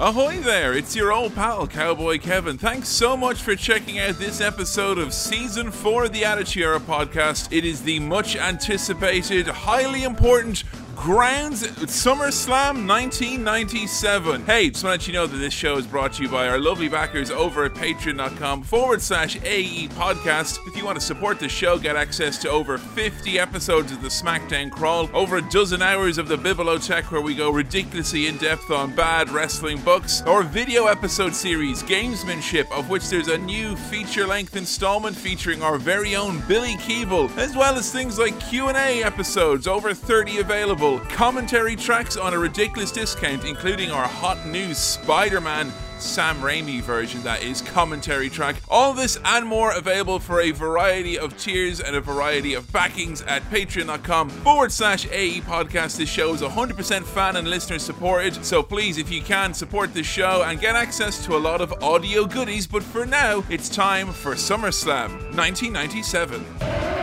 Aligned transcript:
Ahoy 0.00 0.38
there, 0.38 0.74
it's 0.74 0.94
your 0.94 1.12
old 1.12 1.34
pal, 1.34 1.66
Cowboy 1.66 2.20
Kevin. 2.20 2.56
Thanks 2.56 2.88
so 2.88 3.16
much 3.16 3.42
for 3.42 3.56
checking 3.56 3.98
out 3.98 4.14
this 4.14 4.40
episode 4.40 4.96
of 4.96 5.12
Season 5.12 5.72
4 5.72 6.04
of 6.04 6.12
the 6.12 6.24
Attitude 6.24 6.62
Era 6.62 6.78
podcast. 6.78 7.48
It 7.50 7.64
is 7.64 7.82
the 7.82 7.98
much 7.98 8.36
anticipated, 8.36 9.48
highly 9.48 10.04
important 10.04 10.62
Grounds 10.98 11.62
SummerSlam 11.62 12.86
1997. 12.86 14.44
Hey, 14.44 14.68
just 14.68 14.82
want 14.82 15.00
to 15.00 15.04
let 15.04 15.06
you 15.06 15.12
know 15.12 15.28
that 15.28 15.36
this 15.36 15.54
show 15.54 15.78
is 15.78 15.86
brought 15.86 16.14
to 16.14 16.24
you 16.24 16.28
by 16.28 16.48
our 16.48 16.58
lovely 16.58 16.88
backers 16.88 17.30
over 17.30 17.64
at 17.66 17.74
patreon.com 17.74 18.64
forward 18.64 19.00
slash 19.00 19.36
AE 19.36 19.88
podcast. 19.90 20.58
If 20.66 20.76
you 20.76 20.84
want 20.84 20.98
to 20.98 21.04
support 21.04 21.38
the 21.38 21.48
show, 21.48 21.78
get 21.78 21.94
access 21.94 22.36
to 22.38 22.50
over 22.50 22.78
50 22.78 23.38
episodes 23.38 23.92
of 23.92 24.02
the 24.02 24.08
SmackDown 24.08 24.72
Crawl, 24.72 25.08
over 25.14 25.36
a 25.36 25.50
dozen 25.50 25.82
hours 25.82 26.18
of 26.18 26.26
the 26.26 26.36
Bibliotech 26.36 27.12
where 27.12 27.22
we 27.22 27.36
go 27.36 27.50
ridiculously 27.50 28.26
in 28.26 28.36
depth 28.36 28.70
on 28.72 28.94
bad 28.94 29.30
wrestling 29.30 29.80
books, 29.82 30.22
or 30.26 30.42
video 30.42 30.86
episode 30.86 31.32
series 31.32 31.80
Gamesmanship, 31.84 32.70
of 32.76 32.90
which 32.90 33.08
there's 33.08 33.28
a 33.28 33.38
new 33.38 33.76
feature-length 33.76 34.56
installment 34.56 35.16
featuring 35.16 35.62
our 35.62 35.78
very 35.78 36.16
own 36.16 36.42
Billy 36.48 36.74
Keeble, 36.78 37.34
as 37.38 37.56
well 37.56 37.76
as 37.76 37.92
things 37.92 38.18
like 38.18 38.38
Q&A 38.40 39.04
episodes, 39.04 39.68
over 39.68 39.94
30 39.94 40.38
available 40.40 40.87
commentary 40.96 41.76
tracks 41.76 42.16
on 42.16 42.32
a 42.32 42.38
ridiculous 42.38 42.90
discount, 42.90 43.44
including 43.44 43.90
our 43.90 44.08
hot 44.08 44.46
new 44.46 44.72
Spider 44.72 45.42
Man 45.42 45.70
Sam 45.98 46.36
Raimi 46.36 46.80
version, 46.80 47.22
that 47.22 47.42
is, 47.42 47.60
commentary 47.60 48.30
track. 48.30 48.56
All 48.68 48.94
this 48.94 49.18
and 49.24 49.46
more 49.46 49.72
available 49.72 50.18
for 50.18 50.40
a 50.40 50.52
variety 50.52 51.18
of 51.18 51.36
tiers 51.36 51.80
and 51.80 51.94
a 51.94 52.00
variety 52.00 52.54
of 52.54 52.70
backings 52.72 53.22
at 53.22 53.42
patreon.com 53.50 54.30
forward 54.30 54.72
slash 54.72 55.06
AE 55.10 55.40
podcast. 55.42 55.96
This 55.96 56.08
show 56.08 56.32
is 56.34 56.40
100% 56.40 57.04
fan 57.04 57.36
and 57.36 57.48
listener 57.48 57.78
supported, 57.78 58.44
so 58.44 58.62
please, 58.62 58.98
if 58.98 59.10
you 59.10 59.22
can, 59.22 59.52
support 59.52 59.92
the 59.92 60.02
show 60.02 60.44
and 60.46 60.60
get 60.60 60.76
access 60.76 61.24
to 61.26 61.36
a 61.36 61.38
lot 61.38 61.60
of 61.60 61.72
audio 61.82 62.24
goodies. 62.24 62.66
But 62.66 62.82
for 62.82 63.04
now, 63.04 63.44
it's 63.50 63.68
time 63.68 64.08
for 64.12 64.34
SummerSlam 64.34 65.36
1997. 65.36 66.97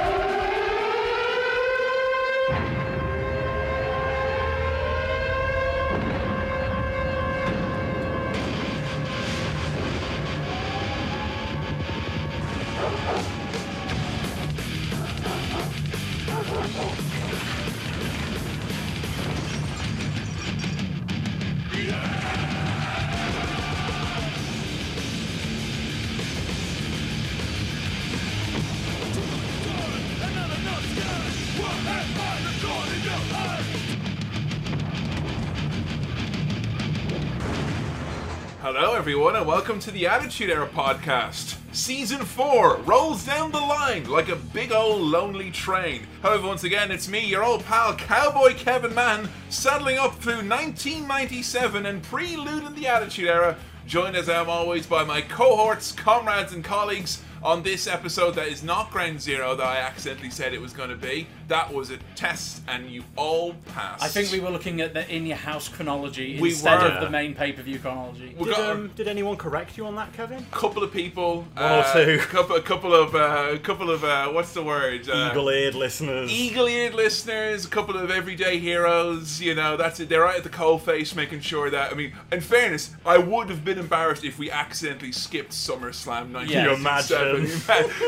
Welcome 39.45 39.79
to 39.79 39.91
the 39.91 40.07
Attitude 40.07 40.49
Era 40.49 40.67
podcast. 40.67 41.55
Season 41.71 42.25
4 42.25 42.77
rolls 42.77 43.23
down 43.27 43.51
the 43.51 43.59
line 43.59 44.09
like 44.09 44.29
a 44.29 44.35
big 44.35 44.71
old 44.71 44.99
lonely 44.99 45.51
train. 45.51 46.07
However, 46.23 46.47
once 46.47 46.63
again, 46.63 46.89
it's 46.89 47.07
me, 47.07 47.23
your 47.23 47.43
old 47.43 47.63
pal 47.66 47.95
Cowboy 47.95 48.55
Kevin 48.55 48.95
Mann, 48.95 49.29
saddling 49.49 49.99
up 49.99 50.16
through 50.16 50.38
1997 50.38 51.85
and 51.85 52.01
preluding 52.01 52.73
the 52.73 52.88
Attitude 52.88 53.27
Era, 53.27 53.55
joined 53.85 54.16
as 54.16 54.29
I 54.29 54.41
am 54.41 54.49
always 54.49 54.88
by 54.88 55.03
my 55.03 55.21
cohorts, 55.21 55.91
comrades, 55.91 56.53
and 56.53 56.63
colleagues 56.63 57.21
on 57.45 57.61
this 57.63 57.85
episode 57.88 58.31
that 58.31 58.47
is 58.47 58.63
not 58.63 58.89
Ground 58.91 59.21
Zero 59.21 59.55
that 59.55 59.65
I 59.65 59.77
accidentally 59.77 60.31
said 60.31 60.53
it 60.53 60.59
was 60.61 60.73
going 60.73 60.89
to 60.89 60.95
be. 60.95 61.28
That 61.47 61.72
was 61.72 61.91
a 61.91 61.97
test, 62.16 62.63
and 62.67 62.89
you 62.89 63.03
all 63.16 63.53
passed. 63.73 64.03
I 64.03 64.07
think 64.07 64.31
we 64.31 64.39
were 64.39 64.50
looking 64.50 64.81
at 64.81 64.95
the 64.95 65.07
in 65.13 65.28
your 65.28 65.38
house 65.38 65.69
chronology 65.69 66.39
We 66.41 66.50
instead 66.50 66.81
were. 66.81 66.88
of 66.88 67.01
the 67.01 67.09
main 67.09 67.35
pay 67.35 67.51
per 67.53 67.61
view 67.61 67.78
chronology. 67.78 68.35
We 68.38 68.45
Did, 68.45 68.55
got 68.55 68.69
um, 68.72 68.91
did 68.95 69.07
anyone 69.07 69.38
correct 69.38 69.78
you 69.78 69.85
on 69.85 69.95
that, 69.95 70.11
Kevin? 70.13 70.39
a 70.39 70.55
couple 70.55 70.81
of 70.84 70.91
people. 70.91 71.44
One 71.53 71.63
or 71.63 71.84
uh, 71.84 71.94
two. 71.94 72.17
Couple, 72.35 72.55
a 72.55 72.61
couple 72.61 72.94
of, 72.94 73.16
uh, 73.16 73.57
couple 73.59 73.89
of, 73.91 74.03
uh, 74.03 74.28
what's 74.29 74.53
the 74.53 74.63
word? 74.63 75.07
Uh, 75.07 75.29
Eagle-eared 75.31 75.75
listeners. 75.75 76.29
eagle-eared 76.31 76.94
listeners, 76.94 77.63
a 77.66 77.69
couple 77.69 77.95
of 77.95 78.09
everyday 78.11 78.57
heroes. 78.57 79.39
You 79.39 79.53
know, 79.55 79.78
that's 79.78 80.00
it. 80.00 80.09
They're 80.09 80.22
right 80.22 80.38
at 80.38 80.44
the 80.44 80.50
coalface, 80.50 81.16
making 81.16 81.41
sure 81.41 81.69
that. 81.69 81.91
I 81.91 81.95
mean, 81.95 82.13
in 82.31 82.41
fairness, 82.41 82.94
I 83.05 83.19
would 83.19 83.50
have 83.50 83.63
been 83.63 83.78
embarrassed 83.78 84.23
if 84.25 84.38
we 84.39 84.50
accidentally 84.51 85.11
skipped 85.11 85.51
SummerSlam 85.51 86.34
1997. 86.34 87.34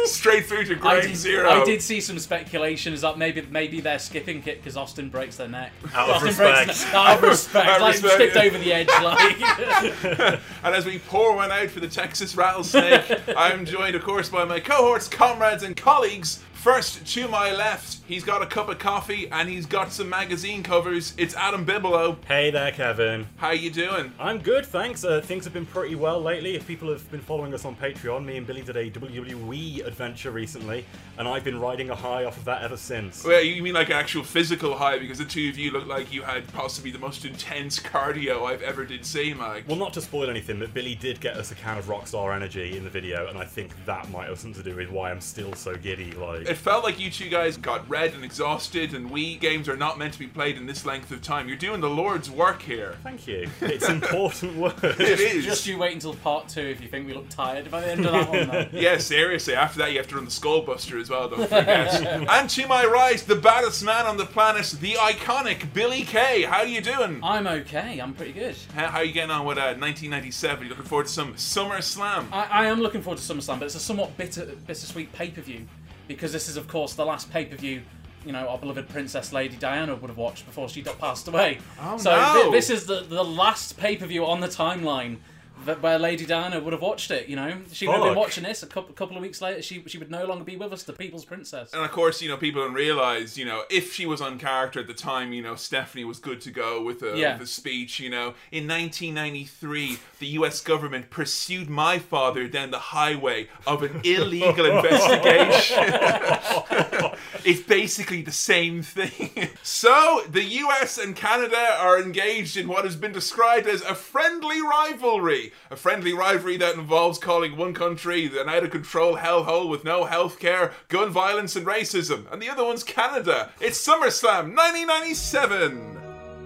Straight 0.05 0.45
through 0.45 0.65
to 0.65 0.87
I 0.87 1.01
did, 1.01 1.15
Zero. 1.15 1.49
I 1.49 1.63
did 1.63 1.81
see 1.81 2.01
some 2.01 2.19
speculation 2.19 2.93
is 2.93 3.01
that 3.01 3.17
maybe 3.17 3.41
maybe 3.49 3.81
they're 3.81 3.99
skipping 3.99 4.37
it 4.39 4.57
because 4.57 4.77
Austin 4.77 5.09
breaks 5.09 5.37
their 5.37 5.47
neck. 5.47 5.71
Out 5.93 6.09
of 6.09 6.15
Austin 6.15 6.27
respect. 6.27 6.65
breaks 6.65 6.83
their, 6.83 6.95
out 6.95 7.17
of 7.17 7.23
respect. 7.23 7.69
Out 7.69 7.75
of 7.75 7.81
like 7.81 7.93
respect, 7.93 8.13
skipped 8.13 8.35
yeah. 8.35 8.43
over 8.43 8.57
the 8.57 8.73
edge. 8.73 8.87
Like 9.03 10.41
And 10.63 10.75
as 10.75 10.85
we 10.85 10.99
pour 10.99 11.35
one 11.35 11.51
out 11.51 11.69
for 11.69 11.79
the 11.79 11.87
Texas 11.87 12.35
Rattlesnake, 12.35 13.21
I'm 13.37 13.65
joined, 13.65 13.95
of 13.95 14.03
course, 14.03 14.29
by 14.29 14.45
my 14.45 14.59
cohorts, 14.59 15.07
comrades, 15.07 15.63
and 15.63 15.75
colleagues. 15.75 16.43
First, 16.57 17.05
to 17.13 17.27
my 17.27 17.51
left, 17.53 17.99
he's 18.07 18.23
got 18.23 18.41
a 18.41 18.45
cup 18.45 18.67
of 18.67 18.79
coffee 18.79 19.29
and 19.31 19.47
he's 19.47 19.67
got 19.67 19.91
some 19.93 20.09
magazine 20.09 20.63
covers. 20.63 21.13
It's 21.15 21.35
Adam 21.35 21.65
Bibelow. 21.65 22.17
Hey 22.25 22.49
there, 22.49 22.71
Kevin. 22.71 23.27
How 23.37 23.51
you 23.51 23.69
doing? 23.69 24.11
I'm 24.19 24.39
good, 24.39 24.65
thanks. 24.65 25.05
Uh, 25.05 25.21
things 25.21 25.45
have 25.45 25.53
been 25.53 25.67
pretty 25.67 25.93
well 25.95 26.19
lately. 26.19 26.55
If 26.55 26.67
people 26.67 26.89
have 26.89 27.09
been 27.11 27.21
following 27.21 27.53
us 27.53 27.63
on 27.63 27.75
Patreon, 27.75 28.25
me 28.25 28.37
and 28.37 28.45
Billy 28.45 28.63
did 28.63 28.75
a 28.75 28.89
WWE 28.89 29.85
adventure 29.85 30.31
recently, 30.31 30.83
and 31.17 31.27
I've 31.27 31.43
been 31.43 31.59
riding 31.59 31.91
a 31.91 31.95
high 31.95 32.25
off 32.25 32.37
of 32.37 32.45
that 32.45 32.63
ever 32.63 32.75
since. 32.75 33.23
Well, 33.23 33.41
you 33.41 33.61
mean 33.61 33.75
like 33.75 33.87
an 33.87 33.95
actual 33.95 34.23
physical 34.23 34.75
high? 34.75 34.97
Because 34.97 35.19
the 35.19 35.25
two 35.25 35.47
of 35.49 35.57
you 35.57 35.71
look 35.71 35.85
like 35.85 36.11
you 36.11 36.23
had 36.23 36.51
possibly 36.53 36.89
the 36.91 36.99
most 36.99 37.23
intense 37.23 37.79
cardio 37.79 38.45
I've 38.45 38.63
ever 38.63 38.83
did 38.83 39.05
see, 39.05 39.33
Mike. 39.33 39.65
Well, 39.67 39.77
not 39.77 39.93
to 39.93 40.01
spoil 40.01 40.29
anything, 40.29 40.59
but 40.59 40.73
Billy 40.73 40.95
did 40.95 41.21
get 41.21 41.37
us 41.37 41.51
a 41.51 41.55
can 41.55 41.77
of 41.77 41.85
Rockstar 41.85 42.35
Energy 42.35 42.75
in 42.75 42.83
the 42.83 42.89
video, 42.89 43.27
and 43.27 43.37
I 43.37 43.45
think 43.45 43.71
that 43.85 44.09
might 44.09 44.27
have 44.27 44.39
something 44.39 44.61
to 44.61 44.69
do 44.69 44.75
with 44.75 44.89
why 44.89 45.11
I'm 45.11 45.21
still 45.21 45.53
so 45.53 45.75
giddy. 45.75 46.11
Like, 46.13 46.46
It 46.47 46.55
felt 46.55 46.83
like 46.85 46.97
you 46.97 47.11
two 47.11 47.27
guys 47.29 47.57
got 47.57 47.87
red 47.89 48.13
and 48.13 48.23
exhausted, 48.23 48.93
and 48.93 49.11
Wii 49.11 49.37
games 49.39 49.67
are 49.67 49.75
not 49.75 49.97
meant 49.97 50.13
to 50.13 50.19
be 50.19 50.27
played 50.27 50.55
in 50.55 50.65
this 50.65 50.85
length 50.85 51.11
of 51.11 51.21
time. 51.21 51.49
You're 51.49 51.57
doing 51.57 51.81
the 51.81 51.89
Lord's 51.89 52.31
work 52.31 52.61
here. 52.61 52.95
thank 53.03 53.27
you. 53.27 53.49
It's 53.61 53.89
important 53.89 54.55
work. 54.57 54.81
It 54.83 55.19
is. 55.19 55.45
just 55.45 55.67
you 55.67 55.77
wait 55.77 55.93
until 55.93 56.13
part 56.15 56.47
two 56.47 56.61
if 56.61 56.81
you 56.81 56.87
think 56.87 57.05
we 57.05 57.13
look 57.13 57.29
tired 57.29 57.69
by 57.69 57.81
the 57.81 57.91
end 57.91 58.05
of 58.05 58.13
that 58.13 58.29
one. 58.29 58.47
Though. 58.47 58.67
Yeah, 58.79 58.97
seriously. 58.97 59.55
After 59.55 59.79
that, 59.79 59.91
you 59.91 59.97
have 59.97 60.07
to 60.07 60.15
run 60.15 60.25
the 60.25 60.31
Skullbuster 60.31 60.99
as 61.01 61.09
well. 61.09 61.27
Don't 61.29 61.41
forget. 61.41 61.93
and 62.29 62.49
to 62.49 62.67
my 62.67 62.85
right, 62.85 63.17
the 63.19 63.35
baddest 63.35 63.83
man 63.83 64.05
on 64.05 64.17
the 64.17 64.25
planet, 64.25 64.73
the 64.79 64.93
iconic 64.93 65.73
Billy 65.73 66.03
Kay. 66.03 66.43
How 66.43 66.59
are 66.59 66.65
you 66.65 66.81
doing? 66.81 67.19
I'm 67.23 67.45
okay. 67.47 67.99
I'm 67.99 68.13
pretty 68.13 68.33
good. 68.33 68.55
How, 68.73 68.87
how 68.87 69.01
you 69.01 69.11
getting 69.11 69.31
on 69.31 69.45
with 69.45 69.57
uh, 69.57 69.75
1997? 69.77 70.63
You 70.63 70.69
looking 70.69 70.85
forward 70.85 71.07
to 71.07 71.13
some 71.13 71.35
Summer 71.37 71.81
Slam? 71.81 72.29
I, 72.31 72.45
I 72.45 72.65
am 72.67 72.79
looking 72.81 73.01
forward 73.01 73.17
to 73.17 73.23
Summer 73.23 73.41
Slam, 73.41 73.59
but 73.59 73.65
it's 73.65 73.75
a 73.75 73.79
somewhat 73.79 74.15
bitter, 74.17 74.45
bittersweet 74.65 75.11
pay 75.11 75.29
per 75.29 75.41
view 75.41 75.67
because 76.07 76.31
this 76.31 76.47
is, 76.49 76.57
of 76.57 76.67
course, 76.67 76.93
the 76.93 77.05
last 77.05 77.31
pay 77.31 77.45
per 77.45 77.55
view. 77.55 77.81
You 78.25 78.33
know, 78.33 78.47
our 78.49 78.57
beloved 78.57 78.89
Princess 78.89 79.31
Lady 79.31 79.55
Diana 79.55 79.95
would 79.95 80.09
have 80.09 80.17
watched 80.17 80.45
before 80.45 80.67
she 80.67 80.81
got 80.81 80.99
passed 80.99 81.27
away. 81.29 81.59
Oh, 81.79 81.97
so 81.97 82.11
no. 82.11 82.43
thi- 82.45 82.51
this 82.51 82.69
is 82.69 82.85
the 82.85 83.01
the 83.01 83.23
last 83.23 83.77
pay 83.77 83.95
per 83.95 84.05
view 84.05 84.25
on 84.25 84.41
the 84.41 84.47
timeline 84.47 85.17
that 85.65 85.81
where 85.81 85.97
Lady 85.97 86.23
Diana 86.25 86.59
would 86.59 86.71
have 86.73 86.81
watched 86.83 87.09
it. 87.09 87.27
You 87.29 87.35
know, 87.35 87.57
she 87.71 87.87
would 87.87 87.95
have 87.95 88.03
been 88.03 88.15
watching 88.15 88.43
this 88.43 88.61
a 88.63 88.67
couple, 88.67 88.93
couple 88.93 89.15
of 89.15 89.21
weeks 89.23 89.41
later. 89.41 89.61
She 89.61 89.81
she 89.87 89.97
would 89.97 90.11
no 90.11 90.25
longer 90.25 90.43
be 90.43 90.57
with 90.57 90.73
us, 90.73 90.83
the 90.83 90.93
People's 90.93 91.23
Princess. 91.25 91.71
And 91.73 91.83
of 91.85 91.91
course, 91.91 92.21
you 92.21 92.27
know, 92.27 92.35
people 92.37 92.61
don't 92.63 92.73
realize, 92.73 93.37
you 93.37 93.45
know, 93.45 93.63
if 93.69 93.93
she 93.93 94.05
was 94.05 94.19
on 94.19 94.37
character 94.39 94.81
at 94.81 94.87
the 94.87 94.93
time, 94.93 95.31
you 95.31 95.41
know, 95.41 95.55
Stephanie 95.55 96.03
was 96.03 96.19
good 96.19 96.41
to 96.41 96.51
go 96.51 96.83
with 96.83 97.01
a, 97.03 97.17
Yeah. 97.17 97.33
with 97.33 97.43
a 97.43 97.51
speech, 97.51 97.99
you 97.99 98.09
know. 98.09 98.33
In 98.51 98.67
1993, 98.67 99.97
the 100.19 100.27
US 100.27 100.61
government 100.61 101.09
pursued 101.09 101.69
my 101.69 101.99
father 101.99 102.47
down 102.47 102.71
the 102.71 102.79
highway 102.79 103.47
of 103.65 103.83
an 103.83 104.01
illegal 104.03 104.65
investigation. 104.65 105.83
it's 107.45 107.61
basically 107.61 108.21
the 108.21 108.31
same 108.31 108.81
thing. 108.81 109.49
so, 109.63 110.23
the 110.29 110.43
US 110.43 110.97
and 110.97 111.15
Canada 111.15 111.75
are 111.79 112.01
engaged 112.01 112.57
in 112.57 112.67
what 112.67 112.85
has 112.85 112.95
been 112.95 113.11
described 113.11 113.67
as 113.67 113.81
a 113.81 113.95
friendly 113.95 114.61
rivalry. 114.61 115.53
A 115.71 115.75
friendly 115.75 116.13
rivalry 116.13 116.57
that 116.57 116.75
involves 116.75 117.19
calling 117.19 117.57
one 117.57 117.73
country 117.73 118.25
an 118.25 118.49
out 118.49 118.63
of 118.63 118.71
control 118.71 119.17
hellhole 119.17 119.69
with 119.69 119.83
no 119.83 120.05
health 120.05 120.39
care, 120.39 120.73
gun 120.87 121.09
violence, 121.09 121.55
and 121.55 121.65
racism, 121.65 122.31
and 122.31 122.41
the 122.41 122.49
other 122.49 122.63
one's 122.63 122.83
Canada. 122.83 123.51
It's 123.59 123.85
SummerSlam 123.85 124.55
1997. 124.55 125.97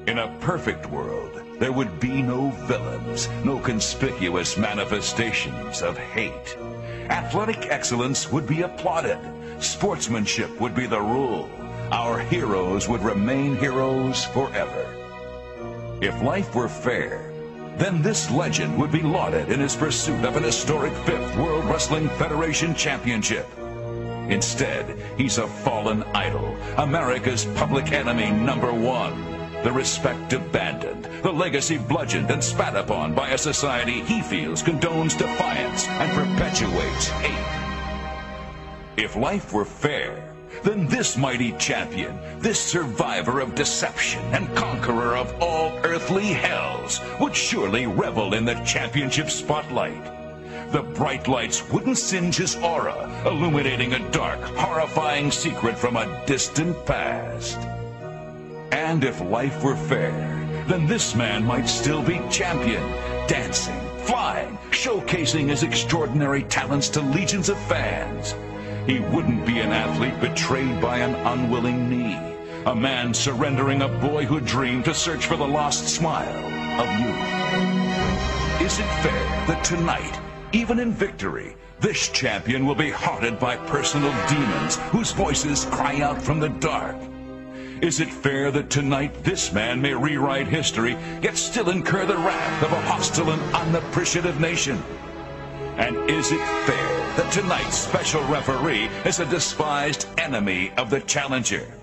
In 0.08 0.18
a 0.18 0.36
perfect 0.40 0.88
world, 0.88 1.31
there 1.62 1.72
would 1.72 2.00
be 2.00 2.24
no 2.24 2.50
villains, 2.66 3.30
no 3.46 3.60
conspicuous 3.60 4.58
manifestations 4.58 5.84
of 5.84 5.96
hate. 5.96 6.58
Athletic 7.12 7.68
excellence 7.68 8.32
would 8.32 8.48
be 8.48 8.64
applauded. 8.64 9.20
Sportsmanship 9.60 10.60
would 10.60 10.74
be 10.74 10.88
the 10.88 11.00
rule. 11.00 11.48
Our 11.92 12.18
heroes 12.18 12.90
would 12.90 13.04
remain 13.04 13.56
heroes 13.58 14.26
forever. 14.26 14.88
If 16.02 16.20
life 16.24 16.56
were 16.56 16.68
fair, 16.68 17.32
then 17.78 18.02
this 18.02 18.32
legend 18.32 18.76
would 18.80 18.92
be 18.92 19.04
lauded 19.04 19.50
in 19.50 19.60
his 19.60 19.76
pursuit 19.76 20.26
of 20.26 20.38
an 20.38 20.44
historic 20.44 20.94
fifth 21.06 21.36
World 21.36 21.66
Wrestling 21.66 22.10
Federation 22.10 22.74
Championship. 22.74 23.48
Instead, 24.30 24.98
he's 25.16 25.38
a 25.38 25.46
fallen 25.46 26.02
idol, 26.16 26.58
America's 26.78 27.46
public 27.54 27.92
enemy 27.92 28.32
number 28.32 28.74
one. 28.74 29.41
The 29.64 29.72
respect 29.72 30.34
abandoned, 30.34 31.08
the 31.22 31.32
legacy 31.32 31.78
bludgeoned 31.78 32.32
and 32.32 32.44
spat 32.44 32.76
upon 32.76 33.14
by 33.14 33.30
a 33.30 33.38
society 33.38 34.02
he 34.02 34.24
feels 34.24 34.64
condones 34.64 35.16
defiance 35.16 35.88
and 35.88 36.12
perpetuates 36.14 37.10
hate. 37.10 37.62
If 38.98 39.16
life 39.16 39.54
were 39.54 39.66
fair, 39.66 40.34
then 40.64 40.88
this 40.88 41.16
mighty 41.16 41.52
champion, 41.54 42.18
this 42.40 42.60
survivor 42.60 43.40
of 43.40 43.54
deception 43.54 44.24
and 44.34 44.54
conqueror 44.56 45.16
of 45.16 45.32
all 45.40 45.80
earthly 45.84 46.34
hells, 46.34 47.00
would 47.20 47.36
surely 47.36 47.86
revel 47.86 48.34
in 48.34 48.46
the 48.46 48.56
championship 48.66 49.30
spotlight. 49.30 50.04
The 50.72 50.82
bright 50.82 51.28
lights 51.28 51.70
wouldn't 51.70 52.00
singe 52.00 52.38
his 52.38 52.56
aura, 52.56 53.10
illuminating 53.26 53.94
a 53.94 54.12
dark, 54.12 54.40
horrifying 54.58 55.30
secret 55.30 55.78
from 55.78 55.98
a 55.98 56.26
distant 56.26 56.84
past. 56.86 57.60
And 58.72 59.04
if 59.04 59.20
life 59.22 59.64
were 59.64 59.76
fair, 59.76 60.12
then 60.68 60.88
this 60.88 61.14
man 61.14 61.44
might 61.44 61.68
still 61.68 62.02
be 62.02 62.22
champion, 62.30 62.82
dancing, 63.28 63.80
flying, 64.06 64.58
showcasing 64.72 65.50
his 65.50 65.64
extraordinary 65.64 66.44
talents 66.44 66.88
to 66.90 67.02
legions 67.02 67.50
of 67.50 67.58
fans. 67.68 68.34
He 68.88 69.00
wouldn't 69.00 69.46
be 69.46 69.60
an 69.60 69.72
athlete 69.72 70.20
betrayed 70.20 70.82
by 70.82 71.00
an 71.00 71.16
unwilling 71.28 71.90
knee, 71.90 72.18
a 72.66 72.76
man 72.76 73.14
surrendering 73.14 73.82
a 73.82 73.88
boyhood 73.88 74.46
dream 74.46 74.84
to 74.84 74.94
search 74.94 75.26
for 75.26 75.36
the 75.36 75.48
lost 75.48 75.88
smile 75.88 76.82
of 76.82 76.88
youth. 77.00 78.62
Is 78.62 78.80
it 78.80 78.88
fair 79.04 79.46
that 79.48 79.64
tonight, 79.66 80.20
even 80.54 80.80
in 80.80 80.92
victory, 80.92 81.56
this 81.80 82.10
champion 82.10 82.66
will 82.66 82.76
be 82.76 82.90
haunted 82.90 83.40
by 83.40 83.58
personal 83.58 84.12
demons 84.30 84.78
whose 84.92 85.12
voices 85.12 85.66
cry 85.66 86.00
out 86.02 86.22
from 86.22 86.40
the 86.40 86.50
dark? 86.50 86.96
Is 87.82 88.00
it 88.00 88.14
fair 88.14 88.52
that 88.52 88.70
tonight 88.70 89.24
this 89.24 89.52
man 89.52 89.82
may 89.82 89.96
rewrite 89.96 90.48
history, 90.48 90.96
yet 91.24 91.36
still 91.36 91.72
incur 91.72 92.06
the 92.06 92.16
wrath 92.16 92.64
of 92.64 92.72
a 92.72 92.82
hostile 92.82 93.32
and 93.32 93.42
unappreciative 93.56 94.40
nation? 94.40 94.82
And 95.78 95.98
is 96.08 96.32
it 96.32 96.46
fair 96.68 97.16
that 97.18 97.32
tonight's 97.34 97.76
special 97.76 98.24
referee 98.26 98.88
is 99.04 99.20
a 99.20 99.26
despised 99.26 100.08
enemy 100.20 100.72
of 100.78 100.92
the 100.92 101.00
challenger? 101.02 101.74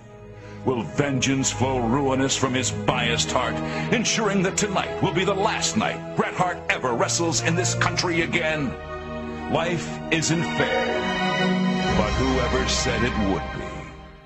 Will 0.64 0.82
vengeance 0.82 1.50
flow 1.50 1.80
ruinous 1.80 2.36
from 2.36 2.54
his 2.54 2.70
biased 2.70 3.32
heart, 3.32 3.56
ensuring 3.92 4.40
that 4.42 4.56
tonight 4.56 5.02
will 5.02 5.12
be 5.12 5.24
the 5.24 5.34
last 5.34 5.76
night 5.76 6.14
Bret 6.14 6.34
Hart 6.34 6.58
ever 6.68 6.92
wrestles 6.92 7.42
in 7.42 7.56
this 7.56 7.74
country 7.74 8.20
again? 8.20 8.72
Life 9.52 9.98
isn't 10.12 10.44
fair, 10.44 11.96
but 11.98 12.12
whoever 12.12 12.68
said 12.68 13.02
it 13.02 13.32
would 13.32 13.42
be? 13.57 13.57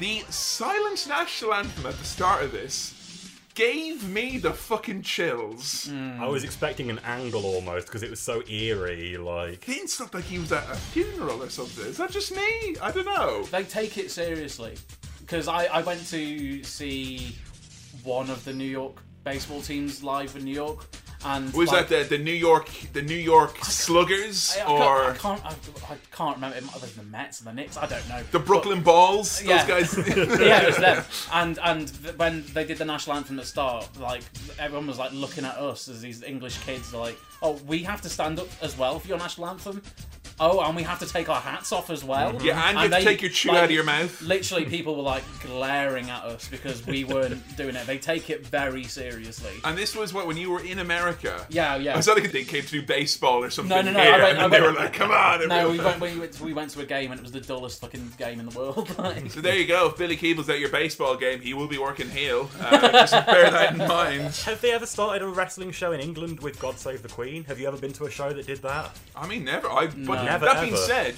The 0.03 0.25
silent 0.31 1.07
national 1.07 1.55
anthem 1.55 1.87
at 1.87 1.97
the 1.97 2.05
start 2.05 2.43
of 2.43 2.51
this 2.51 3.31
gave 3.55 4.09
me 4.09 4.37
the 4.37 4.53
fucking 4.53 5.03
chills. 5.03 5.89
I 6.19 6.27
was 6.27 6.43
expecting 6.43 6.91
an 6.91 6.99
angle 7.05 7.47
almost 7.47 7.87
because 7.87 8.03
it 8.03 8.11
was 8.11 8.19
so 8.19 8.43
eerie. 8.49 9.17
Like, 9.17 9.65
Vince 9.65 10.01
looked 10.01 10.15
like 10.15 10.25
he 10.25 10.41
was 10.41 10.51
at 10.51 10.69
a 10.69 10.75
funeral 10.75 11.41
or 11.41 11.51
something. 11.51 11.87
Is 11.87 11.99
that 11.99 12.11
just 12.11 12.35
me? 12.35 12.75
I 12.83 12.91
don't 12.91 13.05
know. 13.05 13.45
They 13.45 13.63
take 13.63 13.97
it 13.97 14.11
seriously 14.11 14.75
because 15.21 15.47
I, 15.47 15.67
I 15.67 15.83
went 15.83 16.05
to 16.09 16.65
see 16.65 17.37
one 18.03 18.29
of 18.29 18.45
the 18.45 18.53
New 18.53 18.65
York 18.65 18.97
baseball 19.25 19.61
teams 19.63 20.03
live 20.03 20.35
in 20.37 20.45
New 20.45 20.55
York, 20.55 20.87
and 21.25 21.53
Was 21.55 21.71
like, 21.71 21.89
that 21.89 22.09
the, 22.09 22.17
the 22.17 22.23
New 22.23 22.33
York 22.33 22.69
the 22.93 23.03
New 23.03 23.15
York 23.15 23.57
Sluggers 23.65 24.57
I, 24.59 24.63
I 24.63 24.67
or 24.73 25.15
can't, 25.15 25.45
I 25.45 25.49
can't, 25.49 25.91
I, 25.91 25.93
I 25.95 25.97
can't 26.11 26.37
remember. 26.37 26.57
It 26.57 26.65
might 26.65 26.73
have 26.73 26.97
been 26.97 27.05
the 27.05 27.11
Mets 27.11 27.39
and 27.41 27.49
the 27.49 27.53
Knicks. 27.53 27.77
I 27.77 27.87
don't 27.87 28.09
know. 28.09 28.23
the 28.33 28.39
Brooklyn 28.41 28.83
Balls? 28.83 29.39
Those 29.39 29.49
Yeah. 29.49 29.67
guys. 29.69 29.97
yeah, 30.17 30.63
it 30.63 30.67
was 30.67 30.77
them. 30.79 31.05
And 31.33 31.59
and 31.63 31.91
when 32.17 32.45
they 32.55 32.65
did 32.65 32.79
the 32.79 32.85
national 32.85 33.17
anthem 33.17 33.39
at 33.39 33.43
the 33.45 33.49
start, 33.49 33.89
like 34.01 34.23
everyone 34.59 34.87
was 34.89 34.99
like 34.99 35.13
looking 35.13 35.45
at 35.45 35.57
us 35.59 35.89
as 35.89 36.01
these 36.01 36.23
English 36.25 36.59
kids, 36.59 36.93
like, 36.93 37.17
oh, 37.43 37.53
we 37.67 37.85
have 37.85 38.01
to 38.03 38.09
stand 38.09 38.41
up 38.41 38.49
as 38.61 38.77
well 38.77 38.99
for 38.99 39.07
your 39.09 39.19
national 39.19 39.49
anthem. 39.49 39.81
Oh, 40.41 40.61
and 40.61 40.75
we 40.75 40.83
have 40.83 40.99
to 41.01 41.07
take 41.07 41.29
our 41.29 41.41
hats 41.41 41.73
off 41.73 41.91
as 41.91 42.05
well. 42.05 42.33
Yeah, 42.43 42.69
and 42.69 42.77
you 42.77 42.83
have 42.83 42.91
they- 42.91 43.05
take 43.05 43.23
your 43.23 43.31
chew 43.31 43.51
like, 43.51 43.59
out 43.59 43.65
of 43.65 43.71
your 43.71 43.85
mouth. 43.85 44.21
Literally, 44.23 44.65
people 44.65 44.97
were 44.97 45.03
like 45.03 45.25
glaring 45.43 46.11
at 46.11 46.25
us 46.25 46.49
because 46.49 46.85
we 46.87 47.05
weren't 47.05 47.57
doing 47.57 47.77
it. 47.77 47.87
They 47.87 47.99
take 47.99 48.31
it 48.31 48.47
very 48.47 48.85
seriously. 48.85 49.53
And 49.65 49.77
this 49.77 49.95
was 49.95 50.13
what 50.13 50.27
when 50.27 50.37
you 50.37 50.51
were 50.51 50.63
in 50.63 50.79
America. 50.79 51.47
Yeah, 51.49 51.77
yeah. 51.77 51.95
I 51.95 51.97
was 51.97 52.09
like 52.09 52.31
they 52.33 52.45
came 52.45 52.63
to 52.63 52.69
do 52.69 52.83
baseball 52.83 53.45
or 53.45 53.51
something 53.51 53.69
No, 53.75 53.83
no, 53.83 53.93
no, 53.93 54.01
here, 54.01 54.15
I 54.15 54.19
went- 54.23 54.39
and 54.39 54.47
I 54.47 54.49
they 54.49 54.61
were 54.61 54.73
like, 54.73 54.93
"Come 54.93 55.11
on!" 55.11 55.49
No, 55.49 55.71
we 55.71 55.79
went, 55.79 56.01
we, 56.01 56.19
went, 56.19 56.41
we 56.41 56.53
went 56.53 56.71
to 56.71 56.81
a 56.81 56.87
game 56.87 57.11
and 57.11 57.21
it 57.21 57.23
was 57.23 57.33
the 57.33 57.41
dullest 57.41 57.81
fucking 57.81 58.13
game 58.19 58.41
in 58.41 58.47
the 58.49 58.59
world. 58.59 58.97
like. 58.99 59.31
So 59.31 59.41
there 59.41 59.57
you 59.57 59.67
go. 59.67 59.89
If 59.89 59.97
Billy 59.99 60.17
Keeble's 60.17 60.49
at 60.49 60.59
your 60.61 60.71
baseball 60.71 61.17
game, 61.17 61.41
he 61.41 61.55
will 61.55 61.69
be 61.69 61.79
working 61.79 62.09
heel. 62.11 62.51
Uh, 62.61 62.91
just 62.91 63.13
bear 63.27 63.51
that 63.51 63.73
in 63.73 63.79
mind. 63.79 64.35
have 64.45 64.61
they 64.61 64.73
ever 64.73 64.87
started 64.87 65.23
a 65.23 65.29
wrestling 65.29 65.71
show 65.73 65.93
in 65.93 66.01
England 66.01 66.41
with 66.41 66.59
God 66.59 66.79
Save 66.79 67.03
the 67.03 67.09
Queen? 67.09 67.45
Have 67.45 67.59
you 67.61 67.69
ever 67.69 67.77
been 67.77 67.93
to 67.95 68.05
a 68.05 68.11
show 68.11 68.33
that 68.33 68.47
did 68.47 68.63
that? 68.63 68.97
I 69.15 69.27
mean, 69.27 69.45
never. 69.45 69.69
I. 69.69 69.87
But 69.87 70.22
Never, 70.25 70.47
that 70.47 70.61
being 70.61 70.75
ever. 70.75 70.83
said, 70.83 71.15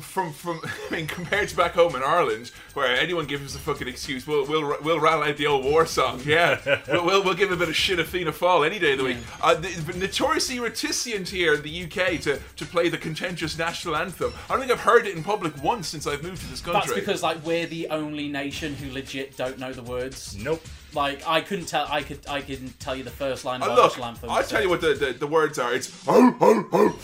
from 0.00 0.32
from 0.32 0.60
I 0.90 0.94
mean, 0.94 1.06
compared 1.06 1.48
to 1.48 1.56
back 1.56 1.72
home 1.72 1.94
in 1.96 2.02
Ireland, 2.02 2.50
where 2.74 2.96
anyone 2.96 3.26
gives 3.26 3.44
us 3.44 3.54
a 3.54 3.58
fucking 3.58 3.88
excuse, 3.88 4.26
we'll 4.26 4.46
we'll 4.46 4.76
we'll 4.82 5.00
rattle 5.00 5.22
out 5.22 5.36
the 5.36 5.46
old 5.46 5.64
war 5.64 5.86
song. 5.86 6.20
Yeah, 6.24 6.80
we'll, 6.88 7.04
we'll 7.04 7.24
we'll 7.24 7.34
give 7.34 7.52
a 7.52 7.56
bit 7.56 7.68
of 7.68 7.76
shit 7.76 7.98
a 7.98 8.04
Fianna 8.04 8.32
Fáil 8.32 8.66
any 8.66 8.78
day 8.78 8.92
of 8.92 8.98
the 8.98 9.04
week. 9.04 9.18
Uh, 9.40 9.54
the, 9.54 9.94
notoriously 9.98 10.60
reticent 10.60 11.28
here 11.28 11.54
in 11.54 11.62
the 11.62 11.84
UK 11.84 12.20
to 12.20 12.40
to 12.56 12.66
play 12.66 12.88
the 12.88 12.98
contentious 12.98 13.58
national 13.58 13.96
anthem. 13.96 14.32
I 14.48 14.52
don't 14.52 14.60
think 14.60 14.72
I've 14.72 14.80
heard 14.80 15.06
it 15.06 15.16
in 15.16 15.22
public 15.22 15.62
once 15.62 15.88
since 15.88 16.06
I've 16.06 16.22
moved 16.22 16.42
to 16.42 16.48
this 16.48 16.60
country. 16.60 16.80
That's 16.80 16.94
because 16.94 17.22
like 17.22 17.44
we're 17.44 17.66
the 17.66 17.88
only 17.88 18.28
nation 18.28 18.74
who 18.74 18.92
legit 18.92 19.36
don't 19.36 19.58
know 19.58 19.72
the 19.72 19.82
words. 19.82 20.36
Nope. 20.36 20.62
Like 20.94 21.26
I 21.26 21.40
couldn't 21.42 21.66
tell. 21.66 21.86
I 21.90 22.02
could. 22.02 22.20
I 22.28 22.40
can 22.40 22.70
tell 22.78 22.96
you 22.96 23.04
the 23.04 23.10
first 23.10 23.44
line 23.44 23.60
of 23.62 23.68
Uh, 23.68 23.72
our 23.72 23.76
look, 23.76 23.86
national 23.92 24.06
anthem. 24.06 24.30
I'll 24.30 24.42
tell 24.42 24.62
you 24.62 24.70
what 24.70 24.80
the, 24.80 24.94
the, 24.94 25.12
the 25.12 25.26
words 25.26 25.58
are. 25.58 25.74
It's 25.74 25.90
ho 26.04 26.30
ho 26.32 26.62
ho, 26.70 26.88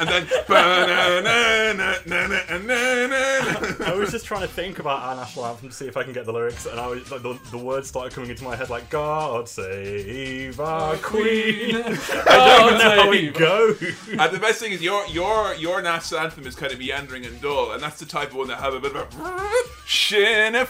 and 0.00 0.08
then. 0.08 0.26
I 3.86 3.94
was 3.96 4.10
just 4.10 4.24
trying 4.26 4.42
to 4.42 4.48
think 4.48 4.78
about 4.78 5.02
our 5.02 5.16
national 5.16 5.46
anthem 5.46 5.68
to 5.68 5.74
see 5.74 5.86
if 5.86 5.96
I 5.96 6.02
can 6.02 6.12
get 6.12 6.26
the 6.26 6.32
lyrics, 6.32 6.66
and 6.66 6.78
I 6.80 6.86
was 6.86 7.10
like, 7.10 7.22
the, 7.22 7.38
the 7.50 7.58
words 7.58 7.88
started 7.88 8.12
coming 8.12 8.30
into 8.30 8.44
my 8.44 8.56
head 8.56 8.70
like 8.70 8.88
"God 8.90 9.48
save 9.48 10.58
our 10.60 10.96
Queen." 10.96 11.76
I 11.76 12.56
don't 12.58 12.78
know 12.78 13.02
how 13.02 13.12
it 13.12 13.34
goes. 13.34 13.80
And 14.08 14.32
the 14.32 14.38
best 14.40 14.60
thing 14.60 14.72
is 14.72 14.82
your 14.82 15.06
your 15.06 15.54
your 15.54 15.82
national 15.82 16.20
anthem 16.20 16.46
is 16.46 16.54
kind 16.54 16.72
of 16.72 16.78
meandering 16.78 17.24
and 17.26 17.40
dull, 17.40 17.72
and 17.72 17.82
that's 17.82 17.98
the 18.00 18.06
type 18.06 18.30
of 18.30 18.36
one 18.36 18.48
that 18.48 18.58
have 18.58 18.74
a 18.74 18.80
bit 18.80 18.94
of 18.96 19.20
a 19.20 19.50
Sinn 19.86 20.54
I'm 20.56 20.66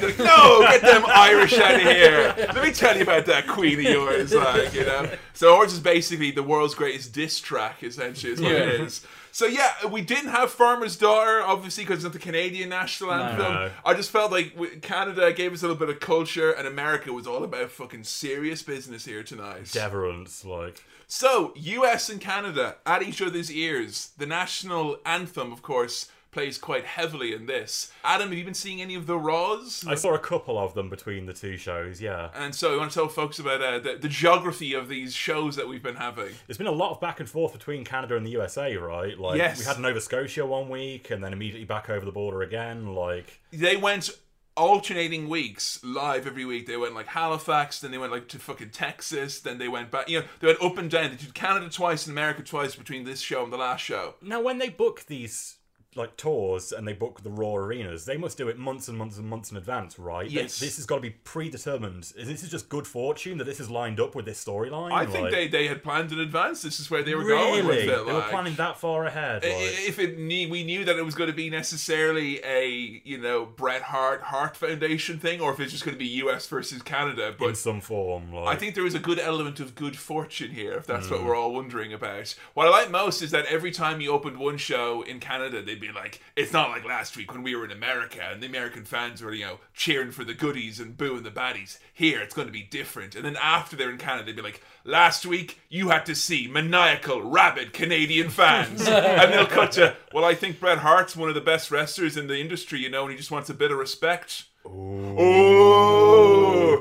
like, 0.00 0.18
no, 0.18 0.24
get 0.60 0.82
them 0.82 1.04
Irish 1.06 1.54
out 1.58 1.74
of 1.74 1.80
here. 1.82 2.34
Let 2.38 2.62
me 2.62 2.72
tell 2.72 2.96
you 2.96 3.02
about 3.02 3.26
that 3.26 3.46
Queen 3.46 3.78
of 3.78 3.84
yours, 3.84 4.32
like 4.34 4.72
you 4.74 4.84
know. 4.84 5.10
So 5.32 5.56
ours 5.56 5.72
is 5.72 5.80
basically 5.80 6.30
the 6.30 6.42
world's 6.42 6.74
greatest 6.74 7.12
diss 7.12 7.40
track, 7.40 7.82
essentially, 7.82 8.32
is 8.34 8.40
what 8.40 8.52
it 8.52 8.78
Yeah. 8.78 8.84
is. 8.84 9.06
So 9.32 9.46
yeah, 9.46 9.86
we 9.90 10.00
didn't 10.00 10.30
have 10.30 10.50
Farmer's 10.52 10.96
Daughter, 10.96 11.42
obviously, 11.42 11.82
because 11.82 11.96
it's 11.96 12.04
not 12.04 12.12
the 12.12 12.20
Canadian 12.20 12.68
national 12.68 13.12
anthem. 13.12 13.52
No. 13.52 13.70
I 13.84 13.94
just 13.94 14.10
felt 14.10 14.30
like 14.30 14.80
Canada 14.82 15.32
gave 15.32 15.52
us 15.52 15.62
a 15.62 15.66
little 15.66 15.76
bit 15.76 15.88
of 15.88 15.98
culture, 15.98 16.52
and 16.52 16.68
America 16.68 17.12
was 17.12 17.26
all 17.26 17.42
about 17.42 17.72
fucking 17.72 18.04
serious 18.04 18.62
business 18.62 19.04
here 19.04 19.24
tonight. 19.24 19.64
Deverance, 19.72 20.44
like. 20.44 20.84
So, 21.08 21.52
US 21.56 22.08
and 22.08 22.20
Canada 22.20 22.76
at 22.86 23.02
each 23.02 23.20
other's 23.20 23.50
ears. 23.50 24.10
The 24.16 24.26
national 24.26 24.98
anthem, 25.04 25.52
of 25.52 25.62
course, 25.62 26.08
plays 26.34 26.58
quite 26.58 26.84
heavily 26.84 27.32
in 27.32 27.46
this. 27.46 27.90
Adam, 28.04 28.28
have 28.28 28.36
you 28.36 28.44
been 28.44 28.52
seeing 28.52 28.82
any 28.82 28.94
of 28.94 29.06
the 29.06 29.16
Raws? 29.16 29.84
I 29.88 29.94
saw 29.94 30.14
a 30.14 30.18
couple 30.18 30.58
of 30.58 30.74
them 30.74 30.90
between 30.90 31.26
the 31.26 31.32
two 31.32 31.56
shows, 31.56 32.00
yeah. 32.02 32.28
and 32.34 32.54
so, 32.54 32.74
I 32.74 32.76
want 32.76 32.90
to 32.90 32.94
tell 32.94 33.08
folks 33.08 33.38
about 33.38 33.62
uh, 33.62 33.78
the, 33.78 33.96
the 33.96 34.08
geography 34.08 34.74
of 34.74 34.88
these 34.88 35.14
shows 35.14 35.56
that 35.56 35.68
we've 35.68 35.82
been 35.82 35.96
having. 35.96 36.30
There's 36.46 36.58
been 36.58 36.66
a 36.66 36.72
lot 36.72 36.90
of 36.90 37.00
back 37.00 37.20
and 37.20 37.28
forth 37.28 37.52
between 37.52 37.84
Canada 37.84 38.16
and 38.16 38.26
the 38.26 38.32
USA, 38.32 38.76
right? 38.76 39.18
Like, 39.18 39.38
Yes. 39.38 39.60
we 39.60 39.64
had 39.64 39.78
Nova 39.78 40.00
Scotia 40.00 40.44
one 40.44 40.68
week, 40.68 41.10
and 41.10 41.22
then 41.22 41.32
immediately 41.32 41.64
back 41.64 41.88
over 41.88 42.04
the 42.04 42.12
border 42.12 42.42
again. 42.42 42.94
Like, 42.94 43.40
They 43.52 43.76
went 43.76 44.10
alternating 44.56 45.28
weeks 45.28 45.82
live 45.82 46.26
every 46.26 46.44
week. 46.44 46.66
They 46.66 46.76
went 46.76 46.94
like 46.94 47.06
Halifax, 47.06 47.80
then 47.80 47.90
they 47.90 47.98
went 47.98 48.12
like 48.12 48.28
to 48.28 48.38
fucking 48.38 48.70
Texas, 48.70 49.40
then 49.40 49.58
they 49.58 49.68
went 49.68 49.90
back. 49.90 50.08
You 50.08 50.20
know, 50.20 50.26
they 50.40 50.46
went 50.48 50.62
up 50.62 50.78
and 50.78 50.90
down. 50.90 51.10
They 51.10 51.16
did 51.16 51.34
Canada 51.34 51.68
twice 51.68 52.06
and 52.06 52.12
America 52.12 52.42
twice 52.42 52.74
between 52.76 53.04
this 53.04 53.20
show 53.20 53.42
and 53.44 53.52
the 53.52 53.56
last 53.56 53.80
show. 53.80 54.14
now 54.22 54.40
when 54.40 54.58
they 54.58 54.68
book 54.68 55.04
these 55.06 55.56
like 55.96 56.16
tours 56.16 56.72
and 56.72 56.86
they 56.88 56.92
book 56.92 57.22
the 57.22 57.30
Raw 57.30 57.54
arenas, 57.54 58.04
they 58.04 58.16
must 58.16 58.36
do 58.38 58.48
it 58.48 58.58
months 58.58 58.88
and 58.88 58.98
months 58.98 59.16
and 59.18 59.26
months 59.28 59.50
in 59.50 59.56
advance, 59.56 59.98
right? 59.98 60.28
They- 60.28 60.34
Yes. 60.34 60.58
this 60.58 60.76
has 60.76 60.86
got 60.86 60.96
to 60.96 61.00
be 61.02 61.10
predetermined. 61.24 62.12
This 62.16 62.42
is 62.42 62.50
just 62.50 62.68
good 62.68 62.86
fortune 62.86 63.38
that 63.38 63.44
this 63.44 63.60
is 63.60 63.70
lined 63.70 64.00
up 64.00 64.14
with 64.14 64.24
this 64.24 64.42
storyline. 64.44 64.92
I 64.92 65.06
think 65.06 65.30
they, 65.30 65.46
they 65.48 65.66
had 65.68 65.82
planned 65.82 66.10
in 66.12 66.18
advance. 66.20 66.62
This 66.62 66.80
is 66.80 66.90
where 66.90 67.02
they 67.02 67.14
were 67.14 67.24
really 67.24 67.62
going 67.62 67.66
with 67.66 67.78
it. 67.78 68.06
they 68.06 68.12
were 68.12 68.22
planning 68.30 68.54
that 68.56 68.78
far 68.78 69.04
ahead. 69.06 69.44
Like. 69.44 69.52
If 69.52 69.98
it 69.98 70.18
ne- 70.18 70.46
we 70.46 70.64
knew 70.64 70.84
that 70.84 70.96
it 70.96 71.04
was 71.04 71.14
going 71.14 71.30
to 71.30 71.36
be 71.36 71.48
necessarily 71.50 72.40
a 72.44 73.00
you 73.04 73.18
know 73.18 73.44
Bret 73.46 73.82
Hart 73.82 74.22
Hart 74.22 74.56
Foundation 74.56 75.18
thing, 75.18 75.40
or 75.40 75.52
if 75.52 75.60
it's 75.60 75.72
just 75.72 75.84
going 75.84 75.94
to 75.94 75.98
be 75.98 76.06
U.S. 76.24 76.46
versus 76.46 76.82
Canada, 76.82 77.34
but 77.38 77.48
in 77.50 77.54
some 77.54 77.80
form, 77.80 78.32
like 78.32 78.56
I 78.56 78.58
think 78.58 78.74
there 78.74 78.86
is 78.86 78.94
a 78.94 78.98
good 78.98 79.18
element 79.18 79.60
of 79.60 79.74
good 79.74 79.96
fortune 79.96 80.50
here, 80.52 80.72
if 80.74 80.86
that's 80.86 81.06
Mm. 81.06 81.10
what 81.12 81.24
we're 81.24 81.36
all 81.36 81.52
wondering 81.52 81.92
about. 81.92 82.34
What 82.54 82.66
I 82.66 82.70
like 82.70 82.90
most 82.90 83.20
is 83.22 83.30
that 83.32 83.46
every 83.46 83.70
time 83.70 84.00
you 84.00 84.10
opened 84.12 84.38
one 84.38 84.56
show 84.56 85.02
in 85.02 85.20
Canada, 85.20 85.60
they'd 85.62 85.80
be 85.86 85.92
like, 85.92 86.20
"It's 86.36 86.52
not 86.52 86.70
like 86.70 86.84
last 86.84 87.16
week 87.16 87.32
when 87.32 87.42
we 87.42 87.54
were 87.54 87.64
in 87.64 87.70
America 87.70 88.22
and 88.22 88.42
the 88.42 88.46
American 88.46 88.84
fans 88.84 89.22
were, 89.22 89.32
you 89.32 89.44
know, 89.44 89.60
cheering 89.74 90.10
for 90.10 90.24
the 90.24 90.34
goodies 90.34 90.80
and 90.80 90.96
booing 90.96 91.22
the 91.22 91.30
baddies. 91.30 91.78
Here, 91.92 92.20
it's 92.20 92.34
going 92.34 92.48
to 92.48 92.52
be 92.52 92.62
different." 92.62 93.14
And 93.14 93.24
then 93.24 93.36
after 93.36 93.76
they're 93.76 93.90
in 93.90 93.98
Canada, 93.98 94.26
they'd 94.26 94.36
be 94.36 94.42
like, 94.42 94.62
"Last 94.84 95.26
week 95.26 95.60
you 95.68 95.90
had 95.90 96.06
to 96.06 96.14
see 96.14 96.48
maniacal, 96.48 97.22
rabid 97.22 97.72
Canadian 97.72 98.30
fans," 98.30 98.86
and 98.88 99.32
they'll 99.32 99.46
cut 99.46 99.72
to, 99.72 99.96
"Well, 100.12 100.24
I 100.24 100.34
think 100.34 100.60
Bret 100.60 100.78
Hart's 100.78 101.16
one 101.16 101.28
of 101.28 101.34
the 101.34 101.40
best 101.40 101.70
wrestlers 101.70 102.16
in 102.16 102.26
the 102.26 102.38
industry, 102.38 102.80
you 102.80 102.90
know, 102.90 103.02
and 103.02 103.10
he 103.10 103.16
just 103.16 103.30
wants 103.30 103.50
a 103.50 103.54
bit 103.54 103.70
of 103.70 103.78
respect." 103.78 104.44
Ooh. 104.66 105.94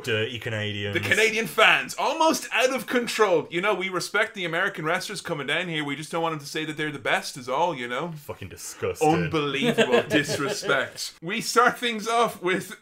dirty 0.03 0.39
Canadians. 0.39 0.93
The 0.93 0.99
Canadian 0.99 1.47
fans, 1.47 1.95
almost 1.97 2.47
out 2.51 2.73
of 2.75 2.85
control. 2.87 3.47
You 3.49 3.61
know, 3.61 3.73
we 3.73 3.89
respect 3.89 4.33
the 4.35 4.45
American 4.45 4.85
wrestlers 4.85 5.21
coming 5.21 5.47
down 5.47 5.67
here. 5.67 5.83
We 5.83 5.95
just 5.95 6.11
don't 6.11 6.21
want 6.21 6.33
them 6.33 6.39
to 6.39 6.45
say 6.45 6.65
that 6.65 6.75
they're 6.77 6.91
the 6.91 6.99
best, 6.99 7.37
is 7.37 7.47
all, 7.47 7.75
you 7.75 7.87
know? 7.87 8.11
fucking 8.15 8.49
disgusting. 8.49 9.07
Unbelievable 9.09 10.03
disrespect. 10.09 11.13
We 11.21 11.41
start 11.41 11.77
things 11.77 12.07
off 12.07 12.41
with. 12.41 12.75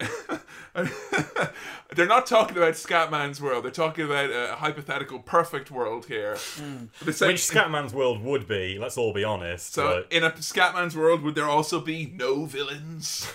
they're 1.95 2.07
not 2.07 2.25
talking 2.25 2.57
about 2.57 2.73
Scatman's 2.73 3.41
world. 3.41 3.63
They're 3.65 3.71
talking 3.71 4.05
about 4.05 4.29
a 4.31 4.55
hypothetical 4.55 5.19
perfect 5.19 5.69
world 5.71 6.05
here. 6.05 6.37
Hmm. 6.55 6.85
The 7.03 7.13
same- 7.13 7.27
Which 7.29 7.41
Scatman's 7.41 7.93
world 7.93 8.23
would 8.23 8.47
be, 8.47 8.77
let's 8.79 8.97
all 8.97 9.13
be 9.13 9.23
honest. 9.23 9.73
so, 9.73 9.95
like- 9.97 10.07
in 10.13 10.23
a 10.23 10.31
Scatman's 10.31 10.95
world, 10.95 11.21
would 11.23 11.35
there 11.35 11.45
also 11.49 11.79
be 11.79 12.05
no 12.15 12.45
villains? 12.45 13.31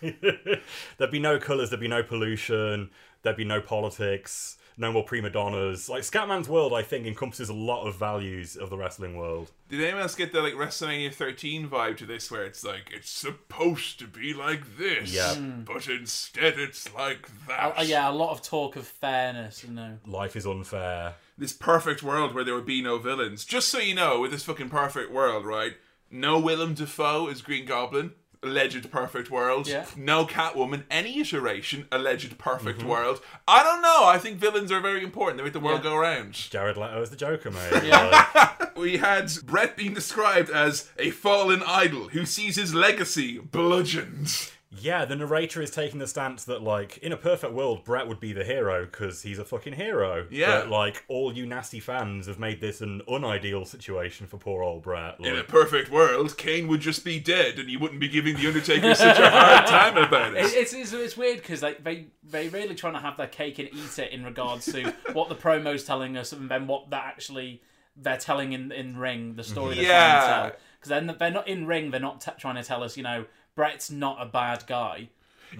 there'd 0.98 1.10
be 1.10 1.18
no 1.18 1.38
colours, 1.38 1.70
there'd 1.70 1.80
be 1.80 1.88
no 1.88 2.02
pollution, 2.02 2.90
there'd 3.22 3.36
be 3.36 3.44
no 3.44 3.60
politics, 3.60 4.56
no 4.76 4.92
more 4.92 5.04
prima 5.04 5.28
donnas. 5.30 5.88
Like 5.88 6.02
Scatman's 6.02 6.48
world, 6.48 6.72
I 6.72 6.82
think, 6.82 7.06
encompasses 7.06 7.48
a 7.50 7.54
lot 7.54 7.86
of 7.86 7.96
values 7.96 8.56
of 8.56 8.70
the 8.70 8.76
wrestling 8.78 9.16
world. 9.16 9.50
Did 9.68 9.82
anyone 9.82 10.02
else 10.02 10.14
get 10.14 10.32
the 10.32 10.40
like 10.40 10.54
WrestleMania 10.54 11.12
13 11.12 11.68
vibe 11.68 11.96
to 11.98 12.06
this, 12.06 12.30
where 12.30 12.44
it's 12.44 12.64
like 12.64 12.90
it's 12.92 13.10
supposed 13.10 13.98
to 13.98 14.06
be 14.06 14.32
like 14.32 14.78
this, 14.78 15.12
Yeah. 15.12 15.34
but 15.38 15.86
instead 15.88 16.58
it's 16.58 16.92
like 16.94 17.28
that? 17.46 17.78
Uh, 17.78 17.82
yeah, 17.82 18.08
a 18.10 18.12
lot 18.12 18.30
of 18.30 18.42
talk 18.42 18.76
of 18.76 18.86
fairness, 18.86 19.62
you 19.64 19.70
know. 19.72 19.98
Life 20.06 20.34
is 20.36 20.46
unfair. 20.46 21.14
This 21.36 21.52
perfect 21.52 22.02
world 22.02 22.34
where 22.34 22.44
there 22.44 22.54
would 22.54 22.66
be 22.66 22.82
no 22.82 22.98
villains. 22.98 23.44
Just 23.44 23.68
so 23.68 23.78
you 23.78 23.94
know, 23.94 24.20
with 24.20 24.30
this 24.30 24.44
fucking 24.44 24.68
perfect 24.70 25.10
world, 25.10 25.44
right? 25.44 25.72
No 26.10 26.38
Willem 26.38 26.74
Dafoe 26.74 27.28
as 27.28 27.40
Green 27.40 27.64
Goblin. 27.66 28.12
Alleged 28.42 28.90
perfect 28.90 29.30
world. 29.30 29.68
Yeah. 29.68 29.84
No 29.96 30.24
Catwoman. 30.24 30.84
Any 30.90 31.20
iteration. 31.20 31.86
Alleged 31.92 32.38
perfect 32.38 32.78
Mm-hmm. 32.80 32.88
world. 32.88 33.20
I 33.46 33.62
don't 33.62 33.82
know. 33.82 34.04
I 34.06 34.16
think 34.18 34.38
villains 34.38 34.72
are 34.72 34.80
very 34.80 35.02
important. 35.04 35.36
They 35.36 35.44
make 35.44 35.52
the 35.52 35.60
world 35.60 35.80
Yeah. 35.84 35.90
go 35.90 35.96
round. 35.98 36.32
Jared 36.34 36.78
Leto 36.78 37.02
is 37.02 37.10
the 37.10 37.16
Joker, 37.16 37.50
mate. 37.50 37.82
Yeah. 37.84 38.52
We 38.76 38.96
had 38.96 39.30
Bret 39.44 39.76
being 39.76 39.92
described 39.92 40.48
as 40.48 40.88
a 40.98 41.10
fallen 41.10 41.62
idol 41.66 42.08
who 42.08 42.24
sees 42.24 42.56
his 42.56 42.74
legacy 42.74 43.38
bludgeoned. 43.38 44.50
Yeah, 44.72 45.04
the 45.04 45.16
narrator 45.16 45.60
is 45.60 45.72
taking 45.72 45.98
the 45.98 46.06
stance 46.06 46.44
that, 46.44 46.62
like, 46.62 46.98
in 46.98 47.10
a 47.10 47.16
perfect 47.16 47.52
world, 47.52 47.82
Bret 47.82 48.06
would 48.06 48.20
be 48.20 48.32
the 48.32 48.44
hero 48.44 48.84
because 48.84 49.22
he's 49.22 49.40
a 49.40 49.44
fucking 49.44 49.72
hero. 49.72 50.26
Yeah. 50.30 50.60
But, 50.60 50.68
like, 50.68 51.04
all 51.08 51.32
you 51.34 51.44
nasty 51.44 51.80
fans 51.80 52.28
have 52.28 52.38
made 52.38 52.60
this 52.60 52.80
an 52.80 53.02
unideal 53.08 53.64
situation 53.64 54.28
for 54.28 54.36
poor 54.38 54.62
old 54.62 54.82
Bret. 54.84 55.16
In 55.18 55.36
a 55.36 55.42
perfect 55.42 55.90
world, 55.90 56.36
Kane 56.38 56.68
would 56.68 56.80
just 56.80 57.04
be 57.04 57.18
dead, 57.18 57.58
and 57.58 57.68
you 57.68 57.80
wouldn't 57.80 57.98
be 58.00 58.08
giving 58.08 58.36
the 58.36 58.46
Undertaker 58.46 58.94
such 58.94 59.18
a 59.18 59.28
hard 59.28 59.66
time 59.66 59.96
about 59.96 60.34
It- 60.36 60.44
it. 60.44 60.54
It's, 60.60 60.72
it's, 60.72 60.92
it's 60.92 61.16
weird 61.16 61.38
because 61.38 61.62
like, 61.62 61.82
they 61.82 62.06
they 62.22 62.48
really 62.48 62.74
trying 62.76 62.92
to 62.92 63.00
have 63.00 63.16
their 63.16 63.26
cake 63.26 63.58
and 63.58 63.68
eat 63.72 63.98
it 63.98 64.12
in 64.12 64.24
regards 64.24 64.66
to 64.72 64.92
what 65.14 65.28
the 65.28 65.34
promo's 65.34 65.82
telling 65.84 66.16
us 66.16 66.32
and 66.32 66.48
then 66.48 66.66
what 66.68 66.90
they're 66.90 67.00
actually 67.00 67.60
they're 67.96 68.16
telling 68.18 68.52
in 68.52 68.70
in 68.70 68.96
ring 68.96 69.34
the 69.34 69.42
story 69.42 69.74
they're 69.74 69.84
Yeah. 69.84 70.10
trying 70.20 70.20
to 70.20 70.50
tell. 70.50 70.60
Because 70.78 70.88
then 70.90 71.16
they're 71.18 71.30
not 71.30 71.48
in 71.48 71.66
ring. 71.66 71.90
They're 71.90 72.00
not 72.00 72.20
t- 72.20 72.30
trying 72.38 72.54
to 72.54 72.62
tell 72.62 72.82
us, 72.84 72.96
you 72.96 73.02
know, 73.02 73.24
Bret's 73.60 73.90
not 73.90 74.16
a 74.18 74.24
bad 74.24 74.64
guy. 74.66 75.08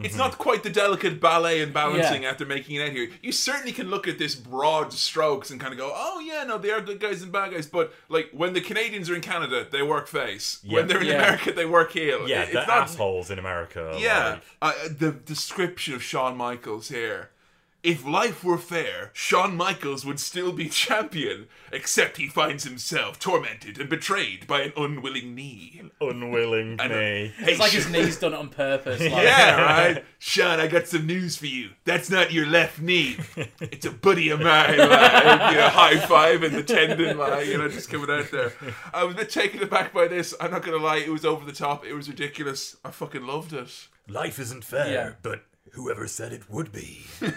It's 0.02 0.14
not 0.16 0.38
quite 0.38 0.62
the 0.62 0.70
delicate 0.70 1.20
ballet 1.20 1.60
and 1.60 1.70
balancing 1.74 2.22
Yeah. 2.22 2.30
after 2.30 2.46
making 2.46 2.76
it 2.76 2.82
out 2.86 2.92
here. 2.92 3.10
You 3.22 3.30
certainly 3.32 3.72
can 3.72 3.90
look 3.90 4.08
at 4.08 4.18
this 4.18 4.34
broad 4.34 4.92
strokes 4.94 5.50
and 5.50 5.60
kind 5.60 5.72
of 5.74 5.78
go, 5.78 5.92
"Oh 5.94 6.18
yeah, 6.20 6.44
no, 6.44 6.56
they 6.56 6.70
are 6.70 6.80
good 6.80 6.98
guys 6.98 7.20
and 7.22 7.30
bad 7.30 7.52
guys." 7.52 7.66
But 7.66 7.92
like 8.08 8.30
when 8.32 8.54
the 8.54 8.62
Canadians 8.62 9.10
are 9.10 9.14
in 9.16 9.20
Canada, 9.20 9.66
they 9.70 9.82
work 9.82 10.06
face. 10.08 10.60
When 10.66 10.86
they're 10.86 11.00
in 11.02 11.08
Yeah. 11.08 11.14
America, 11.24 11.52
they 11.52 11.66
work 11.66 11.92
heel. 11.92 12.26
yeah, 12.26 12.42
It- 12.44 12.52
the 12.52 12.60
it's 12.60 12.68
not. 12.68 12.78
assholes 12.84 13.30
in 13.30 13.38
America. 13.38 13.94
Yeah, 13.98 14.38
like- 14.62 14.76
uh, 14.76 14.88
the 14.96 15.10
description 15.10 15.92
of 15.92 16.02
Shawn 16.02 16.36
Michaels 16.38 16.88
here. 16.88 17.30
If 17.82 18.04
life 18.04 18.44
were 18.44 18.58
fair, 18.58 19.10
Shawn 19.14 19.56
Michaels 19.56 20.04
would 20.04 20.20
still 20.20 20.52
be 20.52 20.68
champion, 20.68 21.46
except 21.72 22.18
he 22.18 22.28
finds 22.28 22.64
himself 22.64 23.18
tormented 23.18 23.78
and 23.80 23.88
betrayed 23.88 24.46
by 24.46 24.60
an 24.62 24.72
unwilling 24.76 25.34
knee. 25.34 25.80
unwilling 25.98 26.76
me. 26.76 26.82
Uh, 26.84 26.88
hey, 26.88 27.32
It's 27.38 27.58
like 27.58 27.70
Sh- 27.70 27.76
his 27.76 27.88
knees 27.90 28.18
done 28.18 28.34
it 28.34 28.38
on 28.38 28.50
purpose. 28.50 29.00
Like, 29.00 29.10
Yeah, 29.10 29.62
right. 29.94 30.04
Shawn, 30.18 30.60
I 30.60 30.66
got 30.66 30.88
some 30.88 31.06
news 31.06 31.36
for 31.38 31.46
you. 31.46 31.70
That's 31.84 32.10
not 32.10 32.32
your 32.32 32.46
left 32.46 32.80
knee. 32.82 33.16
It's 33.60 33.86
a 33.86 33.90
buddy 33.90 34.28
of 34.28 34.40
mine. 34.40 34.76
Like, 34.76 35.52
you 35.52 35.58
know, 35.58 35.68
high 35.70 35.96
five 36.06 36.42
and 36.42 36.54
the 36.54 36.62
tendon, 36.62 37.16
like, 37.16 37.46
you 37.46 37.56
know, 37.56 37.68
just 37.68 37.88
coming 37.88 38.10
out 38.10 38.30
there. 38.30 38.52
I 38.92 39.04
was 39.04 39.14
a 39.14 39.18
bit 39.18 39.30
taken 39.30 39.62
aback 39.62 39.94
by 39.94 40.06
this. 40.06 40.34
I'm 40.38 40.50
not 40.50 40.62
gonna 40.62 40.76
lie, 40.76 40.96
it 40.98 41.08
was 41.10 41.24
over 41.24 41.46
the 41.46 41.52
top. 41.52 41.86
It 41.86 41.94
was 41.94 42.08
ridiculous. 42.10 42.76
I 42.84 42.90
fucking 42.90 43.26
loved 43.26 43.54
it. 43.54 43.88
Life 44.06 44.38
isn't 44.38 44.64
fair, 44.64 44.92
Yeah. 44.92 45.12
but 45.22 45.44
whoever 45.72 46.06
said 46.06 46.32
it 46.32 46.50
would 46.50 46.72
be. 46.72 47.04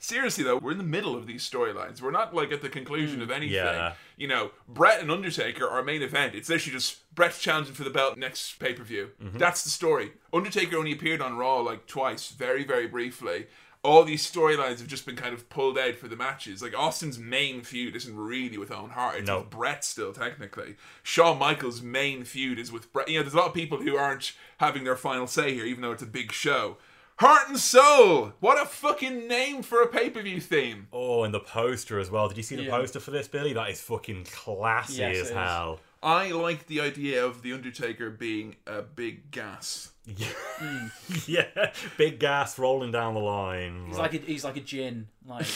Seriously 0.00 0.44
though, 0.44 0.58
we're 0.58 0.72
in 0.72 0.78
the 0.78 0.84
middle 0.84 1.16
of 1.16 1.26
these 1.26 1.48
storylines. 1.48 2.00
We're 2.00 2.12
not 2.12 2.34
like 2.34 2.52
at 2.52 2.62
the 2.62 2.68
conclusion 2.68 3.20
of 3.20 3.28
hmm. 3.28 3.34
anything. 3.34 3.56
Yeah. 3.56 3.94
You 4.16 4.28
know, 4.28 4.52
Bret 4.68 5.00
and 5.00 5.10
Undertaker 5.10 5.68
are 5.68 5.82
main 5.82 6.02
event. 6.02 6.34
It's 6.34 6.48
literally 6.48 6.72
just 6.72 7.14
Bret's 7.14 7.40
challenging 7.40 7.74
for 7.74 7.84
the 7.84 7.90
belt 7.90 8.16
next 8.16 8.58
pay 8.58 8.72
per 8.74 8.84
view. 8.84 9.10
Mm-hmm. 9.22 9.38
That's 9.38 9.64
the 9.64 9.70
story. 9.70 10.12
Undertaker 10.32 10.76
only 10.76 10.92
appeared 10.92 11.20
on 11.20 11.36
Raw 11.36 11.60
like 11.60 11.86
twice, 11.86 12.30
very 12.30 12.64
very 12.64 12.86
briefly. 12.86 13.46
All 13.84 14.02
these 14.02 14.28
storylines 14.28 14.78
have 14.78 14.88
just 14.88 15.06
been 15.06 15.14
kind 15.14 15.32
of 15.32 15.48
pulled 15.48 15.78
out 15.78 15.96
for 15.96 16.08
the 16.08 16.16
matches. 16.16 16.62
Like 16.62 16.76
Austin's 16.76 17.18
main 17.18 17.62
feud 17.62 17.94
isn't 17.94 18.16
really 18.16 18.58
with 18.58 18.72
Owen 18.72 18.90
Hart; 18.90 19.16
it's 19.16 19.26
No. 19.26 19.40
with 19.40 19.50
Bret 19.50 19.84
still 19.84 20.12
technically. 20.12 20.76
Shawn 21.02 21.38
Michaels' 21.38 21.80
main 21.80 22.24
feud 22.24 22.58
is 22.58 22.72
with 22.72 22.92
Bret. 22.92 23.08
You 23.08 23.18
know, 23.18 23.22
there's 23.22 23.34
a 23.34 23.38
lot 23.38 23.48
of 23.48 23.54
people 23.54 23.78
who 23.78 23.96
aren't 23.96 24.32
having 24.58 24.84
their 24.84 24.96
final 24.96 25.26
say 25.26 25.54
here, 25.54 25.64
even 25.64 25.82
though 25.82 25.92
it's 25.92 26.02
a 26.02 26.06
big 26.06 26.32
show. 26.32 26.76
Heart 27.18 27.48
and 27.48 27.58
Soul! 27.58 28.32
What 28.38 28.62
a 28.62 28.64
fucking 28.64 29.26
name 29.26 29.62
for 29.62 29.82
a 29.82 29.88
pay 29.88 30.08
per 30.08 30.22
view 30.22 30.40
theme! 30.40 30.86
Oh, 30.92 31.24
and 31.24 31.34
the 31.34 31.40
poster 31.40 31.98
as 31.98 32.12
well. 32.12 32.28
Did 32.28 32.36
you 32.36 32.44
see 32.44 32.54
the 32.54 32.62
Yeah. 32.62 32.70
poster 32.70 33.00
for 33.00 33.10
this, 33.10 33.26
Billy? 33.26 33.52
That 33.52 33.70
is 33.70 33.80
fucking 33.80 34.26
classy 34.30 34.98
Yes, 35.00 35.16
as 35.16 35.18
it 35.18 35.22
is. 35.22 35.30
hell. 35.30 35.80
I 36.00 36.30
like 36.30 36.68
the 36.68 36.80
idea 36.80 37.26
of 37.26 37.42
The 37.42 37.52
Undertaker 37.54 38.08
being 38.08 38.54
a 38.68 38.82
big 38.82 39.32
gas. 39.32 39.90
yeah, 40.06 40.28
mm. 40.60 41.72
big 41.98 42.20
gas 42.20 42.56
rolling 42.56 42.92
down 42.92 43.14
the 43.14 43.20
line. 43.20 43.86
He's 43.88 43.98
like 43.98 44.14
a, 44.14 44.18
he's 44.18 44.44
like 44.44 44.56
a 44.56 44.60
gin. 44.60 45.08
Like 45.28 45.46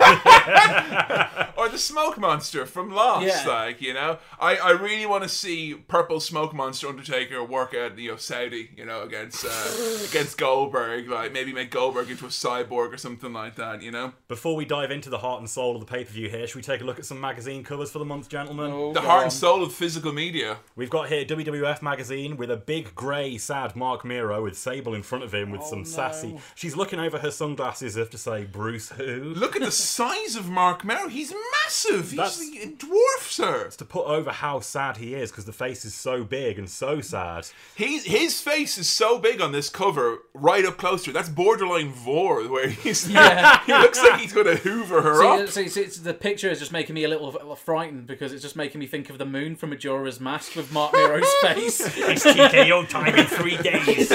Or 1.56 1.68
the 1.68 1.78
Smoke 1.78 2.18
Monster 2.18 2.66
from 2.66 2.90
Lost, 2.92 3.26
Yeah. 3.26 3.44
like, 3.48 3.80
you 3.80 3.94
know? 3.94 4.18
I, 4.38 4.56
I 4.56 4.70
really 4.72 5.06
want 5.06 5.22
to 5.22 5.28
see 5.30 5.74
Purple 5.74 6.20
Smoke 6.20 6.52
Monster 6.52 6.88
Undertaker 6.88 7.42
work 7.42 7.72
at, 7.72 7.96
you 7.98 8.10
know, 8.10 8.16
Saudi, 8.16 8.70
you 8.76 8.84
know, 8.84 9.02
against 9.02 9.44
uh, 9.46 10.04
against 10.10 10.36
Goldberg. 10.36 11.08
Like, 11.08 11.32
maybe 11.32 11.52
make 11.54 11.70
Goldberg 11.70 12.10
into 12.10 12.26
a 12.26 12.28
cyborg 12.28 12.92
or 12.92 12.98
something 12.98 13.32
like 13.32 13.54
that, 13.56 13.82
you 13.82 13.90
know? 13.90 14.12
Before 14.28 14.56
we 14.56 14.64
dive 14.66 14.90
into 14.90 15.08
the 15.08 15.18
heart 15.18 15.40
and 15.40 15.48
soul 15.48 15.74
of 15.76 15.80
the 15.80 15.86
pay 15.86 16.04
per 16.04 16.10
view 16.12 16.28
here, 16.28 16.46
should 16.46 16.56
we 16.56 16.62
take 16.62 16.82
a 16.82 16.84
look 16.84 16.98
at 16.98 17.06
some 17.06 17.20
magazine 17.20 17.64
covers 17.64 17.90
for 17.90 17.98
the 17.98 18.04
month, 18.04 18.28
gentlemen? 18.28 18.70
oh, 18.72 18.92
The 18.92 19.00
heart 19.00 19.18
on. 19.18 19.24
and 19.24 19.32
soul 19.32 19.62
of 19.62 19.72
physical 19.72 20.12
media. 20.12 20.58
We've 20.76 20.90
got 20.90 21.08
here 21.08 21.24
WWF 21.24 21.80
magazine 21.80 22.36
with 22.36 22.50
a 22.50 22.56
big 22.58 22.94
grey, 22.94 23.38
sad 23.38 23.74
Mark 23.74 24.04
Mero 24.04 24.42
with 24.42 24.58
Sable 24.58 24.92
in 24.94 25.02
front 25.02 25.24
of 25.24 25.32
him 25.32 25.50
with 25.50 25.62
some 25.62 25.78
no. 25.80 25.84
sassy. 25.84 26.36
She's 26.54 26.76
looking 26.76 26.98
over 27.00 27.20
her 27.20 27.30
sunglasses 27.30 27.96
as 27.96 28.02
if 28.02 28.10
to 28.10 28.18
say, 28.18 28.44
Bruce 28.44 28.90
who? 28.90 29.13
Look 29.18 29.56
at 29.56 29.62
the 29.62 29.70
size 29.70 30.36
of 30.36 30.48
Mark 30.48 30.84
Mero. 30.84 31.08
He's 31.08 31.32
massive. 31.62 32.10
He's 32.10 32.16
That's- 32.16 32.40
a 32.40 32.66
dwarf, 32.68 33.30
sir. 33.30 33.68
To 33.70 33.84
put 33.84 34.06
over 34.06 34.30
how 34.30 34.60
sad 34.60 34.96
he 34.98 35.14
is, 35.14 35.30
because 35.30 35.44
the 35.44 35.52
face 35.52 35.84
is 35.84 35.94
so 35.94 36.24
big 36.24 36.58
and 36.58 36.68
so 36.68 37.00
sad. 37.00 37.46
He's, 37.74 38.04
his 38.04 38.40
face 38.40 38.78
is 38.78 38.88
so 38.88 39.18
big 39.18 39.40
on 39.40 39.52
this 39.52 39.68
cover, 39.68 40.18
right 40.34 40.64
up 40.64 40.76
close 40.76 41.02
to 41.04 41.10
her. 41.10 41.14
That's 41.14 41.28
borderline 41.28 41.92
Vor, 41.92 42.42
where 42.48 42.68
he's 42.68 43.10
Yeah. 43.14 43.60
he 43.66 43.72
looks 43.72 44.00
like 44.02 44.20
he's 44.20 44.32
going 44.32 44.46
to 44.46 44.56
hoover 44.56 45.02
her 45.02 45.20
See, 45.20 45.42
up. 45.42 45.48
see, 45.68 45.68
see, 45.88 46.00
the 46.02 46.14
picture 46.14 46.50
is 46.50 46.58
just 46.58 46.72
making 46.72 46.94
me 46.94 47.04
a 47.04 47.08
little, 47.08 47.30
little 47.30 47.56
frightened 47.56 48.06
because 48.06 48.32
it's 48.32 48.42
just 48.42 48.56
making 48.56 48.78
me 48.80 48.86
think 48.86 49.10
of 49.10 49.18
the 49.18 49.26
moon 49.26 49.56
from 49.56 49.70
Majora's 49.70 50.20
Mask 50.20 50.56
with 50.56 50.72
Mark 50.72 50.92
Mero's 50.92 51.32
face. 51.42 51.80
It's 51.80 52.24
TKO 52.24 52.88
time 52.88 53.14
in 53.16 53.26
three 53.26 53.56
days. 53.58 54.10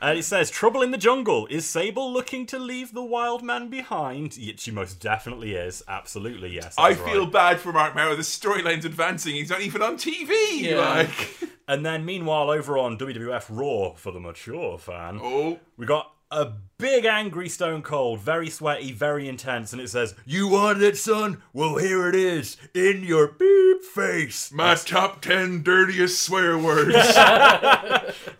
And 0.00 0.18
it 0.18 0.24
says, 0.24 0.50
Trouble 0.50 0.82
in 0.82 0.90
the 0.90 0.98
jungle. 0.98 1.46
Is 1.50 1.68
Sable 1.68 2.10
looking 2.12 2.46
to 2.46 2.58
leave 2.58 2.92
the 2.92 3.02
wild 3.02 3.42
man 3.42 3.68
behind? 3.68 4.36
Yeah, 4.36 4.54
she 4.56 4.70
most 4.70 4.98
definitely 5.00 5.54
is. 5.54 5.82
Absolutely, 5.86 6.54
yes. 6.54 6.74
I 6.78 6.94
feel 6.94 7.24
right. 7.24 7.32
bad 7.32 7.60
for 7.60 7.72
Mark 7.72 7.94
Mero. 7.94 8.16
The 8.16 8.22
storyline's 8.22 8.84
advancing. 8.84 9.34
He's 9.34 9.50
not 9.50 9.60
even 9.60 9.82
on 9.82 9.96
TV. 9.96 10.30
Yeah. 10.60 10.78
Like, 10.78 11.50
And 11.68 11.86
then, 11.86 12.04
meanwhile, 12.04 12.50
over 12.50 12.76
on 12.78 12.98
WWF 12.98 13.46
Raw, 13.48 13.94
for 13.94 14.10
the 14.10 14.18
mature 14.18 14.76
fan, 14.76 15.20
oh, 15.22 15.60
we 15.76 15.86
got 15.86 16.12
a 16.30 16.52
big 16.78 17.04
angry 17.04 17.48
Stone 17.48 17.82
Cold, 17.82 18.20
very 18.20 18.48
sweaty, 18.48 18.92
very 18.92 19.28
intense, 19.28 19.72
and 19.72 19.82
it 19.82 19.90
says, 19.90 20.14
You 20.24 20.48
wanted 20.48 20.82
it, 20.82 20.96
son? 20.96 21.42
Well, 21.52 21.76
here 21.76 22.08
it 22.08 22.14
is, 22.14 22.56
in 22.74 23.02
your 23.02 23.28
beep 23.28 23.82
face. 23.84 24.52
my 24.52 24.74
top 24.76 25.20
ten 25.20 25.62
dirtiest 25.62 26.22
swear 26.22 26.56
words. 26.56 26.94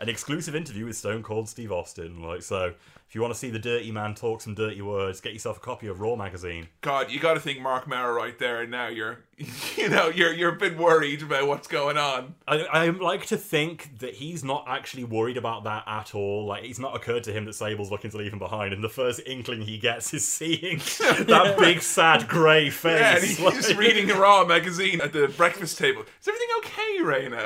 An 0.00 0.08
exclusive 0.08 0.54
interview 0.54 0.86
with 0.86 0.96
Stone 0.96 1.22
Cold 1.22 1.48
Steve 1.48 1.72
Austin. 1.72 2.22
Like, 2.22 2.42
so 2.42 2.74
if 3.10 3.16
you 3.16 3.20
want 3.20 3.34
to 3.34 3.38
see 3.40 3.50
the 3.50 3.58
dirty 3.58 3.90
man 3.90 4.14
talk 4.14 4.40
some 4.40 4.54
dirty 4.54 4.80
words, 4.80 5.20
get 5.20 5.32
yourself 5.32 5.56
a 5.56 5.60
copy 5.60 5.88
of 5.88 6.00
Raw 6.00 6.14
magazine. 6.14 6.68
God, 6.80 7.10
you 7.10 7.18
got 7.18 7.34
to 7.34 7.40
think 7.40 7.60
Mark 7.60 7.88
Mero 7.88 8.12
right 8.12 8.38
there, 8.38 8.62
and 8.62 8.70
now 8.70 8.86
you're, 8.86 9.18
you 9.76 9.88
know, 9.88 10.10
you're 10.10 10.32
you're 10.32 10.54
a 10.54 10.56
bit 10.56 10.78
worried 10.78 11.20
about 11.22 11.48
what's 11.48 11.66
going 11.66 11.98
on. 11.98 12.36
I, 12.46 12.58
I 12.60 12.88
like 12.90 13.26
to 13.26 13.36
think 13.36 13.98
that 13.98 14.14
he's 14.14 14.44
not 14.44 14.64
actually 14.68 15.02
worried 15.02 15.36
about 15.36 15.64
that 15.64 15.82
at 15.88 16.14
all. 16.14 16.46
Like, 16.46 16.62
it's 16.62 16.78
not 16.78 16.94
occurred 16.94 17.24
to 17.24 17.32
him 17.32 17.46
that 17.46 17.54
Sable's 17.56 17.90
looking 17.90 18.12
to 18.12 18.16
leave 18.16 18.32
him 18.32 18.38
behind, 18.38 18.72
and 18.72 18.84
the 18.84 18.88
first 18.88 19.20
inkling 19.26 19.62
he 19.62 19.76
gets 19.76 20.14
is 20.14 20.24
seeing 20.28 20.78
that 21.00 21.56
big, 21.58 21.82
sad, 21.82 22.28
grey 22.28 22.70
face. 22.70 23.00
Yeah, 23.00 23.14
and 23.16 23.24
he's 23.24 23.40
Like- 23.40 23.54
just 23.54 23.74
reading 23.74 24.08
a 24.12 24.14
Raw 24.14 24.44
magazine 24.44 25.00
at 25.00 25.12
the 25.12 25.26
breakfast 25.36 25.78
table. 25.78 26.02
Is 26.20 26.28
everything 26.28 26.48
okay, 26.58 27.02
Rena? 27.02 27.42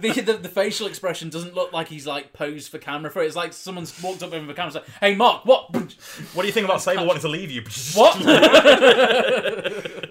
the, 0.00 0.22
the 0.24 0.32
the 0.38 0.48
facial 0.48 0.86
expression 0.86 1.28
doesn't 1.28 1.54
look 1.54 1.72
like 1.72 1.88
he's 1.88 2.06
like 2.06 2.32
posed 2.32 2.70
for 2.70 2.78
camera 2.78 3.10
for 3.10 3.22
it. 3.22 3.26
It's 3.26 3.36
like 3.36 3.52
someone's 3.52 3.99
walked 4.02 4.22
up 4.22 4.30
with 4.32 4.46
the 4.46 4.54
camera 4.54 4.64
and 4.64 4.72
said, 4.72 4.82
"Hey, 5.00 5.14
Mark, 5.14 5.44
what? 5.44 5.70
What 6.34 6.42
do 6.42 6.46
you 6.46 6.52
think 6.52 6.64
about 6.64 6.82
Sable 6.82 7.06
wanting 7.06 7.22
to 7.22 7.28
leave 7.28 7.50
you? 7.50 7.62
What? 7.94 8.16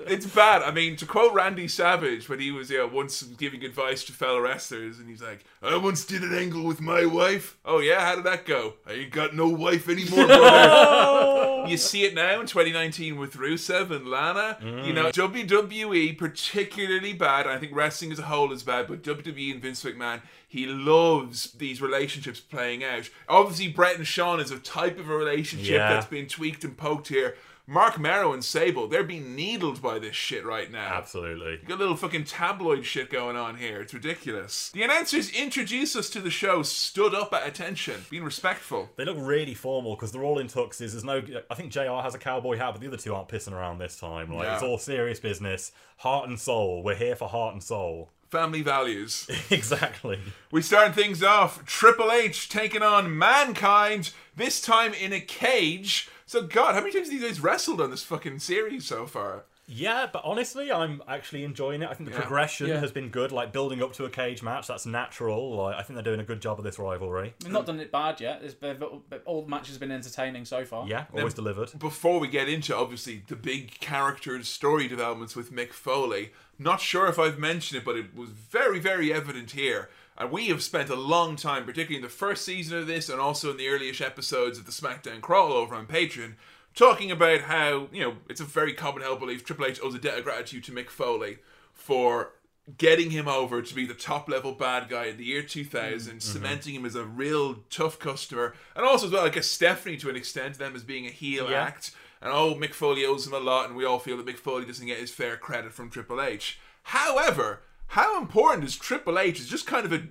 it's 0.08 0.25
bad. 0.25 0.62
I 0.63 0.72
mean, 0.72 0.96
to 0.98 1.05
quote 1.05 1.34
Randy 1.34 1.67
Savage 1.67 2.27
when 2.27 2.39
he 2.39 2.51
was 2.51 2.69
yeah, 2.69 2.84
once 2.84 3.24
giving 3.24 3.63
advice 3.63 4.03
to 4.05 4.12
fellow 4.12 4.39
wrestlers, 4.39 5.00
and 5.00 5.08
he's 5.10 5.22
like, 5.22 5.46
"I 5.62 5.77
once 5.77 6.05
did 6.05 6.24
an 6.24 6.34
angle 6.38 6.63
with 6.63 6.81
my 6.81 7.05
wife. 7.05 7.58
Oh 7.63 7.79
yeah, 7.79 8.01
how 8.01 8.15
did 8.15 8.25
that 8.25 8.46
go? 8.46 8.75
I 8.86 8.93
ain't 8.93 9.12
got 9.12 9.36
no 9.36 9.48
wife 9.48 9.88
anymore, 9.89 10.25
brother." 10.27 11.67
you 11.67 11.77
see 11.77 12.03
it 12.03 12.13
now 12.13 12.39
in 12.39 12.48
2019 12.48 13.17
with 13.17 13.34
Rusev 13.34 13.91
and 13.91 14.08
Lana. 14.08 14.58
You 14.86 14.93
know, 14.93 15.12
WWE 15.12 16.17
particularly 16.17 17.13
bad. 17.13 17.48
I 17.48 17.58
think 17.58 17.75
wrestling 17.75 18.12
as 18.12 18.19
a 18.19 18.24
whole 18.24 18.51
is 18.51 18.63
bad, 18.63 18.88
but 18.88 19.03
WWE 19.03 19.51
and 19.53 19.62
Vince 19.62 19.84
McMahon. 19.84 20.22
He 20.51 20.65
loves 20.65 21.51
these 21.53 21.79
relationships 21.82 22.39
playing 22.39 22.84
out. 22.84 23.08
Obviously, 23.27 23.68
Bret 23.68 23.98
and 23.98 24.08
Shawn 24.08 24.39
is 24.39 24.50
a 24.50 24.58
type 24.60 24.98
of 25.00 25.08
a 25.10 25.15
relationship 25.15 25.70
Yeah. 25.75 25.89
that's 25.94 26.08
been 26.08 26.27
tweaked 26.27 26.63
and 26.63 26.75
poked 26.75 27.08
here. 27.10 27.38
Mark 27.68 28.00
Mero 28.00 28.34
and 28.34 28.44
Sable, 28.44 28.88
they're 28.88 29.03
being 29.03 29.36
needled 29.36 29.79
by 29.79 30.00
this 30.00 30.15
shit 30.15 30.44
right 30.44 30.72
now. 30.72 30.91
Absolutely. 30.96 31.58
Got 31.68 31.75
a 31.75 31.77
little 31.77 31.96
fucking 31.96 32.24
tabloid 32.24 32.84
shit 32.84 33.12
going 33.12 33.36
on 33.36 33.58
here. 33.58 33.79
It's 33.79 33.94
ridiculous. 33.94 34.72
The 34.72 34.82
announcers 34.82 35.29
introduced 35.29 35.96
us 35.96 36.10
to 36.10 36.20
the 36.20 36.32
show, 36.32 36.63
stood 36.63 37.13
up 37.13 37.32
at 37.32 37.48
attention, 37.48 38.06
being 38.10 38.24
respectful. 38.24 38.89
They 38.96 39.06
look 39.06 39.18
really 39.20 39.53
formal 39.53 39.96
because 39.96 40.12
they're 40.12 40.24
all 40.24 40.39
in 40.39 40.48
tuxes. 40.48 40.94
There's 40.94 41.03
no. 41.03 41.22
I 41.51 41.53
think 41.53 41.72
Jr. 41.72 41.82
has 42.01 42.15
a 42.15 42.18
cowboy 42.18 42.58
hat, 42.58 42.72
but 42.72 42.82
the 42.82 42.88
other 42.88 42.98
two 42.98 43.13
aren't 43.13 43.29
pissing 43.29 43.53
around 43.53 43.77
this 43.77 44.00
time. 44.00 44.34
Like 44.34 44.46
Yeah. 44.48 44.56
it's 44.56 44.63
all 44.63 44.79
serious 44.79 45.20
business, 45.20 45.72
heart 45.98 46.27
and 46.27 46.39
soul. 46.39 46.82
We're 46.82 46.96
here 46.96 47.15
for 47.15 47.29
heart 47.29 47.53
and 47.53 47.62
soul. 47.62 48.10
Family 48.29 48.62
values. 48.62 49.27
exactly. 49.50 50.19
we 50.51 50.62
start 50.62 50.93
things 50.93 51.24
off. 51.24 51.65
Triple 51.65 52.12
H 52.12 52.48
taking 52.48 52.83
on 52.83 53.17
Mankind, 53.17 54.12
this 54.36 54.62
time 54.62 54.93
in 54.93 55.13
a 55.13 55.19
cage. 55.19 56.09
So, 56.27 56.43
God, 56.43 56.75
how 56.75 56.81
many 56.81 56.93
times 56.93 57.09
have 57.09 57.19
these 57.19 57.27
guys 57.27 57.39
wrestled 57.39 57.81
on 57.81 57.89
this 57.89 58.03
fucking 58.03 58.39
series 58.39 58.86
so 58.86 59.07
far? 59.07 59.45
Yeah, 59.71 60.07
but 60.11 60.23
honestly, 60.25 60.71
I'm 60.71 61.03
actually 61.07 61.43
enjoying 61.43 61.83
it. 61.83 61.89
I 61.89 61.93
think 61.93 62.09
the 62.09 62.15
Yeah. 62.15 62.21
progression 62.21 62.67
Yeah. 62.67 62.79
has 62.79 62.91
been 62.91 63.09
good. 63.09 63.31
Like 63.31 63.53
building 63.53 63.83
up 63.83 63.93
to 63.93 64.05
a 64.05 64.09
cage 64.09 64.41
match, 64.41 64.65
that's 64.67 64.85
natural. 64.88 65.55
Like 65.55 65.75
I 65.75 65.83
think 65.83 65.93
they're 65.95 66.03
doing 66.03 66.19
a 66.19 66.23
good 66.23 66.41
job 66.41 66.57
of 66.57 66.65
this 66.65 66.79
rivalry. 66.79 67.35
We've 67.43 67.51
not 67.51 67.67
done 67.67 67.79
it 67.79 67.91
bad 67.91 68.19
yet. 68.19 68.41
It's 68.43 68.55
been, 68.55 68.81
all 69.25 69.43
the 69.43 69.47
matches 69.47 69.71
have 69.75 69.79
been 69.79 69.91
entertaining 69.91 70.45
so 70.45 70.65
far. 70.65 70.88
Yeah, 70.88 71.05
always 71.13 71.35
delivered. 71.35 71.77
before 71.77 72.19
we 72.19 72.27
get 72.27 72.49
into 72.49 72.75
obviously 72.75 73.23
the 73.27 73.35
big 73.35 73.79
characters 73.79 74.47
story 74.49 74.88
developments 74.88 75.35
with 75.35 75.53
Mick 75.53 75.71
Foley, 75.73 76.31
not 76.57 76.81
sure 76.81 77.05
if 77.07 77.20
I've 77.20 77.37
mentioned 77.37 77.79
it, 77.81 77.85
but 77.85 77.96
it 77.96 78.15
was 78.15 78.31
very, 78.31 78.79
very 78.79 79.13
evident 79.13 79.51
here. 79.51 79.89
And 80.17 80.31
we 80.31 80.48
have 80.48 80.61
spent 80.63 80.89
a 80.89 80.96
long 80.96 81.37
time, 81.37 81.63
particularly 81.63 81.96
in 81.98 82.01
the 82.01 82.09
first 82.09 82.44
season 82.44 82.77
of 82.77 82.87
this 82.87 83.07
and 83.07 83.22
also 83.22 83.51
in 83.51 83.57
the 83.57 83.70
earliest 83.70 84.01
episodes 84.01 84.57
of 84.57 84.65
the 84.65 84.72
SmackDown 84.74 85.22
Crawl 85.22 85.53
over 85.53 85.74
on 85.75 85.85
Patreon, 85.87 86.33
talking 86.75 87.12
about 87.12 87.42
how, 87.42 87.88
you 87.92 88.01
know, 88.03 88.16
it's 88.29 88.42
a 88.42 88.46
very 88.46 88.74
common 88.74 89.01
held 89.01 89.20
belief 89.20 89.44
Triple 89.44 89.66
H 89.66 89.79
owes 89.84 89.96
a 89.96 90.00
debt 90.00 90.18
of 90.18 90.24
gratitude 90.24 90.64
to 90.66 90.72
Mick 90.72 90.90
Foley 90.90 91.40
for 91.74 92.32
getting 92.77 93.10
him 93.10 93.27
over 93.27 93.62
to 93.62 93.75
be 93.75 93.86
the 93.86 93.94
top 93.94 94.29
level 94.29 94.53
bad 94.53 94.90
guy 94.90 95.05
in 95.05 95.18
the 95.18 95.25
year 95.25 95.42
2000, 95.42 96.12
mm-hmm. 96.12 96.20
cementing 96.20 96.75
him 96.75 96.86
as 96.86 96.96
a 96.96 97.03
real 97.03 97.64
tough 97.70 97.98
customer, 97.98 98.53
and 98.75 98.86
also 98.86 99.08
as 99.08 99.14
well, 99.14 99.25
I 99.25 99.29
guess 99.29 99.48
Stephanie 99.48 99.98
to 99.98 100.10
an 100.10 100.16
extent, 100.16 100.58
them 100.58 100.75
as 100.75 100.84
being 100.84 101.08
a 101.08 101.12
heel 101.12 101.50
Yeah. 101.50 101.64
act. 101.64 101.92
And 102.22 102.32
oh, 102.34 102.53
Mick 102.53 102.74
Foley 102.74 103.05
owes 103.05 103.25
him 103.25 103.34
a 103.34 103.40
lot, 103.40 103.68
and 103.68 103.75
we 103.75 103.86
all 103.86 103.98
feel 103.98 104.18
that 104.18 104.25
Mick 104.25 104.38
Foley 104.38 104.66
doesn't 104.66 104.86
get 104.86 105.00
his 105.00 105.12
fair 105.12 105.38
credit 105.38 105.74
from 105.74 105.90
Triple 105.90 106.22
H. 106.22 106.60
However, 106.84 107.62
how 107.88 108.20
important 108.20 108.66
is 108.66 108.75
Triple 108.75 109.18
H? 109.18 109.40
Is 109.40 109.48
just 109.48 109.66
kind 109.66 109.86
of 109.86 109.94
a 109.94 110.03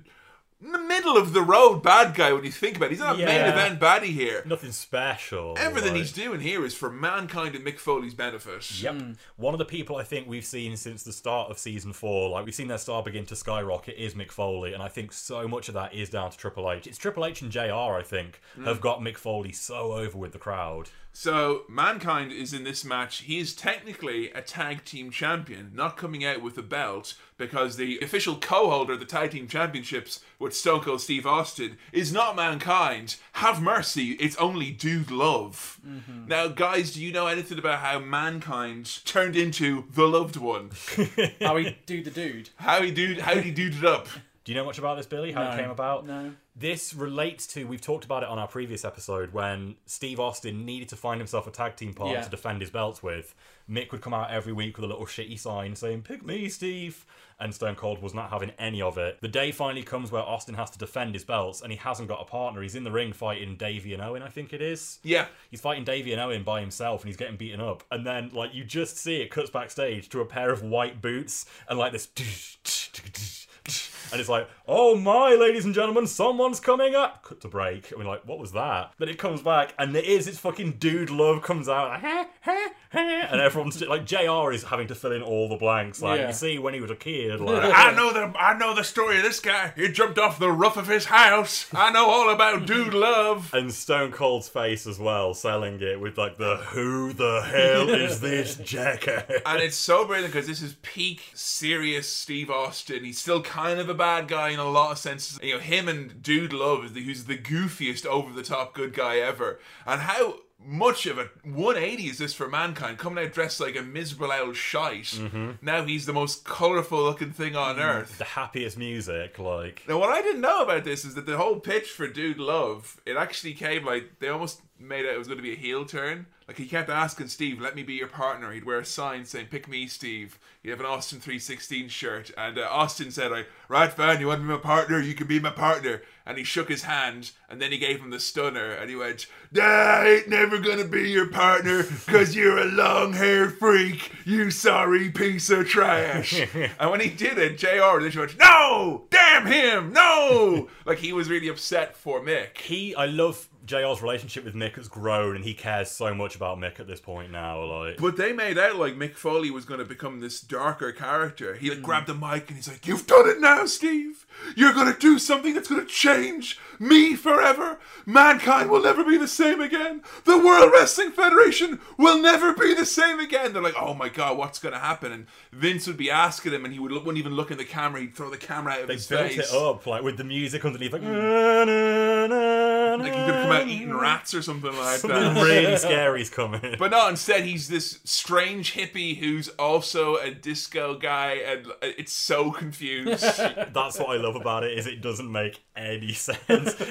in 0.61 0.73
the 0.73 0.79
middle 0.79 1.16
of 1.16 1.33
the 1.33 1.42
road 1.42 1.83
bad 1.83 2.14
guy 2.14 2.33
when 2.33 2.44
you 2.44 2.51
think 2.51 2.77
about 2.77 2.87
it. 2.87 2.90
He's 2.90 2.99
not 2.99 3.14
a 3.14 3.18
main 3.18 3.29
Yeah. 3.29 3.53
event 3.53 3.81
baddie 3.81 4.12
here. 4.12 4.42
Nothing 4.44 4.73
special. 4.73 5.55
Everything 5.57 5.92
like- 5.92 5.99
he's 6.03 6.12
doing 6.12 6.40
here 6.40 6.64
is 6.64 6.75
for 6.75 6.90
mankind 6.90 7.55
and 7.55 7.64
Mick 7.64 7.79
Foley's 7.79 8.14
benefit. 8.14 8.68
Yep. 8.83 8.94
Hmm. 8.94 9.12
One 9.37 9.55
of 9.55 9.59
the 9.59 9.64
people 9.64 9.97
I 9.97 10.03
think 10.03 10.27
we've 10.27 10.44
seen 10.44 10.77
since 10.77 11.05
the 11.05 11.12
start 11.12 11.51
of 11.51 11.59
season 11.59 11.92
four, 11.92 12.29
like 12.31 12.44
we've 12.44 12.55
seen 12.55 12.68
their 12.68 12.79
star 12.79 13.03
begin 13.05 13.25
to 13.27 13.37
skyrocket, 13.37 13.97
is 13.97 14.14
Mick 14.14 14.33
Foley, 14.33 14.73
and 14.75 14.83
I 14.83 14.88
think 14.88 15.12
so 15.12 15.47
much 15.47 15.68
of 15.68 15.75
that 15.75 15.94
is 15.94 16.11
down 16.11 16.31
to 16.33 16.37
Triple 16.37 16.71
H. 16.73 16.87
It's 16.88 16.99
Triple 16.99 17.25
H 17.25 17.40
and 17.40 17.53
JR, 17.53 17.97
I 17.97 18.03
think, 18.03 18.40
hmm. 18.57 18.64
have 18.64 18.81
got 18.81 19.01
Mick 19.01 19.16
Foley 19.16 19.53
so 19.53 19.92
over 19.92 20.18
with 20.18 20.33
the 20.33 20.38
crowd. 20.38 20.90
So 21.12 21.62
Mankind 21.68 22.31
is 22.31 22.53
in 22.53 22.62
this 22.62 22.85
match. 22.85 23.23
He 23.23 23.38
is 23.38 23.55
technically 23.55 24.31
a 24.31 24.40
tag 24.40 24.85
team 24.85 25.11
champion, 25.11 25.73
not 25.75 25.97
coming 25.97 26.25
out 26.25 26.42
with 26.42 26.57
a 26.59 26.62
belt 26.62 27.14
because 27.37 27.77
the 27.77 27.99
official 28.01 28.37
co-holder 28.37 28.92
of 28.92 29.01
the 29.01 29.05
tag 29.05 29.33
team 29.33 29.49
championships 29.49 30.21
with 30.38 30.55
Stone 30.55 30.83
Cold 30.83 31.01
Steve 31.01 31.27
Austin 31.27 31.77
is 31.92 32.12
not 32.12 32.37
Mankind. 32.37 33.16
Have 33.33 33.61
mercy, 33.61 34.12
it's 34.12 34.37
only 34.37 34.71
Dude 34.71 35.11
Love. 35.11 35.81
Mm-hmm. 35.87 36.27
Now, 36.29 36.49
guys, 36.49 36.92
do 36.94 37.03
you 37.05 37.12
know 37.12 37.27
anything 37.27 37.59
about 37.59 37.81
how 37.81 37.99
Mankind 37.99 39.05
turned 39.05 39.35
into 39.35 39.87
the 39.90 40.07
loved 40.07 40.37
one? 40.37 40.71
How 41.40 41.57
he 41.57 41.77
do 41.87 42.03
the 42.03 42.11
dude. 42.11 42.51
How 42.57 42.83
he 42.83 42.90
dude, 42.90 43.18
how 43.21 43.37
he 43.37 43.51
duded 43.51 43.85
up? 43.85 44.07
Do 44.44 44.53
you 44.53 44.59
know 44.59 44.64
much 44.64 44.79
about 44.79 44.97
this, 44.97 45.05
Billy? 45.05 45.31
How 45.31 45.51
it 45.51 45.59
came 45.59 45.68
about? 45.68 46.07
No. 46.07 46.33
This 46.59 46.92
relates 46.92 47.47
to 47.49 47.64
we've 47.68 47.81
talked 47.81 48.05
about 48.05 48.25
it 48.25 48.29
on 48.29 48.38
our 48.38 48.49
previous 48.49 48.85
episode 48.85 49.33
when 49.33 49.77
Steve 49.87 50.18
Austin 50.18 50.64
needed 50.66 50.88
to 50.88 50.97
find 50.97 51.21
himself 51.21 51.47
a 51.47 51.53
tag 51.53 51.77
team 51.77 51.94
partner 51.94 52.16
Yeah. 52.16 52.23
to 52.23 52.31
defend 52.31 52.61
his 52.62 52.71
belts 52.71 53.01
with. 53.01 53.35
Mick 53.71 53.92
would 53.92 54.01
come 54.01 54.12
out 54.14 54.31
every 54.31 54.53
week 54.53 54.77
with 54.77 54.85
a 54.85 54.88
little 54.88 55.07
shitty 55.07 55.38
sign 55.38 55.77
saying 55.77 56.03
"Pick 56.03 56.25
me, 56.25 56.49
Steve," 56.49 57.07
and 57.38 57.55
Stone 57.55 57.77
Cold 57.77 58.03
was 58.03 58.12
not 58.12 58.31
having 58.31 58.51
any 58.59 58.83
of 58.83 58.99
it. 58.99 59.18
The 59.21 59.29
day 59.29 59.53
finally 59.53 59.85
comes 59.85 60.11
where 60.11 60.23
Austin 60.23 60.55
has 60.57 60.71
to 60.71 60.79
defend 60.79 61.14
his 61.14 61.23
belts, 61.23 61.61
and 61.61 61.71
he 61.71 61.79
hasn't 61.79 62.09
got 62.09 62.21
a 62.21 62.25
partner. 62.25 62.61
He's 62.62 62.75
in 62.75 62.83
the 62.83 62.90
ring 62.90 63.12
fighting 63.12 63.57
Davey 63.57 63.92
and 63.92 64.03
Owen, 64.03 64.23
I 64.23 64.29
think 64.29 64.53
it 64.53 64.61
is. 64.61 64.99
Yeah. 65.05 65.27
He's 65.51 65.61
fighting 65.61 65.85
Davey 65.85 66.12
and 66.12 66.21
Owen 66.21 66.42
by 66.42 66.61
himself, 66.61 67.03
and 67.03 67.09
he's 67.09 67.16
getting 67.16 67.37
beaten 67.37 67.61
up. 67.61 67.85
And 67.92 68.05
then, 68.05 68.31
like, 68.33 68.53
you 68.53 68.64
just 68.64 68.97
see 68.97 69.21
it 69.21 69.31
cuts 69.31 69.51
backstage 69.51 70.09
to 70.09 70.21
a 70.23 70.27
pair 70.27 70.51
of 70.51 70.62
white 70.62 71.01
boots 71.01 71.47
and 71.68 71.79
like 71.79 71.92
this. 71.92 72.09
And 74.11 74.18
it's 74.20 74.31
like, 74.31 74.48
oh 74.66 74.96
my, 74.96 75.35
ladies 75.35 75.66
and 75.66 75.74
gentlemen, 75.74 76.07
someone's 76.07 76.61
coming 76.61 76.94
up. 76.94 77.22
Cut 77.24 77.42
to 77.42 77.48
break. 77.48 77.90
And 77.90 78.00
we're 78.00 78.07
like, 78.07 78.26
what 78.26 78.38
was 78.38 78.52
that? 78.52 78.92
Then 78.98 79.11
it 79.11 79.18
comes 79.18 79.42
back, 79.42 79.74
and 79.78 79.94
it 79.94 80.07
is, 80.07 80.26
it's 80.26 80.38
fucking 80.38 80.76
Dude 80.78 81.11
Love 81.11 81.42
comes 81.42 81.68
out. 81.68 81.90
Like, 81.90 82.00
"Huh, 82.00 82.24
huh, 82.40 82.68
and 82.92 83.40
everyone's 83.40 83.81
like 83.83 84.07
Jr. 84.07 84.51
is 84.53 84.64
having 84.64 84.87
to 84.88 84.94
fill 84.94 85.12
in 85.12 85.22
all 85.22 85.48
the 85.48 85.57
blanks. 85.57 86.01
Like 86.01 86.20
Yeah. 86.20 86.29
you 86.29 86.33
see 86.33 86.59
when 86.59 86.74
he 86.74 86.81
was 86.81 86.90
a 86.90 86.96
kid, 86.96 87.40
like 87.40 87.64
I 87.74 87.92
know 87.94 88.12
the 88.12 88.33
I 88.38 88.57
know 88.57 88.74
the 88.74 88.85
story 88.85 89.18
of 89.18 89.22
this 89.22 89.40
guy. 89.40 89.72
He 89.77 89.88
jumped 89.88 90.18
off 90.18 90.38
the 90.38 90.51
roof 90.51 90.77
of 90.77 90.88
his 90.88 91.07
house. 91.07 91.66
I 91.74 91.92
know 91.92 92.07
all 92.09 92.31
about 92.31 92.66
Dude 92.66 92.94
Love. 92.94 93.51
and 93.55 93.72
Stone 93.72 94.12
Cold's 94.12 94.48
face 94.48 94.87
as 94.87 94.98
well, 94.98 95.35
selling 95.35 95.81
it 95.83 96.01
with 96.01 96.16
like 96.16 96.38
the 96.38 96.57
"Who 96.57 97.12
the 97.12 97.42
hell 97.42 97.88
is 97.90 98.20
this 98.20 98.57
jackass?" 98.57 99.31
And 99.44 99.61
it's 99.62 99.77
so 99.77 100.07
brilliant 100.07 100.33
because 100.33 100.46
this 100.46 100.62
is 100.62 100.74
peak 100.83 101.31
serious 101.35 102.09
Steve 102.09 102.51
Austin. 102.51 103.05
He's 103.05 103.18
still 103.18 103.42
kind 103.42 103.79
of 103.81 103.88
a 103.88 103.94
bad 103.94 104.29
guy 104.29 104.48
in 104.51 104.59
a 104.59 104.68
lot 104.68 104.92
of 104.92 104.98
senses. 104.98 105.38
You 105.42 105.55
know, 105.55 105.61
him 105.61 105.88
and 105.88 106.22
Dude 106.22 106.53
Love 106.53 106.85
is 106.87 106.92
the, 106.92 107.03
who's 107.03 107.24
the 107.24 107.37
goofiest 107.37 108.07
over 108.07 108.33
the 108.33 108.42
top 108.42 108.74
good 108.74 108.94
guy 108.94 109.18
ever. 109.18 109.61
And 109.87 110.01
how 110.03 110.37
much 110.61 111.07
of 111.07 111.18
a 111.18 111.31
180 111.44 112.03
is 112.09 112.18
this 112.18 112.35
for 112.35 112.49
mankind 112.49 112.99
coming 112.99 113.25
out 113.25 113.33
dressed 113.33 113.61
like 113.61 113.77
a 113.77 113.83
miserable 113.83 114.33
old 114.33 114.57
shite 114.57 115.18
now 115.62 115.85
he's 115.85 116.05
the 116.05 116.12
most 116.12 116.44
colorful 116.44 117.03
looking 117.03 117.31
thing 117.31 117.55
on 117.55 117.79
earth 117.79 118.18
the 118.18 118.25
happiest 118.25 118.77
music, 118.77 119.38
like 119.38 119.83
Now, 119.88 119.99
what 119.99 120.11
I 120.11 120.21
didn't 120.21 120.40
know 120.40 120.62
about 120.62 120.85
this 120.85 121.05
is 121.05 121.14
that 121.14 121.27
the 121.27 121.37
whole 121.37 121.61
pitch 121.61 121.88
for 121.88 122.09
Dude 122.09 122.38
Love, 122.38 123.01
it 123.07 123.16
actually 123.16 123.55
came 123.55 123.85
like 123.85 124.18
they 124.18 124.29
almost 124.29 124.61
made 124.79 125.05
it, 125.05 125.14
it 125.14 125.18
was 125.18 125.27
going 125.29 125.38
to 125.38 125.42
be 125.42 125.53
a 125.53 125.57
heel 125.57 125.85
turn. 125.85 126.27
Like 126.47 126.57
he 126.57 126.66
kept 126.66 126.88
asking 126.88 127.29
Steve, 127.29 127.61
"Let 127.61 127.77
me 127.77 127.83
be 127.83 127.94
your 127.94 128.09
partner." 128.09 128.53
He'd 128.53 128.64
wear 128.64 128.79
a 128.79 128.85
sign 128.85 129.27
saying, 129.27 129.49
"Pick 129.51 129.68
me, 129.68 129.87
Steve." 129.87 130.38
He'd 130.62 130.71
have 130.71 130.81
an 130.81 130.87
Austin 130.87 131.21
three 131.21 131.38
sixteen 131.38 131.88
shirt, 131.88 132.31
and 132.38 132.59
uh, 132.59 132.66
Austin 132.71 133.11
said, 133.11 133.31
"Like, 133.31 133.49
right, 133.68 133.92
fan, 133.92 134.18
you 134.18 134.29
want 134.29 134.40
to 134.40 134.47
be 134.47 134.53
my 134.55 134.59
partner? 134.59 134.99
You 134.99 135.14
can 135.14 135.27
be 135.27 135.40
my 135.40 135.51
partner." 135.51 136.01
And 136.28 136.36
he 136.36 136.44
shook 136.44 136.68
his 136.68 136.82
hand, 136.82 137.30
and 137.48 137.58
then 137.58 137.72
he 137.72 137.78
gave 137.78 138.00
him 138.00 138.10
the 138.10 138.20
stunner, 138.20 138.72
and 138.72 138.90
he 138.90 138.96
went, 138.96 139.26
"Nah, 139.50 139.62
I 139.64 140.08
ain't 140.08 140.28
never 140.28 140.58
gonna 140.58 140.84
be 140.84 141.08
your 141.08 141.28
partner, 141.28 141.84
cause 142.06 142.36
you're 142.36 142.58
a 142.58 142.66
long 142.66 143.14
haired 143.14 143.58
freak, 143.58 144.12
you 144.26 144.50
sorry 144.50 145.10
piece 145.10 145.48
of 145.48 145.66
trash." 145.66 146.38
and 146.78 146.90
when 146.90 147.00
he 147.00 147.08
did 147.08 147.38
it, 147.38 147.56
Jr. 147.56 147.98
literally 147.98 148.26
went, 148.26 148.38
"No, 148.38 149.06
damn 149.08 149.46
him, 149.46 149.94
no!" 149.94 150.68
like 150.84 150.98
he 150.98 151.14
was 151.14 151.30
really 151.30 151.48
upset 151.48 151.96
for 151.96 152.20
Mick. 152.20 152.58
he, 152.58 152.94
I 152.94 153.06
love 153.06 153.48
JR's 153.68 154.00
relationship 154.00 154.44
with 154.44 154.54
Mick 154.54 154.76
has 154.76 154.88
grown, 154.88 155.37
and 155.37 155.44
he 155.44 155.52
cares 155.52 155.90
so 155.90 156.14
much 156.14 156.35
about 156.35 156.59
Mick 156.59 156.81
at 156.81 156.87
this 156.87 157.00
point 157.00 157.31
now. 157.31 157.62
Like 157.62 157.98
But 157.98 158.16
they 158.16 158.33
made 158.33 158.59
out 158.59 158.76
like 158.76 158.94
Mick 158.94 159.14
Foley 159.14 159.50
was 159.50 159.64
going 159.64 159.78
to 159.78 159.85
become 159.85 160.20
this 160.20 160.40
darker 160.40 160.90
character. 160.90 161.54
He 161.54 161.68
like 161.68 161.81
mm. 161.81 161.83
grabbed 161.83 162.07
the 162.07 162.14
mic 162.14 162.48
and 162.48 162.57
he's 162.57 162.68
like, 162.68 162.87
"You've 162.87 163.07
done 163.07 163.28
it 163.28 163.40
now, 163.40 163.66
Steve. 163.66 164.26
You're 164.57 164.72
going 164.72 164.92
to 164.92 164.98
do 164.98 165.18
something 165.18 165.54
that's 165.54 165.68
going 165.68 165.81
to 165.81 165.87
change 165.87 166.59
me 166.78 167.14
forever. 167.14 167.78
Mankind 168.07 168.70
will 168.70 168.83
never 168.83 169.04
be 169.04 169.18
the 169.18 169.28
same 169.28 169.61
again. 169.61 170.02
The 170.24 170.38
World 170.38 170.72
Wrestling 170.72 171.12
Federation 171.12 171.81
will 171.98 172.20
never 172.20 172.54
be 172.54 172.74
the 172.74 172.87
same 172.87 173.20
again." 173.20 173.52
They're 173.52 173.62
like, 173.62 173.81
"Oh 173.81 173.94
my 173.94 174.09
god, 174.09 174.38
what's 174.38 174.59
going 174.59 174.72
to 174.74 174.81
happen?" 174.81 175.12
And 175.12 175.26
Vince 175.52 175.87
would 175.87 175.98
be 175.98 176.11
asking 176.11 176.52
him, 176.52 176.64
and 176.64 176.72
he 176.72 176.81
would 176.81 176.92
wouldn't 176.92 177.18
even 177.18 177.35
look 177.35 177.50
in 177.50 177.59
the 177.59 177.64
camera. 177.64 178.00
He'd 178.00 178.14
throw 178.14 178.31
the 178.31 178.38
camera 178.38 178.72
out 178.72 178.81
of 178.83 178.88
they 178.88 178.94
his 178.94 179.07
built 179.07 179.28
face. 179.28 179.52
it 179.52 179.54
up 179.54 179.87
like 179.87 180.02
with 180.02 180.16
the 180.16 180.24
music 180.24 180.64
underneath, 180.64 180.92
like. 180.92 181.02
"Na, 181.02 181.64
na, 181.64 182.26
na, 182.26 182.94
Like 182.96 183.12
he 183.12 183.24
could 183.24 183.35
come 183.35 183.52
out 183.52 183.58
eating 183.66 183.94
rats 183.94 184.35
or 184.35 184.42
something 184.42 184.71
like 184.71 184.77
that. 184.77 185.01
Something 185.01 185.35
that. 185.35 185.44
really 185.44 185.77
scary's 185.79 186.31
coming. 186.31 186.77
But 186.79 186.90
no, 186.90 187.09
instead 187.09 187.44
he's 187.44 187.68
this 187.68 188.01
strange 188.05 188.75
hippie 188.75 189.16
who's 189.16 189.49
also 189.51 190.16
a 190.16 190.31
disco 190.33 190.97
guy, 190.99 191.33
and 191.44 191.66
it's 191.83 192.12
so 192.12 192.51
confused. 192.53 193.23
That's 193.73 193.99
what 193.99 194.11
I 194.11 194.16
love 194.16 194.37
about 194.37 194.64
it 194.64 194.79
is 194.79 194.87
it 194.87 195.01
doesn't 195.01 195.31
make 195.31 195.61
any 195.77 196.12
sense. 196.12 196.38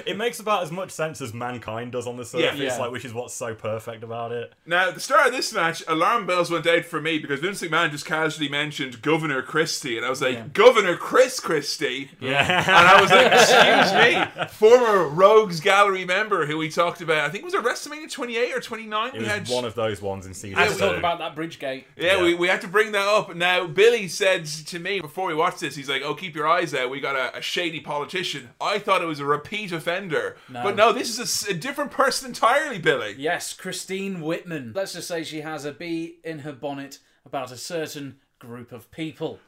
it 0.06 0.18
makes 0.18 0.40
about 0.40 0.64
as 0.64 0.72
much 0.72 0.92
sense 0.92 1.22
as 1.22 1.34
mankind 1.34 1.92
does 1.92 2.08
on 2.08 2.18
the 2.18 2.26
surface, 2.26 2.60
Yeah. 2.60 2.78
like 2.78 2.92
which 2.92 3.06
is 3.06 3.14
what's 3.14 3.34
so 3.34 3.54
perfect 3.54 4.04
about 4.04 4.32
it. 4.32 4.54
now, 4.66 4.88
at 4.90 4.96
the 4.96 5.02
start 5.02 5.28
of 5.28 5.34
this 5.34 5.54
match, 5.54 5.84
alarm 5.88 6.26
bells 6.26 6.50
went 6.50 6.66
out 6.68 6.86
for 6.86 7.02
me 7.02 7.20
because 7.20 7.40
Vince 7.40 7.62
McMahon 7.62 7.92
just 7.92 8.06
casually 8.06 8.50
mentioned 8.50 9.02
Governor 9.02 9.42
Christie, 9.42 9.98
and 9.98 10.06
I 10.06 10.10
was 10.10 10.22
like, 10.22 10.36
Yeah. 10.36 10.48
Governor 10.54 10.96
Chris 10.96 11.40
Christie. 11.40 12.12
Yeah. 12.20 12.64
And 12.68 12.88
I 12.88 13.02
was 13.02 13.12
like, 13.12 13.32
excuse 13.32 13.94
me, 13.94 14.48
former 14.48 15.08
Rogues 15.08 15.60
Gallery 15.60 16.06
member 16.06 16.46
who 16.46 16.57
we 16.58 16.70
talked 16.70 17.02
about, 17.02 17.26
I 17.26 17.30
think 17.30 17.43
it 17.43 17.46
was 17.46 17.54
a 17.54 17.60
WrestleMania 17.60 18.12
28 18.12 18.54
or 18.54 18.60
29. 18.60 19.15
It 19.15 19.20
we 19.20 19.26
had 19.26 19.48
one 19.48 19.65
of 19.65 19.76
those 19.76 20.02
ones 20.02 20.26
in 20.26 20.34
season 20.34 20.58
I 20.58 20.63
have 20.63 20.74
to 20.74 20.80
two. 20.80 20.86
talk 20.86 20.98
about 20.98 21.20
that 21.20 21.36
bridge 21.36 21.60
gate. 21.60 21.86
Yeah, 21.96 22.17
Yeah. 22.17 22.24
We, 22.24 22.34
we 22.34 22.48
had 22.48 22.62
to 22.62 22.67
bring 22.67 22.91
that 22.93 23.08
up. 23.08 23.36
Now, 23.36 23.67
Billy 23.67 24.08
said 24.08 24.46
to 24.46 24.80
me 24.80 25.00
before 25.00 25.28
we 25.28 25.36
watched 25.36 25.60
this, 25.60 25.76
he's 25.76 25.89
like, 25.89 26.02
oh, 26.04 26.13
keep 26.15 26.36
your 26.36 26.48
eyes 26.48 26.74
out. 26.74 26.89
We 26.89 27.00
got 27.00 27.15
a, 27.15 27.38
a 27.38 27.41
shady 27.41 27.80
politician. 27.80 28.50
I 28.60 28.80
thought 28.80 29.02
it 29.02 29.06
was 29.06 29.20
a 29.20 29.26
repeat 29.26 29.72
offender. 29.72 30.38
No. 30.50 30.63
But 30.63 30.76
no, 30.76 30.91
this 30.93 31.17
is 31.17 31.48
a 31.48 31.54
different 31.54 31.91
person 31.91 32.30
entirely, 32.30 32.80
Billy. 32.80 33.15
Yes, 33.17 33.54
Christine 33.54 34.22
Whitman. 34.22 34.74
Let's 34.76 34.93
just 34.93 35.08
say 35.08 35.24
she 35.24 35.41
has 35.41 35.65
a 35.65 35.72
bee 35.72 36.17
in 36.24 36.39
her 36.39 36.54
bonnet 36.54 37.00
about 37.26 37.52
a 37.52 37.58
certain 37.58 38.17
group 38.39 38.72
of 38.72 38.89
people. 38.91 39.39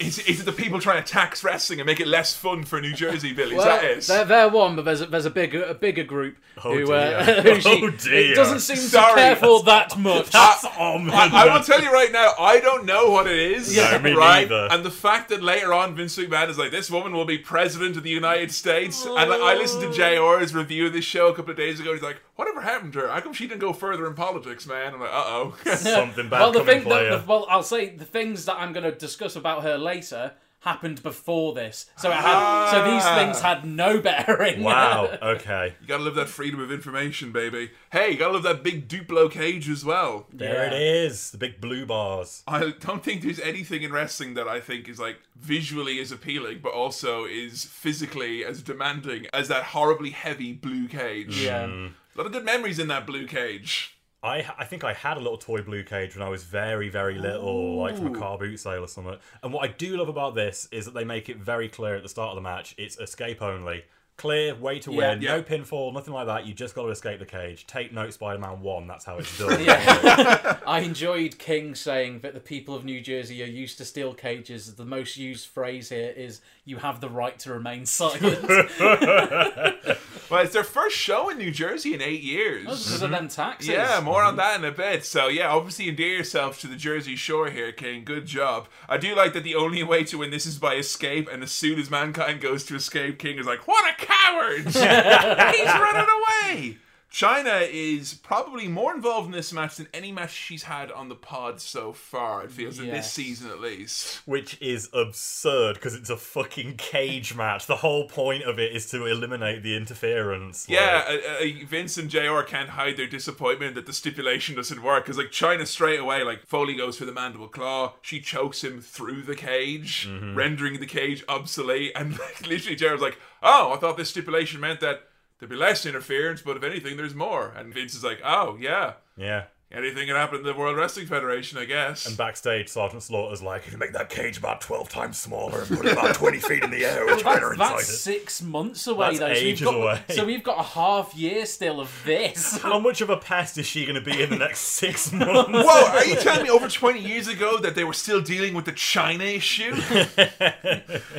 Is, 0.00 0.18
is 0.18 0.40
it 0.40 0.44
the 0.44 0.50
people 0.52 0.80
trying 0.80 1.00
to 1.02 1.08
tax 1.08 1.44
wrestling 1.44 1.78
and 1.78 1.86
make 1.86 2.00
it 2.00 2.08
less 2.08 2.34
fun 2.34 2.64
for 2.64 2.80
New 2.80 2.92
Jersey, 2.94 3.32
Billy? 3.32 3.52
Is 3.54 3.58
Well, 3.58 3.66
that 3.66 3.84
it? 3.84 4.00
they're, 4.08 4.24
they're 4.24 4.48
one, 4.48 4.74
but 4.74 4.84
there's 4.84 5.00
a, 5.02 5.06
there's 5.06 5.24
a 5.24 5.30
bigger 5.30 5.62
a 5.62 5.74
bigger 5.74 6.02
group 6.02 6.36
Oh, 6.64 6.72
who, 6.72 6.86
dear. 6.86 6.94
uh, 6.96 7.24
who 7.42 7.60
she, 7.60 7.68
Oh, 7.84 7.90
dear. 7.90 8.32
it 8.32 8.34
doesn't 8.34 8.58
seem 8.60 8.76
Sorry. 8.76 9.14
to 9.14 9.20
care 9.20 9.36
for 9.36 9.62
that 9.64 9.96
much. 9.98 10.30
That's 10.30 10.64
ominous. 10.64 11.14
I, 11.14 11.46
I 11.48 11.56
will 11.56 11.62
tell 11.62 11.80
you 11.80 11.92
right 11.92 12.10
now, 12.10 12.32
I 12.40 12.58
don't 12.58 12.84
know 12.86 13.10
what 13.10 13.28
it 13.28 13.38
is. 13.38 13.76
No, 13.76 13.98
me 14.00 14.12
right? 14.14 14.48
neither. 14.50 14.68
And 14.72 14.84
the 14.84 14.90
fact 14.90 15.28
that 15.28 15.44
later 15.44 15.72
on 15.72 15.94
Vince 15.94 16.16
McMahon 16.18 16.48
is 16.48 16.58
like, 16.58 16.72
this 16.72 16.90
woman 16.90 17.12
will 17.12 17.24
be 17.24 17.38
president 17.38 17.96
of 17.96 18.02
the 18.02 18.10
United 18.10 18.50
States. 18.50 19.04
And 19.04 19.14
like, 19.14 19.28
I 19.40 19.54
listened 19.54 19.82
to 19.82 19.90
JR's 19.96 20.52
review 20.54 20.86
of 20.86 20.92
this 20.92 21.04
show 21.04 21.28
a 21.28 21.34
couple 21.36 21.52
of 21.52 21.56
days 21.56 21.78
ago. 21.78 21.92
He's 21.92 22.02
like, 22.02 22.20
whatever 22.36 22.60
happened 22.60 22.92
to 22.94 23.00
her? 23.00 23.08
How 23.08 23.20
come 23.20 23.32
she 23.32 23.46
didn't 23.46 23.60
go 23.60 23.72
further 23.72 24.06
in 24.06 24.14
politics, 24.14 24.66
man? 24.66 24.94
I'm 24.94 25.00
like, 25.00 25.10
uh 25.10 25.24
oh. 25.26 25.56
Something 25.76 26.28
bad 26.28 26.40
well, 26.40 26.52
the 26.52 26.58
coming 26.60 26.74
thing, 26.76 26.82
player. 26.84 27.10
the, 27.12 27.18
the, 27.18 27.26
well, 27.26 27.46
I'll 27.48 27.62
say 27.62 27.90
the 27.90 28.04
things 28.04 28.44
that 28.46 28.56
I'm 28.56 28.72
going 28.72 28.84
to 28.84 28.92
discuss 28.96 29.36
about 29.36 29.62
her 29.62 29.76
later 29.78 30.32
happened 30.60 31.02
before 31.02 31.52
this, 31.52 31.90
so 31.98 32.08
it 32.08 32.14
had, 32.14 32.70
so 32.70 32.90
these 32.90 33.02
Ah. 33.04 33.14
things 33.16 33.38
had 33.42 33.66
no 33.66 34.00
bearing. 34.08 34.62
wow. 34.62 35.14
Okay. 35.22 35.74
You 35.82 35.86
gotta 35.86 36.02
live 36.02 36.14
that 36.14 36.30
freedom 36.30 36.58
of 36.58 36.72
information, 36.72 37.32
baby. 37.32 37.70
Hey, 37.92 38.12
you 38.12 38.16
gotta 38.16 38.32
love 38.32 38.44
that 38.44 38.62
big 38.62 38.88
Duplo 38.88 39.30
cage 39.30 39.68
as 39.68 39.84
well. 39.84 40.26
There 40.32 40.64
it 40.64 40.72
Yeah. 40.72 40.78
is. 40.78 41.32
The 41.32 41.36
big 41.36 41.60
blue 41.60 41.84
bars. 41.84 42.42
I 42.48 42.72
don't 42.80 43.04
think 43.04 43.20
there's 43.20 43.40
anything 43.40 43.82
in 43.82 43.92
wrestling 43.92 44.32
that 44.34 44.48
I 44.48 44.58
think 44.58 44.88
is 44.88 44.98
like 44.98 45.18
visually 45.36 46.00
as 46.00 46.10
appealing, 46.10 46.60
but 46.62 46.72
also 46.72 47.26
is 47.26 47.66
physically 47.66 48.42
as 48.42 48.62
demanding 48.62 49.26
as 49.34 49.48
that 49.48 49.64
horribly 49.64 50.10
heavy 50.10 50.54
blue 50.54 50.88
cage. 50.88 51.42
Yeah. 51.44 51.64
Mm. 51.66 51.90
A 52.14 52.18
lot 52.18 52.26
of 52.26 52.32
good 52.32 52.44
memories 52.44 52.78
in 52.78 52.88
that 52.88 53.06
blue 53.06 53.26
cage. 53.26 53.96
I 54.22 54.46
I 54.58 54.64
think 54.64 54.84
I 54.84 54.92
had 54.92 55.16
a 55.16 55.20
little 55.20 55.36
toy 55.36 55.62
blue 55.62 55.82
cage 55.82 56.16
when 56.16 56.26
I 56.26 56.30
was 56.30 56.44
very 56.44 56.88
very 56.88 57.18
little, 57.18 57.76
like 57.78 57.96
from 57.96 58.14
a 58.14 58.18
car 58.18 58.38
boot 58.38 58.56
sale 58.58 58.84
or 58.84 58.88
something. 58.88 59.16
And 59.42 59.52
what 59.52 59.68
I 59.68 59.72
do 59.72 59.96
love 59.96 60.08
about 60.08 60.34
this 60.34 60.68
is 60.70 60.84
that 60.86 60.94
they 60.94 61.04
make 61.04 61.28
it 61.28 61.38
very 61.38 61.68
clear 61.68 61.96
at 61.96 62.02
the 62.02 62.08
start 62.08 62.30
of 62.30 62.36
the 62.36 62.40
match 62.42 62.74
it's 62.78 62.98
escape 62.98 63.42
only. 63.42 63.84
Clear 64.16 64.54
way 64.54 64.78
to 64.78 64.92
Yeah. 64.92 64.96
win, 65.10 65.22
Yeah. 65.22 65.36
no 65.38 65.42
pinfall, 65.42 65.92
nothing 65.92 66.14
like 66.14 66.26
that. 66.28 66.46
You 66.46 66.54
just 66.54 66.76
got 66.76 66.84
to 66.84 66.90
escape 66.90 67.18
the 67.18 67.26
cage. 67.26 67.66
Take 67.66 67.92
note, 67.92 68.12
Spider-Man 68.12 68.60
One. 68.60 68.86
That's 68.86 69.04
how 69.04 69.18
it's 69.18 69.36
done. 69.36 69.60
Yeah. 69.64 70.58
I 70.68 70.80
enjoyed 70.80 71.36
King 71.40 71.74
saying 71.74 72.20
that 72.20 72.32
the 72.32 72.38
people 72.38 72.76
of 72.76 72.84
New 72.84 73.00
Jersey 73.00 73.42
are 73.42 73.46
used 73.46 73.76
to 73.78 73.84
steel 73.84 74.14
cages. 74.14 74.76
The 74.76 74.84
most 74.84 75.16
used 75.16 75.48
phrase 75.48 75.88
here 75.88 76.14
is 76.16 76.40
"You 76.64 76.76
have 76.76 77.00
the 77.00 77.08
right 77.08 77.36
to 77.40 77.52
remain 77.52 77.86
silent." 77.86 78.38
Well, 80.30 80.42
it's 80.42 80.52
their 80.52 80.64
first 80.64 80.96
show 80.96 81.28
in 81.28 81.38
New 81.38 81.50
Jersey 81.50 81.94
in 81.94 82.02
eight 82.02 82.22
years. 82.22 82.62
Because 82.62 83.02
of 83.02 83.10
mm-hmm. 83.10 83.12
them 83.12 83.28
taxes. 83.28 83.68
Yeah, 83.68 84.00
more 84.02 84.22
on 84.22 84.32
mm-hmm. 84.32 84.36
that 84.38 84.58
in 84.58 84.64
a 84.64 84.72
bit. 84.72 85.04
So 85.04 85.28
yeah, 85.28 85.48
obviously 85.50 85.88
endear 85.88 86.16
yourself 86.16 86.60
to 86.60 86.66
the 86.66 86.76
Jersey 86.76 87.16
Shore 87.16 87.50
here, 87.50 87.72
King. 87.72 88.04
Good 88.04 88.26
job. 88.26 88.68
I 88.88 88.96
do 88.96 89.14
like 89.14 89.32
that 89.34 89.44
the 89.44 89.54
only 89.54 89.82
way 89.82 90.04
to 90.04 90.18
win 90.18 90.30
this 90.30 90.46
is 90.46 90.58
by 90.58 90.74
escape, 90.74 91.28
and 91.30 91.42
as 91.42 91.52
soon 91.52 91.78
as 91.78 91.90
mankind 91.90 92.40
goes 92.40 92.64
to 92.66 92.76
escape, 92.76 93.18
King 93.18 93.38
is 93.38 93.46
like, 93.46 93.66
"What 93.66 93.84
a 93.90 93.94
coward! 94.04 94.64
He's 94.64 94.74
running 94.74 96.08
away." 96.08 96.78
Chyna 97.14 97.68
is 97.70 98.14
probably 98.14 98.66
more 98.66 98.92
involved 98.92 99.26
in 99.26 99.32
this 99.32 99.52
match 99.52 99.76
than 99.76 99.86
any 99.94 100.10
match 100.10 100.32
she's 100.32 100.64
had 100.64 100.90
on 100.90 101.08
the 101.08 101.14
pod 101.14 101.60
so 101.60 101.92
far. 101.92 102.42
It 102.42 102.50
feels 102.50 102.80
in 102.80 102.88
this 102.88 103.12
season 103.12 103.52
at 103.52 103.60
least. 103.60 104.20
Which 104.26 104.60
is 104.60 104.88
absurd 104.92 105.74
because 105.74 105.94
it's 105.94 106.10
a 106.10 106.16
fucking 106.16 106.74
cage 106.76 107.36
match. 107.36 107.66
The 107.66 107.76
whole 107.76 108.08
point 108.08 108.42
of 108.42 108.58
it 108.58 108.74
is 108.74 108.90
to 108.90 109.06
eliminate 109.06 109.62
the 109.62 109.76
interference. 109.76 110.68
like- 110.68 110.76
Yeah, 110.76 111.04
uh, 111.08 111.44
uh, 111.44 111.66
Vince 111.66 111.96
and 111.98 112.10
Jr. 112.10 112.40
can't 112.44 112.70
hide 112.70 112.96
their 112.96 113.06
disappointment 113.06 113.76
that 113.76 113.86
the 113.86 113.92
stipulation 113.92 114.56
doesn't 114.56 114.82
work 114.82 115.04
because, 115.04 115.16
like, 115.16 115.30
Chyna 115.30 115.68
straight 115.68 116.00
away, 116.00 116.24
like 116.24 116.44
Foley 116.48 116.74
goes 116.74 116.98
for 116.98 117.04
the 117.04 117.12
mandible 117.12 117.46
claw, 117.46 117.92
she 118.02 118.18
chokes 118.20 118.64
him 118.64 118.80
through 118.80 119.22
the 119.22 119.36
cage, 119.36 120.08
rendering 120.34 120.80
the 120.80 120.86
cage 120.86 121.22
obsolete, 121.28 121.92
and 121.94 122.18
like, 122.18 122.44
literally 122.44 122.74
Jr.'s 122.74 123.00
like, 123.00 123.20
"Oh, 123.40 123.72
I 123.72 123.76
thought 123.76 123.96
this 123.96 124.10
stipulation 124.10 124.58
meant 124.58 124.80
that 124.80 125.04
there'd 125.44 125.50
be 125.50 125.56
less 125.56 125.84
interference, 125.84 126.40
but 126.40 126.56
if 126.56 126.62
anything, 126.62 126.96
there's 126.96 127.14
more." 127.14 127.52
And 127.56 127.72
Vince 127.72 127.94
is 127.94 128.02
like, 128.02 128.20
"Oh, 128.24 128.56
yeah." 128.58 128.94
yeah. 129.16 129.44
Anything 129.74 130.06
can 130.06 130.16
happen 130.16 130.38
in 130.38 130.44
the 130.44 130.54
World 130.54 130.76
Wrestling 130.76 131.06
Federation, 131.06 131.58
I 131.58 131.64
guess. 131.64 132.06
And 132.06 132.16
backstage, 132.16 132.68
Sergeant 132.68 133.02
Slaughter's 133.02 133.42
like, 133.42 133.64
"You 133.66 133.70
can 133.70 133.80
make 133.80 133.92
that 133.92 134.08
cage 134.08 134.38
about 134.38 134.60
twelve 134.60 134.88
times 134.88 135.18
smaller 135.18 135.60
and 135.62 135.76
put 135.76 135.86
it 135.86 135.92
about 135.92 136.14
twenty 136.14 136.38
feet 136.38 136.62
in 136.62 136.70
the 136.70 136.84
air 136.84 137.04
with 137.06 137.18
Chyna 137.24 137.40
That's, 137.40 137.52
inside 137.52 137.70
that's 137.78 137.88
it." 137.90 137.96
six 137.96 138.42
months 138.42 138.86
away, 138.86 139.16
That's 139.16 139.18
though. 139.18 139.34
So 139.34 139.44
we've, 139.44 139.62
got, 139.64 139.74
away. 139.74 140.00
so 140.10 140.24
we've 140.24 140.44
got 140.44 140.58
a 140.60 140.62
half 140.62 141.14
year 141.14 141.44
still 141.46 141.80
of 141.80 141.90
this. 142.04 142.58
How 142.62 142.78
much 142.78 143.00
of 143.00 143.10
a 143.10 143.16
pest 143.16 143.58
is 143.58 143.66
she 143.66 143.84
going 143.84 143.96
to 143.96 144.00
be 144.00 144.22
in 144.22 144.30
the 144.30 144.36
next 144.36 144.60
six 144.60 145.12
months? 145.12 145.50
Whoa, 145.50 145.88
are 145.88 146.04
you 146.04 146.16
telling 146.16 146.44
me 146.44 146.50
over 146.50 146.68
20 146.68 147.00
years 147.00 147.26
ago 147.28 147.58
that 147.58 147.74
they 147.74 147.84
were 147.84 147.92
still 147.92 148.20
dealing 148.20 148.54
with 148.54 148.64
the 148.66 148.72
Chyna 148.72 149.36
issue? 149.36 149.74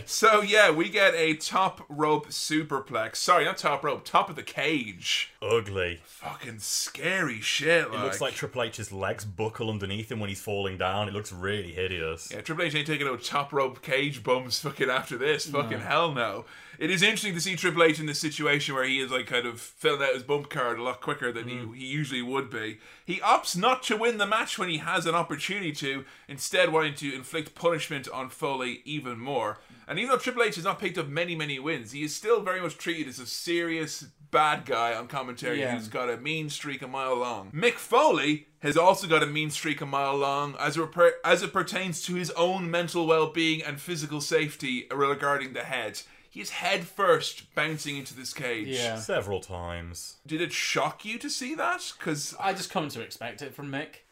so, 0.05 0.41
yeah, 0.41 0.71
we 0.71 0.89
get 0.89 1.13
a 1.15 1.33
top 1.35 1.85
rope 1.89 2.27
superplex. 2.27 3.17
Sorry, 3.17 3.45
not 3.45 3.57
top 3.57 3.83
rope, 3.83 4.05
top 4.05 4.29
of 4.29 4.35
the 4.35 4.43
cage. 4.43 5.31
Ugly. 5.49 5.99
Fucking 6.05 6.59
scary 6.59 7.39
shit. 7.41 7.85
It 7.85 7.91
looks 7.91 8.21
like 8.21 8.33
Triple 8.33 8.63
H's 8.63 8.91
legs 8.91 9.25
buckle 9.25 9.69
underneath 9.69 10.11
him 10.11 10.19
when 10.19 10.29
he's 10.29 10.41
falling 10.41 10.77
down. 10.77 11.07
It 11.07 11.13
looks 11.13 11.31
really 11.31 11.71
hideous. 11.71 12.31
Yeah, 12.31 12.41
Triple 12.41 12.65
H 12.65 12.75
ain't 12.75 12.87
taking 12.87 13.05
no 13.05 13.17
top 13.17 13.53
rope 13.53 13.81
cage 13.81 14.23
bumps 14.23 14.59
fucking 14.59 14.89
after 14.89 15.17
this. 15.17 15.45
Fucking 15.45 15.79
hell 15.79 16.13
no. 16.13 16.45
It 16.77 16.89
is 16.89 17.01
interesting 17.01 17.33
to 17.35 17.41
see 17.41 17.55
Triple 17.55 17.83
H 17.83 17.99
in 17.99 18.05
this 18.05 18.19
situation 18.19 18.75
where 18.75 18.83
he 18.83 18.99
is 18.99 19.11
like 19.11 19.27
kind 19.27 19.45
of 19.45 19.61
filling 19.61 20.01
out 20.01 20.13
his 20.13 20.23
bump 20.23 20.49
card 20.49 20.77
a 20.77 20.83
lot 20.83 20.99
quicker 20.99 21.31
than 21.31 21.47
he, 21.47 21.55
mm. 21.55 21.75
he 21.75 21.85
usually 21.85 22.21
would 22.21 22.49
be. 22.49 22.79
He 23.05 23.17
opts 23.17 23.55
not 23.55 23.83
to 23.83 23.95
win 23.95 24.17
the 24.17 24.25
match 24.25 24.59
when 24.59 24.69
he 24.69 24.79
has 24.79 25.05
an 25.05 25.15
opportunity 25.15 25.71
to, 25.73 26.03
instead 26.27 26.73
wanting 26.73 26.95
to 26.95 27.15
inflict 27.15 27.55
punishment 27.55 28.09
on 28.09 28.29
Foley 28.29 28.81
even 28.83 29.19
more. 29.19 29.59
And 29.87 29.99
even 29.99 30.09
though 30.09 30.17
Triple 30.17 30.43
H 30.43 30.55
has 30.55 30.63
not 30.63 30.79
picked 30.79 30.97
up 30.97 31.07
many, 31.07 31.35
many 31.35 31.59
wins, 31.59 31.91
he 31.91 32.03
is 32.03 32.15
still 32.15 32.41
very 32.41 32.59
much 32.59 32.77
treated 32.77 33.07
as 33.07 33.19
a 33.19 33.27
serious 33.27 34.05
bad 34.35 34.65
guy 34.65 34.93
on 34.93 35.07
commentary 35.07 35.59
Yeah. 35.61 35.75
who's 35.75 35.87
got 35.87 36.09
a 36.09 36.17
mean 36.17 36.49
streak 36.49 36.81
a 36.81 36.87
mile 36.87 37.15
long. 37.15 37.51
Mick 37.51 37.75
Foley 37.75 38.47
has 38.59 38.75
also 38.75 39.07
got 39.07 39.23
a 39.23 39.25
mean 39.25 39.49
streak 39.49 39.79
a 39.79 39.85
mile 39.85 40.15
long 40.17 40.55
as 40.59 40.75
it, 40.77 40.91
per- 40.91 41.15
as 41.23 41.41
it 41.41 41.53
pertains 41.53 42.01
to 42.03 42.15
his 42.15 42.31
own 42.31 42.69
mental 42.69 43.07
well 43.07 43.27
being 43.31 43.63
and 43.63 43.79
physical 43.79 44.19
safety 44.19 44.87
regarding 44.91 45.53
the 45.53 45.63
head. 45.63 46.01
He's 46.29 46.47
is 46.47 46.49
head 46.49 46.83
first 46.85 47.55
bouncing 47.55 47.95
into 47.95 48.13
this 48.13 48.33
cage. 48.33 48.67
Yeah. 48.67 48.97
Several 48.97 49.39
times. 49.39 50.17
Did 50.27 50.41
it 50.41 50.51
shock 50.51 51.05
you 51.05 51.17
to 51.19 51.29
see 51.29 51.55
that? 51.55 51.93
Because 51.97 52.35
I 52.37 52.51
just 52.51 52.69
come 52.69 52.89
to 52.89 52.99
expect 53.01 53.41
it 53.41 53.53
from 53.55 53.71
Mick. 53.71 54.03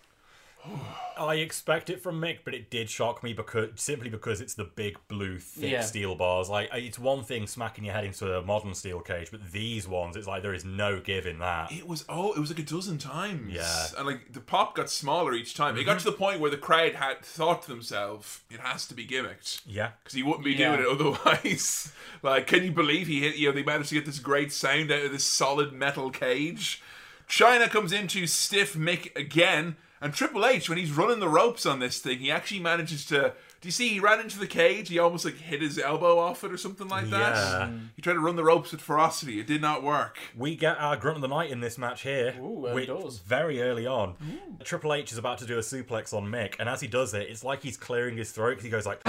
I 1.15 1.35
expect 1.35 1.89
it 1.89 2.01
from 2.01 2.19
Mick, 2.19 2.39
but 2.43 2.53
it 2.53 2.71
did 2.71 2.89
shock 2.89 3.23
me 3.23 3.33
because 3.33 3.69
simply 3.75 4.09
because 4.09 4.41
it's 4.41 4.55
the 4.55 4.63
big 4.63 4.97
blue 5.07 5.37
thick 5.39 5.71
Yeah. 5.71 5.81
steel 5.81 6.15
bars. 6.15 6.49
Like 6.49 6.73
uh, 6.73 6.77
it's 6.77 6.97
one 6.97 7.23
thing 7.23 7.45
smacking 7.47 7.83
your 7.85 7.93
head 7.93 8.03
into 8.05 8.35
a 8.35 8.41
modern 8.41 8.73
steel 8.73 8.99
cage, 8.99 9.29
but 9.29 9.51
these 9.51 9.87
ones, 9.87 10.15
it's 10.15 10.25
like 10.27 10.41
there 10.41 10.53
is 10.53 10.65
no 10.65 10.99
give 10.99 11.25
in 11.27 11.39
that. 11.39 11.71
it 11.71 11.87
was 11.87 12.05
oh, 12.09 12.33
it 12.33 12.39
was 12.39 12.49
like 12.49 12.59
a 12.59 12.63
dozen 12.63 12.97
times. 12.97 13.53
Yeah. 13.53 13.85
and 13.97 14.07
like 14.07 14.33
the 14.33 14.39
pop 14.39 14.75
got 14.75 14.89
smaller 14.89 15.33
each 15.33 15.53
time. 15.53 15.77
It 15.77 15.83
got 15.83 15.97
mm-hmm. 15.97 16.05
to 16.05 16.11
the 16.11 16.17
point 16.17 16.39
where 16.39 16.51
the 16.51 16.57
crowd 16.57 16.95
had 16.95 17.21
thought 17.23 17.61
to 17.63 17.67
themselves, 17.67 18.41
"It 18.49 18.59
has 18.61 18.87
to 18.87 18.93
be 18.95 19.05
gimmicked." 19.05 19.61
Yeah. 19.65 19.91
because 20.03 20.15
he 20.15 20.23
wouldn't 20.23 20.45
be 20.45 20.53
Yeah. 20.53 20.75
doing 20.75 20.87
it 20.87 20.91
otherwise. 21.01 21.91
like, 22.23 22.47
can 22.47 22.63
you 22.63 22.71
believe 22.71 23.07
he 23.07 23.21
hit? 23.21 23.35
You 23.35 23.49
know, 23.49 23.53
they 23.55 23.63
managed 23.63 23.89
to 23.89 23.95
get 23.95 24.05
this 24.05 24.19
great 24.19 24.51
sound 24.51 24.91
out 24.91 25.05
of 25.05 25.11
this 25.11 25.25
solid 25.25 25.73
metal 25.73 26.09
cage. 26.09 26.81
Chyna 27.29 27.69
comes 27.69 27.91
into 27.93 28.27
stiff 28.27 28.73
Mick 28.75 29.15
again, 29.15 29.77
and 30.03 30.13
Triple 30.13 30.45
H, 30.45 30.69
when 30.69 30.77
he's 30.77 30.91
running 30.91 31.19
the 31.19 31.29
ropes 31.29 31.65
on 31.65 31.79
this 31.79 31.99
thing, 31.99 32.19
he 32.19 32.29
actually 32.29 32.59
manages 32.59 33.05
to. 33.07 33.33
Do 33.61 33.67
you 33.67 33.71
see? 33.71 33.87
He 33.87 33.99
ran 34.01 34.19
into 34.19 34.37
the 34.37 34.45
cage. 34.47 34.89
He 34.89 34.99
almost 34.99 35.23
like 35.23 35.37
hit 35.37 35.61
his 35.61 35.79
elbow 35.79 36.19
off 36.19 36.43
it 36.43 36.51
or 36.51 36.57
something 36.57 36.89
like 36.89 37.09
that. 37.11 37.33
Yeah. 37.35 37.69
He 37.95 38.01
tried 38.01 38.15
to 38.15 38.19
run 38.19 38.35
the 38.35 38.43
ropes 38.43 38.73
with 38.73 38.81
ferocity. 38.81 39.39
It 39.39 39.47
did 39.47 39.61
not 39.61 39.81
work. 39.83 40.17
We 40.37 40.57
get 40.57 40.77
our 40.79 40.97
grunt 40.97 41.15
of 41.15 41.21
the 41.21 41.29
night 41.29 41.49
in 41.49 41.61
this 41.61 41.77
match 41.77 42.01
here. 42.01 42.35
Ooh, 42.41 42.65
early 42.67 42.73
which- 42.75 42.87
doors. 42.87 43.19
Very 43.19 43.61
early 43.61 43.87
on. 43.87 44.15
Triple 44.65 44.93
H 44.93 45.13
is 45.13 45.17
about 45.17 45.37
to 45.37 45.45
do 45.45 45.57
a 45.57 45.61
suplex 45.61 46.13
on 46.13 46.25
Mick, 46.25 46.55
and 46.59 46.67
as 46.67 46.81
he 46.81 46.87
does 46.87 47.13
it, 47.13 47.29
it's 47.29 47.43
like 47.45 47.63
he's 47.63 47.77
clearing 47.77 48.17
his 48.17 48.31
throat 48.31 48.55
'cause 48.57 48.65
he 48.65 48.69
goes 48.69 48.85
like, 48.85 48.99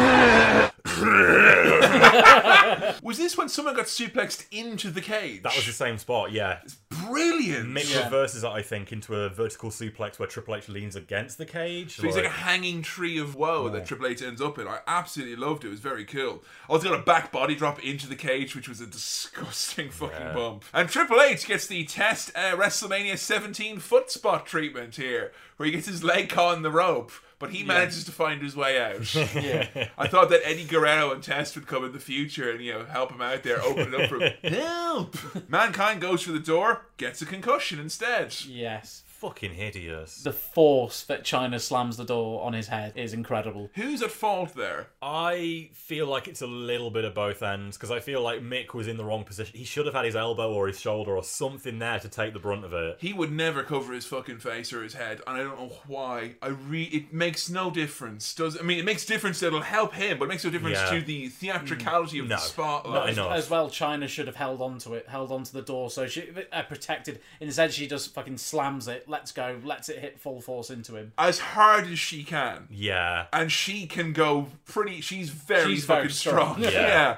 Was 3.02 3.18
this 3.18 3.36
when 3.36 3.48
someone 3.48 3.74
got 3.74 3.86
suplexed 3.86 4.46
into 4.50 4.90
the 4.90 5.00
cage? 5.00 5.42
that 5.42 5.54
was 5.56 5.66
the 5.66 5.72
same 5.72 5.98
spot, 5.98 6.32
yeah. 6.32 6.58
It's 6.62 6.74
brilliant. 6.74 7.68
Mick 7.70 7.92
Yeah. 7.92 8.04
reverses 8.04 8.44
it, 8.44 8.48
I 8.48 8.62
think, 8.62 8.92
into 8.92 9.14
a 9.14 9.28
vertical 9.28 9.70
suplex 9.70 10.18
where 10.18 10.28
Triple 10.28 10.56
H 10.56 10.68
leans 10.68 10.96
against 10.96 11.38
the 11.38 11.46
cage. 11.46 11.96
So 11.96 12.02
he's 12.04 12.16
like 12.16 12.24
a 12.24 12.28
hanging 12.30 12.82
tree 12.82 13.18
of 13.18 13.34
woe 13.34 13.68
that 13.70 13.86
Triple 13.86 14.06
H 14.06 14.22
ends 14.22 14.40
up 14.40 14.58
in. 14.58 14.66
I 14.68 14.80
absolutely 14.86 15.36
loved 15.36 15.64
it. 15.64 15.68
It 15.68 15.70
was 15.70 15.80
very 15.80 16.04
cool. 16.04 16.42
I 16.68 16.72
also 16.72 16.90
got 16.90 16.98
a 16.98 17.02
back 17.02 17.32
body 17.32 17.54
drop 17.54 17.82
into 17.84 18.06
the 18.08 18.16
cage, 18.16 18.54
which 18.56 18.68
was 18.68 18.80
a 18.80 18.86
disgusting 18.86 19.90
fucking 19.90 20.16
Yeah. 20.20 20.34
bump. 20.34 20.64
And 20.72 20.88
Triple 20.88 21.20
H 21.20 21.46
gets 21.46 21.66
the 21.66 21.84
test 21.84 22.30
uh, 22.34 22.56
WrestleMania 22.56 23.18
17 23.18 23.78
foot 23.78 24.10
spot 24.10 24.46
treatment 24.46 24.96
here, 24.96 25.32
where 25.56 25.66
he 25.66 25.72
gets 25.72 25.86
his 25.86 26.02
leg 26.04 26.28
caught 26.28 26.56
in 26.56 26.62
the 26.62 26.70
rope, 26.70 27.12
but 27.44 27.52
he 27.54 27.62
manages 27.62 28.04
to 28.04 28.12
find 28.12 28.40
his 28.42 28.56
way 28.56 28.80
out. 28.80 29.14
Yeah. 29.34 29.66
I 29.98 30.08
thought 30.08 30.30
that 30.30 30.40
Eddie 30.44 30.64
Guerrero 30.64 31.12
and 31.12 31.22
Test 31.22 31.54
would 31.54 31.66
come 31.66 31.84
in 31.84 31.92
the 31.92 31.98
future 32.00 32.50
and 32.50 32.60
you 32.60 32.72
know 32.72 32.84
help 32.84 33.12
him 33.12 33.20
out 33.20 33.42
there, 33.42 33.62
open 33.62 33.92
it 33.94 34.00
up 34.00 34.08
for 34.10 34.18
him. 34.20 34.32
Help! 34.42 35.16
Mankind 35.48 36.00
goes 36.00 36.22
for 36.22 36.32
the 36.32 36.38
door, 36.38 36.86
gets 36.96 37.22
a 37.22 37.26
concussion 37.26 37.78
instead. 37.78 38.34
yes. 38.46 39.03
Fucking 39.24 39.54
hideous. 39.54 40.22
The 40.22 40.32
force 40.32 41.04
that 41.04 41.24
Chyna 41.24 41.58
slams 41.58 41.96
the 41.96 42.04
door 42.04 42.42
on 42.44 42.52
his 42.52 42.68
head 42.68 42.92
is 42.94 43.14
incredible. 43.14 43.70
Who's 43.74 44.02
at 44.02 44.10
fault 44.10 44.54
there? 44.54 44.88
I 45.00 45.70
feel 45.72 46.06
like 46.06 46.28
it's 46.28 46.42
a 46.42 46.46
little 46.46 46.90
bit 46.90 47.04
of 47.06 47.14
both 47.14 47.42
ends 47.42 47.76
because 47.78 47.90
I 47.90 48.00
feel 48.00 48.20
like 48.20 48.42
Mick 48.42 48.74
was 48.74 48.86
in 48.86 48.98
the 48.98 49.04
wrong 49.04 49.24
position. 49.24 49.56
He 49.56 49.64
should 49.64 49.86
have 49.86 49.94
had 49.94 50.04
his 50.04 50.14
elbow 50.14 50.52
or 50.52 50.66
his 50.66 50.78
shoulder 50.78 51.16
or 51.16 51.24
something 51.24 51.78
there 51.78 51.98
to 52.00 52.08
take 52.08 52.34
the 52.34 52.38
brunt 52.38 52.64
of 52.66 52.74
it. 52.74 52.98
He 53.00 53.14
would 53.14 53.32
never 53.32 53.62
cover 53.62 53.94
his 53.94 54.04
fucking 54.04 54.40
face 54.40 54.72
or 54.74 54.82
his 54.82 54.92
head, 54.92 55.22
and 55.26 55.36
I 55.36 55.42
don't 55.42 55.58
know 55.58 55.72
why. 55.86 56.34
I 56.42 56.48
re 56.48 56.82
it 56.84 57.12
makes 57.14 57.48
no 57.48 57.70
difference. 57.70 58.34
Does 58.34 58.58
I 58.60 58.62
mean 58.62 58.78
it 58.78 58.84
makes 58.84 59.06
difference 59.06 59.40
that 59.40 59.46
it'll 59.46 59.62
help 59.62 59.94
him, 59.94 60.18
but 60.18 60.26
it 60.26 60.28
makes 60.28 60.44
no 60.44 60.50
difference 60.50 60.76
Yeah. 60.78 60.98
to 60.98 61.00
the 61.00 61.28
theatricality 61.28 62.18
of 62.18 62.26
No. 62.28 62.36
the 62.36 62.42
spotlight. 62.42 63.16
Not. 63.16 63.32
As 63.36 63.48
well, 63.48 63.70
Chyna 63.70 64.06
should 64.08 64.26
have 64.26 64.36
held 64.36 64.60
on 64.60 64.78
to 64.80 64.92
it, 64.94 65.08
held 65.08 65.32
on 65.32 65.44
to 65.44 65.52
the 65.54 65.62
door, 65.62 65.90
so 65.90 66.06
she 66.06 66.28
uh, 66.52 66.62
protected. 66.64 67.20
Instead, 67.40 67.72
she 67.72 67.86
just 67.86 68.12
fucking 68.12 68.36
slams 68.36 68.86
it, 68.88 69.08
lets 69.14 69.30
go, 69.32 69.60
lets 69.64 69.88
it 69.88 69.98
hit 70.00 70.18
full 70.18 70.40
force 70.40 70.70
into 70.70 70.96
him. 70.96 71.12
As 71.16 71.38
hard 71.38 71.86
as 71.86 71.98
she 72.00 72.24
can. 72.24 72.66
Yeah. 72.70 73.26
and 73.32 73.50
she 73.52 73.86
can 73.86 74.12
go 74.12 74.48
pretty. 74.66 75.00
She's 75.00 75.30
very 75.30 75.74
She's 75.76 75.84
fucking 75.84 76.00
very 76.02 76.12
strong. 76.12 76.54
strong. 76.54 76.62
Yeah. 76.62 76.70
Yeah. 76.70 77.16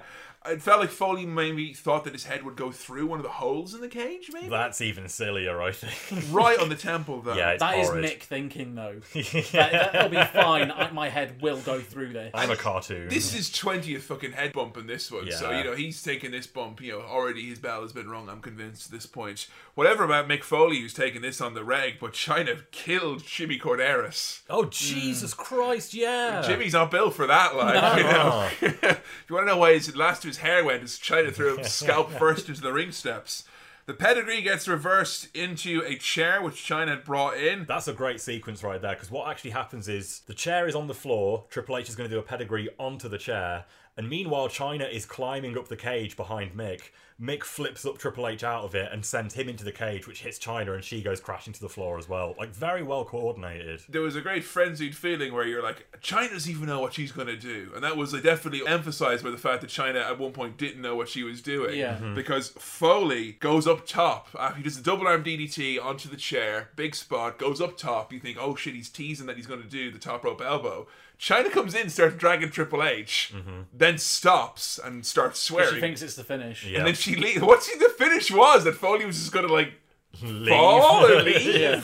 It 0.48 0.62
felt 0.62 0.80
like 0.80 0.90
Foley 0.90 1.26
maybe 1.26 1.72
thought 1.72 2.04
that 2.04 2.12
his 2.12 2.24
head 2.24 2.42
would 2.44 2.56
go 2.56 2.70
through 2.70 3.06
one 3.06 3.18
of 3.18 3.24
the 3.24 3.30
holes 3.30 3.74
in 3.74 3.80
the 3.80 3.88
cage, 3.88 4.30
maybe 4.32 4.48
That's 4.48 4.80
even 4.80 5.08
sillier, 5.08 5.60
I 5.60 5.72
think. 5.72 6.24
right 6.32 6.58
on 6.58 6.68
the 6.68 6.74
temple 6.76 7.22
though. 7.22 7.34
yeah, 7.34 7.52
it's 7.52 7.60
That 7.60 7.78
is 7.78 7.88
horrid. 7.88 8.04
Mick 8.04 8.20
thinking, 8.20 8.74
though. 8.74 9.00
that, 9.14 9.92
that'll 9.92 10.08
be 10.08 10.22
fine. 10.24 10.70
I, 10.70 10.90
my 10.90 11.08
head 11.08 11.40
will 11.42 11.58
go 11.58 11.80
through 11.80 12.12
this. 12.12 12.30
I'm 12.34 12.50
a 12.50 12.56
cartoon. 12.56 13.08
This 13.08 13.34
is 13.34 13.50
twentieth 13.50 14.04
fucking 14.04 14.32
head 14.32 14.52
bump 14.52 14.76
in 14.76 14.86
this 14.86 15.10
one, 15.10 15.30
so 15.32 15.50
you 15.50 15.64
know 15.64 15.74
he's 15.74 16.02
taking 16.02 16.30
this 16.30 16.46
bump. 16.46 16.80
You 16.80 16.92
know 16.92 17.00
already 17.00 17.48
his 17.48 17.58
bell 17.58 17.82
has 17.82 17.92
been 17.92 18.08
rung. 18.08 18.28
I'm 18.28 18.40
convinced 18.40 18.86
at 18.86 18.92
this 18.92 19.06
point. 19.06 19.48
Whatever 19.74 20.04
about 20.04 20.28
Mick 20.28 20.42
Foley 20.42 20.80
who's 20.80 20.94
taking 20.94 21.22
this 21.22 21.40
on 21.40 21.54
the 21.54 21.64
reg, 21.64 21.94
but 22.00 22.12
Chyna 22.12 22.62
killed 22.70 23.24
Jimmy 23.24 23.58
Korderas. 23.58 24.42
Oh 24.48 24.66
Jesus 24.66 25.32
hmm. 25.32 25.42
Christ! 25.42 25.94
Yeah. 25.94 26.42
Jimmy's 26.42 26.72
not 26.72 26.90
built 26.90 27.14
for 27.14 27.26
that, 27.26 27.56
like 27.56 27.98
you 27.98 28.04
know. 28.04 28.48
if 28.60 29.24
you 29.28 29.34
want 29.34 29.46
to 29.46 29.52
know 29.52 29.58
why 29.58 29.74
his 29.74 29.94
last 29.96 30.24
of 30.24 30.35
his 30.36 30.42
hair 30.42 30.64
went, 30.64 30.82
is 30.82 30.98
Chyna 30.98 31.32
threw 31.32 31.56
him 31.56 31.64
scalp 31.64 32.10
first 32.18 32.48
into 32.48 32.60
the 32.60 32.72
ring 32.72 32.92
steps. 32.92 33.44
The 33.86 33.94
pedigree 33.94 34.42
gets 34.42 34.66
reversed 34.68 35.34
into 35.34 35.82
a 35.86 35.96
chair 35.96 36.42
which 36.42 36.56
Chyna 36.56 36.88
had 36.88 37.04
brought 37.04 37.38
in. 37.38 37.64
That's 37.66 37.88
a 37.88 37.92
great 37.92 38.20
sequence 38.20 38.62
right 38.62 38.82
there 38.82 38.94
because 38.94 39.10
what 39.10 39.28
actually 39.30 39.52
happens 39.52 39.88
is 39.88 40.20
the 40.26 40.34
chair 40.34 40.66
is 40.66 40.74
on 40.74 40.88
the 40.88 40.94
floor. 40.94 41.44
Triple 41.50 41.78
H 41.78 41.88
is 41.88 41.94
going 41.94 42.10
to 42.10 42.14
do 42.14 42.18
a 42.18 42.22
pedigree 42.22 42.68
onto 42.78 43.08
the 43.08 43.16
chair, 43.16 43.64
and 43.96 44.08
meanwhile 44.08 44.48
Chyna 44.48 44.90
is 44.90 45.06
climbing 45.06 45.56
up 45.56 45.68
the 45.68 45.76
cage 45.76 46.16
behind 46.16 46.52
Mick. 46.54 46.90
Mick 47.18 47.44
flips 47.44 47.86
up 47.86 47.96
Triple 47.96 48.28
H 48.28 48.44
out 48.44 48.64
of 48.64 48.74
it 48.74 48.92
and 48.92 49.02
sends 49.02 49.32
him 49.32 49.48
into 49.48 49.64
the 49.64 49.72
cage, 49.72 50.06
which 50.06 50.20
hits 50.20 50.38
Chyna, 50.38 50.74
and 50.74 50.84
she 50.84 51.00
goes 51.00 51.18
crashing 51.18 51.54
to 51.54 51.60
the 51.62 51.68
floor 51.70 51.96
as 51.98 52.06
well. 52.06 52.34
Like 52.38 52.50
very 52.54 52.82
well 52.82 53.06
coordinated. 53.06 53.80
There 53.88 54.02
was 54.02 54.16
a 54.16 54.20
great 54.20 54.44
frenzied 54.44 54.94
feeling 54.94 55.32
where 55.32 55.46
you're 55.46 55.62
like, 55.62 55.86
Chyna 56.02 56.30
doesn't 56.30 56.50
even 56.50 56.66
know 56.66 56.80
what 56.80 56.92
she's 56.92 57.12
going 57.12 57.28
to 57.28 57.36
do. 57.38 57.70
And 57.74 57.82
that 57.84 57.96
was 57.96 58.12
like, 58.12 58.22
definitely 58.22 58.66
emphasized 58.66 59.24
by 59.24 59.30
the 59.30 59.38
fact 59.38 59.62
that 59.62 59.70
Chyna 59.70 60.02
at 60.04 60.18
one 60.18 60.32
point 60.32 60.58
didn't 60.58 60.82
know 60.82 60.94
what 60.94 61.08
she 61.08 61.22
was 61.22 61.40
doing. 61.40 61.78
Yeah. 61.78 61.96
Mhm. 61.96 62.14
Because 62.14 62.50
Foley 62.50 63.32
goes 63.40 63.66
up 63.66 63.86
top. 63.86 64.28
After 64.38 64.58
he 64.58 64.62
does 64.62 64.76
a 64.78 64.82
double 64.82 65.06
arm 65.08 65.24
DDT 65.24 65.82
onto 65.82 66.10
the 66.10 66.16
chair, 66.18 66.68
big 66.76 66.94
spot, 66.94 67.38
goes 67.38 67.62
up 67.62 67.78
top. 67.78 68.12
You 68.12 68.20
think, 68.20 68.36
oh 68.38 68.54
shit, 68.56 68.74
he's 68.74 68.90
teasing 68.90 69.26
that 69.26 69.36
he's 69.36 69.46
going 69.46 69.62
to 69.62 69.68
do 69.68 69.90
the 69.90 69.98
top 69.98 70.22
rope 70.22 70.42
elbow. 70.42 70.86
Chyna 71.18 71.50
comes 71.50 71.74
in, 71.74 71.88
starts 71.88 72.16
dragging 72.16 72.50
Triple 72.50 72.82
H, 72.82 73.32
mm-hmm. 73.34 73.62
then 73.72 73.96
stops 73.98 74.78
and 74.82 75.04
starts 75.04 75.40
swearing. 75.40 75.74
She 75.74 75.80
thinks 75.80 76.02
it's 76.02 76.14
the 76.14 76.24
finish. 76.24 76.64
Yeah. 76.64 76.78
and 76.78 76.86
then 76.88 76.94
she 76.94 77.16
leaves. 77.16 77.40
What 77.40 77.62
she, 77.62 77.76
the 77.78 77.88
finish 77.88 78.30
was 78.30 78.64
that 78.64 78.74
Foley 78.74 79.06
was 79.06 79.18
just 79.18 79.32
going 79.32 79.46
to 79.46 79.52
like 79.52 79.72
Leave. 80.22 80.48
fall 80.48 81.06
or 81.06 81.22
leave. 81.22 81.54
Yeah. 81.54 81.80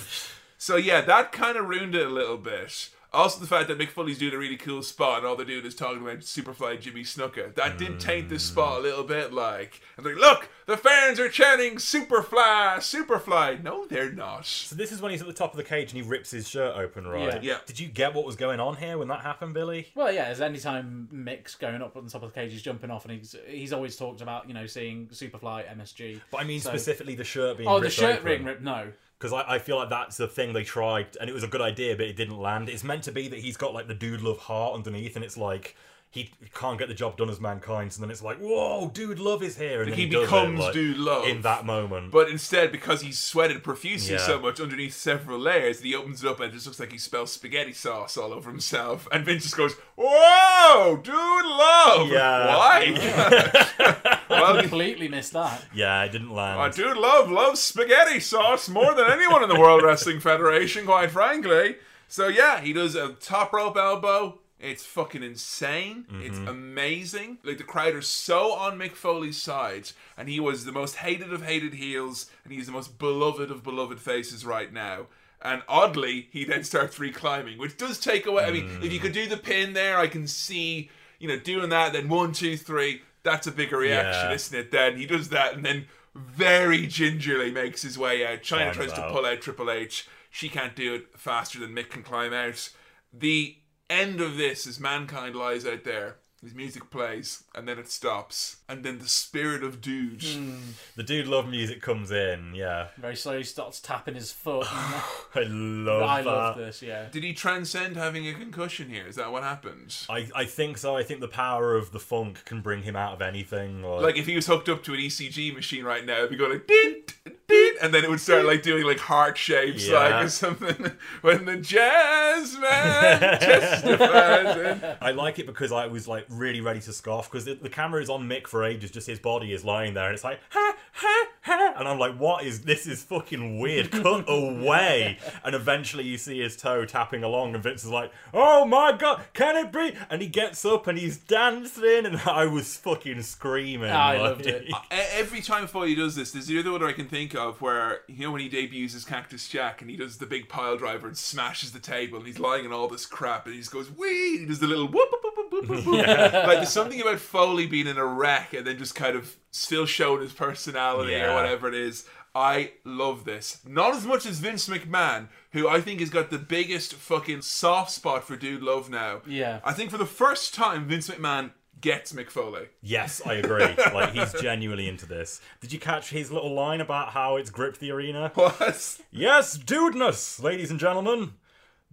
So 0.58 0.76
yeah, 0.76 1.00
that 1.00 1.32
kind 1.32 1.56
of 1.56 1.66
ruined 1.68 1.94
it 1.94 2.06
a 2.06 2.10
little 2.10 2.36
bit. 2.36 2.90
Also, 3.14 3.40
the 3.40 3.46
fact 3.46 3.68
that 3.68 3.78
Mick 3.78 3.90
Foley's 3.90 4.18
doing 4.18 4.32
a 4.34 4.38
really 4.38 4.56
cool 4.56 4.82
spot 4.82 5.18
and 5.18 5.26
all 5.26 5.36
they're 5.36 5.44
doing 5.44 5.64
is 5.66 5.74
talking 5.74 6.00
about 6.00 6.20
Superfly 6.20 6.80
Jimmy 6.80 7.02
Snuka. 7.02 7.54
That 7.54 7.76
did 7.76 8.00
taint 8.00 8.28
this 8.30 8.42
spot 8.44 8.78
a 8.78 8.82
little 8.82 9.04
bit, 9.04 9.32
like. 9.32 9.82
And 9.96 10.06
they're 10.06 10.14
like, 10.16 10.22
look, 10.40 10.48
the 10.66 10.76
fans 10.78 11.20
are 11.20 11.28
chanting 11.28 11.76
Superfly, 11.76 12.76
Superfly. 12.78 13.62
No, 13.62 13.86
they're 13.86 14.12
not. 14.12 14.46
So 14.46 14.74
this 14.76 14.92
is 14.92 15.00
when 15.02 15.10
he's 15.10 15.20
at 15.20 15.26
the 15.26 15.32
top 15.34 15.52
of 15.52 15.56
the 15.56 15.64
cage 15.64 15.92
and 15.92 16.02
he 16.02 16.08
rips 16.08 16.30
his 16.30 16.48
shirt 16.48 16.76
open, 16.76 17.06
right? 17.06 17.42
Yeah. 17.42 17.52
Yeah. 17.52 17.58
Did 17.66 17.78
you 17.80 17.88
get 17.88 18.14
what 18.14 18.24
was 18.24 18.36
going 18.36 18.60
on 18.60 18.76
here 18.76 18.96
when 18.98 19.08
that 19.08 19.20
happened, 19.20 19.54
Billy? 19.54 19.88
Well, 19.94 20.10
yeah, 20.12 20.24
as 20.24 20.40
any 20.40 20.58
time 20.58 21.08
Mick's 21.12 21.54
going 21.54 21.82
up 21.82 21.96
on 21.96 22.04
the 22.04 22.10
top 22.10 22.22
of 22.22 22.32
the 22.32 22.34
cage, 22.40 22.52
he's 22.52 22.62
jumping 22.62 22.90
off, 22.90 23.04
and 23.04 23.18
he's 23.18 23.36
he's 23.46 23.72
always 23.72 23.96
talked 23.96 24.20
about 24.22 24.48
you 24.48 24.54
know 24.54 24.66
seeing 24.66 25.08
Superfly, 25.08 25.66
MSG. 25.76 26.20
But 26.30 26.40
I 26.40 26.44
mean 26.44 26.60
So- 26.60 26.70
specifically 26.70 27.14
the 27.14 27.24
shirt 27.24 27.58
being 27.58 27.68
Oh, 27.68 27.76
the 27.76 27.82
ripped 27.84 27.94
shirt 27.94 28.14
open. 28.16 28.24
ring 28.24 28.44
rip. 28.44 28.60
No, 28.62 28.92
Because 29.22 29.32
I, 29.32 29.54
I 29.54 29.58
feel 29.60 29.76
like 29.76 29.88
that's 29.88 30.16
the 30.16 30.26
thing 30.26 30.52
they 30.52 30.64
tried, 30.64 31.16
and 31.20 31.30
it 31.30 31.32
was 31.32 31.44
a 31.44 31.46
good 31.46 31.60
idea, 31.60 31.94
but 31.94 32.06
it 32.06 32.16
didn't 32.16 32.38
land. 32.38 32.68
It's 32.68 32.82
meant 32.82 33.04
to 33.04 33.12
be 33.12 33.28
that 33.28 33.38
he's 33.38 33.56
got 33.56 33.72
like 33.72 33.86
the 33.86 33.94
dude 33.94 34.20
love 34.20 34.38
heart 34.38 34.74
underneath, 34.74 35.14
and 35.14 35.24
it's 35.24 35.36
like 35.36 35.76
he 36.12 36.30
can't 36.54 36.78
get 36.78 36.88
the 36.88 36.94
job 36.94 37.16
done 37.16 37.30
as 37.30 37.40
mankind. 37.40 37.92
So 37.92 38.02
then 38.02 38.10
it's 38.10 38.22
like, 38.22 38.36
whoa, 38.36 38.90
dude 38.92 39.18
love 39.18 39.42
is 39.42 39.56
here, 39.56 39.80
and 39.82 39.90
then 39.90 39.98
he 39.98 40.06
does 40.06 40.22
it, 40.22 40.26
becomes 40.26 40.60
like, 40.60 40.72
Dude 40.74 40.98
Love. 40.98 41.26
in 41.26 41.40
that 41.40 41.64
moment. 41.64 42.12
But 42.12 42.28
instead, 42.28 42.70
because 42.70 43.00
he's 43.00 43.18
sweated 43.18 43.64
profusely 43.64 44.16
Yeah. 44.16 44.20
so 44.26 44.38
much 44.38 44.60
underneath 44.60 44.94
several 44.94 45.38
layers, 45.38 45.80
he 45.80 45.94
opens 45.94 46.22
it 46.22 46.28
up 46.28 46.38
and 46.40 46.50
it 46.50 46.52
just 46.54 46.66
looks 46.66 46.78
like 46.78 46.92
he 46.92 46.98
spells 46.98 47.32
spaghetti 47.32 47.72
sauce 47.72 48.18
all 48.18 48.34
over 48.34 48.50
himself. 48.50 49.08
And 49.10 49.24
Vince 49.24 49.44
just 49.44 49.56
goes, 49.56 49.74
Whoa, 49.96 50.96
dude, 51.02 51.14
love. 51.16 52.08
Yeah. 52.10 52.56
Why? 52.56 54.18
well, 54.30 54.60
completely 54.60 55.08
missed 55.08 55.32
that. 55.32 55.64
yeah, 55.74 55.98
I 55.98 56.08
didn't 56.08 56.30
land. 56.34 56.60
I 56.60 56.68
dude 56.68 56.96
love 56.98 57.30
loves 57.30 57.60
spaghetti 57.60 58.20
sauce 58.20 58.68
more 58.68 58.94
than 58.94 59.10
anyone 59.10 59.42
in 59.42 59.48
the 59.48 59.58
World 59.58 59.82
Wrestling 59.82 60.20
Federation, 60.20 60.84
quite 60.84 61.10
frankly. 61.10 61.76
So 62.08 62.28
yeah, 62.28 62.60
he 62.60 62.74
does 62.74 62.94
a 62.94 63.14
top 63.14 63.54
rope 63.54 63.78
elbow. 63.78 64.40
It's 64.62 64.84
fucking 64.84 65.24
insane. 65.24 66.06
It's 66.22 66.38
mm-hmm. 66.38 66.46
amazing. 66.46 67.38
Like 67.42 67.58
the 67.58 67.64
crowd 67.64 67.94
are 67.94 68.02
so 68.02 68.52
on 68.52 68.78
Mick 68.78 68.92
Foley's 68.92 69.42
side, 69.42 69.90
and 70.16 70.28
he 70.28 70.38
was 70.38 70.64
the 70.64 70.70
most 70.70 70.96
hated 70.96 71.32
of 71.32 71.44
hated 71.44 71.74
heels, 71.74 72.30
and 72.44 72.52
he's 72.52 72.66
the 72.66 72.72
most 72.72 72.96
beloved 72.96 73.50
of 73.50 73.64
beloved 73.64 74.00
faces 74.00 74.46
right 74.46 74.72
now. 74.72 75.06
And 75.44 75.62
oddly, 75.68 76.28
he 76.30 76.44
then 76.44 76.62
starts 76.62 77.00
reclimbing, 77.00 77.58
which 77.58 77.76
does 77.76 77.98
take 77.98 78.26
away. 78.26 78.44
I 78.44 78.52
mean, 78.52 78.78
if 78.80 78.92
you 78.92 79.00
could 79.00 79.12
do 79.12 79.26
the 79.26 79.36
pin 79.36 79.72
there, 79.72 79.98
I 79.98 80.06
can 80.06 80.28
see, 80.28 80.88
you 81.18 81.26
know, 81.26 81.38
doing 81.38 81.70
that. 81.70 81.92
Then 81.92 82.08
one, 82.08 82.32
two, 82.32 82.56
three. 82.56 83.02
That's 83.24 83.48
a 83.48 83.52
bigger 83.52 83.78
reaction, 83.78 84.30
Yeah. 84.30 84.34
isn't 84.34 84.56
it? 84.56 84.70
Then 84.70 84.96
he 84.96 85.06
does 85.06 85.30
that, 85.30 85.54
and 85.54 85.64
then 85.64 85.86
very 86.14 86.86
gingerly 86.86 87.50
makes 87.50 87.82
his 87.82 87.98
way 87.98 88.24
out. 88.24 88.42
Chyna 88.42 88.72
tries 88.72 88.92
to 88.92 89.10
pull 89.10 89.26
out 89.26 89.40
Triple 89.40 89.72
H. 89.72 90.06
She 90.30 90.48
can't 90.48 90.76
do 90.76 90.94
it 90.94 91.18
faster 91.18 91.58
than 91.58 91.74
Mick 91.74 91.90
can 91.90 92.04
climb 92.04 92.32
out. 92.32 92.70
The 93.12 93.56
end 93.92 94.20
of 94.20 94.36
this 94.36 94.66
is 94.66 94.80
Mankind 94.80 95.36
lies 95.36 95.66
out 95.66 95.84
there. 95.84 96.16
His 96.42 96.54
music 96.54 96.90
plays, 96.90 97.44
and 97.54 97.68
then 97.68 97.78
it 97.78 97.88
stops. 97.88 98.56
And 98.72 98.82
then 98.84 98.98
the 98.98 99.08
spirit 99.08 99.62
of 99.62 99.80
Dude. 99.82 100.22
Hmm. 100.22 100.56
the 100.96 101.02
dude 101.02 101.26
love 101.26 101.46
music 101.48 101.82
comes 101.82 102.10
in. 102.10 102.52
Yeah, 102.54 102.88
Very 102.96 103.16
slowly 103.16 103.44
starts 103.44 103.80
tapping 103.80 104.14
his 104.14 104.32
foot. 104.32 104.66
I 105.34 105.42
love 105.46 106.02
I 106.02 106.22
that. 106.22 106.26
love 106.26 106.56
this. 106.56 106.80
Yeah. 106.80 107.06
Did 107.10 107.22
he 107.22 107.34
transcend 107.34 107.96
having 107.96 108.26
a 108.26 108.32
concussion 108.32 108.88
here? 108.88 109.06
Is 109.06 109.16
that 109.16 109.30
what 109.30 109.42
happened? 109.42 109.94
I, 110.08 110.28
I 110.34 110.44
think 110.46 110.78
so. 110.78 110.96
I 110.96 111.02
think 111.02 111.20
the 111.20 111.28
power 111.28 111.74
of 111.74 111.92
the 111.92 111.98
funk 112.00 112.44
can 112.46 112.60
bring 112.62 112.82
him 112.82 112.96
out 112.96 113.12
of 113.12 113.20
anything. 113.22 113.82
Like, 113.82 114.02
Like 114.02 114.16
if 114.16 114.26
he 114.26 114.34
was 114.36 114.46
hooked 114.46 114.68
up 114.70 114.82
to 114.84 114.94
an 114.94 115.00
ECG 115.00 115.54
machine 115.54 115.84
right 115.84 116.04
now, 116.06 116.18
it'd 116.18 116.30
be 116.30 116.36
going 116.36 116.52
like 116.52 116.66
ding, 116.66 117.02
ding, 117.48 117.74
and 117.82 117.92
then 117.92 118.04
it 118.04 118.10
would 118.10 118.20
start 118.20 118.44
like 118.46 118.62
doing 118.62 118.84
like 118.84 118.98
heart 118.98 119.36
shapes, 119.36 119.86
Yeah. 119.86 119.98
like 119.98 120.24
or 120.24 120.28
something. 120.28 120.92
When 121.20 121.44
the 121.44 121.56
jazz 121.58 122.56
man 122.58 123.20
testifies. 123.40 124.56
and- 124.56 124.96
I 125.00 125.10
like 125.12 125.38
it 125.38 125.46
because 125.46 125.72
I 125.72 125.86
was 125.86 126.06
like 126.08 126.26
really 126.28 126.60
ready 126.60 126.80
to 126.80 126.92
scoff 126.92 127.30
because 127.30 127.44
the, 127.44 127.54
the 127.54 127.68
camera 127.68 128.00
is 128.00 128.08
on 128.10 128.28
Mick 128.28 128.46
for 128.46 128.61
ages, 128.64 128.90
just 128.90 129.06
his 129.06 129.18
body 129.18 129.52
is 129.52 129.64
lying 129.64 129.94
there, 129.94 130.06
and 130.06 130.14
it's 130.14 130.24
like 130.24 130.40
ha 130.50 130.76
ha 130.92 131.26
ha, 131.42 131.74
and 131.76 131.88
I'm 131.88 131.98
like, 131.98 132.16
what 132.18 132.44
is 132.44 132.62
this? 132.62 132.86
Is 132.86 133.02
fucking 133.02 133.58
weird. 133.58 133.90
Cut 133.90 134.24
away, 134.28 135.18
and 135.44 135.54
eventually 135.54 136.04
you 136.04 136.18
see 136.18 136.40
his 136.40 136.56
toe 136.56 136.84
tapping 136.84 137.22
along, 137.22 137.54
and 137.54 137.62
Vince 137.62 137.84
is 137.84 137.90
like, 137.90 138.12
oh 138.32 138.64
my 138.64 138.92
god, 138.92 139.22
can 139.32 139.56
it 139.56 139.72
be? 139.72 139.96
And 140.10 140.22
he 140.22 140.28
gets 140.28 140.64
up 140.64 140.86
and 140.86 140.98
he's 140.98 141.16
dancing, 141.18 142.06
and 142.06 142.20
I 142.26 142.46
was 142.46 142.76
fucking 142.76 143.22
screaming. 143.22 143.90
I 143.90 144.12
like- 144.12 144.20
loved 144.22 144.46
it. 144.46 144.70
Every 144.90 145.40
time 145.40 145.66
Foley 145.66 145.94
does 145.94 146.14
this, 146.14 146.32
there's 146.32 146.46
the 146.46 146.58
other 146.58 146.72
one 146.72 146.82
I 146.82 146.92
can 146.92 147.08
think 147.08 147.34
of 147.34 147.60
where 147.60 148.00
you 148.08 148.24
know 148.24 148.32
when 148.32 148.40
he 148.40 148.48
debuts 148.48 148.94
as 148.94 149.04
Cactus 149.04 149.48
Jack 149.48 149.80
and 149.80 149.90
he 149.90 149.96
does 149.96 150.18
the 150.18 150.26
big 150.26 150.48
pile 150.48 150.76
driver 150.76 151.06
and 151.06 151.16
smashes 151.16 151.72
the 151.72 151.78
table 151.80 152.18
and 152.18 152.26
he's 152.26 152.38
lying 152.38 152.64
in 152.64 152.72
all 152.72 152.88
this 152.88 153.06
crap 153.06 153.46
and 153.46 153.54
he 153.54 153.60
just 153.60 153.72
goes 153.72 153.90
wee. 153.90 154.38
He 154.38 154.46
does 154.46 154.58
the 154.60 154.66
little 154.66 154.86
whoop 154.86 155.08
whoop 155.10 155.22
whoop 155.36 155.41
whoop 155.52 155.68
whoop. 155.68 155.84
whoop. 155.86 156.06
Like 156.06 156.56
there's 156.56 156.68
something 156.70 157.00
about 157.00 157.20
Foley 157.20 157.66
being 157.66 157.86
in 157.86 157.98
a 157.98 158.04
wreck 158.04 158.52
and 158.54 158.66
then 158.66 158.78
just 158.78 158.94
kind 158.94 159.14
of 159.16 159.36
still 159.50 159.86
showing 159.86 160.22
his 160.22 160.32
personality 160.32 161.14
or 161.14 161.34
whatever 161.34 161.68
it 161.68 161.74
is. 161.74 162.06
I 162.34 162.72
love 162.84 163.24
this. 163.24 163.60
Not 163.66 163.94
as 163.94 164.06
much 164.06 164.24
as 164.24 164.38
Vince 164.38 164.66
McMahon, 164.68 165.28
who 165.50 165.68
I 165.68 165.82
think 165.82 166.00
has 166.00 166.08
got 166.08 166.30
the 166.30 166.38
biggest 166.38 166.94
fucking 166.94 167.42
soft 167.42 167.90
spot 167.90 168.24
for 168.24 168.36
Dude 168.36 168.62
Love 168.62 168.88
now. 168.88 169.20
Yeah. 169.26 169.60
I 169.64 169.74
think 169.74 169.90
for 169.90 169.98
the 169.98 170.06
first 170.06 170.54
time, 170.54 170.88
Vince 170.88 171.08
McMahon 171.08 171.50
gets 171.82 172.14
Mick 172.14 172.30
Foley. 172.30 172.68
Yes, 172.80 173.20
I 173.26 173.34
agree. 173.34 173.66
like 173.92 174.14
he's 174.14 174.32
genuinely 174.40 174.88
into 174.88 175.04
this. 175.04 175.42
Did 175.60 175.74
you 175.74 175.78
catch 175.78 176.08
his 176.08 176.32
little 176.32 176.54
line 176.54 176.80
about 176.80 177.10
how 177.10 177.36
it's 177.36 177.50
gripped 177.50 177.80
the 177.80 177.90
arena? 177.90 178.30
What? 178.34 178.98
Yes, 179.10 179.58
dudeness, 179.58 180.42
ladies 180.42 180.70
and 180.70 180.80
gentlemen. 180.80 181.34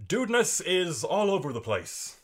Dudeness 0.07 0.61
is 0.61 1.03
all 1.03 1.29
over 1.29 1.51
the 1.51 1.59
place. 1.59 2.17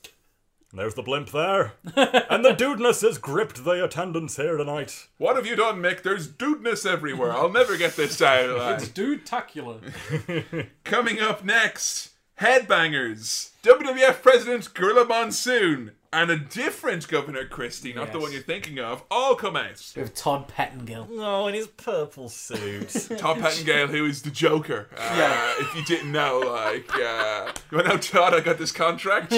There's 0.76 0.94
the 0.94 1.02
blimp 1.02 1.32
there. 1.32 1.74
and 1.96 2.44
the 2.44 2.54
dudeness 2.54 3.02
has 3.02 3.18
gripped 3.18 3.64
the 3.64 3.84
attendance 3.84 4.36
here 4.36 4.58
tonight. 4.58 5.08
What 5.18 5.36
have 5.36 5.46
you 5.46 5.56
done, 5.56 5.82
Mick? 5.82 6.04
There's 6.04 6.28
dudeness 6.28 6.86
everywhere. 6.86 7.32
I'll 7.32 7.52
never 7.52 7.78
get 7.78 7.96
this 7.96 8.22
out 8.22 8.50
alive. 8.50 8.82
It's 8.82 8.90
dude 8.90 9.26
tacular. 9.26 9.80
Coming 10.84 11.20
up 11.20 11.44
next, 11.44 12.12
Headbangers. 12.40 13.52
WWF 13.64 14.22
President 14.22 14.74
Gorilla 14.74 15.06
Monsoon 15.06 15.92
and 16.22 16.32
a 16.32 16.38
different 16.38 17.08
Governor 17.08 17.46
Christie, 17.46 17.94
not 17.94 18.08
the 18.12 18.18
Yes. 18.20 18.22
one 18.24 18.32
you're 18.32 18.42
thinking 18.42 18.80
of, 18.80 19.04
all 19.12 19.36
come 19.36 19.56
out. 19.56 19.82
With 19.96 20.16
Todd 20.16 20.48
Pettengill. 20.48 21.08
Oh, 21.12 21.48
in 21.48 21.54
his 21.54 21.68
purple 21.68 22.30
suit. 22.30 22.90
Todd 23.18 23.40
Pettengill, 23.40 23.88
who 23.88 24.06
is 24.06 24.22
the 24.22 24.32
Joker. 24.32 24.88
Uh, 24.98 25.14
Yeah. 25.18 25.54
If 25.60 25.76
you 25.76 25.84
didn't 25.84 26.12
know, 26.12 26.40
like, 26.40 26.90
uh, 26.96 27.52
you 27.72 27.78
want 27.78 27.88
to 27.88 27.94
know 27.94 27.98
Todd, 27.98 28.34
I 28.34 28.40
got 28.40 28.58
this 28.58 28.72
contract? 28.72 29.30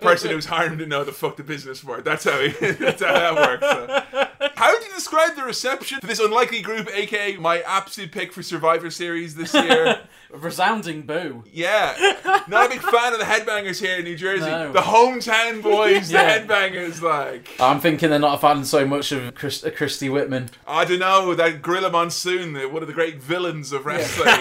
Person 0.00 0.30
who's 0.30 0.46
hired 0.46 0.72
him 0.72 0.78
to 0.78 0.86
know 0.86 1.04
the 1.04 1.12
fuck 1.12 1.36
the 1.36 1.42
business 1.44 1.80
for. 1.80 2.00
That's 2.00 2.24
how, 2.24 2.38
he, 2.40 2.48
that's 2.72 3.02
how 3.02 3.12
that 3.12 3.34
works. 3.34 3.64
So. 3.66 4.48
How 4.56 4.72
would 4.72 4.82
you 4.84 4.92
describe 4.94 5.36
the 5.36 5.44
reception 5.44 6.00
for 6.00 6.06
this 6.06 6.20
unlikely 6.20 6.62
group, 6.62 6.88
aka 6.92 7.36
my 7.36 7.60
absolute 7.62 8.10
pick 8.12 8.32
for 8.32 8.42
Survivor 8.42 8.90
Series 8.90 9.34
this 9.36 9.54
year? 9.54 10.00
A 10.32 10.36
resounding 10.36 11.02
boo. 11.02 11.42
Yeah, 11.50 11.96
not 12.48 12.66
a 12.66 12.68
big 12.68 12.80
fan 12.82 13.14
of 13.14 13.18
the 13.18 13.24
headbangers 13.24 13.80
here 13.80 13.96
in 13.96 14.04
New 14.04 14.14
Jersey. 14.16 14.44
No. 14.44 14.72
The 14.72 14.80
hometown 14.80 15.62
boys, 15.62 16.10
Yeah. 16.12 16.38
the 16.40 16.46
headbangers, 16.52 17.00
like 17.00 17.48
I'm 17.58 17.80
thinking 17.80 18.10
they're 18.10 18.18
not 18.18 18.34
a 18.34 18.38
fan 18.38 18.62
so 18.66 18.84
much 18.86 19.10
of 19.10 19.34
Chris, 19.34 19.64
uh, 19.64 19.70
Christie 19.70 20.10
Whitman. 20.10 20.50
I 20.66 20.84
don't 20.84 20.98
know 20.98 21.34
that 21.34 21.62
Gorilla 21.62 21.90
Monsoon, 21.90 22.52
the, 22.52 22.68
one 22.68 22.82
of 22.82 22.88
the 22.88 22.94
great 22.94 23.22
villains 23.22 23.72
of 23.72 23.86
wrestling. 23.86 24.28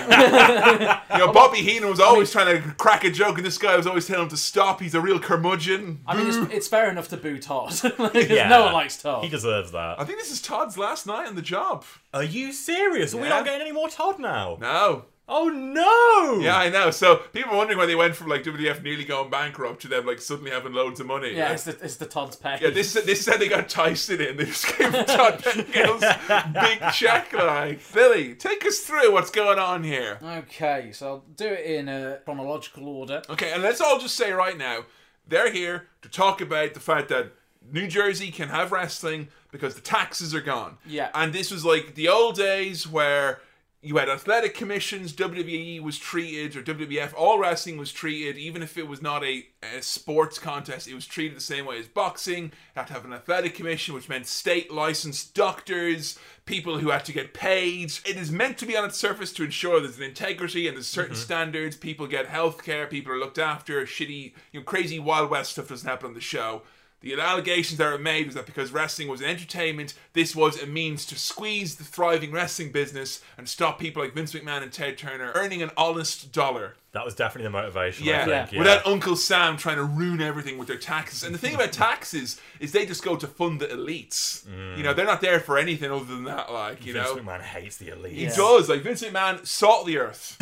you 1.12 1.18
know, 1.26 1.32
Bobby 1.32 1.60
Heenan 1.60 1.90
was 1.90 2.02
always 2.02 2.32
trying 2.32 2.62
to 2.62 2.70
crack 2.76 3.06
a 3.06 3.10
joke, 3.10 3.38
and 3.38 3.46
this 3.46 3.58
guy 3.58 3.78
was 3.78 3.88
always 3.88 4.06
telling 4.06 4.24
him 4.24 4.30
to 4.30 4.38
stop. 4.38 4.82
He's 4.82 4.94
a 4.96 5.00
real 5.00 5.20
curmudgeon. 5.20 6.02
I 6.06 6.18
mean, 6.18 6.28
it's, 6.28 6.54
it's 6.54 6.68
fair 6.68 6.90
enough 6.92 7.08
to 7.10 7.18
boo 7.18 7.38
Todd. 7.40 7.74
Like, 7.98 8.28
Yeah. 8.30 8.50
No 8.50 8.66
one 8.66 8.74
likes 8.74 9.02
Todd. 9.02 9.24
He 9.24 9.30
deserves 9.30 9.72
that. 9.72 10.00
I 10.00 10.04
think 10.04 10.20
this 10.20 10.32
is 10.32 10.42
Todd's 10.42 10.78
last 10.78 11.08
night 11.08 11.28
on 11.28 11.36
the 11.36 11.42
job. 11.42 11.86
Are 12.14 12.24
you 12.24 12.52
serious? 12.52 13.14
Are 13.14 13.18
we 13.18 13.24
Yeah. 13.24 13.30
not 13.30 13.46
getting 13.46 13.62
any 13.62 13.72
more 13.72 13.88
Todd 13.88 14.20
now? 14.20 14.58
No. 14.60 15.06
Oh 15.30 15.50
no! 15.50 16.40
Yeah, 16.42 16.56
I 16.58 16.70
know. 16.70 16.90
So 16.90 17.18
people 17.34 17.52
are 17.54 17.58
wondering 17.58 17.78
why 17.78 17.86
they 17.86 17.96
went 17.96 18.16
from 18.16 18.30
like 18.30 18.44
WDF 18.44 18.82
nearly 18.82 19.04
going 19.04 19.30
bankrupt 19.30 19.82
to 19.82 19.90
them 19.90 20.06
like 20.06 20.22
suddenly 20.22 20.52
having 20.52 20.72
loads 20.72 21.02
of 21.02 21.06
money. 21.06 21.34
yeah, 21.36 21.46
Like, 21.46 21.54
it's 21.56 21.64
the, 21.66 21.78
it's 21.84 21.96
the 21.98 22.06
Todd's. 22.06 22.38
Yeah, 22.44 22.70
this 22.70 22.94
this 22.94 23.26
said 23.26 23.40
they 23.40 23.50
got 23.50 23.68
Tyson 23.68 24.22
in. 24.22 24.38
They 24.38 24.46
just 24.46 24.78
gave 24.78 24.92
Todd 25.08 25.40
Pettengill's 25.44 26.54
big 26.54 26.92
check. 26.94 27.34
Like, 27.34 27.82
Billy, 27.94 28.36
take 28.36 28.66
us 28.66 28.80
through 28.80 29.12
what's 29.12 29.30
going 29.32 29.60
on 29.60 29.84
here. 29.84 30.18
Okay, 30.24 30.92
so 30.94 31.08
I'll 31.08 31.26
do 31.36 31.48
it 31.48 31.66
in 31.66 31.90
a 31.90 32.20
chronological 32.24 32.88
order. 32.88 33.22
Okay, 33.30 33.52
and 33.52 33.62
let's 33.62 33.82
all 33.82 34.00
just 34.00 34.16
say 34.16 34.32
right 34.32 34.58
now, 34.58 34.86
they're 35.28 35.52
here 35.52 35.88
to 36.04 36.10
talk 36.10 36.40
about 36.40 36.74
the 36.74 36.80
fact 36.80 37.10
that 37.10 37.34
New 37.70 37.88
Jersey 37.88 38.32
can 38.32 38.48
have 38.48 38.72
wrestling 38.72 39.28
because 39.52 39.76
the 39.76 39.82
taxes 39.82 40.34
are 40.34 40.42
gone. 40.42 40.78
Yeah. 40.86 41.10
And 41.14 41.34
this 41.34 41.52
was 41.52 41.66
like 41.66 41.96
the 41.96 42.08
old 42.08 42.36
days 42.36 42.88
where 42.88 43.42
you 43.82 43.98
had 43.98 44.10
athletic 44.10 44.56
commissions. 44.56 45.14
WWE 45.14 45.82
was 45.82 46.00
treated, 46.00 46.56
or 46.56 46.64
WWF, 46.64 47.14
all 47.16 47.38
wrestling 47.38 47.78
was 47.78 47.92
treated, 47.92 48.36
even 48.36 48.64
if 48.64 48.78
it 48.78 48.88
was 48.88 49.02
not 49.02 49.24
a, 49.24 49.46
a 49.62 49.82
sports 49.82 50.40
contest, 50.40 50.88
it 50.88 50.96
was 50.96 51.06
treated 51.06 51.38
the 51.38 51.42
same 51.42 51.66
way 51.66 51.78
as 51.78 51.88
boxing. 51.88 52.46
You 52.46 52.52
had 52.76 52.88
to 52.88 52.94
have 52.94 53.06
an 53.06 53.14
athletic 53.14 53.54
commission, 53.54 53.94
which 53.94 54.10
meant 54.10 54.26
state 54.26 54.72
licensed 54.72 55.36
doctors, 55.36 56.18
people 56.46 56.80
who 56.80 56.90
had 56.90 57.06
to 57.06 57.14
get 57.14 57.36
paid. 57.36 57.94
It 58.06 58.18
is 58.18 58.32
meant 58.32 58.58
to 58.58 58.66
be 58.66 58.76
on 58.76 58.86
its 58.86 58.98
surface 58.98 59.32
to 59.34 59.44
ensure 59.44 59.80
there's 59.80 59.98
an 59.98 60.04
integrity 60.04 60.68
and 60.68 60.76
there's 60.76 60.88
certain 60.88 61.14
mm-hmm. 61.14 61.22
standards. 61.22 61.78
People 61.78 62.08
get 62.08 62.26
health 62.26 62.64
care, 62.64 62.88
people 62.88 63.12
are 63.14 63.20
looked 63.20 63.38
after. 63.40 63.86
Shitty, 63.86 64.34
you 64.52 64.60
know, 64.60 64.64
crazy 64.64 64.98
Wild 64.98 65.30
West 65.30 65.52
stuff 65.52 65.70
doesn't 65.70 65.88
happen 65.88 66.08
on 66.08 66.14
the 66.16 66.22
show. 66.22 66.64
The 67.02 67.14
allegations 67.14 67.78
that 67.78 67.92
were 67.92 68.00
made 68.00 68.26
was 68.26 68.36
that 68.36 68.48
because 68.48 68.72
wrestling 68.72 69.08
was 69.08 69.22
an 69.22 69.28
entertainment, 69.28 69.94
this 70.14 70.36
was 70.36 70.62
a 70.62 70.66
means 70.66 71.06
to 71.06 71.20
squeeze 71.20 71.76
the 71.76 71.84
thriving 71.84 72.32
wrestling 72.32 72.72
business 72.72 73.22
and 73.38 73.48
stop 73.48 73.78
people 73.78 74.02
like 74.02 74.16
Vince 74.16 74.34
McMahon 74.34 74.64
and 74.64 74.74
Ted 74.74 74.98
Turner 74.98 75.32
earning 75.36 75.62
an 75.62 75.70
honest 75.78 76.32
dollar. 76.32 76.76
That 76.98 77.06
was 77.06 77.14
definitely 77.14 77.44
the 77.44 77.52
motivation. 77.52 78.08
Yeah, 78.08 78.22
I 78.22 78.26
think, 78.26 78.54
yeah. 78.54 78.58
without 78.58 78.88
Uncle 78.88 79.16
Sam 79.16 79.56
trying 79.56 79.76
to 79.76 79.84
ruin 79.84 80.20
everything 80.20 80.58
with 80.58 80.68
their 80.68 80.80
taxes. 80.80 81.22
And 81.22 81.32
the 81.32 81.38
thing 81.38 81.54
about 81.54 81.72
taxes 81.72 82.42
is 82.60 82.72
they 82.72 82.88
just 82.88 83.04
go 83.04 83.16
to 83.16 83.28
fund 83.28 83.62
the 83.62 83.68
elites. 83.68 84.44
You 84.76 84.82
know, 84.82 84.94
mm. 84.94 84.96
they're 84.96 85.06
not 85.06 85.22
there 85.22 85.40
for 85.40 85.60
anything 85.60 85.92
other 85.92 86.06
than 86.06 86.24
that. 86.24 86.52
Like, 86.52 86.88
you 86.88 86.96
know. 86.96 87.14
Vince 87.14 87.24
know, 87.24 87.32
McMahon 87.32 87.42
hates 87.42 87.78
the 87.78 87.90
elite. 87.90 88.14
he 88.14 88.26
does. 88.26 88.68
Like 88.68 88.82
Vince 88.82 89.04
McMahon, 89.04 89.46
salt 89.46 89.86
the 89.86 90.00
earth. 90.00 90.38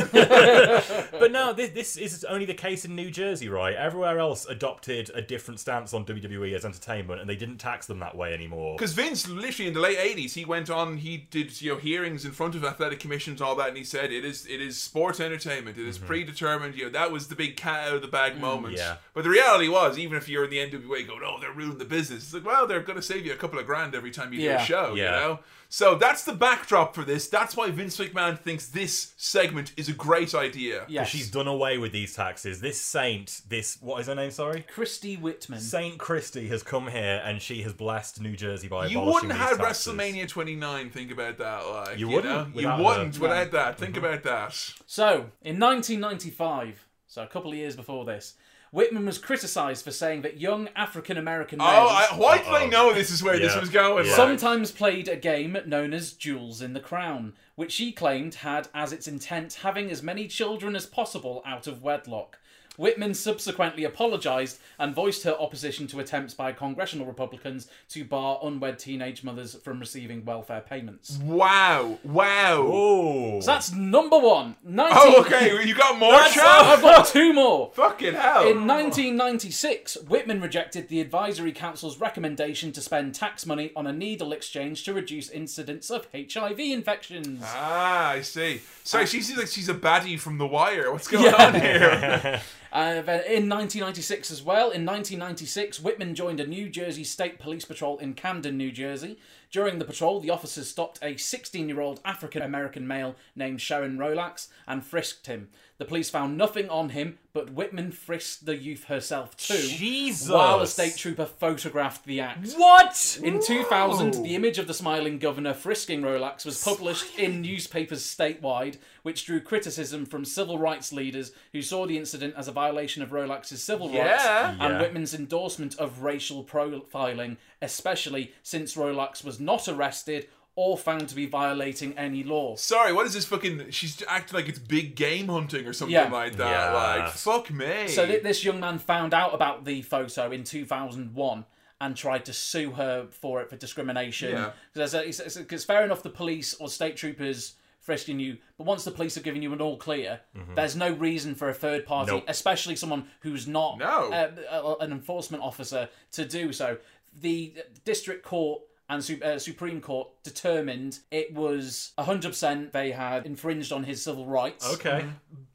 But 1.25 1.31
no, 1.31 1.51
this, 1.51 1.71
this 1.71 1.97
is 1.97 2.23
only 2.23 2.45
the 2.45 2.53
case 2.53 2.85
in 2.85 2.95
New 2.95 3.11
Jersey, 3.11 3.49
right? 3.49 3.75
Everywhere 3.75 4.19
else 4.19 4.45
adopted 4.45 5.11
a 5.13 5.21
different 5.21 5.59
stance 5.59 5.93
on 5.93 6.05
WWE 6.05 6.53
as 6.53 6.63
entertainment, 6.63 7.19
and 7.19 7.29
they 7.29 7.35
didn't 7.35 7.57
tax 7.57 7.85
them 7.85 7.99
that 7.99 8.15
way 8.15 8.33
anymore. 8.33 8.75
Because 8.77 8.93
Vince, 8.93 9.27
literally 9.27 9.67
in 9.67 9.73
the 9.73 9.79
late 9.81 9.97
'80s, 9.97 10.33
he 10.33 10.45
went 10.45 10.69
on. 10.69 10.97
He 10.97 11.17
did 11.29 11.61
you 11.61 11.73
know 11.73 11.77
hearings 11.77 12.23
in 12.23 12.31
front 12.31 12.55
of 12.55 12.63
athletic 12.63 12.99
commissions, 12.99 13.41
all 13.41 13.55
that, 13.55 13.69
and 13.69 13.77
he 13.77 13.83
said 13.83 14.11
it 14.11 14.23
is 14.23 14.45
it 14.45 14.61
is 14.61 14.77
sports 14.77 15.19
entertainment. 15.19 15.77
It 15.77 15.87
is 15.87 15.97
mm-hmm. 15.97 16.07
predetermined. 16.07 16.44
You 16.75 16.85
know 16.85 16.91
that 16.91 17.11
was 17.11 17.27
the 17.27 17.35
big 17.35 17.57
cat 17.57 17.89
out 17.89 17.95
of 17.95 18.01
the 18.01 18.07
bag 18.07 18.33
mm, 18.33 18.39
moment. 18.39 18.75
yeah. 18.75 18.97
But 19.13 19.23
the 19.23 19.29
reality 19.29 19.67
was, 19.67 19.97
even 19.97 20.17
if 20.17 20.29
you're 20.29 20.45
in 20.45 20.49
the 20.49 20.57
NWA, 20.57 21.07
going, 21.07 21.21
"Oh, 21.23 21.37
they're 21.39 21.51
ruining 21.51 21.77
the 21.77 21.85
business," 21.85 22.23
it's 22.23 22.33
like, 22.33 22.45
well, 22.45 22.67
they're 22.67 22.81
going 22.81 22.97
to 22.97 23.01
save 23.01 23.25
you 23.25 23.33
a 23.33 23.37
couple 23.37 23.59
of 23.59 23.65
grand 23.65 23.95
every 23.95 24.11
time 24.11 24.33
you 24.33 24.39
do 24.39 24.51
a 24.51 24.59
show. 24.59 24.93
You 24.95 25.03
know. 25.03 25.39
So 25.75 25.95
that's 25.95 26.23
the 26.23 26.31
backdrop 26.31 26.95
for 26.95 27.03
this. 27.03 27.27
That's 27.27 27.57
why 27.57 27.69
Vince 27.69 27.97
McMahon 27.97 28.39
thinks 28.39 28.67
this 28.69 29.11
segment 29.17 29.73
is 29.75 29.89
a 29.89 29.91
great 29.91 30.33
idea. 30.33 30.85
Yes. 30.87 31.09
She's 31.09 31.29
done 31.29 31.47
away 31.47 31.77
with 31.77 31.91
these 31.91 32.15
taxes. 32.15 32.61
This 32.61 32.79
saint, 32.79 33.41
this 33.49 33.77
what 33.81 33.99
is 33.99 34.07
her 34.07 34.15
name? 34.15 34.31
Sorry, 34.31 34.61
Christie 34.73 35.17
Whitman. 35.17 35.59
Saint 35.59 35.97
Christie 35.97 36.47
has 36.47 36.63
come 36.63 36.87
here 36.87 37.21
and 37.25 37.41
she 37.41 37.61
has 37.63 37.73
blessed 37.73 38.21
New 38.21 38.37
Jersey 38.37 38.69
by 38.69 38.85
You 38.85 39.01
abolishing 39.01 39.27
wouldn't 39.27 39.33
these 39.33 39.49
have 39.49 39.57
taxes. 39.57 39.93
WrestleMania 39.93 40.29
29. 40.29 40.89
Think 40.91 41.11
about 41.11 41.37
that. 41.39 41.59
Like 41.67 41.99
You 41.99 42.07
you, 42.07 42.15
wouldn't 42.15 42.33
know? 42.33 42.45
You 42.61 42.67
without 42.69 42.79
wouldn't 42.81 43.15
No. 43.15 43.21
without 43.27 43.51
that. 43.51 43.73
Mm-hmm. 43.75 43.83
Think 43.83 43.97
about 43.97 44.23
that. 44.23 44.53
So, 44.85 45.11
in 45.41 45.59
1995, 45.59 46.85
so 47.07 47.21
a 47.21 47.27
couple 47.27 47.51
of 47.51 47.57
years 47.57 47.75
before 47.75 48.05
this, 48.05 48.35
Whitman 48.75 49.05
was 49.05 49.17
criticised 49.17 49.85
for 49.85 49.91
saying 49.91 50.23
that 50.23 50.41
young 50.41 50.67
African 50.75 51.15
American 51.15 51.61
oh, 51.61 51.63
males 51.63 51.91
Oh, 51.91 52.15
I, 52.15 52.17
why 52.17 52.37
did 52.39 52.47
I 52.47 52.65
know 52.65 52.93
this 52.93 53.09
is 53.09 53.23
where 53.23 53.39
this 53.39 53.55
was 53.55 53.69
going? 53.69 54.05
Yeah. 54.05 54.13
Sometimes 54.13 54.73
played 54.73 55.07
a 55.07 55.15
game 55.15 55.57
known 55.65 55.93
as 55.93 56.11
Jewels 56.11 56.61
in 56.61 56.73
the 56.73 56.81
Crown, 56.81 57.35
which 57.55 57.71
she 57.71 57.93
claimed 57.93 58.35
had 58.35 58.67
as 58.73 58.91
its 58.91 59.07
intent 59.07 59.59
having 59.63 59.89
as 59.89 60.03
many 60.03 60.27
children 60.27 60.75
as 60.75 60.85
possible 60.85 61.41
out 61.45 61.67
of 61.67 61.83
wedlock. 61.83 62.37
Whitman 62.77 63.13
subsequently 63.13 63.83
apologised 63.83 64.59
and 64.79 64.93
voiced 64.95 65.23
her 65.23 65.33
opposition 65.39 65.87
to 65.87 65.99
attempts 65.99 66.33
by 66.33 66.51
congressional 66.51 67.05
Republicans 67.05 67.67
to 67.89 68.03
bar 68.03 68.39
unwed 68.43 68.79
teenage 68.79 69.23
mothers 69.23 69.55
from 69.55 69.79
receiving 69.79 70.25
welfare 70.25 70.61
payments. 70.61 71.17
Wow! 71.23 71.99
Wow! 72.03 72.67
Oh, 72.67 73.39
So 73.41 73.47
that's 73.47 73.71
number 73.71 74.17
one. 74.19 74.55
19... 74.63 74.97
Oh, 74.97 75.21
okay. 75.21 75.65
You 75.65 75.73
got 75.75 75.97
more, 75.97 76.11
That's- 76.11 76.37
I've 76.37 76.81
got 76.81 77.07
two 77.07 77.33
more. 77.33 77.71
Fucking 77.73 78.13
hell! 78.13 78.41
In 78.47 78.67
1996, 78.67 79.97
Whitman 80.07 80.41
rejected 80.41 80.87
the 80.89 81.01
Advisory 81.01 81.51
Council's 81.51 81.99
recommendation 81.99 82.71
to 82.73 82.81
spend 82.81 83.15
tax 83.15 83.45
money 83.45 83.71
on 83.75 83.87
a 83.87 83.93
needle 83.93 84.31
exchange 84.33 84.83
to 84.83 84.93
reduce 84.93 85.29
incidents 85.29 85.89
of 85.89 86.07
HIV 86.13 86.59
infections. 86.59 87.41
ah, 87.43 88.09
I 88.09 88.21
see. 88.21 88.61
So 88.83 89.05
she 89.05 89.21
seems 89.21 89.39
like 89.39 89.47
she's 89.47 89.69
a 89.69 89.73
baddie 89.73 90.19
from 90.19 90.37
The 90.37 90.47
Wire. 90.47 90.91
What's 90.91 91.07
going 91.07 91.25
Yeah. 91.25 91.45
on 91.45 91.53
here? 91.55 92.41
Uh, 92.75 93.01
in 93.25 93.47
1996 93.47 94.29
as 94.31 94.43
well, 94.43 94.69
in 94.69 94.85
1996, 94.85 95.79
Whitman 95.79 96.13
joined 96.13 96.41
a 96.41 96.45
New 96.45 96.67
Jersey 96.67 97.05
State 97.05 97.39
Police 97.39 97.63
patrol 97.63 97.97
in 97.99 98.15
Camden, 98.15 98.57
New 98.57 98.69
Jersey. 98.69 99.17
During 99.49 99.79
the 99.79 99.85
patrol, 99.85 100.19
the 100.19 100.29
officers 100.29 100.67
stopped 100.67 100.99
a 101.01 101.15
16 101.15 101.69
year 101.69 101.79
old 101.79 102.01
African 102.03 102.41
American 102.41 102.85
male 102.85 103.15
named 103.33 103.59
Sherron 103.59 103.95
Rolax 103.95 104.49
and 104.67 104.85
frisked 104.85 105.27
him. 105.27 105.47
The 105.77 105.83
police 105.85 106.09
found 106.09 106.37
nothing 106.37 106.69
on 106.69 106.89
him, 106.89 107.17
but 107.33 107.51
Whitman 107.51 107.91
frisked 107.91 108.45
the 108.45 108.55
youth 108.55 108.85
herself 108.85 109.35
too. 109.35 109.57
Jesus. 109.57 110.29
While 110.29 110.61
a 110.61 110.67
state 110.67 110.95
trooper 110.95 111.25
photographed 111.25 112.05
the 112.05 112.21
act. 112.21 112.53
what? 112.53 113.19
In 113.21 113.41
2000, 113.43 114.23
the 114.23 114.35
image 114.35 114.57
of 114.57 114.67
the 114.67 114.73
smiling 114.73 115.19
governor 115.19 115.53
frisking 115.53 116.01
Rolax 116.01 116.45
was 116.45 116.63
published 116.63 117.19
in 117.19 117.41
newspapers 117.41 118.03
statewide, 118.05 118.77
which 119.03 119.25
drew 119.25 119.41
criticism 119.41 120.05
from 120.05 120.23
civil 120.23 120.57
rights 120.57 120.93
leaders 120.93 121.33
who 121.51 121.61
saw 121.61 121.85
the 121.85 121.97
incident 121.97 122.35
as 122.37 122.47
a 122.47 122.53
violation 122.53 123.03
of 123.03 123.09
Rolax's 123.09 123.61
civil 123.61 123.87
rights 123.89 124.23
Yeah. 124.23 124.51
and 124.51 124.59
Yeah. 124.75 124.79
Whitman's 124.81 125.13
endorsement 125.13 125.75
of 125.77 125.99
racial 126.03 126.45
profiling, 126.45 127.35
especially 127.61 128.31
since 128.43 128.75
Rolax 128.75 129.25
was 129.25 129.41
not 129.41 129.67
arrested 129.67 130.29
or 130.57 130.77
found 130.77 131.09
to 131.09 131.15
be 131.15 131.25
violating 131.25 131.97
any 131.97 132.23
law. 132.23 132.55
Sorry, 132.55 132.93
what 132.93 133.05
is 133.05 133.13
this 133.13 133.25
fucking. 133.25 133.71
She's 133.71 134.01
acting 134.07 134.37
like 134.37 134.47
it's 134.47 134.59
big 134.59 134.95
game 134.95 135.27
hunting 135.27 135.65
or 135.67 135.73
something 135.73 135.93
Yeah. 135.93 136.09
like 136.09 136.37
that. 136.37 136.49
Yeah. 136.49 136.73
Like, 137.03 137.11
fuck 137.13 137.51
me. 137.51 137.87
So 137.89 138.05
th- 138.05 138.23
this 138.23 138.43
young 138.43 138.59
man 138.61 138.79
found 138.79 139.13
out 139.13 139.33
about 139.33 139.65
the 139.65 139.81
photo 139.81 140.31
in 140.31 140.43
2001 140.45 141.45
and 141.81 141.95
tried 141.97 142.23
to 142.25 142.33
sue 142.33 142.71
her 142.71 143.07
for 143.09 143.41
it 143.41 143.49
for 143.49 143.57
discrimination. 143.57 144.31
Yeah. 144.31 144.51
Because 144.73 144.93
it's, 144.93 145.19
it's, 145.19 145.35
it's 145.35 145.63
fair 145.65 145.83
enough 145.83 146.03
the 146.03 146.09
police 146.09 146.53
or 146.53 146.69
state 146.69 146.95
troopers 146.95 147.55
frisking 147.81 148.19
you, 148.19 148.37
but 148.57 148.65
once 148.65 148.83
the 148.83 148.89
police 148.91 149.13
have 149.13 149.23
given 149.23 149.41
you 149.43 149.53
an 149.53 149.61
all 149.61 149.77
clear, 149.77 150.19
there's 150.55 150.75
no 150.75 150.89
reason 150.93 151.35
for 151.35 151.49
a 151.49 151.53
third 151.53 151.85
party, 151.85 152.13
Nope. 152.13 152.23
especially 152.27 152.75
someone 152.75 153.05
who's 153.19 153.45
not 153.47 153.77
No. 153.77 154.11
uh, 154.11 154.31
uh, 154.49 154.75
an 154.83 154.91
enforcement 154.91 155.43
officer, 155.43 155.87
to 156.13 156.25
do 156.25 156.51
so. 156.51 156.77
The 157.21 157.53
district 157.83 158.23
court 158.25 158.61
and 158.89 159.03
Su- 159.03 159.19
uh, 159.23 159.39
Supreme 159.39 159.81
Court 159.81 160.09
determined 160.23 160.99
it 161.11 161.33
was 161.33 161.91
100% 161.97 162.71
they 162.71 162.91
had 162.91 163.25
infringed 163.25 163.71
on 163.71 163.83
his 163.83 164.01
civil 164.03 164.25
rights, 164.27 164.71
Okay. 164.75 165.05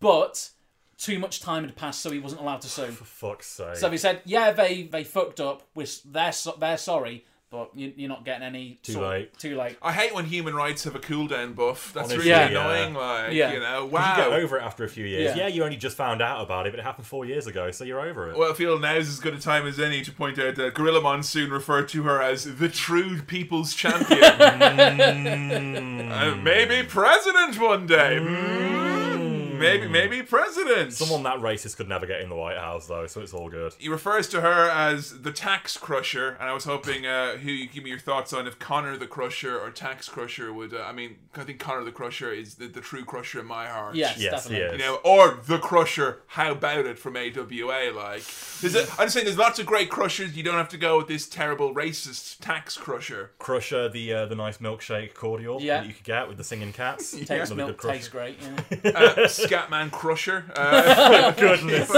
but 0.00 0.50
too 0.98 1.18
much 1.18 1.40
time 1.40 1.64
had 1.64 1.76
passed, 1.76 2.00
so 2.00 2.10
he 2.10 2.18
wasn't 2.18 2.40
allowed 2.40 2.60
to 2.62 2.68
sue. 2.68 2.86
For 2.88 3.04
fuck's 3.04 3.46
sake. 3.46 3.76
So 3.76 3.88
they 3.88 3.96
said, 3.96 4.20
yeah, 4.24 4.50
they 4.52 4.82
they 4.82 5.04
fucked 5.04 5.40
up. 5.40 5.62
We're, 5.74 5.86
they're 6.04 6.32
so, 6.32 6.56
they're 6.58 6.76
sorry, 6.76 7.24
but 7.50 7.70
you, 7.74 7.92
you're 7.96 8.08
not 8.08 8.24
getting 8.24 8.44
any. 8.46 8.78
Too 8.82 8.92
sort- 8.92 9.08
late. 9.08 9.38
Too 9.38 9.56
late. 9.56 9.76
I 9.82 9.92
hate 9.92 10.14
when 10.14 10.24
human 10.24 10.54
rights 10.54 10.84
have 10.84 10.94
a 10.94 11.00
cooldown 11.00 11.54
buff. 11.56 11.92
That's 11.92 12.10
Honestly, 12.12 12.30
really 12.30 12.52
yeah. 12.52 12.60
annoying. 12.60 12.94
Like, 12.94 13.32
Yeah. 13.32 13.52
you 13.52 13.60
know, 13.60 13.86
wow. 13.86 14.10
You 14.16 14.22
get 14.22 14.30
wow. 14.30 14.36
over 14.36 14.58
it 14.58 14.62
after 14.62 14.84
a 14.84 14.88
few 14.88 15.04
years. 15.04 15.36
Yeah. 15.36 15.46
Yeah. 15.46 15.48
you 15.48 15.64
only 15.64 15.76
just 15.76 15.96
found 15.96 16.22
out 16.22 16.42
about 16.44 16.66
it, 16.66 16.70
but 16.70 16.78
it 16.78 16.84
happened 16.84 17.06
four 17.06 17.24
years 17.24 17.46
ago, 17.48 17.70
so 17.72 17.82
you're 17.84 18.00
over 18.00 18.30
it. 18.30 18.36
Well, 18.36 18.50
I 18.52 18.54
feel 18.54 18.78
now's 18.78 19.08
as 19.08 19.18
good 19.18 19.34
a 19.34 19.40
time 19.40 19.66
as 19.66 19.80
any 19.80 20.02
to 20.02 20.12
point 20.12 20.38
out 20.38 20.54
that 20.56 20.74
Gorilla 20.74 21.00
Monsoon 21.00 21.50
referred 21.50 21.88
to 21.88 22.04
her 22.04 22.22
as 22.22 22.56
the 22.58 22.68
true 22.68 23.20
people's 23.22 23.74
champion. 23.74 24.20
Uh, 26.10 26.34
maybe 26.42 26.82
president 26.86 27.58
one 27.60 27.86
day. 27.86 28.18
Mm. 28.20 29.19
Maybe, 29.60 29.88
maybe 29.88 30.22
president. 30.22 30.92
Someone 30.92 31.22
that 31.24 31.38
racist 31.38 31.76
could 31.76 31.88
never 31.88 32.06
get 32.06 32.20
in 32.20 32.28
the 32.28 32.34
White 32.36 32.56
House, 32.56 32.86
though, 32.86 33.06
so 33.06 33.20
it's 33.20 33.34
all 33.34 33.48
good. 33.48 33.74
He 33.78 33.88
refers 33.88 34.28
to 34.28 34.40
her 34.40 34.68
as 34.70 35.22
the 35.22 35.32
tax 35.32 35.76
crusher, 35.76 36.36
and 36.40 36.48
I 36.48 36.52
was 36.52 36.64
hoping 36.64 37.06
uh, 37.06 37.32
who 37.36 37.50
you 37.50 37.68
give 37.68 37.84
me 37.84 37.90
your 37.90 37.98
thoughts 37.98 38.32
on 38.32 38.46
if 38.46 38.58
Connor 38.58 38.96
the 38.96 39.06
Crusher 39.06 39.58
or 39.58 39.70
Tax 39.70 40.08
Crusher 40.08 40.52
would. 40.52 40.74
Uh, 40.74 40.82
I 40.82 40.92
mean, 40.92 41.16
I 41.36 41.44
think 41.44 41.58
Connor 41.58 41.84
the 41.84 41.92
Crusher 41.92 42.32
is 42.32 42.54
the, 42.56 42.66
the 42.66 42.80
true 42.80 43.04
crusher 43.04 43.40
in 43.40 43.46
my 43.46 43.66
heart. 43.66 43.94
Yes, 43.94 44.18
Yes, 44.18 44.44
definitely. 44.44 44.78
You 44.78 44.84
know, 44.84 44.96
or 45.04 45.38
the 45.46 45.58
Crusher. 45.58 46.22
How 46.28 46.52
about 46.52 46.86
it 46.86 46.98
from 46.98 47.16
AWA? 47.16 47.92
Like, 47.94 48.22
there's 48.60 48.74
a, 48.74 48.82
I'm 48.98 49.06
just 49.06 49.14
saying, 49.14 49.26
there's 49.26 49.38
lots 49.38 49.58
of 49.58 49.66
great 49.66 49.90
crushers. 49.90 50.36
You 50.36 50.42
don't 50.42 50.54
have 50.54 50.68
to 50.70 50.78
go 50.78 50.98
with 50.98 51.08
this 51.08 51.28
terrible 51.28 51.74
racist 51.74 52.38
tax 52.40 52.76
crusher. 52.76 53.30
Crusher, 53.38 53.88
the 53.88 54.12
uh, 54.12 54.26
the 54.26 54.34
nice 54.34 54.58
milkshake 54.58 55.14
cordial 55.14 55.60
Yeah. 55.60 55.80
that 55.80 55.86
you 55.86 55.92
could 55.94 56.04
get 56.04 56.28
with 56.28 56.36
the 56.36 56.44
singing 56.44 56.72
cats. 56.72 57.12
Takes 57.12 57.30
Another 57.30 57.54
milk, 57.56 57.76
good 57.78 57.92
tastes 57.92 58.08
great. 58.08 58.38
Yeah. 58.40 58.90
Uh, 59.00 59.28
Scatman 59.50 59.90
Crusher. 59.90 60.44
Uh, 60.54 61.32
Goodness. 61.36 61.88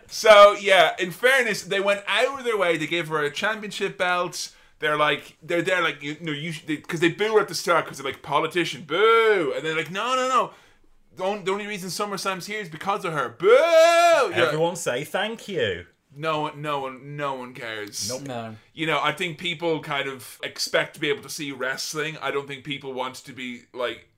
so 0.06 0.56
yeah, 0.60 0.94
in 0.98 1.10
fairness, 1.10 1.62
they 1.62 1.80
went 1.80 2.02
out 2.06 2.38
of 2.38 2.44
their 2.44 2.56
way 2.56 2.78
to 2.78 2.86
give 2.86 3.08
her 3.08 3.22
a 3.22 3.30
championship 3.30 3.98
belt. 3.98 4.52
They're 4.78 4.96
like, 4.96 5.36
they're 5.42 5.62
there 5.62 5.82
like 5.82 6.02
you 6.02 6.16
know, 6.20 6.32
you 6.32 6.52
because 6.66 7.00
they, 7.00 7.10
boo 7.10 7.34
her 7.34 7.40
at 7.40 7.48
the 7.48 7.54
start 7.54 7.84
because 7.84 7.98
they're 7.98 8.10
like 8.10 8.22
politician, 8.22 8.82
boo, 8.82 9.52
and 9.54 9.64
they're 9.64 9.76
like, 9.76 9.90
no, 9.90 10.16
no, 10.16 10.28
no. 10.28 10.50
The 11.14 11.24
only, 11.24 11.42
the 11.44 11.52
only 11.52 11.66
reason 11.66 11.90
SummerSlam's 11.90 12.46
here 12.46 12.60
is 12.60 12.70
because 12.70 13.04
of 13.04 13.12
her. 13.12 13.28
Boo! 13.28 13.46
Yeah. 13.48 14.32
Everyone 14.46 14.76
say 14.76 15.04
thank 15.04 15.46
you. 15.46 15.84
no 16.16 16.40
one, 16.40 16.62
no 16.62 16.80
one, 16.80 17.16
no 17.16 17.34
one 17.34 17.52
cares. 17.54 18.08
Nope. 18.08 18.22
No. 18.22 18.56
You 18.72 18.86
know, 18.86 18.98
I 19.02 19.12
think 19.12 19.36
people 19.38 19.80
kind 19.80 20.08
of 20.08 20.38
expect 20.42 20.94
to 20.94 21.00
be 21.00 21.10
able 21.10 21.22
to 21.22 21.28
see 21.28 21.52
wrestling. 21.52 22.16
I 22.22 22.30
don't 22.30 22.48
think 22.48 22.64
people 22.64 22.92
want 22.94 23.16
to 23.16 23.32
be 23.32 23.62
like. 23.74 24.08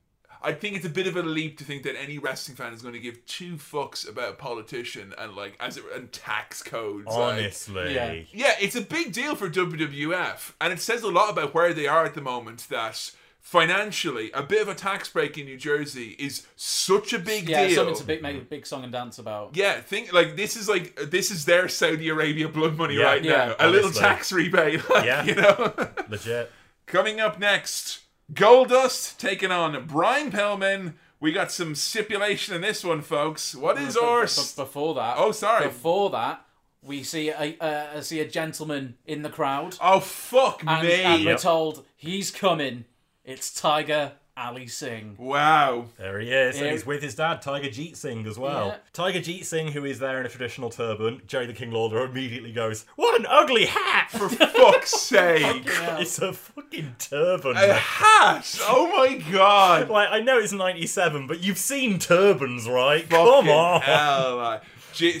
I 0.45 0.53
think 0.53 0.75
it's 0.77 0.85
a 0.85 0.89
bit 0.89 1.07
of 1.07 1.17
a 1.17 1.23
leap 1.23 1.57
to 1.57 1.63
think 1.63 1.83
that 1.83 1.95
any 1.99 2.17
wrestling 2.19 2.55
fan 2.55 2.71
is 2.73 2.81
going 2.81 2.93
to 2.93 2.99
give 2.99 3.25
two 3.25 3.55
fucks 3.55 4.07
about 4.07 4.29
a 4.29 4.35
politician 4.35 5.13
and 5.17 5.35
like 5.35 5.57
as 5.59 5.77
it 5.77 5.83
and 5.93 6.11
tax 6.11 6.61
codes. 6.63 7.07
like- 7.07 7.15
Honestly. 7.15 7.93
Yeah. 7.95 8.13
yeah, 8.31 8.53
it's 8.61 8.75
a 8.75 8.81
big 8.81 9.11
deal 9.11 9.35
for 9.35 9.49
WWF, 9.49 10.53
and 10.61 10.71
it 10.71 10.79
says 10.79 11.03
a 11.03 11.09
lot 11.09 11.29
about 11.29 11.53
where 11.53 11.73
they 11.73 11.87
are 11.87 12.05
at 12.05 12.13
the 12.13 12.21
moment. 12.21 12.67
That 12.69 13.11
financially, 13.41 14.31
a 14.33 14.41
bit 14.41 14.61
of 14.61 14.67
a 14.67 14.73
tax 14.75 15.07
break 15.09 15.37
in 15.37 15.45
New 15.45 15.55
Jersey 15.57 16.15
is 16.17 16.45
such 16.55 17.13
a 17.13 17.19
big 17.19 17.47
Yeah, 17.47 17.67
deal. 17.67 17.75
something 17.75 17.95
to 17.97 18.03
big, 18.03 18.21
make 18.23 18.37
a 18.37 18.41
big 18.41 18.65
song 18.65 18.83
and 18.83 18.91
dance 18.91 19.19
about. 19.19 19.55
Yeah, 19.55 19.79
think 19.81 20.11
like 20.11 20.35
this 20.35 20.55
is 20.55 20.67
like 20.67 20.95
this 21.11 21.29
is 21.31 21.45
their 21.45 21.67
Saudi 21.67 22.09
Arabia 22.09 22.49
blood 22.49 22.75
money 22.75 22.95
Yeah. 22.95 23.03
right 23.03 23.23
Yeah, 23.23 23.45
now. 23.47 23.55
A 23.59 23.69
little 23.69 23.91
tax 23.91 24.31
rebate, 24.31 24.87
like, 24.89 25.05
Yeah. 25.05 25.23
you 25.23 25.35
know. 25.35 25.73
Legit. 26.09 26.51
Coming 26.87 27.19
up 27.19 27.39
next, 27.39 27.99
Goldust 28.33 29.17
taking 29.17 29.51
on 29.51 29.85
Brian 29.85 30.31
Pillman. 30.31 30.93
We 31.19 31.31
got 31.31 31.51
some 31.51 31.75
stipulation 31.75 32.55
in 32.55 32.61
this 32.61 32.83
one, 32.83 33.01
folks. 33.01 33.55
What 33.55 33.77
is 33.77 33.95
ours? 33.95 34.53
before 34.53 34.95
that. 34.95 35.15
Oh, 35.17 35.31
sorry. 35.31 35.67
Before 35.67 36.09
that, 36.09 36.45
we 36.81 37.03
see 37.03 37.29
a 37.29 37.55
uh, 37.59 38.01
see 38.01 38.19
a 38.19 38.27
gentleman 38.27 38.95
in 39.05 39.21
the 39.23 39.29
crowd, 39.29 39.77
Oh 39.81 39.99
fuck 39.99 40.63
and, 40.65 40.87
me! 40.87 41.01
and 41.01 41.25
we're 41.25 41.37
told 41.37 41.85
he's 41.95 42.31
coming. 42.31 42.85
It's 43.23 43.51
Tiger 43.51 44.13
Ali 44.37 44.67
Singh. 44.67 45.15
Wow. 45.17 45.85
There 45.97 46.19
he 46.19 46.31
is. 46.31 46.57
Yeah. 46.57 46.63
And 46.63 46.71
he's 46.73 46.85
with 46.85 47.01
his 47.01 47.15
dad, 47.15 47.41
Tiger 47.41 47.69
Jeet 47.69 47.95
Singh, 47.95 48.25
as 48.27 48.37
well. 48.37 48.67
Yeah. 48.67 48.77
Tiger 48.91 49.19
Jeet 49.19 49.45
Singh, 49.45 49.71
who 49.71 49.85
is 49.85 49.99
there 49.99 50.19
in 50.19 50.25
a 50.25 50.29
traditional 50.29 50.69
turban, 50.69 51.21
Jerry 51.25 51.45
the 51.45 51.53
King 51.53 51.71
Lawler 51.71 52.03
immediately 52.05 52.51
goes, 52.51 52.85
What 52.97 53.17
an 53.19 53.25
ugly 53.29 53.65
hat! 53.65 54.09
For 54.11 54.27
fuck's 54.27 54.91
sake. 55.01 55.63
It's 55.65 56.19
a 56.19 56.33
fucking 56.33 56.95
turban. 56.99 57.51
A 57.51 57.53
man. 57.67 57.75
hat! 57.77 58.57
Oh 58.63 58.91
my 58.95 59.17
god! 59.31 59.89
Like, 59.95 60.09
I 60.11 60.19
know 60.19 60.37
it's 60.39 60.51
97, 60.51 61.27
but 61.27 61.41
you've 61.41 61.57
seen 61.57 61.99
turbans, 61.99 62.67
right? 62.67 63.03
Fucking 63.03 63.25
Come 63.25 63.49
on. 63.49 63.81
hell, 63.81 64.37
like. 64.37 64.61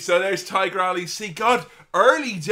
So 0.01 0.19
there's 0.19 0.43
Tiger 0.43 0.81
Ali. 0.81 1.05
See, 1.07 1.29
God, 1.29 1.65
early 1.95 2.33
days. 2.33 2.45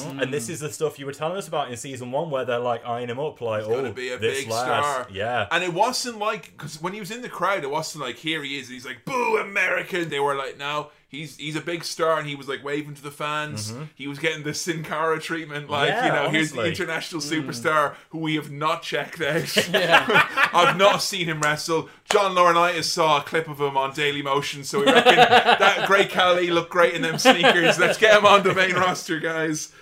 Mm-hmm. 0.00 0.10
Mm-hmm. 0.10 0.20
And 0.20 0.34
this 0.34 0.48
is 0.48 0.60
the 0.60 0.70
stuff 0.70 0.98
you 0.98 1.06
were 1.06 1.12
telling 1.12 1.36
us 1.38 1.48
about 1.48 1.70
in 1.70 1.76
season 1.76 2.10
one, 2.12 2.30
where 2.30 2.44
they're 2.44 2.58
like 2.58 2.84
eyeing 2.84 3.08
him 3.08 3.18
up, 3.20 3.40
like, 3.40 3.62
oh, 3.62 3.76
Gonna 3.76 3.92
be 3.92 4.10
a 4.10 4.18
this 4.18 4.40
big 4.40 4.50
lad. 4.50 4.82
star. 4.82 5.06
Yeah. 5.10 5.46
And 5.50 5.64
it 5.64 5.72
wasn't 5.72 6.18
like 6.18 6.46
because 6.56 6.82
when 6.82 6.92
he 6.92 7.00
was 7.00 7.10
in 7.10 7.22
the 7.22 7.28
crowd, 7.28 7.62
it 7.64 7.70
wasn't 7.70 8.04
like 8.04 8.16
here 8.16 8.42
he 8.42 8.58
is. 8.58 8.66
And 8.66 8.74
he's 8.74 8.84
like 8.84 9.04
boo 9.04 9.38
American. 9.38 10.08
They 10.10 10.20
were 10.20 10.34
like 10.34 10.58
no, 10.58 10.90
he's 11.10 11.36
he's 11.36 11.56
a 11.56 11.60
big 11.60 11.84
star, 11.84 12.18
and 12.18 12.26
he 12.26 12.34
was 12.34 12.48
like 12.48 12.64
waving 12.64 12.94
to 12.94 13.02
the 13.02 13.10
fans. 13.10 13.72
He 13.94 14.06
was 14.06 14.18
getting 14.18 14.42
the 14.44 14.54
Sin 14.54 14.82
Cara 14.82 15.20
treatment, 15.20 15.68
like 15.68 15.90
Mm-hmm. 15.90 16.06
Yeah, 16.06 16.06
you 16.06 16.12
know, 16.24 16.30
here's 16.30 16.52
the 16.52 16.64
international 16.64 17.20
superstar 17.20 17.94
who 18.10 18.18
we 18.18 18.36
have 18.36 18.50
not 18.50 18.82
checked 18.82 19.20
out. 19.20 19.56
Yeah. 19.72 20.26
I've 20.52 20.76
not 20.76 21.02
seen 21.02 21.26
him 21.26 21.40
wrestle. 21.40 21.88
John 22.10 22.34
Laurinaitis 22.34 22.84
saw 22.84 23.18
a 23.20 23.22
clip 23.22 23.48
of 23.48 23.60
him 23.60 23.76
on 23.76 23.92
Daily 23.92 24.22
Motion, 24.22 24.64
so 24.64 24.80
we 24.80 24.86
reckon 24.86 25.16
that 25.16 25.84
great 25.86 26.10
Khali 26.10 26.50
looked 26.50 26.70
great 26.70 26.94
in 26.94 27.02
them 27.02 27.18
sneakers. 27.18 27.78
Let's 27.78 27.98
get 27.98 28.16
him 28.16 28.24
on 28.26 28.42
the 28.42 28.54
main 28.54 28.74
roster, 28.74 29.18
guys. 29.20 29.72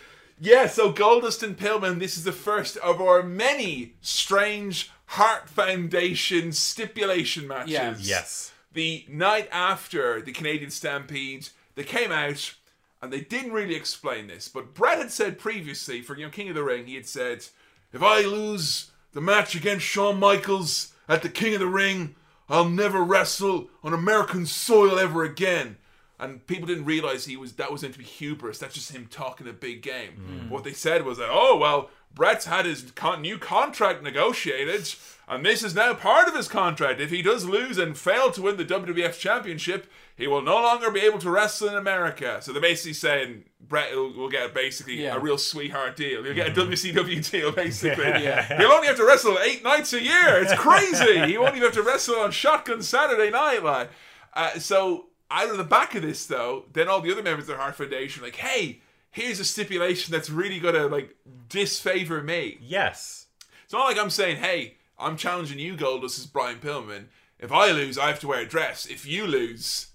Yeah, 0.41 0.67
so 0.69 0.93
Goldust 0.93 1.43
and 1.43 1.57
Pillman, 1.59 1.99
this 1.99 2.17
is 2.17 2.25
the 2.25 2.33
first 2.33 2.77
of 2.79 3.01
our 3.01 3.23
many 3.23 3.95
strange 4.01 4.91
Heart 5.07 5.49
Foundation 5.49 6.53
stipulation 6.53 7.49
matches. 7.49 7.73
Yeah. 7.73 7.95
yes. 7.99 8.53
The 8.79 9.05
night 9.09 9.49
after 9.51 10.23
the 10.23 10.31
Canadian 10.31 10.71
Stampede, 10.71 11.49
they 11.75 11.83
came 11.83 12.13
out 12.13 12.55
and 13.03 13.13
they 13.13 13.23
didn't 13.23 13.51
really 13.51 13.75
explain 13.75 14.29
this, 14.29 14.47
but 14.47 14.73
Bret 14.73 14.99
had 14.99 15.11
said 15.11 15.37
previously 15.37 16.01
for 16.01 16.17
you 16.17 16.25
know 16.25 16.31
King 16.31 16.51
of 16.51 16.55
the 16.55 16.63
Ring, 16.63 16.87
he 16.87 16.95
had 16.95 17.09
said, 17.09 17.45
if 17.93 18.05
I 18.05 18.21
lose 18.21 18.93
the 19.15 19.21
match 19.21 19.57
against 19.57 19.85
Shawn 19.85 20.21
Michaels 20.21 20.93
at 21.09 21.23
the 21.23 21.29
King 21.29 21.55
of 21.55 21.61
the 21.61 21.67
Ring, 21.67 22.15
I'll 22.49 22.69
never 22.69 23.03
wrestle 23.03 23.69
on 23.83 23.93
American 23.93 24.47
soil 24.47 24.97
ever 24.97 25.25
again. 25.25 25.79
And 26.21 26.45
people 26.49 26.67
didn't 26.67 26.85
realize 26.85 27.27
he 27.27 27.37
was 27.37 27.53
that 27.55 27.71
was 27.71 27.83
meant 27.83 27.95
to 27.95 27.99
be 28.01 28.05
hubris. 28.05 28.59
That's 28.59 28.75
just 28.75 28.91
him 28.93 29.07
talking 29.11 29.47
a 29.49 29.53
big 29.53 29.83
game. 29.83 30.47
What 30.49 30.65
they 30.65 30.73
said 30.73 31.05
was 31.05 31.19
that, 31.19 31.29
oh 31.31 31.57
well, 31.57 31.91
Bret's 32.15 32.47
had 32.47 32.65
his 32.67 32.91
con- 32.97 33.23
new 33.23 33.39
contract 33.39 34.03
negotiated, 34.03 34.93
and 35.29 35.45
this 35.47 35.63
is 35.63 35.75
now 35.77 35.95
part 35.95 36.27
of 36.27 36.35
his 36.35 36.49
contract. 36.49 37.01
If 37.01 37.11
he 37.11 37.23
does 37.23 37.45
lose 37.45 37.79
and 37.79 37.97
fail 37.97 38.33
to 38.33 38.43
win 38.43 38.57
the 38.57 38.65
WWF 38.65 39.19
Championship, 39.21 39.87
he 40.17 40.27
will 40.27 40.43
no 40.43 40.57
longer 40.57 40.91
be 40.91 41.01
able 41.01 41.19
to 41.21 41.31
wrestle 41.31 41.69
in 41.69 41.77
America. 41.77 42.39
So 42.43 42.53
they're 42.53 42.61
basically 42.63 42.95
saying 42.95 43.45
Bret 43.61 43.95
will, 43.95 44.13
will 44.15 44.29
get 44.31 44.53
basically 44.53 45.01
Yeah. 45.05 45.15
a 45.15 45.21
real 45.21 45.39
sweetheart 45.39 45.95
deal. 45.97 46.25
He'll 46.25 46.35
get 46.35 46.49
a 46.49 46.61
WCW 46.61 47.31
deal, 47.31 47.53
basically. 47.53 48.05
Yeah. 48.25 48.57
He'll 48.59 48.73
only 48.73 48.89
have 48.89 48.97
to 48.97 49.05
wrestle 49.07 49.39
eight 49.39 49.63
nights 49.63 49.93
a 49.93 50.03
year. 50.03 50.41
It's 50.43 50.55
crazy. 50.55 51.27
he 51.27 51.39
won't 51.39 51.55
even 51.55 51.63
have 51.67 51.75
to 51.75 51.83
wrestle 51.85 52.17
on 52.17 52.33
Shotgun 52.33 52.83
Saturday 52.83 53.31
night, 53.31 53.63
like. 53.63 53.91
Uh, 54.35 54.59
so 54.59 55.07
out 55.31 55.51
of 55.51 55.59
the 55.59 55.65
back 55.65 55.95
of 55.95 56.03
this, 56.03 56.27
though, 56.27 56.65
then 56.73 56.89
all 56.89 57.01
the 57.01 57.13
other 57.13 57.23
members 57.23 57.49
of 57.49 57.57
the 57.57 57.63
Heart 57.63 57.77
Foundation 57.77 58.23
are 58.23 58.27
like, 58.27 58.37
hey, 58.37 58.81
here's 59.11 59.41
a 59.41 59.45
stipulation 59.45 60.13
that's 60.13 60.31
really 60.31 60.59
gonna 60.59 60.87
like 60.87 61.17
disfavor 61.49 62.23
me. 62.23 62.59
Yes. 62.61 63.27
It's 63.65 63.73
not 63.73 63.85
like 63.85 63.99
I'm 63.99 64.11
saying, 64.11 64.39
hey, 64.39 64.77
I'm 64.99 65.17
challenging 65.17 65.59
you, 65.59 65.77
Goldust, 65.77 66.19
as 66.19 66.27
Brian 66.27 66.59
Pillman. 66.59 67.05
If 67.39 67.53
I 67.53 67.71
lose, 67.71 67.99
I 67.99 68.09
have 68.09 68.21
to 68.21 68.29
wear 68.29 68.41
a 68.41 68.47
dress. 68.47 68.87
If 68.87 69.07
you 69.07 69.27
lose, 69.27 69.88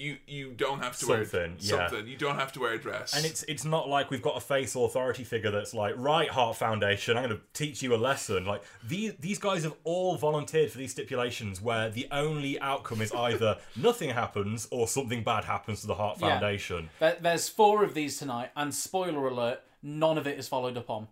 you 0.00 0.16
you 0.26 0.52
don't 0.52 0.82
have 0.82 0.96
to 0.98 1.06
wear 1.06 1.24
Something, 1.24 1.56
yeah. 1.60 1.88
something. 1.88 2.06
You 2.08 2.16
don't 2.16 2.36
have 2.36 2.52
to 2.52 2.60
wear 2.60 2.72
a 2.72 2.78
dress. 2.78 3.14
And 3.14 3.24
it's 3.26 3.42
it's 3.44 3.64
not 3.64 3.88
like 3.88 4.10
we've 4.10 4.22
got 4.22 4.36
a 4.36 4.40
face 4.40 4.74
authority 4.74 5.24
figure 5.24 5.50
that's 5.50 5.74
like, 5.74 5.94
right, 5.96 6.28
Heart 6.28 6.56
Foundation, 6.56 7.16
I'm 7.16 7.24
going 7.28 7.36
to 7.36 7.42
teach 7.52 7.82
you 7.82 7.94
a 7.94 7.96
lesson. 7.98 8.44
Like 8.46 8.62
these 8.82 9.12
these 9.20 9.38
guys 9.38 9.62
have 9.64 9.74
all 9.84 10.16
volunteered 10.16 10.70
for 10.72 10.78
these 10.78 10.92
stipulations 10.92 11.60
where 11.60 11.90
the 11.90 12.06
only 12.10 12.58
outcome 12.60 13.02
is 13.02 13.12
either 13.12 13.58
nothing 13.76 14.10
happens 14.10 14.66
or 14.70 14.88
something 14.88 15.22
bad 15.22 15.44
happens 15.44 15.82
to 15.82 15.86
the 15.86 15.94
Heart 15.94 16.18
Yeah. 16.20 16.30
Foundation. 16.30 16.88
There, 16.98 17.16
there's 17.20 17.48
four 17.48 17.84
of 17.84 17.94
these 17.94 18.18
tonight, 18.18 18.50
and 18.56 18.74
spoiler 18.74 19.26
alert, 19.28 19.60
none 19.82 20.16
of 20.18 20.26
it 20.26 20.38
is 20.38 20.48
followed 20.48 20.76
up 20.76 20.88
on. 20.90 21.08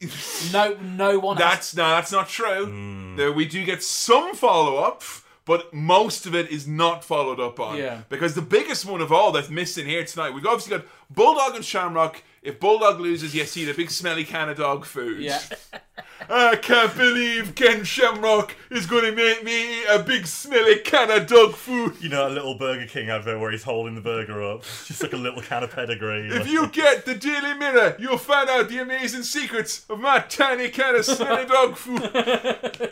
No, 0.52 0.74
no 0.82 1.18
one. 1.18 1.36
has, 1.36 1.44
That's 1.46 1.76
no, 1.76 1.88
that's 1.90 2.12
not 2.12 2.28
true. 2.28 2.66
Hmm. 2.66 3.16
There, 3.16 3.32
we 3.32 3.46
do 3.46 3.64
get 3.64 3.82
some 3.82 4.34
follow 4.34 4.76
up, 4.76 5.02
but 5.44 5.74
most 5.74 6.26
of 6.26 6.34
it 6.34 6.50
is 6.50 6.66
not 6.66 7.04
followed 7.04 7.38
up 7.38 7.60
on. 7.60 7.76
Yeah. 7.76 8.02
Because 8.08 8.34
the 8.34 8.42
biggest 8.42 8.86
one 8.86 9.00
of 9.00 9.12
all 9.12 9.32
that's 9.32 9.50
missing 9.50 9.86
here 9.86 10.04
tonight, 10.04 10.30
we've 10.30 10.46
obviously 10.46 10.78
got 10.78 10.86
Bulldog 11.10 11.54
and 11.54 11.64
Shamrock. 11.64 12.22
If 12.42 12.60
Bulldog 12.60 13.00
loses, 13.00 13.34
you 13.34 13.44
see 13.44 13.64
the 13.64 13.74
big 13.74 13.90
smelly 13.90 14.24
can 14.24 14.48
of 14.48 14.56
dog 14.58 14.84
food. 14.84 15.20
Yeah, 15.20 15.40
I 16.28 16.56
can't 16.56 16.96
believe 16.96 17.54
Ken 17.54 17.84
Shamrock 17.84 18.56
is 18.70 18.86
going 18.86 19.04
to 19.04 19.12
make 19.12 19.44
me 19.44 19.80
eat 19.80 19.86
a 19.90 20.02
big 20.02 20.26
smelly 20.26 20.78
can 20.78 21.10
of 21.10 21.26
dog 21.26 21.54
food. 21.54 21.96
You 22.00 22.08
know 22.08 22.28
that 22.28 22.34
little 22.34 22.56
Burger 22.56 22.86
King 22.86 23.10
advert 23.10 23.38
where 23.38 23.50
he's 23.50 23.62
holding 23.62 23.94
the 23.94 24.00
burger 24.00 24.42
up? 24.42 24.60
It's 24.60 24.88
just 24.88 25.02
like 25.02 25.12
a 25.12 25.18
little 25.18 25.42
can 25.42 25.62
of 25.62 25.70
pedigree. 25.70 26.28
If 26.28 26.50
you 26.50 26.68
get 26.68 27.04
the 27.04 27.14
Daily 27.14 27.54
Mirror, 27.54 27.96
you'll 27.98 28.18
find 28.18 28.48
out 28.48 28.68
the 28.68 28.78
amazing 28.78 29.22
secrets 29.22 29.84
of 29.88 30.00
my 30.00 30.20
tiny 30.20 30.68
can 30.68 30.96
of 30.96 31.04
smelly 31.04 31.46
dog 31.48 31.76
food. 31.76 32.00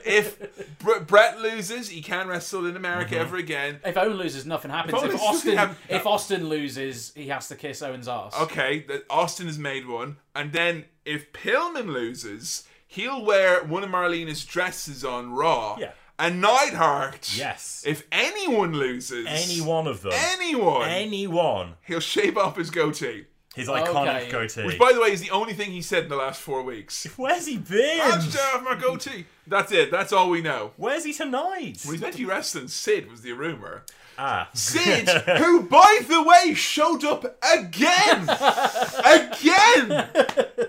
if 0.05 0.79
Br- 0.79 1.01
Bret 1.01 1.41
loses, 1.41 1.89
he 1.89 2.03
can't 2.03 2.29
wrestle 2.29 2.67
in 2.67 2.77
America 2.77 3.15
mm-hmm. 3.15 3.23
ever 3.23 3.37
again. 3.37 3.81
if 3.85 3.97
Owen 3.97 4.17
loses, 4.17 4.47
nothing 4.47 4.71
happens. 4.71 5.03
If 5.03 5.15
If, 5.15 5.21
Austin, 5.21 5.55
nothing 5.55 5.75
hap- 5.75 5.91
if 5.91 6.07
Austin 6.07 6.49
loses, 6.49 7.13
he 7.15 7.29
has 7.29 7.49
to 7.49 7.57
kiss 7.57 7.83
Owen's 7.83 8.09
ass. 8.09 8.35
Okay, 8.41 8.85
Austin 9.09 9.47
has 9.47 9.59
made 9.59 9.87
one, 9.89 10.19
and 10.35 10.53
then 10.53 10.85
if 11.05 11.33
Pillman 11.33 11.87
loses, 11.93 12.65
he'll 12.93 13.25
wear 13.25 13.63
one 13.65 13.83
of 13.85 13.91
Marlena's 13.91 14.45
dresses 14.45 15.05
on 15.05 15.33
Raw. 15.33 15.77
Yeah. 15.79 15.93
And 16.19 16.41
Neidhart, 16.41 17.33
Yes. 17.37 17.83
if 17.87 18.07
anyone 18.13 18.73
loses, 18.75 19.27
Any 19.27 19.61
one 19.61 19.87
of 19.87 20.03
them. 20.03 20.13
anyone, 20.15 20.89
Anyone. 20.89 21.75
he'll 21.87 22.01
shave 22.01 22.37
off 22.39 22.57
his 22.57 22.71
goatee. 22.71 23.27
His 23.55 23.69
iconic 23.69 24.17
Okay. 24.23 24.31
goatee. 24.31 24.65
Which, 24.65 24.79
by 24.79 24.93
the 24.93 25.01
way, 25.01 25.13
is 25.13 25.21
the 25.21 25.31
only 25.31 25.53
thing 25.53 25.71
he 25.73 25.83
said 25.83 26.05
in 26.05 26.09
the 26.09 26.17
last 26.17 26.41
four 26.41 26.63
weeks. 26.63 27.07
Where's 27.17 27.47
he 27.47 27.59
been? 27.59 28.01
I'll 28.01 28.21
shave 28.21 28.41
off 28.55 28.63
my 28.63 28.75
goatee. 28.77 29.27
That's 29.47 29.73
it. 29.73 29.91
That's 29.91 30.13
all 30.13 30.31
we 30.31 30.41
know. 30.41 30.73
Where's 30.77 31.05
he 31.05 31.13
tonight? 31.13 31.81
When 31.85 31.95
he's 31.95 32.01
meant 32.01 32.13
to 32.15 32.19
be 32.21 32.25
wrestling, 32.25 32.69
Sid 32.69 33.11
was 33.11 33.23
the 33.23 33.33
rumor. 33.33 33.85
Ah. 34.19 34.49
Sid, 34.53 35.09
who, 35.09 35.63
by 35.63 36.01
the 36.07 36.23
way, 36.23 36.55
showed 36.55 37.05
up 37.05 37.25
again, 37.55 38.29
again. 38.29 40.09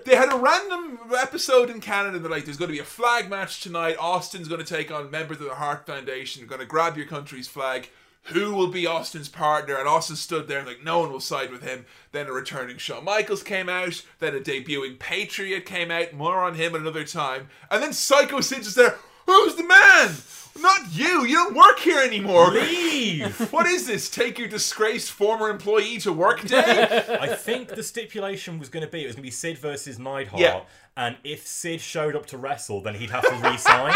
They 0.05 0.15
had 0.15 0.33
a 0.33 0.37
random 0.37 0.99
episode 1.17 1.69
in 1.69 1.81
Canada. 1.81 2.19
They're 2.19 2.31
like, 2.31 2.45
"There's 2.45 2.57
going 2.57 2.69
to 2.69 2.73
be 2.75 2.79
a 2.79 2.85
flag 2.85 3.29
match 3.29 3.61
tonight. 3.61 3.97
Austin's 3.99 4.47
going 4.47 4.63
to 4.63 4.73
take 4.73 4.91
on 4.91 5.11
members 5.11 5.39
of 5.39 5.47
the 5.47 5.55
Heart 5.55 5.85
Foundation. 5.85 6.39
You're 6.39 6.49
going 6.49 6.61
to 6.61 6.67
grab 6.67 6.97
your 6.97 7.07
country's 7.07 7.47
flag." 7.47 7.89
Who 8.27 8.55
will 8.55 8.69
be 8.69 8.87
Austin's 8.87 9.27
partner? 9.27 9.75
And 9.75 9.85
Austin 9.85 10.15
stood 10.15 10.47
there 10.47 10.59
and 10.59 10.67
like 10.67 10.81
no 10.81 10.99
one 10.99 11.11
will 11.11 11.19
side 11.19 11.51
with 11.51 11.61
him. 11.61 11.85
Then 12.13 12.27
a 12.27 12.31
returning 12.31 12.77
Shawn 12.77 13.03
Michaels 13.03 13.43
came 13.43 13.67
out. 13.67 14.01
Then 14.19 14.33
a 14.33 14.39
debuting 14.39 14.97
Patriot 14.97 15.65
came 15.65 15.91
out. 15.91 16.13
More 16.13 16.41
on 16.41 16.55
him 16.55 16.73
another 16.73 17.03
time. 17.03 17.49
And 17.69 17.83
then 17.83 17.91
Psycho 17.91 18.39
Sid's 18.39 18.63
just 18.63 18.77
there. 18.77 18.97
Who's 19.25 19.55
the 19.55 19.65
man? 19.65 20.15
Not 20.59 20.93
you. 20.93 21.25
You 21.25 21.35
don't 21.35 21.55
work 21.55 21.79
here 21.79 21.99
anymore. 21.99 22.51
Leave! 22.51 23.51
What 23.51 23.65
is 23.65 23.87
this? 23.87 24.09
Take 24.09 24.37
your 24.37 24.47
disgraced 24.47 25.11
former 25.11 25.49
employee 25.49 25.97
to 25.99 26.13
work 26.13 26.41
day? 26.47 27.05
I 27.19 27.35
think 27.35 27.69
the 27.69 27.83
stipulation 27.83 28.59
was 28.59 28.69
going 28.69 28.85
to 28.85 28.91
be 28.91 29.03
it 29.03 29.07
was 29.07 29.15
going 29.15 29.23
to 29.23 29.27
be 29.27 29.31
Sid 29.31 29.57
versus 29.57 29.97
Neidhart, 29.99 30.41
Yeah. 30.41 30.61
and 30.95 31.17
if 31.23 31.47
Sid 31.47 31.81
showed 31.81 32.15
up 32.15 32.27
to 32.27 32.37
wrestle, 32.37 32.81
then 32.81 32.95
he'd 32.95 33.09
have 33.09 33.23
to 33.27 33.49
re-sign. 33.49 33.93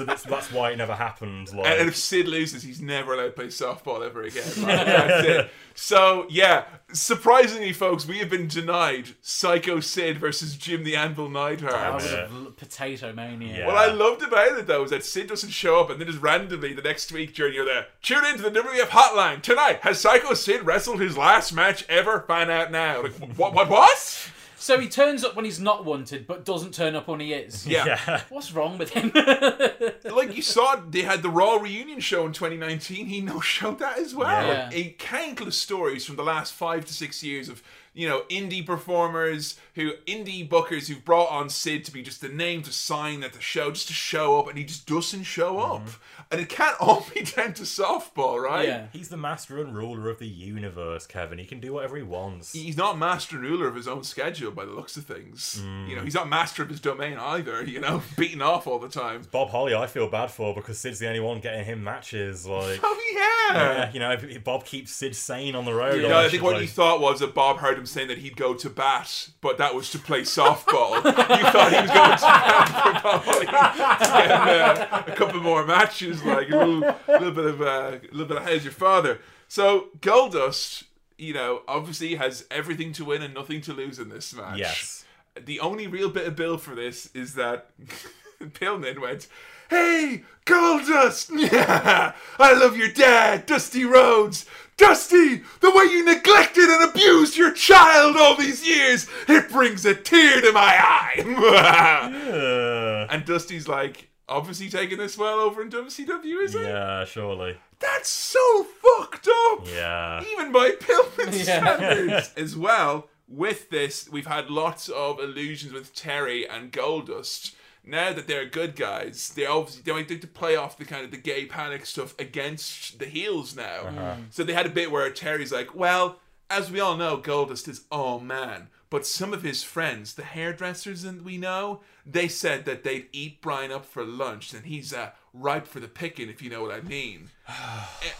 So 0.00 0.04
that's 0.06 0.22
that's 0.22 0.50
why 0.52 0.70
it 0.70 0.76
never 0.76 0.94
happened. 0.94 1.52
Like, 1.54 1.66
and 1.80 1.88
if 1.88 1.96
Sid 1.96 2.26
loses, 2.26 2.62
he's 2.62 2.80
never 2.80 3.14
allowed 3.14 3.24
to 3.26 3.30
play 3.32 3.46
softball 3.46 4.04
ever 4.04 4.22
again. 4.22 4.42
Like, 4.56 4.86
that's 4.86 5.26
it. 5.26 5.50
So 5.74 6.26
yeah, 6.28 6.64
surprisingly, 6.92 7.72
folks, 7.72 8.06
we 8.06 8.18
have 8.18 8.28
been 8.30 8.48
denied 8.48 9.10
Psycho 9.22 9.80
Sid 9.80 10.18
versus 10.18 10.56
Jim 10.56 10.84
the 10.84 10.96
Anvil 10.96 11.26
I 11.36 11.50
Neidhart. 11.50 11.94
would 12.02 12.10
Yeah. 12.10 12.28
have 12.28 12.56
potato 12.56 13.12
mania. 13.12 13.58
Yeah. 13.58 13.66
What 13.66 13.76
I 13.76 13.86
loved 13.92 14.22
about 14.22 14.58
it 14.58 14.66
though 14.66 14.84
is 14.84 14.90
that 14.90 15.04
Sid 15.04 15.26
doesn't 15.28 15.50
show 15.50 15.80
up 15.80 15.90
and 15.90 16.00
then 16.00 16.06
just 16.08 16.20
randomly 16.20 16.72
the 16.72 16.82
next 16.82 17.12
week 17.12 17.34
during 17.34 17.54
you're 17.54 17.64
there. 17.64 17.86
Tune 18.02 18.24
in 18.24 18.36
to 18.36 18.42
the 18.42 18.50
WWF 18.50 18.88
hotline 18.88 19.42
tonight. 19.42 19.80
Has 19.82 20.00
Psycho 20.00 20.34
Sid 20.34 20.64
wrestled 20.64 21.00
his 21.00 21.16
last 21.16 21.52
match 21.52 21.84
ever? 21.88 22.20
Find 22.26 22.50
out 22.50 22.70
now. 22.72 23.02
Like 23.02 23.12
what? 23.36 23.54
What? 23.54 23.68
What? 23.68 24.30
So 24.60 24.78
he 24.78 24.90
turns 24.90 25.24
up 25.24 25.36
when 25.36 25.46
he's 25.46 25.58
not 25.58 25.86
wanted, 25.86 26.26
but 26.26 26.44
doesn't 26.44 26.74
turn 26.74 26.94
up 26.94 27.08
when 27.08 27.18
he 27.20 27.32
is. 27.32 27.66
Yeah. 27.70 27.84
yeah. 27.86 28.22
What's 28.28 28.52
wrong 28.52 28.78
with 28.78 28.90
him? 28.90 29.12
like 30.04 30.34
you 30.34 30.42
saw, 30.42 30.76
they 30.76 31.02
had 31.02 31.22
the 31.22 31.30
Raw 31.30 31.54
reunion 31.54 32.00
show 32.00 32.26
in 32.26 32.32
2019. 32.32 33.06
He 33.06 33.20
no 33.20 33.40
showed 33.40 33.78
that 33.78 33.98
as 33.98 34.14
well. 34.14 34.46
Yeah. 34.46 34.64
Like, 34.66 34.76
a 34.76 34.90
countless 34.98 35.56
stories 35.56 36.04
from 36.04 36.16
the 36.16 36.24
last 36.24 36.52
five 36.52 36.84
to 36.86 36.92
six 36.92 37.22
years 37.22 37.48
of 37.48 37.62
you 37.94 38.08
know 38.08 38.22
indie 38.28 38.64
performers 38.64 39.58
who 39.74 39.92
indie 40.06 40.48
bookers 40.48 40.88
who've 40.88 41.04
brought 41.04 41.30
on 41.30 41.48
Sid 41.48 41.84
to 41.84 41.92
be 41.92 42.02
just 42.02 42.20
the 42.20 42.28
name 42.28 42.62
to 42.62 42.72
sign 42.72 43.22
at 43.22 43.32
the 43.32 43.40
show, 43.40 43.70
just 43.70 43.88
to 43.88 43.94
show 43.94 44.40
up, 44.40 44.48
and 44.48 44.58
he 44.58 44.64
just 44.64 44.86
doesn't 44.86 45.24
show 45.24 45.54
mm-hmm. 45.54 45.86
up. 45.86 45.88
And 46.32 46.40
it 46.40 46.48
can't 46.48 46.76
all 46.80 47.04
be 47.12 47.22
down 47.22 47.54
to 47.54 47.62
softball, 47.62 48.40
right? 48.40 48.66
yeah. 48.68 48.86
He's 48.92 49.08
the 49.08 49.16
master 49.16 49.58
and 49.60 49.74
ruler 49.76 50.08
of 50.08 50.18
the 50.20 50.28
universe, 50.28 51.06
Kevin. 51.06 51.38
He 51.38 51.44
can 51.44 51.58
do 51.60 51.72
whatever 51.72 51.96
he 51.96 52.02
wants. 52.04 52.52
He's 52.52 52.76
not 52.76 52.96
master 52.98 53.36
and 53.36 53.44
ruler 53.44 53.66
of 53.66 53.74
his 53.74 53.88
own 53.88 54.04
schedule 54.04 54.50
by 54.52 54.64
the 54.64 54.72
looks 54.72 54.96
of 54.96 55.04
things. 55.04 55.60
You 55.88 55.96
know, 55.96 56.02
he's 56.02 56.14
not 56.14 56.28
master 56.28 56.62
of 56.62 56.68
his 56.68 56.78
domain 56.80 57.18
either. 57.18 57.64
You 57.64 57.80
know, 57.80 58.02
beaten 58.16 58.42
off 58.42 58.66
all 58.66 58.78
the 58.78 58.88
time. 58.88 59.22
Bob 59.32 59.50
Holly, 59.50 59.74
I 59.74 59.86
feel 59.86 60.08
bad 60.08 60.30
for 60.30 60.54
because 60.54 60.78
Sid's 60.78 60.98
the 61.00 61.08
only 61.08 61.20
one 61.20 61.40
getting 61.40 61.64
him 61.64 61.82
matches. 61.82 62.46
Like, 62.46 62.78
Oh 62.82 62.96
yeah. 63.14 63.60
yeah, 63.60 63.92
you 63.92 63.98
know, 63.98 64.12
if- 64.12 64.22
if 64.24 64.44
Bob 64.44 64.64
keeps 64.64 64.92
Sid 64.92 65.16
sane 65.16 65.56
on 65.56 65.64
the 65.64 65.74
road. 65.74 66.00
No, 66.02 66.16
I 66.18 66.28
think 66.28 66.42
what 66.44 66.52
like- 66.54 66.62
you 66.62 66.68
thought 66.68 67.00
was 67.00 67.18
that 67.20 67.34
Bob 67.34 67.58
heard 67.58 67.76
him 67.76 67.86
saying 67.86 68.06
that 68.08 68.18
he'd 68.18 68.36
go 68.36 68.54
to 68.54 68.70
bat, 68.70 69.30
but 69.40 69.58
that 69.58 69.74
was 69.74 69.90
to 69.90 69.98
play 69.98 70.20
softball. 70.22 70.94
you 70.96 71.02
thought 71.50 71.72
he 71.72 71.80
was 71.80 71.90
going 71.90 72.10
to 72.12 72.20
bat 72.22 72.68
for 72.84 72.92
Bob 73.02 73.22
Holly 73.24 73.46
to 73.46 73.50
get 73.50 74.92
uh, 74.92 75.02
a 75.08 75.16
couple 75.16 75.40
more 75.40 75.66
matches, 75.66 76.19
like 76.24 76.50
a 76.50 76.56
little, 76.56 76.96
little 77.08 77.32
bit 77.32 77.44
of 77.44 77.60
uh, 77.60 77.64
a 77.64 78.00
little 78.12 78.26
bit 78.26 78.36
of 78.36 78.42
how's 78.44 78.64
your 78.64 78.72
father. 78.72 79.20
So 79.48 79.88
Goldust, 80.00 80.84
you 81.18 81.34
know, 81.34 81.62
obviously 81.66 82.14
has 82.16 82.46
everything 82.50 82.92
to 82.94 83.04
win 83.04 83.22
and 83.22 83.34
nothing 83.34 83.60
to 83.62 83.72
lose 83.72 83.98
in 83.98 84.08
this 84.08 84.34
match. 84.34 84.58
Yes. 84.58 85.04
The 85.38 85.60
only 85.60 85.86
real 85.86 86.10
bit 86.10 86.26
of 86.26 86.36
bill 86.36 86.58
for 86.58 86.74
this 86.74 87.10
is 87.14 87.34
that 87.34 87.70
Pillman 88.40 89.00
went, 89.00 89.28
Hey, 89.70 90.24
Goldust! 90.46 91.30
Yeah, 91.52 92.12
I 92.38 92.52
love 92.54 92.76
your 92.76 92.90
dad, 92.90 93.46
Dusty 93.46 93.84
Rhodes! 93.84 94.44
Dusty, 94.76 95.42
the 95.60 95.70
way 95.70 95.84
you 95.84 96.04
neglected 96.04 96.64
and 96.64 96.90
abused 96.90 97.36
your 97.36 97.52
child 97.52 98.16
all 98.16 98.34
these 98.34 98.66
years, 98.66 99.06
it 99.28 99.50
brings 99.50 99.84
a 99.84 99.94
tear 99.94 100.40
to 100.40 100.52
my 100.52 100.74
eye! 100.78 102.06
Uh, 102.30 103.06
and 103.10 103.24
Dusty's 103.24 103.68
like, 103.68 104.08
obviously 104.30 104.70
taking 104.70 104.96
this 104.96 105.18
well 105.18 105.38
over 105.40 105.60
in 105.60 105.68
WCW, 105.68 106.42
is 106.44 106.54
it? 106.54 106.62
yeah, 106.62 107.04
surely. 107.04 107.56
That's 107.80 108.08
so 108.08 108.64
fucked 108.64 109.28
up! 109.28 109.66
Yeah. 109.66 110.22
even 110.32 110.52
by 110.52 110.70
Pillman 110.70 111.32
Yeah. 111.46 111.58
standards. 111.76 112.32
As 112.36 112.56
well, 112.56 113.08
with 113.28 113.68
this, 113.70 114.08
we've 114.10 114.26
had 114.26 114.50
lots 114.50 114.88
of 114.88 115.18
illusions 115.20 115.72
with 115.72 115.94
Terry 115.94 116.48
and 116.48 116.72
Goldust. 116.72 117.54
Now 117.84 118.12
that 118.12 118.26
they're 118.26 118.44
good 118.46 118.76
guys, 118.76 119.32
they 119.34 119.46
obviously 119.46 119.82
they 119.82 119.92
like 119.92 120.08
to 120.08 120.26
play 120.26 120.54
off 120.54 120.76
the 120.76 120.84
kind 120.84 121.04
of 121.04 121.10
the 121.10 121.16
gay 121.16 121.46
panic 121.46 121.86
stuff 121.86 122.14
against 122.18 122.98
the 122.98 123.06
heels 123.06 123.56
now. 123.56 123.80
Uh-huh. 123.86 124.14
So 124.30 124.44
they 124.44 124.52
had 124.52 124.66
a 124.66 124.70
bit 124.70 124.90
where 124.90 125.08
Terry's 125.10 125.50
like, 125.50 125.74
"Well, 125.74 126.20
as 126.50 126.70
we 126.70 126.78
all 126.78 126.96
know, 126.98 127.16
Goldust 127.16 127.68
is 127.68 127.82
all 127.90 128.20
man." 128.20 128.68
But 128.90 129.06
some 129.06 129.32
of 129.32 129.42
his 129.42 129.62
friends, 129.62 130.14
the 130.14 130.24
hairdressers 130.24 131.02
that 131.02 131.22
we 131.22 131.38
know, 131.38 131.80
they 132.04 132.26
said 132.26 132.64
that 132.64 132.82
they'd 132.82 133.06
eat 133.12 133.40
Brian 133.40 133.70
up 133.70 133.86
for 133.86 134.04
lunch, 134.04 134.52
and 134.52 134.66
he's 134.66 134.92
uh, 134.92 135.10
ripe 135.32 135.68
for 135.68 135.78
the 135.78 135.86
picking, 135.86 136.28
if 136.28 136.42
you 136.42 136.50
know 136.50 136.62
what 136.62 136.74
I 136.74 136.80
mean. 136.80 137.30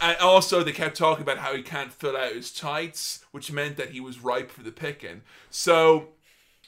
And 0.00 0.16
also, 0.18 0.62
they 0.62 0.72
kept 0.72 0.96
talking 0.96 1.22
about 1.22 1.38
how 1.38 1.54
he 1.54 1.62
can't 1.62 1.92
fill 1.92 2.16
out 2.16 2.32
his 2.32 2.52
tights, 2.52 3.24
which 3.32 3.52
meant 3.52 3.76
that 3.76 3.90
he 3.90 4.00
was 4.00 4.20
ripe 4.20 4.50
for 4.50 4.62
the 4.62 4.72
picking. 4.72 5.22
So, 5.50 6.08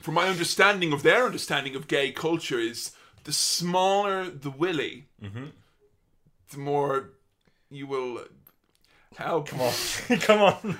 from 0.03 0.15
my 0.15 0.29
understanding 0.29 0.93
of 0.93 1.03
their 1.03 1.25
understanding 1.25 1.75
of 1.75 1.89
gay 1.89 2.11
culture, 2.13 2.59
is 2.59 2.91
the 3.25 3.33
smaller 3.33 4.29
the 4.29 4.51
willy, 4.51 5.07
the 6.51 6.59
more 6.59 7.11
you 7.71 7.87
will 7.87 8.25
help. 9.17 9.49
Come 9.49 9.61
on, 9.61 9.73
Come 10.21 10.41
on. 10.43 10.79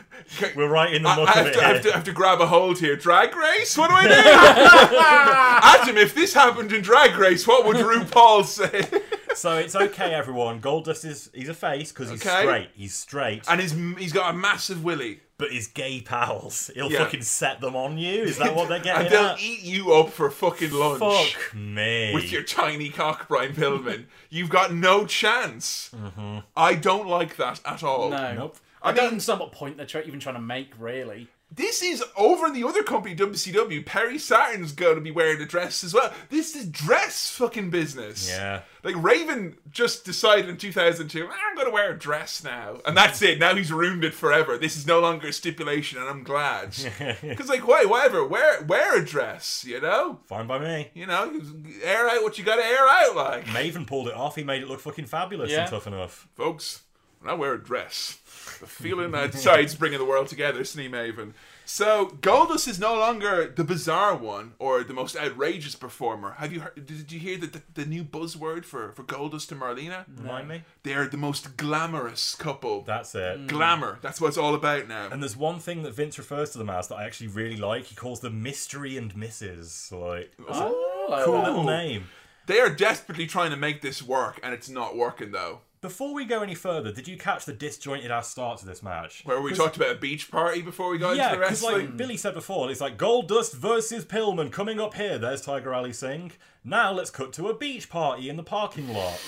We're 0.57 0.69
right 0.69 0.93
in 0.93 1.03
the 1.03 1.09
I, 1.09 1.17
muck 1.17 1.37
I 1.37 1.41
of 1.41 1.47
it 1.49 1.53
to, 1.55 1.61
I 1.61 1.69
have 1.69 1.83
to, 1.83 1.91
I 1.91 1.95
have 1.95 2.05
to 2.05 2.13
grab 2.13 2.41
a 2.41 2.47
hold 2.47 2.79
here. 2.79 2.97
Drag 2.97 3.35
race? 3.37 3.77
What 3.77 3.91
do 3.91 3.97
I 3.97 4.03
do? 4.09 4.15
Adam, 5.83 5.97
if 5.99 6.15
this 6.15 6.35
happened 6.35 6.73
in 6.73 6.83
Drag 6.83 7.17
Race, 7.17 7.47
what 7.47 7.67
would 7.67 7.77
RuPaul 7.77 8.45
say? 8.45 8.89
So 9.35 9.57
it's 9.57 9.75
okay, 9.75 10.15
everyone. 10.15 10.61
Goldust 10.61 11.05
is 11.05 11.31
he's 11.35 11.49
a 11.49 11.55
face 11.55 11.91
because 11.91 12.11
he's 12.11 12.25
Okay. 12.25 12.43
straight. 12.43 12.69
He's 12.75 12.95
straight, 12.95 13.45
and 13.49 13.61
he's 13.61 13.73
he's 13.99 14.13
got 14.13 14.35
a 14.35 14.37
massive 14.37 14.85
willy. 14.85 15.21
But 15.43 15.51
his 15.53 15.67
gay 15.67 16.01
pals, 16.01 16.71
he'll 16.75 16.91
Yeah. 16.91 16.99
fucking 16.99 17.23
set 17.23 17.61
them 17.61 17.75
on 17.75 17.99
you. 17.99 18.23
Is 18.23 18.39
that 18.39 18.55
what 18.55 18.69
they're 18.69 18.79
getting 18.89 19.07
and 19.07 19.11
they'll 19.13 19.25
at? 19.33 19.43
eat 19.43 19.63
you 19.63 19.93
up 19.93 20.11
for 20.11 20.31
fucking 20.31 20.71
lunch. 20.73 21.01
Fuck 21.01 21.55
me. 21.55 22.13
with 22.15 22.31
your 22.31 22.45
tiny 22.45 22.89
cock, 22.91 23.27
Brian 23.29 23.53
Pillman. 23.55 24.05
You've 24.31 24.51
got 24.51 24.73
no 24.73 25.05
chance. 25.05 25.91
Mm-hmm. 25.95 26.39
I 26.57 26.75
don't 26.77 27.09
like 27.09 27.37
that 27.37 27.61
at 27.67 27.83
all. 27.83 28.11
No. 28.11 28.35
Nope. 28.35 28.57
I, 28.83 28.91
I 28.91 28.93
don't 28.93 29.05
mean- 29.05 29.11
understand 29.15 29.41
what 29.41 29.51
point 29.53 29.77
they're 29.77 29.87
try- 29.87 30.03
even 30.03 30.21
trying 30.21 30.37
to 30.37 30.41
make, 30.41 30.71
really. 30.79 31.29
This 31.55 31.83
is 31.83 32.03
over 32.17 32.47
in 32.47 32.55
the 32.55 32.65
other 32.67 32.83
company, 32.83 33.15
WCW. 33.15 33.85
Perry 33.85 34.19
Saturn's 34.19 34.73
going 34.73 34.95
to 34.95 35.01
be 35.03 35.11
wearing 35.11 35.41
a 35.43 35.45
dress 35.47 35.85
as 35.85 35.93
well. 35.93 36.11
This 36.31 36.57
is 36.57 36.67
dress 36.67 37.31
fucking 37.31 37.69
business. 37.69 38.29
Yeah. 38.29 38.63
Like 38.83 38.95
Raven 38.97 39.59
just 39.71 40.05
decided 40.05 40.49
in 40.49 40.57
2002, 40.57 41.29
"Ah, 41.31 41.37
I'm 41.51 41.55
going 41.55 41.67
to 41.69 41.73
wear 41.73 41.91
a 41.93 41.99
dress 41.99 42.43
now, 42.43 42.79
and 42.87 42.97
that's 42.97 43.21
it. 43.21 43.39
Now 43.39 43.55
he's 43.55 43.71
ruined 43.71 44.03
it 44.03 44.15
forever. 44.15 44.57
This 44.57 44.77
is 44.77 44.87
no 44.87 45.01
longer 45.01 45.29
a 45.29 45.33
stipulation, 45.33 45.99
and 46.01 46.09
I'm 46.09 46.23
glad. 46.25 46.75
Because 47.23 47.49
like, 47.49 47.67
why, 47.69 47.85
whatever, 47.85 48.27
wear 48.27 48.63
wear 48.63 48.97
a 49.01 49.05
dress. 49.05 49.65
You 49.69 49.81
know, 49.81 50.21
Fine 50.27 50.47
by 50.47 50.59
me. 50.59 50.91
you 50.95 51.07
know, 51.07 51.39
air 51.83 52.09
out 52.09 52.23
what 52.23 52.39
you 52.39 52.45
got 52.45 52.57
to 52.57 52.65
air 52.65 52.89
out. 52.89 53.15
Like, 53.15 53.45
Maven 53.47 53.87
pulled 53.87 54.09
it 54.09 54.15
off. 54.15 54.37
He 54.37 54.43
made 54.45 54.63
it 54.63 54.69
look 54.69 54.81
fucking 54.81 55.05
fabulous 55.07 55.51
Yeah. 55.51 55.63
and 55.63 55.71
tough 55.71 55.87
enough. 55.87 56.29
folks, 56.35 56.83
when 57.21 57.31
I 57.31 57.35
wear 57.35 57.53
a 57.55 57.63
dress, 57.63 58.19
the 58.61 58.67
feeling 58.67 59.11
that 59.13 59.33
decides 59.33 59.75
bringing 59.75 59.99
the 59.99 60.05
world 60.05 60.29
together, 60.29 60.61
Snee 60.61 60.91
Maven. 60.91 61.33
So 61.65 62.17
Goldust 62.21 62.67
is 62.69 62.79
no 62.79 62.95
longer 62.95 63.47
the 63.55 63.65
bizarre 63.65 64.17
one 64.17 64.53
or 64.59 64.83
the 64.83 64.93
most 64.93 65.17
outrageous 65.17 65.75
performer. 65.75 66.33
Have 66.39 66.53
you 66.53 66.61
heard? 66.61 66.87
Did 66.87 67.13
you 67.13 67.21
hear 67.21 67.39
the, 67.39 67.47
the, 67.47 67.63
the 67.75 67.85
new 67.87 68.05
buzzword 68.05 68.65
for 68.65 68.93
for 68.93 69.05
Goldust 69.05 69.53
and 69.53 69.61
Marlena? 69.61 70.05
Remind 70.19 70.49
me. 70.49 70.63
They're 70.83 71.07
the 71.07 71.17
most 71.17 71.57
glamorous 71.57 72.35
couple. 72.35 72.83
That's 72.83 73.15
it. 73.15 73.39
Mm. 73.39 73.49
Glamour. 73.49 73.99
That's 74.03 74.21
what 74.21 74.29
it's 74.29 74.37
all 74.37 74.55
about 74.55 74.89
now. 74.89 75.09
And 75.11 75.23
there's 75.23 75.37
one 75.37 75.61
thing 75.61 75.83
that 75.85 75.95
Vince 75.95 76.19
refers 76.19 76.51
to 76.51 76.59
them 76.59 76.69
as 76.71 76.89
that 76.89 76.97
I 76.97 77.05
actually 77.05 77.29
really 77.29 77.57
like. 77.57 77.85
He 77.85 77.95
calls 77.95 78.21
them 78.21 78.43
Mystery 78.43 78.97
and 78.97 79.15
Mrs. 79.15 79.93
Like, 79.93 80.33
Oh, 80.49 81.23
cool 81.25 81.43
little 81.43 81.65
name. 81.65 82.07
They 82.47 82.59
are 82.59 82.71
desperately 82.71 83.27
trying 83.27 83.51
to 83.51 83.57
make 83.57 83.83
this 83.83 84.03
work, 84.03 84.41
and 84.43 84.53
it's 84.53 84.69
not 84.69 84.97
working 84.97 85.31
though. 85.31 85.61
Before 85.83 86.15
we 86.15 86.25
go 86.25 86.43
any 86.43 86.55
further, 86.55 86.93
did 86.93 87.09
you 87.09 87.17
catch 87.17 87.45
the 87.45 87.53
disjointed 87.53 88.13
ass 88.13 88.29
start 88.29 88.61
to 88.61 88.67
this 88.67 88.85
match? 88.85 89.23
Where 89.25 89.41
we 89.43 89.53
talked 89.53 89.75
about 89.77 89.91
a 89.91 89.99
beach 89.99 90.31
party 90.31 90.63
before 90.63 90.89
we 90.91 90.97
got 90.99 91.17
Yeah, 91.17 91.31
into 91.31 91.35
the 91.35 91.41
wrestling. 91.41 91.75
like 91.87 91.97
Billy 91.97 92.17
said 92.17 92.35
before, 92.35 92.71
it's 92.71 92.81
like 92.81 92.97
Goldust 92.97 93.55
versus 93.57 94.05
Pillman 94.05 94.53
coming 94.53 94.79
up 94.79 94.95
here. 94.95 95.19
There's 95.19 95.41
Tiger 95.41 95.75
Ali 95.75 95.93
Singh. 95.93 96.31
Now 96.63 96.93
let's 96.93 97.11
cut 97.11 97.33
to 97.33 97.49
a 97.49 97.59
beach 97.59 97.91
party 97.91 98.29
in 98.29 98.37
the 98.37 98.45
parking 98.45 98.95
lot. 98.95 99.21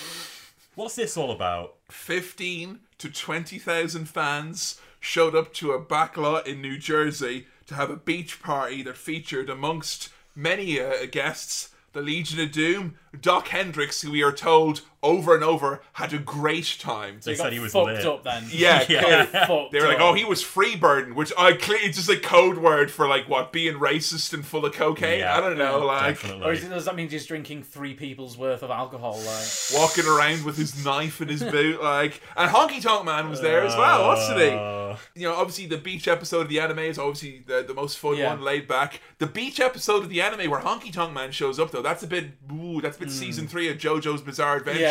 What's 0.75 0.95
this 0.95 1.17
all 1.17 1.29
about? 1.31 1.75
15 1.89 2.79
to 2.99 3.09
20,000 3.11 4.05
fans 4.07 4.79
showed 5.01 5.35
up 5.35 5.53
to 5.55 5.73
a 5.73 5.81
backlot 5.83 6.47
in 6.47 6.61
New 6.61 6.77
Jersey 6.77 7.47
to 7.67 7.75
have 7.75 7.89
a 7.89 7.97
beach 7.97 8.41
party 8.41 8.81
that 8.83 8.95
featured 8.95 9.49
amongst 9.49 10.07
many 10.33 10.79
uh, 10.79 11.05
guests 11.11 11.71
the 11.91 12.01
Legion 12.01 12.41
of 12.41 12.51
Doom, 12.51 12.95
Doc 13.21 13.47
Hendrix, 13.47 14.01
who 14.01 14.11
we 14.11 14.21
are 14.21 14.33
told 14.33 14.81
over 15.05 15.35
and 15.35 15.43
over, 15.43 15.81
had 15.93 16.13
a 16.13 16.17
great 16.17 16.75
time. 16.79 17.19
They 17.23 17.31
He 17.31 17.37
got 17.37 17.43
said 17.45 17.53
he 17.53 17.59
was 17.59 17.71
fucked 17.71 17.87
lit. 17.87 18.05
up 18.05 18.23
then. 18.23 18.45
Yeah, 18.51 18.83
Yeah. 18.89 19.01
clearly. 19.03 19.25
Fucked 19.47 19.71
They 19.71 19.79
were 19.79 19.87
like, 19.87 19.97
up. 19.97 20.03
"Oh, 20.03 20.13
he 20.13 20.25
was 20.25 20.41
free 20.41 20.75
burden," 20.75 21.15
which 21.15 21.31
I 21.37 21.53
clearly 21.53 21.85
it's 21.85 21.97
just 21.97 22.09
a 22.09 22.17
code 22.19 22.57
word 22.57 22.89
for 22.91 23.07
like 23.07 23.29
what 23.29 23.51
being 23.51 23.75
racist 23.75 24.33
and 24.33 24.45
full 24.45 24.65
of 24.65 24.73
cocaine. 24.73 25.19
Yeah, 25.19 25.37
I 25.37 25.39
don't 25.41 25.57
know, 25.57 25.79
like 25.85 26.01
Or 26.03 26.27
Definitely. 26.27 26.51
is 26.53 26.63
it, 26.63 26.69
does 26.69 26.85
that 26.85 26.95
mean 26.95 27.09
he's 27.09 27.25
drinking 27.25 27.63
three 27.63 27.93
people's 27.93 28.37
worth 28.37 28.63
of 28.63 28.71
alcohol? 28.71 29.19
Like, 29.19 29.47
walking 29.73 30.05
around 30.05 30.43
with 30.43 30.57
his 30.57 30.83
knife 30.83 31.21
in 31.21 31.27
his 31.27 31.43
boot, 31.43 31.81
like. 31.81 32.21
And 32.35 32.49
Honky 32.51 32.81
Tonk 32.81 33.05
Man 33.05 33.29
was 33.29 33.41
there 33.41 33.61
as 33.63 33.75
well, 33.75 34.07
wasn't 34.07 34.39
he? 34.39 34.47
Uh, 34.49 34.95
You 35.13 35.27
know, 35.29 35.35
obviously 35.35 35.65
the 35.65 35.77
beach 35.77 36.07
episode 36.07 36.41
of 36.41 36.49
the 36.49 36.59
anime 36.59 36.79
is 36.79 36.97
obviously 36.97 37.43
the, 37.45 37.63
the 37.67 37.73
most 37.73 37.97
fun 37.97 38.15
Yeah. 38.17 38.29
one, 38.29 38.41
laid 38.41 38.67
back. 38.67 39.01
The 39.19 39.27
beach 39.27 39.59
episode 39.59 40.03
of 40.03 40.09
the 40.09 40.21
anime 40.21 40.49
where 40.49 40.61
Honky 40.61 40.91
Tonk 40.91 41.13
Man 41.13 41.31
shows 41.31 41.59
up, 41.59 41.71
though, 41.71 41.81
that's 41.81 42.01
a 42.03 42.07
bit, 42.07 42.25
ooh, 42.51 42.81
that's 42.81 42.97
a 42.97 42.99
bit 43.01 43.11
season 43.11 43.47
three 43.47 43.69
of 43.69 43.77
JoJo's 43.77 44.21
Bizarre 44.21 44.57
Adventure. 44.57 44.81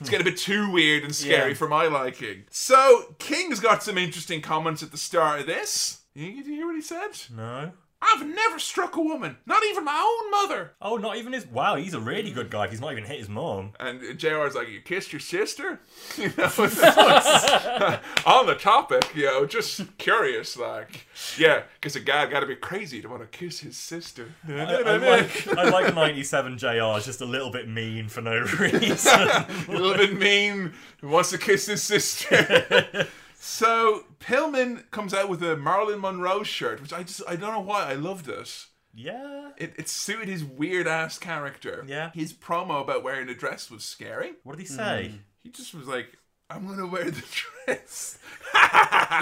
It's 0.00 0.10
getting 0.10 0.26
a 0.26 0.30
bit 0.30 0.38
too 0.38 0.70
weird 0.70 1.04
and 1.04 1.14
scary 1.14 1.50
Yeah. 1.50 1.54
for 1.56 1.68
my 1.68 1.86
liking. 1.86 2.44
So 2.50 3.14
King's 3.18 3.60
got 3.60 3.82
some 3.82 3.96
interesting 3.98 4.40
comments 4.40 4.82
at 4.82 4.90
the 4.90 4.98
start 4.98 5.40
of 5.40 5.46
this. 5.46 6.00
You, 6.14 6.26
you 6.26 6.44
hear 6.44 6.66
what 6.66 6.74
he 6.76 6.82
said? 6.82 7.10
no. 7.34 7.72
I've 8.02 8.26
never 8.26 8.58
struck 8.58 8.96
a 8.96 9.02
woman, 9.02 9.36
not 9.44 9.62
even 9.66 9.84
my 9.84 10.00
own 10.00 10.30
mother. 10.30 10.72
Oh, 10.80 10.96
not 10.96 11.18
even 11.18 11.34
his. 11.34 11.46
Wow, 11.46 11.76
he's 11.76 11.92
a 11.92 12.00
really 12.00 12.30
good 12.30 12.50
guy. 12.50 12.64
if 12.64 12.70
He's 12.70 12.80
not 12.80 12.92
even 12.92 13.04
hit 13.04 13.18
his 13.18 13.28
mom. 13.28 13.72
And 13.78 14.00
JR's 14.18 14.54
like, 14.54 14.68
You 14.70 14.80
kissed 14.80 15.12
your 15.12 15.20
sister? 15.20 15.80
You 16.16 16.32
know, 16.36 16.44
on 18.26 18.46
the 18.46 18.56
topic, 18.58 19.14
you 19.14 19.26
know, 19.26 19.46
just 19.46 19.96
curious, 19.98 20.56
like, 20.56 21.06
yeah, 21.38 21.62
because 21.74 21.96
a 21.96 22.00
guy 22.00 22.26
got 22.26 22.40
to 22.40 22.46
be 22.46 22.56
crazy 22.56 23.00
to 23.00 23.08
want 23.08 23.22
to 23.22 23.38
kiss 23.38 23.60
his 23.60 23.76
sister. 23.76 24.34
I, 24.48 24.52
I 24.52 24.96
like 24.96 25.48
I 25.48 25.68
like 25.70 25.94
97 25.94 26.58
JR. 26.58 26.68
It's 26.68 27.06
just 27.06 27.20
a 27.20 27.26
little 27.26 27.50
bit 27.50 27.68
mean 27.68 28.08
for 28.08 28.20
no 28.22 28.40
reason. 28.58 29.20
a 29.20 29.46
little 29.68 29.94
bit 29.94 30.18
mean, 30.18 30.72
wants 31.02 31.30
to 31.30 31.38
kiss 31.38 31.66
his 31.66 31.82
sister. 31.82 33.06
So 33.42 34.04
Pillman 34.20 34.90
comes 34.90 35.14
out 35.14 35.30
with 35.30 35.42
a 35.42 35.56
Marilyn 35.56 36.00
Monroe 36.00 36.42
shirt, 36.42 36.82
which 36.82 36.92
I 36.92 37.02
just 37.04 37.22
I 37.26 37.36
don't 37.36 37.54
know 37.54 37.60
why 37.60 37.84
I 37.90 37.94
loved 37.94 38.28
it. 38.28 38.66
yeah. 38.94 39.50
It, 39.56 39.72
it 39.78 39.88
suited 39.88 40.28
his 40.28 40.44
weird 40.44 40.86
ass 40.86 41.18
character. 41.18 41.84
Yeah. 41.88 42.10
His 42.12 42.32
promo 42.34 42.82
about 42.82 43.02
wearing 43.02 43.28
a 43.30 43.34
dress 43.34 43.70
was 43.70 43.82
scary. 43.82 44.32
What 44.44 44.56
did 44.58 44.62
he 44.62 44.68
say? 44.68 45.08
Hmm. 45.08 45.16
He 45.42 45.48
just 45.48 45.74
was 45.74 45.86
like, 45.88 46.18
I'm 46.50 46.66
gonna 46.66 46.86
wear 46.86 47.10
the 47.10 47.22
dress. 47.66 48.18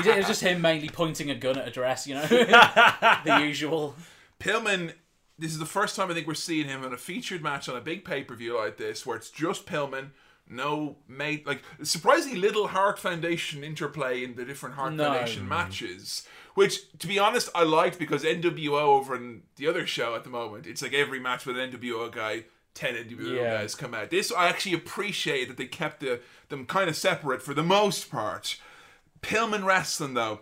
he 0.02 0.08
it 0.10 0.16
was 0.16 0.26
just 0.26 0.42
him 0.42 0.60
mainly 0.60 0.88
pointing 0.88 1.30
a 1.30 1.34
gun 1.36 1.56
at 1.58 1.68
a 1.68 1.70
dress, 1.70 2.06
you 2.06 2.14
know, 2.14 2.26
the 2.26 3.38
usual. 3.40 3.94
Pillman, 4.40 4.94
this 5.38 5.52
is 5.52 5.58
the 5.60 5.66
first 5.66 5.94
time 5.94 6.10
I 6.10 6.14
think 6.14 6.26
we're 6.26 6.34
seeing 6.34 6.66
him 6.66 6.82
in 6.82 6.92
a 6.92 6.96
featured 6.96 7.42
match 7.42 7.68
on 7.68 7.76
a 7.76 7.80
big 7.80 8.04
pay 8.04 8.24
per 8.24 8.34
view 8.34 8.56
like 8.56 8.78
this, 8.78 9.06
where 9.06 9.16
it's 9.16 9.30
just 9.30 9.66
Pillman, 9.66 10.10
no 10.48 10.96
mate, 11.06 11.46
like 11.46 11.62
surprisingly 11.82 12.38
little 12.38 12.68
Heart 12.68 12.98
Foundation 12.98 13.62
interplay 13.64 14.24
in 14.24 14.34
the 14.36 14.44
different 14.44 14.74
Heart 14.76 14.94
No. 14.94 15.04
Foundation 15.12 15.48
matches. 15.48 16.26
Which, 16.54 16.90
to 16.98 17.06
be 17.06 17.18
honest, 17.20 17.48
I 17.54 17.62
liked 17.62 17.98
because 18.00 18.24
NWO 18.24 18.72
over 18.80 19.14
in 19.14 19.42
the 19.56 19.68
other 19.68 19.86
show 19.86 20.16
at 20.16 20.24
the 20.24 20.30
moment, 20.30 20.66
it's 20.66 20.82
like 20.82 20.92
every 20.92 21.20
match 21.20 21.46
with 21.46 21.56
an 21.56 21.70
NWO 21.70 22.10
guy, 22.10 22.44
10 22.74 22.94
NWO 22.96 23.36
Yeah. 23.36 23.58
guys 23.58 23.76
come 23.76 23.94
out. 23.94 24.10
This, 24.10 24.32
I 24.32 24.48
actually 24.48 24.74
appreciate 24.74 25.46
that 25.48 25.56
they 25.56 25.66
kept 25.66 26.00
the, 26.00 26.20
them 26.48 26.66
kind 26.66 26.88
of 26.90 26.96
separate 26.96 27.42
for 27.42 27.54
the 27.54 27.62
most 27.62 28.10
part. 28.10 28.58
Pillman 29.22 29.64
wrestling, 29.64 30.14
though, 30.14 30.40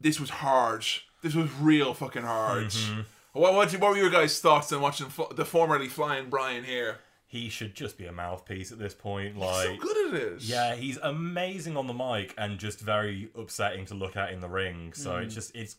this 0.00 0.20
was 0.20 0.30
hard. 0.30 0.84
This 1.22 1.34
was 1.34 1.52
real 1.54 1.94
fucking 1.94 2.22
hard. 2.22 2.66
Mm-hmm. 2.66 3.00
What, 3.32 3.54
what, 3.54 3.72
what 3.72 3.90
were 3.90 3.96
your 3.96 4.10
guys' 4.10 4.38
thoughts 4.40 4.72
on 4.72 4.80
watching 4.80 5.08
the 5.34 5.44
formerly 5.44 5.88
flying 5.88 6.30
Brian 6.30 6.62
here? 6.64 6.98
He 7.28 7.48
should 7.48 7.74
just 7.74 7.98
be 7.98 8.06
a 8.06 8.12
mouthpiece 8.12 8.70
at 8.70 8.78
this 8.78 8.94
point. 8.94 9.36
Like, 9.36 9.64
so 9.64 9.70
Like, 9.70 9.80
good 9.80 10.14
at 10.14 10.22
it. 10.22 10.42
yeah, 10.42 10.74
he's 10.76 10.96
amazing 10.98 11.76
on 11.76 11.88
the 11.88 11.92
mic 11.92 12.34
and 12.38 12.58
just 12.58 12.80
very 12.80 13.30
upsetting 13.34 13.84
to 13.86 13.94
look 13.94 14.16
at 14.16 14.32
in 14.32 14.40
the 14.40 14.48
ring. 14.48 14.92
So 14.92 15.16
hmm. 15.16 15.24
it's 15.24 15.34
just 15.34 15.54
it's 15.54 15.76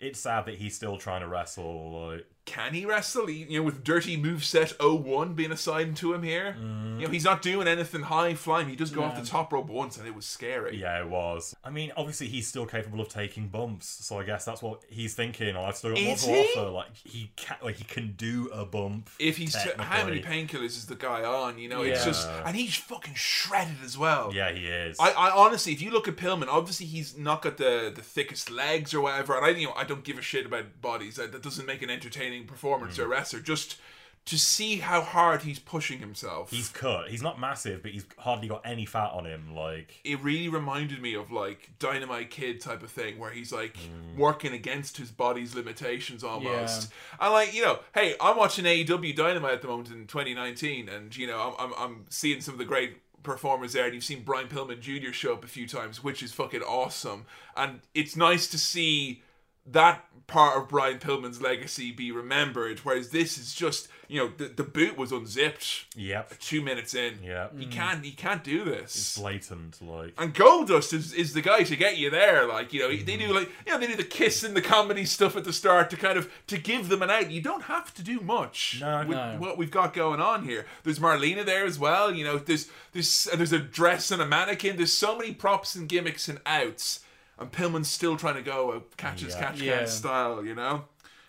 it's 0.00 0.20
sad 0.20 0.46
that 0.46 0.56
he's 0.56 0.74
still 0.74 0.96
trying 0.96 1.22
to 1.22 1.28
wrestle. 1.28 2.08
Like, 2.08 2.26
Can 2.46 2.74
he 2.74 2.84
wrestle? 2.84 3.26
He- 3.26 3.44
You 3.48 3.60
know, 3.60 3.64
with 3.64 3.82
dirty 3.82 4.16
moveset 4.20 4.74
01 4.78 5.34
being 5.34 5.50
assigned 5.50 5.96
to 5.98 6.12
him 6.12 6.22
here. 6.22 6.56
Mm. 6.60 7.00
You 7.00 7.06
know, 7.06 7.12
he's 7.12 7.24
not 7.24 7.40
doing 7.42 7.66
anything 7.66 8.02
high 8.02 8.34
flying. 8.34 8.68
He 8.68 8.76
just 8.76 8.94
go 8.94 9.02
off 9.02 9.18
the 9.18 9.26
top 9.26 9.52
rope 9.52 9.66
once 9.66 9.96
and 9.96 10.06
it 10.06 10.14
was 10.14 10.26
scary. 10.26 10.78
yeah, 10.78 11.00
it 11.00 11.08
was. 11.08 11.56
I 11.64 11.70
mean, 11.70 11.90
obviously 11.96 12.28
he's 12.28 12.46
still 12.46 12.66
capable 12.66 13.00
of 13.00 13.08
taking 13.08 13.48
bumps. 13.48 13.86
So 13.86 14.18
I 14.20 14.24
guess 14.24 14.44
that's 14.44 14.62
what 14.62 14.82
he's 14.88 15.14
thinking. 15.14 15.56
I've 15.56 15.76
still 15.76 15.94
got 15.94 16.02
more 16.02 16.16
to 16.16 16.26
he? 16.26 16.40
offer. 16.56 16.70
Like 16.70 16.94
he 16.96 17.30
can, 17.36 17.56
like 17.62 17.76
he 17.76 17.84
can 17.84 18.12
do 18.16 18.48
a 18.52 18.64
bump. 18.66 19.08
If 19.18 19.36
he's 19.38 19.54
how 19.78 20.04
many 20.04 20.20
painkillers 20.20 20.76
is 20.76 20.86
the 20.86 20.96
guy 20.96 21.24
on? 21.24 21.58
You 21.58 21.68
know, 21.70 21.82
it's 21.82 22.04
just 22.04 22.28
and 22.28 22.54
he's 22.56 22.74
fucking 22.76 23.14
shredded 23.14 23.78
as 23.84 23.96
well. 23.96 24.32
Yeah, 24.34 24.52
he 24.52 24.66
is. 24.66 24.98
I, 25.00 25.10
I 25.12 25.30
honestly, 25.30 25.72
if 25.72 25.80
you 25.80 25.90
look 25.90 26.08
at 26.08 26.16
Pillman, 26.16 26.48
obviously 26.48 26.86
he's 26.86 27.16
not 27.16 27.40
got 27.42 27.56
the, 27.56 27.90
the 27.94 28.02
thickest 28.02 28.50
legs 28.50 28.92
or 28.92 29.00
whatever, 29.00 29.34
and 29.36 29.44
I 29.46 29.48
you 29.50 29.66
know 29.68 29.72
I 29.74 29.84
don't 29.84 30.04
give 30.04 30.18
a 30.18 30.22
shit 30.22 30.44
about 30.46 30.80
bodies. 30.82 31.16
That, 31.16 31.32
that 31.32 31.42
doesn't 31.42 31.64
make 31.66 31.80
an 31.82 31.90
entertaining 31.90 32.33
performance 32.42 32.98
Mm. 32.98 33.04
or 33.04 33.06
wrestler. 33.06 33.38
Just 33.38 33.76
to 34.24 34.36
see 34.38 34.78
how 34.78 35.02
hard 35.02 35.42
he's 35.42 35.58
pushing 35.58 35.98
himself. 35.98 36.50
He's 36.50 36.70
cut. 36.70 37.10
He's 37.10 37.20
not 37.22 37.38
massive, 37.38 37.82
but 37.82 37.90
he's 37.92 38.06
hardly 38.16 38.48
got 38.48 38.62
any 38.64 38.86
fat 38.86 39.10
on 39.12 39.26
him. 39.26 39.54
Like, 39.54 40.00
it 40.02 40.18
really 40.20 40.48
reminded 40.48 41.00
me 41.02 41.14
of 41.14 41.30
like 41.30 41.68
Dynamite 41.78 42.30
Kid 42.30 42.58
type 42.60 42.82
of 42.82 42.90
thing, 42.90 43.18
where 43.18 43.30
he's 43.30 43.52
like 43.52 43.76
Mm. 43.76 44.16
working 44.16 44.54
against 44.54 44.96
his 44.96 45.10
body's 45.10 45.54
limitations 45.54 46.24
almost. 46.24 46.90
And 47.20 47.32
like 47.34 47.52
you 47.52 47.62
know, 47.62 47.80
hey, 47.94 48.16
I'm 48.20 48.36
watching 48.38 48.64
AEW 48.64 49.12
Dynamite 49.14 49.52
at 49.52 49.62
the 49.62 49.68
moment 49.68 49.90
in 49.90 50.06
2019, 50.06 50.88
and 50.88 51.14
you 51.14 51.26
know, 51.26 51.54
I'm 51.58 51.72
I'm, 51.72 51.74
I'm 51.78 52.06
seeing 52.08 52.40
some 52.40 52.54
of 52.54 52.58
the 52.58 52.64
great 52.64 52.96
performers 53.22 53.74
there, 53.74 53.84
and 53.84 53.94
you've 53.94 54.04
seen 54.04 54.22
Brian 54.22 54.48
Pillman 54.48 54.80
Jr. 54.80 55.12
show 55.12 55.34
up 55.34 55.44
a 55.44 55.48
few 55.48 55.66
times, 55.68 56.02
which 56.02 56.22
is 56.22 56.32
fucking 56.32 56.62
awesome. 56.62 57.26
And 57.58 57.80
it's 57.94 58.16
nice 58.16 58.46
to 58.48 58.58
see 58.58 59.22
that 59.66 60.04
part 60.26 60.56
of 60.56 60.68
Brian 60.68 60.98
Pillman's 60.98 61.40
legacy 61.42 61.92
be 61.92 62.10
remembered, 62.10 62.80
whereas 62.80 63.10
this 63.10 63.36
is 63.38 63.54
just 63.54 63.88
you 64.08 64.18
know 64.20 64.30
the, 64.36 64.44
the 64.48 64.62
boot 64.62 64.96
was 64.98 65.12
unzipped 65.12 65.86
yep, 65.96 66.38
two 66.38 66.60
minutes 66.60 66.94
in. 66.94 67.18
yeah, 67.22 67.48
He 67.58 67.66
can't 67.66 68.04
he 68.04 68.12
can't 68.12 68.44
do 68.44 68.64
this. 68.64 69.18
blatant. 69.18 69.80
Like, 69.82 70.14
And 70.18 70.34
Goldust 70.34 70.92
is, 70.92 71.12
is 71.14 71.32
the 71.32 71.40
guy 71.40 71.62
to 71.64 71.74
get 71.76 71.96
you 71.96 72.10
there. 72.10 72.46
Like, 72.46 72.72
you 72.72 72.80
know, 72.80 72.88
they 72.88 73.16
do 73.16 73.32
like 73.32 73.48
you 73.66 73.72
know, 73.72 73.78
they 73.78 73.86
do 73.86 73.96
the 73.96 74.04
kiss 74.04 74.42
and 74.44 74.54
the 74.56 74.62
comedy 74.62 75.04
stuff 75.04 75.36
at 75.36 75.44
the 75.44 75.52
start 75.52 75.90
to 75.90 75.96
kind 75.96 76.18
of 76.18 76.30
to 76.48 76.58
give 76.58 76.88
them 76.88 77.02
an 77.02 77.10
out. 77.10 77.30
You 77.30 77.40
don't 77.40 77.62
have 77.64 77.92
to 77.94 78.02
do 78.02 78.20
much 78.20 78.78
No. 78.80 79.00
with 79.06 79.16
No. 79.16 79.36
what 79.38 79.56
we've 79.58 79.70
got 79.70 79.94
going 79.94 80.20
on 80.20 80.44
here. 80.44 80.66
There's 80.84 80.98
Marlena 80.98 81.44
there 81.44 81.64
as 81.64 81.78
well, 81.78 82.12
you 82.14 82.24
know, 82.24 82.38
there's 82.38 82.68
there's 82.92 83.24
there's 83.34 83.52
a 83.52 83.58
dress 83.58 84.10
and 84.10 84.20
a 84.22 84.26
mannequin, 84.26 84.76
there's 84.76 84.92
so 84.92 85.16
many 85.18 85.32
props 85.32 85.74
and 85.74 85.88
gimmicks 85.88 86.28
and 86.28 86.40
outs. 86.46 87.00
And 87.38 87.50
Pillman's 87.50 87.88
still 87.90 88.16
trying 88.16 88.36
to 88.36 88.42
go 88.42 88.72
a 88.72 88.80
catch 88.96 89.22
as 89.24 89.34
Yeah. 89.34 89.40
catch 89.40 89.60
Yeah. 89.60 89.78
can 89.78 89.86
style, 89.88 90.44
you 90.44 90.54
know? 90.54 90.84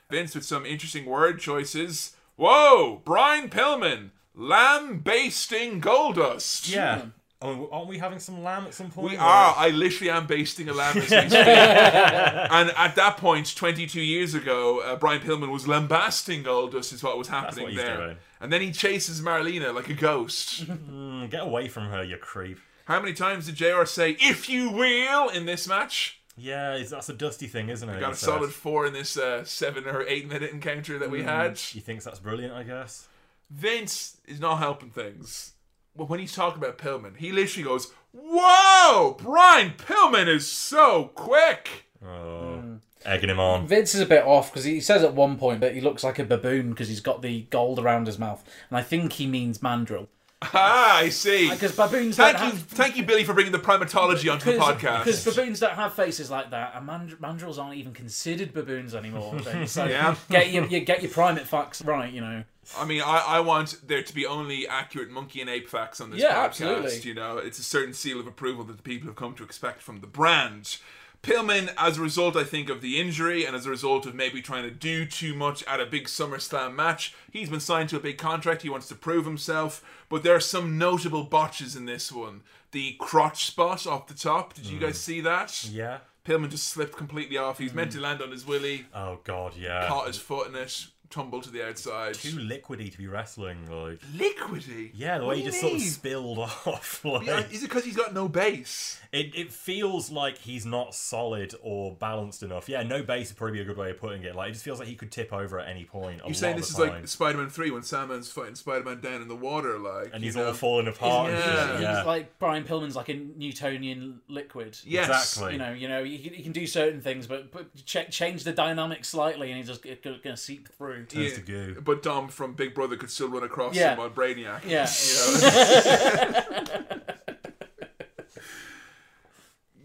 Vince 0.10 0.36
with 0.36 0.46
some 0.46 0.66
interesting 0.66 1.06
word 1.06 1.40
choices. 1.40 2.16
Whoa, 2.36 3.02
Brian 3.06 3.50
Pillman, 3.50 4.12
lamb 4.36 5.00
basting 5.00 5.82
Goldust. 5.82 6.70
yeah. 6.70 7.02
Oh, 7.42 7.70
aren't 7.72 7.90
we 7.90 7.98
having 7.98 8.18
some 8.20 8.44
lamb 8.44 8.66
at 8.66 8.74
some 8.74 8.90
point? 8.90 9.10
We 9.12 9.18
Or- 9.18 9.22
are. 9.22 9.56
I 9.58 9.70
literally 9.70 10.10
am 10.10 10.26
basting 10.26 10.70
a 10.70 10.74
lamb 10.74 10.98
as 10.98 11.04
we 11.04 11.18
speak. 11.30 11.34
and 11.34 12.72
at 12.78 12.96
that 12.96 13.18
point, 13.18 13.56
22 13.56 14.02
years 14.02 14.34
ago, 14.34 14.80
uh, 14.80 14.96
Brian 14.96 15.22
Pillman 15.22 15.52
was 15.52 15.68
lambasting 15.68 16.44
Goldust, 16.44 16.94
is 16.94 17.04
what 17.04 17.18
was 17.18 17.28
happening 17.28 17.64
what 17.66 17.74
he's 17.74 17.82
there. 17.82 17.98
doing. 17.98 18.18
And 18.40 18.54
then 18.54 18.62
he 18.62 18.72
chases 18.72 19.22
Marlena 19.22 19.74
like 19.74 19.90
a 19.90 19.94
ghost. 19.94 20.66
Mm, 20.90 21.30
get 21.30 21.42
away 21.42 21.68
from 21.68 21.90
her, 21.90 22.04
you 22.04 22.18
creep. 22.18 22.60
How 22.86 23.00
many 23.00 23.14
times 23.14 23.48
did 23.48 23.56
JR 23.56 23.86
say, 23.86 24.12
if 24.20 24.48
you 24.50 24.70
will, 24.70 25.30
in 25.30 25.46
this 25.46 25.68
match? 25.68 26.20
Yeah, 26.38 26.82
that's 26.90 27.10
a 27.10 27.14
dusty 27.14 27.48
thing, 27.48 27.70
isn't 27.70 27.88
it? 27.90 27.96
We 27.96 28.00
got 28.02 28.14
a 28.14 28.16
solid 28.16 28.52
four 28.52 28.86
in 28.86 28.94
this 28.94 29.18
uh, 29.18 29.44
seven 29.46 29.88
or 29.88 30.04
eight 30.08 30.28
minute 30.28 30.52
encounter 30.52 31.00
that 31.00 31.10
we 31.10 31.24
had. 31.24 31.58
He 31.58 31.80
thinks 31.80 32.04
that's 32.06 32.20
brilliant, 32.20 32.54
I 32.54 32.64
guess. 32.64 33.08
Vince 33.50 34.18
is 34.26 34.40
not 34.40 34.58
helping 34.58 34.90
things. 34.90 35.54
But 35.96 36.10
when 36.10 36.20
he's 36.20 36.34
talking 36.36 36.62
about 36.62 36.78
Pillman, 36.78 37.16
he 37.18 37.32
literally 37.32 37.64
goes, 37.64 37.92
Whoa! 38.12 39.16
Brian 39.22 39.72
Pillman 39.78 40.28
is 40.28 40.50
so 40.52 41.12
quick! 41.16 41.86
Oh, 42.06 42.62
Mm. 42.62 42.80
egging 43.06 43.30
him 43.30 43.40
on. 43.40 43.66
Vince 43.68 43.96
is 43.96 44.02
a 44.02 44.06
bit 44.06 44.26
off 44.26 44.52
because 44.52 44.66
he 44.66 44.80
says 44.82 45.04
at 45.04 45.14
one 45.14 45.38
point 45.38 45.62
that 45.62 45.74
he 45.74 45.82
looks 45.82 46.04
like 46.04 46.20
a 46.20 46.24
baboon 46.26 46.70
because 46.72 46.90
he's 46.90 47.00
got 47.00 47.22
the 47.22 47.42
gold 47.50 47.80
around 47.80 48.08
his 48.08 48.20
mouth, 48.20 48.44
and 48.70 48.78
I 48.78 48.82
think 48.82 49.14
he 49.14 49.26
means 49.26 49.64
mandrill. 49.64 50.10
Ah, 50.54 50.98
I 50.98 51.10
see. 51.10 51.50
Because 51.50 51.76
baboons 51.76 52.18
Thank 52.18 52.38
don't 52.38 52.46
you, 52.48 52.52
have 52.52 52.62
thank 52.64 52.98
you, 52.98 53.04
Billy, 53.04 53.24
for 53.24 53.34
bringing 53.34 53.52
the 53.52 53.60
primatology 53.60 54.32
onto 54.32 54.52
the 54.52 54.58
podcast. 54.58 55.00
Because 55.06 55.24
baboons 55.26 55.60
don't 55.60 55.74
have 55.76 55.94
faces 55.94 56.30
like 56.32 56.52
that, 56.52 56.74
and 56.76 56.86
mand- 56.86 57.18
mandrills 57.22 57.58
aren't 57.58 57.76
even 57.78 57.94
considered 57.94 58.54
baboons 58.54 58.94
anymore. 58.96 59.40
So 59.66 59.86
Yeah. 59.86 60.16
get 60.30 60.52
your 60.52 60.66
you 60.66 60.80
get 60.82 61.02
your 61.02 61.12
primate 61.12 61.48
facts 61.48 61.82
right, 61.84 62.12
you 62.12 62.22
know. 62.22 62.44
I 62.78 62.86
mean, 62.86 63.02
I, 63.02 63.18
I 63.20 63.40
want 63.42 63.88
there 63.88 64.02
to 64.02 64.14
be 64.16 64.26
only 64.26 64.68
accurate 64.68 65.12
monkey 65.12 65.40
and 65.40 65.50
ape 65.50 65.70
facts 65.70 66.02
on 66.02 66.10
this 66.10 66.20
Yeah, 66.22 66.34
podcast. 66.36 66.46
absolutely. 66.46 67.00
You 67.02 67.14
know, 67.14 67.38
it's 67.38 67.60
a 67.60 67.64
certain 67.64 67.94
seal 67.94 68.20
of 68.20 68.26
approval 68.26 68.64
that 68.66 68.78
the 68.78 68.84
people 68.84 69.08
have 69.08 69.16
come 69.16 69.36
to 69.36 69.44
expect 69.44 69.82
from 69.84 70.00
the 70.02 70.08
brand. 70.08 70.78
Pillman, 71.26 71.74
as 71.78 71.98
a 71.98 72.02
result, 72.02 72.36
I 72.36 72.44
think, 72.44 72.70
of 72.70 72.82
the 72.82 73.00
injury 73.00 73.46
and 73.46 73.56
as 73.56 73.66
a 73.66 73.70
result 73.70 74.06
of 74.06 74.14
maybe 74.14 74.42
trying 74.42 74.64
to 74.64 74.72
do 74.72 75.06
too 75.06 75.34
much 75.34 75.64
at 75.64 75.80
a 75.82 75.86
big 75.86 76.06
SummerSlam 76.06 76.76
match, 76.76 77.14
he's 77.32 77.50
been 77.50 77.60
signed 77.60 77.90
to 77.90 77.98
a 77.98 78.00
big 78.00 78.18
contract. 78.18 78.62
He 78.62 78.70
wants 78.70 78.88
to 78.90 78.96
prove 78.96 79.26
himself. 79.26 79.84
But 80.10 80.24
there 80.24 80.36
are 80.36 80.40
some 80.40 80.78
notable 80.78 81.24
botches 81.24 81.76
in 81.76 81.86
this 81.86 82.12
one. 82.12 82.42
The 82.72 82.94
crotch 83.00 83.46
spot 83.46 83.88
off 83.88 84.08
the 84.08 84.14
top. 84.14 84.54
Did 84.54 84.68
you 84.68 84.80
guys 84.80 85.00
see 85.00 85.20
that? 85.22 85.66
Yeah. 85.66 86.00
Pillman 86.26 86.50
just 86.50 86.68
slipped 86.68 86.96
completely 86.98 87.38
off. 87.38 87.58
He's 87.58 87.72
Mm. 87.72 87.76
meant 87.76 87.92
to 87.94 88.00
land 88.02 88.22
on 88.22 88.32
his 88.32 88.46
willy, 88.46 88.86
Oh 88.94 89.20
god, 89.24 89.54
yeah. 89.58 89.88
caught 89.88 90.08
his 90.08 90.18
foot 90.18 90.48
in 90.50 90.56
it, 90.56 90.88
tumbled 91.12 91.44
to 91.44 91.52
the 91.52 91.66
outside. 91.68 92.16
Too 92.16 92.36
liquidy 92.38 92.92
to 92.92 92.98
be 92.98 93.06
wrestling, 93.08 93.58
like. 93.70 94.00
liquidy. 94.16 94.90
Yeah, 94.96 95.20
the 95.20 95.26
way 95.26 95.38
he 95.38 95.44
just 95.46 95.62
sort 95.62 95.74
of 95.74 95.82
spilled 95.82 96.40
off. 96.66 97.06
Like, 97.06 97.28
Yeah, 97.28 97.42
Is 97.52 97.64
it 97.64 97.70
because 97.70 97.86
he's 97.86 97.96
got 97.96 98.14
no 98.14 98.28
base? 98.28 99.00
It, 99.16 99.34
it 99.34 99.54
feels 99.54 100.12
like 100.12 100.38
he's 100.38 100.66
not 100.66 100.94
solid 100.94 101.56
or 101.62 101.96
balanced 101.96 102.44
enough. 102.44 102.68
Yeah, 102.68 102.84
no 102.84 103.02
base 103.02 103.30
would 103.30 103.38
probably 103.38 103.54
be 103.58 103.62
a 103.62 103.66
good 103.66 103.78
way 103.78 103.92
of 103.92 103.98
putting 103.98 104.24
it. 104.24 104.36
Like, 104.36 104.50
it 104.50 104.54
just 104.54 104.66
feels 104.66 104.78
like 104.80 104.90
he 104.90 104.96
could 104.96 105.12
tip 105.12 105.32
over 105.32 105.58
at 105.60 105.70
any 105.70 105.86
point. 105.86 106.22
You're 106.26 106.34
saying 106.34 106.58
this 106.58 106.70
is 106.70 106.78
like 106.78 107.08
Spider-Man 107.08 107.50
Three 107.50 107.72
when 107.72 107.82
Sandman's 107.84 108.30
fighting 108.30 108.56
Spider-Man 108.56 109.00
down 109.00 109.22
in 109.22 109.28
the 109.30 109.36
water, 109.36 109.80
like, 109.80 110.12
and 110.14 110.22
he's 110.24 110.36
know? 110.36 110.48
all 110.48 110.54
falling 110.54 110.88
apart. 110.88 111.30
and 111.32 111.40
Yeah. 111.40 111.46
shit, 111.68 111.72
He's 111.76 111.82
yeah. 111.82 112.04
like 112.04 112.38
Brian 112.40 112.66
Pillman's 112.66 112.96
like 112.98 113.08
a 113.10 113.14
Newtonian 113.14 114.20
liquid. 114.28 114.78
Yes. 114.84 115.08
Exactly. 115.08 115.54
You 115.54 115.60
know, 115.60 115.72
you 115.72 115.88
know, 115.88 116.04
he, 116.04 116.18
he 116.18 116.44
can 116.44 116.52
do 116.52 116.68
certain 116.68 117.00
things, 117.02 117.26
but, 117.26 117.52
but 117.52 117.68
ch- 117.86 118.10
change 118.10 118.44
the 118.44 118.52
dynamic 118.52 119.06
slightly, 119.06 119.50
and 119.52 119.58
he's 119.58 119.68
just 119.68 119.82
going 119.84 120.20
to 120.24 120.38
seep 120.38 120.68
through. 120.78 121.06
Turns 121.06 121.34
to 121.36 121.42
goo. 121.42 121.82
But 121.82 122.04
Dom 122.04 122.28
from 122.28 122.54
Big 122.54 122.74
Brother 122.76 122.98
could 122.98 123.10
still 123.10 123.30
run 123.30 123.44
across 123.44 123.76
Yeah. 123.76 123.94
him 123.94 124.02
on 124.02 124.10
Brainiac. 124.12 124.66
Yeah. 124.66 124.90
You 125.06 126.82
know? 126.92 126.98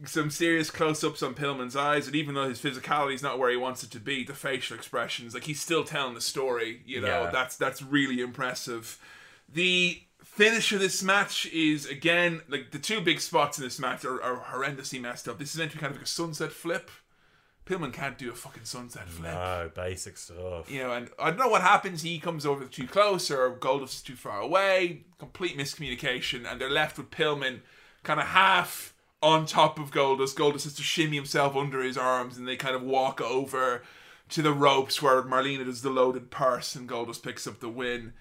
Some 0.07 0.31
serious 0.31 0.71
close-ups 0.71 1.23
on 1.23 1.35
Pillman's 1.35 1.77
eyes, 1.77 2.07
and 2.07 2.17
even 2.17 2.35
though 2.35 2.49
his 2.49 2.61
physicality 2.61 3.15
is 3.15 3.23
not 3.23 3.39
where 3.39 3.51
he 3.51 3.57
wants 3.57 3.83
it 3.83 3.91
to 3.91 4.01
be, 4.01 4.25
the 4.25 4.33
facial 4.35 4.77
expressions, 4.77 5.35
like 5.35 5.45
he's 5.45 5.61
still 5.61 5.85
telling 5.85 6.15
the 6.15 6.21
story. 6.23 6.81
You 6.87 7.01
know, 7.03 7.25
Yeah. 7.25 7.31
that's 7.31 7.57
that's 7.57 7.83
really 7.83 8.21
impressive. 8.21 8.99
The 9.53 10.01
finish 10.25 10.73
of 10.73 10.81
this 10.81 11.03
match 11.03 11.45
is 11.47 11.87
again 11.87 12.41
like 12.49 12.71
the 12.71 12.79
two 12.79 13.01
big 13.01 13.21
spots 13.21 13.59
in 13.59 13.65
this 13.65 13.79
match 13.79 14.05
are, 14.05 14.23
are 14.23 14.39
horrendously 14.53 15.01
messed 15.01 15.29
up. 15.29 15.39
This 15.39 15.53
is 15.53 15.59
meant 15.59 15.73
to 15.73 15.77
be 15.77 15.81
kind 15.81 15.91
of 15.91 15.99
like 15.99 16.07
a 16.07 16.09
sunset 16.09 16.53
flip. 16.53 16.91
Pillman 17.67 17.93
can't 17.93 18.17
do 18.19 18.31
a 18.31 18.35
fucking 18.35 18.65
sunset 18.65 19.09
flip. 19.09 19.33
No, 19.33 19.71
basic 19.75 20.17
stuff. 20.17 20.71
You 20.71 20.83
know, 20.83 20.93
and 20.93 21.11
I 21.19 21.31
don't 21.31 21.39
know 21.39 21.49
what 21.49 21.63
happens. 21.63 22.03
He 22.03 22.19
comes 22.19 22.45
over 22.47 22.65
too 22.65 22.87
close, 22.87 23.31
or 23.31 23.51
Goldust 23.53 23.85
is 23.97 24.03
too 24.03 24.17
far 24.17 24.41
away. 24.41 25.03
Complete 25.19 25.57
miscommunication, 25.59 26.51
and 26.51 26.61
they're 26.61 26.71
left 26.71 26.97
with 26.97 27.11
Pillman 27.11 27.61
kind 28.03 28.19
of 28.19 28.27
half 28.27 28.95
on 29.23 29.47
top 29.47 29.79
of 29.79 29.91
Goldust. 29.91 30.37
Goldust 30.37 30.65
has 30.65 30.75
to 30.75 30.83
shimmy 30.83 31.17
himself 31.17 31.57
under 31.57 31.83
his 31.83 31.99
arms, 31.99 32.37
and 32.37 32.47
they 32.47 32.57
kind 32.57 32.75
of 32.75 32.83
walk 32.83 33.21
over 33.21 33.83
to 34.31 34.43
the 34.43 34.53
ropes 34.53 35.03
where 35.03 35.23
Marlena 35.23 35.65
does 35.65 35.83
the 35.83 35.91
loaded 35.91 36.31
purse, 36.31 36.75
and 36.75 36.89
Goldust 36.89 37.23
picks 37.23 37.47
up 37.47 37.61
the 37.61 37.69
win. 37.69 38.13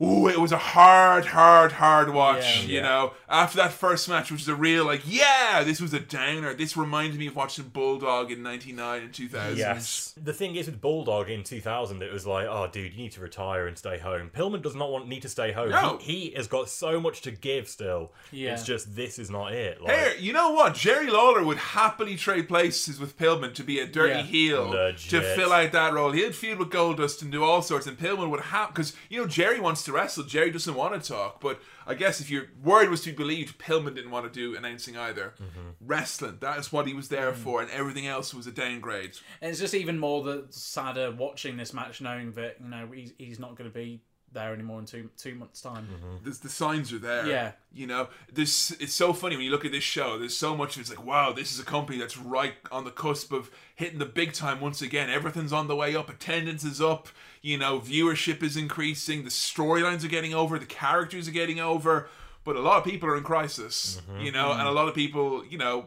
Ooh, 0.00 0.28
it 0.28 0.38
was 0.38 0.52
a 0.52 0.58
hard, 0.58 1.24
hard, 1.26 1.72
hard 1.72 2.14
watch. 2.14 2.60
Yeah. 2.62 2.68
you 2.68 2.74
Yeah. 2.76 2.82
know, 2.82 3.12
after 3.28 3.56
that 3.56 3.72
first 3.72 4.08
match, 4.08 4.30
which 4.30 4.40
was 4.42 4.48
a 4.48 4.54
real 4.54 4.84
like, 4.84 5.02
yeah, 5.04 5.64
this 5.64 5.80
was 5.80 5.92
a 5.92 5.98
downer. 5.98 6.54
This 6.54 6.76
reminded 6.76 7.18
me 7.18 7.26
of 7.26 7.34
watching 7.34 7.64
Bulldog 7.68 8.30
in 8.30 8.42
'99 8.44 9.02
and 9.02 9.12
2000. 9.12 9.56
Yes. 9.58 10.14
The 10.16 10.32
thing 10.32 10.54
is 10.54 10.66
with 10.66 10.80
Bulldog 10.80 11.28
in 11.28 11.42
2000, 11.42 12.00
it 12.02 12.12
was 12.12 12.26
like, 12.28 12.46
oh, 12.48 12.68
dude, 12.70 12.92
you 12.94 13.02
need 13.02 13.12
to 13.12 13.20
retire 13.20 13.66
and 13.66 13.76
stay 13.76 13.98
home. 13.98 14.30
Pillman 14.32 14.62
does 14.62 14.76
not 14.76 14.90
want 14.92 15.08
need 15.08 15.22
to 15.22 15.28
stay 15.28 15.50
home. 15.50 15.70
No. 15.70 15.98
He, 16.00 16.26
he 16.28 16.30
has 16.36 16.46
got 16.46 16.68
so 16.68 17.00
much 17.00 17.20
to 17.22 17.32
give 17.32 17.68
still. 17.68 18.12
Yeah. 18.30 18.52
It's 18.52 18.62
just 18.62 18.94
this 18.94 19.18
is 19.18 19.30
not 19.30 19.52
it. 19.52 19.82
Like, 19.82 19.96
Here, 19.98 20.12
you 20.20 20.32
know 20.32 20.52
what? 20.52 20.74
Jerry 20.76 21.10
Lawler 21.10 21.42
would 21.42 21.58
happily 21.58 22.14
trade 22.16 22.46
places 22.48 23.00
with 23.00 23.18
Pillman 23.18 23.52
to 23.54 23.64
be 23.64 23.80
a 23.80 23.86
dirty 23.86 24.14
Yeah. 24.14 24.22
heel 24.22 24.68
Legit. 24.68 25.10
to 25.10 25.20
fill 25.34 25.52
out 25.52 25.72
that 25.72 25.92
role. 25.92 26.12
He'd 26.12 26.36
feud 26.36 26.60
with 26.60 26.70
Goldust 26.70 27.20
and 27.22 27.32
do 27.32 27.42
all 27.42 27.62
sorts, 27.62 27.88
and 27.88 27.98
Pillman 27.98 28.30
would 28.30 28.40
have 28.42 28.68
because 28.68 28.94
you 29.08 29.20
know 29.20 29.26
Jerry 29.26 29.58
wants 29.58 29.82
to 29.88 29.92
wrestle. 29.92 30.24
Jerry 30.24 30.50
doesn't 30.50 30.74
want 30.74 31.02
to 31.02 31.12
talk, 31.12 31.40
but 31.40 31.60
I 31.86 31.94
guess 31.94 32.20
if 32.20 32.30
your 32.30 32.44
word 32.62 32.88
was 32.88 33.02
to 33.02 33.10
be 33.10 33.16
believed, 33.16 33.58
Pillman 33.58 33.94
didn't 33.94 34.10
want 34.10 34.32
to 34.32 34.32
do 34.32 34.56
announcing 34.56 34.96
either. 34.96 35.34
Mm-hmm. 35.40 35.70
Wrestling, 35.80 36.38
that 36.40 36.58
is 36.58 36.72
what 36.72 36.86
he 36.86 36.94
was 36.94 37.08
there 37.08 37.32
mm-hmm. 37.32 37.42
for, 37.42 37.60
and 37.60 37.70
everything 37.70 38.06
else 38.06 38.32
was 38.32 38.46
a 38.46 38.52
downgrade. 38.52 39.12
And 39.40 39.50
it's 39.50 39.60
just 39.60 39.74
even 39.74 39.98
more 39.98 40.22
the 40.22 40.46
sadder 40.50 41.10
watching 41.10 41.56
this 41.56 41.74
match, 41.74 42.00
knowing 42.00 42.32
that 42.32 42.56
you 42.62 42.68
know 42.68 42.88
he's, 42.94 43.12
he's 43.18 43.38
not 43.38 43.56
going 43.56 43.68
to 43.68 43.74
be 43.74 44.00
there 44.32 44.52
anymore 44.52 44.78
in 44.78 44.86
two 44.86 45.08
two 45.16 45.34
months' 45.34 45.60
time. 45.60 45.88
Mm-hmm. 45.92 46.24
There's, 46.24 46.38
the 46.40 46.48
signs 46.48 46.92
are 46.92 46.98
there. 46.98 47.26
Yeah. 47.26 47.52
You 47.72 47.86
know, 47.86 48.08
this 48.32 48.70
it's 48.72 48.94
so 48.94 49.12
funny 49.12 49.36
when 49.36 49.44
you 49.44 49.50
look 49.50 49.64
at 49.64 49.72
this 49.72 49.84
show. 49.84 50.18
There's 50.18 50.36
so 50.36 50.56
much. 50.56 50.76
It's 50.78 50.90
like, 50.90 51.04
wow, 51.04 51.32
this 51.32 51.52
is 51.52 51.60
a 51.60 51.64
company 51.64 51.98
that's 51.98 52.18
right 52.18 52.54
on 52.70 52.84
the 52.84 52.90
cusp 52.90 53.32
of 53.32 53.50
hitting 53.74 53.98
the 53.98 54.06
big 54.06 54.32
time 54.32 54.60
once 54.60 54.82
again. 54.82 55.10
Everything's 55.10 55.52
on 55.52 55.68
the 55.68 55.76
way 55.76 55.96
up. 55.96 56.10
Attendance 56.10 56.64
is 56.64 56.80
up. 56.80 57.08
You 57.42 57.58
know, 57.58 57.80
viewership 57.80 58.42
is 58.42 58.56
increasing. 58.56 59.24
The 59.24 59.30
storylines 59.30 60.04
are 60.04 60.08
getting 60.08 60.34
over. 60.34 60.58
The 60.58 60.66
characters 60.66 61.28
are 61.28 61.32
getting 61.32 61.60
over. 61.60 62.08
But 62.44 62.56
a 62.56 62.60
lot 62.60 62.78
of 62.78 62.84
people 62.84 63.08
are 63.08 63.16
in 63.16 63.24
crisis. 63.24 64.00
Mm-hmm. 64.10 64.20
You 64.22 64.32
know, 64.32 64.52
and 64.52 64.60
a 64.60 64.64
mm-hmm. 64.64 64.74
lot 64.74 64.88
of 64.88 64.94
people, 64.94 65.44
you 65.44 65.58
know, 65.58 65.86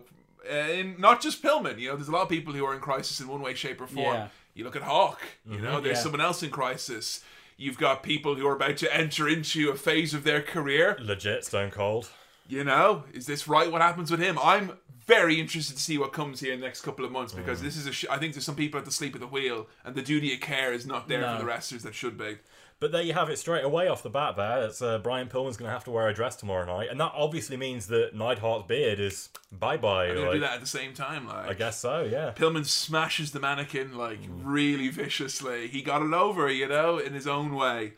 and 0.49 0.97
not 0.99 1.21
just 1.21 1.43
Pillman. 1.43 1.79
You 1.79 1.89
know, 1.89 1.95
there's 1.95 2.07
a 2.07 2.11
lot 2.11 2.23
of 2.23 2.29
people 2.29 2.53
who 2.53 2.65
are 2.65 2.73
in 2.73 2.81
crisis 2.81 3.19
in 3.19 3.27
one 3.27 3.41
way, 3.41 3.53
shape, 3.53 3.81
or 3.81 3.87
form. 3.87 4.15
Yeah. 4.15 4.27
You 4.53 4.63
look 4.63 4.75
at 4.75 4.83
Hawk. 4.83 5.21
You 5.45 5.55
mm-hmm. 5.55 5.63
know, 5.63 5.81
there's 5.81 5.97
Yeah. 5.97 6.03
someone 6.03 6.21
else 6.21 6.43
in 6.43 6.49
crisis. 6.49 7.23
You've 7.57 7.77
got 7.77 8.01
people 8.03 8.35
who 8.35 8.47
are 8.47 8.55
about 8.55 8.77
to 8.77 8.95
enter 8.95 9.27
into 9.29 9.69
a 9.69 9.75
phase 9.75 10.13
of 10.13 10.23
their 10.23 10.41
career. 10.41 10.97
legit 10.99 11.45
Stone 11.45 11.71
Cold. 11.71 12.09
You 12.47 12.63
know, 12.63 13.03
is 13.13 13.25
this 13.27 13.47
right? 13.47 13.71
What 13.71 13.81
happens 13.81 14.11
with 14.11 14.19
him? 14.19 14.37
I'm 14.43 14.73
very 15.07 15.39
interested 15.39 15.75
to 15.77 15.81
see 15.81 15.97
what 15.97 16.11
comes 16.13 16.39
here 16.41 16.53
in 16.53 16.59
the 16.59 16.65
next 16.65 16.81
couple 16.81 17.05
of 17.05 17.11
months 17.11 17.33
because 17.33 17.61
this 17.61 17.77
is 17.77 17.87
a. 17.87 17.91
Sh- 17.91 18.05
I 18.09 18.17
think 18.17 18.33
there's 18.33 18.45
some 18.45 18.55
people 18.55 18.77
at 18.79 18.85
the 18.85 18.91
sleep 18.91 19.15
at 19.15 19.21
the 19.21 19.27
wheel, 19.27 19.67
and 19.85 19.95
the 19.95 20.01
duty 20.01 20.33
of 20.33 20.41
care 20.41 20.73
is 20.73 20.85
not 20.85 21.07
there 21.07 21.21
No. 21.21 21.33
for 21.33 21.39
the 21.39 21.45
wrestlers 21.45 21.83
that 21.83 21.95
should 21.95 22.17
be. 22.17 22.37
But 22.81 22.91
there 22.91 23.03
you 23.03 23.13
have 23.13 23.29
it 23.29 23.37
straight 23.37 23.63
away 23.63 23.87
off 23.87 24.01
the 24.01 24.09
bat. 24.09 24.35
There, 24.37 24.63
it's 24.65 24.81
uh, 24.81 24.97
Brian 24.97 25.27
Pillman's 25.27 25.55
going 25.55 25.69
to 25.69 25.73
have 25.73 25.83
to 25.83 25.91
wear 25.91 26.07
a 26.07 26.13
dress 26.15 26.35
tomorrow 26.35 26.65
night, 26.65 26.89
and 26.89 26.99
that 26.99 27.11
obviously 27.15 27.55
means 27.55 27.85
that 27.87 28.15
Neidhart's 28.15 28.67
beard 28.67 28.99
is 28.99 29.29
bye 29.51 29.77
bye. 29.77 30.07
Gonna 30.07 30.31
do 30.33 30.39
that 30.39 30.53
at 30.55 30.61
the 30.61 30.65
same 30.67 30.93
time, 30.95 31.27
like. 31.27 31.47
I 31.47 31.53
guess 31.53 31.79
so. 31.79 32.01
Yeah. 32.01 32.31
Pillman 32.35 32.65
smashes 32.65 33.31
the 33.31 33.39
mannequin 33.39 33.95
like 33.95 34.19
really 34.27 34.89
viciously. 34.89 35.67
He 35.67 35.83
got 35.83 36.01
it 36.01 36.11
over, 36.13 36.49
you 36.49 36.67
know, 36.67 36.97
in 36.97 37.13
his 37.13 37.27
own 37.27 37.53
way. 37.55 37.93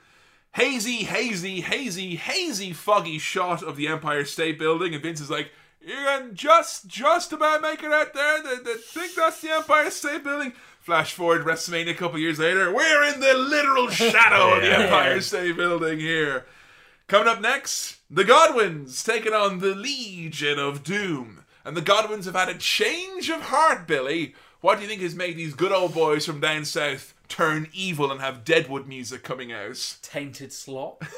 Hazy, 0.53 1.03
hazy, 1.03 1.61
hazy, 1.61 2.15
hazy, 2.15 2.73
foggy 2.73 3.17
shot 3.17 3.63
of 3.63 3.75
the 3.75 3.87
Empire 3.87 4.23
State 4.23 4.59
Building, 4.59 4.93
and 4.93 5.01
Vince 5.01 5.19
is 5.19 5.31
like, 5.31 5.51
"You 5.81 5.95
can 5.95 6.35
just, 6.35 6.87
just 6.87 7.33
about 7.33 7.61
make 7.61 7.81
it 7.81 7.91
out 7.91 8.13
there. 8.13 8.43
They, 8.43 8.63
they 8.63 8.75
think 8.75 9.15
that's 9.15 9.41
the 9.41 9.51
Empire 9.51 9.89
State 9.89 10.23
Building." 10.23 10.53
Flash 10.79 11.13
forward, 11.13 11.45
WrestleMania 11.45 11.91
a 11.91 11.93
couple 11.95 12.19
years 12.19 12.39
later, 12.39 12.71
we're 12.71 13.03
in 13.05 13.19
the 13.19 13.33
literal 13.33 13.87
shadow 13.89 14.55
of 14.55 14.61
the 14.61 14.77
Empire 14.77 15.21
State 15.21 15.57
Building 15.57 15.99
here. 15.99 16.45
Coming 17.07 17.29
up 17.29 17.41
next, 17.41 17.97
the 18.09 18.23
Godwins 18.23 19.03
taking 19.03 19.33
on 19.33 19.59
the 19.59 19.73
Legion 19.73 20.59
of 20.59 20.83
Doom. 20.83 21.45
And 21.65 21.77
the 21.77 21.81
Godwins 21.81 22.25
have 22.25 22.35
had 22.35 22.49
a 22.49 22.57
change 22.57 23.29
of 23.29 23.41
heart, 23.41 23.87
Billy. 23.87 24.35
What 24.61 24.75
do 24.75 24.81
you 24.81 24.87
think 24.87 25.01
has 25.01 25.15
made 25.15 25.37
these 25.37 25.53
good 25.53 25.71
old 25.71 25.93
boys 25.93 26.25
from 26.25 26.39
down 26.39 26.65
south 26.65 27.12
turn 27.27 27.67
evil 27.73 28.11
and 28.11 28.21
have 28.21 28.43
Deadwood 28.43 28.87
music 28.87 29.23
coming 29.23 29.51
out? 29.51 29.97
Tainted 30.01 30.53
Slop, 30.53 31.03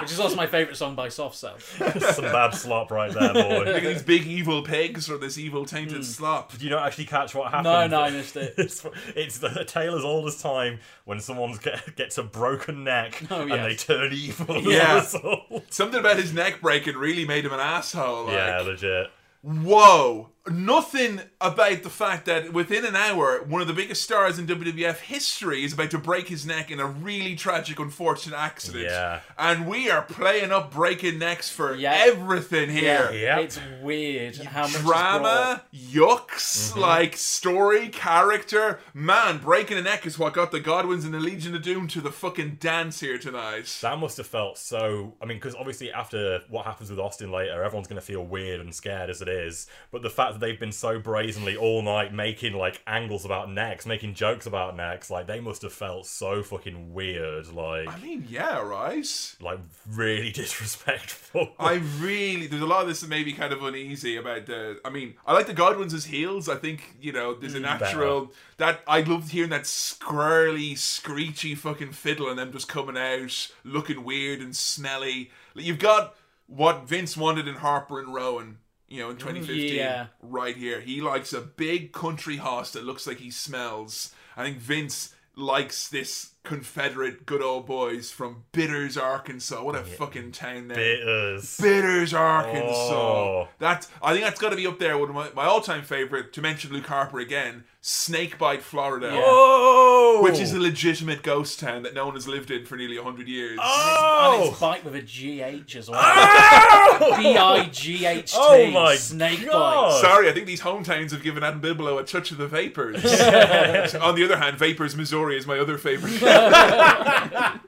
which 0.00 0.12
is 0.12 0.20
also 0.20 0.36
my 0.36 0.46
favourite 0.46 0.76
song 0.76 0.94
by 0.94 1.08
Soft 1.08 1.36
Cell. 1.36 1.58
Some 1.58 2.24
bad 2.24 2.50
slop 2.54 2.90
right 2.90 3.12
there, 3.12 3.32
boy. 3.32 3.64
Look 3.64 3.68
at 3.68 3.82
these 3.82 4.02
big 4.02 4.26
evil 4.26 4.62
pigs 4.62 5.10
or 5.10 5.18
this 5.18 5.38
evil 5.38 5.64
tainted 5.64 5.98
hmm. 5.98 6.02
slop. 6.02 6.52
Did 6.52 6.62
you 6.62 6.70
not 6.70 6.86
actually 6.86 7.06
catch 7.06 7.34
what 7.34 7.50
happened? 7.50 7.64
No, 7.64 7.86
no, 7.86 8.02
I 8.02 8.10
missed 8.10 8.36
it. 8.36 8.54
It's, 8.60 8.84
it's 9.16 9.38
the 9.38 9.64
tale 9.64 9.96
as 9.96 10.04
old 10.04 10.26
as 10.26 10.40
time 10.40 10.80
when 11.04 11.18
someone 11.20 11.58
get, 11.62 11.96
gets 11.96 12.18
a 12.18 12.22
broken 12.22 12.84
neck 12.84 13.22
Oh, 13.30 13.42
and 13.42 13.64
they 13.64 13.74
turn 13.74 14.12
evil 14.12 14.58
as 14.58 14.64
Yeah. 14.66 15.20
a. 15.24 15.62
Something 15.70 16.00
about 16.00 16.16
his 16.16 16.32
neck 16.32 16.60
breaking 16.60 16.96
really 16.96 17.24
made 17.24 17.44
him 17.44 17.52
an 17.52 17.60
asshole. 17.60 18.26
Like. 18.26 18.34
Yeah, 18.34 18.60
legit. 18.60 19.10
Whoa. 19.42 20.28
Nothing 20.50 21.20
about 21.40 21.82
the 21.82 21.90
fact 21.90 22.26
that 22.26 22.52
within 22.52 22.84
an 22.84 22.96
hour, 22.96 23.42
one 23.44 23.62
of 23.62 23.68
the 23.68 23.74
biggest 23.74 24.02
stars 24.02 24.38
in 24.38 24.46
WWF 24.46 24.96
history 24.98 25.64
is 25.64 25.72
about 25.72 25.90
to 25.92 25.98
break 25.98 26.28
his 26.28 26.44
neck 26.44 26.70
in 26.70 26.80
a 26.80 26.86
really 26.86 27.36
tragic, 27.36 27.78
unfortunate 27.78 28.36
accident. 28.36 28.84
Yeah. 28.84 29.20
And 29.38 29.66
we 29.68 29.90
are 29.90 30.02
playing 30.02 30.50
up 30.50 30.72
breaking 30.72 31.18
necks 31.18 31.48
for 31.48 31.74
Yeah. 31.74 31.94
everything 32.06 32.68
here. 32.70 33.10
Yeah. 33.12 33.38
It's 33.38 33.60
weird 33.80 34.36
how 34.38 34.62
much 34.62 34.72
Drama, 34.80 35.62
yucks, 35.72 36.70
mm-hmm. 36.70 36.80
like 36.80 37.16
story, 37.16 37.88
character. 37.88 38.80
Man, 38.92 39.38
breaking 39.38 39.78
a 39.78 39.82
neck 39.82 40.04
is 40.06 40.18
what 40.18 40.32
got 40.32 40.50
the 40.50 40.60
Godwins 40.60 41.04
and 41.04 41.14
the 41.14 41.20
Legion 41.20 41.54
of 41.54 41.62
Doom 41.62 41.86
to 41.88 42.00
the 42.00 42.10
fucking 42.10 42.56
dance 42.60 43.00
here 43.00 43.18
tonight. 43.18 43.78
That 43.82 43.98
must 43.98 44.16
have 44.16 44.26
felt 44.26 44.58
so. 44.58 45.14
I 45.22 45.26
mean, 45.26 45.38
because 45.38 45.54
obviously 45.54 45.92
after 45.92 46.40
what 46.48 46.66
happens 46.66 46.90
with 46.90 46.98
Austin 46.98 47.30
later, 47.30 47.62
everyone's 47.62 47.86
going 47.86 48.00
to 48.00 48.06
feel 48.06 48.24
weird 48.24 48.60
and 48.60 48.74
scared 48.74 49.10
as 49.10 49.22
it 49.22 49.28
is. 49.28 49.66
But 49.90 50.02
the 50.02 50.10
fact 50.10 50.39
that 50.40 50.46
that 50.46 50.46
they've 50.46 50.58
been 50.58 50.72
so 50.72 50.98
brazenly 50.98 51.56
all 51.56 51.82
night 51.82 52.12
making 52.12 52.54
like 52.54 52.82
angles 52.86 53.24
about 53.24 53.50
necks, 53.50 53.86
making 53.86 54.14
jokes 54.14 54.46
about 54.46 54.76
necks, 54.76 55.10
like 55.10 55.26
they 55.26 55.40
must 55.40 55.62
have 55.62 55.72
felt 55.72 56.06
so 56.06 56.42
fucking 56.42 56.92
weird, 56.92 57.52
like 57.52 57.88
I 57.88 57.98
mean, 57.98 58.26
yeah, 58.28 58.60
right. 58.60 59.36
like 59.40 59.58
really 59.90 60.30
disrespectful. 60.32 61.50
I 61.58 61.74
really 61.98 62.46
there's 62.46 62.62
a 62.62 62.66
lot 62.66 62.82
of 62.82 62.88
this 62.88 63.00
that 63.00 63.10
made 63.10 63.26
me 63.26 63.32
kind 63.32 63.52
of 63.52 63.62
uneasy 63.62 64.16
about 64.16 64.46
the. 64.46 64.80
I 64.84 64.90
mean, 64.90 65.14
I 65.26 65.32
like 65.32 65.46
the 65.46 65.54
Godwins 65.54 65.94
as 65.94 66.06
heels. 66.06 66.48
I 66.48 66.56
think 66.56 66.96
you 67.00 67.12
know 67.12 67.34
there's 67.34 67.54
a 67.54 67.58
mm, 67.58 67.62
natural 67.62 68.32
that 68.56 68.80
I 68.86 69.00
loved 69.00 69.30
hearing 69.30 69.50
that 69.50 69.62
squirrely, 69.62 70.76
screechy 70.76 71.54
fucking 71.54 71.92
fiddle 71.92 72.28
and 72.28 72.38
them 72.38 72.52
just 72.52 72.68
coming 72.68 72.96
out 72.96 73.50
looking 73.64 74.04
weird 74.04 74.40
and 74.40 74.54
smelly. 74.54 75.30
Like, 75.54 75.64
You've 75.64 75.78
got 75.78 76.16
what 76.46 76.88
Vince 76.88 77.16
wanted 77.16 77.46
in 77.46 77.56
Harper 77.56 78.00
and 78.00 78.12
Rowan. 78.12 78.58
You 78.90 79.00
know, 79.00 79.10
in 79.10 79.16
2015, 79.16 79.74
Yeah. 79.76 80.06
right 80.20 80.56
here, 80.56 80.80
he 80.80 81.00
likes 81.00 81.32
a 81.32 81.40
big 81.40 81.92
country 81.92 82.36
hoss 82.36 82.72
that 82.72 82.84
looks 82.84 83.06
like 83.06 83.18
he 83.18 83.30
smells. 83.30 84.12
I 84.36 84.42
think 84.44 84.58
Vince 84.58 85.14
likes 85.36 85.88
this 85.88 86.32
Confederate 86.42 87.24
good 87.24 87.40
old 87.40 87.66
boys 87.66 88.10
from 88.10 88.44
Bitters, 88.52 88.96
Arkansas. 88.96 89.62
What 89.62 89.76
a 89.76 89.84
fucking 89.84 90.32
town 90.32 90.68
there. 90.68 90.76
Bitters. 90.76 91.56
Bitters, 91.58 92.12
Arkansas. 92.12 92.92
Oh. 92.92 93.48
That's 93.58 93.88
I 94.02 94.12
think 94.12 94.24
that's 94.24 94.40
got 94.40 94.50
to 94.50 94.56
be 94.56 94.66
up 94.66 94.78
there 94.80 94.98
with 94.98 95.10
my, 95.10 95.30
my 95.34 95.44
all-time 95.44 95.82
favorite. 95.82 96.32
To 96.32 96.42
mention 96.42 96.72
Luke 96.72 96.86
Harper 96.86 97.20
again, 97.20 97.64
Snakebite, 97.82 98.60
Florida, 98.60 99.10
Oh, 99.14 100.20
which 100.22 100.38
is 100.38 100.52
a 100.52 100.60
legitimate 100.60 101.22
ghost 101.22 101.58
town 101.60 101.82
that 101.84 101.94
no 101.94 102.04
one 102.04 102.14
has 102.14 102.28
lived 102.28 102.50
in 102.50 102.66
for 102.66 102.76
nearly 102.76 102.98
hundred 102.98 103.26
years. 103.26 103.58
Oh! 103.62 104.32
And 104.34 104.42
oh, 104.42 104.50
it's 104.50 104.60
bite 104.60 104.84
with 104.84 104.94
a 104.94 105.00
GH 105.00 105.76
as 105.76 105.88
well. 105.88 105.98
Oh! 106.02 107.14
B 107.16 107.36
I 107.38 107.68
G 107.72 108.04
H 108.04 108.32
T. 108.32 108.38
Oh 108.38 108.70
my 108.70 108.96
Snake 108.96 109.46
God. 109.46 109.92
bite. 109.92 110.00
Sorry, 110.02 110.28
I 110.28 110.32
think 110.32 110.46
these 110.46 110.60
hometowns 110.60 111.12
have 111.12 111.22
given 111.22 111.42
Adam 111.42 111.60
Bigelow 111.60 111.96
a 111.96 112.04
touch 112.04 112.30
of 112.30 112.36
the 112.36 112.46
vapors. 112.46 112.96
On 113.94 114.14
the 114.14 114.24
other 114.24 114.36
hand, 114.36 114.58
Vapors, 114.58 114.94
Missouri 114.94 115.38
is 115.38 115.46
my 115.46 115.58
other 115.58 115.78
favorite. 115.78 116.20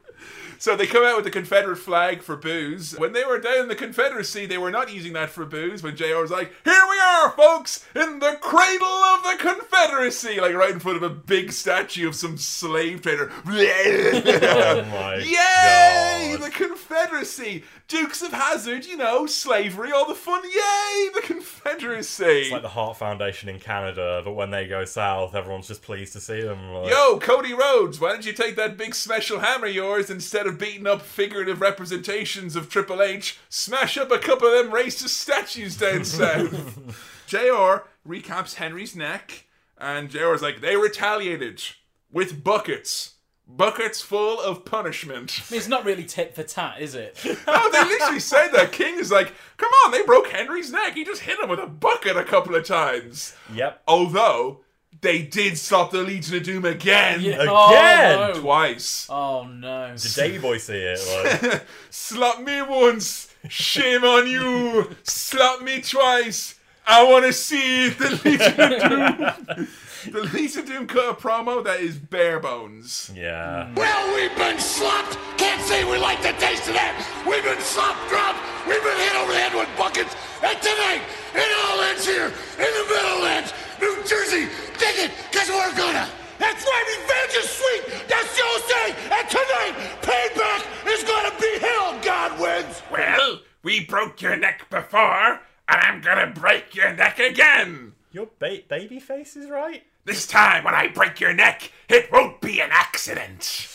so 0.63 0.77
they 0.77 0.87
come 0.87 1.03
out 1.03 1.17
with 1.17 1.25
the 1.25 1.31
Confederate 1.33 1.75
flag 1.75 2.23
for 2.23 2.37
booze. 2.37 2.97
When 2.97 3.13
they 3.13 3.25
were 3.25 3.41
down 3.41 3.63
in 3.63 3.69
the 3.69 3.75
Confederacy, 3.75 4.47
they 4.47 4.59
were 4.59 4.71
not 4.71 4.95
using 4.95 5.13
that 5.15 5.31
for 5.31 5.45
booze. 5.45 5.83
When 5.83 5.97
JR 5.97 6.21
was 6.21 6.31
like, 6.31 6.53
"Here 6.63 6.87
we 6.89 7.01
are, 7.01 7.31
folks, 7.31 7.85
in 7.97 8.21
the 8.21 8.39
cradle 8.41 8.87
of 8.87 9.25
the 9.25 9.39
Confederacy," 9.41 10.41
like 10.41 10.55
right 10.55 10.71
in 10.71 10.79
front 10.79 10.99
of 10.99 11.03
a 11.03 11.11
big 11.11 11.51
statue 11.51 12.07
of 12.07 12.15
some 12.15 12.39
slave 12.39 13.03
trader. 13.03 13.33
oh 13.45 14.85
my 14.93 15.17
Yay! 15.17 16.37
God. 16.37 16.47
The 16.47 16.51
Confederacy! 16.51 17.65
Dukes 17.93 18.23
of 18.23 18.33
Hazzard, 18.33 18.87
you 18.87 18.97
know, 18.97 19.27
slavery, 19.27 19.93
all 19.93 20.09
the 20.09 20.15
fun. 20.15 20.43
Yay! 20.45 21.11
The 21.13 21.21
Confederacy! 21.23 22.25
It's 22.25 22.51
like 22.51 22.63
the 22.63 22.71
Heart 22.71 22.97
Foundation 22.97 23.51
in 23.51 23.59
Canada, 23.61 24.23
but 24.25 24.33
when 24.33 24.51
they 24.51 24.67
go 24.67 24.87
south, 24.87 25.35
everyone's 25.35 25.69
just 25.69 25.83
pleased 25.83 26.15
to 26.15 26.21
see 26.21 26.41
them. 26.41 26.73
Like, 26.73 26.91
Yo, 26.91 27.19
Cody 27.19 27.53
Rhodes, 27.53 28.01
why 28.01 28.13
don't 28.13 28.25
you 28.25 28.33
take 28.33 28.57
that 28.57 28.79
big 28.79 28.95
special 28.95 29.41
hammer 29.41 29.67
of 29.67 29.75
yours 29.75 30.09
instead 30.09 30.47
of 30.47 30.57
beating 30.59 30.87
up 30.87 31.03
figurative 31.03 31.61
representations 31.61 32.57
of 32.57 32.71
Triple 32.71 33.03
H? 33.03 33.39
Smash 33.51 33.99
up 33.99 34.11
a 34.11 34.19
couple 34.19 34.49
of 34.49 34.55
them 34.55 34.73
racist 34.73 35.09
statues 35.11 35.77
down 35.77 36.05
south. 36.07 36.97
JR 37.27 37.85
recaps 38.09 38.55
Henry's 38.55 38.97
neck, 38.97 39.45
and 39.77 40.09
JR's 40.09 40.41
like, 40.41 40.63
they 40.63 40.77
retaliated 40.77 41.63
with 42.11 42.43
buckets. 42.43 43.17
Buckets 43.57 44.01
full 44.01 44.41
of 44.41 44.65
punishment. 44.65 45.41
I 45.41 45.53
mean, 45.53 45.59
it's 45.59 45.69
not 45.69 45.85
really 45.85 46.05
tit 46.05 46.35
for 46.35 46.43
tat, 46.43 46.81
is 46.81 46.95
it? 46.95 47.19
Oh, 47.47 47.71
they 47.73 47.83
literally 47.85 48.21
said 48.21 48.49
that. 48.53 48.73
King 48.73 48.99
is 48.99 49.11
like, 49.11 49.33
come 49.57 49.71
on, 49.85 49.91
they 49.93 50.03
broke 50.03 50.29
Henry's 50.29 50.73
neck. 50.73 50.95
He 50.95 51.05
just 51.05 51.23
hit 51.23 51.39
him 51.39 51.49
with 51.51 51.59
a 51.59 51.67
bucket 51.67 52.17
a 52.17 52.25
couple 52.25 52.55
of 52.55 52.65
times. 52.67 53.35
Yep. 53.53 53.83
Although, 53.87 54.61
they 55.03 55.23
did 55.23 55.59
stop 55.59 55.91
the 55.91 56.03
Legion 56.03 56.37
of 56.37 56.43
Doom 56.45 56.65
again. 56.65 57.21
Again? 57.21 57.49
Oh, 57.49 58.31
no. 58.35 58.41
Twice. 58.41 59.07
Oh 59.11 59.45
no. 59.45 59.95
Did 59.97 60.15
Davey 60.15 60.39
Boy 60.39 60.59
see 60.59 60.75
it? 60.79 61.43
Like, 61.43 61.63
Slap 61.91 62.41
me 62.41 62.63
once, 62.63 63.35
shame 63.49 64.05
on 64.05 64.29
you. 64.29 64.91
Slap 65.03 65.61
me 65.63 65.81
twice. 65.83 66.55
I 66.87 67.03
want 67.05 67.27
to 67.27 67.33
see 67.33 67.89
the 67.91 68.21
Legion 68.25 68.73
of 68.73 69.57
Doom. 69.57 69.69
the 70.11 70.23
Lisa 70.35 70.61
of 70.61 70.67
Doom 70.67 70.87
cut 70.87 71.11
a 71.11 71.15
promo 71.15 71.63
that 71.65 71.81
is 71.81 71.97
bare 71.99 72.41
bones. 72.41 73.11
yeah. 73.15 73.69
Mm. 73.71 73.77
Well, 73.77 74.15
we've 74.17 74.37
been 74.37 74.59
slopped. 74.59 75.17
Can't 75.39 75.63
say 75.63 75.85
we 75.85 75.99
like 75.99 76.23
the 76.23 76.33
taste 76.43 76.67
of 76.69 76.75
that. 76.75 76.95
We've 77.27 77.43
been 77.45 77.61
slop 77.61 77.97
dropped. 78.09 78.41
We've 78.67 78.83
been 78.83 78.99
hit 78.99 79.15
over 79.17 79.33
the 79.33 79.39
head 79.39 79.55
with 79.55 79.69
buckets. 79.79 80.15
And 80.43 80.59
tonight, 80.63 81.03
it 81.35 81.51
all 81.67 81.81
ends 81.87 82.07
here 82.07 82.27
in 82.59 82.71
the 82.71 82.85
Meadowlands, 82.91 83.53
New 83.81 83.95
Jersey. 84.07 84.51
Dig 84.79 84.97
it, 85.07 85.11
because 85.31 85.49
we're 85.49 85.77
gonna. 85.77 86.09
That's 86.39 86.65
right, 86.65 86.87
revenge 86.99 87.35
is 87.39 87.51
sweet. 87.51 87.83
That's 88.09 88.33
your 88.35 88.55
say. 88.67 88.87
And 89.15 89.27
tonight, 89.31 89.75
payback 90.03 90.63
is 90.91 91.05
gonna 91.05 91.35
be 91.39 91.53
hell, 91.63 91.99
God 92.03 92.41
wins. 92.41 92.83
Well, 92.91 93.41
we 93.63 93.85
broke 93.87 94.21
your 94.21 94.37
neck 94.37 94.69
before, 94.69 95.39
and 95.69 95.79
I'm 95.81 96.01
gonna 96.01 96.27
break 96.35 96.75
your 96.75 96.93
neck 96.93 97.21
again. 97.21 97.93
Your 98.11 98.27
ba- 98.39 98.63
baby 98.69 98.99
face 99.01 99.37
is 99.37 99.49
right? 99.49 99.85
This 100.05 100.27
time, 100.27 100.65
when 100.65 100.75
I 100.75 100.89
break 100.89 101.21
your 101.21 101.33
neck, 101.33 101.71
it 101.89 102.11
won't 102.11 102.41
be 102.41 102.61
an 102.61 102.71
accident. 102.73 103.69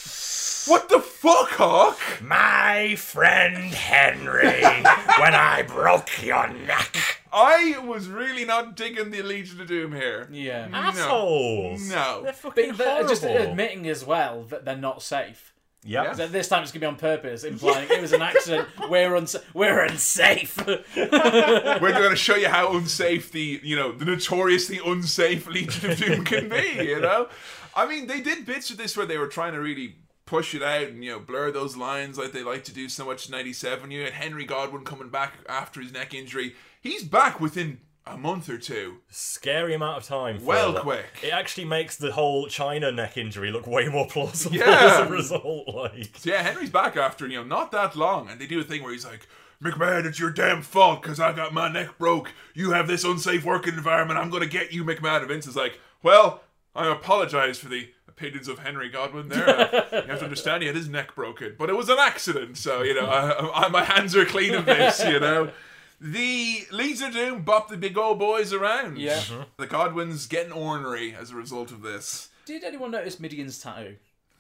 What 0.68 0.90
the 0.90 1.00
fuck, 1.00 1.52
Hawk? 1.52 1.98
My 2.22 2.96
friend 2.98 3.74
Henry, 3.74 4.62
when 5.20 5.34
I 5.34 5.64
broke 5.66 6.22
your 6.22 6.50
neck. 6.50 7.22
I 7.32 7.78
was 7.78 8.10
really 8.10 8.44
not 8.44 8.76
digging 8.76 9.12
the 9.12 9.22
Legion 9.22 9.62
of 9.62 9.68
Doom 9.68 9.94
here. 9.94 10.28
Yeah. 10.30 10.68
Assholes. 10.74 11.90
No. 11.90 12.24
They're 12.24 12.34
fucking 12.34 12.72
But 12.72 12.78
they're 12.78 13.08
just 13.08 13.24
admitting 13.24 13.88
as 13.88 14.04
well 14.04 14.44
that 14.44 14.66
they're 14.66 14.76
not 14.76 15.02
safe. 15.02 15.54
Yep. 15.88 16.16
So 16.18 16.28
this 16.28 16.50
time 16.50 16.64
it's 16.64 16.72
gonna 16.72 16.82
be 16.82 16.86
on 16.88 16.98
purpose, 16.98 17.44
implying 17.46 17.90
it 17.90 18.02
was 18.02 18.12
an 18.12 18.22
accident. 18.22 18.68
We're 18.90 19.16
uns- 19.16 19.38
we're 19.54 19.84
unsafe. 19.86 20.58
We're 20.96 21.94
going 21.94 22.10
to 22.10 22.16
show 22.16 22.36
you 22.36 22.50
how 22.50 22.76
unsafe 22.76 23.32
the, 23.32 23.60
you 23.64 23.76
know, 23.76 23.92
the 23.92 24.06
notoriously 24.06 24.80
unsafe 24.86 25.48
Legion 25.48 25.92
of 25.92 25.98
Doom 25.98 26.26
can 26.26 26.50
be, 26.50 26.84
you 26.84 27.00
know? 27.00 27.28
I 27.76 27.88
mean, 27.88 28.08
they 28.08 28.22
did 28.22 28.46
bits 28.46 28.70
of 28.70 28.78
this 28.78 28.98
where 28.98 29.06
they 29.06 29.18
were 29.18 29.28
trying 29.28 29.54
to 29.54 29.60
really 29.60 29.96
push 30.26 30.54
it 30.54 30.64
out 30.64 30.88
and, 30.88 31.04
you 31.04 31.12
know, 31.12 31.20
blur 31.20 31.52
those 31.52 31.78
lines 31.78 32.18
like 32.18 32.32
they 32.32 32.44
like 32.44 32.64
to 32.66 32.74
do 32.74 32.90
so 32.90 33.06
much 33.06 33.28
in 33.28 33.32
97. 33.32 33.90
You 33.92 34.04
had 34.04 34.14
Henry 34.14 34.46
Godwinn 34.46 34.84
coming 34.84 35.10
back 35.10 35.34
after 35.48 35.82
his 35.82 35.94
neck 35.94 36.14
injury. 36.14 36.56
He's 36.82 37.04
back 37.04 37.40
within 37.40 37.80
a 38.14 38.18
month 38.18 38.50
or 38.50 38.58
two. 38.58 38.98
Scary 39.10 39.74
amount 39.74 39.98
of 39.98 40.04
time. 40.04 40.44
Well 40.44 40.74
that. 40.74 40.82
quick. 40.84 41.06
It 41.24 41.34
actually 41.34 41.66
makes 41.66 41.96
the 41.98 42.12
whole 42.12 42.48
Chyna 42.48 42.94
neck 42.94 43.18
injury 43.18 43.52
look 43.52 43.68
way 43.68 43.88
more 43.88 44.08
plausible 44.08 44.56
Yeah. 44.56 44.66
as 45.02 45.08
a 45.08 45.12
result. 45.12 45.68
Like, 45.74 46.18
So 46.18 46.30
yeah, 46.32 46.42
Henry's 46.44 46.70
back 46.70 46.98
after, 46.98 47.28
you 47.28 47.38
know, 47.38 47.44
not 47.44 47.72
that 47.72 47.96
long. 47.96 48.30
And 48.30 48.40
they 48.40 48.48
do 48.48 48.60
a 48.60 48.64
thing 48.64 48.84
where 48.84 48.92
he's 48.92 49.06
like, 49.06 49.28
McMahon, 49.64 50.06
it's 50.06 50.20
your 50.20 50.30
damn 50.32 50.62
fault 50.62 51.02
because 51.02 51.20
I 51.20 51.34
got 51.34 51.54
my 51.54 51.68
neck 51.72 51.98
broke. 51.98 52.32
You 52.54 52.72
have 52.72 52.88
this 52.88 53.04
unsafe 53.04 53.44
working 53.44 53.74
environment. 53.74 54.20
I'm 54.20 54.30
going 54.30 54.44
to 54.44 54.50
get 54.50 54.72
you, 54.72 54.84
McMahon. 54.86 55.20
And 55.20 55.28
Vince 55.30 55.48
is 55.48 55.56
like, 55.56 55.80
well, 56.04 56.44
I 56.76 56.92
apologize 56.92 57.58
for 57.58 57.68
the 57.68 57.90
opinions 58.08 58.48
of 58.48 58.60
Henry 58.60 58.90
Godwinn 58.90 59.30
there. 59.30 59.46
You 59.98 60.12
have 60.12 60.20
to 60.20 60.26
understand 60.26 60.62
he 60.62 60.68
had 60.68 60.76
his 60.76 60.88
neck 60.88 61.16
broken. 61.16 61.56
But 61.58 61.70
it 61.70 61.76
was 61.76 61.90
an 61.90 61.98
accident. 62.00 62.58
So, 62.58 62.82
you 62.84 62.94
know, 62.94 63.08
I, 63.08 63.66
I, 63.66 63.68
my 63.70 63.84
hands 63.84 64.16
are 64.16 64.26
clean 64.26 64.54
of 64.54 64.66
this, 64.66 65.04
you 65.04 65.20
know. 65.20 65.52
The 66.00 66.68
Legion 66.72 67.08
of 67.08 67.14
Doom 67.14 67.42
bop 67.42 67.70
the 67.70 67.78
big 67.78 67.98
old 67.98 68.20
boys 68.20 68.54
around. 68.54 68.98
Yeah. 69.00 69.22
The 69.58 69.68
Godwinns 69.68 70.28
getting 70.28 70.52
ornery 70.52 71.16
as 71.16 71.32
a 71.32 71.36
result 71.36 71.72
of 71.72 71.82
this. 71.82 72.30
Did 72.46 72.64
anyone 72.64 72.92
notice 72.92 73.20
Mideon's 73.20 73.60
tattoo? 73.60 73.96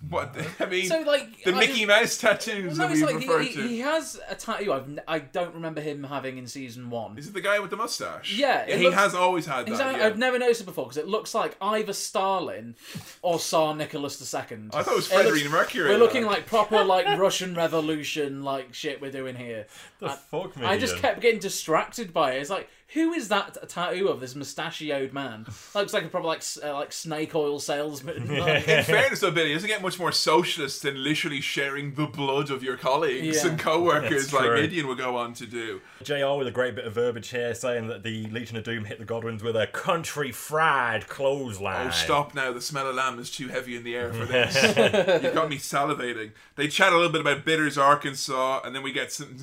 What? 0.09 0.35
I 0.59 0.65
mean, 0.67 0.85
So 0.87 1.01
like 1.01 1.43
the 1.43 1.53
I- 1.53 1.59
Mickey 1.59 1.83
Mouse 1.85 2.19
tattoos 2.19 2.77
No, 2.77 2.87
that 2.87 2.93
we 2.93 3.03
like 3.03 3.15
refer 3.15 3.39
he, 3.39 3.53
to. 3.53 3.61
he, 3.63 3.67
he 3.67 3.79
has 3.79 4.19
a 4.29 4.35
tattoo. 4.35 4.71
I've 4.71 4.83
n- 4.83 5.01
I 5.07 5.17
don't 5.17 5.55
remember 5.55 5.81
him 5.81 6.03
having 6.03 6.37
in 6.37 6.45
season 6.45 6.91
one. 6.91 7.17
Is 7.17 7.27
it 7.27 7.33
the 7.33 7.41
guy 7.41 7.57
with 7.59 7.71
the 7.71 7.77
mustache? 7.77 8.31
Yeah, 8.37 8.59
it 8.67 8.77
he 8.77 8.83
looks- 8.83 8.95
has 8.95 9.15
always 9.15 9.47
had 9.47 9.65
that. 9.65 9.69
He's- 9.69 9.79
yeah. 9.79 10.05
I've 10.05 10.17
never 10.19 10.37
noticed 10.37 10.61
it 10.61 10.65
before 10.65 10.85
because 10.85 10.97
it 10.97 11.07
looks 11.07 11.33
like 11.33 11.57
either 11.59 11.93
Stalin 11.93 12.75
or 13.23 13.39
Tsar 13.39 13.73
Nicholas 13.75 14.21
II. 14.21 14.69
I 14.73 14.83
thought 14.83 14.93
it 14.93 14.95
was 14.97 15.11
It 15.11 15.15
looks- 15.15 15.29
Freddie 15.31 15.49
Mercury. 15.49 15.89
We're 15.89 15.97
looking 15.97 16.25
like 16.25 16.45
proper 16.45 16.83
like 16.83 17.17
Russian 17.17 17.55
Revolution 17.55 18.43
like 18.43 18.75
shit 18.75 19.01
we're 19.01 19.11
doing 19.11 19.35
here. 19.35 19.65
the 19.99 20.09
fuck, 20.09 20.55
me? 20.57 20.65
I 20.67 20.77
just 20.77 20.97
kept 20.97 21.21
getting 21.21 21.39
distracted 21.39 22.13
by 22.13 22.33
it. 22.33 22.41
It's 22.41 22.51
like, 22.51 22.69
who 22.93 23.11
is 23.13 23.27
that 23.29 23.53
t- 23.55 23.59
tattoo 23.67 24.07
of 24.07 24.19
this 24.19 24.33
mustachioed 24.35 25.11
man? 25.13 25.45
Looks 25.75 25.93
like 25.93 26.05
a 26.05 26.07
proper 26.07 26.27
like 26.27 26.41
uh, 26.63 26.73
like 26.73 26.91
snake 26.93 27.35
oil 27.35 27.59
salesman. 27.59 28.27
Like, 28.37 28.67
In 28.67 28.83
fairness, 28.83 29.19
though, 29.19 29.31
Billy, 29.31 29.51
it 29.51 29.55
doesn't 29.55 29.67
get 29.67 29.81
much 29.81 29.99
more 29.99 30.11
socialist 30.11 30.83
than 30.83 31.03
literally 31.03 31.41
sharing 31.41 31.95
the 31.95 32.05
blood 32.05 32.49
of 32.49 32.63
your 32.63 32.77
colleagues 32.77 33.43
Yeah. 33.43 33.51
and 33.51 33.59
co-workers 33.59 34.29
That's 34.29 34.33
like 34.33 34.45
true. 34.45 34.61
Mideon 34.61 34.87
would 34.87 34.97
go 34.97 35.17
on 35.17 35.33
to 35.35 35.45
do. 35.45 35.81
JR 36.03 36.37
with 36.37 36.47
a 36.47 36.51
great 36.51 36.75
bit 36.75 36.85
of 36.85 36.93
verbiage 36.93 37.29
here 37.29 37.53
saying 37.53 37.87
that 37.87 38.03
the 38.03 38.27
Legion 38.27 38.57
of 38.57 38.63
Doom 38.63 38.85
hit 38.85 38.99
the 38.99 39.05
Godwinns 39.05 39.41
with 39.43 39.55
a 39.55 39.67
country 39.67 40.31
fried 40.31 41.07
clothesline. 41.07 41.87
Oh, 41.87 41.91
stop 41.91 42.33
now! 42.35 42.53
The 42.53 42.61
smell 42.61 42.87
of 42.87 42.95
lamb 42.95 43.19
is 43.19 43.29
too 43.31 43.47
heavy 43.49 43.75
in 43.75 43.83
the 43.83 43.95
air 43.95 44.13
for 44.13 44.25
this. 44.25 44.55
You've 45.23 45.33
got 45.33 45.49
me 45.49 45.57
salivating. 45.57 46.31
They 46.55 46.67
chat 46.67 46.93
a 46.93 46.95
little 46.95 47.11
bit 47.11 47.21
about 47.21 47.43
Bitters, 47.45 47.77
Arkansas, 47.77 48.61
and 48.63 48.75
then 48.75 48.83
we 48.83 48.91
get 48.91 49.11
some. 49.11 49.37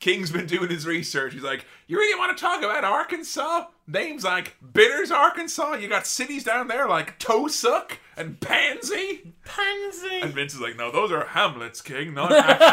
King's 0.00 0.30
been 0.32 0.46
doing 0.46 0.70
his 0.70 0.86
research. 0.86 1.34
He's 1.34 1.42
like, 1.42 1.66
You 1.86 1.98
really 1.98 2.18
want 2.18 2.36
to 2.36 2.40
talk 2.42 2.62
about 2.62 2.84
Arkansas? 2.84 3.66
Names 3.86 4.24
like 4.24 4.56
Bitters, 4.72 5.10
Arkansas. 5.10 5.74
You 5.74 5.88
got 5.88 6.06
cities 6.06 6.42
down 6.42 6.68
there 6.68 6.88
like 6.88 7.18
Toad 7.18 7.50
Suck 7.50 7.98
and 8.16 8.40
Pansy. 8.40 9.34
Pansy. 9.44 10.20
And 10.22 10.32
Vince 10.32 10.54
is 10.54 10.60
like, 10.60 10.76
no, 10.76 10.90
those 10.90 11.10
are 11.10 11.26
Hamlets, 11.26 11.82
King, 11.82 12.14
not 12.14 12.30
actual 12.32 12.66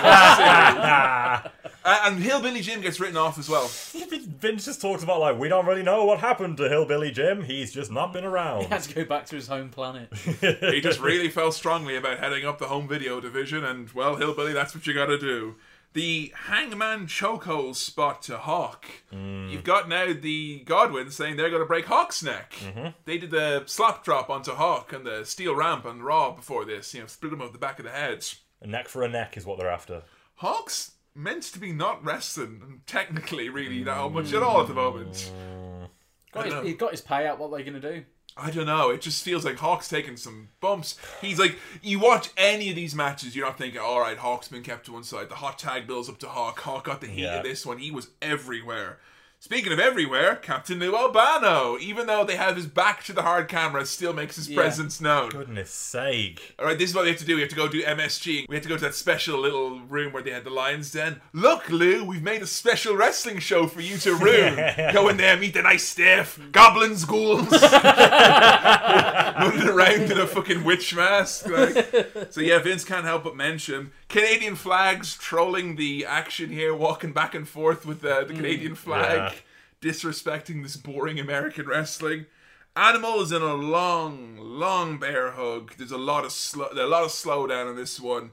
cities. 1.43 1.71
Uh, 1.83 1.99
and 2.05 2.21
Hillbilly 2.21 2.61
Jim 2.61 2.81
gets 2.81 2.99
written 2.99 3.17
off 3.17 3.37
as 3.37 3.49
well. 3.49 3.67
Vince 4.37 4.65
just 4.65 4.79
talks 4.81 5.03
about 5.03 5.19
like 5.19 5.37
we 5.37 5.49
don't 5.49 5.65
really 5.65 5.83
know 5.83 6.05
what 6.05 6.19
happened 6.19 6.57
to 6.57 6.69
Hillbilly 6.69 7.11
Jim. 7.11 7.43
He's 7.43 7.73
just 7.73 7.91
not 7.91 8.13
been 8.13 8.23
around. 8.23 8.61
He 8.61 8.67
had 8.67 8.83
to 8.83 8.93
go 8.93 9.03
back 9.05 9.25
to 9.27 9.35
his 9.35 9.47
home 9.47 9.69
planet. 9.69 10.09
He 10.77 10.81
just 10.81 10.99
really 10.99 11.29
felt 11.29 11.55
strongly 11.55 11.95
about 11.95 12.19
heading 12.19 12.45
up 12.45 12.59
the 12.59 12.67
home 12.67 12.87
video 12.87 13.19
division, 13.19 13.63
and 13.65 13.89
well, 13.91 14.15
Hillbilly, 14.15 14.53
that's 14.53 14.75
what 14.75 14.85
you 14.85 14.93
gotta 14.93 15.17
do. 15.17 15.55
The 15.93 16.31
Hangman 16.45 17.07
chokehold 17.07 17.75
spot 17.75 18.21
to 18.23 18.37
Hawk. 18.37 18.85
Mm. 19.11 19.49
You've 19.49 19.63
got 19.63 19.89
now 19.89 20.13
the 20.13 20.63
Godwinns 20.65 21.13
saying 21.13 21.37
they're 21.37 21.49
going 21.49 21.61
to 21.61 21.67
break 21.67 21.85
Hawk's 21.85 22.21
neck. 22.21 22.53
Mm-hmm. 22.59 22.89
They 23.05 23.17
did 23.17 23.31
the 23.31 23.63
Slop 23.65 24.03
Drop 24.03 24.29
onto 24.29 24.51
Hawk 24.51 24.93
and 24.93 25.05
the 25.05 25.25
steel 25.25 25.55
ramp 25.55 25.85
on 25.85 26.03
Raw 26.03 26.31
before 26.31 26.65
this, 26.65 26.93
you 26.93 27.01
know, 27.01 27.07
split 27.07 27.33
him 27.33 27.41
over 27.41 27.51
the 27.51 27.57
back 27.57 27.79
of 27.79 27.85
the 27.85 27.91
head. 27.91 28.25
A 28.61 28.67
neck 28.67 28.87
for 28.87 29.03
a 29.03 29.09
neck 29.09 29.37
is 29.37 29.45
what 29.45 29.57
they're 29.57 29.69
after. 29.69 30.03
Hawk's 30.35 30.91
meant 31.15 31.43
to 31.43 31.59
be 31.59 31.71
not 31.71 32.03
wrestling, 32.05 32.81
technically, 32.85 33.49
really, 33.49 33.83
that 33.83 33.97
mm. 33.97 34.13
much 34.13 34.33
at 34.33 34.43
all 34.43 34.61
at 34.61 34.67
the 34.67 34.73
moment. 34.75 35.31
Mm. 35.35 35.87
Got 36.31 36.45
his, 36.45 36.63
he 36.63 36.73
got 36.73 36.91
his 36.91 37.01
payout. 37.01 37.39
What 37.39 37.51
are 37.51 37.57
they 37.57 37.63
going 37.63 37.81
to 37.81 37.93
do? 37.93 38.05
I 38.39 38.51
don't 38.51 38.65
know. 38.67 38.89
It 38.89 39.01
just 39.01 39.23
feels 39.23 39.43
like 39.43 39.57
Hawk's 39.57 39.87
taking 39.87 40.15
some 40.17 40.49
bumps. 40.61 40.95
He's 41.21 41.39
like, 41.39 41.57
you 41.81 41.99
watch 41.99 42.29
any 42.37 42.69
of 42.69 42.75
these 42.75 42.93
matches, 42.93 43.35
you're 43.35 43.45
not 43.47 43.57
thinking, 43.57 43.79
all 43.79 43.99
right, 43.99 44.17
Hawk's 44.17 44.47
been 44.47 44.63
kept 44.63 44.85
to 44.85 44.93
one 44.93 45.03
side. 45.03 45.29
The 45.29 45.35
hot 45.35 45.57
tag 45.57 45.87
builds 45.87 46.07
up 46.09 46.19
to 46.19 46.27
Hawk. 46.27 46.59
Hawk 46.59 46.83
got 46.85 47.01
the 47.01 47.07
heat 47.07 47.23
Yeah. 47.23 47.37
of 47.37 47.43
this 47.43 47.65
one. 47.65 47.77
He 47.79 47.89
was 47.91 48.09
everywhere. 48.21 48.99
Speaking 49.39 49.71
of 49.71 49.77
everywhere, 49.79 50.35
Captain 50.35 50.79
Lou 50.79 50.95
Albano, 50.95 51.77
even 51.79 52.07
though 52.07 52.23
they 52.25 52.37
have 52.37 52.55
his 52.55 52.65
back 52.65 53.03
to 53.03 53.13
the 53.13 53.21
hard 53.21 53.47
camera, 53.47 53.85
still 53.85 54.11
makes 54.11 54.35
his 54.35 54.49
Yeah. 54.49 54.55
presence 54.55 54.99
known. 54.99 55.29
Goodness 55.29 55.69
sake. 55.69 56.55
All 56.57 56.65
right, 56.65 56.77
this 56.77 56.89
is 56.89 56.95
what 56.95 57.03
we 57.03 57.09
have 57.11 57.19
to 57.19 57.25
do. 57.25 57.35
We 57.35 57.41
have 57.41 57.49
to 57.51 57.55
go 57.55 57.67
do 57.67 57.83
MSG. 57.83 58.47
We 58.49 58.55
have 58.55 58.63
to 58.63 58.69
go 58.69 58.77
to 58.77 58.81
that 58.85 58.95
special 58.95 59.39
little 59.39 59.79
room 59.81 60.11
where 60.11 60.23
they 60.23 60.31
had 60.31 60.43
the 60.43 60.49
Lions 60.49 60.91
Den. 60.91 61.21
Look, 61.33 61.69
Lou, 61.69 62.03
we've 62.03 62.23
made 62.23 62.41
a 62.41 62.47
special 62.47 62.95
wrestling 62.95 63.37
show 63.37 63.67
for 63.67 63.79
you 63.79 63.97
to 63.99 64.15
room. 64.15 64.55
go 64.91 65.07
in 65.07 65.17
there, 65.17 65.37
meet 65.37 65.53
the 65.53 65.61
nice 65.61 65.87
staff, 65.87 66.39
goblins, 66.51 67.05
ghouls, 67.05 67.51
running 67.61 67.61
around 69.69 70.11
in 70.11 70.17
a 70.19 70.25
fucking 70.25 70.63
witch 70.63 70.95
mask. 70.95 71.47
Like. 71.47 72.31
So 72.31 72.41
yeah, 72.41 72.57
Vince 72.57 72.83
can't 72.83 73.05
help 73.05 73.23
but 73.23 73.35
mention 73.35 73.91
Canadian 74.09 74.55
flags 74.55 75.15
trolling 75.15 75.75
the 75.75 76.05
action 76.05 76.49
here, 76.49 76.73
walking 76.73 77.13
back 77.13 77.35
and 77.35 77.47
forth 77.47 77.85
with 77.85 78.03
uh, 78.03 78.21
the, 78.21 78.25
the 78.27 78.33
Canadian 78.33 78.73
flag, 78.75 79.33
disrespecting 79.81 80.63
this 80.63 80.77
boring 80.77 81.19
American 81.19 81.67
wrestling. 81.67 82.25
Animal 82.75 83.21
is 83.21 83.31
in 83.31 83.41
a 83.41 83.55
long, 83.55 84.37
long 84.37 84.99
bear 84.99 85.31
hug. 85.31 85.73
There's 85.77 85.91
a 85.91 85.97
lot 85.97 86.25
of 86.25 86.31
slow, 86.31 86.69
a 86.71 86.85
lot 86.85 87.03
of 87.03 87.09
slowdown 87.09 87.69
on 87.69 87.75
this 87.75 87.99
one. 87.99 88.31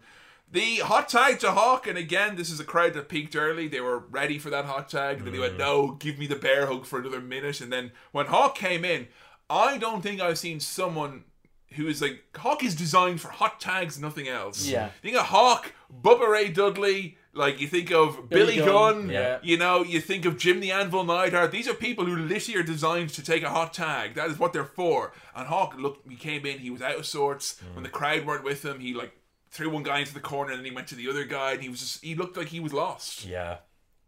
The 0.50 0.76
hot 0.76 1.08
tag 1.08 1.40
to 1.40 1.52
Hawk, 1.52 1.86
and 1.86 1.96
again, 1.96 2.36
this 2.36 2.50
is 2.50 2.60
a 2.60 2.64
crowd 2.64 2.92
that 2.94 3.08
peaked 3.08 3.34
early. 3.34 3.66
They 3.66 3.80
were 3.80 3.98
ready 3.98 4.38
for 4.38 4.50
that 4.50 4.66
hot 4.66 4.88
tag. 4.88 5.18
And 5.18 5.26
then 5.26 5.32
they 5.32 5.40
went, 5.40 5.54
mm. 5.54 5.58
"No, 5.58 5.92
give 5.92 6.18
me 6.18 6.26
the 6.26 6.36
bear 6.36 6.66
hug 6.66 6.84
for 6.84 6.98
another 6.98 7.20
minute." 7.20 7.60
And 7.60 7.72
then 7.72 7.92
when 8.12 8.26
Hawk 8.26 8.54
came 8.54 8.84
in, 8.84 9.08
I 9.48 9.78
don't 9.78 10.02
think 10.02 10.20
I've 10.20 10.38
seen 10.38 10.60
someone 10.60 11.24
who 11.72 11.88
is 11.88 12.00
like 12.00 12.22
Hawk 12.36 12.62
is 12.62 12.74
designed 12.74 13.20
for 13.20 13.28
hot 13.28 13.60
tags, 13.60 13.98
nothing 13.98 14.28
else. 14.28 14.66
Yeah. 14.66 14.86
you 15.02 15.10
think 15.10 15.16
of 15.16 15.26
Hawk, 15.26 15.72
Bubba 16.02 16.28
Ray 16.28 16.48
Dudley. 16.50 17.16
Like 17.34 17.60
you 17.60 17.66
think 17.66 17.90
of 17.90 18.28
Billy, 18.28 18.56
Billy 18.56 18.56
Gunn, 18.56 19.02
Gunn, 19.02 19.10
yeah. 19.10 19.38
you 19.42 19.56
know, 19.56 19.82
you 19.82 20.00
think 20.00 20.24
of 20.24 20.38
Jim 20.38 20.60
the 20.60 20.70
Anvil 20.70 21.04
Neidhart. 21.04 21.50
These 21.50 21.68
are 21.68 21.74
people 21.74 22.04
who 22.04 22.16
literally 22.16 22.60
are 22.60 22.64
designed 22.64 23.10
to 23.10 23.22
take 23.22 23.42
a 23.42 23.50
hot 23.50 23.74
tag. 23.74 24.14
That 24.14 24.30
is 24.30 24.38
what 24.38 24.52
they're 24.52 24.64
for. 24.64 25.12
And 25.34 25.48
Hawk, 25.48 25.74
look, 25.76 25.98
he 26.08 26.16
came 26.16 26.46
in, 26.46 26.60
he 26.60 26.70
was 26.70 26.80
out 26.80 26.96
of 26.96 27.06
sorts. 27.06 27.54
Mm. 27.54 27.74
When 27.74 27.82
the 27.82 27.90
crowd 27.90 28.24
weren't 28.24 28.44
with 28.44 28.64
him, 28.64 28.78
he 28.78 28.94
like 28.94 29.16
threw 29.50 29.70
one 29.70 29.82
guy 29.82 30.00
into 30.00 30.14
the 30.14 30.20
corner 30.20 30.50
and 30.50 30.58
then 30.58 30.64
he 30.64 30.74
went 30.74 30.88
to 30.88 30.94
the 30.94 31.08
other 31.08 31.24
guy 31.24 31.52
and 31.52 31.62
he 31.62 31.68
was 31.68 31.80
just 31.80 32.04
he 32.04 32.14
looked 32.14 32.36
like 32.36 32.48
he 32.48 32.60
was 32.60 32.72
lost. 32.72 33.24
Yeah. 33.24 33.58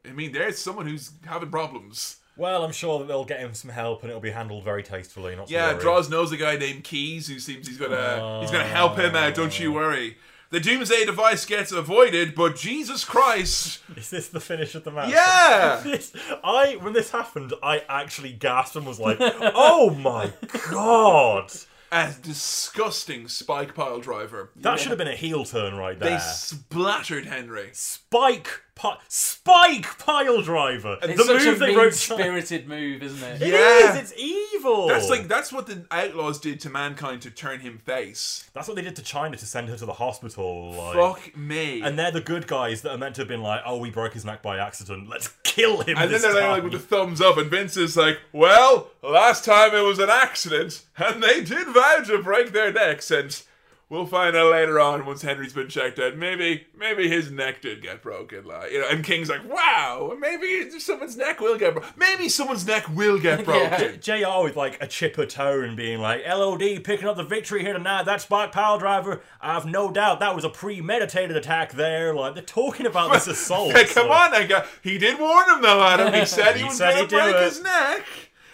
I 0.04 0.12
mean, 0.12 0.32
there's 0.32 0.58
someone 0.58 0.86
who's 0.86 1.12
having 1.24 1.50
problems. 1.50 2.16
Well, 2.36 2.64
I'm 2.64 2.72
sure 2.72 2.98
that 2.98 3.08
they'll 3.08 3.24
get 3.24 3.40
him 3.40 3.54
some 3.54 3.70
help 3.70 4.02
and 4.02 4.10
it'll 4.10 4.20
be 4.20 4.30
handled 4.30 4.62
very 4.62 4.82
tastefully. 4.82 5.34
Not 5.34 5.50
Yeah, 5.50 5.72
worry. 5.72 5.80
Draws 5.80 6.10
knows 6.10 6.32
a 6.32 6.36
guy 6.36 6.56
named 6.56 6.84
Keys 6.84 7.28
who 7.28 7.38
seems 7.38 7.66
he's 7.66 7.78
gonna 7.78 8.40
he's 8.40 8.50
gonna 8.50 8.64
ah. 8.64 8.68
help 8.68 8.98
him 8.98 9.16
out. 9.16 9.34
Don't 9.34 9.58
you 9.58 9.72
worry. 9.72 10.16
The 10.50 10.60
Doomsday 10.60 11.04
device 11.06 11.44
gets 11.44 11.72
avoided, 11.72 12.34
but 12.34 12.54
Jesus 12.56 13.04
Christ, 13.04 13.80
Is 13.96 14.10
this 14.10 14.28
the 14.28 14.40
finish 14.40 14.74
of 14.74 14.84
the 14.84 14.90
match? 14.92 15.10
yeah. 15.10 15.80
This, 15.84 16.12
I 16.44 16.76
when 16.80 16.92
this 16.92 17.10
happened, 17.10 17.52
I 17.62 17.82
actually 17.88 18.32
gasped 18.32 18.76
and 18.76 18.86
was 18.86 19.00
like, 19.00 19.18
"Oh 19.20 19.90
my 19.90 20.32
god!" 20.70 21.52
A 21.92 22.12
disgusting 22.22 23.28
spike 23.28 23.74
pile 23.74 24.00
driver. 24.00 24.50
That 24.56 24.78
should 24.80 24.88
have 24.90 24.98
been 24.98 25.06
a 25.08 25.14
heel 25.16 25.44
turn 25.44 25.76
right 25.76 25.98
there. 25.98 26.10
They 26.10 26.18
splattered 26.18 27.26
Henry. 27.26 27.70
Spike, 27.72 28.62
pi- 28.76 28.98
Spike 29.08 29.98
pile 29.98 30.40
driver. 30.42 30.98
It's 31.02 31.16
the 31.18 31.24
such 31.24 31.44
move 31.44 31.56
a 31.56 31.58
they 31.58 31.74
wrote. 31.74 31.82
mean-spirited 31.86 32.68
move, 32.68 33.02
isn't 33.02 33.22
it? 33.22 33.42
It 33.46 33.48
Yeah. 33.52 33.90
is, 34.00 34.12
It's 34.12 34.20
evil. 34.20 34.86
That's 34.88 35.08
like 35.10 35.26
that's 35.28 35.52
what 35.52 35.66
the 35.66 35.84
Outlaws 35.90 36.38
did 36.38 36.60
to 36.60 36.70
mankind 36.70 37.22
to 37.22 37.30
turn 37.30 37.60
him 37.60 37.78
face. 37.78 38.48
That's 38.54 38.68
what 38.68 38.76
they 38.76 38.82
did 38.82 38.94
to 38.96 39.02
Chyna 39.02 39.36
to 39.38 39.46
send 39.46 39.68
her 39.68 39.76
to 39.76 39.86
the 39.86 39.94
hospital. 39.94 40.72
Like. 40.72 40.94
Fuck 40.94 41.36
me. 41.36 41.80
And 41.82 41.98
they're 41.98 42.10
the 42.12 42.20
good 42.20 42.46
guys 42.46 42.82
that 42.82 42.90
are 42.92 42.98
meant 42.98 43.14
to 43.16 43.22
have 43.22 43.28
been 43.28 43.42
like, 43.42 43.62
"Oh, 43.66 43.78
we 43.78 43.90
broke 43.90 44.12
his 44.14 44.24
neck 44.24 44.42
by 44.42 44.58
accident. 44.58 45.08
Let's 45.08 45.28
kill 45.42 45.80
him." 45.82 45.96
And 45.96 46.10
then 46.10 46.10
this 46.10 46.22
they're 46.22 46.40
time." 46.40 46.50
like 46.50 46.62
with 46.62 46.72
the 46.72 46.78
thumbs 46.78 47.20
up, 47.20 47.36
and 47.38 47.50
Vince 47.50 47.76
is 47.76 47.96
like, 47.96 48.18
"Well, 48.32 48.90
last 49.02 49.44
time 49.44 49.74
it 49.74 49.80
was 49.82 49.98
an 49.98 50.10
accident, 50.10 50.82
and 50.96 51.22
they 51.22 51.42
did 51.42 51.68
vow 51.68 52.02
to 52.06 52.22
break 52.22 52.52
their 52.52 52.72
necks, 52.72 53.10
and 53.10 53.40
we'll 53.88 54.06
find 54.06 54.34
out 54.36 54.50
later 54.52 54.80
on 54.80 55.06
once 55.06 55.22
Henry's 55.22 55.52
been 55.52 55.68
checked 55.68 55.98
out. 55.98 56.16
Maybe, 56.16 56.66
maybe 56.76 57.08
his 57.08 57.30
neck 57.30 57.60
did 57.62 57.82
get 57.82 58.02
broken, 58.02 58.44
like 58.44 58.72
you 58.72 58.80
know." 58.80 58.88
And 58.88 59.04
King's 59.04 59.28
like, 59.28 59.48
"Wow, 59.48 60.16
maybe 60.18 60.70
someone's 60.78 61.16
neck 61.16 61.40
will 61.40 61.56
get 61.58 61.74
broken. 61.74 61.90
Maybe 61.96 62.28
someone's 62.28 62.66
neck 62.66 62.88
will 62.88 63.18
get 63.18 63.44
broken." 63.44 64.00
JR 64.00 64.42
with 64.42 64.56
like 64.56 64.82
a 64.82 64.86
chipper 64.86 65.26
tone 65.26 65.76
being 65.76 66.00
like, 66.00 66.22
LOD 66.26 66.82
picking 66.84 67.06
up 67.08 67.16
the 67.16 67.22
victory 67.24 67.62
here 67.62 67.72
tonight. 67.72 68.04
That 68.04 68.20
Spike 68.20 68.52
Power 68.52 68.78
Driver, 68.78 69.22
I've 69.40 69.66
no 69.66 69.90
doubt 69.92 70.20
that 70.20 70.34
was 70.34 70.44
a 70.44 70.50
premeditated 70.50 71.36
attack 71.36 71.72
there. 71.72 72.14
Like, 72.14 72.34
they're 72.34 72.42
talking 72.42 72.86
about 72.86 73.12
this 73.12 73.26
assault. 73.28 73.72
Hey, 73.72 73.84
come 73.84 73.92
so- 74.06 74.10
on, 74.12 74.30
that 74.32 74.48
guy. 74.48 74.64
He 74.82 74.98
did 74.98 75.18
warn 75.18 75.48
him 75.50 75.62
though, 75.62 75.82
Adam. 75.82 76.12
He 76.12 76.24
said 76.26 76.54
he, 76.56 76.62
He 76.66 76.68
was 76.68 76.78
gonna 76.78 77.06
break 77.06 77.34
it. 77.36 77.42
his 77.42 77.62
neck. 77.62 78.04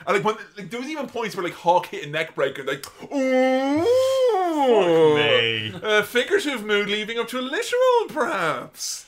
And 0.06 0.16
like 0.16 0.24
when 0.24 0.36
like 0.56 0.70
there 0.70 0.80
was 0.80 0.88
even 0.88 1.06
points 1.06 1.36
where 1.36 1.44
like 1.44 1.54
Hawk 1.54 1.86
hit 1.86 2.06
a 2.06 2.10
neck 2.10 2.34
breaker, 2.34 2.64
like 2.64 2.84
ooh, 3.12 3.84
me. 5.16 5.72
Uh, 5.74 6.00
a 6.00 6.02
figurative 6.02 6.64
mood 6.64 6.88
leading 6.88 7.18
up 7.18 7.28
to 7.28 7.38
a 7.38 7.40
literal, 7.40 8.08
perhaps. 8.08 9.06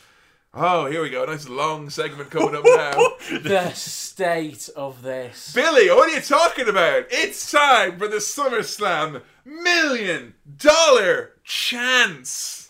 Oh, 0.56 0.86
here 0.86 1.02
we 1.02 1.10
go. 1.10 1.24
Nice 1.24 1.48
long 1.48 1.90
segment 1.90 2.30
coming 2.30 2.54
up 2.54 2.64
now. 2.64 2.92
The 3.42 3.72
state 3.72 4.68
of 4.76 5.02
this. 5.02 5.52
Billy, 5.52 5.88
what 5.88 6.08
are 6.08 6.14
you 6.14 6.20
talking 6.20 6.68
about? 6.68 7.06
It's 7.10 7.50
time 7.50 7.98
for 7.98 8.06
the 8.06 8.18
SummerSlam 8.18 9.22
million 9.44 10.34
dollar 10.58 11.32
chance. 11.42 12.63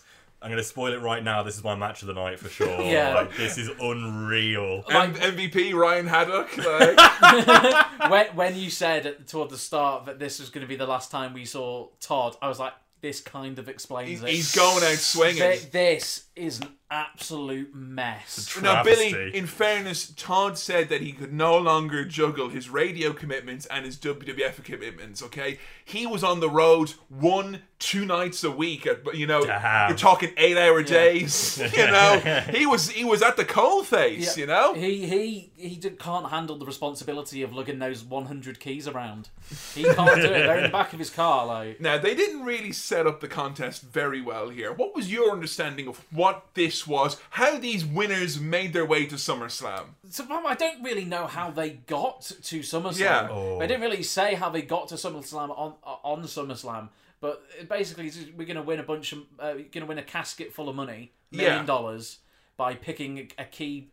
I'm 0.45 0.51
going 0.51 0.61
to 0.61 0.67
spoil 0.67 0.93
it 0.93 1.01
right 1.01 1.23
now. 1.23 1.41
This 1.41 1.57
is 1.57 1.63
my 1.63 1.73
match 1.73 2.03
of 2.03 2.07
the 2.07 2.13
night 2.13 2.39
for 2.39 2.49
sure. 2.49 2.81
Yeah. 2.85 3.15
Like, 3.15 3.35
this 3.35 3.57
is 3.57 3.67
unreal. 3.81 4.83
M- 4.87 5.15
MVP 5.15 5.73
Ryan 5.73 6.05
Haddock. 6.05 6.55
Like, 6.55 8.11
when, 8.11 8.27
when 8.35 8.55
you 8.55 8.69
said 8.69 9.07
at, 9.07 9.27
toward 9.27 9.49
the 9.49 9.57
start 9.57 10.05
that 10.05 10.19
this 10.19 10.39
was 10.39 10.51
going 10.51 10.61
to 10.61 10.67
be 10.67 10.75
the 10.75 10.85
last 10.85 11.09
time 11.09 11.33
we 11.33 11.45
saw 11.45 11.87
Todd, 11.99 12.35
I 12.43 12.47
was 12.47 12.59
like, 12.59 12.73
this 13.01 13.21
kind 13.21 13.57
of 13.57 13.67
explains 13.69 14.09
he's, 14.09 14.21
it. 14.21 14.29
he's 14.29 14.55
going 14.55 14.83
out 14.83 14.97
swinging. 14.99 15.37
Th- 15.41 15.71
this 15.71 16.24
is 16.35 16.59
an 16.59 16.69
absolute 16.91 17.73
mess. 17.73 18.57
Now, 18.61 18.83
Billy, 18.83 19.35
in 19.35 19.47
fairness, 19.47 20.13
Todd 20.15 20.57
said 20.57 20.89
that 20.89 21.01
he 21.01 21.11
could 21.11 21.33
no 21.33 21.57
longer 21.57 22.05
juggle 22.05 22.49
his 22.49 22.69
radio 22.69 23.11
commitments 23.13 23.65
and 23.67 23.85
his 23.85 23.97
WWF 23.97 24.63
commitments, 24.63 25.23
okay? 25.23 25.59
He 25.83 26.05
was 26.05 26.23
on 26.23 26.39
the 26.39 26.49
road 26.49 26.93
one, 27.09 27.61
two 27.79 28.05
nights 28.05 28.43
a 28.43 28.51
week. 28.51 28.85
Uh, 28.85 28.91
at, 28.91 29.15
you 29.15 29.27
know, 29.27 29.45
Damn. 29.45 29.89
you're 29.89 29.97
talking 29.97 30.31
eight 30.37 30.57
hour 30.57 30.83
days. 30.83 31.61
You 31.75 31.87
know, 31.87 32.19
he 32.51 32.65
was 32.65 32.89
he 32.89 33.03
was 33.03 33.21
at 33.21 33.35
the 33.37 33.43
cold 33.43 33.85
face, 33.87 34.37
you 34.37 34.45
know? 34.45 34.73
He 34.73 35.05
he 35.05 35.51
he 35.57 35.75
d- 35.75 35.89
can't 35.91 36.29
handle 36.29 36.57
the 36.57 36.65
responsibility 36.65 37.41
of 37.41 37.53
lugging 37.53 37.79
those 37.79 38.03
100 38.03 38.59
keys 38.59 38.87
around. 38.87 39.29
He 39.73 39.83
can't 39.93 40.21
do 40.21 40.27
it. 40.27 40.29
They're 40.29 40.57
in 40.57 40.63
the 40.63 40.69
back 40.69 40.93
of 40.93 40.99
his 40.99 41.09
car, 41.09 41.45
like. 41.45 41.81
Now, 41.81 41.97
they 41.97 42.15
didn't 42.15 42.43
really 42.43 42.71
set 42.71 43.05
up 43.07 43.19
the 43.19 43.27
contest 43.27 43.81
very 43.83 44.21
well 44.21 44.49
here. 44.49 44.71
What 44.71 44.95
was 44.95 45.11
your 45.11 45.31
understanding 45.31 45.87
of 45.87 46.03
what 46.11 46.24
this 46.53 46.85
was? 46.87 47.17
How 47.31 47.57
these 47.57 47.85
winners 47.85 48.39
made 48.39 48.73
their 48.73 48.85
way 48.85 49.05
to 49.07 49.15
SummerSlam? 49.15 49.85
So 50.09 50.25
well, 50.29 50.45
I 50.47 50.55
don't 50.55 50.83
really 50.83 51.05
know 51.05 51.27
how 51.27 51.51
they 51.51 51.69
got 51.71 52.21
to 52.21 52.59
SummerSlam. 52.59 52.99
Yeah. 52.99 53.27
Oh. 53.31 53.59
They 53.59 53.67
didn't 53.67 53.81
really 53.81 54.03
say 54.03 54.35
how 54.35 54.49
they 54.49 54.61
got 54.61 54.87
to 54.89 54.95
SummerSlam 54.95 55.49
on 55.57 55.73
on 55.83 56.23
SummerSlam, 56.23 56.89
but 57.21 57.43
basically 57.69 58.11
we're 58.37 58.45
going 58.47 58.55
to 58.57 58.61
win 58.63 58.79
a 58.79 58.83
bunch 58.83 59.11
of 59.13 59.19
uh, 59.39 59.53
we're 59.55 59.69
going 59.75 59.81
to 59.81 59.85
win 59.85 59.97
a 59.97 60.03
casket 60.03 60.53
full 60.53 60.69
of 60.69 60.75
money, 60.75 61.11
million 61.31 61.57
Yeah. 61.59 61.65
dollars 61.65 62.19
by 62.57 62.73
picking 62.73 63.17
a, 63.19 63.27
a 63.43 63.45
key 63.45 63.89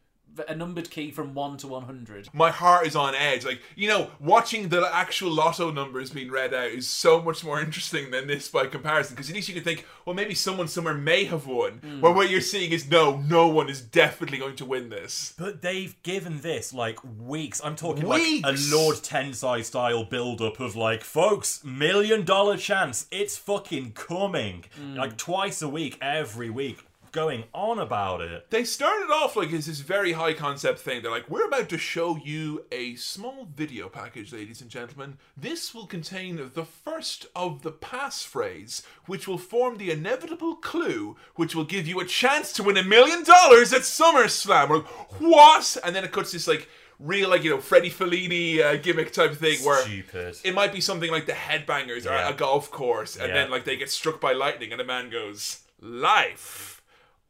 a 0.49 0.55
numbered 0.55 0.91
key 0.91 1.11
from 1.11 1.35
one 1.35 1.57
to 1.59 1.67
one 1.67 1.85
hundred. 1.85 2.29
my 2.33 2.51
heart 2.51 2.87
is 2.87 2.97
on 2.97 3.15
edge. 3.15 3.45
Like, 3.45 3.61
you 3.77 3.89
know, 3.89 4.11
watching 4.21 4.69
the 4.69 4.89
actual 4.93 5.31
lotto 5.31 5.71
numbers 5.71 6.11
being 6.11 6.31
read 6.31 6.55
out 6.55 6.69
is 6.71 6.89
so 6.89 7.21
much 7.21 7.45
more 7.45 7.61
interesting 7.67 8.11
than 8.11 8.27
this 8.27 8.49
by 8.49 8.67
comparison. 8.67 9.15
Because 9.15 9.29
at 9.31 9.37
least 9.37 9.49
you 9.49 9.55
can 9.55 9.65
think, 9.65 9.87
well, 10.07 10.15
maybe 10.15 10.35
someone 10.35 10.69
somewhere 10.69 10.95
may 10.95 11.25
have 11.25 11.47
won. 11.47 11.73
Hmm. 11.79 12.01
Where 12.01 12.13
what 12.13 12.31
you're 12.31 12.41
seeing 12.41 12.73
is, 12.73 12.91
no, 12.91 13.19
no 13.19 13.47
one 13.49 13.69
is 13.69 13.81
definitely 13.81 14.39
going 14.39 14.57
to 14.57 14.65
win 14.65 14.89
this. 14.89 15.35
But 15.39 15.63
they've 15.63 16.01
given 16.03 16.41
this 16.41 16.73
like 16.73 16.99
weeks. 17.21 17.61
I'm 17.63 17.77
talking 17.77 18.09
Weeks? 18.09 18.43
like 18.45 18.57
a 18.57 18.75
Lord 18.75 18.97
Tensai 18.97 19.65
style 19.65 20.05
build 20.05 20.41
up 20.41 20.61
of 20.61 20.77
like, 20.77 21.05
folks, 21.05 21.63
million 21.65 22.25
dollar 22.25 22.57
chance. 22.57 23.07
It's 23.11 23.37
fucking 23.37 23.93
coming. 23.93 24.65
Hmm. 24.77 24.95
Like 24.97 25.17
twice 25.17 25.61
a 25.63 25.69
week, 25.69 25.99
every 26.01 26.51
week, 26.51 26.87
going 27.13 27.45
on 27.55 27.79
about 27.79 28.21
it. 28.23 28.51
They 28.51 28.65
started 28.65 29.13
off 29.13 29.37
like 29.37 29.53
it's 29.53 29.67
this 29.67 29.81
very 29.81 30.13
high 30.13 30.33
concept 30.33 30.79
thing. 30.81 31.03
They're 31.03 31.11
like, 31.11 31.29
we're 31.31 31.47
about 31.47 31.69
to 31.69 31.79
show 31.79 32.17
you 32.17 32.65
a 32.73 32.95
small 32.97 33.47
video 33.55 33.89
package, 33.89 34.33
ladies 34.33 34.61
and 34.63 34.71
gentlemen. 34.71 35.19
This 35.37 35.75
will 35.75 35.87
contain 35.87 36.51
the 36.55 36.65
first 36.65 37.27
of 37.37 37.63
the 37.63 37.71
passphrase, 37.73 38.83
which 39.07 39.29
will 39.29 39.39
form 39.39 39.77
the 39.77 39.91
inevitable 39.91 40.57
clue, 40.57 41.17
which 41.35 41.55
will 41.55 41.65
give 41.65 41.87
you 41.87 42.01
a 42.01 42.05
chance 42.07 42.53
to 42.55 42.63
win 42.63 42.77
a 42.79 42.83
million 42.83 43.23
dollars 43.25 43.73
at 43.73 43.83
SummerSlam. 43.83 44.69
We're 44.71 44.77
like, 44.79 45.21
what? 45.21 45.77
And 45.85 45.95
then 45.95 46.05
it 46.05 46.13
cuts 46.13 46.33
this 46.33 46.49
like 46.49 46.69
real, 46.99 47.29
like 47.29 47.45
you 47.45 47.51
know, 47.51 47.61
Freddie 47.61 47.91
Fellini 47.91 48.61
uh, 48.61 48.77
gimmick 48.77 49.13
type 49.13 49.33
of 49.33 49.39
thing 49.39 49.59
where. 49.67 49.83
Stupid. 49.83 50.39
It 50.45 50.55
might 50.55 50.73
be 50.73 50.81
something 50.81 51.11
like 51.11 51.27
the 51.27 51.33
headbangers 51.33 52.07
or 52.07 52.15
Yeah. 52.15 52.31
a 52.31 52.33
golf 52.33 52.71
course, 52.71 53.17
and 53.17 53.29
Yeah. 53.29 53.35
then 53.35 53.51
like 53.51 53.65
they 53.65 53.77
get 53.77 53.91
struck 53.91 54.19
by 54.19 54.33
lightning, 54.33 54.73
and 54.73 54.81
a 54.81 54.85
man 54.85 55.11
goes, 55.11 55.61
"Life," 55.81 56.72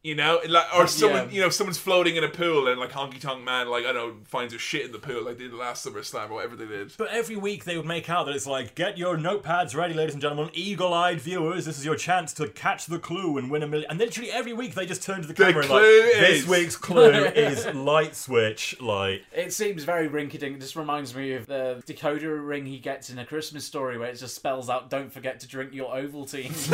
you 0.03 0.15
know, 0.15 0.41
like, 0.49 0.65
or 0.75 0.85
someone, 0.85 1.29
Yeah. 1.29 1.31
you 1.35 1.41
know, 1.41 1.47
someone's 1.49 1.77
floating 1.77 2.17
in 2.17 2.23
a 2.25 2.29
pool, 2.29 2.67
and 2.67 2.77
like 2.79 2.91
Honky 2.91 3.21
Tonk 3.21 3.41
Man, 3.43 3.69
like 3.69 3.85
I 3.85 3.93
don't 3.93 4.07
know, 4.09 4.15
finds 4.25 4.53
a 4.53 4.57
shit 4.57 4.85
in 4.85 4.91
the 4.91 4.99
pool, 4.99 5.23
like 5.23 5.37
they 5.37 5.45
did 5.45 5.53
last 5.53 5.85
SummerSlam 5.85 6.29
or 6.29 6.33
whatever 6.35 6.55
they 6.57 6.65
did. 6.65 6.91
But 6.97 7.07
every 7.11 7.37
week 7.37 7.63
they 7.63 7.77
would 7.77 7.85
make 7.85 8.09
out 8.09 8.25
that 8.25 8.35
it's 8.35 8.45
like, 8.45 8.75
get 8.75 8.97
your 8.97 9.15
notepads 9.17 9.73
ready, 9.75 9.93
ladies 9.93 10.13
and 10.13 10.21
gentlemen, 10.21 10.49
eagle-eyed 10.53 11.21
viewers. 11.21 11.63
This 11.65 11.77
is 11.79 11.85
your 11.85 11.95
chance 11.95 12.33
to 12.33 12.49
catch 12.49 12.85
the 12.87 12.99
clue 12.99 13.37
and 13.37 13.49
win 13.49 13.63
a 13.63 13.67
million. 13.67 13.89
And 13.89 13.97
literally 13.97 14.29
every 14.29 14.51
week 14.51 14.73
they 14.75 14.85
just 14.85 15.03
turn 15.03 15.21
to 15.21 15.27
the 15.27 15.33
camera 15.33 15.61
and 15.61 15.69
like, 15.69 15.79
clue 15.81 16.01
this 16.19 16.45
week's 16.47 16.75
clue 16.87 17.09
is 17.11 17.65
light 17.73 18.15
switch. 18.17 18.75
Like, 18.81 19.23
It 19.31 19.53
seems 19.53 19.85
very 19.85 20.09
rinky-dink. 20.09 20.57
It 20.57 20.59
just 20.59 20.75
reminds 20.75 21.15
me 21.15 21.31
of 21.33 21.45
the 21.45 21.81
decoder 21.87 22.45
ring 22.45 22.65
he 22.65 22.77
gets 22.79 23.09
in 23.09 23.19
A 23.19 23.25
Christmas 23.25 23.63
Story, 23.63 23.97
where 23.97 24.09
it 24.09 24.17
just 24.17 24.35
spells 24.35 24.69
out, 24.69 24.89
"Don't 24.89 25.11
forget 25.13 25.39
to 25.39 25.47
drink 25.47 25.73
your 25.73 25.93
Ovaltine." 25.93 26.51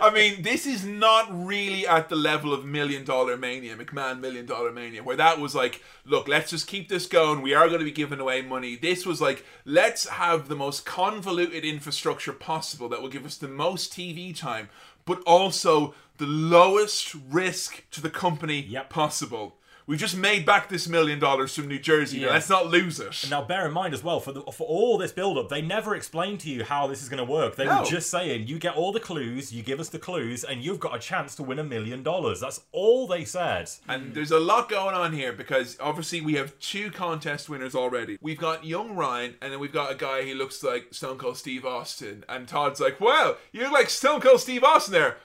I 0.00 0.10
mean, 0.14 0.42
this 0.42 0.66
is 0.66 0.84
not 0.84 1.15
really 1.30 1.86
at 1.86 2.08
the 2.08 2.16
level 2.16 2.52
of 2.52 2.64
Million 2.64 3.04
Dollar 3.04 3.36
Mania, 3.36 3.76
McMahon 3.76 4.20
Million 4.20 4.46
Dollar 4.46 4.72
Mania, 4.72 5.02
where 5.02 5.16
that 5.16 5.38
was 5.40 5.54
like, 5.54 5.82
look, 6.04 6.28
let's 6.28 6.50
just 6.50 6.66
keep 6.66 6.88
this 6.88 7.06
going. 7.06 7.42
We 7.42 7.54
are 7.54 7.66
going 7.68 7.80
to 7.80 7.84
be 7.84 7.90
giving 7.90 8.20
away 8.20 8.42
money. 8.42 8.76
This 8.76 9.04
was 9.04 9.20
like, 9.20 9.44
let's 9.64 10.08
have 10.08 10.48
the 10.48 10.56
most 10.56 10.86
convoluted 10.86 11.64
infrastructure 11.64 12.32
possible 12.32 12.88
that 12.88 13.02
will 13.02 13.08
give 13.08 13.26
us 13.26 13.36
the 13.36 13.48
most 13.48 13.92
TV 13.92 14.36
time, 14.36 14.68
but 15.04 15.22
also 15.26 15.94
the 16.18 16.26
lowest 16.26 17.14
risk 17.30 17.84
to 17.90 18.00
the 18.00 18.10
company 18.10 18.60
Yep. 18.60 18.90
possible. 18.90 19.55
We 19.88 19.96
just 19.96 20.16
made 20.16 20.44
back 20.44 20.68
this 20.68 20.88
million 20.88 21.20
dollars 21.20 21.54
from 21.54 21.68
New 21.68 21.78
Jersey. 21.78 22.18
Now 22.18 22.26
Yeah. 22.26 22.32
let's 22.32 22.48
not 22.48 22.66
lose 22.66 22.98
it. 22.98 23.24
Now, 23.30 23.42
bear 23.42 23.66
in 23.66 23.72
mind 23.72 23.94
as 23.94 24.02
well, 24.02 24.18
for 24.18 24.32
the, 24.32 24.40
for 24.42 24.66
all 24.66 24.98
this 24.98 25.12
build-up, 25.12 25.48
they 25.48 25.62
never 25.62 25.94
explained 25.94 26.40
to 26.40 26.50
you 26.50 26.64
how 26.64 26.88
this 26.88 27.02
is 27.02 27.08
going 27.08 27.24
to 27.24 27.30
work. 27.32 27.54
They 27.54 27.66
No. 27.66 27.80
were 27.80 27.86
just 27.86 28.10
saying, 28.10 28.48
you 28.48 28.58
get 28.58 28.74
all 28.74 28.90
the 28.90 28.98
clues, 28.98 29.52
you 29.52 29.62
give 29.62 29.78
us 29.78 29.88
the 29.88 30.00
clues, 30.00 30.42
and 30.42 30.60
you've 30.64 30.80
got 30.80 30.96
a 30.96 30.98
chance 30.98 31.36
to 31.36 31.44
win 31.44 31.60
a 31.60 31.64
million 31.64 32.02
dollars. 32.02 32.40
That's 32.40 32.62
all 32.72 33.06
they 33.06 33.24
said. 33.24 33.70
And 33.88 34.12
there's 34.12 34.32
a 34.32 34.40
lot 34.40 34.68
going 34.68 34.96
on 34.96 35.12
here 35.12 35.32
because 35.32 35.76
obviously 35.80 36.20
we 36.20 36.34
have 36.34 36.58
two 36.58 36.90
contest 36.90 37.48
winners 37.48 37.76
already. 37.76 38.18
We've 38.20 38.38
got 38.38 38.64
young 38.64 38.96
Ryan, 38.96 39.36
and 39.40 39.52
then 39.52 39.60
we've 39.60 39.72
got 39.72 39.92
a 39.92 39.94
guy 39.94 40.22
who 40.24 40.34
looks 40.34 40.64
like 40.64 40.88
Stone 40.94 41.18
Cold 41.18 41.36
Steve 41.38 41.64
Austin. 41.64 42.24
And 42.28 42.48
Todd's 42.48 42.80
like, 42.80 43.00
"Well, 43.00 43.36
you 43.52 43.62
look 43.62 43.72
like 43.72 43.90
Stone 43.90 44.20
Cold 44.20 44.40
Steve 44.40 44.64
Austin 44.64 44.92
there." 44.94 45.18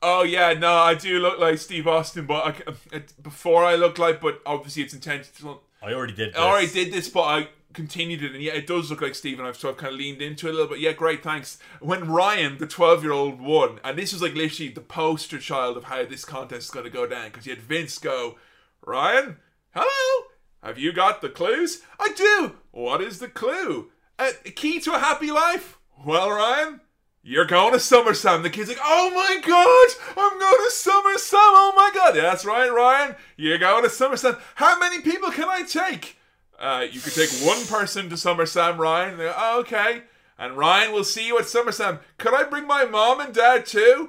Oh 0.00 0.22
yeah, 0.22 0.52
no, 0.52 0.74
I 0.74 0.94
do 0.94 1.18
look 1.18 1.38
like 1.38 1.58
Steve 1.58 1.86
Austin, 1.88 2.26
but 2.26 2.44
I, 2.46 2.52
ca- 2.52 2.72
uh, 2.92 2.98
before 3.22 3.64
I 3.64 3.74
look 3.74 3.98
like, 3.98 4.20
but 4.20 4.40
obviously 4.46 4.82
it's 4.82 4.94
intentional. 4.94 5.62
I 5.82 5.92
already 5.92 6.12
did 6.14 6.32
this. 6.34 6.38
I 6.40 6.42
already 6.48 6.68
did 6.68 6.92
this, 6.92 7.08
but 7.08 7.22
I 7.22 7.48
continued 7.72 8.22
it, 8.22 8.32
and 8.32 8.42
yeah, 8.42 8.52
it 8.54 8.66
does 8.66 8.90
look 8.90 9.00
like 9.02 9.14
Steve, 9.14 9.38
and 9.38 9.48
I've 9.48 9.56
sort 9.56 9.74
of 9.74 9.78
kind 9.80 9.92
of 9.92 9.98
leaned 9.98 10.22
into 10.22 10.46
it 10.46 10.50
a 10.50 10.52
little 10.52 10.68
bit. 10.68 10.78
Yeah, 10.80 10.92
great, 10.92 11.22
thanks. 11.22 11.58
When 11.80 12.08
Ryan, 12.08 12.58
the 12.58 12.66
12 12.66 13.02
year 13.02 13.12
old, 13.12 13.40
won, 13.40 13.80
and 13.82 13.98
this 13.98 14.12
was 14.12 14.22
like 14.22 14.34
literally 14.34 14.72
the 14.72 14.80
poster 14.80 15.38
child 15.38 15.76
of 15.76 15.84
how 15.84 16.04
this 16.04 16.24
contest 16.24 16.64
is 16.66 16.70
going 16.70 16.84
to 16.84 16.90
go 16.90 17.06
down, 17.06 17.26
because 17.26 17.46
you 17.46 17.54
had 17.54 17.62
Vince 17.62 17.98
go, 17.98 18.36
Ryan, 18.84 19.36
hello, 19.74 20.26
have 20.62 20.78
you 20.78 20.92
got 20.92 21.20
the 21.22 21.28
clues? 21.28 21.82
I 21.98 22.12
do. 22.16 22.54
What 22.70 23.00
is 23.00 23.18
the 23.18 23.28
clue? 23.28 23.90
A 24.18 24.30
a 24.46 24.50
key 24.50 24.80
to 24.80 24.94
a 24.94 24.98
happy 24.98 25.30
life? 25.30 25.78
Well, 26.04 26.30
Ryan. 26.30 26.80
You're 27.28 27.44
going 27.44 27.72
to 27.72 27.78
SummerSlam. 27.78 28.42
The 28.42 28.48
kid's 28.48 28.70
like, 28.70 28.78
oh 28.82 29.10
my 29.10 29.38
god, 29.46 30.16
I'm 30.16 30.38
going 30.38 30.56
to 30.56 30.72
SummerSlam. 30.72 31.34
Oh 31.34 31.74
my 31.76 31.90
god. 31.94 32.16
Yeah, 32.16 32.22
that's 32.22 32.46
right, 32.46 32.72
Ryan. 32.72 33.16
You're 33.36 33.58
going 33.58 33.82
to 33.82 33.90
SummerSlam. 33.90 34.40
How 34.54 34.78
many 34.78 35.02
people 35.02 35.30
can 35.30 35.46
I 35.46 35.60
take? 35.60 36.16
Uh, 36.58 36.86
you 36.90 37.02
could 37.02 37.12
take 37.12 37.28
one 37.46 37.66
person 37.66 38.08
to 38.08 38.14
SummerSlam, 38.14 38.78
Ryan. 38.78 39.10
And 39.10 39.20
they 39.20 39.24
go, 39.24 39.34
oh, 39.36 39.60
okay. 39.60 40.04
And 40.38 40.56
Ryan 40.56 40.90
will 40.92 41.04
see 41.04 41.26
you 41.26 41.36
at 41.38 41.44
SummerSlam. 41.44 42.00
Could 42.16 42.32
I 42.32 42.44
bring 42.44 42.66
my 42.66 42.86
mom 42.86 43.20
and 43.20 43.34
dad 43.34 43.66
too? 43.66 44.08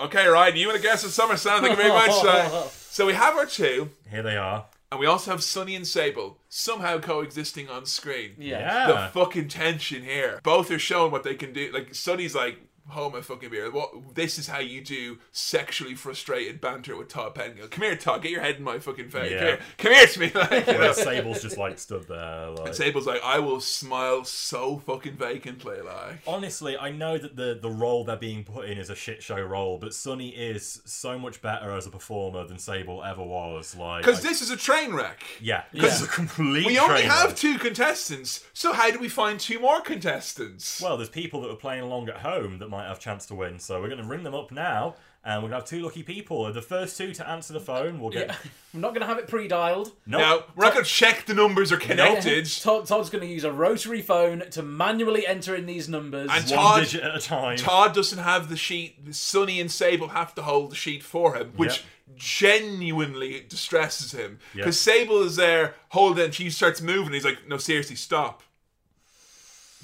Okay, 0.00 0.26
Ryan, 0.26 0.56
you 0.56 0.68
and 0.70 0.76
a 0.76 0.82
guest 0.82 1.04
at 1.04 1.12
SummerSlam. 1.12 1.60
Thank 1.60 1.70
you 1.70 1.76
very 1.76 1.90
much. 1.90 2.10
Uh, 2.10 2.64
so 2.68 3.06
we 3.06 3.12
have 3.12 3.36
our 3.36 3.46
two, 3.46 3.90
Here 4.10 4.24
they 4.24 4.36
are. 4.36 4.66
And 4.94 5.00
we 5.00 5.06
also 5.06 5.32
have 5.32 5.42
Sunny 5.42 5.74
and 5.74 5.84
Sable 5.84 6.38
somehow 6.48 7.00
coexisting 7.00 7.68
on 7.68 7.84
screen 7.84 8.34
yeah. 8.38 8.60
Yeah. 8.60 8.86
the 8.86 9.08
fucking 9.08 9.48
tension 9.48 10.04
here. 10.04 10.38
Both 10.44 10.70
are 10.70 10.78
showing 10.78 11.10
what 11.10 11.24
they 11.24 11.34
can 11.34 11.52
do. 11.52 11.72
Like 11.74 11.96
Sunny's 11.96 12.32
like, 12.32 12.60
"Oh 12.94 13.10
my 13.10 13.20
fucking 13.20 13.50
beer! 13.50 13.70
What? 13.70 14.14
This 14.14 14.38
is 14.38 14.48
how 14.48 14.58
you 14.58 14.80
do 14.82 15.18
sexually 15.32 15.94
frustrated 15.94 16.60
banter 16.60 16.96
with 16.96 17.08
Todd 17.08 17.34
Pettengill. 17.34 17.68
Come 17.68 17.84
here, 17.84 17.96
Todd. 17.96 18.22
Get 18.22 18.30
your 18.32 18.40
head 18.40 18.56
in 18.56 18.62
my 18.62 18.78
fucking 18.78 19.08
face. 19.10 19.30
Come 19.30 19.38
here. 19.38 19.58
Come 19.78 19.92
here 19.92 20.06
to 20.06 20.20
me." 20.20 20.32
Like, 20.34 20.66
you 20.66 20.72
know. 20.74 20.92
Sable's 20.92 21.42
just 21.42 21.56
like 21.58 21.78
stood 21.78 22.06
there. 22.08 22.50
Like. 22.50 22.74
Sable's 22.74 23.06
like, 23.06 23.22
"I 23.22 23.38
will 23.38 23.60
smile 23.60 24.24
so 24.24 24.78
fucking 24.78 25.16
vacantly." 25.16 25.80
Like, 25.80 26.18
Honestly, 26.26 26.76
I 26.76 26.90
know 26.90 27.18
that 27.18 27.36
the, 27.36 27.58
the 27.60 27.70
role 27.70 28.04
they're 28.04 28.16
being 28.16 28.44
put 28.44 28.68
in 28.68 28.78
is 28.78 28.90
a 28.90 28.94
shit 28.94 29.22
show 29.22 29.40
role, 29.40 29.78
but 29.78 29.94
Sunny 29.94 30.30
is 30.30 30.82
so 30.84 31.18
much 31.18 31.40
better 31.42 31.72
as 31.72 31.86
a 31.86 31.90
performer 31.90 32.44
than 32.46 32.58
Sable 32.58 33.02
ever 33.04 33.22
was. 33.22 33.76
Like, 33.76 34.04
because 34.04 34.22
this 34.22 34.42
is 34.42 34.50
a 34.50 34.56
train 34.56 34.92
wreck. 34.92 35.22
yeah, 35.40 35.64
because 35.72 36.02
it's 36.02 36.10
a 36.10 36.14
complete. 36.14 36.66
We 36.66 36.78
only 36.78 37.02
have 37.02 37.28
wreck. 37.28 37.36
two 37.36 37.58
contestants, 37.58 38.44
so 38.52 38.72
how 38.72 38.90
do 38.90 38.98
we 38.98 39.08
find 39.08 39.38
two 39.40 39.58
more 39.60 39.80
contestants? 39.80 40.80
Well, 40.80 40.96
there's 40.96 41.08
people 41.08 41.40
that 41.42 41.50
are 41.50 41.56
playing 41.56 41.82
along 41.82 42.08
at 42.08 42.18
home 42.18 42.58
that 42.58 42.68
might 42.74 42.88
have 42.88 42.98
chance 43.00 43.26
to 43.26 43.34
win, 43.34 43.58
so 43.58 43.80
we're 43.80 43.88
going 43.88 44.02
to 44.02 44.06
ring 44.08 44.22
them 44.24 44.34
up 44.34 44.50
now, 44.52 44.94
and 45.24 45.42
we're 45.42 45.48
going 45.48 45.62
to 45.62 45.64
have 45.64 45.68
two 45.68 45.80
lucky 45.80 46.02
people. 46.02 46.52
The 46.52 46.60
first 46.60 46.98
two 46.98 47.12
to 47.14 47.28
answer 47.28 47.52
the 47.52 47.60
phone 47.60 48.00
will 48.00 48.10
get. 48.10 48.28
Yeah. 48.28 48.36
I'm 48.74 48.80
not 48.80 48.90
going 48.90 49.00
to 49.00 49.06
have 49.06 49.18
it 49.18 49.26
pre-dialed. 49.28 49.92
No, 50.06 50.18
now 50.18 50.44
we're 50.56 50.64
not 50.64 50.74
going 50.74 50.84
to 50.84 50.90
check 50.90 51.26
the 51.26 51.34
numbers 51.34 51.70
are 51.72 51.76
connected. 51.76 52.46
Todd, 52.60 52.86
Todd's 52.86 53.08
going 53.10 53.22
to 53.26 53.32
use 53.32 53.44
a 53.44 53.52
rotary 53.52 54.02
phone 54.02 54.44
to 54.50 54.62
manually 54.62 55.26
enter 55.26 55.54
in 55.54 55.66
these 55.66 55.88
numbers. 55.88 56.28
And 56.32 56.44
one 56.50 56.58
Todd- 56.58 56.80
digit 56.82 57.02
at 57.04 57.14
a 57.16 57.20
time. 57.20 57.56
Todd 57.56 57.94
doesn't 57.94 58.18
have 58.18 58.48
the 58.48 58.56
sheet. 58.56 59.14
Sunny 59.14 59.60
and 59.60 59.70
Sable 59.70 60.08
have 60.08 60.34
to 60.34 60.42
hold 60.42 60.72
the 60.72 60.76
sheet 60.76 61.02
for 61.02 61.34
him, 61.36 61.52
which 61.56 61.84
Yep. 62.08 62.16
genuinely 62.16 63.44
distresses 63.48 64.12
him. 64.12 64.38
Yep. 64.54 64.64
Because 64.64 64.78
Sable 64.80 65.22
is 65.22 65.36
there 65.36 65.74
holding, 65.90 66.24
and 66.26 66.34
she 66.34 66.50
starts 66.50 66.80
moving. 66.82 67.12
He's 67.14 67.24
like, 67.24 67.48
"No, 67.48 67.56
seriously, 67.56 67.96
stop." 67.96 68.42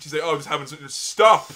She's 0.00 0.12
like, 0.12 0.22
"Oh, 0.24 0.30
I'm 0.32 0.36
just 0.38 0.48
having 0.48 0.66
something. 0.66 0.88
Stop! 0.88 1.50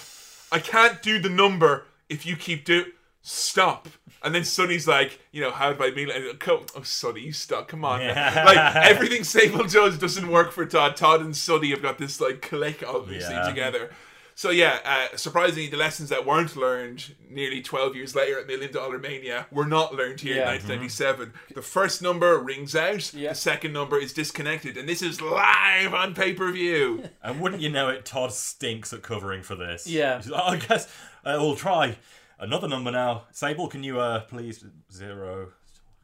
I 0.55 0.59
can't 0.59 1.01
do 1.01 1.19
the 1.19 1.29
number 1.29 1.85
if 2.09 2.25
you 2.25 2.35
keep 2.35 2.65
do. 2.65 2.85
Stop." 3.21 3.87
And 4.23 4.33
then 4.33 4.43
Sunny's 4.43 4.87
like, 4.87 5.19
"You 5.31 5.41
know, 5.41 5.51
how 5.51 5.73
do 5.73 5.83
I 5.83 5.91
mean?" 5.91 6.09
it?" 6.09 6.29
Uh, 6.29 6.33
Come, 6.37 6.65
oh, 6.75 6.81
Sunny, 6.83 7.21
you 7.21 7.31
stop! 7.33 7.67
Come 7.67 7.83
on. 7.85 8.01
Yeah. 8.01 8.43
like 8.45 8.75
everything 8.91 9.23
Sable 9.23 9.65
does 9.65 9.97
doesn't 9.97 10.27
work 10.29 10.51
for 10.51 10.65
Todd. 10.65 10.95
Todd 10.95 11.21
and 11.21 11.35
Sunny 11.35 11.69
have 11.71 11.81
got 11.81 11.97
this 11.97 12.19
like 12.21 12.41
click 12.41 12.83
obviously 12.87 13.35
Yeah. 13.35 13.47
together. 13.47 13.91
So 14.37 14.49
yeah, 14.49 14.79
uh, 14.83 15.15
surprisingly, 15.15 15.67
the 15.69 15.77
lessons 15.77 16.09
that 16.09 16.25
weren't 16.25 16.57
learned 16.57 17.15
nearly 17.29 17.61
12 17.61 17.95
years 17.95 18.15
later 18.15 18.37
at 18.37 18.47
Million 18.47 18.69
Dollar 18.71 18.99
Mania 18.99 19.47
were 19.49 19.65
not 19.65 19.95
learned 19.95 20.19
here 20.19 20.35
Yeah. 20.35 20.41
in 20.51 20.61
1997. 20.61 21.33
The 21.55 21.61
first 21.61 22.01
number 22.01 22.37
rings 22.37 22.75
out, 22.75 23.13
Yeah. 23.13 23.29
the 23.29 23.35
second 23.35 23.71
number 23.71 23.97
is 23.97 24.11
disconnected, 24.11 24.75
and 24.75 24.89
this 24.89 25.01
is 25.01 25.21
live 25.21 25.93
on 25.93 26.13
pay 26.13 26.33
per 26.33 26.51
view. 26.51 27.05
And 27.23 27.39
wouldn't 27.39 27.61
you 27.61 27.69
know 27.69 27.87
it, 27.87 28.03
Todd 28.05 28.33
stinks 28.33 28.91
at 28.91 29.01
covering 29.03 29.41
for 29.41 29.55
this. 29.55 29.87
Yeah. 29.87 30.21
Like, 30.25 30.41
"Oh, 30.43 30.47
I 30.51 30.57
guess 30.57 30.87
uh, 31.23 31.37
we'll 31.39 31.55
try 31.55 31.95
another 32.37 32.67
number 32.67 32.91
now. 32.91 33.23
Sable, 33.31 33.67
can 33.69 33.83
you 33.83 33.99
uh 34.01 34.19
please 34.25 34.65
zero? 34.91 35.53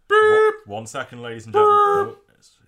One, 0.08 0.54
one 0.66 0.88
second, 0.88 1.22
ladies 1.22 1.46
and 1.46 1.54
gentlemen. 1.54 2.16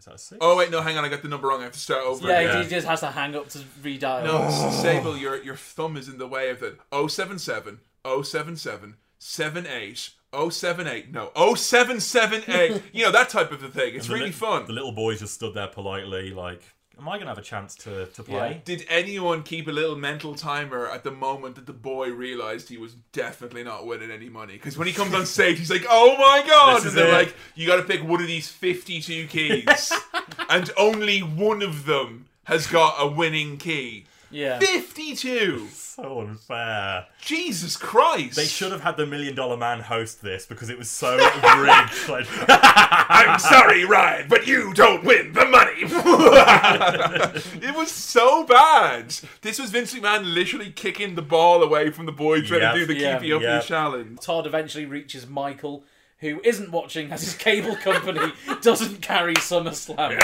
Oh, 0.08 0.14
is, 0.16 0.22
is 0.22 0.28
that 0.30 0.36
a 0.36 0.36
six? 0.36 0.38
oh 0.42 0.58
wait, 0.58 0.72
no, 0.72 0.82
hang 0.82 0.98
on, 0.98 1.06
I 1.06 1.10
got 1.10 1.22
the 1.22 1.28
number 1.28 1.48
wrong. 1.48 1.62
I 1.62 1.64
have 1.66 1.74
to 1.74 1.80
start 1.80 2.04
over. 2.06 2.28
yeah, 2.28 2.40
again. 2.40 2.64
he 2.64 2.70
just 2.70 2.88
has 2.88 3.00
to 3.02 3.08
hang 3.12 3.36
up 3.36 3.50
to 3.50 3.60
redial. 3.82 4.24
No, 4.24 4.44
S- 4.44 4.82
Sable, 4.82 5.18
your 5.18 5.42
your 5.44 5.56
thumb 5.56 5.98
is 5.98 6.08
in 6.10 6.18
the 6.18 6.28
way 6.28 6.50
of 6.50 6.62
it. 6.64 6.78
077 6.92 7.80
077 8.24 8.96
78 9.20 10.10
078, 10.50 11.12
no, 11.12 11.32
0778. 11.56 12.82
you 12.94 13.04
know, 13.04 13.12
that 13.12 13.30
type 13.30 13.52
of 13.52 13.64
a 13.64 13.70
thing. 13.70 13.96
It's 13.96 14.08
The 14.08 14.14
really 14.16 14.26
li- 14.28 14.32
fun. 14.32 14.66
The 14.66 14.74
little 14.74 14.92
boys 14.92 15.20
just 15.20 15.36
stood 15.36 15.54
there 15.54 15.68
politely, 15.68 16.32
like, 16.34 16.62
"Am 16.98 17.10
I 17.10 17.18
gonna 17.18 17.32
have 17.32 17.38
a 17.38 17.42
chance 17.42 17.76
to 17.78 18.06
to 18.08 18.24
play?" 18.24 18.62
Did 18.66 18.86
anyone 18.90 19.44
keep 19.44 19.68
a 19.68 19.72
little 19.72 19.96
mental 19.96 20.36
timer 20.36 20.90
at 20.90 21.04
the 21.04 21.12
moment 21.12 21.56
that 21.56 21.66
the 21.66 21.74
boy 21.74 22.12
realized 22.12 22.70
he 22.70 22.78
was 22.78 22.96
definitely 23.12 23.64
not 23.64 23.86
winning 23.86 24.12
any 24.12 24.30
money? 24.30 24.54
Because 24.54 24.78
when 24.78 24.88
he 24.88 24.94
comes 24.94 25.14
on 25.14 25.26
stage, 25.26 25.58
he's 25.60 25.72
like, 25.72 25.86
"Oh 25.90 26.16
my 26.18 26.44
god!" 26.48 26.86
And 26.86 26.96
they're 26.96 27.10
it. 27.10 27.14
like, 27.14 27.36
"You 27.56 27.68
got 27.68 27.78
to 27.78 27.84
pick 27.84 28.04
one 28.04 28.22
of 28.22 28.28
these 28.28 28.50
fifty-two 28.50 29.28
keys, 29.28 29.92
and 30.50 30.72
only 30.78 31.20
one 31.20 31.62
of 31.62 31.86
them 31.86 32.28
has 32.46 32.68
got 32.68 32.96
a 33.00 33.08
winning 33.08 33.58
key." 33.58 34.06
Yeah. 34.34 34.60
Fifty-two. 34.60 35.68
So 35.94 36.22
unfair. 36.22 37.06
Jesus 37.22 37.78
Christ! 37.78 38.36
They 38.36 38.46
should 38.46 38.72
have 38.72 38.82
had 38.82 38.98
the 38.98 39.06
Million 39.06 39.36
Dollar 39.36 39.58
Man 39.58 39.80
host 39.80 40.24
this 40.24 40.48
because 40.48 40.72
it 40.72 40.78
was 40.80 40.90
so 40.90 41.16
rigged. 41.18 42.10
Like, 42.10 42.26
I'm 42.50 43.38
sorry, 43.38 43.86
Ryan, 43.86 44.28
but 44.28 44.48
you 44.48 44.74
don't 44.74 45.04
win 45.04 45.34
the 45.34 45.46
money. 45.46 45.84
it 47.62 47.76
was 47.76 47.92
so 47.92 48.44
bad. 48.44 49.14
This 49.42 49.60
was 49.60 49.70
Vince 49.70 49.94
McMahon 49.94 50.34
literally 50.34 50.72
kicking 50.72 51.14
the 51.14 51.22
ball 51.22 51.62
away 51.62 51.92
from 51.92 52.08
the 52.08 52.12
boy 52.12 52.42
trying 52.42 52.62
Yep. 52.62 52.74
to 52.74 52.80
do 52.80 52.86
the 52.88 52.96
Yeah. 52.96 53.18
keepy 53.20 53.32
up 53.34 53.42
Yep. 53.44 53.52
your 53.52 53.62
challenge. 53.62 54.20
Todd 54.22 54.48
eventually 54.48 54.86
reaches 54.88 55.28
Michael, 55.28 55.84
who 56.22 56.42
isn't 56.44 56.72
watching 56.72 57.12
as 57.12 57.22
his 57.22 57.36
cable 57.36 57.76
company 57.76 58.32
doesn't 58.64 59.04
carry 59.04 59.36
SummerSlam. 59.36 60.18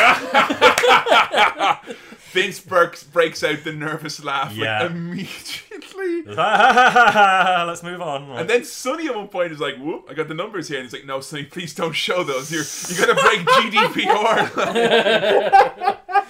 Vince 2.31 2.59
breaks, 2.59 3.03
breaks 3.03 3.43
out 3.43 3.63
the 3.63 3.71
nervous 3.73 4.23
laugh 4.23 4.49
like, 4.51 4.57
Yeah. 4.59 4.85
immediately. 4.85 6.23
let's 6.27 7.83
move 7.83 8.01
on. 8.01 8.29
And 8.37 8.49
then 8.49 8.63
Sunny 8.63 9.07
at 9.07 9.15
one 9.15 9.27
point 9.27 9.51
is 9.51 9.59
like, 9.59 9.77
whoop, 9.77 10.05
I 10.09 10.13
got 10.13 10.27
the 10.27 10.33
numbers 10.33 10.67
here. 10.67 10.77
And 10.79 10.85
he's 10.85 10.93
like, 10.93 11.05
no, 11.05 11.19
Sunny, 11.21 11.43
please 11.45 11.73
don't 11.73 11.93
show 11.93 12.23
those. 12.23 12.51
You're, 12.51 12.63
you're 12.89 13.05
going 13.05 13.17
to 13.17 13.23
break 13.23 13.39
GDPR. 14.05 15.97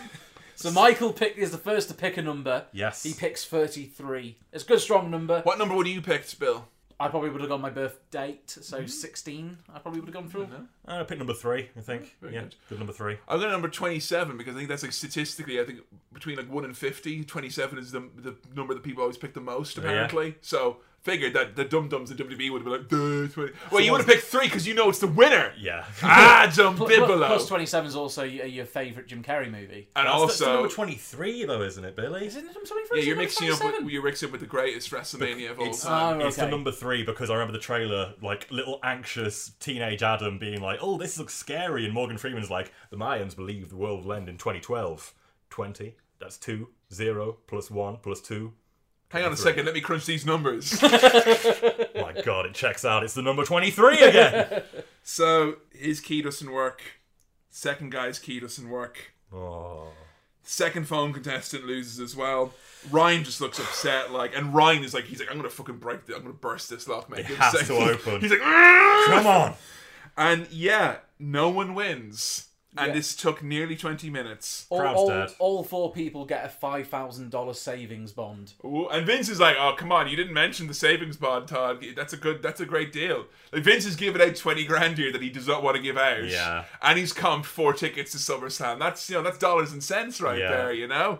So 0.55 0.71
Michael 0.71 1.13
pick 1.13 1.37
is 1.37 1.51
the 1.51 1.57
first 1.57 1.87
to 1.87 1.93
pick 1.93 2.17
a 2.17 2.21
number. 2.21 2.65
Yes. 2.73 3.01
He 3.01 3.13
picks 3.13 3.45
33. 3.45 4.35
It's 4.51 4.65
a 4.65 4.67
good 4.67 4.81
strong 4.81 5.09
number. 5.09 5.39
what 5.43 5.57
number 5.57 5.73
would 5.73 5.87
you 5.87 6.01
pick, 6.01 6.25
Bill? 6.37 6.67
I 7.01 7.07
probably 7.07 7.29
would 7.29 7.39
have 7.39 7.49
gone 7.49 7.61
my 7.61 7.69
birth 7.69 7.99
date, 8.11 8.49
so 8.49 8.85
16. 8.85 9.57
I 9.73 9.79
probably 9.79 10.01
would 10.01 10.07
have 10.07 10.13
gone 10.13 10.29
through. 10.29 10.49
Uh, 10.85 11.03
pick 11.05 11.17
number 11.17 11.33
three, 11.33 11.69
I 11.77 11.79
think. 11.79 12.17
yeah, 12.21 12.41
good. 12.41 12.55
good. 12.67 12.77
number 12.77 12.91
three. 12.91 13.17
I'm 13.27 13.37
going 13.37 13.47
to 13.47 13.53
number 13.53 13.69
27 13.69 14.37
because 14.37 14.53
I 14.53 14.57
think 14.57 14.69
that's 14.69 14.83
like 14.83 14.91
statistically, 14.91 15.61
I 15.61 15.63
think 15.63 15.79
between 16.11 16.35
like 16.35 16.51
1 16.51 16.65
and 16.65 16.75
50, 16.75 17.23
27 17.23 17.79
is 17.79 17.91
the, 17.91 18.09
the 18.17 18.35
number 18.53 18.73
that 18.73 18.83
people 18.83 19.01
always 19.01 19.17
pick 19.17 19.33
the 19.33 19.39
most, 19.39 19.77
apparently. 19.77 20.35
So 20.41 20.77
figured 21.01 21.33
that 21.33 21.55
the 21.55 21.63
dum 21.65 21.87
dums 21.89 22.11
in 22.11 22.17
WWE 22.17 22.51
would 22.51 22.61
have 22.61 22.89
been 22.89 22.99
like, 22.99 23.29
Duh, 23.29 23.33
20. 23.33 23.53
well, 23.71 23.81
you 23.81 23.91
would 23.91 24.01
have 24.01 24.07
picked 24.07 24.23
3 24.25 24.45
because 24.47 24.67
you 24.67 24.73
know 24.73 24.89
it's 24.89 24.99
the 24.99 25.07
winner. 25.07 25.53
Yeah. 25.57 25.85
Ah, 26.03 26.51
Dumb 26.55 26.75
Plus, 26.75 26.89
Bibolo. 26.89 27.27
plus 27.27 27.47
27 27.47 27.87
is 27.87 27.95
also 27.95 28.23
your, 28.23 28.45
your 28.45 28.65
favourite 28.65 29.07
Jim 29.07 29.23
Carrey 29.23 29.49
movie. 29.51 29.89
and 29.95 30.07
That's, 30.07 30.19
that's 30.21 30.41
also, 30.41 30.53
number 30.53 30.69
23, 30.69 31.45
though, 31.45 31.61
isn't 31.61 31.83
it, 31.85 31.95
Billy? 31.95 32.25
Isn't 32.27 32.41
it 32.45 32.53
number 32.53 32.65
23? 32.67 32.97
yeah, 32.97 33.01
Is 33.01 33.07
you're 33.07 33.15
mixing 33.17 33.51
up 33.51 33.63
with 33.63 33.89
you're 33.91 34.03
mixing 34.03 34.27
up 34.27 34.31
with 34.31 34.41
the 34.41 34.47
greatest 34.47 34.91
WrestleMania 34.91 35.51
of 35.51 35.59
all 35.59 35.67
It's, 35.67 35.83
time. 35.83 36.21
Oh, 36.21 36.27
it's 36.27 36.35
the 36.37 36.47
number 36.47 36.71
three 36.71 37.03
because 37.03 37.29
I 37.29 37.33
remember 37.33 37.53
the 37.53 37.59
trailer, 37.59 38.13
like 38.21 38.49
little 38.51 38.79
anxious 38.83 39.51
teenage 39.59 40.03
Adam 40.03 40.37
being 40.39 40.61
like, 40.61 40.79
"Oh, 40.81 40.97
this 40.97 41.17
looks 41.17 41.33
scary," 41.33 41.85
and 41.85 41.93
Morgan 41.93 42.17
Freeman's 42.17 42.49
like, 42.49 42.71
"The 42.89 42.97
Mayans 42.97 43.35
believe 43.35 43.69
the 43.69 43.75
world 43.77 44.05
will 44.05 44.13
end 44.13 44.29
in 44.29 44.37
2012. 44.37 45.13
20. 45.49 45.95
That's 46.19 46.37
two. 46.37 46.69
Zero 46.93 47.37
plus 47.47 47.69
one 47.71 47.97
plus 47.97 48.21
two. 48.21 48.53
Hang 49.09 49.23
on 49.25 49.33
a 49.33 49.37
second, 49.37 49.65
let 49.65 49.73
me 49.73 49.81
crunch 49.81 50.05
these 50.05 50.25
numbers. 50.25 50.79
My 50.83 52.13
God, 52.23 52.45
it 52.45 52.53
checks 52.53 52.85
out. 52.85 53.03
It's 53.03 53.15
the 53.15 53.21
number 53.23 53.43
23 53.43 53.99
again. 54.01 54.61
so 55.03 55.55
his 55.73 55.99
key 55.99 56.21
doesn't 56.21 56.51
work. 56.51 56.81
Second 57.49 57.91
guy's 57.91 58.19
key 58.19 58.39
doesn't 58.39 58.69
work. 58.69 59.13
oh. 59.33 59.87
Second 60.41 60.87
phone 60.87 61.13
contestant 61.13 61.65
loses 61.67 61.99
as 61.99 62.15
well. 62.15 62.53
Ryan 62.89 63.23
just 63.23 63.39
looks 63.39 63.59
upset, 63.59 64.11
like, 64.11 64.35
and 64.35 64.51
Ryan 64.51 64.83
is 64.83 64.95
like, 64.95 65.03
he's 65.03 65.19
like, 65.19 65.29
I'm 65.29 65.37
gonna 65.37 65.47
fucking 65.49 65.77
break 65.77 66.07
this, 66.07 66.15
I'm 66.15 66.23
gonna 66.23 66.33
burst 66.33 66.71
this 66.71 66.87
lock, 66.87 67.07
mate. 67.07 67.19
It 67.19 67.25
has 67.37 67.59
He's 67.59 67.67
to 67.67 67.75
open. 67.75 68.19
He's 68.21 68.31
like, 68.31 68.39
"Ah!" 68.41 69.03
Come 69.09 69.27
on. 69.27 69.53
and 70.17 70.47
yeah, 70.51 70.95
no 71.19 71.49
one 71.49 71.75
wins, 71.75 72.47
and 72.77 72.87
Yeah. 72.89 72.93
this 72.93 73.15
took 73.15 73.41
nearly 73.43 73.75
20 73.75 74.09
minutes. 74.09 74.65
all, 74.69 74.79
Crowd's 74.79 74.97
all, 74.99 75.07
dead. 75.09 75.29
all 75.39 75.63
four 75.63 75.91
people 75.91 76.25
get 76.25 76.45
a 76.45 76.49
$5,000 76.49 77.53
savings 77.57 78.11
bond. 78.11 78.53
Ooh, 78.63 78.87
and 78.89 79.05
Vince 79.05 79.27
is 79.29 79.39
like, 79.39 79.55
"Oh, 79.59 79.73
come 79.77 79.91
on! 79.91 80.07
You 80.07 80.15
didn't 80.15 80.33
mention 80.33 80.67
the 80.67 80.73
savings 80.73 81.17
bond, 81.17 81.47
Todd. 81.47 81.83
That's 81.95 82.13
a 82.13 82.17
good. 82.17 82.41
That's 82.43 82.59
a 82.61 82.65
great 82.65 82.91
deal." 82.91 83.25
Like 83.51 83.63
Vince 83.63 83.85
is 83.85 83.95
giving 83.95 84.21
out 84.21 84.35
twenty 84.35 84.65
grand 84.65 84.97
here 84.97 85.11
that 85.11 85.21
he 85.21 85.29
does 85.29 85.47
not 85.47 85.63
want 85.63 85.77
to 85.77 85.81
give 85.81 85.97
out. 85.97 86.23
Yeah. 86.25 86.65
and 86.81 86.97
he's 86.99 87.13
comped 87.13 87.45
four 87.45 87.73
tickets 87.73 88.11
to 88.11 88.17
SummerSlam. 88.17 88.79
That's 88.79 89.09
you 89.09 89.15
know 89.15 89.23
that's 89.23 89.37
dollars 89.39 89.71
and 89.71 89.83
cents 89.83 90.21
right 90.21 90.37
Yeah. 90.39 90.49
there. 90.51 90.73
You 90.73 90.87
know. 90.87 91.19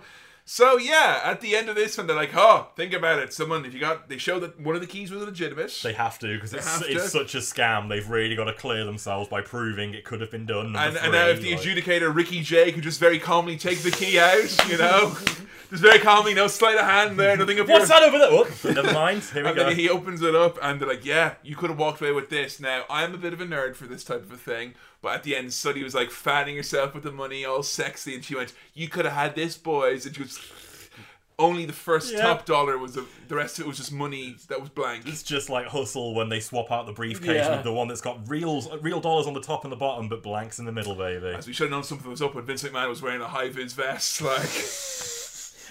So 0.51 0.79
yeah, 0.79 1.21
at 1.23 1.41
the 1.41 1.55
end 1.55 1.69
of 1.69 1.75
this 1.75 1.95
one, 1.95 2.07
they're 2.07 2.15
like, 2.15 2.35
"Oh, 2.35 2.69
think 2.75 2.91
about 2.91 3.19
it. 3.19 3.31
Someone, 3.31 3.65
if 3.65 3.73
you 3.75 3.79
got, 3.79 4.09
they 4.09 4.17
show 4.17 4.39
that 4.39 4.59
one 4.59 4.73
of 4.73 4.81
the 4.81 4.87
keys 4.87 5.11
was 5.11 5.21
legitimate." 5.21 5.79
They 5.83 5.93
have 5.93 6.17
to 6.19 6.33
because 6.33 6.55
it's, 6.55 6.81
it's 6.87 7.11
such 7.11 7.35
a 7.35 7.37
scam. 7.37 7.87
They've 7.87 8.09
really 8.09 8.35
got 8.35 8.45
to 8.45 8.53
clear 8.53 8.83
themselves 8.83 9.29
by 9.29 9.41
proving 9.41 9.93
it 9.93 10.05
could 10.05 10.21
have 10.21 10.31
been 10.31 10.47
done. 10.47 10.75
And, 10.75 10.97
and 10.97 11.11
now 11.11 11.27
if 11.27 11.39
the 11.39 11.51
like- 11.51 11.61
adjudicator 11.61 12.13
Ricky 12.13 12.41
Jay 12.41 12.71
could 12.71 12.81
just 12.81 12.99
very 12.99 13.19
calmly 13.19 13.57
take 13.57 13.83
the 13.83 13.91
key 13.91 14.17
out, 14.17 14.67
you 14.67 14.79
know, 14.79 15.15
just 15.69 15.83
very 15.83 15.99
calmly, 15.99 16.33
no 16.33 16.47
sleight 16.47 16.79
of 16.79 16.85
hand 16.85 17.19
there, 17.19 17.37
nothing 17.37 17.59
What's 17.59 17.89
that 17.89 18.01
over 18.01 18.17
there? 18.17 18.29
Oh, 18.31 18.47
never 18.73 18.91
mind. 18.91 19.21
Here 19.25 19.43
we 19.43 19.49
And 19.49 19.55
go. 19.55 19.65
then 19.65 19.75
he 19.75 19.87
opens 19.87 20.23
it 20.23 20.33
up, 20.33 20.57
and 20.63 20.81
they're 20.81 20.89
like, 20.89 21.05
"Yeah, 21.05 21.35
you 21.43 21.55
could 21.55 21.69
have 21.69 21.77
walked 21.77 22.01
away 22.01 22.11
with 22.11 22.31
this." 22.31 22.59
Now, 22.59 22.85
I'm 22.89 23.13
a 23.13 23.19
bit 23.19 23.33
of 23.33 23.41
a 23.41 23.45
nerd 23.45 23.75
for 23.75 23.85
this 23.85 24.03
type 24.03 24.23
of 24.23 24.31
a 24.31 24.37
thing, 24.37 24.73
but 25.01 25.13
at 25.15 25.23
the 25.23 25.35
end, 25.35 25.53
Sunny 25.53 25.83
was 25.83 25.95
like 25.95 26.11
fanning 26.11 26.55
herself 26.55 26.93
with 26.93 27.03
the 27.03 27.11
money, 27.11 27.45
all 27.45 27.63
sexy, 27.63 28.15
and 28.15 28.23
she 28.23 28.35
went, 28.35 28.53
"You 28.73 28.87
could 28.89 29.05
have 29.05 29.13
had 29.15 29.35
this, 29.35 29.57
boys." 29.57 30.05
And 30.05 30.15
she 30.15 30.21
was 30.23 30.39
only 31.39 31.65
the 31.65 31.71
first 31.73 32.11
Yeah. 32.11 32.21
top 32.21 32.45
dollar 32.45 32.77
was 32.77 32.97
a, 32.97 33.05
the 33.29 33.35
rest 33.35 33.59
of 33.59 33.65
it 33.65 33.67
was 33.69 33.77
just 33.77 33.93
money 33.93 34.35
that 34.49 34.59
was 34.59 34.69
blank. 34.69 35.07
It's 35.07 35.23
just 35.23 35.49
like 35.49 35.67
hustle 35.67 36.13
when 36.13 36.27
they 36.27 36.41
swap 36.41 36.69
out 36.69 36.85
the 36.85 36.91
briefcase 36.91 37.45
Yeah. 37.45 37.55
with 37.55 37.63
the 37.63 37.71
one 37.71 37.87
that's 37.87 38.01
got 38.01 38.19
real 38.27 38.61
real 38.81 38.99
dollars 38.99 39.25
on 39.25 39.33
the 39.33 39.39
top 39.41 39.63
and 39.63 39.71
the 39.71 39.77
bottom, 39.77 40.09
but 40.09 40.21
blanks 40.21 40.59
in 40.59 40.65
the 40.65 40.71
middle, 40.73 40.95
baby. 40.95 41.27
As 41.27 41.47
we 41.47 41.53
should 41.53 41.63
have 41.65 41.71
known 41.71 41.83
something 41.83 42.09
was 42.11 42.21
up 42.21 42.35
when 42.35 42.43
Vince 42.45 42.63
McMahon 42.63 42.89
was 42.89 43.01
wearing 43.01 43.21
a 43.21 43.27
high 43.27 43.49
vis 43.49 43.71
vest, 43.73 44.21
like. 44.23 44.49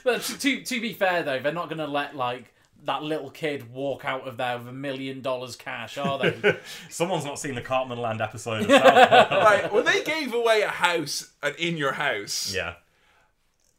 But 0.05 0.23
to, 0.23 0.39
to, 0.39 0.63
to 0.63 0.81
be 0.81 0.93
fair, 0.95 1.23
though, 1.23 1.39
they're 1.41 1.53
not 1.53 1.69
going 1.69 1.79
to 1.79 1.87
let, 1.87 2.15
like, 2.17 2.55
that 2.89 3.03
little 3.05 3.31
kid 3.31 3.71
walk 3.73 4.05
out 4.05 4.27
of 4.27 4.37
there 4.37 4.59
with 4.59 4.67
a 4.69 4.73
million 4.73 5.21
dollars 5.23 5.55
cash, 5.57 5.97
are 5.97 6.19
they? 6.19 6.57
Someone's 6.91 7.25
not 7.25 7.39
seen 7.39 7.55
the 7.55 7.61
Cartman 7.63 7.99
Land 7.99 8.21
episode 8.21 8.63
of 8.63 8.69
Right, 8.71 9.71
when 9.73 9.85
they 9.85 10.03
gave 10.03 10.35
away 10.35 10.63
a 10.63 10.69
house 10.69 11.31
at 11.43 11.59
in 11.61 11.77
your 11.77 11.93
house, 11.93 12.53
Yeah. 12.53 12.75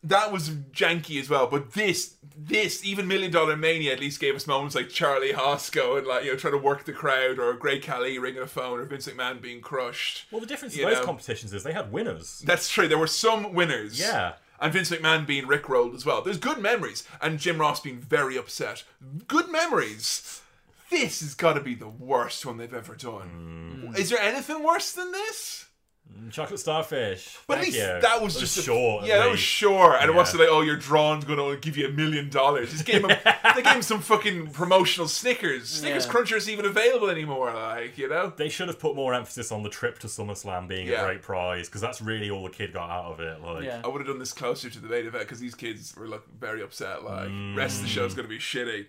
that 0.03 0.31
was 0.31 0.49
janky 0.49 1.19
as 1.19 1.29
well. 1.29 1.47
But 1.47 1.73
this, 1.73 2.15
this, 2.37 2.85
even 2.85 3.07
Million 3.07 3.31
Dollar 3.31 3.57
Mania 3.57 3.91
at 3.93 3.99
least 3.99 4.19
gave 4.21 4.35
us 4.35 4.47
moments 4.47 4.75
like 4.75 4.89
Charlie 4.89 5.33
Hosco 5.33 5.97
and 5.97 6.07
like 6.07 6.23
you 6.23 6.31
know 6.31 6.37
trying 6.37 6.53
to 6.53 6.57
work 6.59 6.85
the 6.85 6.93
crowd, 6.93 7.37
or 7.39 7.53
Great 7.55 7.83
Khali 7.83 8.17
ringing 8.17 8.41
a 8.41 8.47
phone, 8.47 8.79
or 8.79 8.85
Vince 8.85 9.07
McMahon 9.07 9.41
being 9.41 9.59
crushed. 9.59 10.25
Well, 10.31 10.39
the 10.39 10.47
difference 10.47 10.75
You 10.77 10.83
in 10.83 10.89
those 10.93 10.99
know. 10.99 11.05
competitions 11.05 11.53
is 11.53 11.63
they 11.63 11.73
had 11.73 11.91
winners. 11.91 12.41
That's 12.45 12.69
true. 12.69 12.87
There 12.87 12.97
were 12.97 13.07
some 13.07 13.53
winners. 13.53 13.99
Yeah. 13.99 14.33
And 14.61 14.73
Vince 14.73 14.89
McMahon 14.89 15.25
being 15.25 15.45
rickrolled 15.45 15.95
as 15.95 16.05
well. 16.05 16.21
There's 16.21 16.37
good 16.37 16.59
memories, 16.59 17.05
and 17.21 17.39
Jim 17.39 17.59
Ross 17.59 17.79
being 17.79 17.99
very 17.99 18.37
upset. 18.37 18.83
Good 19.27 19.49
memories. 19.49 20.41
This 20.89 21.21
has 21.21 21.35
got 21.35 21.53
to 21.53 21.61
be 21.61 21.75
the 21.75 21.87
worst 21.87 22.45
one 22.45 22.57
they've 22.57 22.73
ever 22.73 22.95
done. 22.95 23.91
Mm. 23.93 23.97
Is 23.97 24.09
there 24.09 24.19
anything 24.19 24.63
worse 24.63 24.91
than 24.91 25.11
this? 25.11 25.68
Mm, 26.11 26.31
chocolate 26.31 26.59
starfish. 26.59 27.37
But 27.47 27.59
Thank 27.59 27.67
at 27.67 27.73
least 27.73 27.77
you. 27.77 28.01
that 28.01 28.21
was 28.21 28.35
It 28.35 28.39
just 28.39 28.57
a- 28.57 28.61
short. 28.63 29.05
Yeah, 29.05 29.17
that 29.19 29.25
was 29.29 29.39
least. 29.39 29.43
sure. 29.47 29.93
And 29.95 30.05
it 30.09 30.13
Yeah. 30.13 30.17
wasn't 30.17 30.39
like, 30.41 30.49
oh, 30.51 30.61
your 30.61 30.75
drawing's 30.75 31.23
going 31.25 31.37
to 31.37 31.55
give 31.61 31.77
you 31.77 31.87
a 31.87 31.91
million 31.91 32.29
dollars. 32.29 32.71
Just 32.71 32.85
gave 32.85 33.05
him, 33.05 33.09
they 33.55 33.61
gave 33.61 33.73
him 33.75 33.81
some 33.83 34.01
fucking 34.01 34.47
promotional 34.51 35.07
Snickers. 35.07 35.69
Snickers 35.69 36.05
Yeah. 36.05 36.11
Crunchers 36.11 36.47
even 36.49 36.65
available 36.65 37.09
anymore, 37.09 37.53
like, 37.53 37.97
you 37.97 38.09
know? 38.09 38.33
They 38.35 38.49
should 38.49 38.67
have 38.69 38.79
put 38.79 38.95
more 38.95 39.13
emphasis 39.13 39.51
on 39.51 39.61
the 39.63 39.69
trip 39.69 39.99
to 39.99 40.07
SummerSlam 40.07 40.67
being 40.67 40.87
Yeah. 40.87 41.01
a 41.03 41.05
great 41.05 41.21
prize 41.21 41.67
because 41.67 41.81
that's 41.81 42.01
really 42.01 42.29
all 42.31 42.43
the 42.43 42.49
kid 42.49 42.73
got 42.73 42.89
out 42.89 43.05
of 43.11 43.19
it. 43.19 43.41
Like, 43.41 43.63
Yeah. 43.65 43.81
I 43.83 43.87
would 43.87 43.99
have 43.99 44.07
done 44.07 44.19
this 44.19 44.33
closer 44.33 44.69
to 44.69 44.79
the 44.79 44.87
main 44.87 45.05
event 45.05 45.23
because 45.25 45.39
these 45.39 45.55
kids 45.55 45.95
were 45.95 46.07
like 46.07 46.23
very 46.39 46.61
upset. 46.63 47.03
Like, 47.03 47.29
rest 47.55 47.77
of 47.77 47.83
the 47.83 47.89
show's 47.89 48.13
mm. 48.13 48.17
going 48.17 48.27
to 48.27 48.33
be 48.33 48.39
shitty. 48.39 48.87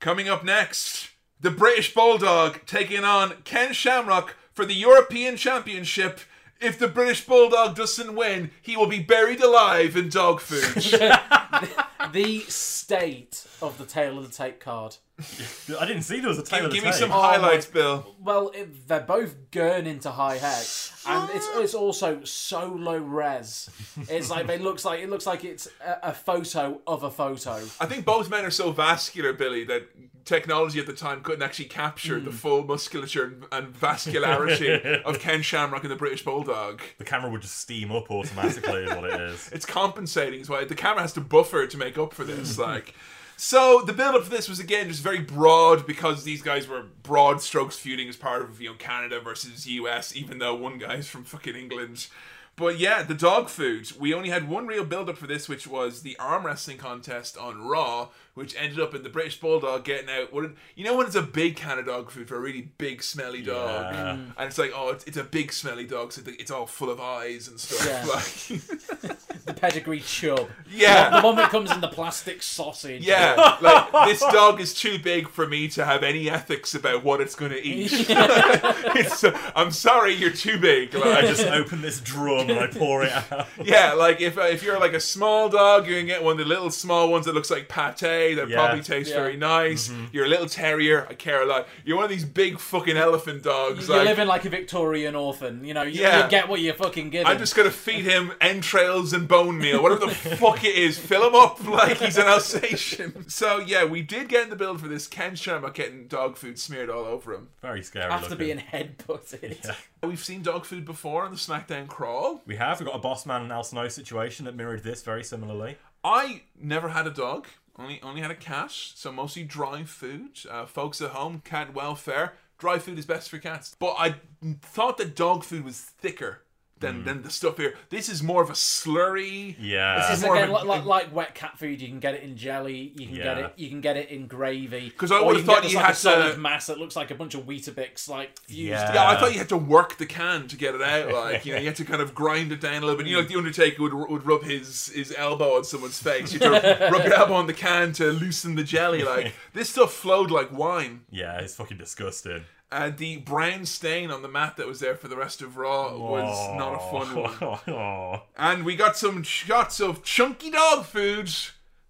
Coming 0.00 0.28
up 0.28 0.44
next, 0.44 1.10
the 1.40 1.50
British 1.50 1.94
Bulldog 1.94 2.60
taking 2.66 3.04
on 3.04 3.34
Ken 3.44 3.72
Shamrock 3.72 4.34
for 4.52 4.66
the 4.66 4.74
European 4.74 5.36
Championship. 5.36 6.20
If 6.60 6.78
the 6.78 6.88
British 6.88 7.24
Bulldog 7.26 7.76
doesn't 7.76 8.14
win, 8.14 8.50
he 8.62 8.76
will 8.76 8.86
be 8.86 9.00
buried 9.00 9.42
alive 9.42 9.96
in 9.96 10.08
dog 10.08 10.40
food. 10.40 10.74
the 12.12 12.40
state 12.48 13.46
of 13.60 13.78
the 13.78 13.84
tail 13.84 14.18
of 14.18 14.28
the 14.28 14.34
tape 14.34 14.60
card. 14.60 14.96
I 15.18 15.86
didn't 15.86 16.02
see 16.02 16.20
there 16.20 16.28
was 16.28 16.38
a 16.38 16.42
tail 16.42 16.58
Give, 16.58 16.66
of 16.66 16.70
the 16.72 16.76
give 16.76 16.84
me 16.84 16.92
some 16.92 17.10
Oh, 17.10 17.20
highlights, 17.20 17.66
Bill. 17.66 18.14
Well, 18.20 18.50
it, 18.54 18.86
they're 18.86 19.00
both 19.00 19.50
gurn 19.50 19.86
into 19.86 20.10
high 20.10 20.36
heck, 20.36 20.66
and 21.06 21.30
it's 21.34 21.48
ah. 21.48 21.60
it's 21.60 21.74
also 21.74 22.22
so 22.24 22.66
low 22.66 22.98
res. 22.98 23.70
It's 24.10 24.28
like 24.28 24.48
it 24.48 24.60
looks 24.60 24.84
like 24.84 25.00
it 25.00 25.08
looks 25.08 25.26
like 25.26 25.42
it's 25.44 25.68
a, 25.84 26.10
a 26.10 26.12
photo 26.12 26.82
of 26.86 27.02
a 27.02 27.10
photo. 27.10 27.54
I 27.80 27.86
think 27.86 28.04
both 28.04 28.28
men 28.28 28.44
are 28.44 28.50
so 28.50 28.72
vascular, 28.72 29.32
Billy, 29.32 29.64
that 29.64 29.88
technology 30.26 30.80
at 30.80 30.86
the 30.86 30.92
time 30.92 31.22
couldn't 31.22 31.42
actually 31.42 31.66
capture 31.66 32.20
the 32.20 32.30
hmm. 32.30 32.36
full 32.36 32.64
musculature 32.64 33.24
and, 33.24 33.44
and 33.52 33.74
vascularity 33.74 35.02
of 35.04 35.18
Ken 35.20 35.40
Shamrock 35.40 35.82
and 35.82 35.90
the 35.90 35.96
British 35.96 36.24
Bulldog. 36.24 36.82
The 36.98 37.04
camera 37.04 37.30
would 37.30 37.42
just 37.42 37.58
steam 37.58 37.90
up 37.92 38.10
automatically, 38.10 38.84
is 38.84 38.90
what 38.90 39.04
it 39.04 39.20
is. 39.20 39.50
It's 39.56 39.64
compensating, 39.64 40.40
is 40.40 40.50
why 40.50 40.64
the 40.64 40.74
camera 40.74 41.00
has 41.00 41.12
to 41.14 41.20
buffer 41.20 41.66
to 41.66 41.78
make 41.78 41.96
up 41.96 42.12
for 42.12 42.24
this. 42.24 42.58
like, 42.68 42.94
so 43.36 43.82
the 43.82 43.92
build 43.92 44.14
up 44.14 44.24
for 44.24 44.30
this 44.30 44.48
was 44.48 44.58
again 44.58 44.88
just 44.88 45.02
very 45.02 45.20
broad 45.20 45.86
because 45.86 46.24
these 46.24 46.42
guys 46.42 46.66
were 46.66 46.84
broad 47.02 47.42
strokes 47.42 47.78
feuding 47.78 48.08
as 48.08 48.16
part 48.16 48.42
of 48.42 48.60
you 48.60 48.70
know 48.70 48.76
Canada 48.76 49.20
versus 49.20 49.66
US, 49.66 50.16
even 50.16 50.38
though 50.38 50.54
one 50.54 50.78
guy's 50.78 51.08
from 51.08 51.24
fucking 51.24 51.54
England. 51.54 52.08
But 52.56 52.78
yeah, 52.78 53.02
the 53.02 53.14
dog 53.14 53.50
food. 53.50 53.92
We 53.98 54.14
only 54.14 54.30
had 54.30 54.48
one 54.48 54.66
real 54.66 54.84
build 54.84 55.10
up 55.10 55.18
for 55.18 55.26
this, 55.26 55.48
which 55.48 55.66
was 55.66 56.00
the 56.00 56.16
arm 56.18 56.46
wrestling 56.46 56.78
contest 56.78 57.36
on 57.36 57.60
Raw, 57.60 58.08
which 58.36 58.54
ended 58.56 58.78
up 58.78 58.94
in 58.94 59.02
the 59.02 59.08
British 59.08 59.40
Bulldog 59.40 59.82
getting 59.84 60.10
out. 60.10 60.30
What 60.32 60.50
you 60.74 60.84
know 60.84 60.94
when 60.96 61.06
it's 61.06 61.16
a 61.16 61.22
big 61.22 61.56
can 61.56 61.78
of 61.78 61.86
dog 61.86 62.10
food 62.10 62.28
for 62.28 62.36
a 62.36 62.40
really 62.40 62.68
big 62.78 63.02
smelly 63.02 63.42
dog, 63.42 63.94
Yeah. 63.94 64.10
and 64.12 64.46
it's 64.46 64.58
like 64.58 64.72
oh, 64.74 64.90
it's, 64.90 65.04
it's 65.04 65.16
a 65.16 65.24
big 65.24 65.52
smelly 65.52 65.84
dog, 65.86 66.12
so 66.12 66.20
it's 66.26 66.50
all 66.50 66.66
full 66.66 66.90
of 66.90 67.00
eyes 67.00 67.48
and 67.48 67.58
stuff. 67.58 67.86
Yeah. 67.86 68.06
Like, 68.06 69.16
The 69.46 69.54
pedigree 69.54 70.00
Chum. 70.00 70.48
Yeah. 70.68 71.20
The 71.20 71.24
one 71.24 71.36
that 71.36 71.50
comes 71.50 71.70
in 71.70 71.80
the 71.80 71.86
plastic 71.86 72.42
sausage. 72.42 73.06
Yeah, 73.06 73.56
like 73.60 74.08
this 74.08 74.18
dog 74.20 74.60
is 74.60 74.74
too 74.74 74.98
big 74.98 75.28
for 75.28 75.46
me 75.46 75.68
to 75.68 75.84
have 75.84 76.02
any 76.02 76.28
ethics 76.28 76.74
about 76.74 77.04
what 77.04 77.20
it's 77.20 77.36
going 77.36 77.52
to 77.52 77.64
eat. 77.64 77.90
it's, 78.08 79.22
uh, 79.22 79.38
I'm 79.54 79.70
sorry, 79.70 80.14
you're 80.14 80.32
too 80.32 80.58
big. 80.58 80.96
I 80.96 81.22
just 81.22 81.46
open 81.46 81.80
this 81.80 82.00
drum 82.00 82.50
and 82.50 82.58
I 82.58 82.66
pour 82.66 83.04
it 83.04 83.12
out. 83.12 83.46
yeah, 83.62 83.92
like 83.92 84.20
if 84.20 84.36
uh, 84.36 84.42
if 84.42 84.64
you're 84.64 84.80
like 84.80 84.94
a 84.94 85.00
small 85.00 85.48
dog, 85.48 85.86
you're 85.86 86.00
gonna 86.00 86.06
get 86.08 86.24
one 86.24 86.32
of 86.32 86.38
the 86.38 86.44
little 86.44 86.70
small 86.70 87.08
ones 87.08 87.26
that 87.26 87.34
looks 87.34 87.50
like 87.50 87.68
pate 87.68 88.02
that 88.34 88.48
Yeah. 88.48 88.56
probably 88.56 88.82
tastes 88.82 89.10
Yeah. 89.12 89.20
very 89.20 89.36
nice. 89.36 89.88
Mm-hmm. 89.88 90.04
You're 90.12 90.26
a 90.26 90.28
little 90.28 90.46
terrier, 90.48 91.06
I 91.08 91.14
care 91.14 91.42
a 91.42 91.46
lot. 91.46 91.68
You're 91.84 91.96
one 91.96 92.04
of 92.04 92.10
these 92.10 92.24
big 92.24 92.58
fucking 92.58 92.96
elephant 92.96 93.42
dogs. 93.42 93.88
You're 93.88 93.98
like, 93.98 94.06
living 94.08 94.26
like 94.28 94.44
a 94.44 94.48
Victorian 94.50 95.14
orphan. 95.14 95.64
You 95.64 95.74
know, 95.74 95.82
you, 95.82 96.02
Yeah. 96.02 96.24
you 96.24 96.30
get 96.30 96.48
what 96.48 96.60
you're 96.60 96.74
fucking 96.74 97.10
given. 97.10 97.26
I'm 97.26 97.38
just 97.38 97.54
gonna 97.56 97.70
feed 97.70 98.04
him 98.04 98.32
entrails 98.40 99.12
and 99.12 99.26
bone 99.28 99.58
meal, 99.58 99.82
whatever 99.82 100.06
the 100.06 100.14
fuck 100.36 100.64
it 100.64 100.74
is. 100.76 100.98
Fill 100.98 101.28
him 101.28 101.34
up 101.34 101.62
like 101.66 101.98
he's 101.98 102.16
an 102.18 102.26
Alsatian. 102.26 103.28
So 103.28 103.58
yeah, 103.58 103.84
we 103.84 104.02
did 104.02 104.28
get 104.28 104.44
in 104.44 104.50
the 104.50 104.56
build 104.56 104.80
for 104.80 104.88
this. 104.88 105.06
Ken 105.06 105.34
Shamrock 105.36 105.74
getting 105.74 106.06
dog 106.06 106.36
food 106.36 106.58
smeared 106.58 106.90
all 106.90 107.04
over 107.04 107.32
him. 107.34 107.48
Very 107.62 107.82
scary. 107.82 108.10
after 108.10 108.30
looking. 108.30 108.46
being 108.46 108.58
headbutted. 108.58 109.74
We've 110.02 110.22
seen 110.22 110.42
dog 110.42 110.64
food 110.64 110.84
before 110.84 111.24
on 111.24 111.30
the 111.32 111.36
SmackDown 111.36 111.88
crawl. 111.88 112.42
We 112.46 112.56
have. 112.56 112.78
We've 112.80 112.86
got 112.86 112.94
a 112.96 113.00
boss 113.00 113.26
man 113.26 113.42
and 113.42 113.52
Al 113.52 113.64
Snow 113.64 113.88
situation 113.88 114.44
that 114.44 114.54
mirrored 114.54 114.82
this 114.84 115.02
very 115.02 115.24
similarly. 115.24 115.76
I 116.04 116.42
never 116.60 116.88
had 116.90 117.06
a 117.06 117.10
dog. 117.10 117.46
Only 117.78 118.00
only 118.02 118.20
had 118.20 118.30
a 118.30 118.36
cat. 118.36 118.70
So 118.70 119.12
mostly 119.12 119.42
dry 119.44 119.84
food. 119.84 120.38
Uh, 120.50 120.66
folks 120.66 121.00
at 121.00 121.10
home, 121.10 121.42
cat 121.44 121.74
welfare. 121.74 122.34
Dry 122.58 122.78
food 122.78 122.98
is 122.98 123.04
best 123.04 123.28
for 123.28 123.38
cats. 123.38 123.76
But 123.78 123.96
I 123.98 124.16
thought 124.62 124.96
that 124.96 125.14
dog 125.14 125.44
food 125.44 125.64
was 125.64 125.78
thicker 125.78 126.42
than, 126.78 127.02
mm. 127.02 127.04
than 127.06 127.22
the 127.22 127.30
stuff 127.30 127.56
here. 127.56 127.74
This 127.90 128.08
is 128.08 128.22
more 128.22 128.42
of 128.42 128.50
a 128.50 128.54
slurry. 128.54 129.56
Yeah. 129.58 129.98
This 130.08 130.18
is 130.18 130.24
more 130.24 130.36
again 130.36 130.50
of 130.50 130.62
a- 130.62 130.64
like, 130.64 130.66
like, 130.66 130.84
like 130.84 131.14
wet 131.14 131.34
cat 131.34 131.58
food. 131.58 131.80
You 131.80 131.88
can 131.88 132.00
get 132.00 132.14
it 132.14 132.22
in 132.22 132.36
jelly. 132.36 132.92
You 132.96 133.06
can 133.06 133.16
get 133.16 133.38
it. 133.38 133.52
You 133.56 133.68
can 133.68 133.80
get 133.80 133.96
it 133.96 134.10
in 134.10 134.26
gravy. 134.26 134.90
'Cause 134.90 135.10
I 135.10 135.18
or 135.18 135.26
would've 135.26 135.42
you 135.42 135.46
can 135.46 135.62
thought 135.62 135.70
you 135.70 135.76
like, 135.76 135.84
had 135.86 135.94
a 135.94 135.98
solid 135.98 136.32
to- 136.34 136.38
mass 136.38 136.66
that 136.66 136.78
looks 136.78 136.96
like 136.96 137.10
a 137.10 137.14
bunch 137.14 137.34
of 137.34 137.42
Weetabix 137.46 138.08
like 138.08 138.38
fused. 138.40 138.60
Yeah. 138.60 138.92
Yeah, 138.94 139.08
I 139.08 139.16
thought 139.18 139.32
you 139.32 139.38
had 139.38 139.48
to 139.50 139.56
work 139.56 139.96
the 139.98 140.06
can 140.06 140.48
to 140.48 140.56
get 140.56 140.74
it 140.74 140.82
out. 140.82 141.06
Like 141.16 141.46
you 141.46 141.52
know, 141.54 141.58
you 141.60 141.66
had 141.66 141.76
to 141.76 141.84
kind 141.84 142.02
of 142.02 142.14
grind 142.14 142.52
it 142.52 142.60
down 142.60 142.82
a 142.82 142.86
little 142.86 142.96
bit. 142.96 143.06
You 143.06 143.14
know, 143.14 143.20
like 143.20 143.28
the 143.28 143.36
Undertaker 143.36 143.82
would, 143.82 143.94
would 143.94 144.26
rub 144.26 144.42
his 144.42 144.88
his 144.88 145.14
elbow 145.16 145.56
on 145.56 145.64
someone's 145.64 146.00
face. 146.00 146.32
You 146.32 146.40
rub 146.40 146.62
your 147.04 147.14
elbow 147.14 147.34
on 147.34 147.46
the 147.46 147.54
can 147.54 147.92
to 147.94 148.12
loosen 148.12 148.54
the 148.54 148.64
jelly. 148.64 149.02
Like 149.02 149.34
this 149.54 149.70
stuff 149.70 149.92
flowed 149.92 150.30
like 150.30 150.52
wine. 150.52 151.02
Yeah, 151.10 151.38
it's 151.38 151.54
fucking 151.54 151.78
disgusting. 151.78 152.44
And 152.70 152.96
the 152.98 153.18
brown 153.18 153.64
stain 153.64 154.10
on 154.10 154.22
the 154.22 154.28
mat 154.28 154.56
that 154.56 154.66
was 154.66 154.80
there 154.80 154.96
for 154.96 155.06
the 155.06 155.16
rest 155.16 155.40
of 155.40 155.56
Raw 155.56 155.96
was 155.96 156.56
not 156.58 156.74
a 156.74 156.78
fun 156.90 157.22
one. 157.22 157.58
one. 157.72 158.20
And 158.36 158.64
we 158.64 158.74
got 158.74 158.96
some 158.96 159.22
shots 159.22 159.80
of 159.80 160.02
chunky 160.02 160.50
dog 160.50 160.84
food. 160.84 161.30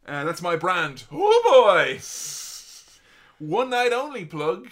Uh, 0.06 0.24
that's 0.24 0.42
my 0.42 0.54
brand. 0.54 1.04
Oh 1.10 1.42
boy! 1.44 2.00
One 3.38 3.70
night 3.70 3.92
only 3.92 4.24
plug. 4.24 4.68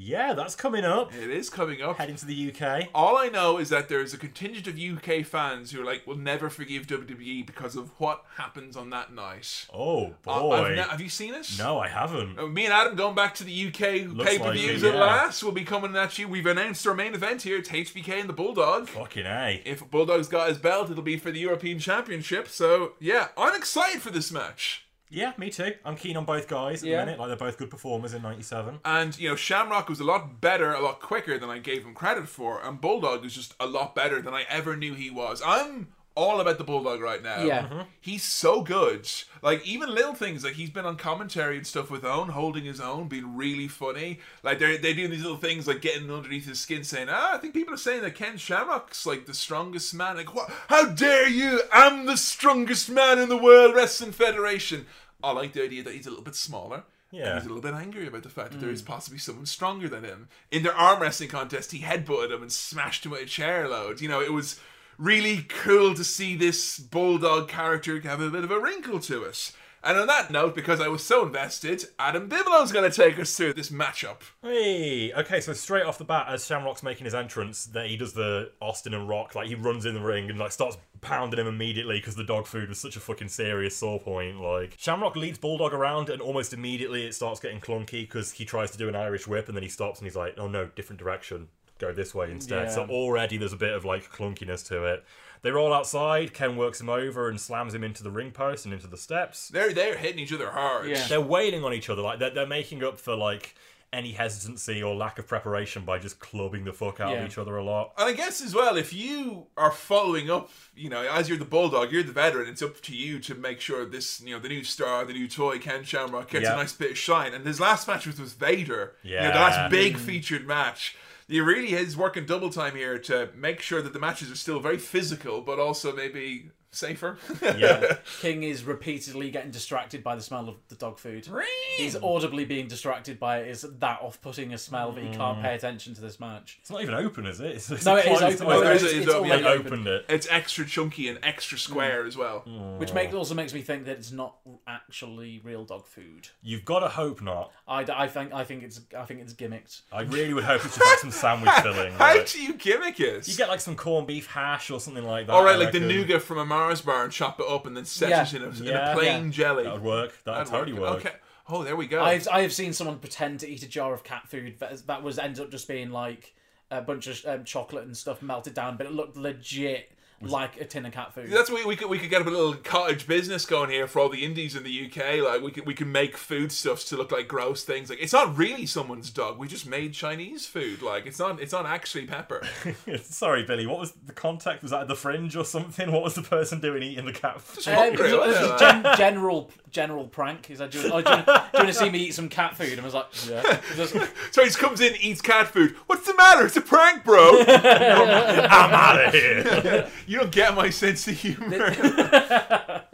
Yeah, 0.00 0.32
that's 0.32 0.56
coming 0.56 0.84
up. 0.84 1.14
It 1.14 1.28
is 1.28 1.50
coming 1.50 1.82
up. 1.82 1.98
Heading 1.98 2.16
to 2.16 2.24
the 2.24 2.54
UK. 2.54 2.88
All 2.94 3.18
I 3.18 3.28
know 3.28 3.58
is 3.58 3.68
that 3.68 3.90
there's 3.90 4.14
a 4.14 4.18
contingent 4.18 4.66
of 4.66 4.78
UK 4.80 5.26
fans 5.26 5.70
who 5.70 5.82
are 5.82 5.84
like, 5.84 6.06
will 6.06 6.16
never 6.16 6.48
forgive 6.48 6.86
WWE 6.86 7.46
because 7.46 7.76
of 7.76 7.90
what 8.00 8.24
happens 8.36 8.76
on 8.76 8.88
that 8.90 9.12
night. 9.12 9.66
Oh 9.74 10.14
boy. 10.22 10.74
Ne- 10.74 10.82
have 10.82 11.02
you 11.02 11.10
seen 11.10 11.34
it? 11.34 11.50
no, 11.58 11.78
I 11.78 11.88
haven't. 11.88 12.38
Uh, 12.38 12.46
Me 12.46 12.64
and 12.64 12.72
Adam 12.72 12.96
going 12.96 13.14
back 13.14 13.34
to 13.34 13.44
the 13.44 13.66
UK 13.68 14.16
pay 14.26 14.38
per 14.38 14.52
views 14.52 14.82
like 14.82 14.94
at 14.94 14.98
yeah. 14.98 15.04
last. 15.04 15.42
We'll 15.42 15.52
be 15.52 15.64
coming 15.64 15.94
at 15.94 16.18
you. 16.18 16.28
We've 16.28 16.46
announced 16.46 16.86
our 16.86 16.94
main 16.94 17.14
event 17.14 17.42
here. 17.42 17.58
It's 17.58 17.68
HBK 17.68 18.20
and 18.20 18.28
the 18.28 18.32
Bulldog. 18.32 18.88
Fucking 18.88 19.26
A. 19.26 19.62
If 19.66 19.88
Bulldog's 19.90 20.28
got 20.28 20.48
his 20.48 20.58
belt, 20.58 20.90
it'll 20.90 21.02
be 21.02 21.18
for 21.18 21.30
the 21.30 21.40
European 21.40 21.78
Championship. 21.78 22.48
So 22.48 22.92
yeah, 23.00 23.28
I'm 23.36 23.54
excited 23.54 24.00
for 24.00 24.10
this 24.10 24.32
match. 24.32 24.86
Yeah, 25.12 25.32
me 25.36 25.50
too. 25.50 25.74
I'm 25.84 25.96
keen 25.96 26.16
on 26.16 26.24
both 26.24 26.46
guys 26.46 26.82
at 26.84 26.88
Yeah. 26.88 27.00
the 27.00 27.06
minute. 27.06 27.18
Like 27.20 27.28
they're 27.28 27.36
both 27.36 27.58
good 27.58 27.68
performers 27.70 28.14
in 28.14 28.22
'97. 28.22 28.78
And 28.84 29.18
you 29.18 29.28
know, 29.28 29.34
Shamrock 29.36 29.88
was 29.88 29.98
a 29.98 30.04
lot 30.04 30.40
better, 30.40 30.72
a 30.72 30.80
lot 30.80 31.00
quicker 31.00 31.36
than 31.36 31.50
I 31.50 31.58
gave 31.58 31.84
him 31.84 31.94
credit 31.94 32.28
for, 32.28 32.62
and 32.64 32.80
Bulldog 32.80 33.22
was 33.22 33.34
just 33.34 33.54
a 33.58 33.66
lot 33.66 33.94
better 33.96 34.22
than 34.22 34.32
I 34.34 34.44
ever 34.48 34.76
knew 34.76 34.94
he 34.94 35.10
was. 35.10 35.42
I'm 35.44 35.88
all 36.14 36.40
about 36.40 36.58
the 36.58 36.64
Bulldog 36.64 37.00
right 37.00 37.22
now. 37.22 37.42
Yeah. 37.44 37.84
He's 38.00 38.24
so 38.24 38.62
good. 38.62 39.08
Like 39.42 39.66
even 39.66 39.94
little 39.94 40.14
things 40.14 40.44
like 40.44 40.54
he's 40.54 40.70
been 40.70 40.84
on 40.84 40.96
commentary 40.96 41.56
and 41.56 41.66
stuff 41.66 41.90
with 41.90 42.04
Own, 42.04 42.30
holding 42.30 42.64
his 42.64 42.80
own, 42.80 43.08
being 43.08 43.36
really 43.36 43.68
funny. 43.68 44.20
Like 44.42 44.58
they're 44.58 44.76
they 44.76 44.92
do 44.92 45.08
these 45.08 45.22
little 45.22 45.38
things 45.38 45.66
like 45.66 45.80
getting 45.80 46.10
underneath 46.10 46.46
his 46.46 46.60
skin, 46.60 46.84
saying, 46.84 47.08
"Ah, 47.10 47.34
I 47.34 47.38
think 47.38 47.54
people 47.54 47.74
are 47.74 47.78
saying 47.78 48.02
that 48.02 48.14
Ken 48.14 48.36
Shamrock's 48.36 49.06
like 49.06 49.26
the 49.26 49.34
strongest 49.34 49.94
man." 49.94 50.16
Like, 50.16 50.34
what? 50.34 50.50
How 50.68 50.86
dare 50.86 51.28
you? 51.28 51.62
I'm 51.72 52.06
the 52.06 52.16
strongest 52.16 52.90
man 52.90 53.18
in 53.18 53.28
the 53.28 53.36
World 53.36 53.74
Wrestling 53.74 54.12
Federation. 54.12 54.86
I 55.22 55.32
like 55.32 55.52
the 55.52 55.64
idea 55.64 55.82
that 55.84 55.94
he's 55.94 56.06
a 56.06 56.10
little 56.10 56.24
bit 56.24 56.34
smaller. 56.34 56.84
Yeah. 57.12 57.26
And 57.26 57.34
he's 57.38 57.46
a 57.46 57.48
little 57.48 57.62
bit 57.62 57.74
angry 57.74 58.06
about 58.06 58.22
the 58.22 58.28
fact 58.28 58.52
that 58.52 58.60
there 58.60 58.70
is 58.70 58.82
possibly 58.82 59.18
someone 59.18 59.46
stronger 59.46 59.88
than 59.88 60.04
him. 60.04 60.28
In 60.52 60.62
their 60.62 60.74
arm 60.74 61.02
wrestling 61.02 61.28
contest, 61.28 61.72
he 61.72 61.80
headbutted 61.80 62.30
him 62.30 62.42
and 62.42 62.52
smashed 62.52 63.04
him 63.04 63.10
with 63.12 63.22
a 63.22 63.26
chair 63.26 63.68
load. 63.68 64.00
You 64.00 64.08
know, 64.08 64.20
it 64.20 64.32
was 64.32 64.60
really 65.00 65.46
cool 65.48 65.94
to 65.94 66.04
see 66.04 66.36
this 66.36 66.78
bulldog 66.78 67.48
character 67.48 67.98
have 68.00 68.20
a 68.20 68.30
bit 68.30 68.44
of 68.44 68.50
a 68.50 68.60
wrinkle 68.60 69.00
to 69.00 69.24
it. 69.24 69.52
And 69.82 69.98
on 69.98 70.06
that 70.08 70.30
note, 70.30 70.54
because 70.54 70.78
I 70.78 70.88
was 70.88 71.02
so 71.02 71.24
invested, 71.24 71.86
Adam 71.98 72.28
Bigelow's 72.28 72.70
going 72.70 72.90
to 72.90 72.94
take 72.94 73.18
us 73.18 73.34
through 73.34 73.54
this 73.54 73.70
matchup. 73.70 74.18
Hey, 74.42 75.10
okay, 75.14 75.40
so 75.40 75.54
straight 75.54 75.86
off 75.86 75.96
the 75.96 76.04
bat, 76.04 76.26
as 76.28 76.44
Shamrock's 76.44 76.82
making 76.82 77.06
his 77.06 77.14
entrance, 77.14 77.64
that 77.64 77.86
he 77.86 77.96
does 77.96 78.12
the 78.12 78.52
Austin 78.60 78.92
and 78.92 79.08
Rock, 79.08 79.34
like 79.34 79.48
he 79.48 79.54
runs 79.54 79.86
in 79.86 79.94
the 79.94 80.02
ring 80.02 80.28
and 80.28 80.38
like 80.38 80.52
starts 80.52 80.76
pounding 81.00 81.40
him 81.40 81.46
immediately 81.46 81.96
because 81.98 82.14
the 82.14 82.24
dog 82.24 82.46
food 82.46 82.68
was 82.68 82.78
such 82.78 82.96
a 82.96 83.00
fucking 83.00 83.28
serious 83.28 83.74
sore 83.74 83.98
point. 83.98 84.38
Like 84.38 84.76
Shamrock 84.78 85.16
leads 85.16 85.38
Bulldog 85.38 85.72
around, 85.72 86.10
and 86.10 86.20
almost 86.20 86.52
immediately 86.52 87.06
it 87.06 87.14
starts 87.14 87.40
getting 87.40 87.60
clunky 87.60 88.02
because 88.02 88.32
he 88.32 88.44
tries 88.44 88.70
to 88.72 88.78
do 88.78 88.90
an 88.90 88.96
Irish 88.96 89.26
whip, 89.26 89.48
and 89.48 89.56
then 89.56 89.62
he 89.62 89.70
stops 89.70 89.98
and 89.98 90.06
he's 90.06 90.16
like, 90.16 90.34
"Oh 90.36 90.46
no, 90.46 90.66
different 90.66 91.00
direction, 91.00 91.48
go 91.80 91.92
this 91.92 92.14
way 92.14 92.30
instead." 92.30 92.64
Yeah. 92.64 92.74
So 92.74 92.86
already 92.86 93.36
there's 93.36 93.52
a 93.52 93.56
bit 93.56 93.72
of 93.72 93.84
like 93.84 94.10
clunkiness 94.10 94.66
to 94.68 94.84
it. 94.84 95.04
They 95.42 95.50
roll 95.50 95.72
outside. 95.72 96.34
Ken 96.34 96.56
works 96.56 96.80
him 96.80 96.88
over 96.90 97.28
and 97.28 97.40
slams 97.40 97.74
him 97.74 97.82
into 97.82 98.02
the 98.02 98.10
ring 98.10 98.30
post 98.30 98.64
and 98.66 98.74
into 98.74 98.86
the 98.86 98.96
steps 98.98 99.48
They're, 99.48 99.72
they're 99.72 99.96
hitting 99.96 100.18
each 100.18 100.32
other 100.32 100.50
hard. 100.50 100.88
Yeah. 100.88 101.06
they're 101.06 101.20
wailing 101.20 101.64
on 101.64 101.72
each 101.72 101.88
other 101.88 102.02
like 102.02 102.18
they're, 102.18 102.30
they're 102.30 102.46
making 102.46 102.84
up 102.84 102.98
for 102.98 103.16
like 103.16 103.54
any 103.92 104.12
hesitancy 104.12 104.80
or 104.82 104.94
lack 104.94 105.18
of 105.18 105.26
preparation 105.26 105.84
by 105.84 105.98
just 105.98 106.20
clubbing 106.20 106.64
the 106.64 106.72
fuck 106.72 107.00
out 107.00 107.12
Yeah. 107.12 107.22
of 107.22 107.26
each 107.30 107.38
other 107.38 107.56
a 107.56 107.64
lot 107.64 107.92
And 107.98 108.08
I 108.08 108.12
guess 108.12 108.40
as 108.40 108.54
well, 108.54 108.76
if 108.76 108.92
you 108.92 109.46
are 109.56 109.72
following 109.72 110.30
up, 110.30 110.50
you 110.76 110.90
know, 110.90 111.08
as 111.10 111.28
you're 111.28 111.38
the 111.38 111.44
bulldog, 111.44 111.90
you're 111.90 112.02
the 112.02 112.12
veteran. 112.12 112.48
It's 112.48 112.62
up 112.62 112.80
to 112.82 112.94
you 112.94 113.18
to 113.20 113.34
make 113.34 113.60
sure 113.60 113.84
this, 113.86 114.20
you 114.20 114.34
know, 114.34 114.40
the 114.40 114.48
new 114.48 114.62
star, 114.62 115.04
the 115.06 115.14
new 115.14 115.26
toy, 115.26 115.58
Ken 115.58 115.82
Shamrock, 115.84 116.30
gets 116.30 116.44
Yeah. 116.44 116.52
a 116.52 116.56
nice 116.56 116.72
bit 116.74 116.92
of 116.92 116.98
shine. 116.98 117.32
And 117.34 117.46
his 117.46 117.58
last 117.60 117.88
match 117.88 118.06
was 118.06 118.20
with 118.20 118.34
Vader. 118.34 118.94
You 119.02 119.16
know, 119.16 119.32
the 119.32 119.38
last 119.40 119.70
big 119.70 119.96
mm. 119.96 120.00
featured 120.00 120.46
match. 120.46 120.96
He 121.30 121.40
really 121.40 121.74
is 121.74 121.96
working 121.96 122.26
double 122.26 122.50
time 122.50 122.74
here 122.74 122.98
to 122.98 123.28
make 123.36 123.60
sure 123.60 123.80
that 123.82 123.92
the 123.92 124.00
matches 124.00 124.32
are 124.32 124.36
still 124.36 124.58
very 124.58 124.78
physical, 124.78 125.42
but 125.42 125.60
also 125.60 125.94
maybe 125.94 126.50
safer. 126.72 127.18
Yeah. 127.42 127.96
King 128.20 128.42
is 128.42 128.64
repeatedly 128.64 129.30
getting 129.30 129.50
distracted 129.50 130.02
by 130.02 130.14
the 130.16 130.22
smell 130.22 130.48
of 130.48 130.56
the 130.68 130.74
dog 130.76 130.98
food. 130.98 131.28
He's 131.76 131.96
audibly 131.96 132.44
being 132.44 132.68
distracted 132.68 133.18
by 133.18 133.38
it. 133.40 133.48
Is 133.48 133.62
that 133.62 134.00
off-putting 134.02 134.52
a 134.52 134.58
smell 134.58 134.92
that 134.92 135.02
he 135.04 135.10
can't 135.10 135.40
pay 135.42 135.54
attention 135.54 135.94
to 135.94 136.00
this 136.00 136.20
match? 136.20 136.58
It's 136.60 136.70
not 136.70 136.82
even 136.82 136.94
open, 136.94 137.26
is 137.26 137.40
it? 137.40 137.52
It's, 137.56 137.70
it's 137.70 137.84
No, 137.84 137.96
it 137.96 138.06
is 138.06 138.22
open. 138.22 138.46
No, 138.48 138.60
there 138.60 138.72
it's, 138.74 138.82
it's 138.84 138.92
it's 138.94 139.08
open. 139.08 139.30
open. 139.32 139.46
opened 139.46 139.86
it. 139.86 140.04
it's 140.08 140.28
extra 140.30 140.64
chunky 140.66 141.08
and 141.08 141.18
extra 141.22 141.50
Mm. 141.58 141.60
square 141.60 142.06
as 142.06 142.16
well. 142.16 142.40
Which 142.78 142.94
make, 142.94 143.12
also 143.14 143.34
makes 143.34 143.52
me 143.52 143.60
think 143.62 143.84
that 143.86 143.96
it's 143.98 144.12
not 144.12 144.36
actually 144.66 145.40
real 145.42 145.64
dog 145.64 145.86
food. 145.86 146.28
You've 146.42 146.64
got 146.64 146.80
to 146.80 146.88
hope 146.88 147.20
not. 147.22 147.50
I, 147.66 147.84
I 147.92 148.06
think 148.08 148.32
I 148.32 148.44
think 148.44 148.62
it's 148.62 148.80
I 148.96 149.04
think 149.04 149.20
it's 149.20 149.32
gimmicked. 149.34 149.82
I 149.92 150.02
really 150.02 150.32
would 150.34 150.44
hope 150.44 150.64
it's 150.64 150.76
just 150.76 150.80
like 150.88 150.98
some 150.98 151.10
sandwich 151.10 151.50
filling. 151.62 151.92
How 151.94 152.14
like- 152.16 152.28
do 152.30 152.42
you 152.42 152.54
gimmick 152.54 153.00
it? 153.00 153.26
You 153.28 153.36
get 153.36 153.48
like 153.48 153.60
some 153.60 153.76
corned 153.76 154.06
beef 154.06 154.26
hash 154.26 154.70
or 154.70 154.80
something 154.80 155.04
like 155.04 155.26
that. 155.26 155.32
All 155.32 155.44
right, 155.44 155.54
I 155.54 155.58
like 155.58 155.72
the 155.72 155.80
nougat 155.80 156.22
from 156.22 156.38
a 156.38 156.46
Mars 156.60 156.80
bar 156.82 157.04
and 157.04 157.12
chop 157.12 157.40
it 157.40 157.46
up 157.48 157.66
and 157.66 157.76
then 157.76 157.84
set 157.84 158.10
Yeah. 158.10 158.22
it 158.22 158.34
in 158.34 158.42
a, 158.42 158.48
in 158.70 158.76
a 158.76 158.94
plain 158.94 159.24
Yeah. 159.26 159.30
jelly. 159.30 159.64
That 159.64 159.72
would 159.74 159.82
work. 159.82 160.18
That 160.24 160.30
would 160.32 160.46
That'd 160.46 160.52
totally 160.52 160.78
work. 160.78 161.06
Okay. 161.06 161.14
Oh, 161.48 161.64
there 161.64 161.74
we 161.76 161.86
go. 161.86 162.02
I've 162.02 162.28
I 162.28 162.42
have 162.42 162.52
seen 162.52 162.72
someone 162.72 162.98
pretend 162.98 163.40
to 163.40 163.48
eat 163.48 163.62
a 163.62 163.68
jar 163.68 163.92
of 163.92 164.04
cat 164.04 164.28
food 164.28 164.56
that 164.60 164.86
that 164.86 165.02
was 165.02 165.18
ends 165.18 165.40
up 165.40 165.50
just 165.50 165.66
being 165.66 165.90
like 165.90 166.34
a 166.70 166.80
bunch 166.80 167.06
of 167.08 167.24
um, 167.26 167.44
chocolate 167.44 167.84
and 167.84 167.96
stuff 167.96 168.22
melted 168.22 168.54
down, 168.54 168.76
but 168.76 168.86
it 168.86 168.92
looked 168.92 169.16
legit 169.16 169.90
like 170.22 170.60
a 170.60 170.64
tin 170.66 170.84
of 170.84 170.92
cat 170.92 171.14
food. 171.14 171.30
That's 171.30 171.50
what 171.50 171.64
we 171.66 171.76
could 171.76 171.88
we 171.88 171.98
could 171.98 172.10
get 172.10 172.20
a 172.20 172.24
little 172.24 172.54
cottage 172.54 173.06
business 173.06 173.46
going 173.46 173.70
here 173.70 173.86
for 173.86 174.00
all 174.00 174.08
the 174.10 174.24
indies 174.24 174.54
in 174.54 174.62
the 174.64 174.86
UK. 174.86 175.24
Like 175.24 175.40
we 175.42 175.50
could 175.50 175.66
we 175.66 175.72
can 175.74 175.90
make 175.90 176.16
foodstuffs 176.16 176.84
to 176.90 176.96
look 176.96 177.10
like 177.10 177.26
gross 177.26 177.64
things. 177.64 177.88
Like 177.88 178.00
it's 178.02 178.12
not 178.12 178.36
really 178.36 178.66
someone's 178.66 179.10
dog. 179.10 179.38
We 179.38 179.48
just 179.48 179.66
made 179.66 179.94
Chinese 179.94 180.44
food. 180.46 180.82
Like 180.82 181.06
it's 181.06 181.18
not 181.18 181.40
it's 181.40 181.52
not 181.52 181.64
actually 181.66 182.06
pepper. 182.06 182.42
Sorry, 183.02 183.44
Billy. 183.44 183.66
What 183.66 183.78
was 183.80 183.92
the 184.06 184.12
contact? 184.12 184.62
Was 184.62 184.72
that 184.72 184.82
at 184.82 184.88
the 184.88 184.96
fringe 184.96 185.36
or 185.36 185.44
something? 185.44 185.90
What 185.90 186.02
was 186.02 186.14
the 186.14 186.22
person 186.22 186.60
doing 186.60 186.82
eating 186.82 187.06
the 187.06 187.12
cat 187.12 187.40
food? 187.40 187.66
Um, 187.72 187.78
hungry, 187.78 188.10
it 188.10 188.18
was- 188.18 188.36
it 188.36 188.42
it? 188.44 188.50
was 188.52 188.60
gen- 188.60 188.96
general 188.96 189.50
general 189.70 190.06
prank. 190.08 190.46
He's 190.46 190.60
like, 190.60 190.72
do 190.72 190.80
you, 190.80 190.90
oh, 190.92 191.00
do, 191.00 191.10
you, 191.10 191.16
do 191.16 191.22
you 191.32 191.38
want 191.54 191.68
to 191.68 191.74
see 191.74 191.88
me 191.90 192.00
eat 192.00 192.10
some 192.14 192.28
cat 192.28 192.56
food? 192.56 192.72
And 192.72 192.80
I 192.80 192.84
was 192.84 192.92
like, 192.94 193.06
yeah. 193.28 193.60
Just- 193.76 193.94
So 194.32 194.42
he 194.42 194.48
just 194.48 194.58
comes 194.58 194.80
in, 194.80 194.94
eats 195.00 195.20
cat 195.20 195.46
food. 195.48 195.76
What's 195.86 196.06
the 196.06 196.14
matter? 196.14 196.44
It's 196.46 196.56
a 196.56 196.60
prank, 196.60 197.04
bro. 197.04 197.38
I'm 197.40 198.72
out 198.74 199.04
of 199.06 199.14
here. 199.14 199.88
You 200.10 200.18
don't 200.18 200.32
get 200.32 200.54
my 200.56 200.70
sense 200.70 201.06
of 201.06 201.14
humor. 201.16 201.56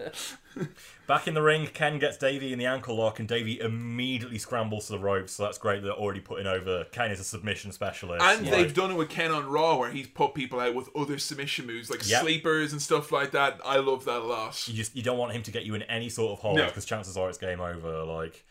Back 1.06 1.28
in 1.28 1.34
the 1.34 1.42
ring, 1.42 1.66
Ken 1.72 1.98
gets 1.98 2.16
Davey 2.16 2.52
in 2.52 2.58
the 2.58 2.66
ankle 2.66 2.96
lock, 2.96 3.20
and 3.20 3.28
Davey 3.28 3.60
immediately 3.60 4.38
scrambles 4.38 4.86
to 4.86 4.92
the 4.92 4.98
ropes. 4.98 5.32
So 5.32 5.44
that's 5.44 5.56
great. 5.56 5.82
They're 5.82 5.92
already 5.92 6.20
putting 6.20 6.46
over 6.46 6.84
Ken 6.92 7.10
is 7.12 7.20
a 7.20 7.24
submission 7.24 7.70
specialist. 7.72 8.24
And 8.24 8.42
Like, 8.42 8.50
they've 8.50 8.74
done 8.74 8.90
it 8.90 8.96
with 8.96 9.08
Ken 9.08 9.30
on 9.30 9.46
Raw, 9.48 9.76
where 9.76 9.90
he's 9.90 10.08
put 10.08 10.34
people 10.34 10.58
out 10.60 10.74
with 10.74 10.88
other 10.96 11.16
submission 11.18 11.66
moves 11.66 11.90
like 11.90 12.06
Yep. 12.08 12.22
sleepers 12.22 12.72
and 12.72 12.82
stuff 12.82 13.12
like 13.12 13.30
that. 13.30 13.60
I 13.64 13.76
love 13.76 14.04
that 14.06 14.18
a 14.18 14.24
lot. 14.24 14.66
you 14.68 14.74
just 14.74 14.96
you 14.96 15.02
don't 15.02 15.16
want 15.18 15.32
him 15.32 15.42
to 15.44 15.50
get 15.50 15.64
you 15.64 15.74
in 15.74 15.82
any 15.82 16.08
sort 16.08 16.32
of 16.32 16.40
hold 16.40 16.56
No. 16.56 16.66
because 16.66 16.84
chances 16.84 17.16
are 17.16 17.28
it's 17.28 17.38
game 17.38 17.60
over. 17.60 18.02
Like. 18.02 18.44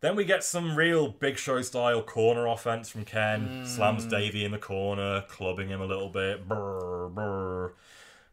Then 0.00 0.16
we 0.16 0.24
get 0.24 0.42
some 0.42 0.74
real 0.74 1.06
Big 1.08 1.38
Show 1.38 1.62
style 1.62 2.02
corner 2.02 2.48
offense 2.48 2.88
from 2.88 3.04
Ken. 3.04 3.46
Hmm. 3.62 3.66
Slams 3.66 4.04
Davey 4.04 4.44
in 4.44 4.50
the 4.50 4.58
corner, 4.58 5.24
clubbing 5.28 5.68
him 5.68 5.80
a 5.80 5.86
little 5.86 6.08
bit. 6.08 6.48
Brr, 6.48 7.08
brr. 7.08 7.72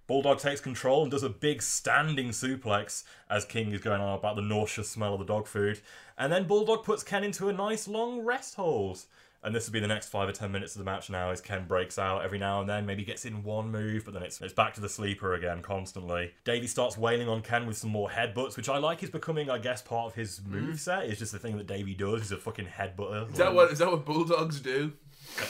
Bulldog 0.09 0.39
takes 0.39 0.59
control 0.59 1.03
and 1.03 1.11
does 1.11 1.21
a 1.21 1.29
big 1.29 1.61
standing 1.61 2.29
suplex 2.29 3.03
as 3.29 3.45
King 3.45 3.71
is 3.73 3.81
going 3.81 4.01
on 4.01 4.17
about 4.17 4.35
the 4.35 4.41
nauseous 4.41 4.89
smell 4.89 5.13
of 5.13 5.19
the 5.19 5.25
dog 5.25 5.45
food. 5.45 5.81
And 6.17 6.33
then 6.33 6.47
Bulldog 6.47 6.83
puts 6.83 7.03
Ken 7.03 7.23
into 7.23 7.47
a 7.47 7.53
nice 7.53 7.87
long 7.87 8.21
rest 8.21 8.55
hold. 8.55 9.05
And 9.43 9.53
this 9.53 9.67
will 9.67 9.73
be 9.73 9.79
the 9.79 9.87
next 9.87 10.09
five 10.09 10.27
or 10.27 10.31
ten 10.31 10.51
minutes 10.51 10.75
of 10.75 10.79
the 10.79 10.85
match 10.85 11.11
now 11.11 11.29
as 11.29 11.41
Ken 11.41 11.65
breaks 11.67 11.99
out 11.99 12.25
every 12.25 12.39
now 12.39 12.59
and 12.59 12.67
then, 12.67 12.87
maybe 12.87 13.05
gets 13.05 13.23
in 13.23 13.43
one 13.43 13.71
move, 13.71 14.03
but 14.03 14.15
then 14.15 14.23
it's 14.23 14.41
it's 14.41 14.51
back 14.51 14.73
to 14.73 14.81
the 14.81 14.89
sleeper 14.89 15.35
again 15.35 15.61
constantly. 15.61 16.33
Davey 16.43 16.65
starts 16.65 16.97
wailing 16.97 17.29
on 17.29 17.43
Ken 17.43 17.67
with 17.67 17.77
some 17.77 17.91
more 17.91 18.09
headbutts, 18.09 18.57
which 18.57 18.67
I 18.67 18.79
like 18.79 19.03
is 19.03 19.11
becoming, 19.11 19.51
I 19.51 19.59
guess, 19.59 19.83
part 19.83 20.07
of 20.07 20.15
his 20.15 20.39
mm. 20.39 20.71
moveset. 20.71 21.07
It's 21.07 21.19
just 21.19 21.33
the 21.33 21.39
thing 21.39 21.55
that 21.57 21.67
Davey 21.67 21.93
does. 21.93 22.21
He's 22.23 22.31
a 22.31 22.37
fucking 22.37 22.65
headbutter. 22.65 23.31
Is 23.31 23.37
that 23.37 23.53
what 23.53 23.71
is 23.71 23.77
that 23.77 23.91
what 23.91 24.05
bulldogs 24.05 24.59
do? 24.59 24.93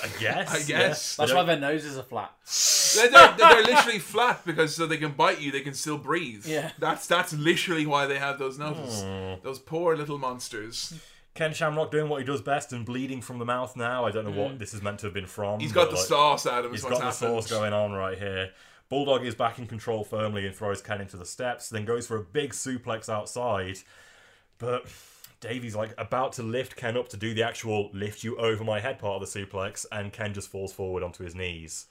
I 0.04 0.08
guess. 0.20 0.54
I 0.54 0.58
yeah. 0.60 0.66
guess. 0.66 1.16
that's 1.16 1.32
They 1.32 1.36
why 1.36 1.46
don't- 1.46 1.48
their 1.62 1.72
noses 1.72 1.98
are 1.98 2.04
flat. 2.04 2.32
They're, 2.96 3.10
they're, 3.10 3.36
they're 3.38 3.64
literally 3.64 4.00
flat 4.14 4.46
because 4.46 4.76
so 4.76 4.86
they 4.86 4.98
can 4.98 5.12
bite 5.12 5.40
you, 5.42 5.52
they 5.52 5.62
can 5.62 5.74
still 5.74 5.98
breathe. 5.98 6.46
Yeah. 6.46 6.72
that's 6.80 7.08
that's 7.08 7.34
literally 7.34 7.86
why 7.86 8.06
they 8.08 8.20
have 8.20 8.40
those 8.40 8.58
noses. 8.58 9.04
Hmm. 9.04 9.44
Those 9.44 9.60
poor 9.60 9.96
little 9.96 10.18
monsters. 10.18 10.94
Ken 11.36 11.54
Shamrock 11.54 11.92
doing 11.92 12.10
what 12.10 12.20
he 12.20 12.26
does 12.26 12.42
best 12.42 12.74
and 12.74 12.86
bleeding 12.86 13.22
from 13.22 13.40
the 13.40 13.46
mouth 13.46 13.76
now. 13.78 14.06
I 14.06 14.12
don't 14.12 14.26
know 14.26 14.32
what 14.44 14.60
this 14.60 14.74
is 14.74 14.82
meant 14.82 15.00
to 15.00 15.06
have 15.08 15.14
been 15.14 15.28
from. 15.28 15.60
He's 15.60 15.72
got 15.72 15.86
but, 15.86 15.92
the 15.92 15.98
like, 15.98 16.06
sauce, 16.08 16.46
Adam. 16.46 16.74
Is 16.74 16.82
He's 16.82 16.84
what's 16.84 17.00
got 17.00 17.14
the 17.14 17.26
happened. 17.26 17.44
sauce 17.44 17.50
going 17.50 17.72
on 17.72 17.94
right 17.94 18.18
here. 18.18 18.50
Bulldog 18.90 19.24
is 19.24 19.36
back 19.36 19.60
in 19.60 19.68
control 19.68 20.04
firmly 20.04 20.46
and 20.48 20.56
throws 20.56 20.82
Ken 20.82 21.00
into 21.00 21.16
the 21.16 21.26
steps, 21.26 21.70
then 21.70 21.86
goes 21.86 22.08
for 22.08 22.18
a 22.18 22.22
big 22.24 22.52
suplex 22.54 23.08
outside. 23.08 23.78
But 24.58 24.90
Davey's 25.40 25.76
like 25.76 25.94
about 25.98 26.34
to 26.34 26.44
lift 26.44 26.76
Ken 26.76 26.98
up 26.98 27.08
to 27.10 27.18
do 27.18 27.34
the 27.34 27.44
actual 27.44 27.90
lift 27.94 28.24
you 28.24 28.38
over 28.38 28.64
my 28.64 28.80
head 28.80 29.00
part 29.00 29.22
of 29.22 29.32
the 29.32 29.40
suplex, 29.40 29.86
and 29.92 30.12
Ken 30.12 30.34
just 30.34 30.50
falls 30.50 30.74
forward 30.74 31.02
onto 31.02 31.24
his 31.24 31.36
knees. 31.36 31.88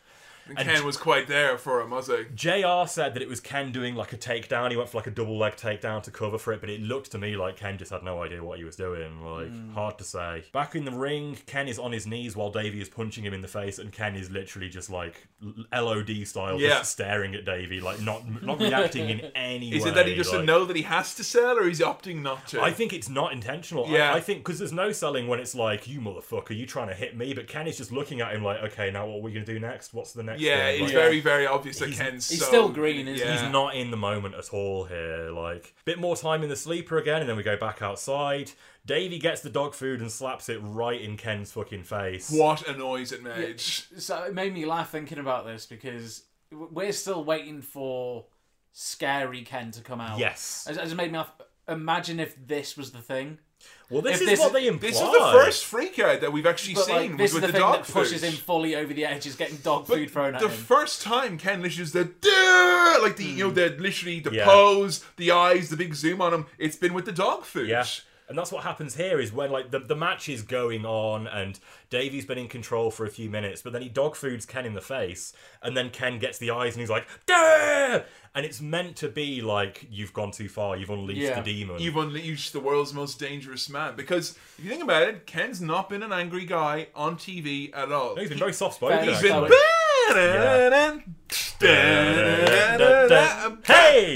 And 0.57 0.59
Ken 0.59 0.85
was 0.85 0.97
quite 0.97 1.27
there 1.29 1.59
for 1.59 1.81
him, 1.81 1.91
was 1.91 2.07
he? 2.09 2.25
JR 2.35 2.87
said 2.87 3.15
that 3.15 3.23
it 3.23 3.29
was 3.29 3.41
Ken 3.41 3.73
doing 3.73 3.95
like 3.95 4.12
a 4.12 4.16
takedown. 4.16 4.70
He 4.70 4.77
went 4.77 4.89
for 4.89 4.99
like 4.99 5.07
a 5.07 5.11
double 5.11 5.39
leg 5.39 5.57
takedown 5.57 6.03
to 6.05 6.11
cover 6.11 6.39
for 6.39 6.53
it, 6.53 6.61
but 6.61 6.70
it 6.70 6.81
looked 6.81 7.11
to 7.12 7.19
me 7.19 7.37
like 7.37 7.57
Ken 7.57 7.79
just 7.79 7.91
had 7.91 8.03
no 8.03 8.23
idea 8.23 8.43
what 8.43 8.59
he 8.59 8.65
was 8.65 8.77
doing. 8.77 9.23
Like, 9.25 9.49
hmm. 9.49 9.73
hard 9.73 9.99
to 9.99 10.05
say. 10.05 10.45
Back 10.53 10.75
in 10.75 10.85
the 10.85 10.91
ring, 10.93 11.37
Ken 11.47 11.69
is 11.69 11.79
on 11.79 11.93
his 11.93 12.07
knees 12.07 12.37
while 12.37 12.51
Davey 12.51 12.81
is 12.81 12.89
punching 12.89 13.25
him 13.25 13.35
in 13.35 13.41
the 13.41 13.49
face, 13.49 13.79
and 13.79 13.93
Ken 13.93 14.16
is 14.16 14.31
literally 14.31 14.69
just 14.69 14.91
like 14.91 15.27
LOD 15.73 16.27
style, 16.27 16.61
Yeah. 16.61 16.79
just 16.79 16.93
staring 16.93 17.35
at 17.35 17.45
Davey, 17.45 17.81
like 17.81 18.01
not 18.01 18.43
not 18.43 18.61
reacting 18.61 19.09
in 19.11 19.20
any 19.35 19.69
Is 19.69 19.73
way. 19.73 19.77
Is 19.79 19.87
it 19.87 19.95
that 19.95 20.07
he 20.07 20.15
doesn't 20.15 20.37
like- 20.39 20.45
know 20.47 20.65
that 20.65 20.77
he 20.77 20.83
has 20.83 21.15
to 21.16 21.25
sell, 21.25 21.59
or 21.59 21.66
he's 21.69 21.81
opting 21.81 22.23
not 22.23 22.47
to? 22.49 22.62
I 22.62 22.73
think 22.73 22.93
it's 22.93 23.09
not 23.09 23.33
intentional. 23.33 23.87
I- 23.87 23.91
Yeah. 23.91 24.15
I, 24.15 24.20
think 24.20 24.41
because 24.41 24.59
there's 24.59 24.73
no 24.73 24.93
selling 24.93 25.29
when 25.29 25.41
it's 25.41 25.55
like, 25.55 25.87
you 25.87 26.01
motherfucker, 26.01 26.57
you 26.57 26.66
trying 26.66 26.89
to 26.89 26.95
hit 26.95 27.16
me, 27.16 27.35
but 27.35 27.49
Ken 27.49 27.66
is 27.66 27.77
just 27.77 27.93
looking 27.93 28.20
at 28.20 28.35
him 28.35 28.43
like, 28.43 28.61
okay, 28.62 28.91
now 28.91 29.07
what 29.07 29.16
are 29.19 29.23
we 29.23 29.33
going 29.33 29.45
to 29.45 29.53
do 29.53 29.59
next? 29.61 29.95
What's 29.95 30.12
the 30.12 30.23
next 30.23 30.38
yeah, 30.40 30.66
thing? 30.66 30.74
it's 30.74 30.82
Like, 30.82 30.93
very, 30.93 31.20
very 31.20 31.47
obvious 31.47 31.78
that 31.78 31.86
He's- 31.89 31.98
Ken's 31.98 32.28
he's 32.28 32.40
so- 32.40 32.47
still 32.47 32.69
green, 32.69 33.09
isn't 33.09 33.27
yeah. 33.27 33.40
He's 33.43 33.52
not 33.52 33.74
in 33.74 33.90
the 33.90 33.97
moment 33.97 34.35
at 34.35 34.48
all 34.52 34.85
here. 34.85 35.31
Like, 35.31 35.74
bit 35.85 35.98
more 35.98 36.16
time 36.16 36.43
in 36.43 36.48
the 36.48 36.56
sleeper 36.56 36.98
again, 36.98 37.20
and 37.20 37.28
then 37.28 37.36
we 37.36 37.43
go 37.43 37.56
back 37.56 37.82
outside. 37.82 38.52
Davey 38.86 39.19
gets 39.19 39.43
the 39.43 39.51
dog 39.51 39.74
food 39.74 40.01
and 40.01 40.10
slaps 40.10 40.48
it 40.48 40.59
right 40.62 41.01
in 41.01 41.16
Ken's 41.16 41.52
fucking 41.52 41.82
face. 41.85 42.31
What 42.31 42.66
a 42.69 42.77
noise 42.77 43.12
it 43.12 43.23
made. 43.23 43.60
So 43.60 44.23
it 44.24 44.35
made 44.35 44.55
me 44.55 44.65
laugh 44.65 44.90
thinking 44.90 45.19
about 45.19 45.44
this 45.44 45.66
because 45.66 46.23
we're 46.51 46.93
still 46.93 47.23
waiting 47.24 47.60
for 47.60 48.27
scary 48.73 49.43
Ken 49.43 49.70
to 49.73 49.82
come 49.82 50.01
out. 50.01 50.19
Yes. 50.19 50.66
It 50.70 50.74
just 50.74 50.94
made 50.94 51.12
me 51.12 51.19
laugh. 51.19 51.32
Imagine 51.69 52.19
if 52.20 52.35
this 52.47 52.77
was 52.77 52.93
the 52.93 53.02
thing. 53.02 53.39
Well, 53.90 54.02
this 54.02 54.16
If 54.16 54.23
is 54.23 54.28
this 54.28 54.39
what 54.40 54.47
is- 54.48 54.52
they 54.52 54.66
imply. 54.66 54.89
This 54.90 54.97
is 55.01 55.12
the 55.12 55.31
first 55.32 55.65
freak 55.65 55.98
out 55.98 56.20
that 56.20 56.31
we've 56.31 56.44
actually 56.44 56.74
But 56.74 56.85
seen 56.85 56.94
like, 56.94 57.10
was 57.12 57.19
this 57.19 57.31
is 57.31 57.35
with 57.35 57.40
the, 57.43 57.47
the, 57.47 57.52
thing 57.55 57.60
dog 57.62 57.85
that 57.86 57.93
pushes 57.93 58.20
food. 58.20 58.31
him 58.31 58.36
fully 58.36 58.77
over 58.77 58.93
the 58.93 59.05
edge, 59.06 59.27
is 59.27 59.35
getting 59.35 59.56
dog 59.56 59.86
But 59.86 59.94
food 59.97 60.10
thrown 60.10 60.35
at 60.35 60.40
the 60.43 60.48
him. 60.48 60.52
first 60.56 61.01
time 61.01 61.39
Ken 61.39 61.62
literally 61.62 61.89
the 61.90 62.05
"Duh!" 62.05 62.98
like 63.02 63.16
the 63.16 63.24
you 63.24 63.44
know 63.44 63.48
hmm. 63.48 63.55
the 63.55 63.69
literally 63.78 64.20
the 64.20 64.31
Yeah. 64.32 64.44
pose, 64.44 65.05
the 65.16 65.31
eyes, 65.31 65.70
the 65.70 65.77
big 65.77 65.94
zoom 65.94 66.20
on 66.20 66.35
him. 66.35 66.47
It's 66.59 66.77
been 66.77 66.93
with 66.93 67.06
the 67.06 67.12
dog 67.12 67.44
food. 67.44 67.69
Yeah. 67.69 67.85
And 68.29 68.37
that's 68.37 68.53
what 68.53 68.63
happens 68.63 68.95
here 68.97 69.19
is 69.21 69.33
when 69.33 69.51
like 69.51 69.71
the, 69.71 69.79
the 69.79 69.97
match 69.97 70.29
is 70.29 70.43
going 70.43 70.85
on 70.85 71.27
and 71.27 71.59
Davey's 71.89 72.27
been 72.27 72.37
in 72.39 72.49
control 72.49 72.91
for 72.91 73.07
a 73.07 73.11
few 73.11 73.31
minutes, 73.31 73.63
but 73.63 73.73
then 73.73 73.81
he 73.81 73.89
dog 73.89 74.17
foods 74.17 74.45
Ken 74.45 74.67
in 74.67 74.75
the 74.75 74.83
face, 74.83 75.33
and 75.63 75.75
then 75.77 75.89
Ken 75.89 76.19
gets 76.19 76.37
the 76.39 76.51
eyes 76.51 76.75
and 76.75 76.81
he's 76.81 76.91
like, 76.91 77.07
Duh! 77.27 78.01
And 78.35 78.45
it's 78.45 78.61
meant 78.61 78.97
to 78.97 79.09
be 79.09 79.41
like 79.41 79.87
you've 79.91 80.13
gone 80.13 80.31
too 80.31 80.49
far, 80.49 80.77
you've 80.77 80.91
unleashed 80.91 81.21
Yeah. 81.23 81.41
the 81.41 81.55
demon. 81.55 81.81
You've 81.81 81.97
unleashed 81.97 82.53
the 82.53 82.61
world's 82.61 82.93
most 82.93 83.19
dangerous 83.19 83.69
man. 83.71 83.97
Because 83.97 84.37
if 84.59 84.65
you 84.65 84.71
think 84.71 84.83
about 84.83 85.03
it, 85.09 85.27
Ken's 85.27 85.61
not 85.63 85.89
been 85.89 86.03
an 86.03 86.13
angry 86.13 86.45
guy 86.45 86.89
on 86.95 87.17
TV 87.17 87.75
at 87.75 87.91
all. 87.91 88.15
No, 88.15 88.21
he's 88.21 88.29
been 88.29 88.39
very 88.39 88.53
soft 88.53 88.75
spoken. 88.77 89.09
He's 89.09 89.23
been. 89.23 89.51
Hey! 93.65 94.15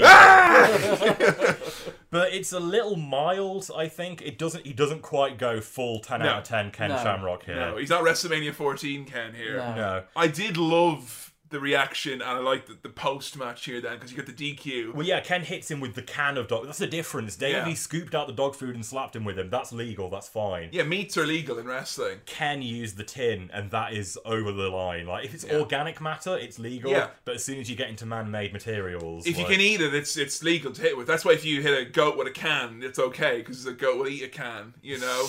But 2.13 2.31
it's 2.33 2.53
a 2.53 2.59
little 2.59 2.95
mild, 2.95 3.69
I 3.75 3.87
think. 3.89 4.21
It 4.21 4.37
doesn't 4.37 4.65
he 4.65 4.71
doesn't 4.71 5.01
quite 5.01 5.37
go 5.37 5.59
full 5.59 5.99
ten 5.99 6.19
No. 6.21 6.29
out 6.29 6.37
of 6.39 6.43
ten 6.45 6.71
Ken 6.71 6.89
No. 6.91 6.97
Shamrock 6.97 7.43
here. 7.43 7.55
No, 7.55 7.75
he's 7.77 7.89
not 7.89 8.03
WrestleMania 8.03 8.53
14 8.53 9.05
Ken 9.05 9.33
here. 9.33 9.57
No. 9.57 9.75
No. 9.75 10.03
I 10.15 10.27
did 10.27 10.55
love 10.55 11.22
the 11.53 11.59
reaction, 11.61 12.13
and 12.13 12.23
I 12.23 12.39
like 12.39 12.65
the, 12.67 12.77
the 12.81 12.89
post 12.89 13.37
match 13.37 13.63
here 13.65 13.79
then 13.79 13.93
because 13.93 14.11
you 14.11 14.17
get 14.21 14.25
the 14.25 14.55
DQ. 14.55 14.93
Well, 14.93 15.05
yeah, 15.05 15.21
Ken 15.21 15.43
hits 15.43 15.71
him 15.71 15.79
with 15.79 15.95
the 15.95 16.01
can 16.01 16.37
of 16.37 16.47
dog. 16.49 16.65
That's 16.65 16.79
the 16.79 16.87
difference. 16.87 17.35
Davey 17.37 17.69
Yeah. 17.69 17.73
scooped 17.75 18.13
out 18.13 18.27
the 18.27 18.33
dog 18.33 18.55
food 18.55 18.75
and 18.75 18.85
slapped 18.85 19.15
him 19.15 19.23
with 19.23 19.39
him. 19.39 19.49
That's 19.49 19.71
legal. 19.71 20.09
That's 20.09 20.27
fine. 20.27 20.69
Yeah, 20.71 20.83
meats 20.83 21.17
are 21.17 21.25
legal 21.25 21.57
in 21.59 21.65
wrestling. 21.65 22.19
Ken 22.25 22.61
used 22.61 22.97
the 22.97 23.03
tin, 23.03 23.49
and 23.53 23.71
that 23.71 23.93
is 23.93 24.19
over 24.25 24.51
the 24.51 24.69
line. 24.69 25.05
Like 25.07 25.25
if 25.25 25.33
it's 25.33 25.45
organic 25.45 26.01
matter, 26.01 26.37
it's 26.37 26.59
legal. 26.59 26.91
Yeah. 26.91 27.07
But 27.23 27.35
as 27.35 27.43
soon 27.45 27.59
as 27.59 27.69
you 27.69 27.75
get 27.75 27.89
into 27.89 28.05
man-made 28.05 28.51
materials, 28.51 29.25
If 29.25 29.37
you 29.39 29.45
can 29.45 29.61
eat 29.61 29.79
it, 29.81 29.93
it's 29.93 30.17
it's 30.17 30.43
legal 30.43 30.71
to 30.71 30.81
hit 30.81 30.97
with. 30.97 31.07
That's 31.07 31.23
why 31.23 31.31
if 31.33 31.45
you 31.45 31.61
hit 31.61 31.87
a 31.87 31.89
goat 31.89 32.17
with 32.17 32.27
a 32.27 32.31
can, 32.31 32.81
it's 32.83 32.99
okay 32.99 33.37
because 33.37 33.63
the 33.63 33.73
goat 33.73 33.97
will 33.97 34.07
eat 34.07 34.23
a 34.23 34.27
can. 34.27 34.73
You 34.81 34.99
know, 34.99 35.27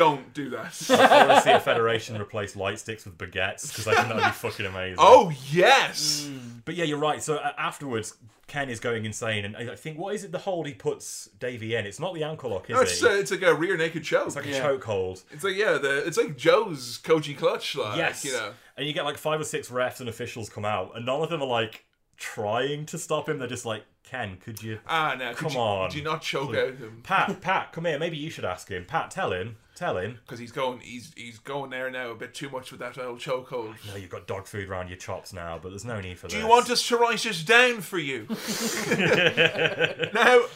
Don't 0.00 0.32
do 0.34 0.50
that. 0.50 0.86
I 0.90 1.26
want 1.26 1.38
to 1.38 1.40
see 1.42 1.50
a 1.50 1.60
federation 1.60 2.20
replace 2.20 2.56
light 2.56 2.78
sticks 2.78 3.04
with 3.04 3.18
baguettes 3.18 3.68
because 3.68 3.86
I 3.86 3.94
think 3.94 4.08
that 4.08 4.16
would 4.16 4.24
be 4.24 4.30
fucking 4.30 4.66
amazing. 4.66 4.96
oh 4.98 5.30
yes. 5.50 6.28
But 6.64 6.74
yeah, 6.76 6.84
you're 6.84 6.98
right. 6.98 7.22
So 7.22 7.36
uh, 7.36 7.52
afterwards, 7.58 8.14
Ken 8.46 8.68
is 8.68 8.80
going 8.80 9.04
insane, 9.04 9.44
and 9.44 9.56
I 9.56 9.72
I 9.72 9.76
think 9.76 9.98
what 9.98 10.14
is 10.14 10.24
it? 10.24 10.32
The 10.32 10.38
hold 10.38 10.66
he 10.66 10.74
puts 10.74 11.28
Davey 11.38 11.74
in. 11.74 11.84
It's 11.86 12.00
not 12.00 12.14
the 12.14 12.24
ankle 12.24 12.50
lock, 12.50 12.68
is 12.70 12.74
No, 12.76 12.80
it's, 12.82 13.02
it? 13.02 13.10
uh, 13.10 13.14
it's 13.14 13.30
like 13.30 13.42
a 13.42 13.54
rear 13.54 13.76
naked 13.76 14.02
choke. 14.04 14.26
it's 14.28 14.36
like 14.36 14.46
a 14.46 14.58
choke 14.58 14.84
hold. 14.84 15.22
It's 15.30 15.44
like 15.44 15.56
yeah, 15.56 15.78
the 15.78 16.06
it's 16.06 16.16
like 16.16 16.36
Joe's 16.36 16.98
Koji 17.02 17.36
clutch, 17.36 17.76
like 17.76 17.96
Yes. 17.98 18.24
you 18.24 18.32
know. 18.32 18.52
And 18.76 18.86
you 18.86 18.92
get 18.94 19.04
like 19.04 19.18
five 19.18 19.38
or 19.40 19.44
six 19.44 19.68
refs 19.68 20.00
and 20.00 20.08
officials 20.08 20.48
come 20.48 20.64
out, 20.64 20.92
and 20.96 21.04
none 21.04 21.20
of 21.22 21.28
them 21.30 21.42
are 21.42 21.46
like 21.48 21.84
trying 22.20 22.86
to 22.86 22.98
stop 22.98 23.28
him. 23.28 23.38
They're 23.38 23.48
just 23.48 23.66
like, 23.66 23.84
Ken, 24.04 24.36
could 24.36 24.62
you? 24.62 24.78
Ah, 24.86 25.16
now 25.18 25.32
Come 25.32 25.52
you, 25.52 25.58
on. 25.58 25.90
do 25.90 25.98
you 25.98 26.04
not 26.04 26.22
choke 26.22 26.54
out 26.54 26.76
him? 26.76 27.00
Pat, 27.02 27.40
Pat, 27.40 27.72
come 27.72 27.86
here. 27.86 27.98
Maybe 27.98 28.16
you 28.16 28.30
should 28.30 28.44
ask 28.44 28.68
him. 28.68 28.84
Pat, 28.84 29.10
tell 29.10 29.32
him. 29.32 29.56
Tell 29.76 29.96
him. 29.96 30.18
Because 30.26 30.38
he's 30.38 30.52
going, 30.52 30.80
he's 30.80 31.10
he's 31.16 31.38
going 31.38 31.70
there 31.70 31.90
now 31.90 32.10
a 32.10 32.14
bit 32.14 32.34
too 32.34 32.50
much 32.50 32.70
with 32.70 32.80
that 32.80 32.98
old 32.98 33.18
chokehold. 33.20 33.76
No, 33.88 33.96
you've 33.96 34.10
got 34.10 34.26
dog 34.26 34.46
food 34.46 34.68
around 34.68 34.88
your 34.88 34.98
chops 34.98 35.32
now, 35.32 35.58
but 35.62 35.70
there's 35.70 35.86
no 35.86 36.00
need 36.02 36.18
for 36.18 36.26
that. 36.26 36.32
Do 36.32 36.36
this. 36.36 36.44
you 36.44 36.50
want 36.50 36.68
us 36.68 36.86
to 36.88 36.98
write 36.98 37.24
it 37.24 37.46
down 37.46 37.80
for 37.80 37.98
you? 37.98 38.26
now, 38.28 38.36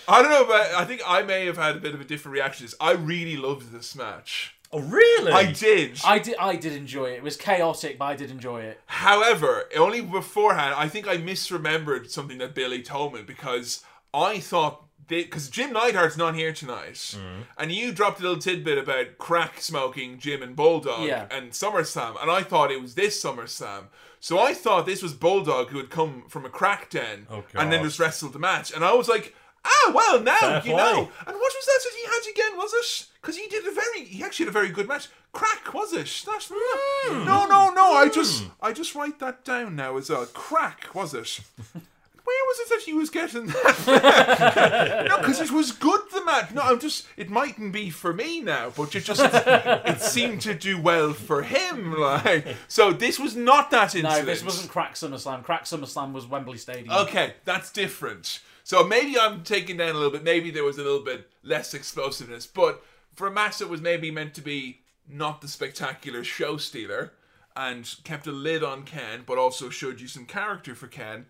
I 0.08 0.20
don't 0.20 0.30
know 0.30 0.44
about. 0.44 0.74
I 0.74 0.84
think 0.84 1.00
I 1.06 1.22
may 1.22 1.46
have 1.46 1.56
had 1.56 1.76
a 1.76 1.80
bit 1.80 1.94
of 1.94 2.02
a 2.02 2.04
different 2.04 2.34
reaction 2.34 2.66
to 2.66 2.72
this. 2.72 2.78
I 2.80 2.92
really 2.92 3.38
loved 3.38 3.72
this 3.72 3.94
match. 3.96 4.53
Oh, 4.74 4.80
really? 4.80 5.30
I 5.32 5.52
did. 5.52 6.00
I 6.04 6.18
did. 6.18 6.36
I 6.38 6.56
did 6.56 6.72
enjoy 6.72 7.06
it. 7.06 7.18
It 7.18 7.22
was 7.22 7.36
chaotic, 7.36 7.96
but 7.96 8.06
I 8.06 8.16
did 8.16 8.30
enjoy 8.30 8.62
it. 8.62 8.80
However, 8.86 9.64
only 9.76 10.00
beforehand, 10.00 10.74
I 10.76 10.88
think 10.88 11.06
I 11.06 11.16
misremembered 11.16 12.10
something 12.10 12.38
that 12.38 12.54
Billy 12.54 12.82
told 12.82 13.14
me 13.14 13.22
because 13.22 13.84
I 14.12 14.40
thought 14.40 14.84
because 15.06 15.48
Jim 15.48 15.72
Neidhart's 15.74 16.16
not 16.16 16.34
here 16.34 16.52
tonight, 16.52 16.94
mm-hmm. 16.94 17.42
and 17.56 17.70
you 17.70 17.92
dropped 17.92 18.18
a 18.20 18.22
little 18.22 18.38
tidbit 18.38 18.78
about 18.78 19.18
crack 19.18 19.60
smoking 19.60 20.18
Jim 20.18 20.42
and 20.42 20.56
Bulldog 20.56 21.06
Yeah. 21.06 21.26
and 21.30 21.52
SummerSlam, 21.52 22.20
and 22.20 22.30
I 22.30 22.42
thought 22.42 22.70
it 22.72 22.80
was 22.80 22.94
this 22.94 23.22
SummerSlam. 23.22 23.84
So 24.18 24.38
I 24.38 24.54
thought 24.54 24.86
this 24.86 25.02
was 25.02 25.12
Bulldog 25.12 25.68
who 25.68 25.76
had 25.76 25.90
come 25.90 26.24
from 26.28 26.46
a 26.46 26.48
crack 26.48 26.88
den 26.90 27.26
Oh, 27.30 27.44
and 27.54 27.70
then 27.70 27.84
just 27.84 28.00
wrestled 28.00 28.32
the 28.32 28.38
match, 28.38 28.72
and 28.72 28.84
I 28.84 28.92
was 28.94 29.08
like. 29.08 29.34
Ah 29.66 29.92
well 29.94 30.20
now 30.20 30.36
Fair 30.38 30.56
you 30.56 30.72
play. 30.72 30.76
know 30.76 30.98
and 31.26 31.36
what 31.36 31.52
was 31.54 31.66
that 31.66 31.80
that 31.84 31.92
he 31.96 32.04
had 32.04 32.30
again? 32.32 32.56
Was 32.58 32.74
it 32.74 33.06
because 33.20 33.36
he 33.36 33.46
did 33.48 33.66
a 33.66 33.72
very 33.72 34.04
he 34.04 34.22
actually 34.22 34.44
had 34.46 34.50
a 34.50 34.58
very 34.58 34.68
good 34.68 34.86
match. 34.88 35.08
Crack 35.32 35.72
was 35.74 35.92
it? 35.92 36.22
That's, 36.26 36.50
Hmm. 36.54 37.24
no 37.24 37.46
no 37.46 37.70
no 37.72 37.92
I 37.94 38.08
just 38.08 38.44
I 38.62 38.72
just 38.72 38.94
write 38.94 39.18
that 39.20 39.44
down 39.44 39.74
now 39.76 39.96
as 39.96 40.10
a 40.10 40.26
crack 40.26 40.94
was 40.94 41.14
it? 41.14 41.40
Where 42.24 42.44
was 42.46 42.58
it 42.60 42.68
that 42.70 42.80
he 42.86 42.94
was 42.94 43.10
getting 43.10 43.46
that? 43.48 45.06
No 45.08 45.18
because 45.18 45.40
it 45.42 45.50
was 45.50 45.72
good 45.72 46.00
the 46.12 46.24
match. 46.24 46.52
No 46.52 46.62
I'm 46.62 46.78
just 46.80 47.06
it 47.16 47.28
mightn't 47.30 47.72
be 47.72 47.90
for 47.90 48.12
me 48.12 48.40
now 48.40 48.70
but 48.76 48.94
it 48.94 49.04
just 49.04 49.20
it 49.24 50.00
seemed 50.00 50.40
to 50.42 50.54
do 50.54 50.80
well 50.80 51.12
for 51.12 51.42
him 51.42 51.94
like. 51.98 52.46
So 52.68 52.92
this 52.92 53.18
was 53.18 53.34
not 53.36 53.70
that 53.72 53.94
No, 53.94 54.00
incident. 54.00 54.26
this 54.26 54.44
wasn't 54.44 54.70
Crack 54.70 54.94
SummerSlam. 54.94 55.42
Crack 55.42 55.64
SummerSlam 55.64 56.12
was 56.12 56.26
Wembley 56.26 56.58
Stadium. 56.58 56.90
Okay, 56.94 57.34
that's 57.44 57.70
different. 57.72 58.40
So 58.64 58.82
maybe 58.82 59.18
I'm 59.18 59.44
taking 59.44 59.76
down 59.76 59.90
a 59.90 59.94
little 59.94 60.10
bit. 60.10 60.24
Maybe 60.24 60.50
there 60.50 60.64
was 60.64 60.78
a 60.78 60.82
little 60.82 61.04
bit 61.04 61.30
less 61.42 61.74
explosiveness. 61.74 62.46
But 62.46 62.82
for 63.14 63.26
a 63.26 63.30
match 63.30 63.58
that 63.58 63.68
was 63.68 63.82
maybe 63.82 64.10
meant 64.10 64.34
to 64.34 64.40
be 64.40 64.80
not 65.06 65.42
the 65.42 65.48
spectacular 65.48 66.24
show 66.24 66.56
stealer 66.56 67.12
and 67.54 67.94
kept 68.04 68.26
a 68.26 68.32
lid 68.32 68.64
on 68.64 68.84
Ken, 68.84 69.22
but 69.26 69.38
also 69.38 69.68
showed 69.68 70.00
you 70.00 70.08
some 70.08 70.24
character 70.24 70.74
for 70.74 70.88
Ken, 70.88 71.26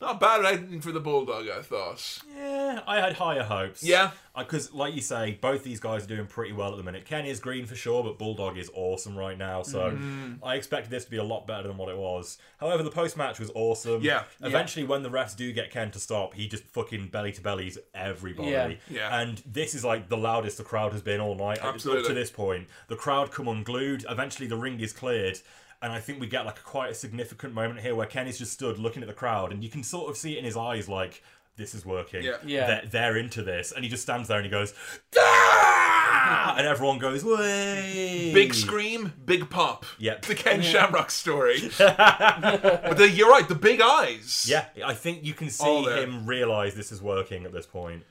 not 0.00 0.20
bad 0.20 0.44
ending 0.44 0.80
for 0.80 0.92
the 0.92 1.00
Bulldog, 1.00 1.48
I 1.48 1.62
thought. 1.62 2.18
Yeah, 2.36 2.80
I 2.86 3.00
had 3.00 3.14
higher 3.14 3.42
hopes. 3.42 3.82
Yeah. 3.82 4.10
Because, 4.36 4.74
like 4.74 4.94
you 4.94 5.00
say, 5.00 5.38
both 5.40 5.62
these 5.62 5.78
guys 5.78 6.04
are 6.04 6.08
doing 6.08 6.26
pretty 6.26 6.52
well 6.52 6.72
at 6.72 6.76
the 6.76 6.82
minute. 6.82 7.04
Ken 7.04 7.24
is 7.24 7.38
green 7.38 7.66
for 7.66 7.76
sure, 7.76 8.02
but 8.02 8.18
Bulldog 8.18 8.58
is 8.58 8.68
awesome 8.74 9.16
right 9.16 9.38
now. 9.38 9.62
So 9.62 9.90
Mm-hmm. 9.92 10.44
I 10.44 10.56
expected 10.56 10.90
this 10.90 11.04
to 11.04 11.10
be 11.10 11.18
a 11.18 11.24
lot 11.24 11.46
better 11.46 11.68
than 11.68 11.76
what 11.76 11.88
it 11.88 11.96
was. 11.96 12.38
However, 12.58 12.82
the 12.82 12.90
post 12.90 13.16
match 13.16 13.38
was 13.38 13.50
awesome. 13.54 14.02
Yeah. 14.02 14.24
Eventually, 14.42 14.84
when 14.84 15.02
the 15.02 15.10
refs 15.10 15.36
do 15.36 15.52
get 15.52 15.70
Ken 15.70 15.90
to 15.92 16.00
stop, 16.00 16.34
he 16.34 16.48
just 16.48 16.64
fucking 16.64 17.08
belly 17.08 17.30
to 17.32 17.40
bellies 17.40 17.78
everybody. 17.94 18.50
Yeah. 18.50 18.72
Yeah. 18.90 19.20
And 19.20 19.40
this 19.46 19.74
is 19.74 19.84
like 19.84 20.08
the 20.08 20.16
loudest 20.16 20.58
the 20.58 20.64
crowd 20.64 20.92
has 20.92 21.02
been 21.02 21.20
all 21.20 21.36
night. 21.36 21.62
Up 21.62 21.78
to 21.78 22.02
this 22.12 22.30
point, 22.30 22.66
the 22.88 22.96
crowd 22.96 23.30
come 23.30 23.46
unglued. 23.46 24.04
Eventually, 24.08 24.48
the 24.48 24.56
ring 24.56 24.80
is 24.80 24.92
cleared. 24.92 25.38
And 25.84 25.92
I 25.92 26.00
think 26.00 26.18
we 26.18 26.26
get 26.26 26.46
like 26.46 26.64
quite 26.64 26.90
a 26.90 26.94
significant 26.94 27.52
moment 27.52 27.78
here 27.78 27.94
where 27.94 28.06
Ken 28.06 28.26
is 28.26 28.38
just 28.38 28.54
stood 28.54 28.78
looking 28.78 29.02
at 29.02 29.06
the 29.06 29.14
crowd, 29.14 29.52
and 29.52 29.62
you 29.62 29.68
can 29.68 29.82
sort 29.82 30.08
of 30.08 30.16
see 30.16 30.32
it 30.32 30.38
in 30.38 30.44
his 30.46 30.56
eyes, 30.56 30.88
like 30.88 31.22
this 31.58 31.74
is 31.74 31.84
working. 31.84 32.22
Yeah. 32.22 32.38
Yeah. 32.42 32.66
They're, 32.66 32.82
they're 32.86 33.16
into 33.18 33.42
this, 33.42 33.70
and 33.70 33.84
he 33.84 33.90
just 33.90 34.02
stands 34.02 34.26
there 34.28 34.38
and 34.38 34.46
he 34.46 34.50
goes, 34.50 34.72
"Ah!" 35.18 36.54
and 36.56 36.66
everyone 36.66 36.98
goes, 36.98 37.22
"Way!" 37.22 38.30
Big 38.32 38.54
scream, 38.54 39.12
big 39.26 39.50
pop. 39.50 39.84
Yep. 39.98 40.24
The 40.24 40.34
Ken 40.34 40.62
Shamrock 40.62 41.10
story. 41.10 41.60
but 41.78 42.96
the, 42.96 43.10
you're 43.10 43.28
right, 43.28 43.46
the 43.46 43.54
big 43.54 43.82
eyes. 43.82 44.46
Yeah, 44.48 44.64
I 44.82 44.94
think 44.94 45.22
you 45.22 45.34
can 45.34 45.50
see 45.50 45.84
him 45.84 46.24
realize 46.24 46.74
this 46.74 46.92
is 46.92 47.02
working 47.02 47.44
at 47.44 47.52
this 47.52 47.66
point. 47.66 48.04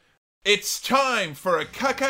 It's 0.45 0.81
time 0.81 1.35
for 1.35 1.57
a 1.57 1.63
caption 1.63 2.03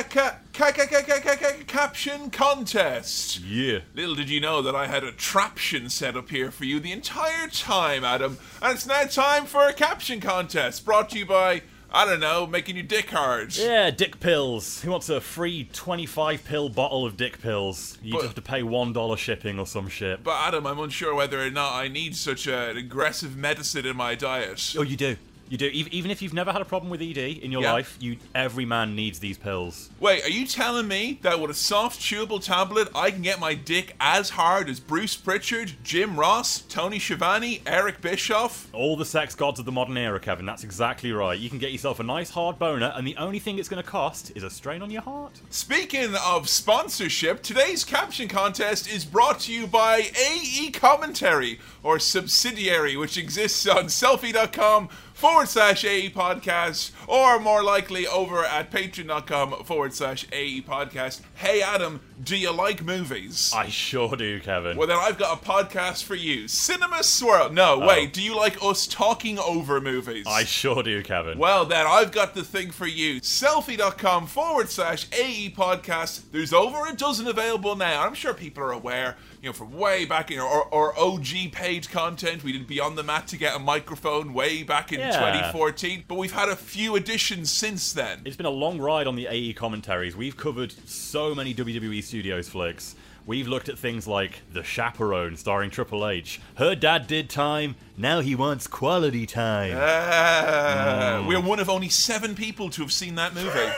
contest. 2.31 3.39
Yeah. 3.41 3.81
Little 3.93 4.15
did 4.15 4.27
you 4.27 4.41
know 4.41 4.63
that 4.63 4.75
I 4.75 4.87
had 4.87 5.03
a 5.03 5.11
traption 5.11 5.91
set 5.91 6.17
up 6.17 6.31
here 6.31 6.49
for 6.49 6.65
you 6.65 6.79
the 6.79 6.91
entire 6.91 7.47
time, 7.47 8.03
Adam. 8.03 8.39
And 8.59 8.73
it's 8.73 8.87
now 8.87 9.03
time 9.03 9.45
for 9.45 9.67
a 9.67 9.73
caption 9.73 10.19
contest 10.19 10.83
brought 10.83 11.11
to 11.11 11.19
you 11.19 11.27
by, 11.27 11.61
I 11.91 12.05
don't 12.05 12.19
know, 12.19 12.47
making 12.47 12.75
you 12.75 12.81
dick 12.81 13.11
hard. 13.11 13.55
Yeah, 13.55 13.91
dick 13.91 14.19
pills. 14.19 14.81
Who 14.81 14.89
wants 14.89 15.09
a 15.09 15.21
free 15.21 15.69
25 15.71 16.43
pill 16.43 16.69
bottle 16.69 17.05
of 17.05 17.15
dick 17.15 17.39
pills? 17.39 17.99
You 18.01 18.13
just 18.13 18.25
have 18.25 18.33
to 18.33 18.41
pay 18.41 18.63
$1 18.63 19.17
shipping 19.19 19.59
or 19.59 19.67
some 19.67 19.87
shit. 19.87 20.23
But 20.23 20.47
Adam, 20.47 20.65
I'm 20.65 20.79
unsure 20.79 21.13
whether 21.13 21.39
or 21.39 21.51
not 21.51 21.73
I 21.75 21.87
need 21.87 22.15
such 22.15 22.47
an 22.47 22.77
aggressive 22.77 23.37
medicine 23.37 23.85
in 23.85 23.95
my 23.95 24.15
diet. 24.15 24.73
Oh, 24.75 24.81
you 24.81 24.97
do. 24.97 25.17
You 25.53 25.57
do. 25.57 25.67
Even 25.67 26.09
if 26.09 26.23
you've 26.23 26.33
never 26.33 26.51
had 26.51 26.63
a 26.63 26.65
problem 26.65 26.89
with 26.89 26.99
ED 26.99 27.33
in 27.43 27.51
your 27.51 27.61
Yeah. 27.61 27.73
life, 27.73 27.95
you 27.99 28.17
every 28.33 28.65
man 28.65 28.95
needs 28.95 29.19
these 29.19 29.37
pills. 29.37 29.91
Wait, 29.99 30.25
are 30.25 30.29
you 30.31 30.47
telling 30.47 30.87
me 30.87 31.19
that 31.21 31.39
with 31.39 31.51
a 31.51 31.53
soft, 31.53 32.01
chewable 32.01 32.43
tablet, 32.43 32.89
I 32.95 33.11
can 33.11 33.21
get 33.21 33.39
my 33.39 33.53
dick 33.53 33.95
as 33.99 34.31
hard 34.31 34.67
as 34.67 34.79
Bruce 34.79 35.15
Prichard, 35.15 35.73
Jim 35.83 36.19
Ross, 36.19 36.61
Tony 36.69 36.97
Schiavone, 36.97 37.61
Eric 37.67 38.01
Bischoff? 38.01 38.65
All 38.73 38.97
the 38.97 39.05
sex 39.05 39.35
gods 39.35 39.59
of 39.59 39.65
the 39.65 39.71
modern 39.71 39.95
era, 39.95 40.19
Kevin. 40.19 40.47
That's 40.47 40.63
exactly 40.63 41.11
right. 41.11 41.37
You 41.39 41.51
can 41.51 41.59
get 41.59 41.71
yourself 41.71 41.99
a 41.99 42.03
nice 42.03 42.31
hard 42.31 42.57
boner, 42.57 42.91
and 42.95 43.05
the 43.05 43.15
only 43.17 43.37
thing 43.37 43.59
it's 43.59 43.69
going 43.69 43.83
to 43.83 43.87
cost 43.87 44.31
is 44.33 44.41
a 44.41 44.49
strain 44.49 44.81
on 44.81 44.89
your 44.89 45.03
heart. 45.03 45.39
Speaking 45.51 46.15
of 46.15 46.49
sponsorship, 46.49 47.43
today's 47.43 47.83
caption 47.85 48.27
contest 48.27 48.89
is 48.89 49.05
brought 49.05 49.41
to 49.41 49.53
you 49.53 49.67
by 49.67 50.09
AE 50.19 50.71
Commentary, 50.71 51.59
or 51.83 51.99
subsidiary, 51.99 52.97
which 52.97 53.19
exists 53.19 53.67
on 53.67 53.85
selfie.com 53.85 54.89
forward 55.13 55.47
slash 55.47 55.85
AE 55.85 56.09
podcast, 56.09 56.91
or 57.07 57.39
more 57.39 57.63
likely 57.63 58.05
over 58.07 58.43
at 58.43 58.71
patreon.com 58.71 59.63
forward 59.63 59.93
slash 59.93 60.25
AE 60.31 60.61
podcast. 60.61 61.21
Hey 61.35 61.61
Adam, 61.61 62.01
do 62.23 62.37
you 62.37 62.51
like 62.51 62.83
movies? 62.83 63.51
I 63.53 63.67
sure 63.67 64.15
do, 64.15 64.39
Kevin. 64.39 64.77
Well, 64.77 64.87
then 64.87 64.97
I've 64.99 65.17
got 65.17 65.41
a 65.41 65.45
podcast 65.45 66.03
for 66.03 66.15
you. 66.15 66.47
Cinema 66.47 67.03
Swirl. 67.03 67.51
No, 67.51 67.81
oh. 67.81 67.87
wait, 67.87 68.13
do 68.13 68.21
you 68.21 68.35
like 68.35 68.63
us 68.63 68.87
talking 68.87 69.37
over 69.39 69.81
movies? 69.81 70.25
I 70.27 70.43
sure 70.43 70.83
do, 70.83 71.01
Kevin. 71.03 71.37
Well, 71.37 71.65
then, 71.65 71.85
I've 71.87 72.11
got 72.11 72.33
the 72.33 72.43
thing 72.43 72.71
for 72.71 72.87
you. 72.87 73.19
Sellfy.com 73.19 74.27
forward 74.27 74.69
slash 74.69 75.07
AE 75.11 75.49
podcast. 75.51 76.31
There's 76.31 76.53
over 76.53 76.87
a 76.87 76.95
dozen 76.95 77.27
available 77.27 77.75
now. 77.75 78.05
I'm 78.05 78.13
sure 78.13 78.33
people 78.33 78.63
are 78.63 78.71
aware, 78.71 79.17
you 79.41 79.49
know, 79.49 79.53
from 79.53 79.73
way 79.73 80.05
back 80.05 80.31
in 80.31 80.39
our, 80.39 80.73
our 80.73 80.97
OG 80.97 81.51
paid 81.51 81.89
content. 81.89 82.43
We 82.43 82.53
did 82.53 82.67
Beyond 82.67 82.97
the 82.97 83.03
Mat 83.03 83.27
to 83.27 83.37
get 83.37 83.55
a 83.55 83.59
microphone 83.59 84.33
way 84.33 84.63
back 84.63 84.93
in 84.93 84.99
Yeah. 84.99 85.11
2014, 85.11 86.05
but 86.07 86.15
we've 86.17 86.31
had 86.31 86.49
a 86.49 86.55
few 86.55 86.95
additions 86.95 87.51
since 87.51 87.91
then. 87.91 88.21
It's 88.25 88.37
been 88.37 88.45
a 88.45 88.49
long 88.49 88.79
ride 88.79 89.07
on 89.07 89.15
the 89.15 89.27
AE 89.27 89.53
commentaries. 89.53 90.15
We've 90.15 90.37
covered 90.37 90.73
so 90.87 91.33
many 91.35 91.53
WWE 91.53 92.03
Studios 92.13 92.47
flicks. 92.47 92.95
We've 93.25 93.47
looked 93.47 93.69
at 93.69 93.79
things 93.79 94.07
like 94.07 94.43
The 94.51 94.61
Chaperone, 94.61 95.35
starring 95.35 95.71
Triple 95.71 96.07
H. 96.07 96.39
Her 96.57 96.75
dad 96.75 97.07
did 97.07 97.27
time, 97.27 97.75
now 97.97 98.19
he 98.19 98.35
wants 98.35 98.67
quality 98.67 99.25
time. 99.25 99.73
Ah, 99.75 101.25
We're 101.27 101.41
one 101.41 101.59
of 101.59 101.71
only 101.71 101.89
seven 101.89 102.35
people 102.35 102.69
to 102.69 102.83
have 102.83 102.91
seen 102.91 103.15
that 103.15 103.33
movie. 103.33 103.71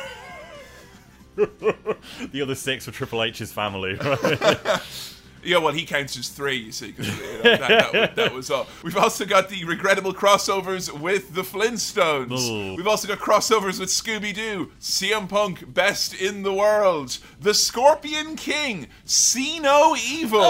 The 2.33 2.41
other 2.41 2.55
six 2.55 2.85
were 2.87 2.91
Triple 2.91 3.23
H's 3.23 3.53
family. 3.53 3.97
Yeah, 5.45 5.59
well, 5.59 5.73
he 5.73 5.85
counts 5.85 6.17
as 6.17 6.29
three, 6.29 6.55
you 6.57 6.71
see, 6.71 6.91
'cause, 6.91 7.07
you 7.07 7.13
know, 7.13 7.41
that, 7.57 7.91
that, 7.91 8.15
that 8.15 8.33
was 8.33 8.49
all. 8.51 8.67
We've 8.83 8.97
also 8.97 9.25
got 9.25 9.49
the 9.49 9.63
regrettable 9.65 10.13
crossovers 10.13 10.91
with 10.91 11.33
the 11.35 11.43
Flintstones. 11.43 12.49
Ooh. 12.49 12.75
We've 12.75 12.87
also 12.87 13.07
got 13.07 13.19
crossovers 13.19 13.79
with 13.79 13.89
Scooby 13.89 14.33
Doo, 14.33 14.71
CM 14.81 15.27
Punk, 15.29 15.73
Best 15.73 16.13
in 16.13 16.43
the 16.43 16.53
World, 16.53 17.17
The 17.39 17.53
Scorpion 17.53 18.35
King, 18.35 18.87
See 19.05 19.59
No 19.59 19.95
Evil. 19.95 20.41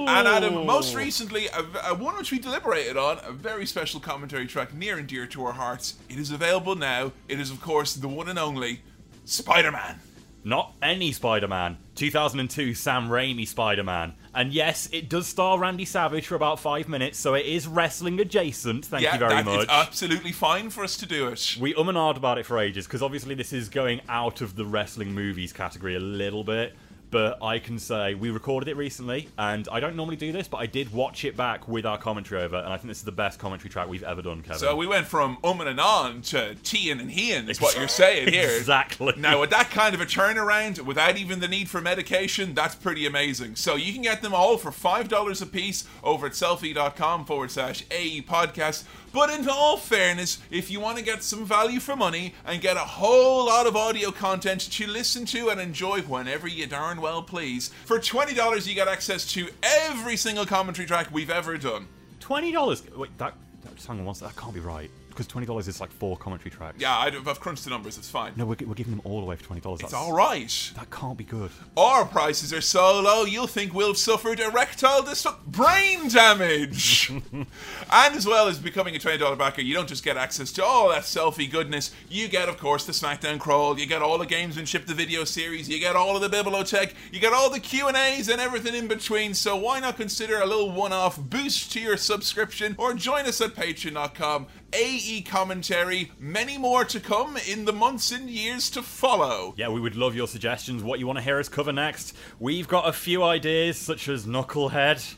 And 0.00 0.28
Adam, 0.28 0.64
most 0.64 0.94
recently, 0.94 1.48
a, 1.48 1.90
a 1.90 1.94
one 1.94 2.16
which 2.16 2.30
we 2.30 2.38
deliberated 2.38 2.96
on, 2.96 3.18
a 3.24 3.32
very 3.32 3.66
special 3.66 3.98
commentary 3.98 4.46
track 4.46 4.72
near 4.72 4.96
and 4.96 5.08
dear 5.08 5.26
to 5.26 5.44
our 5.44 5.52
hearts. 5.52 5.94
It 6.08 6.18
is 6.18 6.30
available 6.30 6.76
now. 6.76 7.10
It 7.26 7.40
is, 7.40 7.50
of 7.50 7.60
course, 7.60 7.94
the 7.94 8.06
one 8.08 8.28
and 8.28 8.38
only 8.38 8.82
Spider 9.24 9.72
Man. 9.72 9.98
Not 10.48 10.72
any 10.80 11.12
Spider 11.12 11.46
Man. 11.46 11.76
2002 11.96 12.72
Sam 12.72 13.10
Raimi 13.10 13.46
Spider 13.46 13.84
Man. 13.84 14.14
And 14.34 14.50
yes, 14.50 14.88
it 14.92 15.10
does 15.10 15.26
star 15.26 15.58
Randy 15.58 15.84
Savage 15.84 16.26
for 16.26 16.36
about 16.36 16.58
five 16.58 16.88
minutes, 16.88 17.18
so 17.18 17.34
it 17.34 17.44
is 17.44 17.66
wrestling 17.66 18.18
adjacent. 18.18 18.86
Thank 18.86 19.02
yeah, 19.02 19.12
you 19.12 19.18
very 19.18 19.34
that- 19.34 19.44
much. 19.44 19.64
it's 19.64 19.70
absolutely 19.70 20.32
fine 20.32 20.70
for 20.70 20.82
us 20.84 20.96
to 20.96 21.06
do 21.06 21.28
it. 21.28 21.58
We 21.60 21.74
um 21.74 21.90
and 21.90 21.98
ahed 21.98 22.16
about 22.16 22.38
it 22.38 22.46
for 22.46 22.58
ages 22.58 22.86
because 22.86 23.02
obviously 23.02 23.34
this 23.34 23.52
is 23.52 23.68
going 23.68 24.00
out 24.08 24.40
of 24.40 24.56
the 24.56 24.64
wrestling 24.64 25.12
movies 25.12 25.52
category 25.52 25.96
a 25.96 26.00
little 26.00 26.44
bit. 26.44 26.74
But 27.10 27.42
I 27.42 27.58
can 27.58 27.78
say 27.78 28.14
we 28.14 28.30
recorded 28.30 28.68
it 28.68 28.76
recently, 28.76 29.28
and 29.38 29.66
I 29.72 29.80
don't 29.80 29.96
normally 29.96 30.16
do 30.16 30.30
this, 30.32 30.46
but 30.46 30.58
I 30.58 30.66
did 30.66 30.92
watch 30.92 31.24
it 31.24 31.36
back 31.36 31.66
with 31.66 31.86
our 31.86 31.96
commentary 31.96 32.42
over, 32.42 32.56
and 32.56 32.68
I 32.68 32.76
think 32.76 32.88
this 32.88 32.98
is 32.98 33.04
the 33.04 33.12
best 33.12 33.38
commentary 33.38 33.70
track 33.70 33.88
we've 33.88 34.02
ever 34.02 34.20
done, 34.20 34.42
Kevin. 34.42 34.58
So 34.58 34.76
we 34.76 34.86
went 34.86 35.06
from 35.06 35.38
um 35.42 35.60
and 35.60 35.80
on 35.80 36.22
to 36.22 36.54
teeing 36.56 37.00
and 37.00 37.10
heeing, 37.10 37.48
is 37.48 37.60
what 37.60 37.76
you're 37.76 37.88
saying 37.88 38.28
here. 38.28 38.50
Exactly. 38.50 39.14
Now, 39.16 39.40
with 39.40 39.50
that 39.50 39.70
kind 39.70 39.94
of 39.94 40.00
a 40.00 40.06
turnaround, 40.06 40.80
without 40.82 41.16
even 41.16 41.40
the 41.40 41.48
need 41.48 41.68
for 41.68 41.80
medication, 41.80 42.54
that's 42.54 42.74
pretty 42.74 43.06
amazing. 43.06 43.56
So 43.56 43.76
you 43.76 43.92
can 43.92 44.02
get 44.02 44.22
them 44.22 44.34
all 44.34 44.58
for 44.58 44.70
$5 44.70 45.42
a 45.42 45.46
piece 45.46 45.84
over 46.02 46.26
at 46.26 46.32
sellfy.com 46.32 47.24
forward 47.24 47.50
slash 47.50 47.84
AE 47.90 48.22
podcast. 48.22 48.84
But 49.12 49.30
in 49.30 49.48
all 49.48 49.76
fairness, 49.76 50.38
if 50.50 50.70
you 50.70 50.80
want 50.80 50.98
to 50.98 51.04
get 51.04 51.22
some 51.22 51.44
value 51.44 51.80
for 51.80 51.96
money 51.96 52.34
and 52.44 52.60
get 52.60 52.76
a 52.76 52.80
whole 52.80 53.46
lot 53.46 53.66
of 53.66 53.76
audio 53.76 54.10
content 54.10 54.60
to 54.72 54.86
listen 54.86 55.24
to 55.26 55.48
and 55.50 55.60
enjoy 55.60 56.02
whenever 56.02 56.46
you 56.46 56.66
darn 56.66 57.00
well 57.00 57.22
please, 57.22 57.68
for 57.84 57.98
$20 57.98 58.66
you 58.66 58.74
get 58.74 58.88
access 58.88 59.30
to 59.32 59.48
every 59.62 60.16
single 60.16 60.46
commentary 60.46 60.86
track 60.86 61.08
we've 61.12 61.30
ever 61.30 61.56
done. 61.56 61.88
Twenty 62.20 62.52
dollars. 62.52 62.82
Wait, 62.94 63.16
that, 63.18 63.34
that 63.64 63.80
second. 63.80 64.04
That 64.06 64.36
can't 64.36 64.52
be 64.52 64.60
right 64.60 64.90
because 65.18 65.26
twenty 65.26 65.48
dollars 65.48 65.66
is 65.66 65.80
like 65.80 65.90
four 65.90 66.16
commentary 66.16 66.50
tracks. 66.52 66.76
Yeah, 66.78 66.96
I'd- 66.96 67.16
I've 67.26 67.40
crunched 67.40 67.64
the 67.64 67.70
numbers, 67.70 67.98
it's 67.98 68.08
fine. 68.08 68.34
No, 68.36 68.46
we're, 68.46 68.56
we're 68.64 68.74
giving 68.74 68.92
them 68.92 69.02
all 69.04 69.20
away 69.20 69.34
for 69.34 69.42
twenty 69.42 69.60
dollars. 69.60 69.80
It's 69.80 69.92
alright. 69.92 70.70
That 70.76 70.90
can't 70.92 71.18
be 71.18 71.24
good. 71.24 71.50
Our 71.76 72.04
prices 72.04 72.52
are 72.52 72.60
so 72.60 73.00
low, 73.00 73.24
you'll 73.24 73.48
think 73.48 73.74
we'll 73.74 73.88
have 73.88 73.98
suffered 73.98 74.38
erectile 74.38 75.02
dysfunction, 75.02 75.44
brain 75.46 76.08
damage. 76.08 77.10
and 77.32 77.46
as 77.90 78.26
well 78.26 78.46
as 78.46 78.58
becoming 78.60 78.94
a 78.94 78.98
$20 79.00 79.36
backer, 79.36 79.60
you 79.62 79.74
don't 79.74 79.88
just 79.88 80.04
get 80.04 80.16
access 80.16 80.52
to 80.52 80.64
all 80.64 80.88
that 80.90 81.02
Sellfy 81.02 81.50
goodness. 81.50 81.90
You 82.08 82.28
get, 82.28 82.48
of 82.48 82.56
course, 82.58 82.86
the 82.86 82.92
SmackDown 82.92 83.40
crawl. 83.40 83.76
You 83.78 83.86
get 83.86 84.02
all 84.02 84.18
the 84.18 84.26
gamesmanship, 84.26 84.86
the 84.86 84.94
video 84.94 85.24
series. 85.24 85.68
You 85.68 85.80
get 85.80 85.96
all 85.96 86.14
of 86.14 86.22
the 86.22 86.28
bibliotech. 86.28 86.92
You 87.12 87.18
get 87.18 87.32
all 87.32 87.50
the 87.50 87.58
Q 87.60 87.88
and 87.88 87.96
A's 87.96 88.28
and 88.28 88.40
everything 88.40 88.74
in 88.74 88.86
between. 88.86 89.34
So 89.34 89.56
why 89.56 89.80
not 89.80 89.96
consider 89.96 90.40
a 90.40 90.46
little 90.46 90.70
one-off 90.70 91.18
boost 91.18 91.72
to 91.72 91.80
your 91.80 91.96
subscription, 91.96 92.76
or 92.78 92.94
join 92.94 93.26
us 93.26 93.40
at 93.40 93.54
Patreon.com. 93.54 94.46
AE 95.08 95.22
commentary, 95.22 96.12
many 96.18 96.58
more 96.58 96.84
to 96.84 97.00
come 97.00 97.38
in 97.48 97.64
the 97.64 97.72
months 97.72 98.12
and 98.12 98.28
years 98.28 98.68
to 98.70 98.82
follow. 98.82 99.54
Yeah, 99.56 99.70
we 99.70 99.80
would 99.80 99.96
love 99.96 100.14
your 100.14 100.28
suggestions. 100.28 100.82
What 100.82 100.98
you 100.98 101.06
want 101.06 101.18
to 101.18 101.22
hear 101.22 101.38
us 101.38 101.48
cover 101.48 101.72
next? 101.72 102.14
We've 102.38 102.68
got 102.68 102.86
a 102.86 102.92
few 102.92 103.22
ideas, 103.22 103.78
such 103.78 104.08
as 104.08 104.26
Knucklehead 104.26 105.14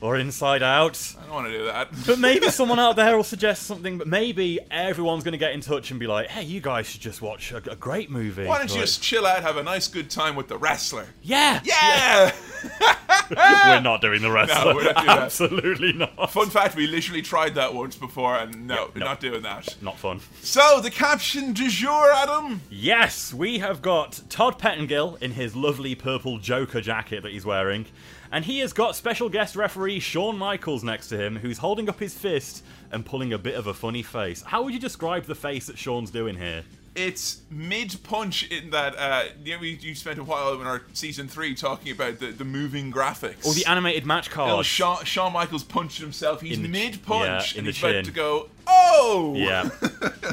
or 0.00 0.16
Inside 0.16 0.62
Out. 0.62 1.14
I 1.18 1.24
don't 1.24 1.34
want 1.34 1.46
to 1.48 1.58
do 1.58 1.64
that. 1.64 1.88
But 2.06 2.18
maybe 2.18 2.48
someone 2.50 2.78
out 2.78 2.96
there 2.96 3.16
will 3.16 3.24
suggest 3.24 3.64
something. 3.64 3.98
But 3.98 4.06
maybe 4.06 4.58
everyone's 4.70 5.24
going 5.24 5.32
to 5.32 5.38
get 5.38 5.52
in 5.52 5.60
touch 5.60 5.90
and 5.90 5.98
be 5.98 6.06
like, 6.06 6.28
"Hey, 6.28 6.42
you 6.44 6.60
guys 6.60 6.86
should 6.86 7.00
just 7.00 7.22
watch 7.22 7.52
a, 7.52 7.56
a 7.70 7.76
great 7.76 8.10
movie." 8.10 8.46
Why 8.46 8.58
don't 8.58 8.68
you 8.68 8.76
Like, 8.76 8.84
just 8.84 9.02
chill 9.02 9.26
out, 9.26 9.42
have 9.42 9.56
a 9.56 9.62
nice 9.62 9.88
good 9.88 10.10
time 10.10 10.36
with 10.36 10.48
the 10.48 10.58
wrestler? 10.58 11.06
Yeah, 11.22 11.60
Yeah! 11.64 12.32
we're 13.30 13.80
not 13.80 14.00
doing 14.00 14.22
the 14.22 14.30
rest. 14.30 14.52
No, 14.54 14.74
we're 14.74 14.84
not 14.84 14.96
doing 14.96 15.06
that. 15.06 15.18
Absolutely 15.18 15.92
not. 15.92 16.30
Fun 16.30 16.50
fact, 16.50 16.74
we 16.76 16.86
literally 16.86 17.22
tried 17.22 17.54
that 17.54 17.74
once 17.74 17.96
before, 17.96 18.36
and 18.36 18.66
no, 18.66 18.90
we're 18.94 19.00
no. 19.00 19.06
not 19.06 19.20
doing 19.20 19.42
that. 19.42 19.76
Not 19.80 19.98
fun. 19.98 20.20
So, 20.42 20.80
the 20.80 20.90
caption 20.90 21.52
du 21.52 21.68
jour, 21.68 22.10
Adam? 22.12 22.60
Yes, 22.70 23.32
we 23.32 23.58
have 23.58 23.82
got 23.82 24.20
Todd 24.28 24.58
Pettengill 24.58 25.16
in 25.20 25.32
his 25.32 25.54
lovely 25.54 25.94
purple 25.94 26.38
Joker 26.38 26.80
jacket 26.80 27.22
that 27.22 27.32
he's 27.32 27.44
wearing, 27.44 27.86
and 28.32 28.44
he 28.44 28.60
has 28.60 28.72
got 28.72 28.96
special 28.96 29.28
guest 29.28 29.56
referee 29.56 30.00
Shawn 30.00 30.36
Michaels 30.36 30.84
next 30.84 31.08
to 31.08 31.18
him, 31.18 31.36
who's 31.36 31.58
holding 31.58 31.88
up 31.88 31.98
his 31.98 32.14
fist 32.14 32.64
and 32.90 33.04
pulling 33.04 33.32
a 33.32 33.38
bit 33.38 33.54
of 33.54 33.66
a 33.66 33.74
funny 33.74 34.02
face. 34.02 34.42
How 34.42 34.62
would 34.62 34.74
you 34.74 34.80
describe 34.80 35.24
the 35.24 35.34
face 35.34 35.66
that 35.66 35.78
Shawn's 35.78 36.10
doing 36.10 36.36
here? 36.36 36.64
It's 36.94 37.42
mid 37.50 37.96
punch 38.02 38.50
in 38.50 38.70
that, 38.70 38.98
uh, 38.98 39.24
you 39.44 39.54
know, 39.54 39.60
we, 39.60 39.78
you 39.80 39.94
spent 39.94 40.18
a 40.18 40.24
while 40.24 40.60
in 40.60 40.66
our 40.66 40.82
season 40.94 41.28
three 41.28 41.54
talking 41.54 41.92
about 41.92 42.18
the, 42.18 42.32
the 42.32 42.44
moving 42.44 42.92
graphics. 42.92 43.46
Or 43.46 43.54
the 43.54 43.64
animated 43.66 44.04
match 44.04 44.30
card. 44.30 44.66
Shawn, 44.66 45.04
Shawn 45.04 45.32
Michaels 45.32 45.62
punching 45.62 46.04
himself. 46.04 46.40
He's 46.40 46.58
mid 46.58 47.02
punch, 47.04 47.54
yeah, 47.54 47.58
and 47.58 47.66
the 47.68 47.72
he's 47.72 47.82
about 47.82 48.04
to 48.04 48.10
go, 48.10 48.48
oh! 48.66 49.34
Yeah. 49.36 49.70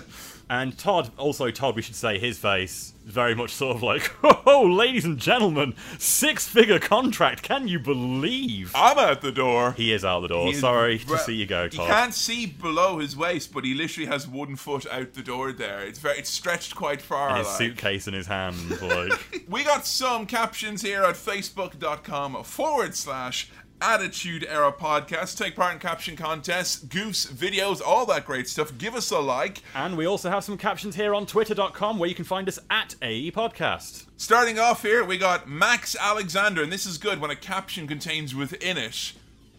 and 0.49 0.77
Todd, 0.77 1.11
also 1.17 1.49
Todd, 1.51 1.76
we 1.76 1.81
should 1.81 1.95
say 1.95 2.19
his 2.19 2.38
face, 2.38 2.93
very 3.03 3.34
much 3.35 3.51
sort 3.51 3.76
of 3.76 3.84
like, 3.84 4.11
oh, 4.45 4.63
ladies 4.63 5.05
and 5.05 5.17
gentlemen, 5.17 5.73
six 5.97 6.47
figure 6.47 6.80
contract, 6.80 7.41
can 7.43 7.67
you 7.67 7.80
believe? 7.80 8.72
I'm 8.76 8.97
out 8.97 9.22
the 9.22 9.31
door. 9.31 9.73
He 9.73 9.91
is 9.93 10.03
out 10.05 10.22
the 10.22 10.27
door. 10.27 10.47
He's- 10.47 10.59
Sorry 10.59 10.99
to 10.99 11.17
see 11.17 11.34
you 11.35 11.45
go, 11.45 11.67
Todd. 11.67 11.88
You 11.88 11.93
can't 11.93 12.13
see 12.13 12.45
below 12.45 12.99
his 12.99 13.15
waist, 13.15 13.53
but 13.53 13.63
he 13.63 13.73
literally 13.73 14.07
has 14.07 14.27
one 14.27 14.55
foot 14.55 14.85
out 14.91 15.13
the 15.13 15.22
door 15.23 15.51
there. 15.51 15.84
It's 15.84 15.99
very, 15.99 16.17
it's 16.19 16.30
stretched 16.30 16.76
quite 16.76 17.01
far. 17.01 17.30
And 17.30 17.38
his 17.39 17.47
like. 17.47 17.57
suitcase 17.57 18.07
in 18.07 18.13
his 18.13 18.27
hand, 18.27 18.55
like. 18.81 19.45
We 19.47 19.63
got 19.63 19.85
some 19.85 20.26
captions 20.26 20.81
here 20.81 21.03
at 21.03 21.15
facebook.com 21.15 22.43
forward 22.43 22.95
slash 22.95 23.49
Attitude 23.81 24.45
Era 24.49 24.72
Podcast. 24.72 25.38
Take 25.38 25.56
part 25.56 25.73
in 25.73 25.80
caption 25.80 26.15
contests, 26.15 26.77
goose 26.77 27.26
videos, 27.26 27.81
all 27.85 28.06
that 28.07 28.26
great 28.26 28.47
stuff. 28.47 28.77
Give 28.77 28.95
us 28.95 29.11
a 29.11 29.19
like. 29.19 29.61
And 29.73 29.97
we 29.97 30.06
also 30.06 30.30
have 30.30 30.43
some 30.43 30.57
captions 30.57 30.95
here 30.95 31.14
on 31.14 31.26
twitter.com 31.26 31.99
where 31.99 32.10
you 32.10 32.15
can 32.15 32.26
find 32.26 32.47
us 32.47 32.60
at 32.69 32.95
AE 33.02 33.31
Podcast. 33.31 34.06
Starting 34.18 34.60
off 34.60 34.81
here, 34.81 35.03
we 35.03 35.18
got 35.18 35.49
Max 35.49 35.95
Alexander, 35.99 36.64
and 36.64 36.72
this 36.72 36.85
is 36.85 36.97
good 36.97 37.19
when 37.19 37.31
a 37.31 37.35
caption 37.35 37.88
contains 37.88 38.34
within 38.34 38.77
it 38.77 39.14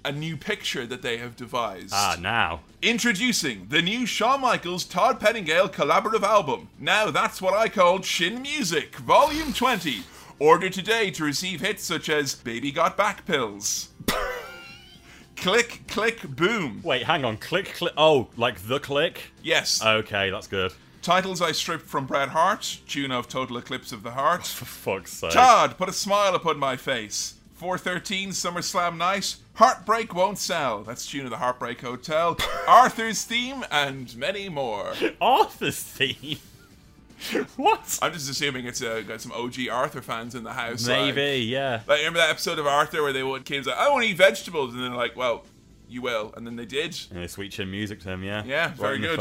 a 0.06 0.12
new 0.12 0.36
picture 0.36 0.86
that 0.86 1.02
they 1.02 1.18
have 1.18 1.34
devised. 1.34 1.92
Ah, 1.92 2.16
now. 2.20 2.60
Introducing 2.80 3.66
the 3.70 3.82
new 3.82 4.06
Shawn 4.06 4.40
Michaels 4.40 4.84
Todd 4.84 5.18
Pettengill 5.18 5.68
collaborative 5.68 6.22
album. 6.22 6.68
Now 6.78 7.10
that's 7.10 7.42
what 7.42 7.54
I 7.54 7.68
call 7.68 7.98
Chin 7.98 8.40
Music, 8.40 8.94
Volume 8.96 9.52
20. 9.52 10.04
Order 10.38 10.70
today 10.70 11.10
to 11.10 11.24
receive 11.24 11.60
hits 11.60 11.82
such 11.82 12.08
as 12.08 12.36
Baby 12.36 12.70
Got 12.70 12.96
Back 12.96 13.26
Pills. 13.26 13.88
click, 15.36 15.82
click, 15.88 16.22
boom. 16.28 16.80
Wait, 16.82 17.04
hang 17.04 17.24
on. 17.24 17.36
Click, 17.36 17.66
click. 17.74 17.92
Oh, 17.96 18.28
like 18.36 18.60
the 18.66 18.78
click? 18.80 19.32
Yes. 19.42 19.84
Okay, 19.84 20.30
that's 20.30 20.46
good. 20.46 20.72
Titles 21.02 21.40
I 21.40 21.52
stripped 21.52 21.86
from 21.86 22.06
Bret 22.06 22.30
Hart, 22.30 22.80
tune 22.88 23.12
of 23.12 23.28
Total 23.28 23.58
Eclipse 23.58 23.92
of 23.92 24.02
the 24.02 24.10
Heart. 24.10 24.46
For 24.46 24.64
fuck's 24.64 25.12
sake. 25.12 25.30
Todd, 25.30 25.78
put 25.78 25.88
a 25.88 25.92
smile 25.92 26.34
upon 26.34 26.58
my 26.58 26.76
face. 26.76 27.34
413 27.54 28.30
SummerSlam 28.30 28.96
night. 28.96 29.36
Heartbreak 29.54 30.14
won't 30.14 30.38
sell. 30.38 30.82
That's 30.82 31.06
tune 31.06 31.24
of 31.24 31.30
the 31.30 31.38
Heartbreak 31.38 31.80
Hotel. 31.80 32.36
Arthur's 32.68 33.24
theme 33.24 33.64
and 33.70 34.14
many 34.16 34.48
more. 34.48 34.92
Arthur's 35.20 35.80
theme? 35.80 36.38
what? 37.56 37.98
I'm 38.02 38.12
just 38.12 38.30
assuming 38.30 38.66
it's 38.66 38.82
uh, 38.82 39.02
got 39.06 39.20
some 39.20 39.32
OG 39.32 39.68
Arthur 39.70 40.02
fans 40.02 40.34
in 40.34 40.44
the 40.44 40.52
house. 40.52 40.86
like- 40.88 41.14
Maybe, 41.14 41.44
yeah. 41.44 41.82
Like, 41.86 41.98
remember 41.98 42.18
that 42.18 42.30
episode 42.30 42.58
of 42.58 42.66
Arthur 42.66 43.02
where 43.02 43.12
they 43.12 43.22
would 43.22 43.44
kids 43.44 43.66
like, 43.66 43.76
I 43.76 43.88
want 43.90 44.04
to 44.04 44.10
eat 44.10 44.16
vegetables, 44.16 44.74
and 44.74 44.82
they're 44.82 44.90
like, 44.90 45.16
well, 45.16 45.44
you 45.88 46.02
will, 46.02 46.32
and 46.36 46.46
then 46.46 46.56
they 46.56 46.64
did. 46.66 46.98
Yeah, 47.14 47.26
sweet 47.26 47.52
chin 47.52 47.70
music 47.70 48.00
to 48.00 48.08
him, 48.10 48.22
yeah. 48.24 48.42
Yeah, 48.44 48.66
right 48.68 48.76
very 48.76 48.98
good. 48.98 49.20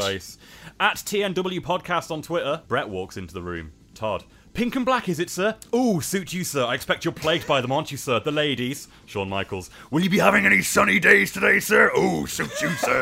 At 0.80 0.96
TNW 0.96 1.60
Podcast 1.60 2.10
on 2.10 2.22
Twitter, 2.22 2.62
Bret 2.68 2.88
walks 2.88 3.16
into 3.16 3.34
the 3.34 3.42
room. 3.42 3.72
Todd. 3.94 4.24
Pink 4.56 4.74
and 4.74 4.86
black, 4.86 5.06
is 5.06 5.18
it, 5.20 5.28
sir? 5.28 5.54
Ooh, 5.74 6.00
suit 6.00 6.32
you, 6.32 6.42
sir. 6.42 6.64
I 6.64 6.72
expect 6.72 7.04
you're 7.04 7.12
plagued 7.12 7.46
by 7.46 7.60
them, 7.60 7.70
aren't 7.70 7.90
you, 7.90 7.98
sir? 7.98 8.20
The 8.20 8.32
ladies. 8.32 8.88
Shawn 9.04 9.28
Michaels. 9.28 9.68
Will 9.90 10.00
you 10.00 10.08
be 10.08 10.18
having 10.18 10.46
any 10.46 10.62
sunny 10.62 10.98
days 10.98 11.30
today, 11.30 11.60
sir? 11.60 11.90
Ooh, 11.94 12.26
suit 12.26 12.62
you, 12.62 12.70
sir. 12.70 13.00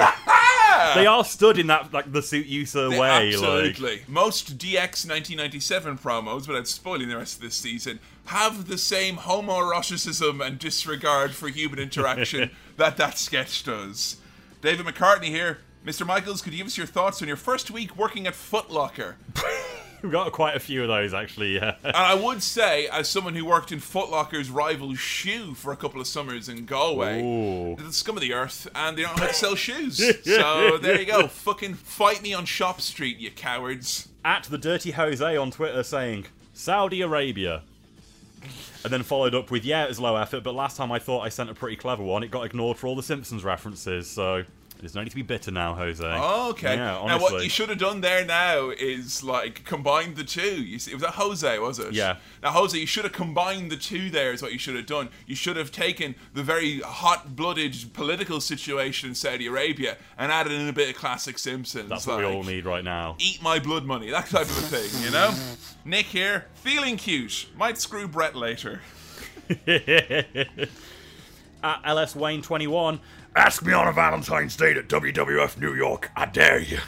they 0.96 1.06
are 1.06 1.24
stood 1.24 1.56
in 1.56 1.68
that, 1.68 1.92
like, 1.92 2.10
the 2.10 2.22
suit 2.22 2.46
you, 2.46 2.66
sir 2.66 2.88
They- 2.90 2.98
way. 2.98 3.26
Like, 3.26 3.34
absolutely. 3.34 4.02
Most 4.08 4.58
DX 4.58 5.08
1997 5.08 5.96
promos, 5.98 6.48
without 6.48 6.66
spoiling 6.66 7.08
the 7.08 7.18
rest 7.18 7.36
of 7.36 7.42
this 7.42 7.54
season, 7.54 8.00
have 8.24 8.66
the 8.66 8.76
same 8.76 9.18
homoeroticism 9.18 10.44
and 10.44 10.58
disregard 10.58 11.36
for 11.36 11.46
human 11.46 11.78
interaction 11.78 12.50
that 12.78 12.96
that 12.96 13.16
sketch 13.16 13.62
does. 13.62 14.16
David 14.60 14.86
McCartney 14.86 15.26
here. 15.26 15.58
Mr. 15.86 16.04
Michaels, 16.04 16.42
could 16.42 16.52
you 16.52 16.58
give 16.58 16.66
us 16.66 16.76
your 16.76 16.86
thoughts 16.88 17.22
on 17.22 17.28
your 17.28 17.36
first 17.36 17.70
week 17.70 17.96
working 17.96 18.26
at 18.26 18.34
Foot 18.34 18.72
Locker? 18.72 19.18
we've 20.04 20.12
got 20.12 20.30
quite 20.32 20.54
a 20.54 20.60
few 20.60 20.82
of 20.82 20.88
those, 20.88 21.14
actually, 21.14 21.54
yeah. 21.54 21.76
And 21.82 21.96
I 21.96 22.14
would 22.14 22.42
say, 22.42 22.86
as 22.88 23.08
someone 23.08 23.34
who 23.34 23.44
worked 23.44 23.72
in 23.72 23.80
Foot 23.80 24.10
Locker's 24.10 24.50
rival 24.50 24.94
shoe 24.94 25.54
for 25.54 25.72
a 25.72 25.76
couple 25.76 26.00
of 26.00 26.06
summers 26.06 26.48
in 26.48 26.66
Galway, 26.66 27.22
Ooh. 27.22 27.76
the 27.76 27.92
scum 27.92 28.16
of 28.16 28.20
the 28.20 28.34
earth, 28.34 28.68
and 28.74 28.96
they 28.96 29.02
don't 29.02 29.16
know 29.16 29.22
how 29.22 29.28
to 29.28 29.34
sell 29.34 29.54
shoes. 29.54 29.96
so 30.24 30.78
there 30.78 31.00
you 31.00 31.06
go. 31.06 31.26
Fucking 31.26 31.74
fight 31.74 32.22
me 32.22 32.34
on 32.34 32.44
Shop 32.44 32.80
Street, 32.80 33.16
you 33.16 33.30
cowards. 33.30 34.08
At 34.24 34.44
the 34.44 34.58
Dirty 34.58 34.92
Jose 34.92 35.36
on 35.36 35.50
Twitter 35.50 35.82
saying, 35.82 36.26
Saudi 36.52 37.00
Arabia. 37.00 37.62
And 38.84 38.92
then 38.92 39.02
followed 39.02 39.34
up 39.34 39.50
with, 39.50 39.64
yeah, 39.64 39.84
it 39.84 39.88
was 39.88 39.98
low 39.98 40.16
effort, 40.16 40.44
but 40.44 40.54
last 40.54 40.76
time 40.76 40.92
I 40.92 40.98
thought 40.98 41.20
I 41.20 41.30
sent 41.30 41.48
a 41.48 41.54
pretty 41.54 41.76
clever 41.76 42.02
one. 42.02 42.22
It 42.22 42.30
got 42.30 42.42
ignored 42.42 42.76
for 42.76 42.86
all 42.86 42.94
the 42.94 43.02
Simpsons 43.02 43.42
references, 43.42 44.10
so 44.10 44.44
There's 44.80 44.94
no 44.94 45.02
need 45.02 45.10
to 45.10 45.16
be 45.16 45.22
bitter 45.22 45.50
now, 45.50 45.74
Jose. 45.74 46.04
Oh, 46.04 46.50
okay. 46.50 46.76
Yeah, 46.76 47.02
now, 47.06 47.18
what 47.18 47.42
you 47.42 47.48
should 47.48 47.70
have 47.70 47.78
done 47.78 48.02
there 48.02 48.24
now 48.24 48.70
is 48.70 49.22
like 49.22 49.64
combined 49.64 50.16
the 50.16 50.24
two. 50.24 50.62
You 50.62 50.78
see, 50.78 50.92
was 50.92 51.02
that 51.02 51.14
Jose? 51.14 51.58
Was 51.58 51.78
it? 51.78 51.94
Yeah. 51.94 52.16
Now, 52.42 52.50
Jose, 52.50 52.78
you 52.78 52.86
should 52.86 53.04
have 53.04 53.12
combined 53.12 53.70
the 53.70 53.76
two. 53.76 54.10
There 54.10 54.32
is 54.32 54.42
what 54.42 54.52
you 54.52 54.58
should 54.58 54.76
have 54.76 54.86
done. 54.86 55.08
You 55.26 55.36
should 55.36 55.56
have 55.56 55.72
taken 55.72 56.16
the 56.34 56.42
very 56.42 56.80
hot-blooded 56.80 57.94
political 57.94 58.40
situation 58.40 59.08
in 59.10 59.14
Saudi 59.14 59.46
Arabia 59.46 59.96
and 60.18 60.30
added 60.30 60.52
in 60.52 60.68
a 60.68 60.72
bit 60.72 60.90
of 60.90 60.96
classic 60.96 61.38
Simpsons. 61.38 61.88
That's 61.88 62.06
what 62.06 62.18
we 62.18 62.24
all 62.24 62.42
need 62.42 62.66
right 62.66 62.84
now. 62.84 63.16
Eat 63.18 63.42
my 63.42 63.58
blood 63.58 63.84
money, 63.84 64.10
that 64.10 64.26
type 64.26 64.42
of 64.42 64.58
a 64.58 64.62
thing, 64.62 65.02
you 65.02 65.10
know? 65.10 65.32
Nick 65.86 66.06
here, 66.06 66.46
feeling 66.54 66.96
cute. 66.96 67.46
Might 67.56 67.78
screw 67.78 68.08
Bret 68.08 68.34
later. 68.34 68.80
At 71.62 71.80
LS 71.84 72.14
Wayne 72.14 72.42
21, 72.42 73.00
Ask 73.36 73.64
me 73.64 73.72
on 73.72 73.88
a 73.88 73.92
Valentine's 73.92 74.56
date 74.56 74.76
at 74.76 74.88
WWF 74.88 75.58
New 75.58 75.74
York. 75.74 76.10
I 76.14 76.26
dare 76.26 76.60
you. 76.60 76.78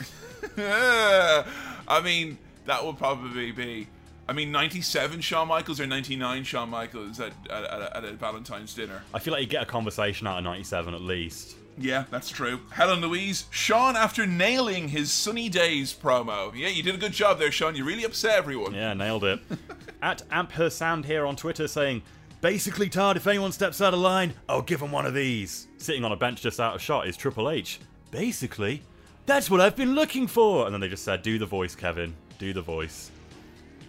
I 0.59 2.01
mean, 2.03 2.39
that 2.67 2.85
would 2.85 2.99
probably 2.99 3.51
be. 3.51 3.89
I 4.29 4.33
mean, 4.33 4.51
97 4.51 5.21
Shawn 5.21 5.49
Michaels 5.49 5.81
or 5.81 5.87
99 5.87 6.45
Shawn 6.45 6.71
Michaels 6.71 7.21
at, 7.21 7.33
at, 7.51 7.65
at, 7.65 7.81
a, 7.81 7.97
at 7.97 8.05
a 8.05 8.13
Valentine's 8.13 8.75
dinner. 8.75 9.03
I 9.15 9.19
feel 9.19 9.33
like 9.33 9.43
you 9.43 9.49
get 9.49 9.63
a 9.63 9.67
conversation 9.67 10.27
out 10.27 10.39
of 10.39 10.45
97 10.45 10.95
at 10.95 11.01
least. 11.01 11.57
Yeah, 11.79 12.05
that's 12.11 12.31
true. 12.31 12.61
Helen 12.71 13.01
Louise, 13.01 13.47
Shawn, 13.51 13.97
after 13.97 14.27
nailing 14.27 14.89
his 14.89 15.13
Sunny 15.13 15.49
Days 15.49 15.93
promo. 15.95 16.55
Yeah, 16.57 16.69
you 16.69 16.83
did 16.83 16.95
a 16.95 16.99
good 16.99 17.13
job 17.13 17.39
there, 17.39 17.53
Shawn. 17.53 17.77
You 17.77 17.85
really 17.85 18.05
upset 18.05 18.39
everyone. 18.39 18.73
Yeah, 18.73 18.95
nailed 18.95 19.25
it. 19.25 19.41
At 20.03 20.23
Amp 20.31 20.53
Her 20.53 20.71
Sound 20.71 21.05
here 21.05 21.27
on 21.27 21.37
Twitter 21.37 21.69
saying, 21.69 22.03
Basically, 22.41 22.89
Todd, 22.89 23.17
if 23.17 23.27
anyone 23.27 23.51
steps 23.53 23.81
out 23.81 23.95
of 23.95 24.01
line, 24.01 24.35
I'll 24.49 24.63
give 24.63 24.81
them 24.81 24.93
one 24.93 25.07
of 25.07 25.15
these. 25.15 25.67
Sitting 25.79 26.05
on 26.05 26.13
a 26.13 26.17
bench 26.17 26.43
just 26.43 26.61
out 26.61 26.75
of 26.75 26.83
shot 26.83 27.09
is 27.09 27.17
Triple 27.17 27.51
H. 27.51 27.81
Basically, 28.11 28.83
that's 29.25 29.51
what 29.51 29.61
I've 29.61 29.75
been 29.77 29.95
looking 29.95 30.27
for. 30.27 30.67
And 30.67 30.75
then 30.75 30.81
they 30.81 30.89
just 30.89 31.05
said, 31.05 31.23
Do 31.23 31.39
the 31.39 31.47
voice, 31.47 31.75
Kevin. 31.75 32.15
Do 32.39 32.53
the 32.53 32.63
voice. 32.63 33.11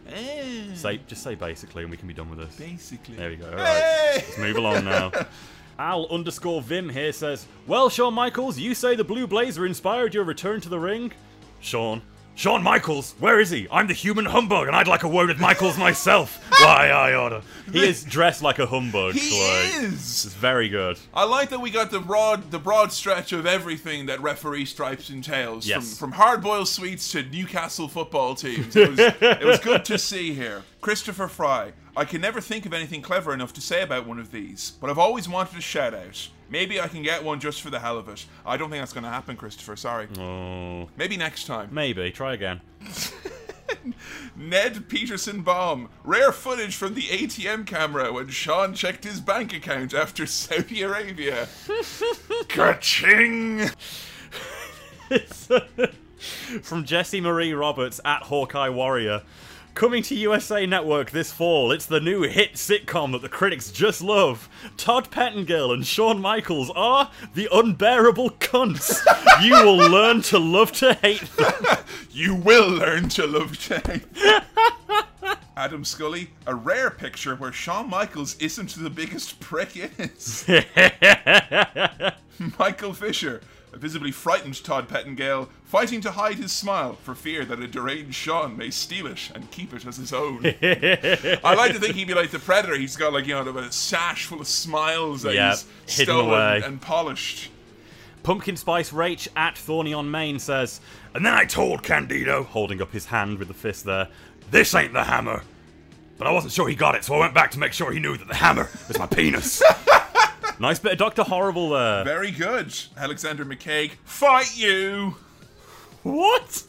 Eh, 0.10 0.74
Say, 0.74 1.02
just 1.07 1.22
say 1.22 1.36
basically, 1.36 1.84
and 1.84 1.91
we 1.91 1.98
can 1.98 2.07
be 2.07 2.14
done 2.14 2.30
with 2.30 2.40
this. 2.40 2.56
basically. 2.56 3.15
There 3.15 3.30
we 3.30 3.36
go. 3.36 3.49
All 3.49 3.56
right. 3.56 3.65
Hey! 3.68 4.11
Let's 4.15 4.38
move 4.38 4.56
along 4.56 4.86
now. 4.86 5.11
Al 5.80 6.07
underscore 6.07 6.61
Vim 6.61 6.90
here 6.90 7.11
says, 7.11 7.45
Well, 7.68 7.90
Shawn 7.90 8.14
Michaels, 8.14 8.57
you 8.57 8.74
say 8.74 8.95
the 8.95 9.03
Blue 9.03 9.28
Blazer 9.28 9.65
inspired 9.65 10.14
your 10.14 10.24
return 10.24 10.61
to 10.61 10.69
the 10.69 10.80
ring? 10.80 11.11
Shawn. 11.60 12.02
Shawn 12.38 12.61
Michaels? 12.61 13.15
Where 13.19 13.39
is 13.39 13.49
he? 13.49 13.68
I'm 13.72 13.88
the 13.88 13.93
human 13.93 14.26
humbug, 14.26 14.68
and 14.68 14.76
I'd 14.76 14.88
like 14.88 15.01
a 15.01 15.07
word 15.07 15.30
with 15.30 15.39
Michaels 15.39 15.76
myself. 15.76 16.39
Why, 16.61 16.89
I 16.89 17.14
oughta. 17.15 17.41
He 17.72 17.84
is 17.84 18.03
dressed 18.03 18.43
like 18.43 18.59
a 18.59 18.68
humbug. 18.68 19.15
He 19.15 19.31
like, 19.31 19.84
is. 19.84 20.26
It's 20.26 20.35
very 20.35 20.69
good. 20.69 20.99
I 21.15 21.26
like 21.26 21.49
that 21.49 21.59
we 21.59 21.72
got 21.72 21.89
the 21.89 21.99
broad 21.99 22.51
the 22.51 22.59
broad 22.59 22.91
stretch 22.91 23.34
of 23.34 23.47
everything 23.47 24.05
that 24.05 24.22
referee 24.22 24.65
stripes 24.65 25.09
entails. 25.09 25.68
Yes. 25.68 25.97
From 25.97 26.07
from 26.07 26.11
hard 26.14 26.41
boiled 26.41 26.68
sweets 26.69 27.11
to 27.11 27.23
Newcastle 27.23 27.88
football 27.88 28.35
teams. 28.35 28.76
It 28.76 28.89
was, 28.89 28.99
it 28.99 29.43
was 29.43 29.59
good 29.59 29.84
to 29.85 29.97
see 29.97 30.34
here. 30.34 30.64
Christopher 30.81 31.27
Fry. 31.27 31.73
I 31.95 32.05
can 32.05 32.21
never 32.21 32.39
think 32.39 32.65
of 32.65 32.73
anything 32.73 33.01
clever 33.01 33.33
enough 33.33 33.53
to 33.53 33.61
say 33.61 33.81
about 33.81 34.05
one 34.07 34.19
of 34.19 34.31
these, 34.31 34.73
but 34.79 34.89
I've 34.89 34.99
always 34.99 35.27
wanted 35.27 35.57
a 35.57 35.61
shout 35.61 35.93
out. 35.93 36.29
Maybe 36.49 36.79
I 36.79 36.87
can 36.87 37.01
get 37.01 37.23
one 37.23 37.39
just 37.39 37.61
for 37.61 37.69
the 37.69 37.79
hell 37.79 37.97
of 37.97 38.07
it. 38.07 38.25
I 38.45 38.55
don't 38.55 38.69
think 38.69 38.81
that's 38.81 38.93
going 38.93 39.03
to 39.03 39.09
happen, 39.09 39.35
Christopher. 39.35 39.75
Sorry. 39.75 40.07
Oh, 40.19 40.87
Maybe 40.95 41.17
next 41.17 41.45
time. 41.45 41.69
maybe. 41.71 42.11
Try 42.11 42.33
again. 42.35 42.61
Ned 44.35 44.87
Peterson 44.87 45.41
bomb. 45.41 45.89
Rare 46.03 46.31
footage 46.31 46.75
from 46.75 46.93
the 46.93 47.01
ATM 47.03 47.65
camera 47.65 48.13
when 48.13 48.29
Shawn 48.29 48.73
checked 48.73 49.03
his 49.03 49.19
bank 49.19 49.53
account 49.53 49.93
after 49.93 50.25
Saudi 50.25 50.83
Arabia. 50.83 51.47
Ka-ching! 52.47 53.69
From 56.61 56.83
Jessie 56.83 57.21
Marie 57.21 57.53
Roberts 57.53 58.01
at 58.03 58.23
Hawkeye 58.23 58.69
Warrior. 58.69 59.21
Coming 59.77 60.01
to 60.01 60.15
USA 60.15 60.65
Network 60.65 61.11
this 61.11 61.31
fall, 61.31 61.71
it's 61.71 61.85
the 61.85 61.99
new 61.99 62.23
hit 62.23 62.53
sitcom 62.55 63.11
that 63.11 63.21
the 63.21 63.29
critics 63.29 63.69
just 63.69 64.01
love. 64.01 64.49
Todd 64.75 65.11
Pettengill 65.11 65.71
and 65.71 65.85
Shawn 65.85 66.19
Michaels 66.19 66.71
are 66.71 67.11
the 67.35 67.47
unbearable 67.53 68.31
cunts. 68.31 69.05
you 69.43 69.53
will 69.53 69.77
learn 69.87 70.23
to 70.23 70.39
love 70.39 70.71
to 70.71 70.95
hate 70.95 71.21
them. 71.37 71.53
You 72.11 72.33
will 72.33 72.67
learn 72.67 73.09
to 73.09 73.27
love 73.27 73.59
Jane. 73.59 74.01
Adam 75.55 75.85
Scully, 75.85 76.31
a 76.47 76.55
rare 76.55 76.89
picture 76.89 77.35
where 77.35 77.51
Shawn 77.51 77.87
Michaels 77.87 78.35
isn't 78.39 78.69
the 78.69 78.89
biggest 78.89 79.39
prick 79.39 79.73
is. 79.75 80.43
Michael 82.57 82.93
Fisher, 82.93 83.41
a 83.73 83.77
visibly 83.77 84.11
frightened 84.11 84.64
Todd 84.64 84.88
Pettengill, 84.88 85.49
fighting 85.65 86.02
to 86.02 86.11
hide 86.11 86.35
his 86.35 86.52
smile 86.52 86.94
for 87.03 87.14
fear 87.14 87.44
that 87.45 87.60
a 87.60 87.68
deranged 87.68 88.15
Shawn 88.15 88.57
may 88.57 88.69
steal 88.69 89.07
it 89.07 89.30
and 89.35 89.52
keep 89.52 89.73
it 89.73 89.85
as 89.85 89.98
his 89.98 90.14
own. 90.14 90.45
I 90.45 91.53
like 91.56 91.73
to 91.73 91.80
think 91.80 91.95
he'd 91.95 92.07
be 92.07 92.14
like 92.14 92.31
the 92.31 92.39
Predator. 92.39 92.76
He's 92.77 92.95
got 92.95 93.14
like, 93.14 93.27
you 93.27 93.34
know, 93.34 93.57
a 93.57 93.72
sash 93.72 94.26
full 94.26 94.39
of 94.41 94.48
smiles 94.48 95.22
that 95.23 95.35
Yeah, 95.35 95.52
he's 95.52 95.98
hidden 95.98 96.15
stolen 96.15 96.30
away. 96.30 96.61
and 96.65 96.81
polished. 96.81 97.52
Pumpkin 98.23 98.57
Spice 98.57 98.91
Rach 98.91 99.27
at 99.35 99.57
Thorny 99.57 99.94
on 99.94 100.10
Main 100.11 100.39
says, 100.39 100.81
And 101.14 101.26
then 101.26 101.34
I 101.34 101.45
told 101.45 101.84
Candido, 101.84 102.44
holding 102.44 102.81
up 102.81 102.91
his 102.91 103.06
hand 103.06 103.38
with 103.39 103.48
the 103.48 103.53
fist 103.53 103.85
there, 103.85 104.10
this 104.52 104.73
ain't 104.76 104.94
the 104.94 105.03
hammer. 105.03 105.44
But 106.18 106.27
I 106.27 106.31
wasn't 106.31 106.52
sure 106.52 106.68
he 106.68 106.76
got 106.76 106.95
it, 106.95 107.03
so 107.06 107.14
I 107.15 107.19
went 107.19 107.34
back 107.34 107.52
to 107.52 107.60
make 107.60 107.73
sure 107.73 107.91
he 107.91 107.99
knew 107.99 108.18
that 108.18 108.27
the 108.27 108.35
hammer 108.35 108.69
was 108.88 108.98
my 108.98 109.06
penis. 109.06 109.61
nice 110.59 110.79
bit 110.79 110.93
of 110.93 110.97
Dr. 110.97 111.23
Horrible 111.23 111.69
there. 111.69 112.03
Very 112.03 112.31
good. 112.31 112.73
Alexander 112.97 113.45
McCaig, 113.45 113.91
fight 114.03 114.57
you! 114.57 115.15
What? 116.03 116.63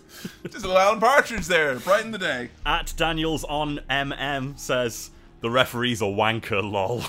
Just 0.50 0.64
a 0.64 0.68
little 0.68 0.96
Partridge 0.96 1.46
there, 1.46 1.78
brighten 1.78 2.10
the 2.10 2.18
day. 2.18 2.50
At 2.66 2.92
Daniels 2.96 3.44
on 3.44 3.80
MM 3.88 4.58
says, 4.58 5.10
the 5.40 5.50
referee's 5.50 6.02
a 6.02 6.06
wanker, 6.06 6.62
lol. 6.62 7.04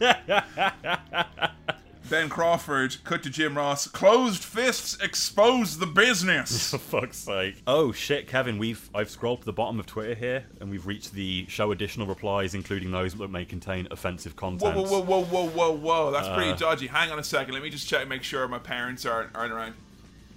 Ben 2.10 2.28
Crawford, 2.28 2.98
cut 3.04 3.22
to 3.22 3.30
Jim 3.30 3.56
Ross. 3.56 3.86
Closed 3.88 4.44
fists 4.44 4.96
expose 5.02 5.78
the 5.78 5.86
business. 5.86 6.70
For 6.72 6.78
fuck's 6.78 7.16
sake. 7.16 7.62
Oh 7.66 7.92
shit, 7.92 8.28
Kevin, 8.28 8.58
we've 8.58 8.90
I've 8.94 9.08
scrolled 9.08 9.40
to 9.40 9.46
the 9.46 9.54
bottom 9.54 9.80
of 9.80 9.86
Twitter 9.86 10.14
here 10.14 10.44
and 10.60 10.70
we've 10.70 10.86
reached 10.86 11.12
the 11.12 11.46
show 11.48 11.72
additional 11.72 12.06
replies, 12.06 12.54
including 12.54 12.90
those 12.90 13.14
that 13.14 13.30
may 13.30 13.46
contain 13.46 13.88
offensive 13.90 14.34
Whoa, 14.34 14.50
content. 14.50 14.76
whoa, 14.76 14.82
whoa, 14.82 15.00
whoa, 15.00 15.24
whoa, 15.24 15.48
whoa, 15.48 15.72
whoa. 15.72 16.10
That's 16.10 16.28
Uh. 16.28 16.34
pretty 16.36 16.52
dodgy. 16.58 16.88
Hang 16.88 17.10
on 17.10 17.18
a 17.18 17.24
second. 17.24 17.54
Let 17.54 17.62
me 17.62 17.70
just 17.70 17.88
check 17.88 18.00
and 18.02 18.10
make 18.10 18.22
sure 18.22 18.46
my 18.48 18.58
parents 18.58 19.06
aren't, 19.06 19.34
aren't 19.34 19.52
around. 19.52 19.74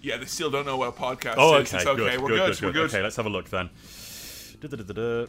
Yeah, 0.01 0.15
they 0.17 0.25
still 0.25 0.49
don't 0.49 0.65
know 0.65 0.77
what 0.77 0.87
a 0.89 0.91
podcast 0.93 1.35
Oh, 1.37 1.57
is. 1.57 1.67
okay, 1.67 1.77
It's 1.79 1.85
okay. 1.85 1.95
good, 1.97 2.21
We're 2.21 2.27
good, 2.29 2.37
good. 2.37 2.59
good, 2.59 2.65
We're 2.67 2.71
good. 2.71 2.89
Okay, 2.91 3.01
let's 3.03 3.17
have 3.17 3.25
a 3.25 3.29
look 3.29 3.49
then. 3.49 3.69
Da-da-da-da-da. 4.61 5.25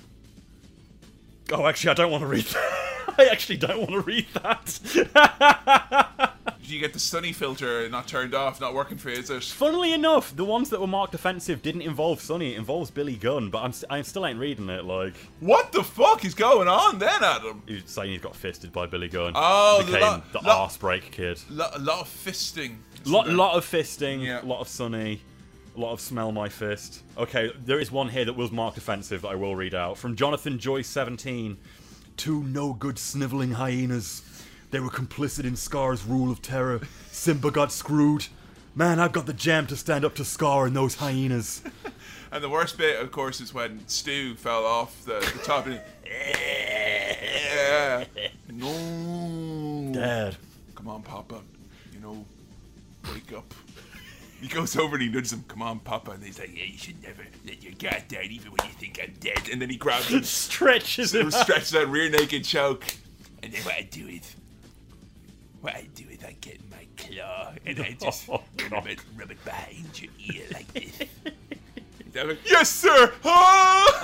Oh, 1.53 1.67
actually, 1.67 1.91
I 1.91 1.95
don't 1.95 2.11
want 2.11 2.23
to 2.23 2.27
read 2.29 2.45
that. 2.45 3.15
I 3.19 3.25
actually 3.27 3.57
don't 3.57 3.79
want 3.79 3.91
to 3.93 4.01
read 4.01 4.27
that. 4.35 6.33
You 6.63 6.79
get 6.79 6.93
the 6.93 6.99
sunny 6.99 7.33
filter 7.33 7.89
not 7.89 8.07
turned 8.07 8.35
off, 8.35 8.61
not 8.61 8.75
working 8.75 8.99
for 8.99 9.09
you, 9.09 9.17
is 9.17 9.31
it? 9.31 9.43
Funnily 9.43 9.95
enough, 9.95 10.37
the 10.37 10.45
ones 10.45 10.69
that 10.69 10.79
were 10.81 10.87
marked 10.87 11.15
offensive 11.15 11.63
didn't 11.63 11.81
involve 11.81 12.21
Sunny. 12.21 12.53
It 12.55 12.59
involves 12.59 12.91
Billy 12.91 13.17
Gunn, 13.17 13.49
but 13.49 13.63
I'm, 13.63 13.73
st- 13.73 13.91
I 13.91 14.03
still 14.03 14.27
ain't 14.27 14.39
reading 14.39 14.69
it. 14.69 14.85
Like, 14.85 15.15
What 15.41 15.73
the 15.73 15.83
fuck 15.83 16.27
is 16.27 16.35
going 16.35 16.69
on 16.69 16.99
then, 16.99 17.25
Adam? 17.25 17.63
he's 17.67 17.85
saying 17.87 18.11
he's 18.13 18.21
got 18.21 18.37
fisted 18.37 18.71
by 18.71 18.85
Billy 18.85 19.09
Gunn. 19.09 19.33
Oh, 19.35 19.79
the 19.81 19.87
became 19.93 20.03
lo- 20.03 20.23
the 20.33 20.41
lo- 20.43 20.53
arse 20.53 20.77
break 20.77 21.11
kid. 21.11 21.41
A 21.51 21.55
lot 21.55 22.01
of 22.01 22.09
fisting. 22.09 22.77
Lot, 23.07 23.29
lot 23.31 23.55
of 23.57 23.65
fisting, 23.65 24.23
Yeah. 24.23 24.43
lot 24.45 24.61
of 24.61 24.69
Sunny, 24.69 25.23
a 25.79 25.81
lot 25.81 25.93
of 25.93 26.01
smell 26.01 26.33
my 26.33 26.49
fist. 26.49 27.05
Okay, 27.17 27.53
there 27.65 27.79
is 27.79 27.93
one 27.93 28.09
here 28.09 28.25
that 28.25 28.35
was 28.35 28.51
marked 28.51 28.77
offensive 28.77 29.23
that 29.23 29.29
I 29.29 29.35
will 29.37 29.55
read 29.55 29.75
out 29.75 29.97
from 29.97 30.17
Jonathan 30.17 30.59
Joyce 30.59 30.89
17. 30.89 31.57
Two 32.17 32.43
no 32.43 32.73
good 32.73 32.99
sniveling 32.99 33.53
hyenas. 33.53 34.23
They 34.73 34.81
were 34.81 34.91
complicit 34.91 35.45
in 35.45 35.55
Scar's 35.55 36.05
rule 36.05 36.33
of 36.33 36.43
terror. 36.43 36.81
Simba 37.13 37.53
got 37.53 37.71
screwed. 37.71 38.27
Man, 38.75 38.99
I've 38.99 39.13
got 39.13 39.27
the 39.27 39.33
jam 39.33 39.69
to 39.69 39.77
stand 39.77 40.05
up 40.05 40.17
to 40.17 40.25
Scar 40.25 40.67
and 40.67 40.75
those 40.75 40.97
hyenas. 40.97 41.63
And 42.31 42.45
the 42.45 42.51
worst 42.51 42.77
bit, 42.77 43.01
of 43.01 43.11
course, 43.11 43.41
is 43.41 43.55
when 43.55 43.89
Stu 43.89 44.35
fell 44.35 44.67
off 44.67 45.03
the, 45.07 45.15
the 45.15 45.41
top 45.43 45.65
and 45.65 45.81
yeah. 46.05 48.05
No. 48.53 49.91
Dad. 49.95 50.37
Come 50.75 50.89
on, 50.89 51.03
Papa. 51.03 51.41
You 51.91 52.01
know, 52.01 52.27
wake 53.11 53.33
up. 53.33 53.55
He 54.41 54.47
goes 54.49 54.77
over 54.77 54.95
and 54.95 55.03
he 55.03 55.09
nudges 55.09 55.33
him. 55.33 55.45
Come 55.49 55.63
on, 55.63 55.81
Papa. 55.81 56.13
And 56.13 56.23
he's 56.23 56.39
like, 56.39 56.57
yeah, 56.57 56.65
you 56.65 56.79
should 56.79 57.03
never 57.03 57.23
let 57.47 57.63
your 57.63 57.73
guard 57.73 58.05
down 58.09 58.25
even 58.25 58.53
when 58.53 58.69
you 58.69 58.75
think 58.75 59.01
I'm 59.03 59.15
dead. 59.19 59.49
And 59.51 59.61
then 59.61 59.69
he 59.71 59.77
grabs 59.77 60.09
him, 60.09 60.23
Stretches 60.25 61.15
him. 61.15 61.31
stretches 61.31 61.71
that 61.71 61.89
rear 61.89 62.09
naked 62.09 62.45
choke. 62.45 62.85
And 63.43 63.53
then 63.53 63.63
what 63.63 63.75
I 63.75 63.83
do 63.91 64.07
is, 64.07 64.35
what 65.61 65.75
I 65.75 65.89
do 65.95 66.05
is 66.11 66.23
I 66.25 66.37
get 66.41 66.61
my 66.71 66.87
claw 66.97 67.53
and 67.67 67.81
I 67.81 67.97
just 68.01 68.29
Oh, 68.33 68.43
rub, 68.71 68.87
it, 68.87 69.01
rub 69.17 69.31
it 69.31 69.45
behind 69.45 70.01
your 70.01 70.13
ear 70.33 70.45
like 70.53 70.73
this. 70.73 71.01
Like, 72.25 72.39
yes, 72.45 72.71
sir. 72.71 73.13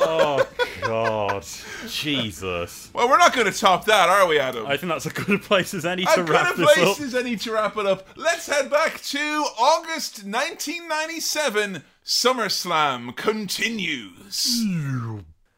Oh, 0.07 0.47
God. 0.83 1.45
Jesus. 1.89 2.91
Well, 2.93 3.09
we're 3.09 3.17
not 3.19 3.33
going 3.35 3.51
to 3.51 3.59
top 3.59 3.87
that, 3.87 4.09
are 4.09 4.27
we, 4.27 4.39
Adam? 4.39 4.67
I 4.67 4.77
think 4.77 4.93
that's 4.93 5.07
a 5.07 5.11
good 5.11 5.41
place 5.43 5.73
as 5.73 5.87
any 5.87 6.05
to 6.05 6.17
good 6.17 6.29
wrap 6.29 6.55
a 6.55 6.59
this 6.59 6.75
place 6.75 6.99
up. 6.99 7.01
as 7.01 7.15
any 7.15 7.37
to 7.37 7.53
wrap 7.53 7.77
it 7.77 7.87
up. 7.87 8.07
Let's 8.17 8.47
head 8.47 8.71
back 8.71 9.01
to 9.03 9.19
August 9.19 10.25
1997. 10.25 11.85
SummerSlam 12.05 13.17
continues. 13.17 14.63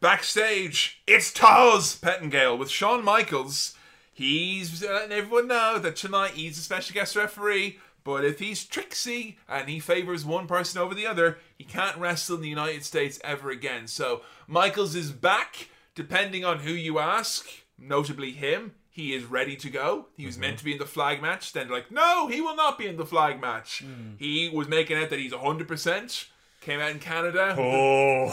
Backstage, 0.01 1.03
it's 1.07 1.33
Taz 1.33 2.01
Pettengill 2.01 2.57
with 2.59 2.71
Shawn 2.71 3.03
Michaels. 3.05 3.75
He's 4.13 4.85
uh, 4.85 4.93
letting 4.93 5.13
everyone 5.13 5.49
know 5.49 5.79
that 5.79 5.97
tonight 5.97 6.33
he's 6.33 6.59
a 6.59 6.63
special 6.63 6.95
guest 6.95 7.17
referee. 7.17 7.79
But 8.07 8.25
if 8.25 8.39
he's 8.39 8.65
tricksy 8.65 9.37
and 9.49 9.69
he 9.69 9.81
favors 9.81 10.25
one 10.25 10.47
person 10.47 10.81
over 10.81 10.95
the 10.95 11.09
other, 11.09 11.39
he 11.59 11.65
can't 11.65 11.99
wrestle 11.99 12.37
in 12.37 12.43
the 12.43 12.49
United 12.49 12.85
States 12.85 13.19
ever 13.25 13.51
again. 13.51 13.89
So 13.89 14.21
Michaels 14.47 14.95
is 14.95 15.11
back, 15.11 15.71
depending 15.97 16.45
on 16.45 16.61
who 16.61 16.71
you 16.71 17.01
ask, 17.01 17.49
notably 17.77 18.31
him. 18.31 18.77
He 18.91 19.13
is 19.13 19.25
ready 19.25 19.57
to 19.57 19.69
go. 19.69 20.07
He 20.17 20.25
was 20.25 20.39
meant 20.39 20.55
mhm. 20.55 20.59
to 20.59 20.65
be 20.65 20.73
in 20.73 20.79
the 20.79 20.87
flag 20.87 21.21
match. 21.21 21.53
Then 21.53 21.69
like, 21.69 21.91
no, 21.91 22.29
he 22.29 22.41
will 22.41 22.55
not 22.55 22.79
be 22.79 22.87
in 22.87 22.97
the 22.97 23.05
flag 23.05 23.41
match. 23.41 23.83
Hmm. 23.85 24.13
He 24.19 24.51
was 24.51 24.69
making 24.69 24.99
out 24.99 25.11
that 25.11 25.19
he's 25.19 25.33
100%. 25.33 26.27
Came 26.61 26.81
out 26.81 26.91
in 26.91 26.99
Canada 26.99 27.55
Oh, 27.59 28.27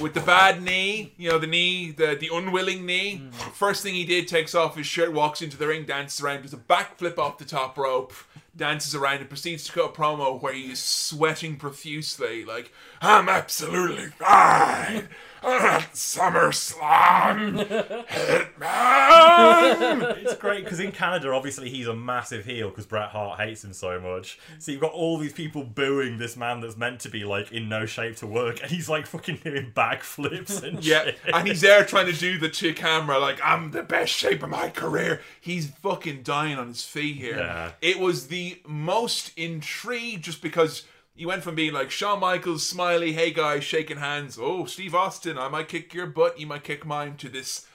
with 0.00 0.14
the 0.14 0.20
bad 0.20 0.62
knee, 0.62 1.12
you 1.16 1.28
know, 1.30 1.38
the 1.38 1.46
knee, 1.46 1.92
the 1.92 2.16
the 2.18 2.28
unwilling 2.32 2.86
knee. 2.86 3.16
Hmm. 3.16 3.30
First 3.30 3.82
thing 3.82 3.94
he 3.94 4.04
did, 4.04 4.26
takes 4.26 4.54
off 4.54 4.76
his 4.76 4.86
shirt, 4.86 5.12
walks 5.12 5.42
into 5.42 5.56
the 5.56 5.66
ring, 5.66 5.84
dances 5.84 6.20
around, 6.20 6.42
does 6.42 6.52
a 6.52 6.56
backflip 6.56 7.18
off 7.18 7.38
the 7.38 7.44
top 7.44 7.76
rope, 7.78 8.12
dances 8.58 8.94
around, 8.94 9.20
and 9.20 9.28
proceeds 9.28 9.64
to 9.64 9.72
cut 9.72 9.84
a 9.86 9.92
promo 9.92 10.40
where 10.42 10.52
he 10.52 10.72
is 10.72 10.80
sweating 10.80 11.56
profusely, 11.56 12.44
like, 12.44 12.70
I'm 13.00 13.28
absolutely 13.28 14.08
fine. 14.08 15.08
I'm 15.42 15.62
at 15.62 15.92
SummerSlam. 15.92 17.66
Hitman. 18.58 20.16
it's 20.22 20.34
great 20.36 20.64
because 20.64 20.80
in 20.80 20.92
Canada, 20.92 21.32
obviously, 21.32 21.68
he's 21.70 21.86
a 21.86 21.94
massive 21.94 22.44
heel 22.44 22.68
because 22.70 22.86
Bret 22.86 23.10
Hart 23.10 23.40
hates 23.40 23.64
him 23.64 23.72
so 23.72 24.00
much. 24.00 24.38
So 24.58 24.72
you've 24.72 24.80
got 24.80 24.92
all 24.92 25.18
these 25.18 25.32
people 25.32 25.64
booing 25.64 26.18
this 26.18 26.36
man 26.36 26.60
that's 26.60 26.76
meant 26.76 27.00
to 27.00 27.08
be 27.08 27.24
like 27.24 27.52
in 27.52 27.68
no 27.68 27.86
shape 27.86 28.16
to 28.16 28.26
work, 28.26 28.60
and 28.62 28.70
he's 28.70 28.88
like 28.88 29.06
fucking 29.06 29.36
doing 29.44 29.72
backflips 29.74 30.62
and 30.62 30.84
Yeah, 30.88 31.04
shit. 31.04 31.18
and 31.32 31.46
he's 31.46 31.60
there 31.60 31.84
trying 31.84 32.06
to 32.06 32.12
do 32.18 32.38
the 32.38 32.48
to 32.48 32.74
camera 32.74 33.18
like 33.18 33.38
I'm 33.44 33.70
the 33.70 33.82
best 33.82 34.12
shape 34.12 34.42
of 34.42 34.50
my 34.50 34.70
career. 34.70 35.20
He's 35.40 35.70
fucking 35.70 36.22
dying 36.22 36.58
on 36.58 36.68
his 36.68 36.84
feet 36.84 37.16
here. 37.16 37.38
Yeah. 37.38 37.72
It 37.80 37.98
was 37.98 38.28
the 38.28 38.60
most 38.66 39.32
intrigued 39.36 40.24
just 40.24 40.42
because 40.42 40.84
you 41.18 41.26
went 41.26 41.42
from 41.42 41.56
being 41.56 41.72
like 41.72 41.90
Shawn 41.90 42.20
Michaels, 42.20 42.64
smiley, 42.64 43.12
hey 43.12 43.32
guys, 43.32 43.64
shaking 43.64 43.96
hands. 43.96 44.38
Oh, 44.40 44.66
Steve 44.66 44.94
Austin, 44.94 45.36
I 45.36 45.48
might 45.48 45.68
kick 45.68 45.92
your 45.92 46.06
butt, 46.06 46.38
you 46.38 46.46
might 46.46 46.62
kick 46.62 46.86
mine. 46.86 47.16
To 47.16 47.28
this 47.28 47.66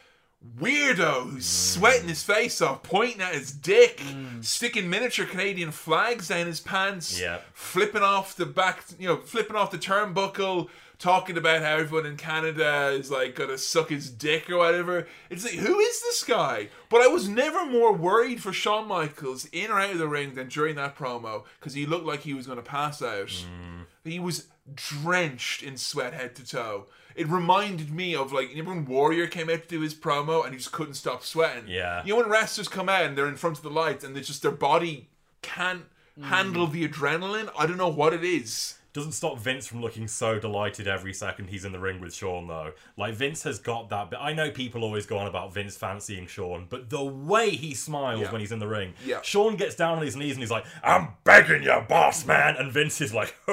weirdo 0.59 1.31
who's 1.31 1.45
mm. 1.45 1.77
sweating 1.77 2.07
his 2.07 2.23
face 2.23 2.61
off, 2.61 2.83
pointing 2.83 3.21
at 3.21 3.33
his 3.33 3.51
dick, 3.51 3.97
mm. 3.97 4.43
sticking 4.43 4.89
miniature 4.89 5.25
Canadian 5.25 5.71
flags 5.71 6.29
down 6.29 6.47
his 6.47 6.61
pants, 6.61 7.19
flipping 7.53 8.01
off 8.01 8.35
the 8.37 8.45
back, 8.45 8.85
you 8.97 9.09
know, 9.09 9.17
flipping 9.17 9.57
off 9.57 9.71
the 9.71 9.77
turnbuckle, 9.77 10.69
talking 10.99 11.37
about 11.37 11.61
how 11.61 11.75
everyone 11.75 12.05
in 12.05 12.17
Canada 12.17 12.89
is 12.89 13.11
like 13.11 13.35
gonna 13.35 13.57
suck 13.57 13.89
his 13.89 14.09
dick 14.09 14.49
or 14.49 14.57
whatever. 14.57 15.07
It's 15.29 15.43
like, 15.43 15.55
who 15.55 15.79
is 15.79 16.01
this 16.01 16.23
guy? 16.23 16.69
But 16.89 17.01
I 17.01 17.07
was 17.07 17.27
never 17.27 17.65
more 17.65 17.93
worried 17.93 18.41
for 18.41 18.53
Shawn 18.53 18.87
Michaels 18.87 19.47
in 19.51 19.71
or 19.71 19.79
out 19.79 19.91
of 19.91 19.97
the 19.97 20.07
ring 20.07 20.35
than 20.35 20.47
during 20.47 20.75
that 20.75 20.97
promo 20.97 21.43
because 21.59 21.73
he 21.73 21.85
looked 21.85 22.05
like 22.05 22.21
he 22.21 22.33
was 22.33 22.47
gonna 22.47 22.61
pass 22.61 23.01
out. 23.01 23.27
Mm. 23.27 23.85
He 24.03 24.19
was 24.19 24.47
drenched 24.75 25.63
in 25.63 25.77
sweat 25.77 26.13
head 26.13 26.35
to 26.35 26.45
toe. 26.45 26.85
It 27.15 27.27
reminded 27.27 27.91
me 27.91 28.15
of 28.15 28.31
like 28.31 28.49
remember 28.49 28.71
when 28.71 28.85
Warrior 28.85 29.27
came 29.27 29.49
out 29.49 29.63
to 29.63 29.67
do 29.67 29.81
his 29.81 29.93
promo 29.93 30.43
and 30.43 30.53
he 30.53 30.57
just 30.57 30.71
couldn't 30.71 30.95
stop 30.95 31.23
sweating. 31.23 31.65
Yeah. 31.67 32.03
You 32.03 32.13
know 32.13 32.21
when 32.21 32.29
wrestlers 32.29 32.67
come 32.67 32.89
out 32.89 33.03
and 33.03 33.17
they're 33.17 33.27
in 33.27 33.35
front 33.35 33.57
of 33.57 33.63
the 33.63 33.69
lights 33.69 34.03
and 34.03 34.15
they 34.15 34.21
just 34.21 34.41
their 34.41 34.51
body 34.51 35.09
can't 35.41 35.83
mm. 36.19 36.23
handle 36.23 36.67
the 36.67 36.87
adrenaline. 36.87 37.51
I 37.57 37.65
don't 37.65 37.77
know 37.77 37.89
what 37.89 38.13
it 38.13 38.23
is. 38.23 38.75
Doesn't 38.93 39.13
stop 39.13 39.39
Vince 39.39 39.65
from 39.65 39.81
looking 39.81 40.07
so 40.07 40.37
delighted 40.37 40.87
every 40.87 41.13
second 41.13 41.47
he's 41.49 41.65
in 41.65 41.71
the 41.71 41.79
ring 41.79 41.99
with 41.99 42.13
Shawn, 42.13 42.47
though. 42.47 42.73
Like, 42.95 43.15
Vince 43.15 43.41
has 43.43 43.57
got 43.57 43.89
that 43.89 44.11
bit. 44.11 44.19
I 44.21 44.33
know 44.33 44.51
people 44.51 44.83
always 44.83 45.07
go 45.07 45.17
on 45.17 45.25
about 45.25 45.51
Vince 45.51 45.75
fancying 45.75 46.27
Shawn, 46.27 46.67
but 46.69 46.91
the 46.91 47.03
way 47.03 47.49
he 47.49 47.73
smiles 47.73 48.21
Yeah. 48.21 48.31
when 48.31 48.39
he's 48.41 48.51
in 48.51 48.59
the 48.59 48.67
ring. 48.67 48.93
Yeah. 49.03 49.21
Shawn 49.23 49.55
gets 49.55 49.73
down 49.73 49.97
on 49.97 50.03
his 50.05 50.15
knees 50.15 50.33
and 50.33 50.41
he's 50.41 50.51
like, 50.51 50.65
I'm 50.83 51.09
begging 51.23 51.63
you, 51.63 51.75
boss 51.89 52.25
man. 52.27 52.55
And 52.55 52.71
Vince 52.71 53.01
is 53.01 53.13
like, 53.15 53.35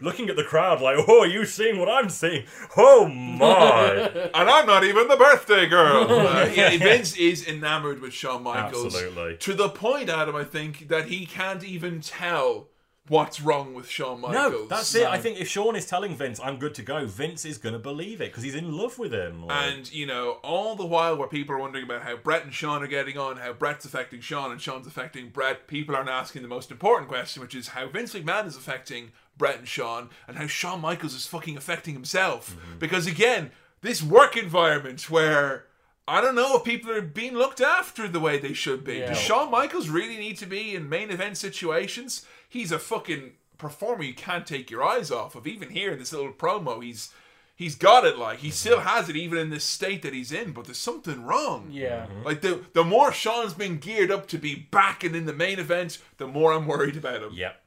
looking 0.00 0.28
at 0.30 0.36
the 0.36 0.44
crowd 0.46 0.80
like, 0.80 0.96
oh, 1.06 1.20
are 1.20 1.26
you 1.26 1.44
seeing 1.44 1.78
what 1.78 1.88
I'm 1.90 2.08
seeing? 2.08 2.44
Oh, 2.76 3.06
my. 3.06 4.10
And 4.34 4.48
I'm 4.50 4.66
not 4.66 4.84
even 4.84 5.06
the 5.08 5.16
birthday 5.16 5.66
girl. 5.66 6.04
Uh, 6.24 6.48
yeah, 6.54 6.70
Vince 6.78 7.16
is 7.16 7.46
enamored 7.46 8.00
with 8.00 8.12
Shawn 8.12 8.42
Michaels. 8.42 8.94
Absolutely. 8.94 9.36
To 9.36 9.52
the 9.54 9.68
point, 9.68 10.08
Adam, 10.08 10.34
I 10.34 10.44
think, 10.44 10.88
that 10.88 11.06
he 11.08 11.26
can't 11.26 11.62
even 11.62 12.00
tell 12.00 12.68
what's 13.08 13.40
wrong 13.40 13.74
with 13.74 13.88
Shawn 13.88 14.20
Michaels. 14.20 14.52
no, 14.52 14.66
that's 14.66 14.94
it. 14.94 15.06
I 15.06 15.18
think 15.18 15.38
if 15.38 15.48
Shawn 15.48 15.76
is 15.76 15.86
telling 15.86 16.16
Vince, 16.16 16.40
I'm 16.42 16.58
good 16.58 16.74
to 16.76 16.82
go, 16.82 17.06
Vince 17.06 17.44
is 17.44 17.58
going 17.58 17.74
to 17.74 17.78
believe 17.78 18.20
it 18.20 18.30
because 18.30 18.42
he's 18.42 18.54
in 18.54 18.76
love 18.76 18.98
with 18.98 19.12
him. 19.12 19.46
Like, 19.46 19.72
And, 19.72 19.92
you 19.92 20.06
know, 20.06 20.38
all 20.42 20.74
the 20.74 20.86
while 20.86 21.16
where 21.16 21.28
people 21.28 21.54
are 21.54 21.58
wondering 21.58 21.84
about 21.84 22.02
how 22.02 22.16
Bret 22.16 22.44
and 22.44 22.54
Shawn 22.54 22.82
are 22.82 22.86
getting 22.86 23.18
on, 23.18 23.36
how 23.36 23.52
Bret's 23.52 23.84
affecting 23.84 24.20
Shawn 24.20 24.50
and 24.52 24.60
Shawn's 24.60 24.86
affecting 24.86 25.28
Bret, 25.28 25.66
people 25.66 25.94
aren't 25.94 26.08
asking 26.08 26.42
the 26.42 26.48
most 26.48 26.70
important 26.70 27.08
question, 27.08 27.42
which 27.42 27.54
is 27.54 27.68
how 27.68 27.88
Vince 27.88 28.14
McMahon 28.14 28.46
is 28.46 28.56
affecting 28.56 29.12
Bret 29.36 29.58
and 29.58 29.68
Shawn, 29.68 30.08
and 30.26 30.38
how 30.38 30.46
Shawn 30.46 30.80
Michaels 30.80 31.14
is 31.14 31.26
fucking 31.26 31.56
affecting 31.56 31.92
himself. 31.94 32.50
Mm-hmm. 32.56 32.78
Because, 32.78 33.06
again, 33.06 33.50
this 33.82 34.02
work 34.02 34.36
environment 34.36 35.10
where. 35.10 35.66
I 36.06 36.20
don't 36.20 36.34
know 36.34 36.58
if 36.58 36.64
people 36.64 36.92
are 36.92 37.00
being 37.00 37.32
looked 37.32 37.62
after 37.62 38.06
the 38.06 38.20
way 38.20 38.38
they 38.38 38.52
should 38.52 38.84
be. 38.84 38.96
Yeah. 38.96 39.06
Does 39.06 39.18
Shawn 39.18 39.50
Michaels 39.50 39.88
really 39.88 40.18
need 40.18 40.36
to 40.36 40.44
be 40.44 40.74
in 40.74 40.86
main 40.86 41.10
event 41.10 41.38
situations? 41.38 42.26
He's 42.48 42.72
a 42.72 42.78
fucking 42.78 43.32
performer 43.58 44.02
you 44.02 44.14
can't 44.14 44.46
take 44.46 44.70
your 44.70 44.84
eyes 44.84 45.10
off 45.10 45.34
of. 45.34 45.46
Even 45.46 45.70
here 45.70 45.92
in 45.92 45.98
this 45.98 46.12
little 46.12 46.32
promo, 46.32 46.82
he's 46.82 47.12
he's 47.56 47.74
got 47.76 48.04
it. 48.04 48.18
Like 48.18 48.38
he 48.40 48.50
still 48.50 48.78
mhm. 48.78 48.84
has 48.84 49.08
it, 49.08 49.16
even 49.16 49.38
in 49.38 49.50
this 49.50 49.64
state 49.64 50.02
that 50.02 50.12
he's 50.12 50.32
in. 50.32 50.52
But 50.52 50.64
there's 50.66 50.78
something 50.78 51.24
wrong. 51.24 51.68
Yeah. 51.70 52.06
Mm-hmm. 52.06 52.22
Like 52.24 52.40
the 52.40 52.64
the 52.72 52.84
more 52.84 53.12
Shawn's 53.12 53.54
been 53.54 53.78
geared 53.78 54.10
up 54.10 54.26
to 54.28 54.38
be 54.38 54.54
back 54.54 55.04
and 55.04 55.14
in 55.16 55.26
the 55.26 55.32
main 55.32 55.58
event, 55.58 55.98
the 56.18 56.26
more 56.26 56.52
I'm 56.52 56.66
worried 56.66 56.96
about 56.96 57.22
him. 57.22 57.32
yep. 57.34 57.60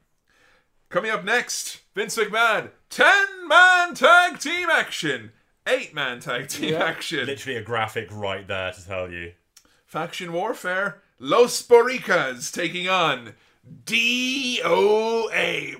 Coming 0.89 1.11
up 1.11 1.25
next, 1.25 1.81
Vince 1.95 2.15
McMahon, 2.17 2.69
ten 2.89 3.47
man 3.47 3.93
tag 3.93 4.39
team 4.39 4.69
action, 4.69 5.31
eight 5.67 5.93
man 5.93 6.21
tag 6.21 6.47
team 6.47 6.73
Yeah. 6.73 6.83
action. 6.83 7.25
Literally 7.25 7.57
a 7.57 7.61
graphic 7.63 8.07
right 8.09 8.47
there 8.47 8.71
to 8.71 8.85
tell 8.85 9.11
you. 9.11 9.33
Faction 9.85 10.31
Warfare, 10.31 11.01
Los 11.19 11.61
Boricuas 11.61 12.53
taking 12.53 12.87
on 12.87 13.33
DOA. 13.85 15.75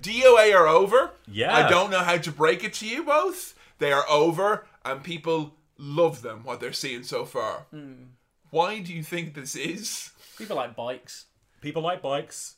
DOA 0.00 0.54
are 0.54 0.66
over. 0.68 1.12
Yeah. 1.26 1.54
I 1.54 1.68
don't 1.68 1.90
know 1.90 2.00
how 2.00 2.18
to 2.18 2.30
break 2.32 2.64
it 2.64 2.74
to 2.74 2.86
you 2.88 3.04
both. 3.04 3.54
They 3.78 3.92
are 3.92 4.04
over, 4.08 4.66
and 4.84 5.02
people 5.02 5.56
love 5.78 6.22
them, 6.22 6.44
what 6.44 6.60
they're 6.60 6.72
seeing 6.72 7.02
so 7.02 7.24
far. 7.24 7.66
Hmm. 7.70 8.04
Why 8.50 8.80
do 8.80 8.92
you 8.92 9.02
think 9.02 9.34
this 9.34 9.56
is? 9.56 10.10
People 10.38 10.56
like 10.56 10.76
bikes. 10.76 11.26
People 11.60 11.82
like 11.82 12.02
bikes. 12.02 12.56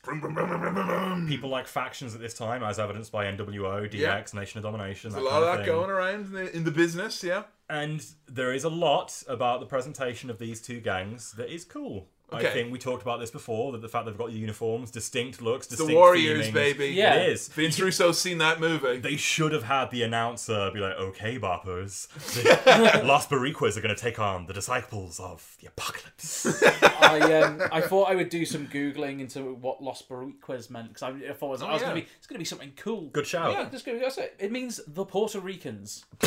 People 1.27 1.49
like 1.49 1.67
factions 1.67 2.13
at 2.13 2.19
this 2.21 2.33
time, 2.33 2.61
as 2.61 2.77
evidenced 2.77 3.11
by 3.11 3.25
NWO, 3.25 3.89
DX, 3.89 3.93
Yeah. 3.93 4.21
Nation 4.33 4.57
of 4.59 4.63
Domination. 4.63 5.11
There's 5.11 5.23
a 5.23 5.25
lot 5.25 5.41
of 5.43 5.57
that 5.57 5.65
going 5.65 5.89
around 5.89 6.25
in 6.25 6.31
the, 6.33 6.55
in 6.55 6.63
the 6.65 6.71
business, 6.71 7.23
yeah. 7.23 7.43
And 7.69 8.05
there 8.27 8.53
is 8.53 8.63
a 8.63 8.69
lot 8.69 9.23
about 9.27 9.59
the 9.59 9.65
presentation 9.65 10.29
of 10.29 10.39
these 10.39 10.61
two 10.61 10.79
gangs 10.79 11.33
that 11.33 11.53
is 11.53 11.65
cool. 11.65 12.07
I 12.29 12.43
think 12.43 12.73
we 12.73 12.77
talked 12.77 13.01
about 13.01 13.21
this 13.21 13.31
before 13.31 13.71
that 13.71 13.81
the 13.81 13.87
fact 13.87 14.05
they've 14.05 14.17
got 14.17 14.27
the 14.27 14.37
uniforms, 14.37 14.91
distinct 14.91 15.41
looks, 15.41 15.65
distinct 15.65 15.91
the 15.91 15.95
Warriors, 15.95 16.47
themings. 16.47 16.53
baby. 16.53 16.87
Yeah. 16.87 17.15
It 17.15 17.29
is. 17.29 17.47
Vince 17.47 17.79
Russo's 17.79 18.19
seen 18.19 18.39
that 18.39 18.59
movie. 18.59 18.97
They 18.97 19.15
should 19.15 19.53
have 19.53 19.63
had 19.63 19.91
the 19.91 20.03
announcer 20.03 20.69
be 20.73 20.79
like, 20.79 20.95
okay, 20.95 21.39
boppers. 21.39 22.07
The 22.33 23.03
Las 23.05 23.27
Boricuas 23.27 23.77
are 23.77 23.81
going 23.81 23.95
to 23.95 24.01
take 24.01 24.19
on 24.19 24.45
the 24.45 24.53
disciples 24.53 25.21
of 25.21 25.55
the 25.61 25.67
apocalypse. 25.67 26.61
I 27.01 27.19
um, 27.41 27.61
I 27.71 27.79
thought 27.79 28.09
I 28.09 28.15
would 28.15 28.29
do 28.29 28.43
some 28.45 28.67
googling 28.67 29.21
into 29.21 29.53
what 29.53 29.81
Los 29.81 30.01
Boricuas 30.01 30.69
meant 30.69 30.89
because 30.89 31.03
I, 31.03 31.09
I 31.09 31.33
thought 31.33 31.47
it 31.47 31.51
was, 31.51 31.61
I 31.61 31.71
was 31.71 31.81
yeah. 31.81 31.87
gonna 31.87 32.01
be 32.01 32.07
it's 32.17 32.27
gonna 32.27 32.39
be 32.39 32.45
something 32.45 32.73
cool. 32.75 33.07
Good 33.07 33.27
shout. 33.27 33.53
Yeah, 33.53 33.69
just 33.69 33.85
gonna, 33.85 33.99
that's 33.99 34.17
it. 34.17 34.35
It 34.37 34.51
means 34.51 34.81
the 34.85 35.05
Puerto 35.05 35.39
Ricans. 35.39 36.03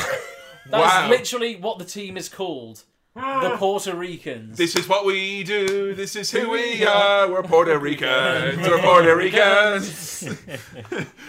That's 0.69 0.95
Wow. 0.95 1.09
literally 1.09 1.57
what 1.57 1.79
the 1.79 1.85
team 1.85 2.17
is 2.17 2.29
called. 2.29 2.83
The 3.17 3.23
ah. 3.23 3.57
Puerto 3.59 3.93
Ricans. 3.97 4.57
This 4.57 4.77
is 4.77 4.87
what 4.89 5.05
we 5.05 5.43
do. 5.43 5.95
This 5.95 6.15
is 6.15 6.31
who 6.31 6.49
we 6.51 6.87
are. 6.87 7.29
We're 7.29 7.43
Puerto 7.43 7.77
Ricans. 7.77 8.57
We're 8.67 8.79
Puerto 8.81 9.17
Ricans. 9.17 10.29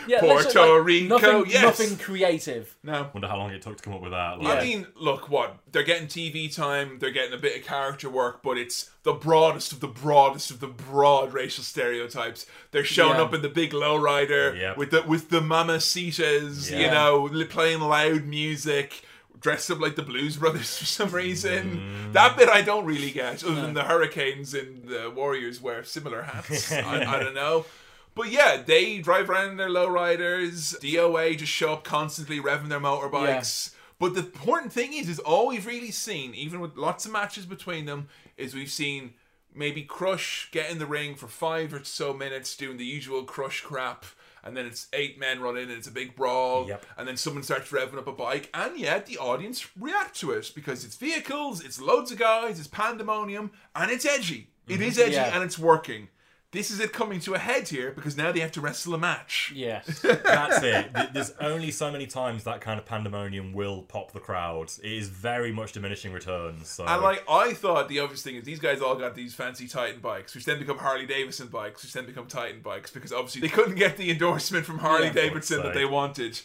Yeah, 0.08 0.20
Puerto 0.20 0.60
like, 0.78 0.86
Rico, 0.86 1.08
Nothing, 1.20 1.52
yes. 1.52 1.62
nothing 1.62 1.98
creative. 1.98 2.76
no. 2.84 3.10
Wonder 3.14 3.28
how 3.28 3.38
long 3.38 3.52
it 3.52 3.62
took 3.62 3.78
to 3.78 3.84
come 3.84 3.94
up 3.94 4.02
with 4.02 4.12
that. 4.12 4.38
I 4.42 4.64
mean, 4.64 4.88
look, 4.96 5.30
what 5.30 5.58
they're 5.72 5.84
getting 5.84 6.08
TV 6.08 6.54
time, 6.54 6.98
they're 7.00 7.12
getting 7.12 7.34
a 7.34 7.38
bit 7.38 7.56
of 7.60 7.66
character 7.66 8.10
work, 8.10 8.42
but 8.42 8.58
it's 8.58 8.90
the 9.04 9.14
broadest 9.14 9.72
of 9.72 9.80
the 9.80 9.88
broadest 9.88 10.50
of 10.50 10.60
the 10.60 10.68
broad 10.68 11.34
racial 11.34 11.64
stereotypes. 11.64 12.46
They're 12.72 12.84
showing 12.84 13.18
Yeah. 13.18 13.24
up 13.24 13.34
in 13.34 13.42
the 13.44 13.50
big 13.50 13.72
lowrider 13.72 14.60
Yep. 14.60 14.78
with 14.78 14.92
the 14.92 15.04
with 15.04 15.30
the 15.30 15.40
mamacitas, 15.42 16.72
you 16.72 16.88
know, 16.88 17.30
playing 17.50 17.82
loud 17.82 18.26
music. 18.26 19.02
Dressed 19.40 19.72
up 19.72 19.80
like 19.80 19.96
the 19.96 20.04
Blues 20.04 20.38
Brothers 20.38 20.78
for 20.80 20.86
some 20.86 21.10
reason. 21.10 21.82
Mm. 22.10 22.14
That 22.14 22.38
bit 22.38 22.50
I 22.50 22.62
don't 22.62 22.86
really 22.86 23.12
get, 23.12 23.44
other 23.44 23.62
than 23.62 23.74
the 23.74 23.84
Hurricanes 23.84 24.54
and 24.54 24.88
the 24.88 25.12
Warriors 25.16 25.62
wear 25.62 25.84
similar 25.84 26.24
hats. 26.24 26.72
I, 26.72 27.04
I 27.04 27.20
don't 27.24 27.34
know. 27.34 27.66
But 28.14 28.30
yeah, 28.30 28.62
they 28.64 29.00
drive 29.00 29.30
around 29.30 29.52
in 29.52 29.58
their 29.58 29.70
lowriders. 29.70 30.78
DOA 30.80 31.38
just 31.38 31.52
show 31.52 31.74
up 31.74 31.84
constantly 31.84 32.40
revving 32.40 32.70
their 32.70 32.80
motorbikes. 32.80 33.74
But 34.00 34.16
the 34.16 34.22
important 34.22 34.74
thing 34.74 34.94
is, 34.94 35.08
is 35.08 35.20
all 35.20 35.48
we've 35.48 35.66
really 35.66 35.92
seen, 35.92 36.34
even 36.34 36.60
with 36.60 36.76
lots 36.76 37.06
of 37.06 37.12
matches 37.12 37.46
between 37.46 37.86
them, 37.86 38.08
is 38.36 38.56
we've 38.56 38.72
seen 38.72 39.14
maybe 39.54 39.84
Crush 39.84 40.50
get 40.52 40.72
in 40.72 40.80
the 40.80 40.86
ring 40.86 41.16
for 41.16 41.28
five 41.28 41.74
or 41.74 41.84
so 41.84 42.14
minutes 42.14 42.58
doing 42.58 42.78
the 42.78 42.86
usual 42.86 43.24
Crush 43.24 43.62
crap. 43.62 44.06
And 44.44 44.58
then 44.58 44.66
it's 44.66 44.88
eight 44.94 45.20
men 45.20 45.40
running 45.42 45.64
and 45.64 45.72
it's 45.72 45.88
a 45.88 45.92
big 45.92 46.16
brawl. 46.16 46.68
Yep. 46.68 46.86
And 46.98 47.08
then 47.08 47.18
someone 47.18 47.44
starts 47.44 47.70
revving 47.72 47.98
up 47.98 48.08
a 48.08 48.12
bike. 48.12 48.50
And 48.54 48.78
yet 48.78 49.06
the 49.06 49.18
audience 49.18 49.68
react 49.80 50.20
to 50.22 50.32
it 50.32 50.52
because 50.56 50.84
it's 50.84 50.96
vehicles, 50.96 51.64
it's 51.64 51.80
loads 51.80 52.12
of 52.12 52.18
guys, 52.18 52.60
it's 52.60 52.68
pandemonium, 52.68 53.52
and 53.76 53.92
it's 53.92 54.06
edgy. 54.06 54.50
It 54.68 54.74
mm-hmm. 54.74 54.84
is 54.84 55.00
edgy 55.00 55.14
Yeah. 55.14 55.36
and 55.36 55.44
it's 55.44 55.60
working. 55.60 56.10
This 56.52 56.70
is 56.70 56.82
it 56.82 56.92
coming 56.92 57.22
to 57.22 57.34
a 57.34 57.38
head 57.38 57.70
here 57.70 57.92
because 57.92 58.18
now 58.18 58.34
they 58.34 58.42
have 58.42 58.52
to 58.54 58.62
wrestle 58.62 58.94
a 58.94 58.98
match. 58.98 59.54
Yes. 59.56 60.00
that's 60.02 60.62
it. 60.62 61.14
There's 61.14 61.32
only 61.40 61.72
so 61.72 61.90
many 61.90 62.08
times 62.08 62.44
that 62.44 62.60
kind 62.60 62.78
of 62.78 62.86
pandemonium 62.86 63.54
will 63.54 63.84
pop 63.84 64.12
the 64.12 64.20
crowd. 64.20 64.70
It 64.84 64.92
is 64.92 65.08
very 65.08 65.54
much 65.54 65.72
diminishing 65.72 66.12
returns. 66.12 66.68
So 66.68 66.86
And 66.86 67.02
like 67.02 67.24
I 67.30 67.54
thought, 67.54 67.88
the 67.88 68.00
obvious 68.00 68.22
thing 68.22 68.36
is 68.36 68.44
these 68.44 68.60
guys 68.60 68.82
all 68.82 68.96
got 68.96 69.16
these 69.16 69.34
fancy 69.34 69.66
Titan 69.66 70.02
bikes, 70.02 70.36
which 70.36 70.44
then 70.44 70.60
become 70.60 70.78
Harley 70.78 71.06
Davidson 71.06 71.48
bikes, 71.48 71.84
which 71.84 71.94
then 71.94 72.06
become 72.06 72.28
Titan 72.28 72.62
bikes 72.62 72.92
because 72.92 73.14
obviously 73.14 73.40
they 73.40 73.48
couldn't 73.50 73.76
get 73.76 73.96
the 73.96 74.12
endorsement 74.12 74.66
from 74.66 74.80
Harley 74.80 75.08
Yeah. 75.08 75.14
Davidson 75.14 75.64
that 75.64 75.74
they 75.74 75.86
wanted. 75.86 76.38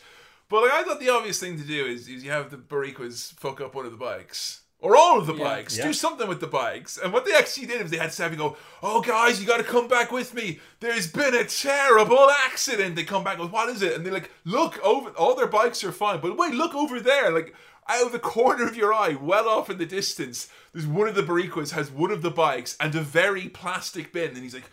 But 0.49 0.63
like 0.63 0.71
I 0.73 0.85
thought, 0.85 1.01
the 1.01 1.09
obvious 1.11 1.41
thing 1.41 1.59
to 1.59 1.65
do 1.67 1.85
is, 1.85 2.07
is 2.07 2.23
you 2.23 2.31
have 2.31 2.51
the 2.53 2.57
Boricuas 2.57 3.33
fuck 3.35 3.61
up 3.61 3.75
one 3.75 3.85
of 3.87 3.91
the 3.91 3.99
bikes. 3.99 4.61
Or 4.87 4.97
all 4.97 5.19
of 5.19 5.27
the 5.27 5.35
Yeah. 5.35 5.45
bikes. 5.45 5.77
Yeah. 5.77 5.85
Do 5.89 5.93
something 5.93 6.29
with 6.29 6.41
the 6.41 6.47
bikes. 6.47 6.97
And 6.97 7.13
what 7.13 7.25
they 7.25 7.35
actually 7.35 7.67
did 7.67 7.83
was 7.83 7.91
they 7.91 7.97
had 7.97 8.13
Savio 8.13 8.39
go, 8.39 8.57
Oh, 8.83 9.01
guys, 9.01 9.41
you 9.41 9.47
got 9.47 9.57
to 9.57 9.65
come 9.65 9.89
back 9.89 10.13
with 10.13 10.33
me. 10.33 10.61
There's 10.79 11.09
been 11.11 11.35
a 11.35 11.45
terrible 11.45 12.31
accident. 12.31 12.95
They 12.95 13.03
come 13.05 13.25
back 13.25 13.39
and 13.41 13.51
go, 13.51 13.53
What 13.53 13.69
is 13.69 13.83
it? 13.83 13.95
And 13.95 14.07
they're 14.07 14.13
like, 14.13 14.31
Look, 14.45 14.79
over. 14.85 15.11
All 15.11 15.35
their 15.35 15.49
bikes 15.49 15.83
are 15.83 15.91
fine. 15.93 16.21
But 16.21 16.37
wait, 16.37 16.55
look 16.55 16.75
over 16.75 17.01
there. 17.01 17.31
Like, 17.33 17.55
out 17.89 18.07
of 18.07 18.13
the 18.13 18.19
corner 18.19 18.67
of 18.67 18.77
your 18.77 18.93
eye, 18.93 19.17
well 19.21 19.49
off 19.49 19.71
in 19.71 19.79
the 19.79 19.87
distance, 19.87 20.49
there's 20.73 20.87
one 20.87 21.09
of 21.09 21.15
the 21.15 21.23
Boricuas 21.23 21.71
has 21.73 21.91
one 21.91 22.11
of 22.11 22.23
the 22.23 22.31
bikes 22.31 22.77
and 22.81 22.95
a 22.95 23.01
very 23.01 23.49
plastic 23.49 24.13
bin, 24.13 24.31
and 24.31 24.39
he's 24.43 24.55
like, 24.55 24.71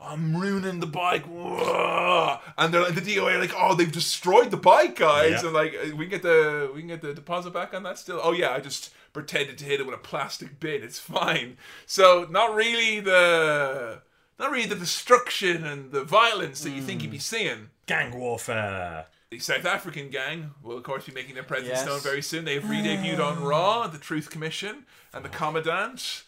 "I'm 0.00 0.36
ruining 0.36 0.80
the 0.80 0.86
bike," 0.86 1.24
rah." 1.28 2.40
and 2.58 2.72
they're 2.72 2.82
like, 2.82 2.94
the 2.94 3.00
DOA 3.00 3.34
are 3.34 3.38
like, 3.40 3.54
"Oh, 3.56 3.74
they've 3.74 3.90
destroyed 3.90 4.50
the 4.50 4.56
bike, 4.56 4.96
guys," 4.96 5.40
Yeah. 5.42 5.44
and 5.46 5.52
like, 5.52 5.74
"Uh, 5.74 5.96
we 5.96 6.04
can 6.06 6.10
get 6.10 6.22
the 6.22 6.70
we 6.74 6.80
can 6.80 6.88
get 6.88 7.02
the 7.02 7.14
deposit 7.14 7.52
back 7.52 7.74
on 7.74 7.82
that 7.84 7.98
still. 7.98 8.20
Oh 8.22 8.32
yeah, 8.32 8.50
I 8.52 8.60
just 8.60 8.90
pretended 9.12 9.58
to 9.58 9.64
hit 9.64 9.80
it 9.80 9.86
with 9.86 9.94
a 9.94 9.98
plastic 9.98 10.60
bin. 10.60 10.82
It's 10.82 10.98
fine. 10.98 11.56
So 11.86 12.26
not 12.30 12.54
really 12.54 13.00
the 13.00 14.02
not 14.38 14.50
really 14.50 14.66
the 14.66 14.74
destruction 14.74 15.64
and 15.64 15.92
the 15.92 16.02
violence 16.04 16.62
that 16.62 16.70
you 16.70 16.82
think 16.82 17.02
you'd 17.02 17.10
be 17.10 17.18
seeing. 17.18 17.70
gang 17.86 18.14
warfare. 18.18 19.06
The 19.34 19.40
South 19.40 19.64
African 19.64 20.10
gang 20.10 20.52
will, 20.62 20.76
of 20.76 20.84
course, 20.84 21.06
be 21.06 21.12
making 21.12 21.34
their 21.34 21.42
presence 21.42 21.70
Yes. 21.70 21.86
known 21.86 21.98
very 21.98 22.22
soon. 22.22 22.44
They've 22.44 22.64
re-debuted 22.64 23.18
on 23.18 23.42
Raw, 23.42 23.88
the 23.88 23.98
Truth 23.98 24.30
Commission, 24.30 24.86
and 25.12 25.24
the 25.24 25.28
oh. 25.28 25.32
Commandant. 25.32 26.22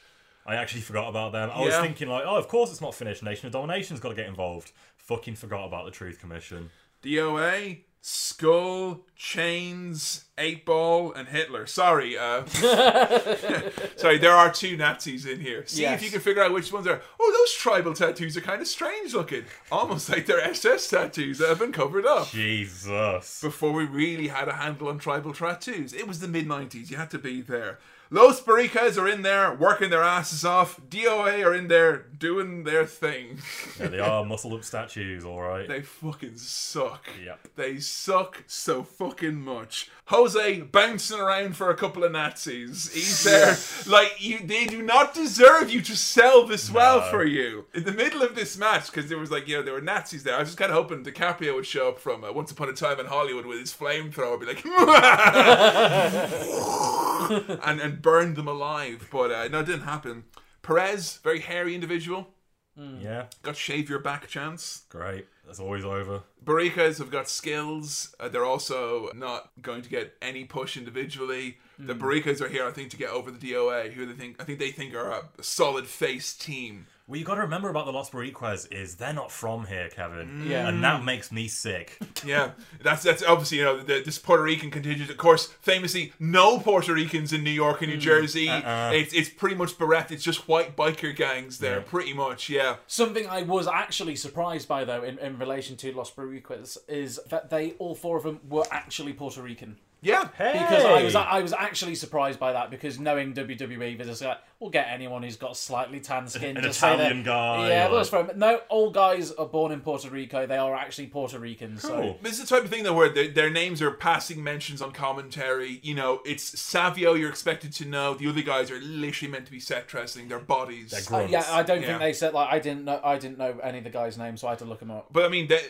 I 0.45 0.57
actually 0.57 0.81
forgot 0.81 1.09
about 1.09 1.31
them. 1.31 1.49
I 1.55 1.61
was 1.61 1.77
thinking 1.77 2.09
like, 2.09 2.24
oh, 2.27 2.35
of 2.35 2.49
course 2.49 2.73
it's 2.73 2.81
not 2.81 2.97
finished. 2.97 3.23
Nation 3.23 3.47
of 3.47 3.53
Domination's 3.53 4.01
got 4.01 4.09
to 4.09 4.16
get 4.16 4.27
involved. 4.27 4.73
Fucking 4.97 5.37
forgot 5.37 5.66
about 5.66 5.85
the 5.85 5.93
Truth 5.93 6.19
Commission. 6.19 6.70
DOA, 7.05 7.78
Skull, 8.09 9.01
Chains, 9.16 10.27
Eight 10.39 10.65
Ball, 10.65 11.12
and 11.12 11.27
Hitler. 11.27 11.66
Sorry, 11.66 12.16
uh, 12.16 12.47
sorry, 13.97 14.19
there 14.19 14.31
are 14.31 14.53
two 14.53 14.77
Nazis 14.77 15.27
in 15.27 15.41
here. 15.41 15.66
See 15.66 15.85
if 15.87 16.05
you 16.05 16.11
can 16.11 16.20
figure 16.20 16.41
out 16.41 16.53
which 16.53 16.73
ones 16.73 16.87
are. 16.87 17.03
Oh, 17.19 17.33
those 17.37 17.53
tribal 17.55 17.95
tattoos 17.95 18.37
are 18.37 18.43
kind 18.43 18.62
of 18.62 18.69
strange 18.69 19.12
looking, 19.12 19.43
almost 19.73 20.09
like 20.09 20.27
they're 20.27 20.41
SS 20.41 20.89
tattoos 20.89 21.39
that 21.39 21.49
have 21.49 21.59
been 21.59 21.73
covered 21.73 22.07
up. 22.07 22.28
Jesus. 22.28 23.41
before 23.41 23.73
we 23.73 23.87
really 23.87 24.28
had 24.28 24.47
a 24.47 24.53
handle 24.53 24.87
on 24.87 24.99
tribal 24.99 25.35
tattoos. 25.35 25.93
It 25.93 26.07
was 26.07 26.20
the 26.20 26.28
mid 26.28 26.47
90s. 26.47 26.89
You 26.93 26.99
had 26.99 27.11
to 27.11 27.19
be 27.19 27.41
there. 27.41 27.81
Los 28.11 28.41
Boricuas 28.41 28.97
are 28.97 29.09
in 29.09 29.23
there 29.23 29.53
working 29.53 29.91
their 29.91 30.05
asses 30.05 30.45
off. 30.45 30.81
DOA 30.89 31.45
are 31.45 31.55
in 31.55 31.66
there 31.66 31.97
doing 31.97 32.62
their 32.62 32.87
thing. 32.87 33.39
Yeah, 33.81 33.89
they 33.89 33.99
are 33.99 34.24
muscled 34.24 34.55
up 34.55 34.65
statues, 34.65 35.24
all 35.24 35.41
right. 35.41 35.66
they 35.66 35.83
fucking 35.83 36.37
suck. 36.37 37.05
Yep. 37.24 37.49
They 37.57 37.78
suck 37.81 38.45
so 38.47 38.85
fucking 38.85 39.41
much. 39.41 39.91
Jose 40.09 40.61
bouncing 40.61 41.19
around 41.19 41.57
for 41.57 41.69
a 41.69 41.74
couple 41.74 42.05
of 42.05 42.12
Nazis. 42.12 42.93
He's 42.93 43.24
there. 43.24 43.57
Like, 43.93 44.15
you, 44.19 44.39
they 44.39 44.65
do 44.66 44.81
not 44.81 45.15
deserve 45.15 45.69
you 45.70 45.83
to 45.83 45.97
sell 45.97 46.47
this 46.47 46.70
well 46.70 47.03
for 47.03 47.24
you. 47.24 47.65
In 47.74 47.83
the 47.85 47.93
middle 47.93 48.23
of 48.23 48.37
this 48.37 48.57
match, 48.57 48.87
because 48.87 49.09
there 49.09 49.19
was 49.19 49.33
like, 49.33 49.49
you 49.49 49.57
know, 49.57 49.62
there 49.62 49.74
were 49.74 49.81
Nazis 49.81 50.23
there. 50.23 50.37
I 50.37 50.41
was 50.41 50.49
just 50.49 50.59
kind 50.59 50.70
of 50.70 50.77
hoping 50.77 51.05
DiCaprio 51.05 51.55
would 51.57 51.66
show 51.66 51.89
up 51.89 51.99
from 51.99 52.23
uh, 52.23 52.33
Once 52.33 52.53
Upon 52.53 52.69
a 52.69 52.73
Time 52.73 53.01
in 53.01 53.07
Hollywood 53.07 53.47
with 53.47 53.59
his 53.59 53.73
flamethrower, 53.74 54.39
be 54.39 54.47
like, 54.47 54.65
and, 57.66 57.81
and 57.81 58.03
burned 58.03 58.37
them 58.37 58.49
alive. 58.49 59.09
But 59.11 59.31
uh, 59.33 59.49
no, 59.49 59.61
it 59.61 59.66
didn't 59.66 59.83
happen. 59.83 60.24
Perez, 60.62 61.19
very 61.19 61.41
hairy 61.41 61.74
individual, 61.74 62.28
Yeah, 62.77 63.27
got 63.43 63.57
shave 63.57 63.89
your 63.89 64.01
back 64.01 64.27
chance. 64.28 64.83
great. 64.89 65.27
That's 65.47 65.60
always 65.60 65.85
over. 65.85 66.23
Boricuas 66.44 66.98
have 66.98 67.10
got 67.10 67.28
skills. 67.28 68.14
Uh, 68.18 68.28
they're 68.28 68.44
also 68.44 69.10
not 69.14 69.51
going 69.62 69.82
to 69.82 69.89
get 69.89 70.14
any 70.20 70.44
push 70.44 70.77
individually. 70.77 71.59
The 71.78 71.94
Boricuas 71.94 72.40
are 72.40 72.48
here, 72.48 72.66
I 72.66 72.73
think, 72.73 72.90
to 72.90 72.97
get 72.97 73.10
over 73.10 73.31
the 73.31 73.39
DOA, 73.39 73.93
who 73.93 74.06
they 74.06 74.14
think 74.14 74.40
I 74.40 74.44
think 74.44 74.59
they 74.59 74.73
think 74.73 74.94
are 74.94 75.10
a 75.10 75.43
solid 75.43 75.86
face 75.86 76.35
team. 76.35 76.86
What 77.07 77.20
you 77.20 77.24
got 77.24 77.37
to 77.37 77.43
remember 77.43 77.69
about 77.69 77.87
the 77.87 77.93
Los 77.93 78.11
Boricuas 78.11 78.66
is 78.73 78.97
they're 78.97 79.12
not 79.12 79.31
from 79.31 79.66
here, 79.66 79.89
Kevin. 79.89 80.43
Mm. 80.43 80.49
Yeah. 80.49 80.69
And 80.69 80.83
that 80.83 81.05
makes 81.05 81.31
me 81.31 81.49
sick. 81.49 81.99
Yeah, 82.24 82.53
that's 82.83 83.03
that's 83.05 83.23
obviously 83.23 83.59
you 83.59 83.65
know 83.65 83.81
the, 83.81 84.01
this 84.01 84.19
Puerto 84.19 84.43
Rican 84.43 84.70
contingent. 84.70 85.11
Of 85.11 85.16
course, 85.19 85.47
famously, 85.61 86.12
no 86.19 86.59
Puerto 86.59 86.93
Ricans 86.95 87.33
in 87.33 87.45
New 87.45 87.51
York 87.51 87.83
and 87.83 87.91
New 87.91 87.99
mm. 87.99 88.01
Jersey. 88.01 88.49
Uh-uh. 88.49 88.91
It's 88.95 89.12
it's 89.12 89.28
pretty 89.28 89.55
much 89.55 89.78
bereft. 89.78 90.11
It's 90.11 90.24
just 90.24 90.49
white 90.49 90.77
biker 90.77 91.15
gangs 91.15 91.59
there, 91.59 91.77
Yeah. 91.77 91.85
pretty 91.87 92.15
much. 92.15 92.49
Yeah. 92.49 92.77
Something 92.87 93.28
I 93.28 93.43
was 93.43 93.69
actually 93.69 94.16
surprised 94.16 94.66
by, 94.66 94.85
though, 94.85 95.03
in, 95.05 95.19
in 95.19 95.39
relation 95.39 95.77
to 95.77 95.93
Los 95.93 96.11
Boricuas, 96.11 96.78
is 96.89 97.20
that 97.28 97.51
they 97.51 97.73
all 97.73 97.95
four 97.95 98.16
of 98.16 98.24
them 98.24 98.41
were 98.49 98.65
actually 98.73 99.12
Puerto 99.12 99.43
Rican. 99.43 99.77
Yeah. 100.02 100.24
Because 100.24 100.85
I 100.85 101.02
was 101.02 101.14
I 101.14 101.40
was 101.40 101.52
actually 101.52 101.94
surprised 101.94 102.39
by 102.39 102.52
that 102.52 102.70
because 102.70 102.98
knowing 103.01 103.32
WWE, 103.35 103.97
they're 103.97 104.06
just 104.06 104.23
like, 104.23 104.39
we'll 104.60 104.70
get 104.70 104.86
anyone 104.89 105.23
who's 105.23 105.36
got 105.36 105.56
slightly 105.56 105.98
tan 106.01 106.28
skin. 106.28 106.56
An 106.56 106.62
just 106.62 106.78
say 106.78 106.94
Italian 106.94 107.18
that- 107.18 107.24
guy, 107.27 107.68
Yeah, 107.68 107.86
or- 107.86 107.90
well, 107.90 107.97
that's 107.98 108.10
from 108.10 108.31
no. 108.36 108.60
All 108.68 108.90
guys 108.90 109.32
are 109.32 109.47
born 109.47 109.73
in 109.73 109.81
Puerto 109.81 110.09
Rico. 110.10 110.47
They 110.47 110.59
are 110.59 110.74
actually 110.74 111.06
Puerto 111.09 111.39
Ricans. 111.39 111.82
So 111.82 112.16
This 112.23 112.35
is 112.39 112.48
the 112.48 112.55
type 112.55 112.64
of 112.64 112.70
thing 112.70 112.85
though 112.85 112.94
where 112.94 113.09
their, 113.09 113.28
their 113.28 113.51
names 113.51 113.82
are 113.82 113.90
passing 113.90 114.44
mentions 114.44 114.81
on 114.81 114.93
commentary. 114.93 115.81
You 115.82 115.94
know, 115.94 116.20
it's 116.24 116.59
Savio 116.60 117.14
you're 117.14 117.31
expected 117.31 117.73
to 117.74 117.85
know. 117.86 118.14
The 118.14 118.28
other 118.28 118.43
guys 118.43 118.70
are 118.70 118.78
literally 118.81 119.32
meant 119.32 119.47
to 119.47 119.51
be 119.52 119.60
set 119.60 119.89
dressing. 119.89 120.28
Their 120.28 120.39
bodies. 120.39 120.93
Uh, 121.10 121.27
yeah, 121.28 121.44
I 121.51 121.62
don't 121.62 121.81
Yeah. 121.81 121.86
think 121.89 121.98
they 122.01 122.12
said 122.12 122.32
like 122.35 122.52
I 122.52 122.59
didn't 122.59 122.85
know 122.85 123.01
I 123.02 123.18
didn't 123.18 123.39
know 123.39 123.59
any 123.62 123.78
of 123.78 123.85
the 123.85 123.90
guys' 123.90 124.16
names, 124.18 124.43
so 124.43 124.47
I 124.47 124.51
had 124.51 124.59
to 124.60 124.66
look 124.66 124.81
them 124.81 124.90
up. 124.90 125.09
But 125.10 125.24
I 125.24 125.28
mean, 125.28 125.48
the, 125.48 125.60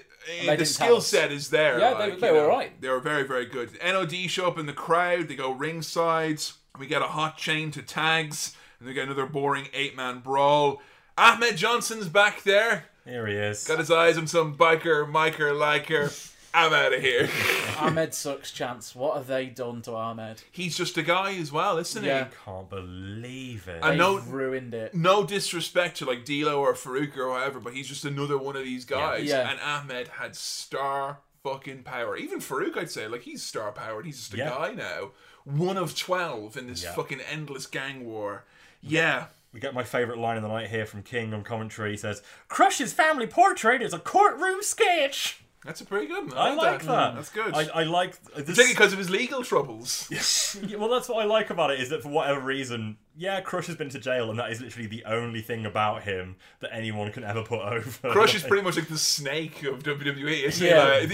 the 0.57 0.65
skill 0.67 1.01
set 1.01 1.33
is 1.33 1.49
there. 1.51 1.79
Yeah, 1.79 1.91
like, 1.93 2.15
they- 2.15 2.21
they 2.27 2.33
were 2.33 2.39
know, 2.39 2.51
alright. 2.51 2.81
They 2.81 2.89
were 2.89 3.01
very, 3.01 3.23
very 3.23 3.47
good. 3.47 3.71
NOD 3.83 4.13
show 4.27 4.47
up 4.49 4.59
in 4.59 4.67
the 4.67 4.73
crowd. 4.73 5.29
They 5.29 5.37
go 5.37 5.51
ringside. 5.53 6.41
We 6.79 6.87
get 6.87 7.03
a 7.03 7.07
hot 7.07 7.37
chain 7.39 7.71
to 7.73 7.83
tags, 7.83 8.57
and 8.79 8.89
they 8.89 8.93
get 8.93 9.05
another 9.05 9.27
boring 9.27 9.69
eight 9.73 9.97
man 9.97 10.21
brawl. 10.21 10.81
Ahmed 11.19 11.57
Johnson's 11.57 12.09
back 12.09 12.43
there. 12.43 12.87
Here 13.07 13.27
he 13.27 13.35
is. 13.35 13.67
Got 13.67 13.79
his 13.79 13.91
eyes 13.91 14.19
on 14.19 14.27
some 14.27 14.57
biker, 14.57 15.11
miker, 15.11 15.57
liker. 15.59 16.11
I'm 16.53 16.73
out 16.73 16.93
of 16.95 17.01
here. 17.03 17.29
Ahmed 17.79 18.15
sucks. 18.15 18.51
Chance. 18.51 18.95
What 18.95 19.17
have 19.17 19.27
they 19.27 19.47
done 19.47 19.83
to 19.83 19.93
Ahmed? 19.93 20.43
He's 20.51 20.77
just 20.77 20.97
a 20.97 21.03
guy 21.03 21.35
as 21.37 21.53
well, 21.53 21.77
isn't 21.79 22.03
Yeah. 22.03 22.25
he? 22.25 22.31
Can't 22.45 22.69
believe 22.71 23.69
it. 23.69 23.83
I 23.83 23.91
They 23.91 23.97
know- 23.99 24.19
ruined 24.19 24.73
it. 24.75 24.95
no 24.95 25.23
disrespect 25.25 25.99
to 25.99 26.07
like 26.07 26.25
D'Lo 26.25 26.61
or 26.61 26.73
Farouk 26.75 27.17
or 27.17 27.29
whatever, 27.31 27.61
but 27.61 27.75
he's 27.75 27.87
just 27.89 28.05
another 28.07 28.39
one 28.39 28.57
of 28.57 28.65
these 28.65 28.85
guys. 28.87 29.25
Yeah. 29.29 29.49
And 29.51 29.61
Ahmed 29.61 30.09
had 30.09 30.35
star 30.35 31.19
fucking 31.47 31.85
power. 31.85 32.17
Even 32.17 32.41
Farouk, 32.41 32.77
I'd 32.77 32.91
say, 32.91 33.07
like 33.07 33.23
he's 33.23 33.43
star 33.43 33.71
powered. 33.71 34.05
He's 34.05 34.19
just 34.19 34.35
a 34.35 34.39
Yeah. 34.39 34.49
guy 34.49 34.73
now. 34.75 35.13
One 35.45 35.77
of 35.77 35.97
twelve 35.97 36.57
in 36.57 36.67
this 36.67 36.83
Yeah. 36.83 36.93
fucking 36.95 37.21
endless 37.21 37.67
gang 37.67 38.05
war. 38.05 38.45
Yeah. 38.81 39.27
We 39.53 39.61
get 39.61 39.73
my 39.73 39.85
favourite 39.85 40.19
line 40.21 40.37
of 40.37 40.43
the 40.43 40.49
night 40.49 40.69
here 40.71 40.85
from 40.87 41.03
King 41.03 41.33
on 41.33 41.45
commentary. 41.45 41.93
He 41.93 41.97
says, 41.97 42.21
Crush's 42.49 42.93
family 42.93 43.27
portrait 43.29 43.81
is 43.81 43.95
a 43.95 43.99
courtroom 44.01 44.63
sketch. 44.63 45.41
That's 45.67 45.81
a 45.81 45.85
pretty 45.85 46.07
good. 46.07 46.29
one. 46.31 46.39
I 46.39 46.55
like 46.55 46.83
that. 46.85 47.15
That's 47.17 47.29
good. 47.31 47.53
I, 47.55 47.67
I 47.75 47.83
like 47.83 48.13
this. 48.23 48.35
Particularly 48.35 48.73
because 48.73 48.93
of 48.93 48.99
his 48.99 49.11
legal 49.11 49.43
troubles. 49.43 50.09
Yeah, 50.67 50.79
well, 50.79 50.89
that's 50.89 51.09
what 51.09 51.23
I 51.23 51.27
like 51.27 51.51
about 51.51 51.71
it 51.71 51.81
is 51.81 51.91
that 51.91 52.03
for 52.03 52.09
whatever 52.09 52.41
reason, 52.41 52.97
yeah, 53.15 53.41
Crush 53.43 53.67
has 53.67 53.77
been 53.77 53.91
to 53.91 53.99
jail, 53.99 54.31
and 54.31 54.39
that 54.39 54.51
is 54.51 54.63
literally 54.63 54.87
the 54.87 55.05
only 55.05 55.43
thing 55.43 55.67
about 55.67 56.05
him 56.05 56.37
that 56.61 56.71
anyone 56.73 57.13
can 57.13 57.25
ever 57.25 57.43
put 57.43 57.61
over. 57.61 58.09
Crush 58.11 58.35
is 58.35 58.43
pretty 58.43 58.63
much 58.63 58.77
like 58.77 58.89
the 58.89 58.97
snake 58.97 59.63
of 59.65 59.83
WWE, 59.83 60.45
isn't 60.45 60.65
he? 60.65 60.71
Yeah, 60.73 60.85
Like, 60.85 61.09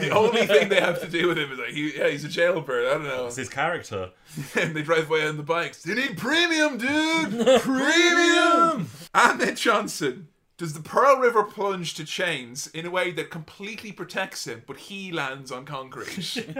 the, 0.00 0.08
the 0.08 0.14
only 0.14 0.46
thing 0.46 0.68
they 0.68 0.80
have 0.80 1.00
to 1.00 1.08
do 1.18 1.28
with 1.28 1.38
him 1.38 1.52
is 1.52 1.58
like, 1.58 1.68
he, 1.70 1.96
yeah, 1.96 2.08
he's 2.08 2.24
a 2.24 2.28
jailbird. 2.28 2.86
I 2.86 2.90
don't 2.94 3.04
know. 3.04 3.26
It's 3.28 3.36
his 3.36 3.48
character. 3.48 4.10
and 4.60 4.74
they 4.76 4.82
drive 4.82 5.08
away 5.08 5.26
on 5.26 5.36
the 5.38 5.42
bikes. 5.42 5.82
They 5.82 5.94
need 5.94 6.18
premium, 6.18 6.76
dude. 6.76 7.60
premium. 7.62 8.88
Ahmed 9.14 9.56
Johnson 9.56 10.28
does 10.62 10.74
the 10.74 10.80
Pearl 10.80 11.16
River 11.16 11.42
plunge 11.42 11.94
to 11.94 12.04
chains 12.04 12.68
in 12.68 12.86
a 12.86 12.90
way 12.90 13.10
that 13.10 13.30
completely 13.30 13.90
protects 13.90 14.46
him, 14.46 14.62
but 14.64 14.76
he 14.76 15.10
lands 15.10 15.50
on 15.50 15.64
concrete. 15.64 16.46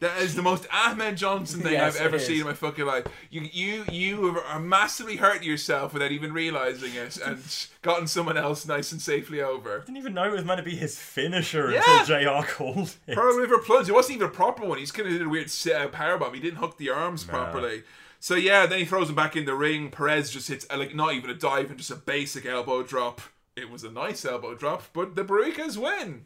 That 0.00 0.20
is 0.20 0.34
the 0.34 0.42
most 0.42 0.66
Ahmed 0.72 1.16
Johnson 1.16 1.60
thing 1.60 1.74
Yes, 1.74 1.94
I've 1.96 2.02
ever 2.02 2.18
seen 2.18 2.40
in 2.40 2.46
my 2.46 2.52
fucking 2.52 2.84
life. 2.84 3.06
You, 3.30 3.42
you, 3.52 3.84
you 3.90 4.38
are 4.48 4.58
massively 4.58 5.16
hurting 5.16 5.44
yourself 5.44 5.94
without 5.94 6.10
even 6.10 6.32
realizing 6.32 6.94
it, 6.94 7.16
and 7.24 7.40
gotten 7.80 8.08
someone 8.08 8.36
else 8.36 8.66
nice 8.66 8.90
and 8.90 9.00
safely 9.00 9.40
over. 9.40 9.78
didn't 9.78 9.96
even 9.96 10.12
know 10.12 10.24
it 10.24 10.32
was 10.32 10.44
meant 10.44 10.58
to 10.58 10.64
be 10.64 10.74
his 10.76 10.98
finisher 10.98 11.70
Yeah. 11.70 12.00
until 12.00 12.20
JR 12.42 12.46
called 12.46 12.96
it. 13.06 13.14
Pearl 13.14 13.36
River 13.38 13.58
plunge. 13.58 13.88
It 13.88 13.92
wasn't 13.94 14.16
even 14.16 14.28
a 14.28 14.32
proper 14.32 14.66
one. 14.66 14.78
He's 14.78 14.90
kind 14.90 15.06
of 15.06 15.12
did 15.14 15.22
a 15.22 15.28
weird 15.28 15.48
sit 15.48 15.76
out 15.76 15.92
powerbomb. 15.92 16.34
He 16.34 16.40
didn't 16.40 16.58
hook 16.58 16.76
the 16.76 16.90
arms 16.90 17.22
properly. 17.22 17.84
So 18.24 18.36
yeah, 18.36 18.64
then 18.64 18.78
he 18.78 18.86
throws 18.86 19.10
him 19.10 19.16
back 19.16 19.36
in 19.36 19.44
the 19.44 19.54
ring. 19.54 19.90
Perez 19.90 20.30
just 20.30 20.48
hits 20.48 20.66
uh, 20.70 20.78
like 20.78 20.94
not 20.94 21.12
even 21.12 21.28
a 21.28 21.34
dive 21.34 21.68
and 21.68 21.76
just 21.76 21.90
a 21.90 21.94
basic 21.94 22.46
elbow 22.46 22.82
drop. 22.82 23.20
It 23.54 23.68
was 23.68 23.84
a 23.84 23.90
nice 23.90 24.24
elbow 24.24 24.54
drop, 24.54 24.84
but 24.94 25.14
the 25.14 25.24
Boricuas 25.24 25.76
win. 25.76 26.24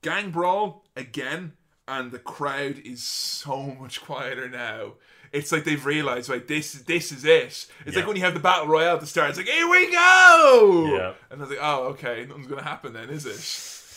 Gang 0.00 0.30
brawl 0.30 0.84
again, 0.94 1.54
and 1.88 2.12
the 2.12 2.20
crowd 2.20 2.78
is 2.84 3.02
so 3.02 3.74
much 3.80 4.00
quieter 4.00 4.48
now. 4.48 4.92
It's 5.32 5.50
like 5.50 5.64
they've 5.64 5.84
realized, 5.84 6.28
like 6.28 6.46
this, 6.46 6.74
this 6.74 7.10
is 7.10 7.24
it. 7.24 7.66
It's 7.84 7.96
like 7.96 8.06
when 8.06 8.14
you 8.14 8.22
have 8.22 8.34
the 8.34 8.38
battle 8.38 8.68
royale 8.68 9.00
to 9.00 9.06
start. 9.06 9.30
It's 9.30 9.38
like 9.38 9.48
here 9.48 9.68
we 9.68 9.90
go. 9.90 10.86
Yeah. 10.96 11.14
And 11.32 11.40
I 11.40 11.42
was 11.42 11.50
like, 11.50 11.58
oh, 11.60 11.82
okay, 11.94 12.26
nothing's 12.28 12.46
gonna 12.46 12.62
happen 12.62 12.92
then, 12.92 13.10
is 13.10 13.26
it? 13.26 13.32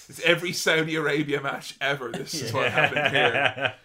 It's 0.10 0.22
every 0.26 0.54
Saudi 0.54 0.96
Arabia 0.96 1.40
match 1.40 1.76
ever. 1.82 2.12
This 2.12 2.34
is 2.34 2.52
what 2.52 2.72
happened 2.72 3.16
here. 3.16 3.76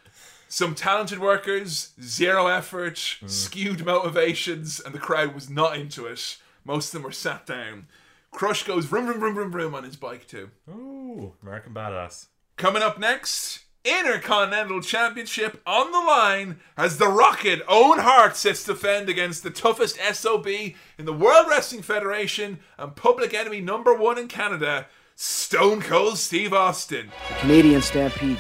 Some 0.53 0.75
talented 0.75 1.19
workers, 1.19 1.95
zero 1.99 2.47
effort, 2.47 3.17
hmm. 3.21 3.27
skewed 3.27 3.87
motivations, 3.87 4.81
and 4.81 4.95
the 4.95 4.99
crowd 4.99 5.35
was 5.35 5.49
not 5.49 5.79
into 5.79 6.05
it. 6.05 6.37
Most 6.63 6.89
of 6.89 6.93
them 6.93 7.05
were 7.05 7.11
sat 7.11 7.47
down. 7.47 7.87
Crush 8.31 8.65
goes 8.65 8.85
vroom 8.85 9.07
vroom 9.07 9.19
vroom 9.19 9.35
vroom 9.35 9.51
vroom 9.51 9.75
on 9.75 9.85
his 9.85 9.97
bike 9.97 10.27
too. 10.27 10.51
Ooh, 10.69 11.33
American 11.43 11.73
Badass. 11.73 12.27
Coming 12.59 12.83
up 12.83 12.99
next, 12.99 13.61
Intercontinental 13.83 14.83
Championship 14.83 15.63
on 15.65 15.91
the 15.91 16.01
line 16.01 16.61
as 16.77 16.99
the 16.99 17.09
Rocket 17.09 17.63
Owen 17.67 18.01
Hart 18.01 18.37
sits 18.37 18.63
to 18.65 18.75
defend 18.75 19.09
against 19.09 19.43
the 19.45 19.51
toughest 19.51 19.97
SOB 20.13 20.47
in 20.47 21.07
the 21.07 21.15
World 21.15 21.47
Wrestling 21.49 21.81
Federation 21.81 22.59
and 22.77 22.95
public 22.95 23.33
enemy 23.33 23.63
number 23.63 23.95
one 23.95 24.19
in 24.19 24.29
Canada, 24.29 24.87
Stone 25.15 25.81
Cold 25.81 26.19
Steve 26.19 26.53
Austin. 26.53 27.11
The 27.31 27.35
Canadian 27.37 27.81
Stampede. 27.81 28.37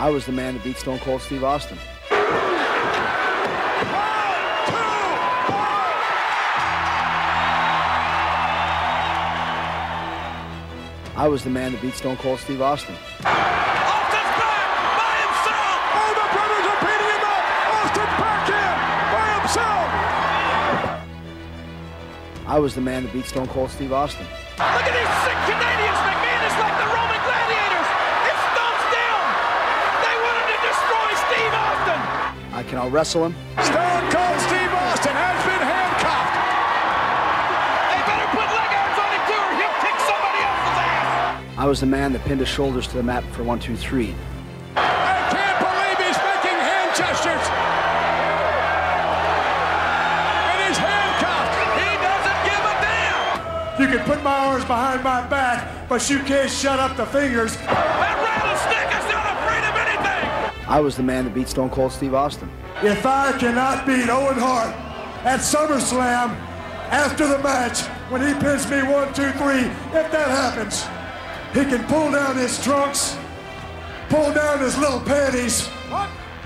I 0.00 0.08
was 0.08 0.24
the 0.24 0.32
man 0.32 0.54
that 0.54 0.64
beat 0.64 0.78
Stone 0.78 1.00
Cold 1.00 1.20
Steve 1.20 1.44
Austin. 1.44 1.76
I 11.14 11.28
was 11.28 11.44
the 11.44 11.50
man 11.50 11.72
that 11.72 11.82
beat 11.82 11.92
Stone 11.92 12.16
Cold 12.16 12.38
Steve 12.38 12.62
Austin. 12.62 12.94
Austin's 12.94 14.32
back 14.40 14.72
by 14.96 15.20
himself. 15.20 15.78
Oh, 15.92 16.16
the 16.16 16.24
brothers 16.32 16.64
are 16.64 16.80
beating 16.80 17.12
him 17.12 17.20
up. 17.28 17.44
Austin's 17.76 18.16
back 18.16 18.48
in 18.56 18.72
by 19.12 19.28
himself. 19.36 19.84
I 22.48 22.58
was 22.58 22.74
the 22.74 22.80
man 22.80 23.04
that 23.04 23.12
beat 23.12 23.26
Stone 23.26 23.48
Cold 23.48 23.70
Steve 23.70 23.92
Austin. 23.92 24.24
Look 24.56 24.64
at 24.64 24.96
these 24.96 25.12
sick 25.28 25.36
Canadians, 25.44 25.89
can 32.70 32.78
out 32.78 32.92
wrestle 32.92 33.26
him. 33.26 33.34
Stone 33.58 34.06
Cold 34.14 34.38
Steve 34.46 34.70
Austin 34.70 35.10
has 35.10 35.38
been 35.42 35.58
handcuffed. 35.58 36.38
They 37.90 37.98
better 38.06 38.30
put 38.30 38.46
leg 38.46 38.70
irons 38.70 38.94
on 38.94 39.10
him 39.10 39.22
too, 39.26 39.42
or 39.42 39.58
he'll 39.58 39.78
kick 39.82 39.98
somebody 40.06 40.38
else's 40.38 40.78
ass. 40.78 41.58
I 41.58 41.66
was 41.66 41.80
the 41.80 41.90
man 41.90 42.12
that 42.12 42.22
pinned 42.24 42.38
his 42.38 42.48
shoulders 42.48 42.86
to 42.86 42.96
the 42.96 43.02
mat 43.02 43.24
for 43.34 43.42
one, 43.42 43.58
two, 43.58 43.74
three. 43.74 44.14
I 44.78 44.86
can't 45.34 45.58
believe 45.58 45.98
he's 45.98 46.20
making 46.22 46.58
hand 46.62 46.94
gestures. 46.94 47.46
And 50.46 50.58
he's 50.70 50.78
handcuffed. 50.78 51.54
He 51.74 51.90
doesn't 52.06 52.40
give 52.46 52.62
a 52.70 52.74
damn. 52.86 53.82
You 53.82 53.86
can 53.98 54.06
put 54.06 54.22
my 54.22 54.46
arms 54.46 54.64
behind 54.64 55.02
my 55.02 55.26
back, 55.26 55.88
but 55.88 56.08
you 56.08 56.20
can't 56.22 56.48
shut 56.48 56.78
up 56.78 56.96
the 56.96 57.06
fingers. 57.06 57.58
I 60.70 60.78
was 60.78 60.96
the 60.96 61.02
man 61.02 61.24
that 61.24 61.34
beat 61.34 61.48
Stone 61.48 61.70
Cold 61.70 61.90
Steve 61.90 62.14
Austin. 62.14 62.48
If 62.80 63.04
I 63.04 63.32
cannot 63.32 63.84
beat 63.88 64.08
Owen 64.08 64.36
Hart 64.38 64.72
at 65.26 65.40
SummerSlam 65.40 66.30
after 66.92 67.26
the 67.26 67.40
match, 67.40 67.80
when 68.08 68.20
he 68.20 68.32
pins 68.40 68.70
me 68.70 68.84
one, 68.84 69.12
two, 69.12 69.32
three, 69.32 69.66
if 69.98 70.12
that 70.12 70.28
happens, 70.28 70.84
he 71.52 71.68
can 71.68 71.84
pull 71.88 72.12
down 72.12 72.36
his 72.36 72.62
trunks, 72.62 73.18
pull 74.10 74.32
down 74.32 74.60
his 74.60 74.78
little 74.78 75.00
panties, 75.00 75.68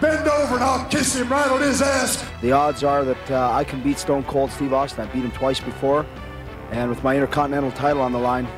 bend 0.00 0.26
over 0.26 0.54
and 0.54 0.64
I'll 0.64 0.88
kiss 0.88 1.14
him 1.14 1.28
right 1.28 1.50
on 1.50 1.60
his 1.60 1.82
ass. 1.82 2.26
The 2.40 2.52
odds 2.52 2.82
are 2.82 3.04
that 3.04 3.30
uh, 3.30 3.52
I 3.52 3.62
can 3.62 3.82
beat 3.82 3.98
Stone 3.98 4.24
Cold 4.24 4.50
Steve 4.50 4.72
Austin. 4.72 5.06
I 5.06 5.12
beat 5.12 5.24
him 5.24 5.32
twice 5.32 5.60
before, 5.60 6.06
and 6.70 6.88
with 6.88 7.04
my 7.04 7.14
Intercontinental 7.14 7.72
title 7.72 8.00
on 8.00 8.12
the 8.12 8.18
line, 8.18 8.48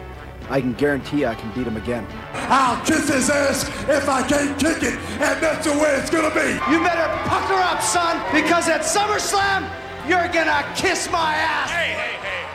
I 0.48 0.60
can 0.60 0.74
guarantee 0.74 1.26
I 1.26 1.34
can 1.34 1.50
beat 1.52 1.66
him 1.66 1.76
again. 1.76 2.06
I'll 2.34 2.84
kiss 2.84 3.08
his 3.08 3.28
ass 3.30 3.68
if 3.88 4.08
I 4.08 4.26
can't 4.26 4.58
kick 4.58 4.82
it, 4.82 4.94
and 4.94 5.42
that's 5.42 5.66
the 5.66 5.72
way 5.72 5.96
it's 5.96 6.10
gonna 6.10 6.34
be. 6.34 6.52
You 6.70 6.80
better 6.84 7.28
pucker 7.28 7.54
up, 7.54 7.82
son, 7.82 8.22
because 8.32 8.68
at 8.68 8.82
SummerSlam, 8.82 9.68
you're 10.08 10.28
gonna 10.28 10.64
kiss 10.76 11.10
my 11.10 11.34
ass. 11.34 11.70
Hey, 11.70 11.92
hey, 11.92 12.16
hey. 12.22 12.46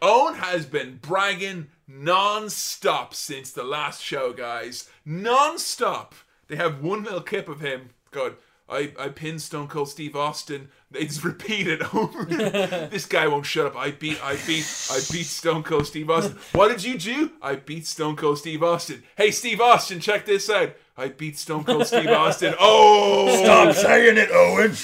Owen 0.00 0.34
has 0.34 0.66
been 0.66 0.98
bragging 1.02 1.68
non-stop 1.86 3.14
since 3.14 3.52
the 3.52 3.64
last 3.64 4.02
show, 4.02 4.32
guys. 4.32 4.88
Non-stop. 5.04 6.14
They 6.48 6.56
have 6.56 6.82
one 6.82 7.02
little 7.02 7.20
clip 7.20 7.48
of 7.48 7.60
him 7.60 7.90
going, 8.12 8.34
I, 8.68 8.92
I 8.98 9.08
pinned 9.10 9.42
Stone 9.42 9.68
Cold 9.68 9.88
Steve 9.88 10.16
Austin. 10.16 10.68
It's 10.92 11.24
repeated 11.24 11.82
over. 11.94 12.24
this 12.90 13.06
guy 13.06 13.26
won't 13.28 13.46
shut 13.46 13.66
up. 13.66 13.76
I 13.76 13.92
beat, 13.92 14.22
I 14.24 14.34
beat, 14.46 14.66
I 14.90 14.98
beat 15.12 15.26
Stone 15.26 15.62
Cold 15.62 15.86
Steve 15.86 16.10
Austin. 16.10 16.36
What 16.52 16.68
did 16.68 16.82
you 16.82 16.98
do? 16.98 17.30
I 17.40 17.56
beat 17.56 17.86
Stone 17.86 18.16
Cold 18.16 18.38
Steve 18.38 18.62
Austin. 18.62 19.02
Hey, 19.16 19.30
Steve 19.30 19.60
Austin, 19.60 20.00
check 20.00 20.26
this 20.26 20.50
out. 20.50 20.74
I 20.96 21.08
beat 21.08 21.38
Stone 21.38 21.64
Cold 21.64 21.86
Steve 21.86 22.08
Austin. 22.08 22.54
Oh, 22.60 23.42
Stop 23.42 23.74
saying 23.74 24.16
it, 24.16 24.30
Owen. 24.32 24.74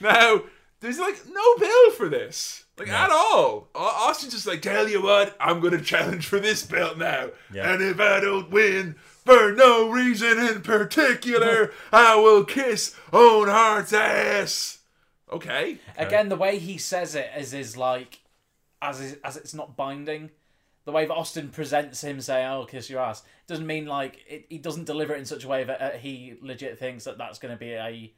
now, 0.00 0.42
there's 0.80 0.98
like 0.98 1.20
no 1.30 1.56
bill 1.58 1.90
for 1.92 2.08
this. 2.08 2.64
Like 2.78 2.88
at 2.88 3.10
all. 3.10 3.68
Au- 3.74 4.08
Austin's 4.08 4.32
just 4.32 4.46
like, 4.46 4.62
tell 4.62 4.88
you 4.88 5.02
what, 5.02 5.36
I'm 5.38 5.60
gonna 5.60 5.80
challenge 5.82 6.26
for 6.26 6.40
this 6.40 6.64
belt 6.64 6.98
now. 6.98 7.28
Yeah. 7.52 7.72
And 7.72 7.82
if 7.82 8.00
I 8.00 8.18
don't 8.20 8.50
win, 8.50 8.96
for 9.24 9.52
no 9.52 9.88
reason 9.90 10.38
in 10.38 10.62
particular, 10.62 11.72
I 11.92 12.16
will 12.16 12.44
kiss 12.44 12.94
Owen 13.12 13.48
Hart's 13.48 13.92
ass. 13.92 14.78
Okay. 15.30 15.78
Again, 15.96 16.28
the 16.28 16.36
way 16.36 16.58
he 16.58 16.76
says 16.78 17.14
it 17.14 17.30
is 17.36 17.54
is 17.54 17.76
like, 17.76 18.20
as 18.80 19.00
is, 19.00 19.16
as 19.24 19.36
it's 19.36 19.54
not 19.54 19.76
binding. 19.76 20.30
The 20.84 20.92
way 20.92 21.06
that 21.06 21.14
Austin 21.14 21.50
presents 21.50 22.02
him 22.02 22.20
saying, 22.20 22.44
"I'll 22.44 22.66
kiss 22.66 22.90
your 22.90 23.00
ass," 23.00 23.22
doesn't 23.46 23.66
mean 23.66 23.86
like 23.86 24.18
it, 24.28 24.46
he 24.48 24.58
doesn't 24.58 24.84
deliver 24.84 25.14
it 25.14 25.20
in 25.20 25.24
such 25.24 25.44
a 25.44 25.48
way 25.48 25.62
that 25.62 25.80
uh, 25.80 25.90
he 25.92 26.34
legit 26.40 26.78
thinks 26.78 27.04
that 27.04 27.18
that's 27.18 27.38
going 27.38 27.54
to 27.54 27.58
be 27.58 27.72
a 27.74 28.12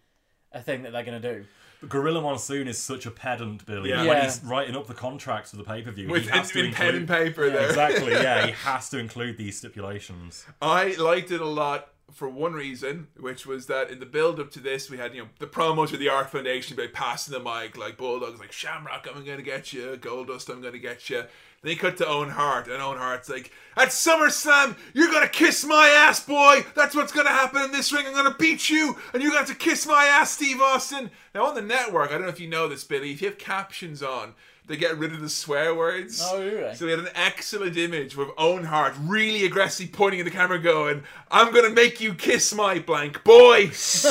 a 0.51 0.63
thing 0.63 0.83
that 0.83 0.93
they're 0.93 1.05
going 1.05 1.21
to 1.21 1.35
do. 1.35 1.45
Gorilla 1.89 2.21
Monsoon 2.21 2.69
is 2.69 2.79
such 2.79 3.07
a 3.07 3.11
pedant, 3.11 3.65
Billy. 3.67 3.91
Yeah. 3.91 4.05
When 4.05 4.23
he's 4.23 4.43
writing 4.45 4.77
up 4.77 4.87
the 4.87 4.95
contracts 4.95 5.51
for 5.51 5.57
the 5.57 5.65
pay 5.65 5.83
per 5.83 5.91
view, 5.91 6.13
he 6.15 6.29
has 6.29 6.51
to 6.53 6.59
in, 6.61 6.67
in 6.67 6.73
pen 6.73 6.95
include 6.95 7.01
and 7.03 7.09
paper 7.09 7.51
there. 7.51 7.69
exactly. 7.69 8.13
Yeah, 8.25 8.47
he 8.47 8.53
has 8.53 8.89
to 8.91 8.99
include 8.99 9.37
these 9.37 9.59
stipulations. 9.59 10.47
I 10.63 10.95
liked 10.95 11.31
it 11.31 11.41
a 11.41 11.47
lot 11.47 11.89
for 12.13 12.29
one 12.29 12.53
reason, 12.53 13.09
which 13.19 13.45
was 13.45 13.67
that 13.67 13.91
in 13.91 13.99
the 13.99 14.07
build 14.07 14.39
up 14.39 14.51
to 14.53 14.61
this, 14.61 14.89
we 14.89 14.97
had 14.97 15.15
you 15.15 15.23
know 15.23 15.29
the 15.39 15.47
promos 15.47 15.91
with 15.91 16.01
the 16.01 16.07
Hart 16.09 16.31
Foundation 16.31 16.77
by 16.77 16.87
passing 16.87 17.33
the 17.33 17.41
mic 17.41 17.77
like 17.77 17.97
Bulldogs, 17.97 18.39
like 18.41 18.53
Shamrock, 18.53 19.09
I'm 19.13 19.25
gonna 19.25 19.43
get 19.43 19.73
you, 19.73 19.97
Goldust, 20.01 20.49
I'm 20.49 20.63
gonna 20.63 20.79
get 20.79 21.11
you. 21.11 21.25
Then 21.65 21.71
he 21.71 21.77
cut 21.77 21.97
to 21.97 22.07
Owen 22.07 22.29
Hart, 22.29 22.69
and 22.69 22.83
Owen 22.83 22.99
Hart's 22.99 23.31
like, 23.31 23.51
"At 23.75 23.89
SummerSlam, 23.89 24.77
you're 24.93 25.11
gonna 25.11 25.27
kiss 25.31 25.65
my 25.65 25.89
ass, 25.89 26.21
boy. 26.21 26.63
That's 26.75 26.95
what's 26.95 27.11
gonna 27.11 27.31
happen 27.31 27.63
in 27.63 27.73
this 27.73 27.91
ring. 27.91 28.07
I'm 28.07 28.13
gonna 28.13 28.37
beat 28.39 28.69
you, 28.69 28.99
and 29.15 29.23
you're 29.23 29.33
gonna 29.33 29.47
have 29.47 29.49
to 29.49 29.55
kiss 29.55 29.87
my 29.87 30.05
ass, 30.05 30.33
Steve 30.33 30.61
Austin." 30.61 31.11
Now 31.35 31.47
on 31.47 31.55
the 31.55 31.63
network, 31.63 32.11
I 32.11 32.13
don't 32.13 32.25
know 32.25 32.29
if 32.29 32.39
you 32.39 32.49
know 32.49 32.69
this, 32.69 32.85
Billy. 32.85 33.13
If 33.13 33.23
you 33.23 33.29
have 33.31 33.39
captions 33.39 34.03
on, 34.03 34.35
they 34.67 34.77
get 34.77 34.99
rid 34.99 35.15
of 35.15 35.23
the 35.23 35.31
swear 35.31 35.75
words. 35.75 36.21
Oh, 36.23 36.39
really? 36.39 36.75
So 36.75 36.85
we 36.85 36.91
had 36.91 37.01
an 37.01 37.09
excellent 37.15 37.79
image 37.79 38.15
with 38.15 38.29
Owen 38.37 38.65
Hart 38.65 38.93
really 39.01 39.47
aggressively 39.47 39.91
pointing 39.91 40.21
at 40.21 40.25
the 40.27 40.33
camera, 40.33 40.59
going, 40.59 41.03
"I'm 41.31 41.51
gonna 41.55 41.71
make 41.71 41.99
you 41.99 42.13
kiss 42.13 42.53
my 42.53 42.79
blank 42.79 43.25
boy." 43.25 43.69
Kiss 43.69 44.11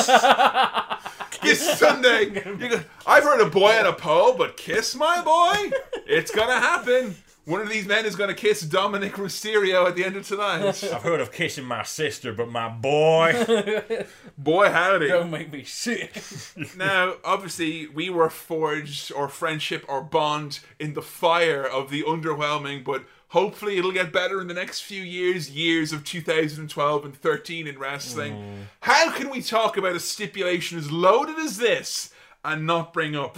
Sunday. 1.78 2.44
I've 3.06 3.24
heard 3.24 3.42
a 3.42 3.46
boy 3.46 3.74
and 3.74 3.86
a 3.88 3.94
pole, 3.94 4.34
but 4.34 4.58
kiss 4.58 4.96
my 4.96 5.22
boy? 5.22 5.72
It's 6.08 6.32
gonna 6.32 6.60
happen. 6.60 7.16
One 7.46 7.60
of 7.60 7.68
these 7.68 7.86
men 7.86 8.06
is 8.06 8.16
gonna 8.16 8.34
kiss 8.34 8.64
Dominik 8.64 9.12
Mysterio 9.12 9.86
at 9.86 9.96
the 9.96 10.06
end 10.06 10.16
of 10.16 10.26
tonight. 10.26 10.62
I've 10.84 11.02
heard 11.02 11.20
of 11.20 11.34
kissing 11.34 11.66
my 11.66 11.84
sister, 11.84 12.32
but 12.32 12.50
my 12.50 12.70
boy. 12.70 14.06
Boy, 14.38 14.70
howdy. 14.70 15.10
Don't 15.10 15.30
make 15.30 15.52
me 15.52 15.64
sick. 15.64 16.22
Now, 16.78 17.16
obviously, 17.24 17.88
we 17.88 18.10
were 18.10 18.30
forged 18.30 19.12
or 19.12 19.28
friendship 19.28 19.86
or 19.88 20.02
bond 20.02 20.60
in 20.80 20.94
the 20.94 21.02
fire 21.02 21.64
of 21.64 21.90
the 21.90 22.04
underwhelming, 22.04 22.84
but 22.84 23.04
hopefully 23.30 23.78
it'll 23.78 23.92
get 23.92 24.14
better 24.14 24.40
in 24.40 24.48
the 24.48 24.54
next 24.54 24.82
few 24.82 25.02
years, 25.02 25.52
years 25.52 25.92
of 25.92 26.04
2012 26.04 27.06
and 27.06 27.16
13 27.16 27.68
in 27.68 27.78
wrestling. 27.78 28.34
Mm. 28.34 28.56
How 28.82 29.12
can 29.12 29.30
we 29.30 29.42
talk 29.42 29.78
about 29.78 29.96
a 29.96 30.00
stipulation 30.00 30.78
as 30.78 30.92
loaded 30.92 31.38
as 31.38 31.58
this 31.58 32.14
and 32.46 32.66
not 32.66 32.94
bring 32.94 33.16
up 33.16 33.38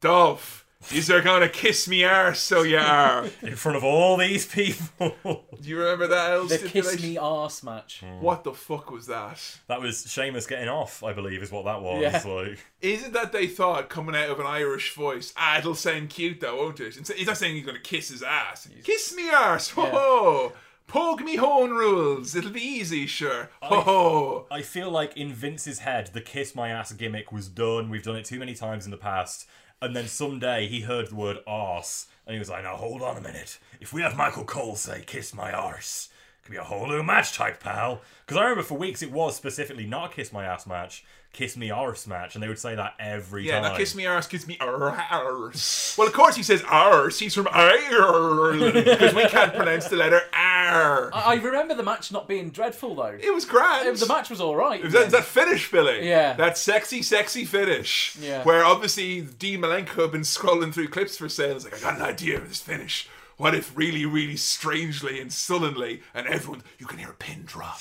Dolph? 0.00 0.65
Is 0.94 1.10
are 1.10 1.20
gonna 1.20 1.48
kiss 1.48 1.88
me 1.88 2.04
arse, 2.04 2.38
so 2.40 2.62
you 2.62 2.78
are. 2.78 3.24
in 3.42 3.56
front 3.56 3.76
of 3.76 3.82
all 3.82 4.16
these 4.16 4.46
people. 4.46 5.14
Do 5.24 5.68
you 5.68 5.78
remember 5.78 6.06
that 6.06 6.32
old 6.32 6.48
the 6.48 6.58
kiss 6.58 7.02
me 7.02 7.16
arse 7.16 7.62
match. 7.64 8.04
What 8.20 8.44
the 8.44 8.52
fuck 8.52 8.90
was 8.90 9.06
that? 9.06 9.40
that 9.66 9.80
was 9.80 10.10
Sheamus 10.10 10.46
getting 10.46 10.68
off, 10.68 11.02
I 11.02 11.12
believe, 11.12 11.42
is 11.42 11.50
what 11.50 11.64
that 11.64 11.82
was. 11.82 12.02
Yeah. 12.02 12.22
Like, 12.24 12.58
isn't 12.80 13.12
that 13.14 13.32
they 13.32 13.48
thought 13.48 13.88
coming 13.88 14.14
out 14.14 14.30
of 14.30 14.38
an 14.38 14.46
Irish 14.46 14.94
voice, 14.94 15.32
ah, 15.36 15.58
it'll 15.58 15.74
sound 15.74 16.10
cute 16.10 16.40
though, 16.40 16.56
won't 16.56 16.80
it? 16.80 16.96
Instead- 16.96 17.16
He's 17.16 17.26
not 17.26 17.36
saying 17.36 17.56
he's 17.56 17.64
going 17.66 17.76
to 17.76 17.82
kiss 17.82 18.10
his 18.10 18.22
ass. 18.22 18.68
Kiss 18.84 19.14
me 19.16 19.28
arse, 19.30 19.70
ho 19.70 19.86
ho! 19.86 20.52
Poke 20.86 21.24
me 21.24 21.34
hone 21.34 21.70
rules, 21.70 22.36
it'll 22.36 22.52
be 22.52 22.60
easy, 22.60 23.06
sure. 23.06 23.50
Ho 23.62 23.80
ho! 23.80 24.46
I 24.52 24.62
feel 24.62 24.88
like 24.88 25.16
in 25.16 25.32
Vince's 25.32 25.80
head, 25.80 26.10
the 26.12 26.20
kiss 26.20 26.54
my 26.54 26.68
ass 26.68 26.92
gimmick 26.92 27.32
was 27.32 27.48
done. 27.48 27.90
We've 27.90 28.04
done 28.04 28.14
it 28.16 28.24
too 28.24 28.38
many 28.38 28.54
times 28.54 28.84
in 28.84 28.92
the 28.92 28.96
past. 28.96 29.48
And 29.82 29.94
then 29.94 30.06
someday 30.08 30.66
he 30.68 30.80
heard 30.80 31.10
the 31.10 31.14
word 31.16 31.38
arse, 31.46 32.06
and 32.26 32.32
he 32.32 32.38
was 32.38 32.48
like, 32.48 32.62
now 32.64 32.76
hold 32.76 33.02
on 33.02 33.16
a 33.16 33.20
minute. 33.20 33.58
If 33.80 33.92
we 33.92 34.00
have 34.02 34.16
Michael 34.16 34.44
Cole 34.44 34.74
say 34.74 35.02
kiss 35.06 35.34
my 35.34 35.52
arse, 35.52 36.08
it 36.40 36.44
could 36.46 36.52
be 36.52 36.56
a 36.58 36.64
whole 36.64 36.86
new 36.86 37.02
match 37.02 37.34
type, 37.34 37.60
pal. 37.62 38.00
Because 38.24 38.38
I 38.38 38.42
remember 38.44 38.62
for 38.62 38.78
weeks 38.78 39.02
it 39.02 39.12
was 39.12 39.36
specifically 39.36 39.84
not 39.86 40.12
a 40.12 40.14
kiss 40.14 40.32
my 40.32 40.44
ass 40.46 40.66
match, 40.66 41.04
kiss 41.34 41.58
me 41.58 41.70
arse 41.70 42.06
match, 42.06 42.34
and 42.34 42.42
they 42.42 42.48
would 42.48 42.58
say 42.58 42.74
that 42.74 42.94
every 42.98 43.46
Yeah, 43.46 43.60
time. 43.60 43.62
not 43.72 43.76
kiss 43.78 43.94
me 43.94 44.06
arse, 44.06 44.26
kiss 44.26 44.46
me 44.46 44.56
arse. 44.60 45.94
Well, 45.98 46.08
of 46.08 46.14
course 46.14 46.36
he 46.36 46.42
says 46.42 46.62
arse, 46.66 47.18
he's 47.18 47.34
from 47.34 47.48
Ireland, 47.50 48.72
because 48.72 49.14
we 49.14 49.26
can't 49.26 49.54
pronounce 49.54 49.88
the 49.88 49.96
letter 49.96 50.22
R. 50.32 50.55
I 50.66 51.32
I 51.32 51.34
remember 51.34 51.74
the 51.74 51.82
match 51.82 52.12
not 52.12 52.28
being 52.28 52.50
dreadful 52.50 52.94
though. 52.94 53.18
It 53.20 53.34
was 53.34 53.44
grand. 53.44 53.96
The 53.96 54.06
match 54.06 54.30
was 54.30 54.40
all 54.40 54.56
right. 54.56 54.84
Is 54.84 54.92
that, 54.92 55.06
is 55.06 55.12
that 55.12 55.24
finish, 55.24 55.70
Billy? 55.70 56.08
Yeah. 56.08 56.34
That 56.34 56.58
sexy, 56.58 57.02
sexy 57.02 57.44
finish. 57.44 58.16
Yeah. 58.20 58.42
Where 58.44 58.64
obviously 58.64 59.22
Dean 59.22 59.60
Malenko 59.60 60.02
had 60.02 60.12
been 60.12 60.22
scrolling 60.22 60.72
through 60.72 60.88
clips 60.88 61.16
for 61.16 61.28
sales. 61.28 61.64
Like, 61.64 61.76
I 61.76 61.80
got 61.80 61.96
an 61.96 62.02
idea 62.02 62.38
of 62.38 62.48
this 62.48 62.60
finish. 62.60 63.08
What 63.36 63.54
if 63.54 63.76
really, 63.76 64.06
really 64.06 64.36
strangely 64.36 65.20
and 65.20 65.30
sullenly, 65.30 66.02
and 66.14 66.26
everyone, 66.26 66.62
you 66.78 66.86
can 66.86 66.98
hear 66.98 67.10
a 67.10 67.14
pin 67.14 67.42
drop. 67.44 67.80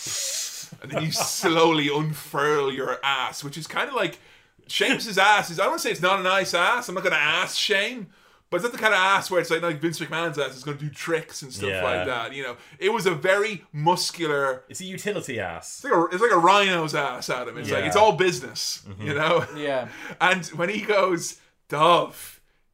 And 0.81 0.91
then 0.91 1.03
you 1.03 1.11
slowly 1.13 1.87
unfurl 1.87 2.73
your 2.73 2.99
ass, 3.03 3.43
which 3.43 3.57
is 3.57 3.65
kind 3.65 3.87
of 3.87 3.95
like 3.95 4.19
Sheamus' 4.67 5.17
ass 5.17 5.49
is, 5.49 5.59
I 5.59 5.63
don't 5.63 5.73
want 5.73 5.81
to 5.81 5.87
say 5.87 5.91
it's 5.91 6.01
not 6.01 6.19
a 6.19 6.23
nice 6.23 6.53
ass. 6.53 6.89
I'm 6.89 6.95
not 6.95 7.03
going 7.03 7.15
to 7.15 7.21
ass 7.21 7.55
shame. 7.55 8.07
But 8.49 8.57
it's 8.57 8.63
not 8.63 8.71
the 8.73 8.77
kind 8.77 8.93
of 8.93 8.99
ass 8.99 9.31
where 9.31 9.41
it's 9.41 9.49
like, 9.49 9.61
like 9.63 9.79
Vince 9.81 9.99
McMahon's 9.99 10.37
ass 10.37 10.55
is 10.55 10.63
going 10.63 10.77
to 10.77 10.83
do 10.83 10.89
tricks 10.91 11.41
and 11.41 11.51
stuff 11.51 11.69
Yeah. 11.69 11.83
like 11.83 12.05
that. 12.05 12.33
You 12.33 12.43
know, 12.43 12.57
it 12.79 12.89
was 12.93 13.05
a 13.05 13.13
very 13.15 13.65
muscular 13.73 14.63
It's 14.69 14.81
a 14.81 14.85
utility 14.85 15.39
ass. 15.39 15.77
it's 15.77 15.83
like 15.83 15.93
a, 15.93 16.05
it's 16.13 16.21
like 16.21 16.31
a 16.31 16.37
rhino's 16.37 16.93
ass 16.93 17.29
at 17.29 17.47
him. 17.47 17.57
It's 17.57 17.69
like 17.71 17.81
Yeah. 17.81 17.87
it's 17.87 17.95
all 17.95 18.13
business, 18.13 18.83
you 18.99 19.13
mm-hmm. 19.13 19.17
know. 19.17 19.45
Yeah. 19.61 19.87
And 20.21 20.45
when 20.47 20.69
he 20.69 20.81
goes, 20.81 21.39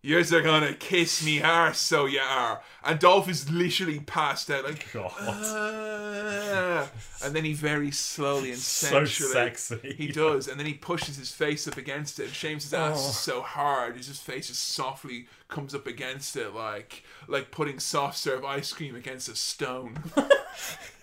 Dolph, 0.04 0.32
you're 0.32 0.42
gonna 0.42 0.74
kiss 0.74 1.24
me 1.24 1.42
arse, 1.44 1.78
so 1.78 2.06
you 2.08 2.20
are. 2.20 2.62
And 2.84 3.00
Dolph 3.00 3.30
is 3.30 3.52
literally 3.52 4.00
passed 4.00 4.50
out, 4.50 4.64
like, 4.64 4.92
God. 4.92 5.12
"Ah." 5.20 6.90
and 7.24 7.36
then 7.36 7.46
he 7.46 7.54
very 7.54 7.92
slowly 7.92 8.50
and 8.52 8.60
So 8.60 8.88
sensually, 9.06 9.32
sexy. 9.32 9.94
he 9.98 10.08
does, 10.08 10.48
and 10.48 10.60
then 10.60 10.66
he 10.66 10.74
pushes 10.74 11.18
his 11.18 11.32
face 11.32 11.68
up 11.68 11.78
against 11.78 12.20
it. 12.20 12.26
And 12.26 12.34
Sheamus' 12.34 12.64
his 12.64 12.74
ass 12.74 12.98
Oh. 12.98 13.12
so 13.12 13.42
hard, 13.42 13.96
his 13.96 14.08
face 14.20 14.48
just 14.48 14.70
softly 14.70 15.28
comes 15.50 15.76
up 15.76 15.86
against 15.86 16.36
it, 16.36 16.50
like 16.56 17.04
like 17.28 17.52
putting 17.52 17.80
soft 17.80 18.18
serve 18.18 18.44
ice 18.44 18.74
cream 18.74 18.96
against 18.96 19.30
a 19.30 19.36
stone. 19.36 20.02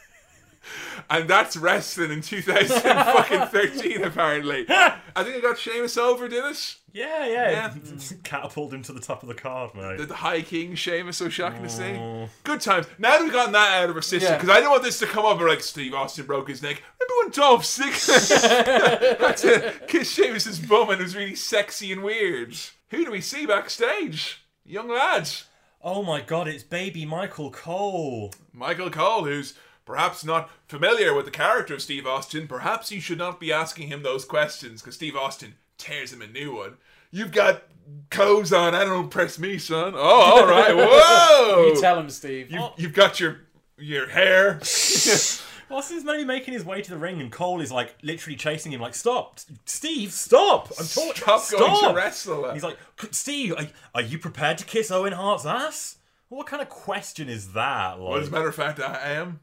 And 1.08 1.28
that's 1.28 1.56
wrestling 1.56 2.10
in 2.10 2.20
2013, 2.20 4.02
apparently. 4.04 4.66
I 4.68 4.98
think 5.24 5.36
I 5.36 5.40
got 5.40 5.58
Sheamus 5.58 5.96
over, 5.96 6.28
did 6.28 6.44
it? 6.44 6.76
Yeah, 6.92 7.26
yeah. 7.26 7.50
Yeah. 7.50 7.74
Catapult 8.24 8.72
him 8.72 8.82
to 8.82 8.92
the 8.92 9.00
top 9.00 9.22
of 9.22 9.28
the 9.28 9.34
card, 9.34 9.74
mate. 9.74 9.98
The, 9.98 10.06
the 10.06 10.14
High 10.16 10.42
King 10.42 10.74
Sheamus, 10.74 11.16
so 11.18 11.28
shocking 11.28 11.62
to 11.62 11.68
see. 11.68 11.98
Good 12.44 12.60
times. 12.60 12.86
Now 12.98 13.12
that 13.18 13.22
we've 13.22 13.32
gotten 13.32 13.52
that 13.52 13.82
out 13.82 13.90
of 13.90 13.96
our 13.96 14.02
system, 14.02 14.32
Yeah. 14.32 14.38
because 14.38 14.50
I 14.54 14.60
don't 14.60 14.70
want 14.70 14.82
this 14.82 14.98
to 15.00 15.06
come 15.06 15.24
up 15.24 15.40
like 15.40 15.60
Steve 15.60 15.94
Austin 15.94 16.26
broke 16.26 16.48
his 16.48 16.62
neck. 16.62 16.82
Remember 17.00 17.22
when 17.24 17.30
Dolph 17.32 17.62
Ziggler 17.64 19.18
had 19.20 19.36
to 19.38 19.74
kiss 19.86 20.10
Sheamus's 20.10 20.58
bum 20.58 20.90
and 20.90 21.00
it 21.00 21.04
was 21.04 21.16
really 21.16 21.34
sexy 21.34 21.92
and 21.92 22.02
weird? 22.02 22.54
Who 22.90 23.04
do 23.04 23.10
we 23.10 23.20
see 23.20 23.46
backstage? 23.46 24.44
Young 24.64 24.88
lads. 24.88 25.44
Oh 25.82 26.02
my 26.02 26.20
god, 26.20 26.48
it's 26.48 26.64
baby 26.64 27.04
Michael 27.06 27.50
Cole. 27.50 28.32
Michael 28.52 28.90
Cole, 28.90 29.24
who's 29.24 29.54
perhaps 29.88 30.22
not 30.22 30.50
familiar 30.66 31.14
with 31.14 31.24
the 31.24 31.30
character 31.30 31.72
of 31.72 31.80
Steve 31.80 32.06
Austin, 32.06 32.46
perhaps 32.46 32.92
you 32.92 33.00
should 33.00 33.16
not 33.16 33.40
be 33.40 33.50
asking 33.50 33.88
him 33.88 34.02
those 34.02 34.26
questions 34.26 34.82
because 34.82 34.96
Steve 34.96 35.16
Austin 35.16 35.54
tears 35.78 36.12
him 36.12 36.20
a 36.20 36.26
new 36.26 36.54
one. 36.54 36.76
You've 37.10 37.32
got 37.32 37.62
clothes 38.10 38.52
on. 38.52 38.74
I 38.74 38.84
don't 38.84 39.04
impress 39.04 39.38
me, 39.38 39.56
son. 39.56 39.94
Oh, 39.96 39.98
all 40.40 40.46
right. 40.46 40.76
Whoa. 40.76 41.68
You 41.68 41.80
tell 41.80 41.98
him, 41.98 42.10
Steve. 42.10 42.52
You, 42.52 42.68
you've 42.76 42.92
got 42.92 43.18
your 43.18 43.40
your 43.78 44.08
hair. 44.08 44.60
Austin's 45.70 46.04
maybe 46.04 46.24
making 46.24 46.52
his 46.52 46.66
way 46.66 46.82
to 46.82 46.90
the 46.90 46.98
ring, 46.98 47.20
and 47.20 47.32
Cole 47.32 47.62
is 47.62 47.72
like 47.72 47.94
literally 48.02 48.36
chasing 48.36 48.72
him, 48.72 48.80
like, 48.80 48.94
"Stop, 48.94 49.40
Steve, 49.64 50.12
stop! 50.12 50.68
I'm 50.78 50.86
talking. 50.86 51.14
Stop 51.14 51.50
going 51.50 51.88
to 51.88 51.94
wrestle. 51.94 52.52
He's 52.52 52.62
like, 52.62 52.76
"Steve, 53.10 53.54
are, 53.56 53.66
are 53.94 54.02
you 54.02 54.18
prepared 54.18 54.58
to 54.58 54.64
kiss 54.66 54.90
Owen 54.90 55.14
Hart's 55.14 55.46
ass?" 55.46 55.96
What 56.28 56.46
kind 56.46 56.60
of 56.60 56.68
question 56.68 57.28
is 57.28 57.52
that? 57.54 57.98
Well, 57.98 58.16
as 58.16 58.28
a 58.28 58.30
matter 58.30 58.48
of 58.48 58.54
fact, 58.54 58.80
I 58.80 59.12
am. 59.12 59.40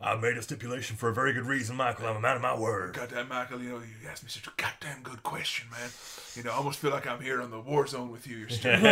I 0.00 0.14
made 0.16 0.36
a 0.36 0.42
stipulation 0.42 0.96
for 0.96 1.08
a 1.08 1.14
very 1.14 1.32
good 1.32 1.46
reason, 1.46 1.74
Michael. 1.76 2.06
I'm 2.06 2.16
a 2.16 2.20
man 2.20 2.36
of 2.36 2.42
my 2.42 2.56
word. 2.56 2.94
Goddamn, 2.94 3.28
Michael, 3.28 3.62
you 3.62 3.70
know, 3.70 3.76
you 3.78 4.08
asked 4.08 4.22
me 4.24 4.28
such 4.28 4.46
a 4.46 4.50
goddamn 4.56 5.02
good 5.02 5.22
question, 5.22 5.68
man. 5.70 5.88
You 6.34 6.42
know, 6.42 6.50
I 6.50 6.54
almost 6.56 6.78
feel 6.80 6.90
like 6.90 7.06
I'm 7.06 7.20
here 7.22 7.40
on 7.40 7.50
the 7.50 7.58
war 7.60 7.86
zone 7.86 8.10
with 8.12 8.26
you. 8.26 8.36
You're 8.36 8.48
still 8.50 8.72
like 8.80 8.82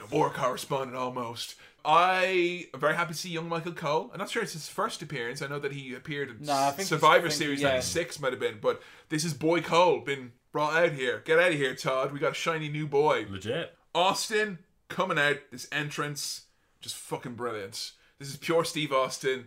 a 0.00 0.06
war 0.10 0.28
correspondent 0.30 0.96
almost. 0.96 1.54
I 1.84 2.66
am 2.74 2.80
very 2.80 2.94
happy 2.94 3.14
to 3.14 3.18
see 3.18 3.30
young 3.30 3.48
Michael 3.48 3.72
Cole. 3.72 4.10
I'm 4.12 4.18
not 4.18 4.28
sure 4.28 4.42
it's 4.42 4.52
his 4.52 4.68
first 4.68 5.00
appearance. 5.00 5.40
I 5.40 5.46
know 5.46 5.60
that 5.60 5.72
he 5.72 5.94
appeared 5.94 6.28
in 6.28 6.44
No, 6.44 6.74
Survivor 6.78 7.28
think- 7.28 7.38
Series 7.40 7.62
yeah. 7.62 7.68
96 7.68 8.20
might 8.20 8.32
have 8.32 8.40
been, 8.40 8.58
but 8.60 8.82
this 9.08 9.24
is 9.24 9.32
Boy 9.32 9.62
Cole 9.62 10.00
been 10.00 10.32
brought 10.52 10.74
out 10.74 10.92
here. 10.92 11.22
Get 11.24 11.38
out 11.38 11.52
of 11.52 11.56
here, 11.56 11.74
Todd. 11.74 12.12
We 12.12 12.18
got 12.18 12.32
a 12.32 12.34
shiny 12.34 12.68
new 12.68 12.86
boy. 12.86 13.26
Legit. 13.30 13.74
Austin 13.94 14.58
coming 14.88 15.18
out, 15.18 15.36
this 15.50 15.66
entrance, 15.72 16.42
just 16.82 16.96
fucking 16.96 17.34
brilliant. 17.34 17.92
This 18.18 18.28
is 18.28 18.36
pure 18.36 18.64
Steve 18.64 18.92
Austin. 18.92 19.46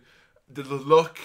The, 0.54 0.62
the 0.62 0.74
look, 0.74 1.18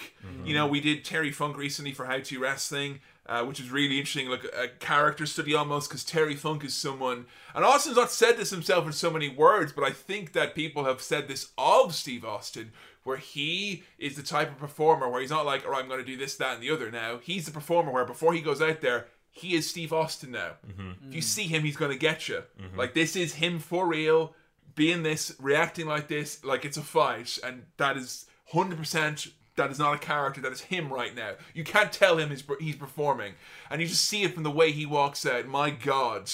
you 0.46 0.54
know, 0.54 0.64
mm-hmm. 0.64 0.72
we 0.72 0.82
did 0.82 1.04
Terry 1.04 1.32
Funk 1.32 1.58
recently 1.58 1.92
for 1.92 2.06
How 2.06 2.20
to 2.20 2.40
Wrestling, 2.40 3.00
uh, 3.26 3.44
which 3.44 3.60
is 3.60 3.70
really 3.70 3.98
interesting, 3.98 4.30
like 4.30 4.46
a 4.46 4.68
character 4.68 5.26
study 5.26 5.54
almost, 5.54 5.90
because 5.90 6.04
Terry 6.04 6.36
Funk 6.36 6.64
is 6.64 6.74
someone, 6.74 7.26
and 7.54 7.66
Austin's 7.66 7.98
not 7.98 8.12
said 8.12 8.38
this 8.38 8.52
himself 8.52 8.86
in 8.86 8.94
so 8.94 9.10
many 9.10 9.28
words, 9.28 9.74
but 9.74 9.84
I 9.84 9.92
think 9.92 10.34
that 10.34 10.56
people 10.56 10.86
have 10.86 11.02
said 11.02 11.28
this 11.28 11.52
of 11.58 11.94
Steve 11.94 12.24
Austin, 12.24 12.72
where 13.04 13.18
he 13.18 13.84
is 13.98 14.16
the 14.16 14.24
type 14.24 14.52
of 14.52 14.58
performer 14.58 15.10
where 15.10 15.22
he's 15.22 15.30
not 15.30 15.46
like, 15.46 15.64
oh, 15.68 15.74
I'm 15.74 15.88
going 15.88 16.00
to 16.00 16.06
do 16.06 16.18
this, 16.18 16.36
that, 16.36 16.56
and 16.56 16.64
the 16.64 16.72
other 16.72 16.92
now. 16.92 17.20
He's 17.22 17.46
the 17.46 17.52
performer 17.52 17.92
where 17.92 18.06
before 18.06 18.34
he 18.34 18.42
goes 18.42 18.62
out 18.62 18.82
there, 18.82 19.08
he 19.30 19.56
is 19.56 19.70
Steve 19.70 19.94
Austin 19.94 20.32
now. 20.32 20.52
Mm-hmm. 20.68 21.10
If 21.10 21.16
you 21.16 21.22
see 21.22 21.44
him, 21.44 21.64
he's 21.64 21.78
going 21.78 21.92
to 21.92 21.98
get 21.98 22.28
you. 22.28 22.44
Mm-hmm. 22.62 22.78
Like, 22.78 22.94
this 22.94 23.16
is 23.16 23.36
him 23.36 23.60
for 23.60 23.88
real, 23.88 24.34
being 24.76 25.04
this, 25.04 25.36
reacting 25.40 25.88
like 25.88 26.08
this, 26.08 26.44
like 26.44 26.64
it's 26.64 26.78
a 26.78 26.82
fight, 26.82 27.38
and 27.44 27.64
that 27.78 27.98
is 27.98 28.26
100%. 28.54 29.32
That 29.56 29.72
is 29.72 29.80
not 29.80 29.96
a 29.96 29.98
character. 29.98 30.40
That 30.42 30.52
is 30.52 30.62
him 30.62 30.94
right 30.94 31.16
now. 31.16 31.32
You 31.54 31.64
can't 31.64 31.92
tell 31.92 32.18
him 32.18 32.30
he's, 32.30 32.44
he's 32.60 32.76
performing, 32.76 33.34
and 33.72 33.82
you 33.82 33.88
just 33.88 34.06
see 34.06 34.24
it 34.24 34.34
from 34.34 34.44
the 34.44 34.52
way 34.52 34.72
he 34.72 34.86
walks 34.86 35.26
out. 35.26 35.48
My 35.48 35.72
God, 35.72 36.32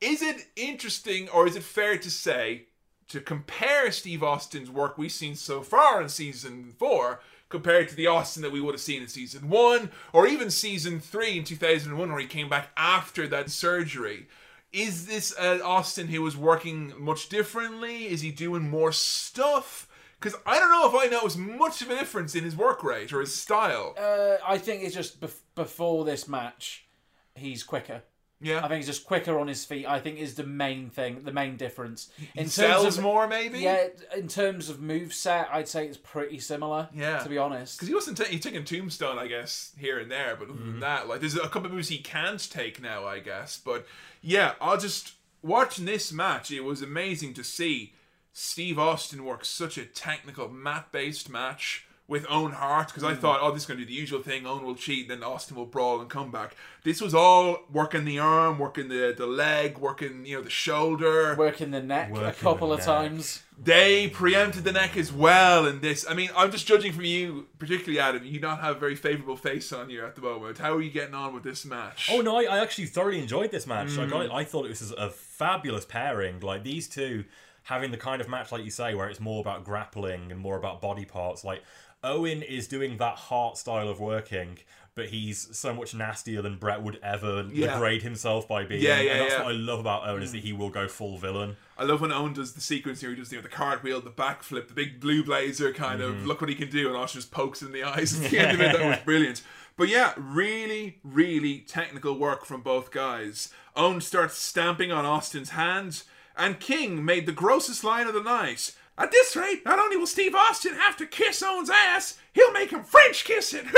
is 0.00 0.22
it 0.22 0.46
interesting 0.54 1.28
or 1.30 1.46
is 1.46 1.56
it 1.56 1.62
fair 1.64 1.98
to 1.98 2.10
say 2.10 2.66
to 3.08 3.20
compare 3.20 3.90
Steve 3.90 4.22
Austin's 4.22 4.70
work 4.70 4.98
we've 4.98 5.12
seen 5.12 5.34
so 5.34 5.62
far 5.62 6.02
in 6.02 6.08
season 6.08 6.74
four 6.78 7.20
compared 7.48 7.88
to 7.88 7.94
the 7.94 8.06
Austin 8.06 8.42
that 8.42 8.52
we 8.52 8.60
would 8.60 8.74
have 8.74 8.80
seen 8.80 9.02
in 9.02 9.08
season 9.08 9.48
one 9.48 9.90
or 10.12 10.26
even 10.26 10.50
season 10.50 11.00
three 11.00 11.38
in 11.38 11.44
2001 11.44 12.10
where 12.10 12.20
he 12.20 12.26
came 12.26 12.48
back 12.48 12.70
after 12.76 13.26
that 13.28 13.50
surgery. 13.50 14.26
Is 14.72 15.06
this 15.06 15.34
uh, 15.38 15.60
Austin 15.64 16.08
who 16.08 16.22
was 16.22 16.36
working 16.36 16.92
much 16.98 17.28
differently? 17.28 18.06
Is 18.06 18.20
he 18.20 18.30
doing 18.30 18.68
more 18.68 18.92
stuff? 18.92 19.88
Because 20.20 20.38
I 20.46 20.58
don't 20.58 20.70
know 20.70 20.88
if 20.88 20.94
I 20.94 21.08
notice 21.12 21.36
much 21.36 21.82
of 21.82 21.90
a 21.90 21.94
difference 21.96 22.34
in 22.34 22.42
his 22.44 22.56
work 22.56 22.82
rate 22.82 23.12
or 23.12 23.20
his 23.20 23.34
style. 23.34 23.94
Uh, 23.98 24.36
I 24.46 24.58
think 24.58 24.82
it's 24.82 24.94
just 24.94 25.20
bef- 25.20 25.40
before 25.54 26.04
this 26.04 26.26
match, 26.26 26.86
he's 27.34 27.62
quicker. 27.62 28.02
yeah, 28.40 28.58
I 28.64 28.68
think 28.68 28.76
he's 28.78 28.86
just 28.86 29.04
quicker 29.06 29.38
on 29.38 29.46
his 29.46 29.64
feet. 29.66 29.86
I 29.86 30.00
think 30.00 30.18
is 30.18 30.34
the 30.34 30.44
main 30.44 30.88
thing, 30.90 31.22
the 31.24 31.32
main 31.32 31.56
difference. 31.56 32.10
he 32.16 32.28
In 32.34 32.48
sells 32.48 32.98
more 32.98 33.26
maybe. 33.28 33.60
Yeah, 33.60 33.88
in 34.16 34.26
terms 34.28 34.68
of 34.70 34.80
move 34.80 35.12
set, 35.12 35.48
I'd 35.52 35.68
say 35.68 35.86
it's 35.86 35.98
pretty 35.98 36.38
similar. 36.38 36.88
Yeah. 36.94 37.18
to 37.18 37.28
be 37.28 37.36
honest. 37.38 37.76
Because 37.76 37.88
he 37.88 37.94
wasn't 37.94 38.16
ta- 38.16 38.24
he 38.24 38.38
taking 38.38 38.64
Tombstone, 38.64 39.18
I 39.18 39.26
guess, 39.26 39.72
here 39.78 39.98
and 39.98 40.10
there, 40.10 40.34
but 40.36 40.48
other 40.48 40.58
than 40.58 40.80
that, 40.80 41.08
like 41.08 41.20
there's 41.20 41.36
a 41.36 41.40
couple 41.48 41.66
of 41.66 41.72
moves 41.72 41.88
he 41.88 41.98
can't 41.98 42.50
take 42.50 42.80
now, 42.80 43.04
I 43.06 43.18
guess. 43.20 43.58
But 43.62 43.86
yeah, 44.22 44.52
I'll 44.62 44.78
just 44.78 45.12
watching 45.42 45.84
this 45.84 46.10
match. 46.10 46.50
It 46.50 46.62
was 46.64 46.80
amazing 46.82 47.34
to 47.34 47.44
see 47.44 47.92
Steve 48.38 48.78
Austin 48.78 49.24
work 49.24 49.46
such 49.46 49.78
a 49.78 49.86
technical 49.86 50.46
mat-based 50.46 51.30
match 51.30 51.86
with 52.06 52.26
Owen 52.28 52.52
Hart 52.52 52.88
because 52.88 53.02
I 53.02 53.14
thought, 53.14 53.40
oh, 53.42 53.50
this 53.50 53.62
is 53.62 53.66
going 53.66 53.80
to 53.80 53.84
do 53.84 53.88
the 53.88 53.98
usual 53.98 54.20
thing. 54.22 54.46
Owen 54.46 54.62
will 54.62 54.74
cheat, 54.74 55.08
then 55.08 55.22
Austin 55.24 55.56
will 55.56 55.64
brawl 55.64 56.02
and 56.02 56.10
come 56.10 56.30
back. 56.30 56.54
This 56.84 57.00
was 57.00 57.14
all 57.14 57.60
working 57.72 58.04
the 58.04 58.18
arm, 58.18 58.58
working 58.58 58.88
the 58.88 59.14
the 59.16 59.26
leg, 59.26 59.78
working 59.78 60.26
you 60.26 60.36
know 60.36 60.42
the 60.42 60.50
shoulder. 60.50 61.34
Working 61.34 61.70
the 61.70 61.82
neck 61.82 62.10
Working 62.12 62.26
a 62.28 62.32
couple 62.34 62.72
of 62.74 62.80
neck. 62.80 62.86
times. 62.86 63.42
They 63.58 64.08
preempted 64.08 64.64
the 64.64 64.72
neck 64.72 64.98
as 64.98 65.10
well 65.10 65.66
in 65.66 65.80
this. 65.80 66.04
I 66.08 66.12
mean, 66.12 66.28
I'm 66.36 66.52
just 66.52 66.66
judging 66.66 66.92
from 66.92 67.06
you, 67.06 67.46
particularly 67.58 67.98
Adam. 68.00 68.22
You 68.22 68.38
not 68.38 68.60
have 68.60 68.76
a 68.76 68.78
very 68.78 68.96
favourable 68.96 69.36
face 69.38 69.72
on 69.72 69.88
you 69.88 70.04
at 70.04 70.14
the 70.14 70.20
moment. 70.20 70.58
How 70.58 70.74
are 70.74 70.82
you 70.82 70.90
getting 70.90 71.14
on 71.14 71.32
with 71.32 71.42
this 71.42 71.64
match? 71.64 72.10
Oh 72.12 72.20
no, 72.20 72.36
I, 72.36 72.42
I 72.42 72.58
actually 72.60 72.86
thoroughly 72.86 73.18
enjoyed 73.18 73.50
this 73.50 73.66
match. 73.66 73.96
I 73.98 74.04
got 74.04 74.20
Mm. 74.20 74.24
it. 74.26 74.30
I 74.30 74.44
thought 74.44 74.66
it 74.66 74.68
was 74.68 74.92
a 74.92 75.08
fabulous 75.10 75.86
pairing. 75.86 76.38
Like 76.40 76.62
these 76.64 76.86
two 76.86 77.24
having 77.66 77.90
the 77.90 77.96
kind 77.96 78.20
of 78.20 78.28
match, 78.28 78.52
like 78.52 78.64
you 78.64 78.70
say, 78.70 78.94
where 78.94 79.08
it's 79.08 79.18
more 79.18 79.40
about 79.40 79.64
grappling 79.64 80.30
and 80.30 80.40
more 80.40 80.56
about 80.56 80.80
body 80.80 81.04
parts. 81.04 81.44
Like 81.44 81.64
Owen 82.04 82.42
is 82.42 82.68
doing 82.68 82.96
that 82.98 83.16
Hart 83.16 83.58
style 83.58 83.88
of 83.88 83.98
working, 83.98 84.58
but 84.94 85.06
he's 85.06 85.48
so 85.56 85.74
much 85.74 85.92
nastier 85.92 86.42
than 86.42 86.58
Bret 86.58 86.80
would 86.80 87.00
ever 87.02 87.44
Yeah. 87.52 87.72
degrade 87.74 88.02
himself 88.02 88.46
by 88.46 88.64
being. 88.64 88.82
Yeah, 88.82 89.00
yeah, 89.00 89.10
and 89.12 89.20
that's 89.22 89.32
yeah. 89.32 89.42
what 89.42 89.48
I 89.48 89.58
love 89.58 89.80
about 89.80 90.06
Owen 90.06 90.22
is 90.22 90.30
that 90.30 90.38
hmm. 90.38 90.46
he 90.46 90.52
will 90.52 90.70
go 90.70 90.86
full 90.86 91.18
villain. 91.18 91.56
I 91.76 91.82
love 91.82 92.00
when 92.00 92.12
Owen 92.12 92.34
does 92.34 92.52
the 92.52 92.60
sequence 92.60 93.00
here. 93.00 93.10
He 93.10 93.16
does 93.16 93.32
you 93.32 93.38
know, 93.38 93.42
the 93.42 93.48
cartwheel, 93.48 94.00
the 94.00 94.10
backflip, 94.10 94.68
the 94.68 94.74
big 94.74 95.00
blue 95.00 95.24
blazer 95.24 95.72
kind 95.72 96.00
of 96.00 96.14
mm-hmm. 96.14 96.26
look 96.26 96.40
what 96.40 96.48
he 96.48 96.54
can 96.54 96.70
do, 96.70 96.86
and 96.86 96.96
Austin 96.96 97.20
just 97.20 97.32
pokes 97.32 97.62
in 97.62 97.72
the 97.72 97.82
eyes 97.82 98.18
at 98.18 98.30
the 98.30 98.38
end 98.46 98.52
of 98.52 98.60
it. 98.60 98.78
That 98.78 98.86
was 98.86 98.98
brilliant. 99.04 99.42
But 99.76 99.88
yeah, 99.88 100.14
really, 100.16 101.00
really 101.02 101.58
technical 101.58 102.16
work 102.16 102.46
from 102.46 102.62
both 102.62 102.92
guys. 102.92 103.52
Owen 103.74 104.00
starts 104.00 104.38
stamping 104.38 104.92
on 104.92 105.04
Austin's 105.04 105.50
hand, 105.50 106.04
and 106.36 106.60
King 106.60 107.04
made 107.04 107.26
the 107.26 107.32
grossest 107.32 107.84
line 107.84 108.06
of 108.06 108.14
the 108.14 108.22
night. 108.22 108.72
At 108.98 109.10
this 109.10 109.36
rate, 109.36 109.62
not 109.64 109.78
only 109.78 109.96
will 109.96 110.06
Steve 110.06 110.34
Austin 110.34 110.74
have 110.74 110.96
to 110.96 111.06
kiss 111.06 111.42
Owen's 111.42 111.68
ass, 111.68 112.18
he'll 112.32 112.52
make 112.52 112.70
him 112.70 112.82
French 112.82 113.24
kiss 113.24 113.52
it. 113.54 113.66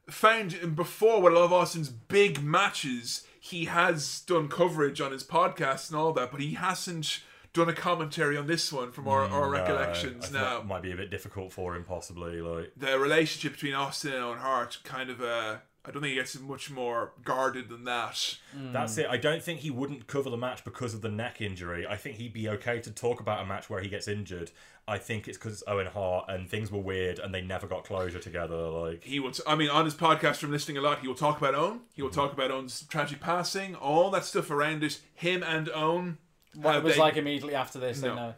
found 0.08 0.76
before 0.76 1.20
with 1.22 1.34
a 1.34 1.36
lot 1.36 1.46
of 1.46 1.54
Austin's 1.54 1.90
big 1.90 2.44
matches, 2.44 3.26
he 3.40 3.66
has 3.66 4.22
done 4.22 4.48
coverage 4.50 5.02
on 5.02 5.12
his 5.12 5.24
podcast 5.24 5.90
and 5.90 5.98
all 5.98 6.14
that, 6.14 6.32
but 6.32 6.42
he 6.42 6.54
hasn't 6.54 7.22
done 7.56 7.70
a 7.70 7.74
commentary 7.74 8.38
on 8.38 8.46
this 8.48 8.72
one 8.72 8.92
from 8.92 9.08
our, 9.08 9.22
our 9.22 9.28
Mm, 9.28 9.32
No, 9.32 9.50
recollections 9.50 10.26
think 10.26 10.34
now. 10.34 10.58
that 10.60 10.68
might 10.68 10.84
be 10.84 10.92
a 10.92 10.96
bit 10.96 11.10
difficult 11.10 11.52
for 11.52 11.76
him, 11.76 11.84
possibly. 11.84 12.42
Like, 12.42 12.74
The 12.78 13.00
relationship 13.00 13.54
between 13.54 13.74
Austin 13.74 14.14
and 14.14 14.24
Owen 14.24 14.38
Hart 14.40 14.78
kind 14.84 15.10
of, 15.10 15.22
uh, 15.22 15.58
I 15.88 15.92
don't 15.92 16.02
think 16.02 16.12
he 16.12 16.16
gets 16.16 16.40
much 16.40 16.72
more 16.72 17.14
guarded 17.24 17.70
than 17.70 17.84
that. 17.84 18.38
That's 18.56 18.98
it. 18.98 19.06
I 19.08 19.18
don't 19.18 19.44
think 19.44 19.60
he 19.60 19.70
wouldn't 19.70 20.08
cover 20.08 20.30
the 20.32 20.38
match 20.38 20.64
because 20.64 20.94
of 20.96 21.02
the 21.02 21.10
neck 21.10 21.42
injury. 21.42 21.86
I 21.88 21.96
think 21.96 22.16
he'd 22.18 22.34
be 22.34 22.50
okay 22.50 22.80
to 22.80 22.90
talk 22.92 23.20
about 23.20 23.44
a 23.44 23.46
match 23.46 23.70
where 23.70 23.82
he 23.82 23.88
gets 23.88 24.08
injured. 24.08 24.50
I 24.88 24.98
think 24.98 25.28
it's 25.28 25.38
because 25.38 25.54
it's 25.54 25.64
Owen 25.68 25.86
Hart 25.88 26.26
and 26.28 26.50
things 26.50 26.72
were 26.72 26.80
weird 26.80 27.20
and 27.20 27.34
they 27.34 27.42
never 27.42 27.68
got 27.68 27.84
closure 27.86 28.20
together. 28.20 28.56
Like, 28.56 29.04
He 29.04 29.20
will, 29.20 29.32
t- 29.32 29.44
I 29.48 29.56
mean, 29.56 29.70
on 29.70 29.86
his 29.86 29.94
podcast 29.96 30.38
from 30.38 30.52
listening 30.52 30.78
a 30.78 30.82
lot, 30.82 31.00
he 31.00 31.08
will 31.08 31.16
talk 31.16 31.38
about 31.38 31.54
Owen. 31.56 31.82
He 31.94 32.02
Mm-hmm. 32.02 32.04
will 32.04 32.10
talk 32.12 32.34
about 32.34 32.50
Owen's 32.52 32.82
tragic 32.88 33.20
passing, 33.20 33.76
all 33.76 34.10
that 34.12 34.26
stuff 34.26 34.50
around 34.50 34.84
it. 34.84 35.00
Him 35.14 35.44
and 35.44 35.70
Owen. 35.70 36.18
What 36.56 36.76
uh, 36.76 36.78
it 36.80 36.84
was 36.84 36.94
they- 36.96 37.00
like 37.00 37.18
immediately 37.18 37.56
after 37.56 37.80
this, 37.80 38.02
No. 38.02 38.10
they 38.10 38.16
know. 38.16 38.34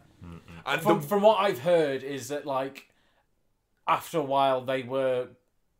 and 0.66 0.82
From, 0.82 1.00
the- 1.00 1.06
from 1.06 1.22
what 1.22 1.36
I've 1.40 1.60
heard, 1.60 2.02
is 2.02 2.28
that 2.28 2.46
like 2.46 2.88
after 3.86 4.18
a 4.18 4.22
while 4.22 4.60
they 4.64 4.82
were 4.82 5.28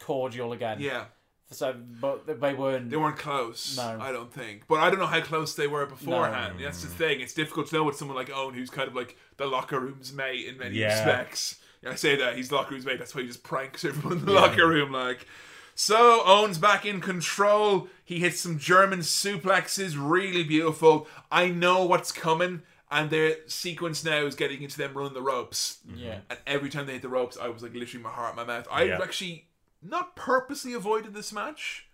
cordial 0.00 0.52
again. 0.52 0.78
yeah. 0.80 1.06
So, 1.50 1.72
but 1.72 2.26
they 2.40 2.52
weren't. 2.52 2.90
They 2.90 2.98
weren't 2.98 3.16
close. 3.16 3.74
No. 3.78 3.98
I 3.98 4.12
don't 4.12 4.30
think. 4.30 4.64
But 4.68 4.80
I 4.80 4.90
don't 4.90 4.98
know 4.98 5.06
how 5.06 5.22
close 5.22 5.54
they 5.54 5.66
were 5.66 5.86
beforehand. 5.86 6.56
That's 6.60 6.82
the 6.82 6.88
thing. 6.88 7.22
It's 7.22 7.32
difficult 7.32 7.68
to 7.68 7.76
know 7.76 7.84
with 7.84 7.96
someone 7.96 8.18
like 8.18 8.28
Owen, 8.30 8.52
who's 8.54 8.68
kind 8.68 8.86
of 8.86 8.94
like 8.94 9.16
the 9.38 9.46
locker 9.46 9.80
room's 9.80 10.12
mate 10.12 10.46
in 10.46 10.58
many 10.58 10.76
Yeah. 10.76 10.88
respects. 10.88 11.56
I 11.86 11.94
say 11.94 12.16
that 12.16 12.36
he's 12.36 12.50
the 12.50 12.56
locker 12.56 12.72
room's 12.74 12.84
mate. 12.84 12.98
That's 12.98 13.14
why 13.14 13.22
he 13.22 13.28
just 13.28 13.44
pranks 13.44 13.82
everyone 13.86 14.18
in 14.18 14.24
the 14.26 14.32
locker 14.32 14.68
room. 14.68 14.92
Like, 14.92 15.26
So 15.80 16.22
Owen's 16.26 16.58
back 16.58 16.84
in 16.84 17.00
control. 17.00 17.86
He 18.04 18.18
hits 18.18 18.40
some 18.40 18.58
German 18.58 18.98
suplexes, 18.98 19.94
really 19.96 20.42
beautiful. 20.42 21.06
I 21.30 21.50
know 21.50 21.84
what's 21.84 22.10
coming, 22.10 22.62
and 22.90 23.10
their 23.10 23.36
sequence 23.46 24.02
now 24.04 24.26
is 24.26 24.34
getting 24.34 24.60
into 24.60 24.76
them 24.76 24.92
running 24.94 25.14
the 25.14 25.22
ropes. 25.22 25.78
Yeah. 25.86 26.14
Mm-hmm. 26.14 26.20
And 26.30 26.38
every 26.48 26.68
time 26.68 26.86
they 26.86 26.94
hit 26.94 27.02
the 27.02 27.08
ropes, 27.08 27.38
I 27.40 27.46
was 27.46 27.62
like 27.62 27.74
literally 27.74 28.02
my 28.02 28.10
heart 28.10 28.30
in 28.32 28.36
my 28.36 28.44
mouth. 28.44 28.66
I 28.68 28.82
Yeah. 28.82 28.98
actually 29.00 29.46
not 29.80 30.16
purposely 30.16 30.72
avoided 30.72 31.14
this 31.14 31.32
match, 31.32 31.86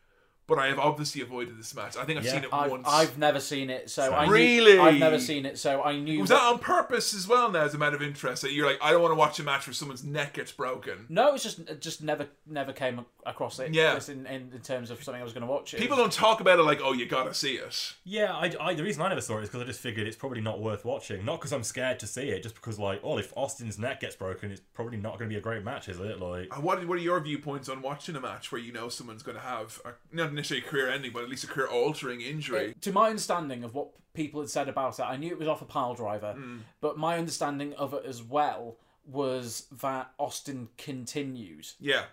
but 0.47 0.59
I 0.59 0.67
have 0.69 0.79
obviously 0.79 1.23
avoided 1.23 1.59
this 1.59 1.75
match. 1.75 1.97
I 1.97 2.05
think 2.05 2.19
I've 2.19 2.25
Yeah. 2.25 2.33
seen 2.33 2.45
it 2.45 2.51
I've, 2.53 2.71
once. 2.71 2.87
I've 2.89 3.17
never 3.19 3.41
seen 3.41 3.71
it, 3.71 3.89
so 3.91 4.13
I 4.13 4.27
knew- 4.27 4.33
Really? 4.33 4.79
I've 4.79 4.99
never 4.99 5.19
seen 5.19 5.47
it, 5.47 5.59
so 5.59 5.83
I 5.83 5.97
knew. 5.99 6.21
was 6.21 6.29
that 6.31 6.43
on 6.43 6.59
purpose 6.59 7.15
as 7.15 7.27
well? 7.27 7.51
Now, 7.51 7.63
as 7.63 7.75
a 7.75 7.79
matter 7.79 7.97
of 7.97 8.03
interest, 8.03 8.43
that 8.43 8.53
you're 8.53 8.67
like, 8.67 8.79
I 8.83 8.91
don't 8.93 9.01
want 9.03 9.13
to 9.13 9.17
watch 9.17 9.39
a 9.39 9.43
match 9.43 9.67
where 9.67 9.75
someone's 9.75 10.05
neck 10.05 10.35
gets 10.35 10.53
broken. 10.53 11.07
No, 11.09 11.35
it's 11.35 11.43
just 11.43 11.61
it 11.61 11.81
just 11.81 12.03
never 12.03 12.27
never 12.47 12.73
came 12.73 13.05
across 13.27 13.59
it. 13.59 13.73
Yeah. 13.73 13.99
in, 14.09 14.27
in, 14.27 14.51
in 14.53 14.61
terms 14.61 14.91
of 14.91 15.03
something 15.03 15.21
I 15.21 15.25
was 15.25 15.33
going 15.33 15.47
to 15.47 15.51
watch. 15.51 15.73
It 15.75 15.81
People 15.81 15.97
don't 15.97 16.13
talk 16.13 16.41
about 16.41 16.59
it 16.59 16.63
like, 16.63 16.81
oh, 16.83 16.93
you 16.93 17.07
gotta 17.07 17.33
see 17.33 17.55
it. 17.55 17.95
Yeah, 18.05 18.35
I, 18.35 18.53
I, 18.61 18.75
the 18.75 18.83
reason 18.83 19.01
I 19.03 19.09
never 19.09 19.21
saw 19.23 19.39
it 19.39 19.45
is 19.45 19.49
because 19.49 19.63
I 19.63 19.65
just 19.65 19.81
figured 19.81 20.07
it's 20.07 20.17
probably 20.17 20.41
not 20.43 20.61
worth 20.61 20.85
watching. 20.85 21.25
Not 21.25 21.41
because 21.41 21.53
I'm 21.53 21.63
scared 21.65 21.99
to 22.01 22.07
see 22.07 22.29
it, 22.29 22.43
just 22.43 22.55
because 22.55 22.79
like, 22.79 23.01
oh, 23.03 23.19
if 23.19 23.33
Austin's 23.37 23.79
neck 23.79 24.01
gets 24.01 24.15
broken, 24.17 24.51
it's 24.51 24.61
probably 24.75 24.99
not 24.99 25.19
going 25.19 25.31
to 25.31 25.35
be 25.35 25.39
a 25.39 25.41
great 25.41 25.65
match, 25.65 25.89
is 25.89 25.99
it? 26.01 26.21
Like, 26.21 26.55
Uh, 26.57 26.61
What, 26.61 26.87
what 26.87 26.99
are 26.99 27.01
your 27.01 27.19
viewpoints 27.21 27.69
on 27.69 27.81
watching 27.81 28.15
a 28.17 28.21
match 28.21 28.53
where 28.53 28.61
you 28.61 28.73
know 28.73 28.89
someone's 28.89 29.23
going 29.23 29.37
to 29.37 29.43
have 29.43 29.81
a, 29.87 29.93
not 30.15 30.34
necessarily 30.35 30.67
a 30.67 30.69
career 30.71 30.89
ending, 30.91 31.13
but 31.13 31.23
at 31.23 31.29
least 31.29 31.45
a 31.45 31.47
career 31.49 31.67
altering 31.69 32.21
injury? 32.21 32.75
to 32.81 32.93
my 32.93 33.09
understanding 33.09 33.65
of 33.65 33.75
what 33.75 33.89
people 34.15 34.41
had 34.41 34.51
said 34.51 34.69
about 34.69 34.99
it, 34.99 35.03
I 35.03 35.17
knew 35.17 35.31
it 35.33 35.39
was 35.39 35.49
off 35.49 35.63
a 35.63 35.65
pile 35.67 35.95
driver, 35.95 36.33
Hmm. 36.35 36.59
but 36.81 36.97
my 36.99 37.19
understanding 37.19 37.73
of 37.75 37.95
it 37.95 38.05
as 38.07 38.23
well 38.23 38.77
was 39.07 39.67
that 39.83 40.13
Austin 40.19 40.69
continued. 40.79 41.67
Yeah. 41.81 42.05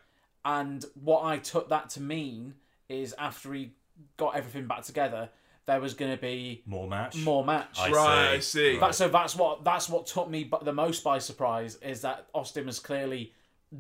And 0.44 0.84
what 0.96 1.24
I 1.24 1.38
took 1.38 1.70
that 1.70 1.90
to 1.92 2.02
mean 2.02 2.56
is 2.90 3.14
after 3.18 3.54
he 3.54 3.72
got 4.18 4.36
everything 4.36 4.66
back 4.68 4.82
together, 4.84 5.30
there 5.68 5.80
was 5.80 5.94
going 5.94 6.12
to 6.12 6.20
be 6.22 6.64
more 6.66 6.88
match. 6.88 7.16
more 7.18 7.46
match. 7.46 7.78
I 7.80 7.92
Right, 7.92 8.28
I 8.34 8.40
see. 8.40 8.74
see. 8.74 8.80
That, 8.80 8.96
so 8.96 9.08
that's 9.08 9.36
what 9.36 9.64
that's 9.64 9.88
what 9.88 10.08
took 10.08 10.28
me 10.30 10.50
the 10.64 10.74
most 10.74 11.04
by 11.04 11.20
surprise 11.20 11.76
is 11.76 12.02
that 12.02 12.26
Austin 12.34 12.66
was 12.66 12.80
clearly 12.80 13.32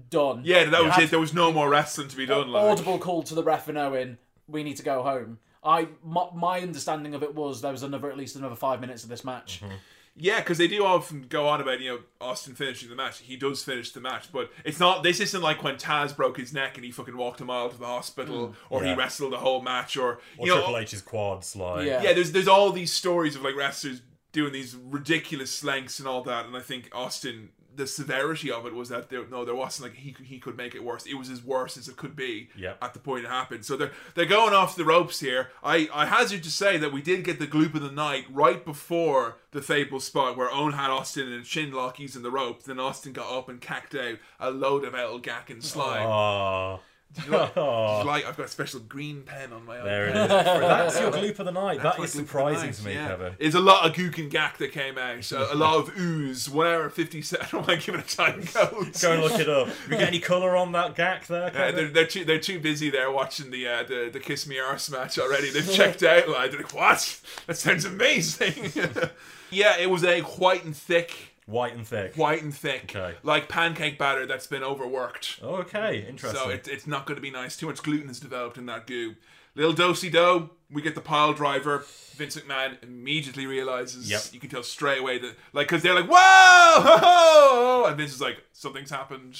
done. 0.10 0.44
Yeah, 0.46 0.66
that 0.66 0.84
was 0.84 0.94
Had 0.94 1.04
it. 1.06 1.10
There 1.10 1.20
was 1.20 1.34
no 1.34 1.52
more 1.52 1.68
wrestling 1.70 2.08
to 2.10 2.16
be 2.16 2.26
done. 2.28 2.50
Like. 2.52 2.64
audible 2.64 3.00
call 3.00 3.24
to 3.24 3.36
the 3.36 3.44
ref 3.44 3.68
and 3.68 3.78
Owen, 3.80 4.20
we 4.52 4.64
need 4.64 4.78
to 4.78 4.84
go 4.84 5.04
home. 5.04 5.40
I 5.64 5.88
my, 6.04 6.28
my 6.34 6.60
understanding 6.60 7.14
of 7.14 7.24
it 7.24 7.36
was 7.36 7.62
there 7.62 7.72
was 7.72 7.84
another 7.84 8.10
at 8.10 8.18
least 8.18 8.36
another 8.36 8.56
five 8.56 8.82
minutes 8.82 9.04
of 9.04 9.10
this 9.10 9.24
match. 9.24 9.62
Mm-hmm. 9.62 9.76
Yeah, 10.18 10.40
because 10.40 10.58
they 10.58 10.68
do 10.68 10.84
often 10.84 11.26
go 11.30 11.48
on 11.48 11.62
about 11.62 11.80
you 11.80 11.90
know 11.90 12.00
Austin 12.20 12.54
finishing 12.54 12.90
the 12.90 12.96
match. 12.96 13.20
He 13.20 13.38
does 13.38 13.64
finish 13.64 13.92
the 13.92 14.02
match, 14.02 14.32
but 14.34 14.52
it's 14.66 14.80
not. 14.80 15.04
This 15.04 15.22
isn't 15.22 15.42
like 15.42 15.64
when 15.64 15.78
Taz 15.78 16.14
broke 16.16 16.38
his 16.38 16.52
neck 16.54 16.76
and 16.76 16.84
he 16.84 16.92
fucking 16.92 17.16
walked 17.16 17.40
a 17.40 17.46
mile 17.46 17.70
to 17.70 17.78
the 17.78 17.86
hospital, 17.86 18.54
or 18.70 18.84
he 18.84 18.94
wrestled 18.94 19.32
the 19.32 19.38
whole 19.38 19.62
match, 19.62 19.96
or 19.96 20.20
or 20.38 20.48
you 20.48 20.48
know, 20.48 20.56
Triple 20.58 20.78
H's 20.80 21.02
quads, 21.02 21.56
like, 21.56 21.88
Yeah. 21.88 22.04
yeah. 22.04 22.14
There's 22.14 22.34
there's 22.34 22.50
all 22.50 22.72
these 22.72 22.92
stories 22.92 23.38
of 23.38 23.42
like 23.44 23.56
wrestlers 23.56 24.02
doing 24.34 24.52
these 24.52 24.76
ridiculous 24.76 25.64
lengths 25.64 26.00
and 26.00 26.08
all 26.08 26.24
that, 26.24 26.46
and 26.46 26.56
I 26.58 26.62
think 26.62 26.90
Austin. 26.94 27.50
The 27.74 27.88
severity 27.88 28.52
of 28.52 28.66
it 28.66 28.74
was 28.76 28.90
that 28.90 29.10
there, 29.10 29.26
no, 29.32 29.46
there 29.46 29.56
wasn't 29.56 29.90
like 29.90 29.98
he 30.00 30.14
he 30.24 30.40
could 30.40 30.58
make 30.58 30.76
it 30.76 30.84
worse. 30.84 31.06
It 31.06 31.14
was 31.16 31.30
as 31.30 31.42
worse 31.44 31.78
as 31.78 31.88
it 31.88 31.96
could 31.96 32.16
be 32.16 32.50
Yep. 32.58 32.78
at 32.82 32.94
the 32.94 33.00
point 33.00 33.24
it 33.24 33.30
happened. 33.30 33.64
So 33.66 33.78
they're 33.78 33.92
they're 34.14 34.26
going 34.26 34.54
off 34.54 34.76
the 34.76 34.84
ropes 34.86 35.22
here. 35.22 35.52
I 35.64 35.88
I 35.94 36.06
hazard 36.06 36.44
to 36.44 36.52
say 36.52 36.78
that 36.78 36.92
we 36.92 37.02
did 37.02 37.24
get 37.24 37.40
the 37.40 37.48
gloop 37.48 37.74
of 37.76 37.82
the 37.82 37.92
night 37.92 38.26
right 38.30 38.64
before 38.66 39.38
the 39.52 39.62
fatal 39.62 40.00
spot 40.02 40.36
where 40.38 40.52
Owen 40.52 40.74
had 40.74 40.90
Austin 40.90 41.32
and 41.32 41.46
chin 41.46 41.72
lock, 41.72 41.98
he's 41.98 42.16
in 42.16 42.24
the 42.24 42.32
rope. 42.32 42.64
Then 42.64 42.80
Austin 42.80 43.14
got 43.14 43.32
up 43.32 43.48
and 43.50 43.62
cacked 43.62 43.96
out 43.96 44.18
a 44.40 44.52
load 44.52 44.84
of 44.84 44.94
El 44.94 45.20
Gack 45.20 45.50
and 45.50 45.64
slime. 45.64 46.04
You 46.04 46.80
like, 47.30 47.56
like- 47.56 48.26
I've 48.26 48.38
got 48.38 48.46
a 48.46 48.50
special 48.50 48.80
green 48.82 49.24
pen 49.24 49.52
on 49.54 49.66
my 49.66 49.80
own. 49.80 49.86
there 49.86 50.06
it 50.08 50.16
is. 50.16 50.28
That's 50.30 51.00
your 51.00 51.12
gloop 51.12 51.40
of 51.40 51.46
the 51.46 51.52
night. 51.52 51.82
That's 51.82 51.96
that 51.96 52.00
my 52.00 52.06
is 52.06 52.12
gloop 52.16 52.20
of 52.20 52.22
the 52.22 52.28
surprising 52.28 52.66
night, 52.68 52.74
to 52.76 52.86
me, 52.86 52.94
yeah. 52.94 53.08
Kevin. 53.08 53.34
It's 53.40 53.56
a 53.56 53.60
lot 53.60 53.86
of 53.90 53.94
gook 53.96 54.18
and 54.18 54.32
gack 54.32 54.58
that 54.60 54.72
came 54.72 54.98
out. 54.98 55.32
A, 55.32 55.54
a 55.54 55.56
lot 55.56 55.78
of 55.78 55.98
ooze. 56.00 56.50
One 56.50 56.68
hour 56.68 56.90
fifty 56.90 57.22
seven. 57.22 57.46
I 57.46 57.50
don't 57.52 57.68
want 57.68 57.82
to 57.82 57.86
give 57.92 57.96
it 58.00 58.14
a 58.14 58.16
time 58.16 58.44
code. 58.44 58.94
Go 59.02 59.12
and 59.12 59.22
look 59.22 59.40
it 59.40 59.50
up. 59.50 59.68
We 59.90 59.98
get 59.98 60.08
any 60.08 60.20
colour 60.20 60.56
on 60.56 60.72
that 60.74 60.96
gack 60.96 61.28
there, 61.28 61.46
Uh, 61.48 61.50
Kevin? 61.52 61.76
they're, 61.76 61.90
they're 61.90 62.08
too 62.08 62.26
they're 62.26 62.40
too 62.40 62.60
busy 62.60 62.90
there 62.90 63.12
watching 63.12 63.52
the 63.52 63.68
uh, 63.68 63.84
the 63.84 64.10
the 64.12 64.20
Kiss 64.20 64.48
Me 64.48 64.60
Arse 64.60 64.90
match 64.90 65.20
already. 65.20 65.50
They've 65.50 65.70
checked 65.72 66.04
out. 66.04 66.30
Like 66.30 66.52
they're 66.52 66.62
like, 66.62 66.74
what? 66.74 67.20
That 67.48 67.58
sounds 67.58 67.86
amazing. 67.86 68.72
yeah, 69.52 69.78
it 69.78 69.90
was 69.90 70.04
a 70.04 70.22
white 70.22 70.64
and 70.64 70.76
thick, 70.76 71.31
White 71.46 71.76
and 71.76 71.86
thick. 71.86 72.16
white 72.16 72.44
and 72.44 72.54
thick, 72.56 72.96
Okay. 72.96 73.16
like 73.24 73.50
pancake 73.50 73.98
batter 73.98 74.26
that's 74.26 74.48
been 74.48 74.64
overworked. 74.64 75.40
Okay, 75.44 76.06
interesting. 76.08 76.40
So 76.40 76.50
it, 76.50 76.68
it's 76.68 76.88
not 76.88 77.06
going 77.06 77.16
to 77.16 77.22
be 77.22 77.32
nice. 77.32 77.58
Too 77.58 77.66
much 77.66 77.82
gluten 77.84 78.10
is 78.10 78.20
developed 78.20 78.58
in 78.58 78.68
that 78.68 78.88
goo. 78.88 79.16
Little 79.56 79.74
dosey 79.74 80.10
dough. 80.10 80.52
We 80.72 80.82
get 80.82 80.96
the 80.96 81.02
pile 81.02 81.34
driver. 81.34 81.84
Vince 82.16 82.38
McMahon 82.38 82.82
immediately 82.84 83.46
realizes. 83.46 84.10
Yep. 84.10 84.22
You 84.32 84.40
can 84.40 84.50
tell 84.50 84.64
straight 84.64 85.00
away 85.00 85.18
that, 85.18 85.36
like, 85.52 85.68
because 85.68 85.84
they're 85.84 85.94
like, 85.96 86.08
"Whoa!" 86.08 86.16
ho, 86.82 86.98
ho," 87.02 87.86
and 87.88 87.98
Vince 87.98 88.14
is 88.14 88.22
like, 88.22 88.38
"Something's 88.54 88.90
happened. 88.92 89.38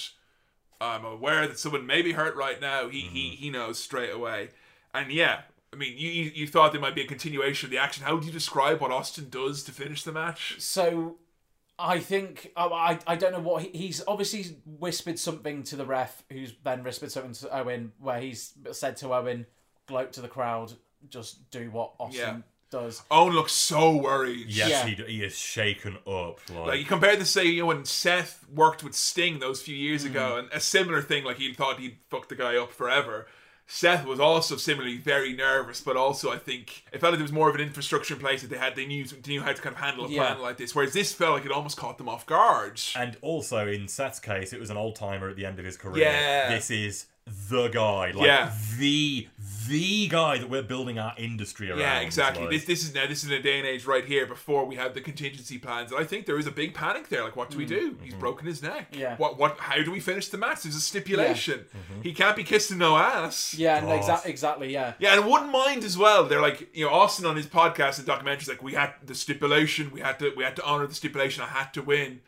I'm 0.82 1.06
aware 1.06 1.48
that 1.48 1.60
someone 1.60 1.86
may 1.86 2.02
be 2.02 2.12
hurt 2.12 2.36
right 2.36 2.60
now." 2.60 2.90
He 2.90 3.02
he 3.02 3.08
mm-hmm. 3.30 3.36
he 3.38 3.50
knows 3.50 3.80
straight 3.80 4.14
away. 4.14 4.50
And 4.94 5.10
yeah, 5.14 5.42
I 5.72 5.78
mean, 5.78 5.98
you 5.98 6.10
you 6.10 6.32
you 6.36 6.48
thought 6.48 6.74
there 6.74 6.82
might 6.82 6.96
be 6.96 7.04
a 7.04 7.08
continuation 7.08 7.68
of 7.68 7.72
the 7.72 7.78
action. 7.78 8.04
How 8.04 8.16
would 8.16 8.26
you 8.26 8.32
describe 8.34 8.82
what 8.82 8.92
Austin 8.92 9.30
does 9.30 9.64
to 9.64 9.72
finish 9.72 10.04
the 10.04 10.12
match? 10.12 10.56
So 10.60 11.16
I 11.82 12.00
think 12.00 12.52
I 12.56 12.66
I, 12.66 13.00
I 13.08 13.16
don't 13.16 13.32
know 13.34 13.40
what 13.40 13.64
he, 13.64 13.70
he's 13.78 14.04
obviously 14.08 14.58
whispered 14.66 15.18
something 15.20 15.64
to 15.64 15.76
the 15.76 15.86
ref, 15.86 16.24
who's 16.32 16.54
then 16.64 16.84
whispered 16.84 17.12
something 17.12 17.34
to 17.34 17.58
Owen, 17.60 17.92
where 18.00 18.20
he's 18.20 18.54
said 18.72 18.98
to 18.98 19.14
Owen, 19.14 19.46
"Gloat 19.88 20.14
to 20.14 20.22
the 20.22 20.28
crowd, 20.28 20.74
just 21.10 21.50
do 21.52 21.72
what 21.72 21.94
Austin 22.00 22.20
Yeah. 22.20 22.38
does." 22.70 23.02
Owen 23.12 23.34
looks 23.34 23.54
so 23.54 23.96
worried. 23.96 24.48
yes, 24.48 24.70
Yeah. 24.70 24.86
he, 24.86 25.04
he 25.18 25.24
is 25.24 25.38
shaken 25.38 25.98
up. 26.08 26.40
Like, 26.50 26.68
Like 26.68 26.80
you 26.80 26.86
compare 26.86 27.16
this, 27.16 27.30
say, 27.32 27.46
you 27.46 27.62
know, 27.62 27.68
when 27.68 27.86
Seth 27.86 28.46
worked 28.50 28.84
with 28.84 28.94
Sting 28.96 29.40
those 29.40 29.62
few 29.62 29.76
years 29.76 30.04
Mm. 30.04 30.12
ago, 30.12 30.38
and 30.38 30.50
a 30.54 30.60
similar 30.60 31.02
thing, 31.02 31.24
like 31.24 31.38
he 31.38 31.54
thought 31.54 31.80
he'd 31.80 31.98
fuck 32.10 32.28
the 32.30 32.36
guy 32.36 32.56
up 32.58 32.72
forever. 32.72 33.28
Seth 33.74 34.06
was 34.06 34.20
also 34.20 34.58
similarly 34.58 34.98
very 34.98 35.32
nervous, 35.34 35.80
but 35.80 35.96
also 35.96 36.30
I 36.30 36.38
think 36.38 36.84
it 36.92 37.00
felt 37.00 37.14
like 37.14 37.20
there 37.20 37.24
was 37.24 37.32
more 37.32 37.48
of 37.48 37.56
an 37.56 37.62
infrastructure 37.62 38.14
in 38.16 38.20
place 38.20 38.42
that 38.42 38.50
they 38.50 38.58
had. 38.58 38.76
They 38.76 38.86
knew 38.86 39.06
they 39.06 39.32
knew 39.32 39.42
how 39.42 39.54
to 39.54 39.62
kind 39.62 39.74
of 39.74 39.82
handle 39.82 40.06
a 40.06 40.10
Yeah. 40.10 40.26
plan 40.34 40.42
like 40.42 40.58
this. 40.58 40.76
Whereas 40.76 40.92
this 40.92 41.14
felt 41.14 41.36
like 41.36 41.46
it 41.46 41.54
almost 41.54 41.78
caught 41.78 41.98
them 41.98 42.10
off 42.10 42.26
guard. 42.26 42.82
And 42.98 43.16
also 43.22 43.68
in 43.70 43.88
Seth's 43.88 44.20
case, 44.20 44.52
it 44.52 44.60
was 44.60 44.70
an 44.70 44.76
old 44.76 44.98
timer 44.98 45.30
at 45.30 45.38
the 45.38 45.46
end 45.46 45.58
of 45.58 45.64
his 45.64 45.78
career. 45.78 46.04
Yeah. 46.04 46.50
This 46.54 46.70
is 46.70 47.06
the 47.50 47.68
guy, 47.70 48.12
like 48.12 48.26
Yeah. 48.26 48.52
the 48.78 49.28
the 49.68 50.08
guy 50.08 50.38
that 50.40 50.50
we're 50.50 50.64
building 50.64 50.98
our 50.98 51.14
industry 51.18 51.70
around. 51.70 51.80
Yeah, 51.80 52.00
exactly. 52.00 52.42
like- 52.44 52.52
This 52.52 52.66
this 52.66 52.84
is 52.84 52.96
now 52.96 53.06
this 53.06 53.24
is 53.24 53.30
in 53.30 53.38
a 53.38 53.42
day 53.42 53.60
and 53.60 53.68
age 53.68 53.86
right 53.86 54.04
here 54.04 54.26
before 54.26 54.66
we 54.66 54.76
have 54.76 54.94
the 54.96 55.02
contingency 55.02 55.60
plans, 55.60 55.92
and 55.92 56.02
I 56.02 56.04
think 56.04 56.26
there 56.26 56.38
is 56.40 56.48
a 56.48 56.52
big 56.52 56.74
panic 56.74 57.10
there. 57.10 57.24
Like, 57.24 57.36
what 57.36 57.52
do 57.52 57.58
we 57.58 57.66
do? 57.66 57.96
He's 58.04 58.16
broken 58.16 58.48
his 58.48 58.64
neck. 58.64 58.92
Mm. 58.92 59.00
Yeah. 59.00 59.16
What 59.18 59.38
what? 59.38 59.60
How 59.60 59.82
do 59.84 59.92
we 59.92 60.00
finish 60.00 60.28
the 60.30 60.38
match? 60.38 60.64
There's 60.64 60.76
a 60.76 60.82
stipulation. 60.82 61.60
Mm-hmm. 61.60 62.02
He 62.02 62.12
can't 62.14 62.36
be 62.36 62.44
kissing 62.44 62.80
no 62.80 62.98
ass. 62.98 63.54
Yeah, 63.54 63.78
and 63.78 63.88
exa- 63.88 64.26
exactly. 64.26 64.74
Yeah, 64.74 64.94
Yeah, 65.00 65.14
and 65.16 65.26
wouldn't 65.30 65.52
mind 65.52 65.84
as 65.84 65.98
well. 65.98 66.26
They're 66.26 66.42
like, 66.42 66.70
you 66.76 66.86
know, 66.86 66.92
Austin 66.92 67.26
on 67.28 67.36
his 67.36 67.46
podcast 67.46 68.00
and 68.00 68.08
documentaries, 68.08 68.48
like, 68.50 68.64
we 68.64 68.74
had 68.74 68.94
the 69.06 69.14
stipulation, 69.16 69.92
we 69.92 70.02
had 70.02 70.18
to, 70.20 70.34
we 70.36 70.44
had 70.44 70.56
to 70.56 70.66
honor 70.66 70.88
the 70.88 70.96
stipulation. 70.96 71.44
I 71.44 71.48
had 71.48 71.72
to 71.76 71.82
win. 71.84 72.22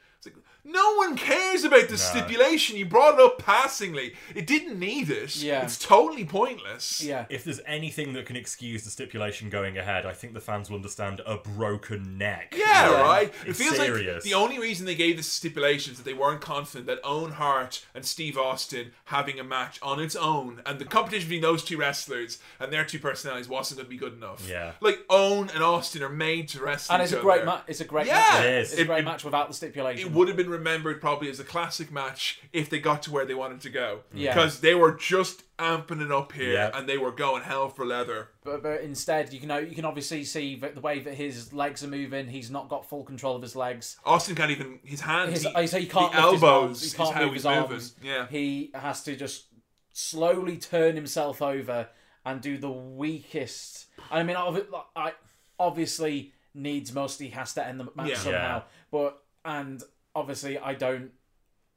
It's 0.65 0.73
like, 0.73 0.73
no 0.76 0.95
one 0.95 1.15
cares 1.18 1.64
about 1.64 1.90
the 1.90 1.98
stipulation. 1.98 2.77
You 2.77 2.85
brought 2.85 3.15
it 3.15 3.19
up 3.19 3.40
passingly. 3.40 4.14
It 4.35 4.48
didn't 4.48 4.80
need 4.80 5.10
it. 5.10 5.35
Yeah. 5.35 5.64
it's 5.64 5.77
totally 5.77 6.26
pointless. 6.26 7.03
yeah. 7.03 7.26
if 7.30 7.44
there's 7.44 7.61
anything 7.65 8.14
that 8.14 8.26
can 8.26 8.35
excuse 8.35 8.84
the 8.84 8.90
stipulation 8.90 9.49
going 9.49 9.77
ahead, 9.77 10.06
I 10.06 10.14
think 10.14 10.34
the 10.34 10.40
fans 10.41 10.69
will 10.69 10.77
understand 10.77 11.22
a 11.26 11.38
broken 11.38 12.18
neck. 12.18 12.53
Yeah, 12.57 12.91
Yeah. 12.91 13.02
right. 13.02 13.34
It 13.45 13.56
feels 13.56 13.76
serious. 13.76 14.15
like 14.15 14.23
the 14.23 14.34
only 14.34 14.60
reason 14.60 14.85
they 14.85 14.95
gave 14.95 15.18
the 15.18 15.23
stipulation 15.23 15.91
is 15.94 15.98
that 15.98 16.06
they 16.06 16.14
weren't 16.14 16.41
confident 16.41 16.88
that 16.88 16.99
Owen 17.03 17.34
Hart 17.34 17.85
and 17.94 18.06
Steve 18.06 18.38
Austin 18.38 18.91
having 19.06 19.40
a 19.40 19.44
match 19.44 19.80
on 19.81 19.99
its 19.99 20.15
own 20.15 20.61
and 20.65 20.80
the 20.80 20.85
competition 20.85 21.27
between 21.30 21.41
those 21.41 21.64
two 21.64 21.77
wrestlers 21.77 22.40
and 22.60 22.72
their 22.72 22.85
two 22.85 22.99
personalities 22.99 23.48
wasn't 23.49 23.77
going 23.77 23.85
to 23.85 23.90
be 23.90 23.98
good 23.98 24.14
enough. 24.14 24.48
Yeah. 24.49 24.73
like 24.81 24.99
Owen 25.10 25.49
and 25.53 25.64
Austin 25.64 26.03
are 26.03 26.10
made 26.10 26.48
to 26.49 26.64
wrestle. 26.64 26.94
And 26.94 27.03
it's 27.03 27.11
each 27.11 27.19
a 27.19 27.22
great 27.22 27.45
match. 27.45 27.64
It's 27.68 27.81
a 27.81 27.85
great 27.85 28.07
Yeah. 28.07 28.15
match. 28.19 28.45
It 28.45 28.53
is. 28.53 28.72
It's 28.73 28.81
a 28.81 28.85
great 28.85 28.99
It- 28.99 29.06
match 29.06 29.23
without 29.23 29.48
the 29.48 29.53
stipulation. 29.53 30.07
It 30.07 30.11
would 30.14 30.27
have 30.27 30.38
been 30.38 30.49
remembered 30.54 31.02
probably 31.02 31.30
as 31.30 31.40
a 31.40 31.44
classic 31.44 31.92
match 31.92 32.40
if 32.54 32.70
they 32.70 32.80
got 32.80 33.02
to 33.04 33.12
where 33.12 33.26
they 33.26 33.34
wanted 33.34 33.60
to 33.62 33.70
go. 33.70 34.00
Yeah. 34.14 34.34
Because 34.34 34.62
they 34.62 34.74
were 34.76 34.94
just 34.94 35.44
amping 35.58 36.02
it 36.02 36.12
up 36.12 36.32
here 36.32 36.54
Yeah. 36.54 36.72
and 36.74 36.88
they 36.88 36.98
were 36.98 37.12
going 37.12 37.44
hell 37.44 37.68
for 37.70 37.86
leather. 37.86 38.30
but, 38.44 38.64
but 38.64 38.82
instead, 38.82 39.34
you 39.34 39.40
can 39.40 39.50
know 39.50 39.58
you 39.58 39.76
can 39.76 39.86
obviously 39.86 40.24
see 40.24 40.56
that 40.58 40.76
the 40.76 40.82
way 40.82 41.00
that 41.00 41.14
his 41.16 41.52
legs 41.54 41.84
are 41.84 41.88
moving. 41.88 42.28
He's 42.28 42.50
not 42.52 42.70
got 42.70 42.88
full 42.88 43.04
control 43.04 43.36
of 43.36 43.42
his 43.42 43.56
legs. 43.56 43.98
Austin 44.06 44.36
can't 44.36 44.52
even 44.52 44.80
his 44.84 45.02
hands. 45.02 45.34
His, 45.44 45.48
he, 45.56 45.68
so 45.68 45.80
he 45.80 45.86
can't 45.88 46.12
the 46.14 46.20
lift 46.22 46.34
his 46.34 46.44
elbows 46.44 46.64
arms. 46.64 46.92
He 46.92 46.98
can't 46.98 47.14
how 47.16 47.22
move 47.24 47.34
he's 47.34 47.44
his 47.44 47.46
moving. 47.46 47.72
arms. 47.72 47.96
Yeah. 48.04 48.28
He 48.30 48.72
has 48.74 49.04
to 49.04 49.16
just 49.16 49.46
slowly 49.94 50.58
turn 50.58 50.96
himself 50.96 51.42
over 51.42 51.90
and 52.26 52.42
do 52.42 52.58
the 52.58 52.72
weakest. 52.72 53.88
I 54.12 54.24
mean, 54.24 54.38
I 54.38 55.14
obviously 55.60 56.34
needs 56.54 56.94
most. 56.94 57.20
He 57.20 57.30
has 57.30 57.54
to 57.56 57.66
end 57.66 57.80
the 57.80 57.88
match 57.96 58.10
Yeah. 58.10 58.16
somehow. 58.18 58.58
Yeah. 58.58 58.62
But 58.92 59.20
and 59.46 59.84
obviously, 60.15 60.57
I 60.57 60.73
don't 60.73 61.11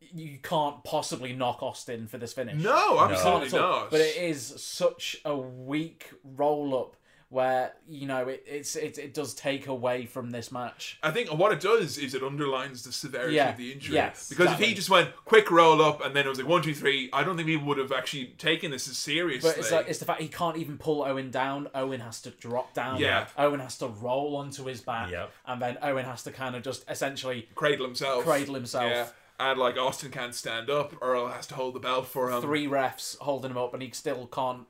you 0.00 0.38
can't 0.42 0.84
possibly 0.84 1.32
knock 1.32 1.62
Austin 1.62 2.06
for 2.06 2.18
this 2.18 2.32
finish. 2.32 2.62
No, 2.62 3.00
absolutely 3.00 3.58
not. 3.58 3.90
But 3.90 4.00
it 4.00 4.16
is 4.16 4.46
such 4.62 5.16
a 5.24 5.36
weak 5.36 6.10
roll 6.22 6.78
up 6.78 6.95
where 7.28 7.72
you 7.88 8.06
know 8.06 8.28
it 8.28 8.44
it's 8.46 8.76
it, 8.76 8.98
it 8.98 9.12
does 9.12 9.34
take 9.34 9.66
away 9.66 10.06
from 10.06 10.30
this 10.30 10.52
match. 10.52 10.96
I 11.02 11.10
think 11.10 11.28
what 11.32 11.52
it 11.52 11.60
does 11.60 11.98
is 11.98 12.14
it 12.14 12.22
underlines 12.22 12.84
the 12.84 12.92
severity 12.92 13.34
Yeah. 13.34 13.50
of 13.50 13.56
the 13.56 13.72
injury. 13.72 13.94
Yes, 13.96 14.28
because 14.28 14.52
if 14.52 14.58
he 14.60 14.74
just 14.74 14.88
went 14.88 15.10
quick 15.24 15.50
roll 15.50 15.82
up 15.82 16.04
and 16.04 16.14
then 16.14 16.24
it 16.24 16.28
was 16.28 16.38
like 16.38 16.46
one, 16.46 16.62
two, 16.62 16.74
three, 16.74 17.10
I 17.12 17.24
don't 17.24 17.36
think 17.36 17.48
people 17.48 17.66
would 17.66 17.78
have 17.78 17.90
actually 17.90 18.26
taken 18.38 18.70
this 18.70 18.88
as 18.88 18.96
seriously. 18.96 19.50
But 19.50 19.58
it's 19.58 19.72
like 19.72 19.88
it's 19.88 19.98
the 19.98 20.04
fact 20.04 20.20
he 20.20 20.28
can't 20.28 20.56
even 20.56 20.78
pull 20.78 21.02
Owen 21.02 21.30
down. 21.32 21.68
Owen 21.74 22.00
has 22.00 22.20
to 22.22 22.30
drop 22.30 22.72
down. 22.74 23.00
Yeah. 23.00 23.26
Owen 23.36 23.58
has 23.60 23.76
to 23.78 23.88
roll 23.88 24.36
onto 24.36 24.64
his 24.66 24.80
back. 24.80 25.10
Yep. 25.10 25.30
And 25.46 25.60
then 25.60 25.78
Owen 25.82 26.04
has 26.04 26.22
to 26.24 26.30
kind 26.30 26.54
of 26.54 26.62
just 26.62 26.88
essentially 26.88 27.48
cradle 27.56 27.86
himself. 27.86 28.22
Cradle 28.24 28.54
himself. 28.54 28.90
Yeah. 28.92 29.06
And 29.38 29.58
like 29.58 29.76
Austin 29.76 30.10
can't 30.10 30.34
stand 30.34 30.70
up, 30.70 30.94
Earl 31.02 31.28
has 31.28 31.46
to 31.48 31.54
hold 31.56 31.74
the 31.74 31.80
belt 31.80 32.06
for 32.06 32.30
him. 32.30 32.40
three 32.40 32.66
refs 32.66 33.18
holding 33.18 33.50
him 33.50 33.58
up, 33.58 33.74
and 33.74 33.82
he 33.82 33.90
still 33.90 34.26
can't 34.28 34.66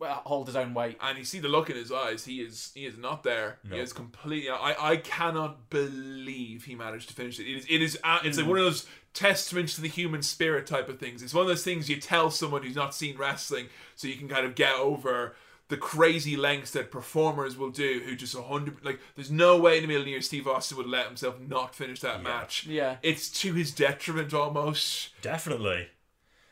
hold 0.00 0.46
his 0.46 0.56
own 0.56 0.72
weight. 0.74 0.96
and 1.02 1.18
you 1.18 1.24
see 1.24 1.38
the 1.40 1.48
look 1.48 1.68
in 1.70 1.76
his 1.76 1.92
eyes. 1.92 2.24
He 2.24 2.40
is 2.40 2.70
he 2.74 2.86
is 2.86 2.96
not 2.96 3.22
there. 3.22 3.58
He 3.70 3.78
is 3.78 3.92
completely. 3.92 4.48
I 4.50 4.74
I 4.92 4.96
cannot 4.96 5.70
believe 5.70 6.64
he 6.64 6.74
managed 6.74 7.08
to 7.08 7.14
finish 7.14 7.38
it. 7.38 7.46
It 7.46 7.56
is 7.58 7.66
it 7.68 7.82
is 7.82 7.98
uh, 8.04 8.20
it's 8.24 8.38
like 8.38 8.46
one 8.46 8.58
of 8.58 8.64
those 8.64 8.86
testaments 9.12 9.74
to 9.76 9.80
the 9.80 9.88
human 9.88 10.22
spirit 10.22 10.66
type 10.66 10.88
of 10.88 10.98
things. 10.98 11.22
It's 11.22 11.34
one 11.34 11.42
of 11.42 11.48
those 11.48 11.64
things 11.64 11.88
you 11.88 12.00
tell 12.00 12.30
someone 12.30 12.62
who's 12.62 12.76
not 12.76 12.94
seen 12.94 13.16
wrestling, 13.16 13.66
so 13.96 14.08
you 14.08 14.16
can 14.16 14.28
kind 14.28 14.46
of 14.46 14.54
get 14.54 14.74
over 14.74 15.36
the 15.68 15.76
crazy 15.78 16.36
lengths 16.36 16.72
that 16.72 16.90
performers 16.90 17.56
will 17.56 17.70
do. 17.70 18.02
Who 18.04 18.16
just 18.16 18.34
a 18.34 18.42
hundred 18.42 18.84
like 18.84 19.00
there's 19.16 19.30
no 19.30 19.58
way 19.58 19.78
in 19.78 19.84
a 19.84 19.86
million 19.86 20.08
years 20.08 20.26
Steve 20.26 20.46
Austin 20.48 20.76
would 20.78 20.86
let 20.86 21.06
himself 21.06 21.40
not 21.40 21.74
finish 21.74 22.00
that 22.00 22.22
match. 22.22 22.66
Yeah. 22.66 22.96
it's 23.02 23.28
to 23.42 23.52
his 23.54 23.70
detriment 23.70 24.32
almost. 24.34 25.10
Definitely. 25.22 25.88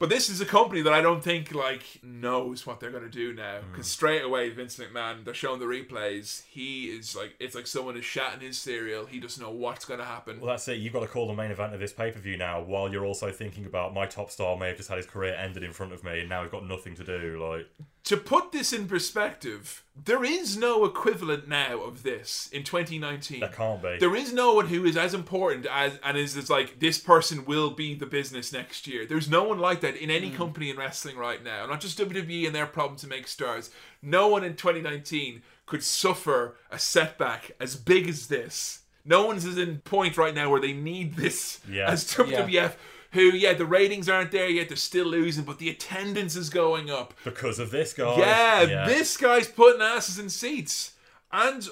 But 0.03 0.11
this 0.11 0.29
is 0.29 0.41
a 0.41 0.45
company 0.45 0.83
that 0.83 0.93
I 0.93 1.01
don't 1.01 1.23
think 1.23 1.55
like 1.55 2.01
knows 2.03 2.67
what 2.67 2.81
they're 2.81 2.91
gonna 2.91 3.09
do 3.09 3.33
now. 3.33 3.61
Hmm. 3.61 3.71
Because 3.71 3.87
straight 3.87 4.25
away, 4.25 4.51
Vince 4.51 4.77
McMahon, 4.77 5.25
they're 5.25 5.33
showing 5.33 5.61
the 5.61 5.67
replays. 5.67 6.43
He 6.47 6.87
is 6.87 7.15
like, 7.15 7.37
it's 7.39 7.55
like 7.55 7.69
someone 7.69 7.97
is 7.97 8.05
shatting 8.05 8.41
his 8.41 8.59
cereal. 8.59 9.07
He 9.07 9.21
doesn't 9.21 9.41
know 9.41 9.53
what's 9.53 9.85
gonna 9.85 10.05
happen. 10.05 10.41
Well, 10.41 10.51
that's 10.51 10.67
it. 10.67 10.81
You've 10.81 10.93
got 10.93 11.03
to 11.03 11.07
call 11.07 11.29
the 11.29 11.35
main 11.35 11.53
event 11.53 11.73
of 11.73 11.79
this 11.79 11.93
pay 11.93 12.11
per 12.11 12.19
view 12.19 12.37
now, 12.37 12.61
while 12.61 12.91
you're 12.91 13.07
also 13.07 13.31
thinking 13.31 13.65
about 13.65 13.95
my 13.95 14.07
top 14.07 14.33
star 14.33 14.57
may 14.57 14.67
have 14.67 14.77
just 14.77 14.89
had 14.89 14.97
his 14.97 15.07
career 15.07 15.37
ended 15.37 15.63
in 15.63 15.73
front 15.73 15.93
of 15.93 16.03
me, 16.03 16.19
and 16.19 16.29
now 16.29 16.43
we've 16.43 16.51
got 16.51 16.67
nothing 16.67 16.97
to 16.97 17.05
do. 17.05 17.41
Like, 17.41 17.69
to 18.03 18.17
put 18.17 18.51
this 18.51 18.73
in 18.73 18.89
perspective, 18.89 19.85
there 19.95 20.25
is 20.25 20.57
no 20.57 20.85
equivalent 20.85 21.49
now 21.49 21.81
of 21.83 22.03
this 22.03 22.49
in 22.51 22.65
2019. 22.65 23.41
there 23.41 23.49
can't 23.51 23.83
be. 23.83 23.99
There 23.99 24.17
is 24.17 24.33
no 24.33 24.55
one 24.55 24.67
who 24.69 24.85
is 24.85 24.97
as 24.97 25.13
important 25.13 25.67
as 25.67 25.99
and 26.03 26.17
is, 26.17 26.37
is 26.37 26.49
like 26.49 26.81
this 26.81 26.99
person 26.99 27.45
will 27.45 27.71
be 27.71 27.95
the 27.95 28.07
business 28.07 28.53
next 28.53 28.87
year. 28.87 29.07
There's 29.07 29.29
no 29.29 29.45
one 29.45 29.59
like 29.59 29.81
that 29.83 29.97
in 29.97 30.11
any 30.11 30.31
hmm. 30.31 30.37
company 30.37 30.71
in 30.71 30.77
wrestling 30.77 31.17
right 31.17 31.45
now. 31.45 31.67
Not 31.67 31.81
just 31.81 31.99
WWE 31.99 32.47
and 32.47 32.55
their 32.55 32.67
problem 32.67 32.99
to 33.01 33.07
make 33.07 33.29
stars. 33.29 33.71
No 34.01 34.29
one 34.29 34.45
in 34.45 34.57
2019 34.57 35.43
could 35.67 35.83
suffer 35.83 36.57
a 36.71 36.79
setback 36.79 37.53
as 37.61 37.77
big 37.77 38.09
as 38.09 38.29
this. 38.29 38.81
No 39.05 39.27
one's 39.27 39.45
is 39.45 39.59
in 39.59 39.79
point 39.79 40.17
right 40.17 40.35
now 40.35 40.49
where 40.49 40.61
they 40.61 40.73
need 40.73 41.17
this 41.17 41.61
Yeah. 41.69 41.91
as 41.91 42.05
WWF. 42.05 42.75
Who, 43.13 43.21
yeah, 43.23 43.53
the 43.53 43.67
ratings 43.67 44.09
aren't 44.09 44.31
there 44.33 44.49
yet. 44.49 44.69
They're 44.69 44.77
still 44.77 45.07
losing, 45.07 45.45
but 45.45 45.59
the 45.59 45.69
attendance 45.69 46.35
is 46.37 46.49
going 46.51 46.91
up. 46.91 47.13
because 47.25 47.59
of 47.59 47.71
this 47.71 47.93
guy. 47.93 48.17
Yeah, 48.17 48.87
this 48.87 49.17
guy's 49.17 49.47
putting 49.49 49.83
asses 49.83 50.19
in 50.19 50.31
seats. 50.31 50.93
And 51.31 51.69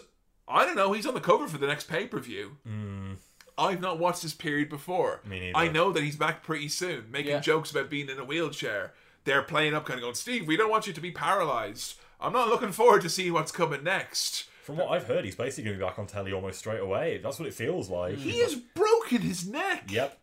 I 0.46 0.64
don't 0.66 0.76
know, 0.76 0.92
he's 0.92 1.06
on 1.06 1.14
the 1.14 1.20
cover 1.20 1.48
for 1.48 1.58
the 1.58 1.66
next 1.66 1.84
pay 1.88 2.06
per 2.06 2.18
view. 2.18 2.56
Hmm. 2.66 3.12
I've 3.56 3.80
not 3.80 3.98
watched 3.98 4.22
this 4.22 4.32
period 4.32 4.68
before. 4.70 5.20
Me 5.26 5.38
neither. 5.40 5.56
I 5.58 5.68
know 5.68 5.92
that 5.92 6.02
he's 6.02 6.16
back 6.16 6.42
pretty 6.42 6.68
soon, 6.68 7.10
making 7.10 7.32
Yeah. 7.32 7.40
jokes 7.40 7.70
about 7.70 7.90
being 7.90 8.08
in 8.08 8.18
a 8.18 8.24
wheelchair. 8.24 8.94
They're 9.24 9.42
playing 9.42 9.74
up, 9.74 9.84
kind 9.84 9.98
of 9.98 10.02
going, 10.02 10.14
Steve, 10.14 10.46
we 10.46 10.56
don't 10.56 10.70
want 10.70 10.86
you 10.86 10.92
to 10.94 11.00
be 11.00 11.10
paralyzed. 11.10 11.94
I'm 12.20 12.32
not 12.32 12.48
looking 12.48 12.72
forward 12.72 13.02
to 13.02 13.10
seeing 13.10 13.32
what's 13.34 13.52
coming 13.52 13.84
next. 13.84 14.44
From 14.62 14.76
what 14.78 14.90
I've 14.90 15.04
heard, 15.06 15.24
he's 15.26 15.34
basically 15.34 15.64
going 15.64 15.78
to 15.78 15.84
be 15.84 15.88
back 15.88 15.98
on 15.98 16.06
telly 16.06 16.32
almost 16.32 16.58
straight 16.58 16.80
away. 16.80 17.18
That's 17.22 17.38
what 17.38 17.48
it 17.48 17.54
feels 17.54 17.88
like. 17.90 18.16
He 18.16 18.38
has 18.40 18.54
broken 18.54 19.20
his 19.22 19.46
neck. 19.46 19.84
Yep. 19.90 20.18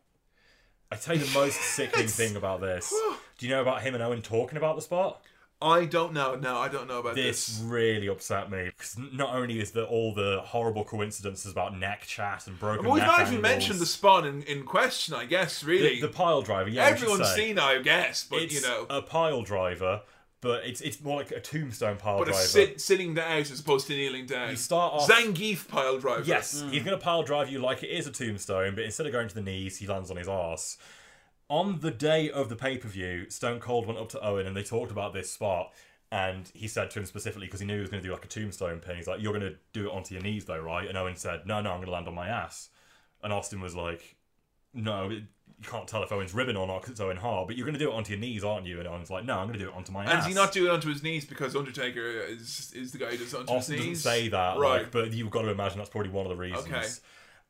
I 0.91 0.95
tell 0.95 1.15
you 1.18 1.23
the 1.23 1.34
most 1.34 1.59
sickening 1.59 2.07
thing 2.07 2.35
about 2.35 2.61
this. 2.61 2.93
Do 3.38 3.45
you 3.45 3.51
know 3.53 3.61
about 3.61 3.81
him 3.81 3.93
and 3.93 4.03
Owen 4.03 4.22
talking 4.22 4.57
about 4.57 4.76
the 4.76 4.81
spot? 4.81 5.22
I 5.61 5.85
don't 5.85 6.14
know. 6.14 6.35
No, 6.35 6.57
I 6.57 6.68
don't 6.68 6.88
know 6.88 6.99
about 6.99 7.15
This 7.15 7.47
this. 7.47 7.59
really 7.65 8.05
upset 8.07 8.51
me 8.51 8.65
because 8.65 8.95
not 9.11 9.34
only 9.34 9.59
is 9.59 9.72
there 9.72 9.85
all 9.85 10.14
the 10.14 10.39
horrible 10.45 10.84
coincidences 10.85 11.51
about 11.51 11.76
neck 11.77 12.01
chat 12.05 12.45
and 12.45 12.59
broken 12.59 12.85
Well, 12.85 12.93
we've 12.93 13.01
neck 13.01 13.07
not 13.09 13.22
even 13.22 13.34
angles, 13.38 13.41
mentioned 13.51 13.80
the 13.80 13.85
spot 13.88 14.26
in, 14.27 14.43
in 14.43 14.64
question, 14.65 15.15
I 15.15 15.26
guess, 15.26 15.64
really. 15.64 15.95
the, 15.99 16.07
the 16.07 16.14
pile 16.14 16.43
driver. 16.43 16.69
Yeah, 16.69 16.85
Everyone's 16.85 17.34
seen 17.34 17.57
I 17.57 17.80
guess, 17.81 18.27
but 18.30 18.43
it's 18.43 18.53
you 18.53 18.61
know. 18.61 18.85
a 18.89 19.01
pile 19.01 19.41
driver, 19.41 20.01
but 20.41 20.65
it's 20.65 20.81
it's 20.81 21.01
more 21.01 21.18
like 21.18 21.31
a 21.31 21.39
tombstone 21.39 21.97
pile 21.97 22.19
But 22.19 22.27
a 22.30 22.31
driver. 22.31 22.45
sit, 22.47 22.81
sitting 22.81 23.14
down 23.15 23.31
as 23.38 23.59
opposed 23.59 23.88
to 23.88 23.93
kneeling 23.93 24.26
down. 24.26 24.51
You 24.51 24.55
start 24.55 24.93
off- 24.93 25.09
Zangief 25.09 25.68
pile 25.68 25.97
driver. 25.97 26.23
Yes, 26.26 26.61
hmm. 26.61 26.69
he's 26.69 26.84
going 26.84 26.97
to 26.97 27.03
pile 27.03 27.23
drive 27.23 27.49
you 27.49 27.59
like 27.59 27.84
it 27.84 27.89
is 27.89 28.07
a 28.07 28.11
tombstone, 28.11 28.76
but 28.76 28.84
instead 28.84 29.05
of 29.05 29.11
going 29.11 29.27
to 29.27 29.35
the 29.35 29.41
knees, 29.41 29.77
he 29.77 29.88
lands 29.88 30.11
on 30.11 30.18
his 30.18 30.27
arse. 30.27 30.77
On 31.49 31.80
the 31.80 31.91
day 31.91 32.30
of 32.30 32.49
the 32.49 32.55
pay 32.55 32.77
per 32.77 32.88
view, 32.88 33.30
Stone 33.30 33.59
Cold 33.61 33.88
went 33.88 33.97
up 33.99 34.09
to 34.09 34.23
Owen 34.26 34.45
and 34.45 34.55
they 34.55 34.64
talked 34.64 34.91
about 34.91 35.14
this 35.14 35.31
spot. 35.31 35.73
And 36.09 36.49
he 36.53 36.69
said 36.69 36.89
to 36.91 36.99
him 36.99 37.05
specifically 37.05 37.47
because 37.47 37.59
he 37.59 37.65
knew 37.65 37.73
he 37.76 37.81
was 37.81 37.89
going 37.89 38.01
to 38.01 38.07
do 38.07 38.14
like 38.14 38.23
a 38.23 38.30
tombstone 38.30 38.80
pin. 38.80 38.95
He's 38.95 39.07
like, 39.07 39.22
"You're 39.22 39.34
going 39.38 39.51
to 39.51 39.57
do 39.73 39.89
it 39.89 39.91
onto 39.93 40.14
your 40.14 40.23
knees, 40.23 40.45
though, 40.45 40.57
right?" 40.59 40.88
And 40.88 40.97
Owen 40.97 41.18
said, 41.18 41.45
"No, 41.45 41.59
no, 41.59 41.72
I'm 41.72 41.80
going 41.80 41.88
to 41.88 41.91
land 41.91 42.07
on 42.07 42.15
my 42.15 42.30
ass." 42.30 42.69
And 43.22 43.34
Austin 43.34 43.59
was 43.59 43.76
like, 43.76 44.15
"No, 44.73 45.09
it- 45.09 45.23
you 45.60 45.68
can't 45.68 45.88
tell 45.88 46.04
if 46.04 46.12
Owen's 46.12 46.34
ribbon 46.34 46.56
or 46.56 46.68
not 46.68 46.82
because 46.82 46.92
it's 46.92 47.00
Owen 47.02 47.18
Hart, 47.18 47.48
but 47.48 47.58
you're 47.58 47.66
going 47.66 47.78
to 47.78 47.80
do 47.84 47.90
it 47.92 47.94
onto 47.96 48.12
your 48.12 48.20
knees, 48.20 48.44
aren't 48.44 48.66
you?" 48.68 48.78
And 48.80 48.88
Owen's 48.88 49.10
like, 49.10 49.26
"No, 49.26 49.38
I'm 49.40 49.48
going 49.48 49.58
to 49.60 49.66
do 49.66 49.70
it 49.72 49.76
onto 49.76 49.92
my 49.92 50.02
And 50.04 50.12
ass." 50.12 50.18
does 50.20 50.28
he 50.28 50.34
not 50.34 50.52
do 50.52 50.66
it 50.68 50.70
onto 50.70 50.90
his 50.90 51.02
knees 51.04 51.26
because 51.26 51.56
Undertaker 51.56 52.02
is 52.08 52.72
is 52.76 52.92
the 52.92 52.98
guy 53.00 53.12
who 53.12 53.18
does 53.18 53.34
it 53.34 53.40
onto 53.40 53.54
Austin 53.54 53.78
his 53.78 53.86
doesn't 53.86 53.96
say 54.12 54.28
that, 54.30 54.58
right? 54.58 54.84
like, 54.84 54.92
but 54.92 55.14
you've 55.14 55.32
got 55.32 55.42
to 55.42 55.50
imagine 55.50 55.78
that's 55.80 55.90
probably 55.90 56.12
one 56.12 56.26
of 56.26 56.30
the 56.30 56.36
reasons. 56.36 56.68
Okay. 56.68 56.86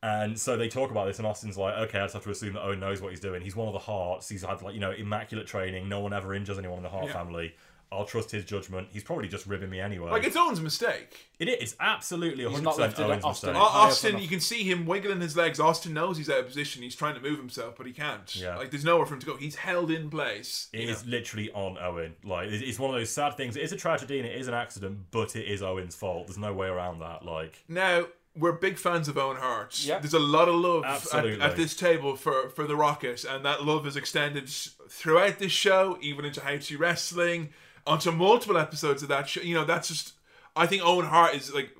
And 0.04 0.40
so 0.40 0.56
they 0.58 0.70
talk 0.70 0.92
about 0.92 1.08
this, 1.08 1.18
and 1.18 1.26
Austin's 1.28 1.58
like, 1.58 1.74
okay, 1.90 1.98
I 2.00 2.04
just 2.04 2.14
have 2.14 2.24
to 2.24 2.30
assume 2.30 2.54
that 2.54 2.62
Owen 2.64 2.80
knows 2.80 3.02
what 3.02 3.10
he's 3.10 3.20
doing. 3.20 3.42
He's 3.42 3.56
one 3.56 3.68
of 3.68 3.74
the 3.74 3.80
Harts. 3.80 4.30
He's 4.30 4.44
had 4.44 4.62
like 4.62 4.74
you 4.76 4.80
know 4.80 4.92
immaculate 4.92 5.48
training. 5.48 5.90
No 5.90 6.00
one 6.00 6.14
ever 6.14 6.34
injures 6.34 6.58
anyone 6.60 6.78
in 6.78 6.84
the 6.84 6.90
Hart 6.90 7.08
Yeah. 7.08 7.14
family. 7.14 7.56
I'll 7.92 8.06
trust 8.06 8.32
his 8.32 8.44
judgment. 8.44 8.90
He's 8.92 9.04
probably 9.04 9.28
just 9.28 9.48
ribbing 9.48 9.70
me 9.70 9.80
anyway. 9.80 10.12
like 10.12 10.24
it's 10.26 10.36
Owen's 10.36 10.60
mistake. 10.60 11.28
it 11.40 11.48
is 11.48 11.76
absolutely 11.80 12.44
100 12.44 12.64
not 12.64 12.76
percent 12.76 12.90
lifted 12.90 13.06
Owen's 13.06 13.24
Austin 13.24 13.50
mistake. 13.54 13.62
up. 13.64 13.70
Au- 13.70 13.74
high 13.74 13.84
up 13.86 13.88
Austin, 13.92 14.20
you 14.20 14.28
can 14.28 14.40
see 14.40 14.64
him 14.64 14.86
wiggling 14.86 15.22
his 15.22 15.38
legs. 15.38 15.60
Austin 15.60 15.94
knows 15.94 16.18
he's 16.18 16.30
out 16.30 16.40
of 16.40 16.48
position. 16.48 16.84
He's 16.84 16.96
trying 16.96 17.16
to 17.16 17.22
move 17.22 17.38
himself, 17.38 17.76
but 17.78 17.86
he 17.88 17.94
can't. 17.94 18.36
Yeah. 18.36 18.58
Like 18.58 18.72
there's 18.72 18.84
nowhere 18.86 19.06
for 19.06 19.14
him 19.14 19.20
to 19.22 19.26
go. 19.26 19.38
He's 19.38 19.56
held 19.56 19.90
in 19.92 20.10
place. 20.10 20.68
It 20.74 20.90
is 20.90 21.06
know. 21.06 21.12
literally 21.12 21.50
on 21.52 21.78
Owen. 21.78 22.16
Like 22.24 22.50
it- 22.50 22.62
it's 22.62 22.78
one 22.80 22.94
of 22.94 23.00
those 23.00 23.10
sad 23.10 23.38
things. 23.38 23.56
It 23.56 23.64
is 23.64 23.72
a 23.72 23.78
tragedy 23.78 24.20
and 24.20 24.28
it 24.28 24.36
is 24.40 24.48
an 24.48 24.54
accident, 24.54 25.00
but 25.12 25.36
it 25.36 25.46
is 25.46 25.62
Owen's 25.62 25.96
fault. 25.96 26.28
There's 26.28 26.38
no 26.38 26.54
way 26.54 26.68
around 26.68 27.00
that. 27.00 27.24
Like 27.26 27.64
Now 27.70 28.08
we're 28.36 28.52
big 28.52 28.78
fans 28.78 29.08
of 29.08 29.18
Owen 29.18 29.38
Hart. 29.38 29.84
Yep. 29.84 30.02
There's 30.02 30.14
a 30.14 30.20
lot 30.20 30.48
of 30.48 30.56
love 30.56 30.84
at, 30.86 31.14
at 31.42 31.56
this 31.56 31.76
table 31.76 32.16
for 32.16 32.50
for 32.50 32.68
the 32.68 32.76
Rocket, 32.76 33.24
and 33.24 33.44
that 33.46 33.64
love 33.64 33.88
is 33.88 33.96
extended 33.96 34.48
throughout 34.90 35.40
this 35.40 35.52
show, 35.52 35.98
even 36.02 36.26
into 36.26 36.42
How 36.42 36.58
to 36.58 36.78
Wrestling, 36.78 37.50
onto 37.88 38.12
multiple 38.12 38.58
episodes 38.58 39.02
of 39.02 39.10
that 39.10 39.30
show. 39.30 39.42
You 39.42 39.56
know, 39.56 39.66
that's 39.66 39.88
just. 39.88 40.14
I 40.56 40.68
think 40.68 40.84
Owen 40.86 41.06
Hart 41.06 41.36
is 41.36 41.54
like. 41.54 41.72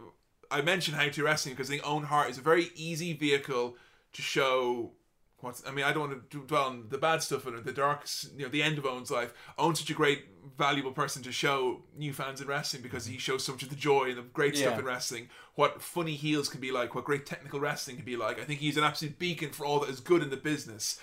I 0.50 0.62
mentioned 0.62 0.96
How 0.96 1.10
to 1.10 1.24
Wrestling 1.24 1.56
because 1.56 1.70
I 1.70 1.74
think 1.74 1.86
Owen 1.86 2.06
Hart 2.06 2.30
is 2.30 2.38
a 2.38 2.42
very 2.42 2.72
easy 2.76 3.14
vehicle 3.14 3.76
to 4.14 4.22
show. 4.22 4.94
What's, 5.40 5.62
I 5.68 5.72
mean, 5.72 5.86
I 5.86 5.94
don't 5.94 6.10
want 6.10 6.32
to 6.32 6.46
dwell 6.48 6.64
on 6.64 6.86
the 6.90 6.98
bad 6.98 7.22
stuff 7.22 7.46
and 7.46 7.64
the 7.64 7.72
dark, 7.72 8.06
you 8.36 8.44
know, 8.44 8.50
the 8.50 8.64
end 8.64 8.80
of 8.80 8.88
Owen's 8.88 9.12
life. 9.12 9.34
Owen's 9.60 9.80
such 9.80 9.92
a 9.92 9.94
great, 9.94 10.26
valuable 10.58 10.92
person 10.92 11.22
to 11.22 11.32
show 11.32 11.84
new 11.96 12.12
fans 12.12 12.42
in 12.42 12.48
wrestling 12.48 12.82
because 12.82 13.06
he 13.06 13.20
shows 13.20 13.44
so 13.44 13.52
much 13.52 13.62
of 13.62 13.70
the 13.70 13.76
joy 13.76 14.06
and 14.06 14.18
the 14.18 14.24
great 14.24 14.58
stuff 14.58 14.80
in 14.80 14.86
wrestling. 14.86 15.30
What 15.54 15.80
funny 15.80 16.16
heels 16.16 16.50
can 16.50 16.60
be 16.60 16.72
like, 16.72 16.96
what 16.96 17.04
great 17.04 17.28
technical 17.28 17.60
wrestling 17.60 17.98
can 17.98 18.06
be 18.06 18.18
like. 18.18 18.40
I 18.40 18.46
think 18.46 18.62
he's 18.62 18.78
an 18.78 18.84
absolute 18.84 19.20
beacon 19.20 19.52
for 19.52 19.64
all 19.64 19.80
that 19.82 19.90
is 19.90 20.00
good 20.00 20.24
in 20.24 20.32
the 20.32 20.38
business. 20.38 21.00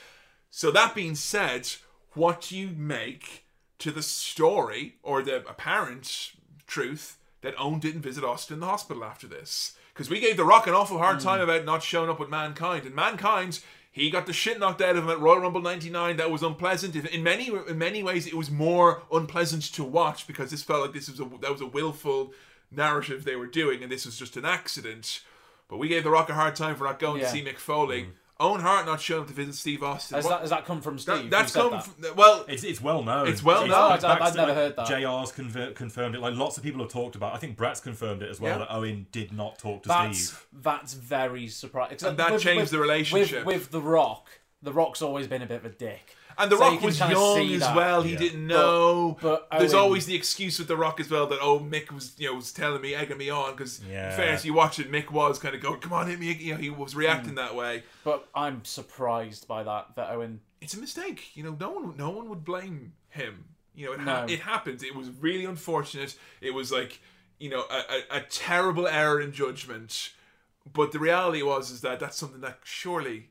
So 0.50 0.72
that 0.72 0.96
being 0.96 1.14
said, 1.14 1.70
what 2.14 2.40
do 2.40 2.58
you 2.58 2.70
make 2.76 3.43
to 3.84 3.90
the 3.92 4.02
story 4.02 4.96
or 5.02 5.22
the 5.22 5.46
apparent 5.46 6.32
truth 6.66 7.18
that 7.42 7.54
Owen 7.58 7.80
didn't 7.80 8.00
visit 8.00 8.24
Austin 8.24 8.54
in 8.54 8.60
the 8.60 8.66
hospital 8.66 9.04
after 9.04 9.26
this? 9.26 9.76
Because 9.92 10.08
we 10.08 10.20
gave 10.20 10.38
The 10.38 10.44
Rock 10.44 10.66
an 10.66 10.72
awful 10.72 10.96
hard 10.96 11.20
time 11.20 11.40
mm. 11.40 11.44
about 11.44 11.66
not 11.66 11.82
showing 11.82 12.08
up 12.08 12.18
with 12.18 12.30
Mankind, 12.30 12.86
and 12.86 12.94
Mankind. 12.94 13.60
He 13.92 14.10
got 14.10 14.24
the 14.24 14.32
shit 14.32 14.58
knocked 14.58 14.80
out 14.80 14.96
of 14.96 15.04
him 15.04 15.10
at 15.10 15.20
Royal 15.20 15.40
Rumble 15.40 15.60
'99. 15.60 16.16
That 16.16 16.30
was 16.30 16.42
unpleasant. 16.42 16.96
In 16.96 17.22
many, 17.22 17.48
in 17.68 17.78
many 17.78 18.02
ways, 18.02 18.26
it 18.26 18.34
was 18.34 18.50
more 18.50 19.02
unpleasant 19.12 19.62
to 19.74 19.84
watch 19.84 20.26
because 20.26 20.50
this 20.50 20.62
felt 20.62 20.80
like 20.80 20.92
this 20.94 21.08
was 21.08 21.20
a 21.20 21.30
that 21.42 21.52
was 21.52 21.60
a 21.60 21.66
willful 21.66 22.32
narrative 22.70 23.24
they 23.24 23.36
were 23.36 23.46
doing, 23.46 23.82
and 23.82 23.92
this 23.92 24.06
was 24.06 24.18
just 24.18 24.36
an 24.38 24.46
accident. 24.46 25.20
But 25.68 25.76
we 25.76 25.88
gave 25.88 26.04
The 26.04 26.10
Rock 26.10 26.30
a 26.30 26.34
hard 26.34 26.56
time 26.56 26.74
for 26.74 26.84
not 26.84 26.98
going 26.98 27.20
Yeah. 27.20 27.26
to 27.26 27.32
see 27.32 27.44
Mick 27.44 27.58
Foley. 27.58 28.04
Mm. 28.04 28.12
Owen 28.40 28.60
Hart 28.60 28.84
not 28.84 29.00
showing 29.00 29.22
up 29.22 29.28
to 29.28 29.32
visit 29.32 29.54
Steve 29.54 29.82
Austin. 29.82 30.16
Has 30.16 30.24
What- 30.24 30.30
that, 30.30 30.40
has 30.40 30.50
that 30.50 30.64
come 30.64 30.80
from 30.80 30.98
Steve? 30.98 31.14
that- 31.24 31.30
that's 31.30 31.52
come 31.52 31.70
that? 31.70 31.84
from 31.84 32.16
well. 32.16 32.44
It's, 32.48 32.64
it's 32.64 32.80
well 32.80 33.02
known. 33.02 33.28
It's 33.28 33.42
well 33.44 33.66
known. 33.66 33.92
I've, 33.92 34.04
I'd 34.04 34.18
Baxter, 34.18 34.36
never 34.38 34.48
like, 34.48 34.56
heard 34.56 34.76
that. 34.76 34.86
JR's 34.88 35.30
conver- 35.32 35.74
confirmed 35.74 36.14
it. 36.16 36.20
Like 36.20 36.34
lots 36.34 36.56
of 36.56 36.64
people 36.64 36.80
have 36.82 36.90
talked 36.90 37.14
about. 37.14 37.34
I 37.34 37.38
think 37.38 37.56
Bret's 37.56 37.80
confirmed 37.80 38.22
it 38.22 38.30
as 38.30 38.40
well. 38.40 38.54
Yeah. 38.54 38.58
That 38.66 38.74
Owen 38.74 39.06
did 39.12 39.32
not 39.32 39.58
talk 39.58 39.82
to 39.84 39.88
That's 39.88 40.18
Steve. 40.28 40.46
that's 40.52 40.94
very 40.94 41.46
surprising. 41.46 42.08
And 42.08 42.16
that 42.18 42.40
changed 42.40 42.72
the 42.72 42.78
relationship. 42.80 43.44
with, 43.46 43.54
with 43.56 43.70
the 43.70 43.80
Rock. 43.80 44.26
The 44.62 44.72
Rock's 44.72 45.00
always 45.02 45.26
been 45.26 45.42
a 45.42 45.46
bit 45.46 45.58
of 45.58 45.66
a 45.66 45.68
dick. 45.70 46.16
And 46.38 46.50
The 46.50 46.56
So 46.56 46.62
Rock 46.62 46.74
can 46.78 46.86
was 46.86 46.98
young 46.98 47.50
as 47.52 47.60
that. 47.60 47.76
well. 47.76 48.02
He 48.02 48.12
Yeah. 48.12 48.18
didn't 48.18 48.46
know. 48.46 49.16
but 49.20 49.48
There's 49.58 49.74
Owen- 49.74 49.82
always 49.84 50.06
the 50.06 50.14
excuse 50.14 50.58
with 50.58 50.68
The 50.68 50.76
Rock 50.76 51.00
as 51.00 51.10
well 51.10 51.26
that 51.28 51.38
oh 51.40 51.60
Mick 51.60 51.90
was 51.92 52.14
you 52.18 52.28
know 52.28 52.34
was 52.36 52.52
telling 52.52 52.80
me 52.82 52.94
egging 52.94 53.18
me 53.18 53.30
on 53.30 53.52
because 53.52 53.80
Yeah. 53.82 54.10
in 54.10 54.16
fairness 54.16 54.44
you 54.44 54.52
watch 54.54 54.78
it 54.78 54.90
Mick 54.90 55.10
was 55.10 55.38
kind 55.38 55.54
of 55.54 55.60
going 55.60 55.80
come 55.80 55.92
on 55.92 56.06
hit 56.08 56.18
me 56.18 56.32
you 56.32 56.52
know 56.54 56.58
he 56.60 56.70
was 56.70 56.94
reacting 56.96 57.30
Hmm. 57.30 57.36
that 57.36 57.54
way. 57.54 57.82
But 58.04 58.28
I'm 58.34 58.64
surprised 58.64 59.46
by 59.48 59.62
that. 59.62 59.94
That 59.96 60.10
Owen. 60.10 60.40
It's 60.60 60.74
a 60.74 60.78
mistake. 60.80 61.30
You 61.36 61.42
know 61.44 61.56
no 61.58 61.70
one 61.70 61.96
no 61.96 62.10
one 62.10 62.28
would 62.28 62.44
blame 62.44 62.92
him. 63.10 63.44
You 63.74 63.86
know 63.86 63.92
it 63.92 64.00
ha- 64.00 64.24
No. 64.26 64.32
it 64.32 64.40
happened. 64.40 64.82
It 64.82 64.94
was 64.94 65.10
really 65.10 65.44
unfortunate. 65.44 66.16
It 66.40 66.52
was 66.54 66.70
like 66.72 67.00
you 67.38 67.50
know 67.50 67.64
a, 67.70 67.76
a, 68.14 68.18
a 68.18 68.20
terrible 68.22 68.86
error 68.86 69.20
in 69.20 69.32
judgment. 69.32 70.10
But 70.72 70.92
the 70.92 70.98
reality 70.98 71.42
was 71.42 71.70
is 71.70 71.82
that 71.82 72.00
that's 72.00 72.16
something 72.16 72.40
that 72.40 72.60
surely 72.64 73.28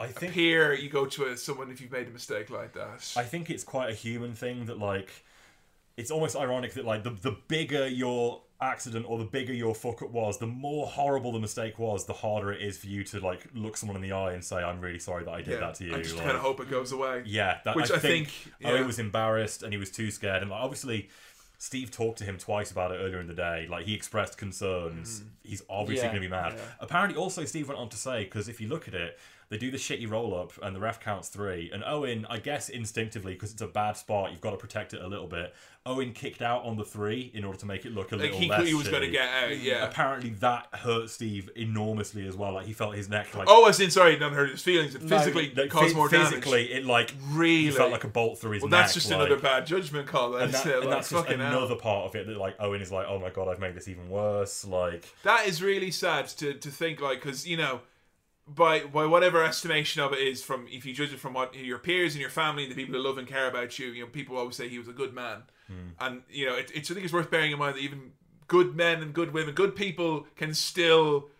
I 0.00 0.06
think 0.06 0.32
here 0.32 0.72
you 0.72 0.88
go 0.88 1.06
to 1.06 1.26
a, 1.26 1.36
someone 1.36 1.70
if 1.70 1.80
you've 1.80 1.92
made 1.92 2.08
a 2.08 2.10
mistake 2.10 2.50
like 2.50 2.72
that. 2.72 3.12
I 3.16 3.22
think 3.22 3.50
it's 3.50 3.64
quite 3.64 3.90
a 3.90 3.94
human 3.94 4.34
thing 4.34 4.66
that 4.66 4.78
like 4.78 5.10
it's 5.96 6.10
almost 6.10 6.36
ironic 6.36 6.74
that 6.74 6.84
like 6.84 7.04
the 7.04 7.10
the 7.10 7.36
bigger 7.48 7.86
your 7.86 8.42
accident 8.62 9.06
or 9.08 9.18
the 9.18 9.24
bigger 9.24 9.52
your 9.52 9.74
fuck 9.74 10.02
up 10.02 10.10
was, 10.10 10.38
the 10.38 10.46
more 10.46 10.86
horrible 10.86 11.32
the 11.32 11.38
mistake 11.38 11.78
was, 11.78 12.04
the 12.04 12.12
harder 12.12 12.52
it 12.52 12.60
is 12.60 12.76
for 12.78 12.86
you 12.86 13.02
to 13.04 13.20
like 13.20 13.46
look 13.54 13.76
someone 13.76 13.96
in 13.96 14.02
the 14.02 14.12
eye 14.12 14.32
and 14.32 14.44
say, 14.44 14.56
"I'm 14.56 14.80
really 14.80 14.98
sorry 14.98 15.24
that 15.24 15.30
I 15.30 15.42
did 15.42 15.60
that 15.60 15.74
to 15.76 15.84
you." 15.84 15.94
I 15.94 16.02
just 16.02 16.16
like- 16.16 16.24
kind 16.24 16.36
of 16.36 16.42
hope 16.42 16.60
it 16.60 16.70
goes 16.70 16.92
away. 16.92 17.22
Yeah, 17.26 17.58
that, 17.64 17.76
Which 17.76 17.90
I, 17.90 17.96
I 17.96 17.98
think, 17.98 18.28
think, 18.28 18.54
Owen 18.64 18.86
was 18.86 18.98
embarrassed 18.98 19.62
and 19.62 19.72
he 19.72 19.78
was 19.78 19.90
too 19.90 20.10
scared. 20.10 20.42
And 20.42 20.50
like, 20.50 20.60
obviously, 20.60 21.08
Steve 21.58 21.90
talked 21.90 22.18
to 22.18 22.24
him 22.24 22.38
twice 22.38 22.70
about 22.70 22.90
it 22.92 22.96
earlier 22.96 23.20
in 23.20 23.26
the 23.26 23.34
day. 23.34 23.66
Like 23.70 23.84
he 23.86 23.94
expressed 23.94 24.38
concerns. 24.38 25.20
Mm-hmm. 25.20 25.28
He's 25.44 25.62
obviously 25.68 26.06
Yeah, 26.06 26.12
going 26.12 26.22
to 26.22 26.28
be 26.28 26.30
mad. 26.30 26.54
Apparently, 26.80 27.18
also 27.18 27.44
Steve 27.44 27.68
went 27.68 27.80
on 27.80 27.88
to 27.90 27.96
say 27.96 28.24
because 28.24 28.48
if 28.48 28.60
you 28.60 28.68
look 28.68 28.88
at 28.88 28.94
it, 28.94 29.18
they 29.50 29.58
do 29.58 29.70
the 29.70 29.76
shitty 29.76 30.08
roll 30.08 30.34
up 30.34 30.52
and 30.62 30.74
the 30.74 30.80
ref 30.80 31.00
counts 31.00 31.28
three. 31.28 31.70
And 31.74 31.82
Owen, 31.84 32.24
I 32.30 32.38
guess 32.38 32.68
instinctively, 32.68 33.34
because 33.34 33.52
it's 33.52 33.60
a 33.62 33.66
bad 33.66 33.96
spot, 33.96 34.30
you've 34.30 34.40
got 34.40 34.52
to 34.52 34.56
protect 34.56 34.94
it 34.94 35.02
a 35.02 35.06
little 35.08 35.26
bit. 35.26 35.52
Owen 35.86 36.12
kicked 36.12 36.42
out 36.42 36.64
on 36.64 36.76
the 36.76 36.84
three 36.84 37.30
in 37.34 37.42
order 37.42 37.58
to 37.58 37.66
make 37.66 37.84
it 37.86 37.92
look 37.92 38.12
a 38.12 38.14
Like 38.16 38.26
little 38.26 38.38
he, 38.38 38.48
less. 38.48 38.66
he 38.66 38.74
was 38.74 38.88
going 38.88 39.02
to 39.02 39.10
get 39.10 39.28
out, 39.28 39.48
mm. 39.50 39.62
yeah. 39.62 39.84
Apparently, 39.86 40.30
that 40.40 40.68
hurt 40.74 41.08
Steve 41.10 41.50
enormously 41.56 42.28
as 42.28 42.36
well. 42.36 42.52
Like 42.52 42.66
he 42.66 42.72
felt 42.74 42.94
his 42.94 43.08
neck 43.08 43.34
like 43.34 43.48
Oh, 43.50 43.64
I 43.64 43.68
in 43.82 43.90
sorry, 43.90 44.18
not 44.18 44.32
hurt 44.32 44.50
his 44.50 44.62
feelings. 44.62 44.94
It 44.94 45.02
physically 45.02 45.52
like, 45.56 45.70
caused 45.70 45.94
phys- 45.94 45.96
more 45.96 46.08
damage. 46.08 46.28
physically, 46.28 46.72
it 46.72 46.84
like 46.84 47.12
Really? 47.30 47.62
he 47.64 47.70
felt 47.70 47.90
like 47.90 48.04
a 48.04 48.08
bolt 48.08 48.38
through 48.38 48.52
his 48.52 48.62
Well, 48.62 48.70
neck. 48.70 48.82
that's 48.82 48.94
just 48.94 49.10
like- 49.10 49.20
another 49.20 49.40
bad 49.40 49.66
judgment 49.66 50.06
call. 50.06 50.36
and, 50.36 50.52
That's 50.52 50.64
that- 50.64 50.74
and 50.76 50.84
Like, 50.84 50.94
that's 50.98 51.10
just 51.10 51.24
fucking 51.24 51.40
hell. 51.40 51.56
another 51.58 51.76
part 51.76 52.06
of 52.08 52.14
it 52.14 52.26
that 52.26 52.36
like 52.36 52.56
Owen 52.60 52.82
is 52.82 52.92
like, 52.92 53.06
oh 53.08 53.18
my 53.18 53.30
god, 53.30 53.48
I've 53.48 53.58
made 53.58 53.74
this 53.74 53.88
even 53.88 54.08
worse. 54.10 54.64
Like, 54.66 55.06
That 55.24 55.46
is 55.48 55.62
really 55.62 55.90
sad 55.90 56.28
to, 56.28 56.54
to 56.54 56.70
think 56.70 57.00
like 57.00 57.20
because 57.22 57.48
you 57.48 57.56
know 57.56 57.80
by 58.54 58.80
by 58.80 59.06
whatever 59.06 59.44
estimation 59.44 60.02
of 60.02 60.12
it 60.12 60.18
is 60.18 60.42
from 60.42 60.66
if 60.70 60.84
you 60.84 60.92
judge 60.92 61.12
it 61.12 61.20
from 61.20 61.34
what 61.34 61.54
your 61.54 61.78
peers 61.78 62.14
and 62.14 62.20
your 62.20 62.30
family 62.30 62.64
and 62.64 62.72
the 62.72 62.76
people 62.76 62.94
who 62.94 63.00
love 63.00 63.18
and 63.18 63.28
care 63.28 63.48
about 63.48 63.78
you 63.78 63.88
you 63.88 64.02
know 64.02 64.08
people 64.08 64.36
always 64.36 64.56
say 64.56 64.68
he 64.68 64.78
was 64.78 64.88
a 64.88 64.92
good 64.92 65.14
man. 65.14 65.42
Hmm. 65.66 65.88
And 66.00 66.22
you 66.30 66.46
know 66.46 66.54
it, 66.54 66.70
it's 66.74 66.90
I 66.90 66.94
think 66.94 67.04
it's 67.04 67.12
worth 67.12 67.30
bearing 67.30 67.52
in 67.52 67.58
mind 67.58 67.76
that 67.76 67.80
even 67.80 68.12
good 68.48 68.74
men 68.74 69.02
and 69.02 69.14
good 69.14 69.32
women 69.32 69.54
good 69.54 69.76
people 69.76 70.26
can 70.36 70.54
still 70.54 71.30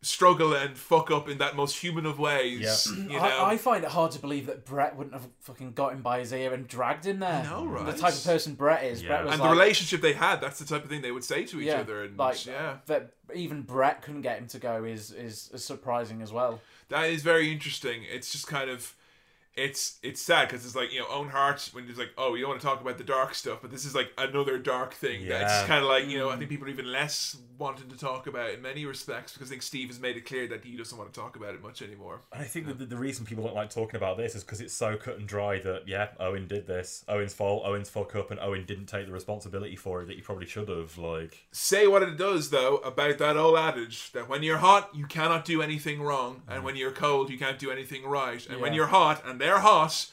struggle 0.00 0.54
and 0.54 0.76
fuck 0.76 1.10
up 1.10 1.28
in 1.28 1.38
that 1.38 1.56
most 1.56 1.76
human 1.76 2.06
of 2.06 2.18
ways 2.18 2.60
Yeah. 2.88 2.96
you 3.08 3.08
know 3.16 3.18
I, 3.18 3.52
I 3.52 3.56
find 3.56 3.82
it 3.82 3.90
hard 3.90 4.12
to 4.12 4.20
believe 4.20 4.46
that 4.46 4.64
Bret 4.64 4.96
wouldn't 4.96 5.14
have 5.14 5.26
fucking 5.40 5.72
got 5.72 5.92
him 5.92 6.02
by 6.02 6.20
his 6.20 6.32
ear 6.32 6.54
and 6.54 6.68
dragged 6.68 7.04
him 7.04 7.18
there. 7.18 7.42
know, 7.44 7.66
right? 7.66 7.86
The 7.86 7.98
type 7.98 8.14
of 8.14 8.24
person 8.24 8.54
Bret 8.54 8.84
is. 8.84 9.02
Yeah. 9.02 9.08
Bret 9.08 9.24
was 9.24 9.32
and 9.32 9.40
like, 9.40 9.50
the 9.50 9.56
relationship 9.56 10.00
they 10.00 10.12
had 10.12 10.40
that's 10.40 10.58
the 10.58 10.64
type 10.64 10.84
of 10.84 10.90
thing 10.90 11.02
they 11.02 11.10
would 11.10 11.24
say 11.24 11.44
to 11.44 11.60
each 11.60 11.66
yeah, 11.66 11.80
other 11.80 12.04
and 12.04 12.16
like 12.16 12.46
yeah 12.46 12.76
that 12.86 13.14
even 13.34 13.62
Bret 13.62 14.02
couldn't 14.02 14.22
get 14.22 14.38
him 14.38 14.46
to 14.48 14.58
go 14.58 14.84
is, 14.84 15.10
is 15.10 15.50
is 15.52 15.64
surprising 15.64 16.22
as 16.22 16.32
well. 16.32 16.60
That 16.88 17.10
is 17.10 17.22
very 17.22 17.52
interesting. 17.52 18.02
It's 18.10 18.32
just 18.32 18.46
kind 18.46 18.70
of, 18.70 18.94
it's 19.56 19.98
it's 20.02 20.20
sad 20.20 20.48
because 20.48 20.64
it's 20.64 20.76
like 20.76 20.92
you 20.92 21.00
know 21.00 21.06
Owen 21.10 21.28
Hart 21.28 21.70
when 21.72 21.86
he's 21.86 21.98
like, 21.98 22.10
oh, 22.16 22.34
you 22.34 22.42
don't 22.42 22.50
want 22.50 22.60
to 22.60 22.66
talk 22.66 22.80
about 22.80 22.98
the 22.98 23.04
dark 23.04 23.34
stuff, 23.34 23.58
but 23.60 23.70
this 23.70 23.84
is 23.84 23.94
like 23.94 24.12
another 24.16 24.58
dark 24.58 24.94
thing. 24.94 25.22
Yeah. 25.22 25.42
It's 25.42 25.66
kind 25.66 25.82
of 25.82 25.88
like 25.88 26.06
you 26.06 26.18
know 26.18 26.30
I 26.30 26.34
mm. 26.34 26.38
think 26.38 26.50
people 26.50 26.66
are 26.66 26.70
even 26.70 26.90
less 26.90 27.36
wanting 27.58 27.88
to 27.88 27.98
talk 27.98 28.26
about 28.26 28.50
in 28.50 28.62
many 28.62 28.86
respects 28.86 29.32
because 29.32 29.48
I 29.48 29.50
think 29.50 29.62
Steve 29.62 29.88
has 29.88 29.98
made 29.98 30.16
it 30.16 30.24
clear 30.24 30.46
that 30.48 30.64
he 30.64 30.76
doesn't 30.76 30.96
want 30.96 31.12
to 31.12 31.20
talk 31.20 31.36
about 31.36 31.54
it 31.54 31.62
much 31.62 31.82
anymore. 31.82 32.20
and 32.32 32.42
I 32.42 32.46
think 32.46 32.66
that 32.66 32.78
the, 32.78 32.86
the 32.86 32.96
reason 32.96 33.26
people 33.26 33.44
don't 33.44 33.54
like 33.54 33.70
talking 33.70 33.96
about 33.96 34.16
this 34.16 34.34
is 34.34 34.44
because 34.44 34.60
it's 34.60 34.74
so 34.74 34.96
cut 34.96 35.18
and 35.18 35.26
dry 35.26 35.58
that 35.60 35.86
yeah, 35.86 36.08
Owen 36.20 36.46
did 36.46 36.66
this, 36.66 37.04
Owen's 37.08 37.34
fault, 37.34 37.64
Owen's 37.66 37.90
fuck 37.90 38.14
up, 38.14 38.30
and 38.30 38.38
Owen 38.40 38.64
didn't 38.64 38.86
take 38.86 39.06
the 39.06 39.12
responsibility 39.12 39.76
for 39.76 40.02
it 40.02 40.06
that 40.06 40.16
he 40.16 40.22
probably 40.22 40.46
should 40.46 40.68
have. 40.68 40.96
Like, 40.98 41.46
Say 41.50 41.86
what 41.86 42.02
it 42.02 42.16
does 42.16 42.50
though 42.50 42.76
about 42.78 43.18
that 43.18 43.36
old 43.36 43.58
adage 43.58 44.12
that 44.12 44.28
when 44.28 44.42
you're 44.42 44.58
hot 44.58 44.94
you 44.94 45.06
cannot 45.06 45.44
do 45.44 45.60
anything 45.60 46.00
wrong, 46.00 46.42
and 46.48 46.60
mm. 46.60 46.64
when 46.64 46.76
you're 46.76 46.92
cold 46.92 47.30
you 47.30 47.38
can't 47.38 47.58
do 47.58 47.70
anything 47.70 48.06
right, 48.06 48.46
and 48.48 48.60
when 48.60 48.72
you're 48.72 48.86
hot 48.86 49.26
and 49.26 49.40
they're 49.48 49.60
hot. 49.60 50.06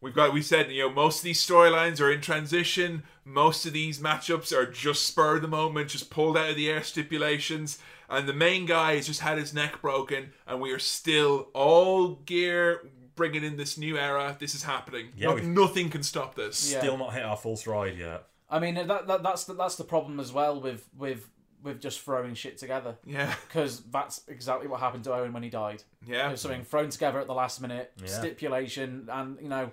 We've 0.00 0.14
got 0.14 0.32
we 0.32 0.42
said 0.42 0.70
you 0.72 0.82
know 0.82 0.90
most 0.90 1.18
of 1.18 1.24
these 1.24 1.44
storylines 1.46 2.00
are 2.00 2.10
in 2.10 2.20
transition. 2.20 3.04
Most 3.24 3.66
of 3.66 3.72
these 3.72 4.00
matchups 4.00 4.52
are 4.52 4.66
just 4.66 5.04
spur 5.06 5.36
of 5.36 5.42
the 5.42 5.48
moment, 5.48 5.90
just 5.90 6.10
pulled 6.10 6.36
out 6.36 6.50
of 6.50 6.56
the 6.56 6.68
air 6.68 6.82
stipulations. 6.82 7.78
And 8.08 8.28
the 8.28 8.32
main 8.32 8.66
guy 8.66 8.96
has 8.96 9.06
just 9.06 9.20
had 9.20 9.38
his 9.38 9.54
neck 9.54 9.80
broken, 9.80 10.32
and 10.46 10.60
we 10.60 10.72
are 10.72 10.80
still 10.80 11.48
all 11.54 12.16
gear 12.26 12.80
bringing 13.14 13.44
in 13.44 13.56
this 13.56 13.78
new 13.78 13.96
era. 13.96 14.36
This 14.40 14.54
is 14.56 14.64
happening. 14.64 15.10
Yeah, 15.16 15.28
No- 15.28 15.36
nothing 15.36 15.90
can 15.90 16.02
stop 16.02 16.34
this. 16.34 16.72
Yeah. 16.72 16.80
still 16.80 16.98
not 16.98 17.12
hit 17.14 17.22
our 17.24 17.36
full 17.36 17.56
stride 17.56 17.96
yet. 17.96 18.24
I 18.48 18.58
mean 18.58 18.74
that, 18.74 19.06
that 19.06 19.22
that's 19.22 19.44
the, 19.44 19.54
that's 19.54 19.76
the 19.76 19.84
problem 19.84 20.18
as 20.18 20.32
well 20.32 20.60
with 20.60 20.88
with 20.98 21.28
with 21.62 21.80
just 21.80 22.00
throwing 22.00 22.34
shit 22.34 22.58
together. 22.58 22.96
Yeah, 23.06 23.34
Because 23.48 23.80
that's 23.90 24.22
exactly 24.28 24.66
what 24.68 24.80
happened 24.80 25.04
to 25.04 25.12
Owen 25.14 25.32
when 25.32 25.42
he 25.42 25.50
died. 25.50 25.82
yeah. 26.06 26.28
It 26.28 26.32
was 26.32 26.40
something 26.40 26.64
thrown 26.64 26.90
together 26.90 27.18
at 27.20 27.26
the 27.26 27.34
last 27.34 27.60
minute, 27.60 27.92
Yeah. 28.00 28.06
stipulation, 28.08 29.08
and 29.12 29.38
you 29.40 29.48
know, 29.48 29.70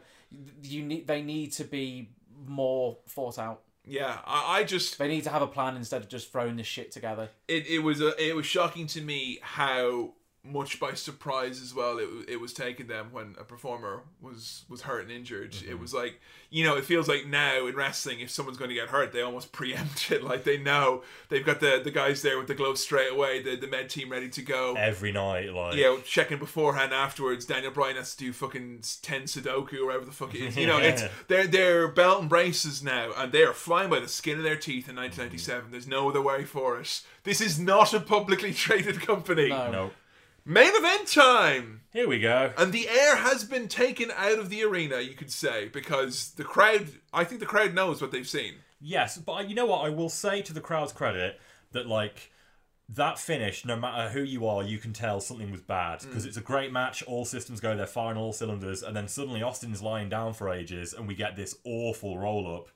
you 0.64 0.84
need 0.84 1.08
they 1.08 1.22
need 1.22 1.54
to 1.54 1.64
be 1.64 2.10
more 2.46 2.98
thought 3.08 3.40
out. 3.40 3.62
Yeah, 3.90 4.18
I, 4.26 4.60
I 4.60 4.64
just 4.66 4.98
They 5.00 5.08
need 5.08 5.24
to 5.24 5.30
have 5.30 5.42
a 5.42 5.48
plan 5.48 5.78
instead 5.78 6.02
of 6.02 6.10
just 6.10 6.30
throwing 6.32 6.58
this 6.58 6.68
shit 6.68 6.92
together. 6.92 7.30
it, 7.48 7.68
it 7.68 7.80
was 7.80 8.02
a, 8.02 8.12
it 8.22 8.36
was 8.36 8.46
shocking 8.46 8.86
to 8.88 9.02
me 9.02 9.40
how 9.42 10.12
much 10.44 10.80
by 10.80 10.94
surprise 10.94 11.62
as 11.62 11.74
well 11.74 11.98
it, 11.98 12.08
it 12.30 12.40
was 12.40 12.54
taken 12.54 12.88
them 12.88 13.10
when 13.12 13.36
a 13.38 13.44
performer 13.44 14.04
was 14.22 14.64
was 14.70 14.84
hurt 14.84 15.04
and 15.04 15.12
injured 15.12 15.54
it 15.54 15.72
mm-hmm. 15.72 15.82
was 15.82 15.94
like 15.94 16.22
you 16.50 16.64
know 16.64 16.78
it 16.78 16.86
feels 16.86 17.08
like 17.10 17.28
now 17.28 17.68
in 17.68 17.76
wrestling 17.76 18.22
if 18.22 18.30
someone's 18.30 18.58
going 18.58 18.70
to 18.70 18.76
get 18.76 18.88
hurt 18.88 19.12
they 19.12 19.22
almost 19.22 19.52
preempt 19.58 20.10
it 20.10 20.24
like 20.24 20.46
they 20.46 20.58
know 20.58 21.04
they've 21.28 21.46
got 21.46 21.60
the 21.60 21.82
the 21.84 21.92
guys 21.92 22.22
there 22.22 22.38
with 22.38 22.48
the 22.48 22.56
gloves 22.56 22.82
straight 22.82 23.12
away 23.12 23.42
the, 23.42 23.58
the 23.58 23.68
med 23.68 23.90
team 23.90 24.10
ready 24.10 24.30
to 24.30 24.42
go 24.42 24.78
Every 24.78 25.12
night, 25.12 25.54
like, 25.54 25.76
you 25.76 25.84
know, 25.84 26.00
checking 26.00 26.38
beforehand 26.38 26.94
afterwards. 26.94 27.46
Daniel 27.46 27.72
Bryan 27.72 27.96
has 27.98 28.16
to 28.16 28.26
do 28.26 28.34
fucking 28.34 28.84
ten 29.02 29.24
Sudoku 29.24 29.80
or 29.80 29.88
whatever 29.88 30.06
the 30.06 30.12
fuck 30.12 30.34
it 30.36 30.42
is. 30.42 30.58
You 30.58 30.68
know, 30.68 30.78
it's 30.78 31.04
they're 31.28 31.48
they're 31.48 31.88
belt 31.88 32.22
and 32.22 32.30
braces 32.30 32.84
now, 32.84 33.12
and 33.18 33.32
they 33.32 33.44
are 33.44 33.54
flying 33.54 33.90
by 33.90 34.00
the 34.00 34.08
skin 34.08 34.38
of 34.38 34.44
their 34.44 34.56
teeth 34.56 34.90
in 34.90 34.96
1997. 34.96 35.62
Mm-hmm. 35.62 35.72
There's 35.72 35.88
no 35.88 36.10
other 36.10 36.22
way 36.22 36.46
for 36.46 36.80
us. 36.80 37.04
This 37.24 37.42
is 37.42 37.60
not 37.60 37.94
a 37.94 38.00
publicly 38.00 38.54
traded 38.66 39.02
company. 39.02 39.50
No. 39.50 39.72
no. 39.72 39.92
Main 40.50 40.72
event 40.74 41.10
time, 41.10 41.82
Here 41.92 42.08
we 42.08 42.20
go. 42.20 42.54
and 42.58 42.72
the 42.72 42.88
air 42.88 43.18
has 43.18 43.44
been 43.44 43.68
taken 43.68 44.12
out 44.16 44.40
of 44.40 44.50
the 44.50 44.64
arena. 44.64 45.02
You 45.02 45.14
could 45.14 45.30
say 45.30 45.68
because 45.68 46.32
the 46.32 46.46
crowd. 46.46 46.88
I 47.12 47.26
think 47.26 47.42
the 47.42 47.46
crowd 47.46 47.74
knows 47.74 48.02
what 48.02 48.14
they've 48.14 48.28
seen. 48.28 48.54
Yes, 48.80 49.18
but 49.18 49.34
uh, 49.34 49.42
you 49.42 49.56
know 49.56 49.66
what? 49.66 49.86
I 49.86 49.90
will 49.90 50.08
say 50.08 50.42
to 50.44 50.54
the 50.54 50.62
crowd's 50.62 50.94
credit 50.94 51.38
that 51.74 51.86
like 51.86 52.32
that 52.88 53.20
finish, 53.20 53.66
no 53.66 53.76
matter 53.76 54.08
who 54.08 54.22
you 54.22 54.48
are, 54.48 54.64
you 54.64 54.78
can 54.78 54.94
tell 54.94 55.20
something 55.20 55.52
was 55.52 55.60
bad 55.60 56.00
mm. 56.00 56.08
because 56.08 56.26
it's 56.26 56.38
a 56.38 56.42
great 56.42 56.72
match. 56.72 57.04
All 57.04 57.26
systems 57.26 57.60
go, 57.60 57.76
they're 57.76 57.86
firing 57.86 58.18
all 58.18 58.32
cylinders, 58.32 58.84
and 58.84 58.96
then 58.96 59.10
suddenly 59.10 59.44
Austin's 59.44 59.82
lying 59.82 60.08
down 60.08 60.34
for 60.34 60.50
ages, 60.50 60.94
and 60.94 61.10
we 61.10 61.16
get 61.16 61.36
this 61.36 61.58
awful 61.66 62.18
roll 62.18 62.56
up. 62.56 62.70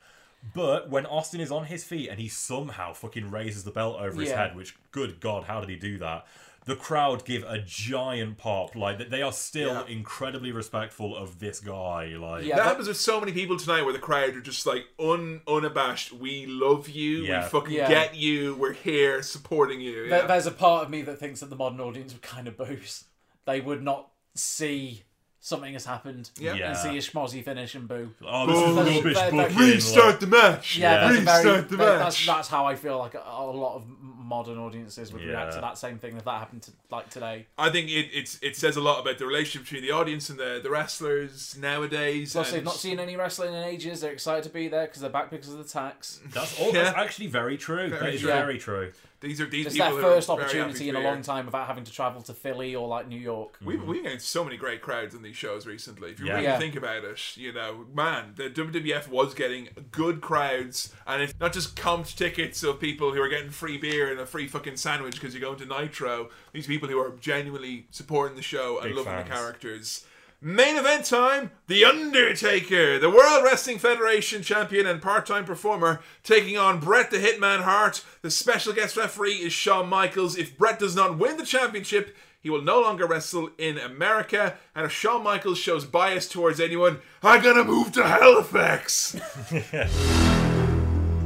But 0.53 0.89
when 0.89 1.05
Austin 1.05 1.39
is 1.39 1.51
on 1.51 1.65
his 1.65 1.85
feet 1.85 2.09
and 2.09 2.19
he 2.19 2.27
somehow 2.27 2.93
fucking 2.93 3.29
raises 3.29 3.63
the 3.63 3.71
belt 3.71 3.97
over 4.01 4.19
his 4.19 4.31
head, 4.31 4.55
which 4.55 4.75
good 4.91 5.19
god, 5.21 5.43
how 5.45 5.61
did 5.61 5.69
he 5.69 5.75
do 5.75 5.99
that? 5.99 6.25
The 6.65 6.75
crowd 6.75 7.25
give 7.25 7.43
a 7.43 7.57
giant 7.57 8.37
pop, 8.37 8.75
like 8.75 9.09
they 9.09 9.23
are 9.23 9.31
still 9.31 9.73
Yeah. 9.73 9.85
incredibly 9.87 10.51
respectful 10.51 11.17
of 11.17 11.39
this 11.39 11.59
guy. 11.59 12.05
Like, 12.17 12.45
Yeah. 12.45 12.57
that 12.57 12.63
but- 12.63 12.67
happens 12.69 12.87
with 12.87 12.97
so 12.97 13.19
many 13.19 13.31
people 13.31 13.57
tonight 13.57 13.81
where 13.81 13.93
the 13.93 13.99
crowd 13.99 14.35
are 14.35 14.41
just 14.41 14.67
like 14.67 14.85
un 14.99 15.41
unabashed. 15.47 16.11
We 16.13 16.45
love 16.45 16.87
you. 16.87 17.23
Yeah. 17.23 17.43
We 17.45 17.49
fucking 17.49 17.73
Yeah. 17.73 17.89
get 17.89 18.15
you. 18.15 18.53
We're 18.55 18.73
here 18.73 19.23
supporting 19.23 19.81
you. 19.81 20.07
There, 20.07 20.27
there's 20.27 20.45
a 20.45 20.51
part 20.51 20.83
of 20.83 20.91
me 20.91 21.01
that 21.01 21.17
thinks 21.19 21.39
that 21.39 21.49
the 21.49 21.55
modern 21.55 21.79
audience 21.81 22.13
would 22.13 22.21
kind 22.21 22.47
of 22.47 22.57
boost. 22.57 23.05
They 23.45 23.59
would 23.59 23.81
not 23.81 24.09
see 24.35 25.03
something 25.43 25.73
has 25.73 25.85
happened 25.85 26.29
Yeah. 26.37 26.53
Yeah. 26.53 26.67
and 26.69 26.77
see 26.77 26.89
a 26.89 27.01
schmozzy 27.01 27.43
finish 27.43 27.73
and 27.73 27.87
boo. 27.87 28.11
oh, 28.23 28.45
this 28.45 28.55
is 28.57 28.63
Boom. 28.63 28.75
rubbish 28.77 29.01
Very- 29.01 29.13
very- 29.31 29.31
booking. 29.49 29.57
Restart 29.57 30.19
the 30.19 30.27
match. 30.27 30.77
Yeah, 30.77 30.91
Yeah. 30.91 30.99
that's 31.07 31.17
a 31.17 31.21
very 31.21 31.37
Restart 31.45 31.69
the 31.69 31.77
that- 31.77 31.85
that's, 31.97 32.27
match. 32.27 32.35
that's 32.35 32.47
how 32.49 32.67
I 32.67 32.75
feel 32.75 32.99
like 32.99 33.15
a, 33.15 33.23
a 33.25 33.45
lot 33.51 33.77
of 33.77 33.85
modern 34.31 34.57
audiences 34.57 35.11
would 35.13 35.21
react 35.23 35.53
to 35.53 35.61
that 35.61 35.77
same 35.77 35.99
thing 35.99 36.15
if 36.17 36.23
that 36.23 36.39
happened 36.39 36.61
to 36.63 36.71
like 36.89 37.09
today. 37.09 37.45
I 37.57 37.69
think 37.69 37.89
it 37.89 38.07
it's, 38.13 38.39
it 38.41 38.55
says 38.55 38.77
a 38.77 38.81
lot 38.81 39.01
about 39.01 39.17
the 39.19 39.25
relationship 39.27 39.69
between 39.69 39.83
the 39.83 39.91
audience 39.91 40.29
and 40.29 40.39
the, 40.39 40.59
the 40.63 40.69
wrestlers 40.69 41.57
nowadays. 41.59 42.31
Plus, 42.33 42.47
and- 42.49 42.57
they've 42.57 42.63
not 42.65 42.75
seen 42.75 42.99
any 42.99 43.15
wrestling 43.15 43.53
in 43.53 43.63
ages. 43.63 44.01
They're 44.01 44.13
excited 44.13 44.43
to 44.45 44.49
be 44.49 44.67
there 44.69 44.85
because 44.87 45.01
they're 45.01 45.09
back 45.09 45.29
because 45.29 45.49
of 45.51 45.57
the 45.57 45.63
tax. 45.65 46.21
That's, 46.33 46.59
all, 46.59 46.71
that's 46.71 46.95
actually 46.97 47.27
very 47.27 47.57
true. 47.57 47.89
that 47.89 48.13
is 48.13 48.21
true. 48.21 48.29
very 48.29 48.57
true. 48.57 48.91
these 49.19 49.39
are 49.41 49.45
these 49.45 49.67
It's 49.67 49.75
people 49.75 49.95
their 49.97 49.99
are 49.99 50.13
first 50.15 50.27
very 50.29 50.41
opportunity 50.41 50.89
in 50.89 50.95
a 50.95 50.99
long 51.01 51.21
time 51.21 51.45
without 51.45 51.67
having 51.67 51.83
to 51.83 51.91
travel 51.91 52.21
to 52.23 52.33
Philly 52.33 52.75
or 52.75 52.87
like 52.87 53.07
New 53.07 53.19
York. 53.19 53.57
We've 53.63 53.83
we've 53.83 54.03
got 54.03 54.21
so 54.21 54.43
many 54.43 54.57
great 54.57 54.81
crowds 54.81 55.13
in 55.13 55.21
these 55.21 55.35
shows 55.35 55.67
recently. 55.67 56.11
If 56.11 56.19
you 56.19 56.27
Yeah. 56.27 56.33
really 56.33 56.43
Yeah. 56.45 56.57
think 56.59 56.75
about 56.75 57.03
it, 57.03 57.37
you 57.37 57.51
know, 57.53 57.85
man, 57.93 58.33
the 58.35 58.49
WWF 58.49 59.07
was 59.09 59.33
getting 59.33 59.69
good 59.91 60.21
crowds, 60.21 60.93
and 61.05 61.21
it's 61.21 61.33
not 61.39 61.53
just 61.53 61.75
comped 61.75 62.15
tickets 62.15 62.63
of 62.63 62.79
people 62.79 63.13
who 63.13 63.21
are 63.21 63.29
getting 63.29 63.49
free 63.51 63.77
beer 63.77 64.09
and 64.09 64.19
a 64.21 64.25
free 64.25 64.47
fucking 64.47 64.77
sandwich 64.77 65.15
because 65.15 65.33
you're 65.33 65.41
going 65.41 65.57
to 65.59 65.65
Nitro. 65.65 66.29
These 66.53 66.67
people 66.67 66.87
who 66.87 66.99
are 66.99 67.11
genuinely 67.19 67.87
supporting 67.91 68.35
the 68.35 68.41
show 68.41 68.77
and 68.77 68.89
Big 68.89 68.97
loving 68.97 69.17
the 69.17 69.23
characters. 69.23 70.05
Main 70.43 70.75
event 70.75 71.05
time 71.05 71.51
The 71.67 71.85
Undertaker, 71.85 72.97
the 72.97 73.11
World 73.11 73.43
Wrestling 73.43 73.77
Federation 73.77 74.41
champion 74.41 74.87
and 74.87 74.99
part 74.99 75.27
time 75.27 75.45
performer, 75.45 76.01
taking 76.23 76.57
on 76.57 76.79
Bret 76.79 77.11
the 77.11 77.17
Hitman 77.17 77.61
Hart. 77.61 78.03
The 78.23 78.31
special 78.31 78.73
guest 78.73 78.97
referee 78.97 79.35
is 79.35 79.53
Shawn 79.53 79.87
Michaels. 79.87 80.35
If 80.35 80.57
Bret 80.57 80.79
does 80.79 80.95
not 80.95 81.19
win 81.19 81.37
the 81.37 81.45
championship, 81.45 82.15
he 82.39 82.49
will 82.49 82.63
no 82.63 82.81
longer 82.81 83.05
wrestle 83.05 83.51
in 83.59 83.77
America. 83.77 84.57
And 84.73 84.85
if 84.85 84.91
Shawn 84.91 85.23
Michaels 85.23 85.59
shows 85.59 85.85
bias 85.85 86.27
towards 86.27 86.59
anyone, 86.59 87.01
I'm 87.21 87.43
gonna 87.43 87.63
move 87.63 87.91
to 87.91 88.03
Halifax. 88.03 89.15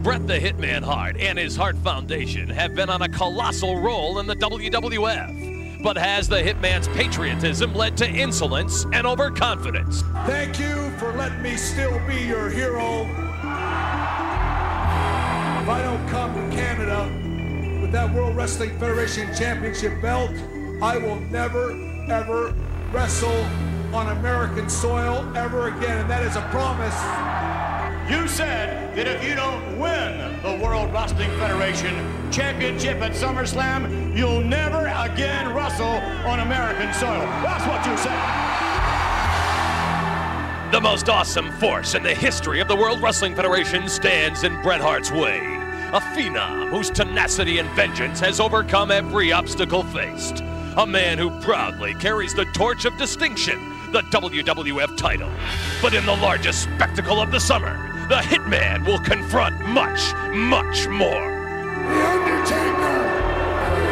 Bret 0.05 0.27
the 0.27 0.37
Hitman 0.37 0.83
Hart 0.83 1.17
and 1.17 1.35
his 1.39 1.55
Hart 1.55 1.75
Foundation 1.77 2.47
have 2.47 2.75
been 2.75 2.91
on 2.91 3.01
a 3.01 3.09
colossal 3.09 3.81
roll 3.81 4.19
in 4.19 4.27
the 4.27 4.35
WWF. 4.35 5.81
But 5.81 5.97
has 5.97 6.29
the 6.29 6.35
Hitman's 6.35 6.87
patriotism 6.89 7.73
led 7.73 7.97
to 7.97 8.07
insolence 8.07 8.85
and 8.93 9.07
overconfidence? 9.07 10.03
Thank 10.27 10.59
you 10.59 10.91
for 10.99 11.11
letting 11.13 11.41
me 11.41 11.57
still 11.57 11.99
be 12.05 12.17
your 12.17 12.51
hero. 12.51 13.01
If 15.61 15.69
I 15.69 15.81
don't 15.81 16.07
come 16.07 16.35
to 16.35 16.55
Canada 16.55 17.81
with 17.81 17.91
that 17.91 18.13
World 18.13 18.35
Wrestling 18.35 18.77
Federation 18.77 19.33
Championship 19.33 19.99
belt, 20.03 20.29
I 20.83 20.97
will 20.97 21.19
never, 21.19 21.71
ever 22.11 22.53
wrestle 22.91 23.43
on 23.91 24.15
American 24.15 24.69
soil 24.69 25.27
ever 25.35 25.69
again. 25.69 25.97
And 25.97 26.09
that 26.11 26.21
is 26.21 26.35
a 26.35 26.41
promise. 26.51 26.93
You 28.09 28.27
said 28.27 28.95
that 28.95 29.07
if 29.07 29.23
you 29.23 29.33
don't 29.33 29.79
win 29.79 30.39
the 30.43 30.63
World 30.63 30.93
Wrestling 30.93 31.31
Federation 31.39 32.31
Championship 32.31 33.01
at 33.01 33.13
SummerSlam, 33.13 34.15
you'll 34.15 34.41
never 34.41 34.85
again 34.87 35.55
wrestle 35.55 35.97
on 36.27 36.41
American 36.41 36.93
soil. 36.93 37.25
That's 37.41 37.65
what 37.65 37.83
you 37.87 37.97
said. 37.97 38.45
The 40.71 40.81
most 40.81 41.09
awesome 41.09 41.51
force 41.53 41.95
in 41.95 42.03
the 42.03 42.13
history 42.13 42.59
of 42.59 42.67
the 42.67 42.75
World 42.75 43.01
Wrestling 43.01 43.33
Federation 43.33 43.89
stands 43.89 44.43
in 44.43 44.61
Bret 44.61 44.81
Hart's 44.81 45.09
way. 45.09 45.39
A 45.93 45.99
phenom 45.99 46.69
whose 46.69 46.91
tenacity 46.91 47.57
and 47.57 47.69
vengeance 47.71 48.19
has 48.19 48.39
overcome 48.39 48.91
every 48.91 49.31
obstacle 49.31 49.83
faced. 49.83 50.41
A 50.77 50.85
man 50.85 51.17
who 51.17 51.31
proudly 51.41 51.95
carries 51.95 52.35
the 52.35 52.45
torch 52.53 52.85
of 52.85 52.95
distinction, 52.97 53.57
the 53.91 54.01
WWF 54.11 54.95
title. 54.97 55.31
But 55.81 55.93
in 55.93 56.05
the 56.05 56.15
largest 56.17 56.63
spectacle 56.63 57.21
of 57.21 57.31
the 57.31 57.39
summer, 57.39 57.94
the 58.07 58.21
Hitman 58.21 58.85
will 58.85 58.99
confront 58.99 59.59
much, 59.65 60.13
much 60.31 60.87
more. 60.87 61.25
The 61.25 62.01
Undertaker 62.13 63.01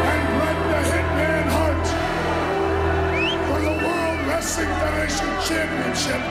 and 0.06 0.24
Bret 0.38 0.60
the 0.70 0.82
Hitman 0.94 1.46
Hart 1.50 1.88
for 3.48 3.60
the 3.60 3.74
World 3.74 4.20
Wrestling 4.28 4.70
Federation 4.70 5.26
Championship, 5.42 6.22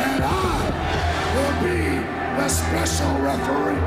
and 0.00 0.24
I 0.24 0.64
will 1.36 1.56
be 1.60 1.80
the 2.40 2.48
special 2.48 3.12
referee. 3.20 3.84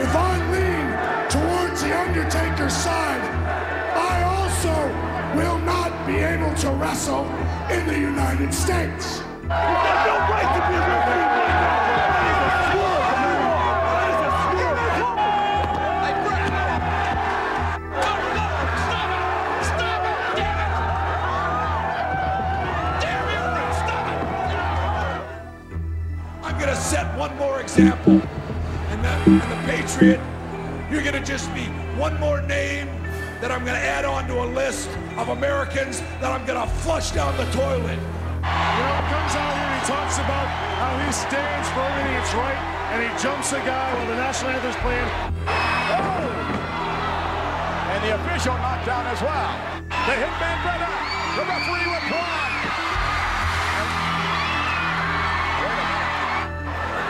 If 0.00 0.14
I 0.14 0.32
lean 0.54 0.86
towards 1.28 1.82
the 1.82 1.98
Undertaker's 1.98 2.72
side, 2.72 3.22
I 3.98 4.22
also 4.22 4.74
will 5.36 5.58
not 5.66 6.06
be 6.06 6.18
able 6.18 6.54
to 6.54 6.70
wrestle 6.70 7.26
in 7.68 7.84
the 7.88 7.98
United 7.98 8.54
States. 8.54 9.18
You 9.42 9.48
got 9.48 10.06
no 10.06 10.14
right 10.30 10.50
to 10.54 10.60
be 10.70 10.76
a 10.76 10.86
referee 10.86 11.29
example. 27.60 28.20
And 28.90 29.04
that 29.04 29.26
and 29.26 29.40
the 29.40 29.60
Patriot, 29.70 30.20
you're 30.90 31.02
gonna 31.02 31.24
just 31.24 31.52
be 31.54 31.64
one 31.96 32.18
more 32.18 32.40
name 32.42 32.88
that 33.40 33.52
I'm 33.52 33.64
gonna 33.64 33.78
add 33.78 34.04
on 34.04 34.26
to 34.28 34.42
a 34.42 34.48
list 34.52 34.88
of 35.16 35.28
Americans 35.28 36.00
that 36.20 36.32
I'm 36.32 36.44
gonna 36.46 36.66
flush 36.82 37.12
down 37.12 37.36
the 37.36 37.46
toilet. 37.52 37.96
You 37.96 38.82
know, 38.84 38.96
he 38.96 39.04
comes 39.12 39.32
out 39.36 39.52
here 39.52 39.68
and 39.68 39.80
he 39.80 39.86
talks 39.86 40.16
about 40.18 40.48
how 40.80 40.96
he 41.00 41.12
stands 41.12 41.68
for 41.70 41.80
everything 41.80 42.16
that's 42.16 42.34
right, 42.34 42.60
and 42.92 42.98
he 43.04 43.10
jumps 43.20 43.52
a 43.52 43.60
guy 43.60 43.94
while 43.94 44.08
the 44.08 44.16
national 44.16 44.50
anthem's 44.52 44.76
playing. 44.80 45.08
Oh! 45.46 46.50
And 47.92 48.00
the 48.04 48.14
official 48.16 48.56
knocked 48.58 48.86
down 48.86 49.06
as 49.06 49.20
well. 49.20 49.52
The 49.88 50.16
Hitman 50.16 50.56
Bret 50.64 50.80
Hart. 50.80 51.20
The 51.36 51.44
referee 51.46 51.86
with 51.86 52.04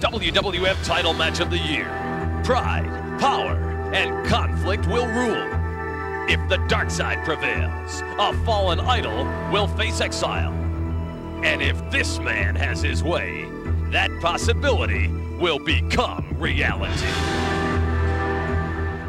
WWF 0.00 0.82
title 0.82 1.12
match 1.12 1.40
of 1.40 1.50
the 1.50 1.58
year, 1.58 1.84
pride, 2.42 2.88
power, 3.20 3.54
and 3.92 4.26
conflict 4.26 4.86
will 4.86 5.06
rule. 5.06 5.46
If 6.26 6.40
the 6.48 6.56
dark 6.68 6.90
side 6.90 7.22
prevails, 7.24 8.00
a 8.18 8.32
fallen 8.46 8.80
idol 8.80 9.24
will 9.52 9.68
face 9.68 10.00
exile. 10.00 10.52
And 11.44 11.60
if 11.60 11.78
this 11.90 12.18
man 12.18 12.56
has 12.56 12.80
his 12.80 13.04
way, 13.04 13.46
that 13.90 14.10
possibility 14.22 15.08
will 15.38 15.58
become 15.58 16.34
reality. 16.38 17.06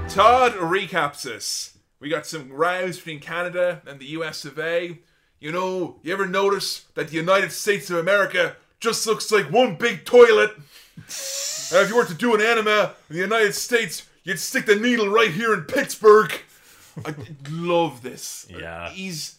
Todd 0.10 0.52
recaps 0.54 1.22
this. 1.22 1.78
We 2.02 2.10
got 2.10 2.26
some 2.26 2.52
rows 2.52 2.98
between 2.98 3.22
Canada 3.22 3.82
and 3.88 3.98
the 3.98 4.08
US 4.08 4.44
of 4.44 4.60
A. 4.60 5.00
You 5.40 5.54
know, 5.54 6.00
you 6.04 6.12
ever 6.12 6.28
notice 6.28 6.86
that 6.96 7.08
the 7.08 7.16
United 7.16 7.54
States 7.54 7.90
of 7.90 7.98
America 7.98 8.58
just 8.82 9.08
looks 9.08 9.32
like 9.32 9.52
one 9.52 9.76
big 9.76 10.04
toilet? 10.04 10.52
and 10.98 11.84
if 11.84 11.90
you 11.90 11.96
were 11.96 12.06
to 12.06 12.14
do 12.14 12.36
an 12.36 12.42
enema 12.42 12.96
in 13.10 13.16
the 13.16 13.22
United 13.22 13.56
States, 13.56 14.08
you'd 14.24 14.40
stick 14.40 14.66
the 14.66 14.76
needle 14.76 15.08
right 15.08 15.32
here 15.32 15.54
in 15.54 15.62
Pittsburgh. 15.62 16.34
I 17.06 17.16
love 17.50 18.02
this. 18.02 18.48
Yeah. 18.50 18.90
He's 18.90 19.38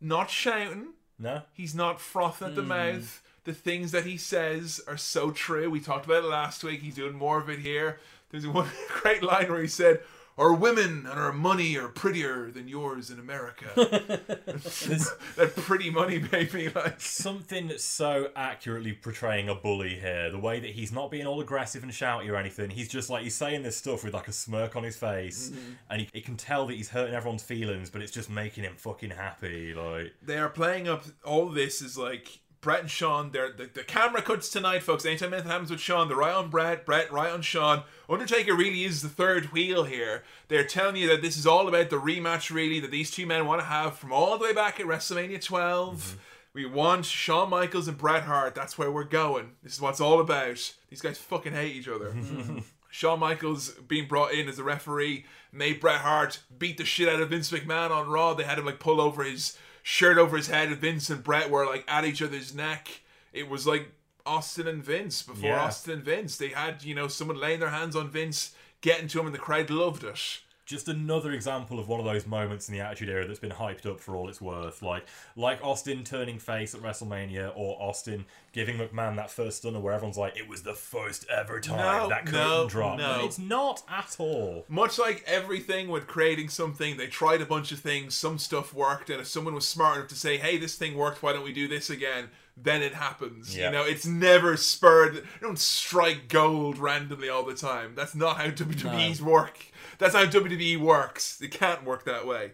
not 0.00 0.30
shouting. 0.30 0.88
No? 1.18 1.42
He's 1.52 1.74
not 1.74 2.00
frothing 2.00 2.48
at 2.48 2.54
the 2.54 2.62
hmm. 2.62 2.68
mouth. 2.68 3.22
The 3.44 3.54
things 3.54 3.92
that 3.92 4.04
he 4.04 4.16
says 4.16 4.80
are 4.86 4.96
so 4.96 5.30
true. 5.30 5.70
We 5.70 5.80
talked 5.80 6.04
about 6.04 6.24
it 6.24 6.28
last 6.28 6.62
week. 6.64 6.82
He's 6.82 6.96
doing 6.96 7.14
more 7.14 7.38
of 7.38 7.48
it 7.48 7.60
here. 7.60 8.00
There's 8.30 8.46
one 8.46 8.68
great 8.88 9.22
line 9.22 9.50
where 9.50 9.62
he 9.62 9.68
said, 9.68 10.00
Our 10.38 10.52
women 10.52 11.06
and 11.10 11.18
our 11.18 11.32
money 11.32 11.78
are 11.78 11.88
prettier 11.88 12.50
than 12.50 12.68
yours 12.68 13.10
in 13.10 13.18
America. 13.18 13.64
that 13.76 15.52
pretty 15.56 15.88
money, 15.88 16.18
baby. 16.18 16.68
Like, 16.68 17.00
Something 17.00 17.68
that's 17.68 17.84
so 17.84 18.28
accurately 18.36 18.92
portraying 18.92 19.48
a 19.48 19.54
bully 19.54 19.98
here. 19.98 20.30
The 20.30 20.38
way 20.38 20.60
that 20.60 20.70
he's 20.70 20.92
not 20.92 21.10
being 21.10 21.26
all 21.26 21.40
aggressive 21.40 21.82
and 21.82 21.90
shouty 21.90 22.28
or 22.28 22.36
anything. 22.36 22.68
He's 22.68 22.88
just 22.88 23.08
like, 23.08 23.22
he's 23.22 23.34
saying 23.34 23.62
this 23.62 23.78
stuff 23.78 24.04
with 24.04 24.12
like 24.12 24.28
a 24.28 24.32
smirk 24.32 24.76
on 24.76 24.84
his 24.84 24.96
face. 24.96 25.48
Mm-hmm. 25.48 25.72
And 25.88 26.00
he, 26.02 26.08
he 26.12 26.20
can 26.20 26.36
tell 26.36 26.66
that 26.66 26.74
he's 26.74 26.90
hurting 26.90 27.14
everyone's 27.14 27.42
feelings, 27.42 27.88
but 27.88 28.02
it's 28.02 28.12
just 28.12 28.28
making 28.28 28.64
him 28.64 28.74
fucking 28.76 29.10
happy. 29.10 29.72
Like, 29.72 30.12
they 30.22 30.36
are 30.36 30.50
playing 30.50 30.86
up 30.86 31.04
all 31.24 31.48
this 31.48 31.80
is 31.80 31.96
like 31.96 32.40
Bret 32.60 32.80
and 32.80 32.90
Shawn. 32.90 33.30
They're 33.32 33.52
the, 33.52 33.70
the 33.72 33.84
camera 33.84 34.22
cuts 34.22 34.48
tonight, 34.48 34.82
folks. 34.82 35.04
Anytime 35.04 35.32
anything 35.32 35.50
happens 35.50 35.70
with 35.70 35.80
Shawn, 35.80 36.08
they're 36.08 36.16
right 36.16 36.34
on 36.34 36.50
Bret, 36.50 36.84
Bret 36.84 37.12
right 37.12 37.30
on 37.30 37.42
Shawn. 37.42 37.82
Undertaker 38.08 38.54
really 38.54 38.84
is 38.84 39.02
the 39.02 39.08
third 39.08 39.52
wheel 39.52 39.84
here. 39.84 40.24
They're 40.48 40.66
telling 40.66 40.96
you 40.96 41.08
that 41.08 41.22
this 41.22 41.36
is 41.36 41.46
all 41.46 41.68
about 41.68 41.90
the 41.90 42.00
rematch, 42.00 42.50
really, 42.50 42.80
that 42.80 42.90
these 42.90 43.10
two 43.10 43.26
men 43.26 43.46
want 43.46 43.60
to 43.60 43.66
have 43.66 43.96
from 43.96 44.12
all 44.12 44.36
the 44.36 44.44
way 44.44 44.52
back 44.52 44.80
at 44.80 44.86
WrestleMania 44.86 45.42
12. 45.42 45.96
Mm-hmm. 45.96 46.18
We 46.54 46.64
want 46.64 47.04
Shawn 47.04 47.50
Michaels 47.50 47.86
and 47.86 47.98
Bret 47.98 48.22
Hart. 48.22 48.54
That's 48.54 48.78
where 48.78 48.90
we're 48.90 49.04
going. 49.04 49.52
This 49.62 49.74
is 49.74 49.80
what 49.80 49.90
it's 49.90 50.00
all 50.00 50.20
about. 50.20 50.72
These 50.88 51.02
guys 51.02 51.18
fucking 51.18 51.52
hate 51.52 51.76
each 51.76 51.88
other. 51.88 52.12
Mm-hmm. 52.12 52.60
Shawn 52.90 53.20
Michaels 53.20 53.72
being 53.86 54.08
brought 54.08 54.32
in 54.32 54.48
as 54.48 54.58
a 54.58 54.64
referee 54.64 55.26
made 55.52 55.80
Bret 55.80 56.00
Hart 56.00 56.40
beat 56.56 56.78
the 56.78 56.84
shit 56.86 57.10
out 57.10 57.20
of 57.20 57.28
Vince 57.28 57.50
McMahon 57.50 57.90
on 57.90 58.08
Raw. 58.08 58.32
They 58.32 58.44
had 58.44 58.58
him 58.58 58.64
like 58.64 58.80
pull 58.80 59.02
over 59.02 59.22
his 59.22 59.58
shirt 59.88 60.18
over 60.18 60.36
his 60.36 60.48
head, 60.48 60.66
and 60.66 60.78
Vince 60.78 61.10
and 61.10 61.22
Bret 61.22 61.48
were 61.48 61.64
like 61.64 61.84
at 61.86 62.04
each 62.04 62.20
other's 62.20 62.52
neck. 62.52 62.88
It 63.32 63.48
was 63.48 63.68
like 63.68 63.92
Austin 64.26 64.66
and 64.66 64.82
Vince 64.82 65.22
before 65.22 65.50
Yeah. 65.50 65.62
Austin 65.62 65.92
and 65.92 66.02
Vince. 66.02 66.36
They 66.36 66.48
had, 66.48 66.82
you 66.82 66.92
know, 66.92 67.06
someone 67.06 67.38
laying 67.38 67.60
their 67.60 67.70
hands 67.70 67.94
on 67.94 68.10
Vince, 68.10 68.50
getting 68.80 69.06
to 69.06 69.20
him, 69.20 69.26
and 69.26 69.34
the 69.34 69.38
crowd 69.38 69.70
loved 69.70 70.02
it. 70.02 70.40
Just 70.66 70.88
another 70.88 71.32
example 71.32 71.78
of 71.78 71.88
one 71.88 72.00
of 72.00 72.06
those 72.06 72.26
moments 72.26 72.68
in 72.68 72.74
the 72.74 72.80
Attitude 72.80 73.08
Era 73.08 73.26
that's 73.26 73.38
been 73.38 73.52
hyped 73.52 73.86
up 73.86 74.00
for 74.00 74.16
all 74.16 74.28
it's 74.28 74.40
worth. 74.40 74.82
Like 74.82 75.06
like 75.36 75.64
Austin 75.64 76.04
turning 76.04 76.38
face 76.38 76.74
at 76.74 76.82
WrestleMania, 76.82 77.52
or 77.54 77.80
Austin 77.80 78.26
giving 78.52 78.76
McMahon 78.76 79.16
that 79.16 79.30
first 79.30 79.58
stunner 79.58 79.80
where 79.80 79.94
everyone's 79.94 80.18
like, 80.18 80.36
"It 80.36 80.48
was 80.48 80.62
the 80.62 80.74
first 80.74 81.24
ever 81.30 81.60
time 81.60 81.78
No, 81.78 82.08
that 82.08 82.26
curtain 82.26 82.40
no, 82.40 82.68
dropped." 82.68 82.98
no. 82.98 83.24
It's 83.24 83.38
not 83.38 83.82
at 83.88 84.16
all. 84.18 84.64
Much 84.68 84.98
like 84.98 85.22
everything 85.26 85.88
with 85.88 86.06
creating 86.06 86.48
something, 86.48 86.96
they 86.96 87.06
tried 87.06 87.40
a 87.40 87.46
bunch 87.46 87.70
of 87.72 87.78
things, 87.78 88.14
some 88.14 88.38
stuff 88.38 88.74
worked, 88.74 89.08
and 89.08 89.20
if 89.20 89.26
someone 89.26 89.54
was 89.54 89.68
smart 89.68 89.96
enough 89.98 90.08
to 90.08 90.16
say, 90.16 90.36
hey, 90.36 90.58
this 90.58 90.76
thing 90.76 90.96
worked, 90.96 91.22
why 91.22 91.32
don't 91.32 91.44
we 91.44 91.52
do 91.52 91.68
this 91.68 91.90
again? 91.90 92.28
Then 92.56 92.82
it 92.82 92.94
happens. 92.94 93.56
Yeah. 93.56 93.66
You 93.66 93.72
know, 93.72 93.84
it's 93.84 94.06
never 94.06 94.56
spurred. 94.56 95.14
You 95.16 95.22
don't 95.42 95.58
strike 95.58 96.28
gold 96.28 96.78
randomly 96.78 97.28
all 97.28 97.44
the 97.44 97.54
time. 97.54 97.92
That's 97.94 98.14
not 98.14 98.38
how 98.38 98.46
WWE's 98.46 99.20
work. 99.20 99.66
That's 99.98 100.14
how 100.14 100.24
WWE 100.24 100.78
works. 100.78 101.40
It 101.40 101.50
can't 101.50 101.84
work 101.84 102.04
that 102.04 102.26
way. 102.26 102.52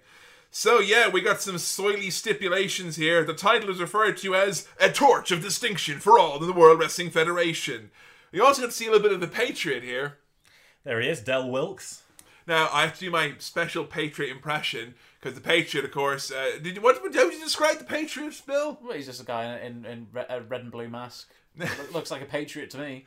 So 0.51 0.81
yeah, 0.81 1.09
we 1.09 1.23
got 1.23 1.41
some 1.41 1.57
soily 1.57 2.12
stipulations 2.12 2.97
here. 2.97 3.25
The 3.25 3.35
title 3.35 3.71
is 3.71 3.81
referred 3.81 4.19
to 4.19 4.35
as 4.35 4.69
a 4.79 4.91
torch 4.91 5.31
of 5.31 5.41
distinction 5.41 5.99
for 5.99 6.19
all 6.19 6.41
in 6.41 6.47
the 6.47 6.53
World 6.53 6.79
Wrestling 6.79 7.11
Federation. 7.11 7.91
We 8.33 8.41
also 8.41 8.62
got 8.62 8.71
to 8.71 8.77
see 8.77 8.87
a 8.87 8.91
little 8.91 9.03
bit 9.03 9.12
of 9.12 9.21
the 9.21 9.29
Patriot 9.29 9.83
here. 9.83 10.19
There 10.85 11.01
he 11.01 11.09
is, 11.09 11.21
Del 11.21 11.49
Wilkes. 11.49 12.03
Now 12.47 12.69
I 12.73 12.83
have 12.83 12.95
to 12.95 13.01
do 13.01 13.11
my 13.11 13.35
special 13.39 13.85
Patriot 13.85 14.31
impression 14.31 14.95
because 15.21 15.35
the 15.35 15.41
Patriot, 15.41 15.85
of 15.85 15.93
course, 15.93 16.31
uh, 16.31 16.59
did 16.62 16.77
you, 16.77 16.83
what, 16.83 16.97
how 16.97 17.25
would 17.25 17.35
you 17.35 17.41
describe 17.41 17.79
the 17.79 17.85
Patriot, 17.85 18.41
Bill? 18.47 18.79
Well, 18.83 18.93
he's 18.95 19.07
just 19.07 19.23
a 19.23 19.25
guy 19.25 19.59
in, 19.59 19.87
in 19.87 20.09
re- 20.12 20.27
a 20.29 20.41
red 20.41 20.62
and 20.62 20.73
blue 20.73 20.89
mask. 20.89 21.31
Looks 21.93 22.11
like 22.11 22.23
a 22.23 22.27
patriot 22.27 22.71
to 22.71 22.79
me. 22.79 23.07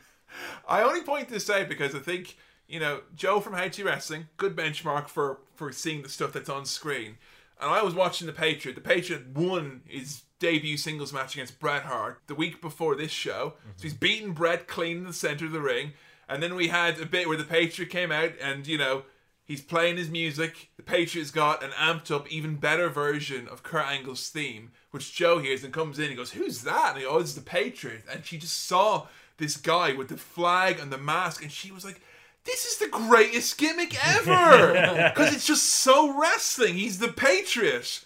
I 0.67 0.81
only 0.81 1.01
point 1.01 1.29
this 1.29 1.49
out 1.49 1.69
because 1.69 1.95
I 1.95 1.99
think 1.99 2.37
you 2.67 2.79
know 2.79 3.01
Joe 3.15 3.39
from 3.39 3.55
to 3.69 3.83
Wrestling, 3.83 4.27
good 4.37 4.55
benchmark 4.55 5.07
for 5.07 5.39
for 5.55 5.71
seeing 5.71 6.01
the 6.01 6.09
stuff 6.09 6.33
that's 6.33 6.49
on 6.49 6.65
screen. 6.65 7.17
And 7.59 7.69
I 7.71 7.83
was 7.83 7.93
watching 7.93 8.27
the 8.27 8.33
Patriot. 8.33 8.75
The 8.75 8.81
Patriot 8.81 9.33
won 9.33 9.81
his 9.85 10.23
debut 10.39 10.77
singles 10.77 11.13
match 11.13 11.35
against 11.35 11.59
Bret 11.59 11.83
Hart 11.83 12.19
the 12.27 12.35
week 12.35 12.61
before 12.61 12.95
this 12.95 13.11
show. 13.11 13.53
So 13.77 13.79
mhm. 13.79 13.83
he's 13.83 13.93
beaten 13.93 14.33
Bret 14.33 14.67
clean 14.67 14.97
in 14.97 15.03
the 15.05 15.13
center 15.13 15.45
of 15.45 15.53
the 15.53 15.61
ring. 15.61 15.93
And 16.27 16.43
then 16.43 16.55
we 16.55 16.67
had 16.67 16.99
a 16.99 17.05
bit 17.05 17.27
where 17.27 17.37
the 17.37 17.43
Patriot 17.43 17.89
came 17.89 18.11
out 18.11 18.33
and 18.41 18.67
you 18.67 18.77
know 18.77 19.03
he's 19.45 19.61
playing 19.61 19.97
his 19.97 20.09
music. 20.09 20.69
The 20.75 20.83
Patriot's 20.83 21.31
got 21.31 21.63
an 21.63 21.71
amped 21.71 22.11
up, 22.11 22.29
even 22.31 22.55
better 22.55 22.89
version 22.89 23.47
of 23.47 23.63
Kurt 23.63 23.85
Angle's 23.85 24.27
theme, 24.29 24.71
which 24.91 25.15
Joe 25.15 25.39
hears 25.39 25.63
and 25.63 25.71
comes 25.71 25.99
in. 25.99 26.09
He 26.09 26.15
goes, 26.15 26.31
"Who's 26.31 26.63
that?" 26.63 26.89
And 26.89 26.97
he 26.97 27.03
goes, 27.03 27.13
"Oh, 27.13 27.19
it's 27.19 27.33
the 27.33 27.41
Patriot." 27.41 28.03
And 28.11 28.25
she 28.25 28.37
just 28.37 28.65
saw 28.65 29.07
this 29.37 29.57
guy 29.57 29.93
with 29.93 30.07
the 30.07 30.17
flag 30.17 30.79
and 30.79 30.91
the 30.91 30.97
mask, 30.97 31.41
and 31.41 31.51
she 31.51 31.71
was 31.71 31.85
like, 31.85 32.01
"This 32.45 32.65
is 32.65 32.77
the 32.77 32.87
greatest 32.87 33.57
gimmick 33.57 33.95
ever!" 34.07 35.11
Because 35.15 35.33
it's 35.33 35.47
just 35.47 35.63
so 35.63 36.17
wrestling. 36.19 36.75
He's 36.75 36.99
the 36.99 37.09
Patriot. 37.09 38.03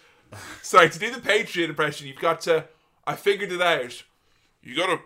Sorry, 0.62 0.90
to 0.90 1.00
do 1.00 1.12
the 1.12 1.22
Patriot 1.22 1.70
impression, 1.70 2.08
you've 2.08 2.20
got 2.20 2.42
to. 2.42 2.66
I 3.06 3.16
figured 3.16 3.52
it 3.52 3.62
out. 3.62 4.04
You 4.62 4.76
gotta, 4.76 5.00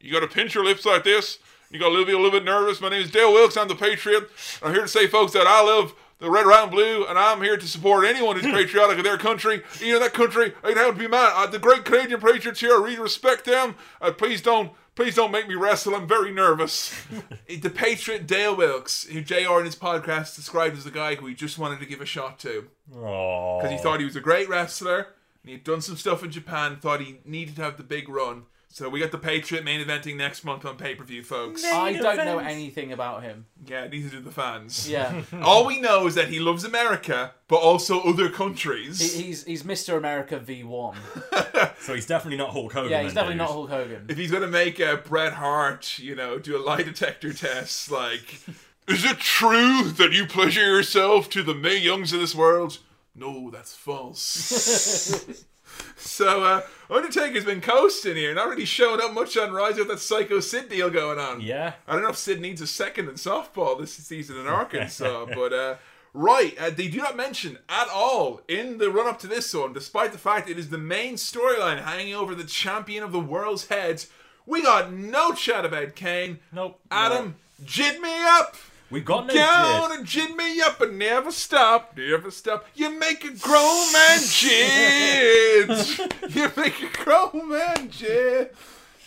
you 0.00 0.12
gotta 0.12 0.26
pinch 0.26 0.54
your 0.54 0.64
lips 0.64 0.84
like 0.84 1.04
this. 1.04 1.38
You 1.70 1.78
gotta 1.78 2.04
bit, 2.04 2.14
a 2.14 2.18
little 2.18 2.32
bit 2.32 2.44
nervous. 2.44 2.80
My 2.80 2.88
name 2.88 3.02
is 3.02 3.10
Dale 3.10 3.32
Wilkes. 3.32 3.56
I'm 3.56 3.68
the 3.68 3.76
Patriot. 3.76 4.28
I'm 4.62 4.72
here 4.72 4.82
to 4.82 4.88
say, 4.88 5.06
folks, 5.06 5.32
that 5.32 5.46
I 5.46 5.62
love 5.62 5.94
the 6.20 6.30
red, 6.30 6.46
white, 6.46 6.62
and 6.62 6.70
blue, 6.70 7.06
and 7.06 7.18
I'm 7.18 7.42
here 7.42 7.56
to 7.56 7.66
support 7.66 8.06
anyone 8.06 8.38
who's 8.38 8.52
patriotic 8.52 8.98
of 8.98 9.04
their 9.04 9.18
country. 9.18 9.62
You 9.80 9.94
know 9.94 10.00
that 10.00 10.12
country. 10.12 10.54
I'd 10.62 10.76
have 10.76 10.94
to 10.94 11.00
be 11.00 11.08
mad. 11.08 11.32
Uh, 11.34 11.46
the 11.46 11.58
great 11.58 11.84
Canadian 11.84 12.20
Patriots 12.20 12.60
here. 12.60 12.74
I 12.74 12.82
really 12.82 12.98
respect 12.98 13.44
them. 13.44 13.74
Uh, 14.00 14.12
please 14.12 14.42
don't, 14.42 14.72
please 14.94 15.14
don't 15.14 15.30
make 15.32 15.48
me 15.48 15.54
wrestle. 15.54 15.94
I'm 15.94 16.06
very 16.06 16.30
nervous. 16.32 16.94
the 17.48 17.70
Patriot 17.70 18.26
Dale 18.26 18.54
Wilkes, 18.54 19.04
who 19.04 19.22
JR 19.22 19.58
in 19.58 19.64
his 19.64 19.76
podcast 19.76 20.36
described 20.36 20.76
as 20.76 20.84
the 20.84 20.90
guy 20.90 21.14
who 21.14 21.26
he 21.26 21.34
just 21.34 21.58
wanted 21.58 21.80
to 21.80 21.86
give 21.86 22.00
a 22.00 22.06
shot 22.06 22.38
to 22.40 22.68
because 22.88 23.70
he 23.70 23.78
thought 23.78 24.00
he 24.00 24.04
was 24.04 24.16
a 24.16 24.20
great 24.20 24.48
wrestler 24.48 24.98
and 25.42 25.48
he 25.48 25.52
had 25.52 25.64
done 25.64 25.80
some 25.80 25.96
stuff 25.96 26.22
in 26.22 26.30
Japan. 26.30 26.76
Thought 26.76 27.00
he 27.00 27.20
needed 27.24 27.56
to 27.56 27.62
have 27.62 27.76
the 27.76 27.82
big 27.82 28.08
run. 28.08 28.44
So 28.72 28.88
we 28.88 29.00
got 29.00 29.10
the 29.10 29.18
Patriot 29.18 29.64
main 29.64 29.84
eventing 29.84 30.16
next 30.16 30.44
month 30.44 30.64
on 30.64 30.76
pay 30.76 30.94
per 30.94 31.02
view, 31.02 31.24
folks. 31.24 31.64
I 31.64 31.92
don't 31.92 32.16
know 32.24 32.38
anything 32.38 32.92
about 32.92 33.24
him. 33.24 33.46
Yeah, 33.66 33.88
neither 33.88 34.08
do 34.08 34.20
the 34.20 34.30
fans. 34.30 34.88
Yeah. 34.88 35.22
All 35.42 35.66
we 35.66 35.80
know 35.80 36.06
is 36.06 36.14
that 36.14 36.28
he 36.28 36.38
loves 36.38 36.62
America, 36.62 37.34
but 37.48 37.56
also 37.56 38.00
other 38.02 38.28
countries. 38.30 39.00
He, 39.00 39.24
he's 39.24 39.44
he's 39.44 39.62
Mr. 39.64 39.96
America 39.98 40.38
V1. 40.38 40.96
So 41.80 41.94
he's 41.94 42.06
definitely 42.06 42.36
not 42.36 42.50
Hulk 42.50 42.72
Hogan. 42.74 42.90
Yeah, 42.90 43.02
he's 43.02 43.14
definitely 43.14 43.34
dude. 43.34 43.38
not 43.38 43.50
Hulk 43.50 43.70
Hogan. 43.70 44.06
if 44.08 44.18
he's 44.18 44.30
gonna 44.30 44.46
make 44.46 44.78
a 44.80 44.98
Bret 44.98 45.32
Hart, 45.32 45.98
you 45.98 46.14
know, 46.14 46.38
do 46.38 46.56
a 46.56 46.60
lie 46.62 46.82
detector 46.82 47.32
test, 47.32 47.90
like, 47.90 48.38
is 48.86 49.04
it 49.04 49.18
true 49.18 49.84
that 49.84 50.12
you 50.12 50.26
pleasure 50.26 50.60
yourself 50.64 51.30
to 51.30 51.42
the 51.42 51.54
Mae 51.54 51.78
Youngs 51.78 52.12
of 52.12 52.20
this 52.20 52.34
world? 52.34 52.78
No, 53.14 53.50
that's 53.50 53.74
false. 53.74 55.42
so, 55.96 56.42
uh, 56.44 56.62
Undertaker's 56.90 57.44
been 57.44 57.60
coasting 57.60 58.16
here, 58.16 58.34
not 58.34 58.48
really 58.48 58.64
showing 58.64 59.00
up 59.00 59.12
much 59.12 59.36
on 59.36 59.52
Rise 59.52 59.76
with 59.76 59.88
that 59.88 60.00
Psycho 60.00 60.40
Sid 60.40 60.68
deal 60.68 60.90
going 60.90 61.18
on. 61.18 61.40
Yeah. 61.40 61.74
I 61.86 61.92
don't 61.92 62.02
know 62.02 62.08
if 62.08 62.16
Sid 62.16 62.40
needs 62.40 62.60
a 62.60 62.66
second 62.66 63.08
in 63.08 63.14
softball 63.14 63.78
this 63.78 63.92
season 63.92 64.38
in 64.38 64.46
Arkansas, 64.46 65.26
but 65.34 65.52
uh, 65.52 65.76
right, 66.12 66.56
uh, 66.58 66.70
they 66.70 66.88
do 66.88 66.98
not 66.98 67.16
mention 67.16 67.58
at 67.68 67.88
all 67.88 68.40
in 68.48 68.78
the 68.78 68.90
run 68.90 69.06
up 69.06 69.20
to 69.20 69.28
this 69.28 69.54
one, 69.54 69.72
despite 69.72 70.12
the 70.12 70.18
fact 70.18 70.50
it 70.50 70.58
is 70.58 70.70
the 70.70 70.78
main 70.78 71.14
storyline 71.14 71.82
hanging 71.82 72.14
over 72.14 72.34
the 72.34 72.44
champion 72.44 73.04
of 73.04 73.12
the 73.12 73.20
world's 73.20 73.68
heads. 73.68 74.08
We 74.46 74.62
got 74.62 74.92
no 74.92 75.32
chat 75.32 75.64
about 75.64 75.94
Kane. 75.94 76.40
Nope. 76.50 76.80
Adam, 76.90 77.36
jid 77.64 78.00
me 78.00 78.10
up. 78.24 78.56
We 78.90 79.00
got 79.00 79.28
no 79.28 79.34
Down 79.34 79.92
and 79.92 80.04
jid 80.04 80.34
me 80.34 80.60
up 80.60 80.80
and 80.80 80.98
never 80.98 81.30
stop, 81.30 81.96
never 81.96 82.30
stop. 82.32 82.66
You 82.74 82.90
make 82.98 83.24
a 83.24 83.30
grown 83.30 83.92
man 83.92 84.18
jid. 84.40 86.34
you 86.34 86.50
make 86.56 86.82
a 86.82 87.04
grown 87.04 87.48
man 87.50 87.88
jid. 87.88 88.50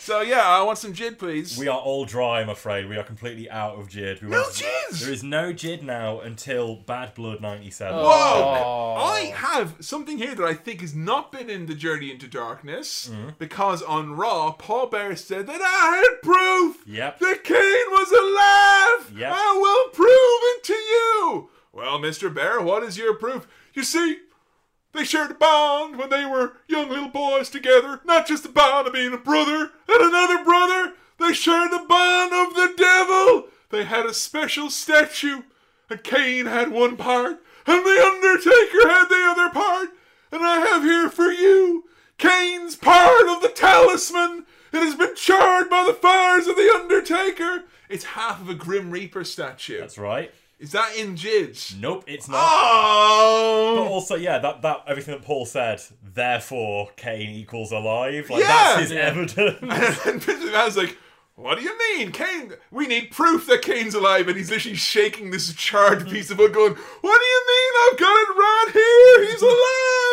So 0.03 0.19
yeah, 0.19 0.41
I 0.45 0.61
want 0.64 0.77
some 0.80 0.91
jid, 0.93 1.17
please. 1.17 1.57
We 1.57 1.69
are 1.69 1.80
all 1.80 2.03
dry, 2.03 2.41
I'm 2.41 2.49
afraid. 2.49 2.90
We 2.90 2.98
are 2.98 3.03
completely 3.06 3.49
out 3.49 3.80
of 3.80 3.88
jid. 3.88 4.22
We 4.22 4.27
No 4.27 4.41
went- 4.41 4.53
jizz! 4.56 4.99
There 4.99 5.14
is 5.14 5.23
no 5.23 5.53
jid 5.53 5.82
now 5.82 6.19
until 6.19 6.75
Badd 6.75 7.15
Blood 7.15 7.40
97. 7.40 7.95
Whoa! 7.95 8.03
Oh. 8.06 8.95
I 8.98 9.32
have 9.33 9.77
something 9.80 10.17
here 10.17 10.35
that 10.35 10.43
I 10.43 10.56
think 10.56 10.82
has 10.82 10.93
not 10.93 11.32
been 11.32 11.49
in 11.49 11.67
the 11.67 11.73
Journey 11.73 12.11
into 12.11 12.27
Darkness 12.27 13.09
mm-hmm. 13.09 13.30
because 13.40 13.82
on 13.82 14.17
Raw, 14.17 14.51
Paul 14.51 14.88
Bearer 14.88 15.15
said 15.15 15.48
that 15.48 15.61
I 15.61 15.95
had 15.95 16.22
proof 16.22 16.83
Yep. 16.85 17.19
that 17.19 17.43
Kane 17.45 17.56
was 17.91 18.11
alive. 18.11 19.17
Yep. 19.17 19.33
I 19.33 19.57
will 19.57 19.90
prove 19.93 20.09
it 20.57 20.64
to 20.65 20.73
you. 20.73 21.49
Well, 21.72 21.98
Mr. 21.99 22.32
Bearer, 22.33 22.61
what 22.61 22.83
is 22.83 22.98
your 22.98 23.14
proof? 23.14 23.48
You 23.73 23.83
see, 23.83 24.17
they 24.93 25.03
shared 25.03 25.31
a 25.31 25.35
bond 25.35 25.97
when 25.97 26.09
they 26.09 26.25
were 26.25 26.53
young 26.67 26.89
little 26.89 27.09
boys 27.09 27.49
together. 27.49 28.01
Not 28.05 28.27
just 28.27 28.45
a 28.45 28.49
bond 28.49 28.88
of 28.88 28.93
being 28.93 29.13
a 29.13 29.17
brother 29.17 29.72
and 29.88 30.01
another 30.01 30.43
brother. 30.43 30.93
They 31.19 31.33
shared 31.33 31.72
the 31.72 31.85
bond 31.88 32.33
of 32.33 32.55
the 32.55 32.73
devil. 32.77 33.45
They 33.69 33.85
had 33.85 34.05
a 34.05 34.13
special 34.13 34.69
statue, 34.69 35.43
and 35.89 36.03
Kane 36.03 36.45
had 36.45 36.72
one 36.72 36.95
part, 36.95 37.41
and 37.65 37.85
the 37.85 38.11
Undertaker 38.13 38.88
had 38.88 39.05
the 39.09 39.25
other 39.30 39.49
part. 39.49 39.89
And 40.31 40.43
I 40.43 40.59
have 40.59 40.83
here 40.83 41.09
for 41.09 41.31
you 41.31 41.85
Kane's 42.17 42.75
part 42.75 43.27
of 43.27 43.41
the 43.41 43.49
talisman. 43.49 44.45
It 44.72 44.80
has 44.80 44.95
been 44.95 45.15
charred 45.15 45.69
by 45.69 45.83
the 45.85 45.93
fires 45.93 46.47
of 46.47 46.55
the 46.55 46.72
Undertaker. 46.73 47.65
It's 47.89 48.05
half 48.05 48.41
of 48.41 48.49
a 48.49 48.55
Grim 48.55 48.91
Reaper 48.91 49.23
statue. 49.23 49.80
That's 49.80 49.97
right. 49.97 50.33
Is 50.64 50.72
that 50.72 50.95
in 50.95 51.17
Jids? 51.17 51.77
Nope, 51.77 52.06
it's 52.08 52.30
not. 52.30 52.40
Oh! 52.42 53.74
But 53.75 53.92
also, 53.92 54.16
yeah, 54.16 54.40
that, 54.40 54.61
that 54.61 54.83
everything 54.88 55.14
that 55.14 55.22
Paul 55.22 55.45
said, 55.45 55.82
therefore 56.01 56.88
Kane 56.95 57.32
equals 57.32 57.74
alive. 57.74 58.30
Like 58.30 58.43
Yeah! 58.43 58.48
that's 58.48 58.80
his 58.83 58.92
Yeah. 58.92 59.00
evidence. 59.01 59.61
and 60.06 60.24
Vince 60.24 60.51
was 60.53 60.77
like, 60.77 60.98
what 61.35 61.58
do 61.58 61.66
you 61.66 61.77
mean? 61.77 62.14
Kane, 62.14 62.53
we 62.72 62.88
need 62.88 63.11
proof 63.11 63.45
that 63.48 63.61
Kane's 63.61 63.93
alive. 63.93 64.30
And 64.30 64.38
he's 64.38 64.50
literally 64.50 64.77
shaking 64.77 65.32
this 65.32 65.53
charred 65.53 66.03
mm. 66.08 66.09
piece 66.09 66.32
of 66.32 66.38
wood 66.38 66.53
going, 66.53 66.75
what 66.75 67.19
do 67.19 67.25
you 67.25 67.43
mean? 67.50 67.72
I've 67.92 68.00
got 68.00 68.22
it 68.22 68.30
right 68.38 68.69
here. 68.72 69.25
He's 69.30 69.42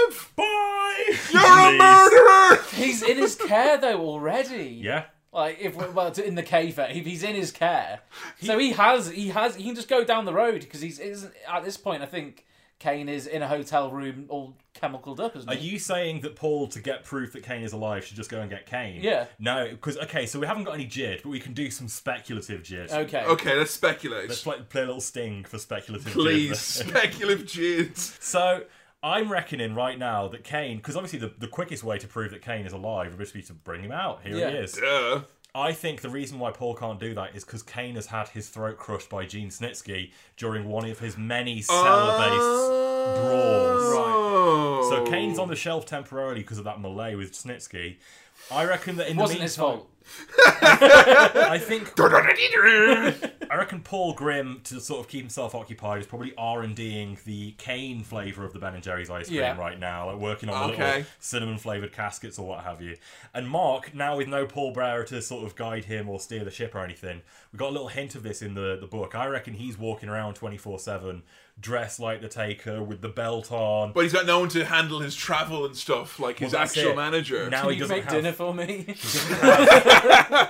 alive. 0.09 0.33
Bye. 0.35 1.15
You're 1.33 1.75
a 1.75 1.79
murderer. 1.79 2.65
He's 2.75 3.05
in 3.05 3.19
his 3.19 3.37
care 3.37 3.79
though 3.79 4.01
already. 4.01 4.81
Yeah. 4.83 5.05
Like 5.33 5.59
if 5.61 5.77
we- 5.77 5.89
well 5.91 6.09
in 6.13 6.35
the 6.35 6.43
cave, 6.43 6.79
if 6.79 7.07
he's 7.07 7.23
in 7.23 7.37
his 7.37 7.53
care, 7.53 8.01
so 8.43 8.59
he 8.59 8.73
has 8.73 9.11
he 9.11 9.29
has 9.29 9.55
he 9.57 9.65
can 9.65 9.75
just 9.75 9.89
go 9.89 10.05
down 10.05 10.25
the 10.25 10.33
road 10.33 10.61
because 10.63 10.81
he's 10.81 10.99
isn't 10.99 11.33
at 11.49 11.65
this 11.65 11.77
point. 11.77 12.03
I 12.03 12.07
think 12.07 12.45
Kane 12.81 13.09
is 13.09 13.27
in 13.27 13.41
a 13.43 13.47
hotel 13.47 13.91
room 13.91 14.25
all 14.29 14.57
chemicaled 14.75 15.21
up, 15.21 15.37
isn't 15.37 15.49
Are 15.49 15.55
he? 15.55 15.69
you 15.69 15.79
saying 15.79 16.23
that 16.23 16.35
Paul, 16.35 16.67
to 16.69 16.81
get 16.81 17.05
proof 17.05 17.35
that 17.35 17.43
Kane 17.45 17.63
is 17.63 17.73
alive, 17.75 18.05
should 18.05 18.17
just 18.17 18.31
go 18.31 18.41
and 18.41 18.49
get 18.51 18.65
Kane? 18.67 19.03
Yeah. 19.03 19.27
No, 19.39 19.69
because 19.69 19.99
okay, 19.99 20.25
so 20.27 20.41
we 20.41 20.47
haven't 20.47 20.65
got 20.65 20.75
any 20.75 20.87
jid, 20.87 21.23
but 21.23 21.29
we 21.29 21.39
can 21.39 21.53
do 21.53 21.71
some 21.71 21.87
speculative 21.89 22.63
jid. 22.63 22.91
Okay. 22.91 23.23
Okay, 23.25 23.55
let's 23.57 23.71
speculate. 23.71 24.29
Let's 24.31 24.43
play, 24.43 24.57
play 24.69 24.83
a 24.83 24.87
little 24.87 25.01
sting 25.01 25.45
for 25.45 25.59
speculative 25.59 26.13
Please, 26.13 26.53
jid. 26.53 26.89
speculative 26.89 27.47
Jids. 27.47 28.21
So 28.23 28.65
I'm 29.03 29.33
reckoning 29.33 29.75
right 29.75 29.99
now 29.99 30.29
that 30.29 30.45
Kane, 30.45 30.77
because 30.77 30.95
obviously 30.97 31.19
the, 31.19 31.33
the 31.39 31.47
quickest 31.49 31.83
way 31.83 31.97
to 31.99 32.07
prove 32.07 32.33
that 32.33 32.43
Kane 32.43 32.67
is 32.67 32.73
alive 32.73 33.17
would 33.19 33.33
be 33.33 33.43
to 33.43 33.53
bring 33.55 33.83
him 33.83 33.93
out. 33.93 34.21
Here 34.23 34.37
Yeah. 34.37 34.51
he 34.51 34.57
is. 34.59 34.73
Duh. 34.73 35.23
I 35.55 35.73
think 35.73 36.01
the 36.03 36.11
reason 36.11 36.39
why 36.39 36.53
Paul 36.53 36.75
can't 36.77 37.01
do 37.01 37.13
that 37.15 37.35
is 37.35 37.45
because 37.45 37.63
Kane 37.63 37.97
has 37.97 38.07
had 38.07 38.29
his 38.29 38.49
throat 38.49 38.77
crushed 38.79 39.09
by 39.11 39.25
Gene 39.27 39.49
Snitsky 39.49 40.13
during 40.37 40.69
one 40.69 40.89
of 40.89 41.01
his 41.01 41.17
many 41.19 41.61
cell-based 41.61 43.21
brawls. 43.21 43.93
Right. 43.95 44.87
So 44.91 45.05
Kane's 45.11 45.39
on 45.39 45.49
the 45.49 45.57
shelf 45.57 45.87
temporarily 45.87 46.43
because 46.43 46.59
of 46.59 46.65
that 46.65 46.81
melee 46.81 47.15
with 47.17 47.33
Snitsky. 47.33 47.97
I 48.53 48.65
reckon 48.65 48.97
that 48.97 49.09
in 49.09 49.17
Wasn't 49.17 49.39
the 49.39 49.43
his 49.45 49.57
meantime, 49.59 49.79
fault. 49.79 49.87
I 50.63 51.59
think 51.59 51.93
I 52.01 53.57
reckon 53.57 53.81
Paul 53.81 54.13
Grimm 54.15 54.61
to 54.65 54.81
sort 54.81 55.01
of 55.01 55.09
keep 55.09 55.21
himself 55.23 55.55
occupied 55.55 56.01
is 56.01 56.07
probably 56.07 56.33
R 56.37 56.63
and 56.63 56.75
Ding 56.75 57.19
the 57.25 57.53
cane 57.53 58.03
flavour 58.03 58.45
of 58.45 58.53
the 58.53 58.59
Ben 58.59 58.75
and 58.75 58.83
Jerry's 58.83 59.11
ice 59.11 59.27
cream 59.29 59.41
Yeah. 59.41 59.57
right 59.59 59.79
now, 59.79 60.07
like 60.11 60.17
working 60.21 60.49
on 60.49 60.69
the 60.69 60.75
Okay. 60.75 60.87
little 60.99 61.05
cinnamon 61.21 61.59
flavoured 61.59 61.93
caskets 61.93 62.39
or 62.39 62.47
what 62.47 62.65
have 62.65 62.81
you. 62.81 62.97
And 63.35 63.49
Mark, 63.49 63.95
now 63.95 64.17
with 64.17 64.29
no 64.29 64.47
Paul 64.47 64.73
Bearer 64.73 65.05
to 65.05 65.21
sort 65.23 65.45
of 65.47 65.55
guide 65.57 65.85
him 65.85 66.09
or 66.09 66.19
steer 66.21 66.45
the 66.45 66.51
ship 66.51 66.75
or 66.75 66.81
anything, 66.85 67.23
we 67.53 67.57
got 67.59 67.69
a 67.69 67.73
little 67.73 67.89
hint 67.89 68.15
of 68.15 68.23
this 68.23 68.43
in 68.43 68.55
the 68.55 68.77
the 68.81 68.87
book. 68.87 69.15
I 69.15 69.27
reckon 69.27 69.55
he's 69.55 69.79
walking 69.79 70.09
around 70.09 70.35
twenty 70.35 70.57
four 70.57 70.79
seven, 70.79 71.23
dressed 71.61 72.01
like 72.01 72.21
the 72.23 72.29
Taker 72.29 72.83
with 72.83 73.01
the 73.03 73.09
belt 73.09 73.53
on. 73.53 73.93
But 73.93 74.05
he's 74.05 74.13
got 74.13 74.25
no 74.27 74.41
one 74.41 74.49
to 74.51 74.65
handle 74.65 75.01
his 75.01 75.15
travel 75.15 75.65
and 75.67 75.77
stuff, 75.77 76.19
like 76.19 76.39
his 76.39 76.53
Well, 76.53 76.61
that's 76.63 76.77
actual 76.77 76.93
it. 76.93 76.97
manager. 76.97 77.51
Now 77.51 77.63
Can 77.63 77.71
he 77.71 77.77
you 77.77 77.81
doesn't 77.83 77.97
make 77.97 78.05
have 78.05 78.13
dinner 78.13 78.33
for 78.33 78.55
me? 78.55 78.87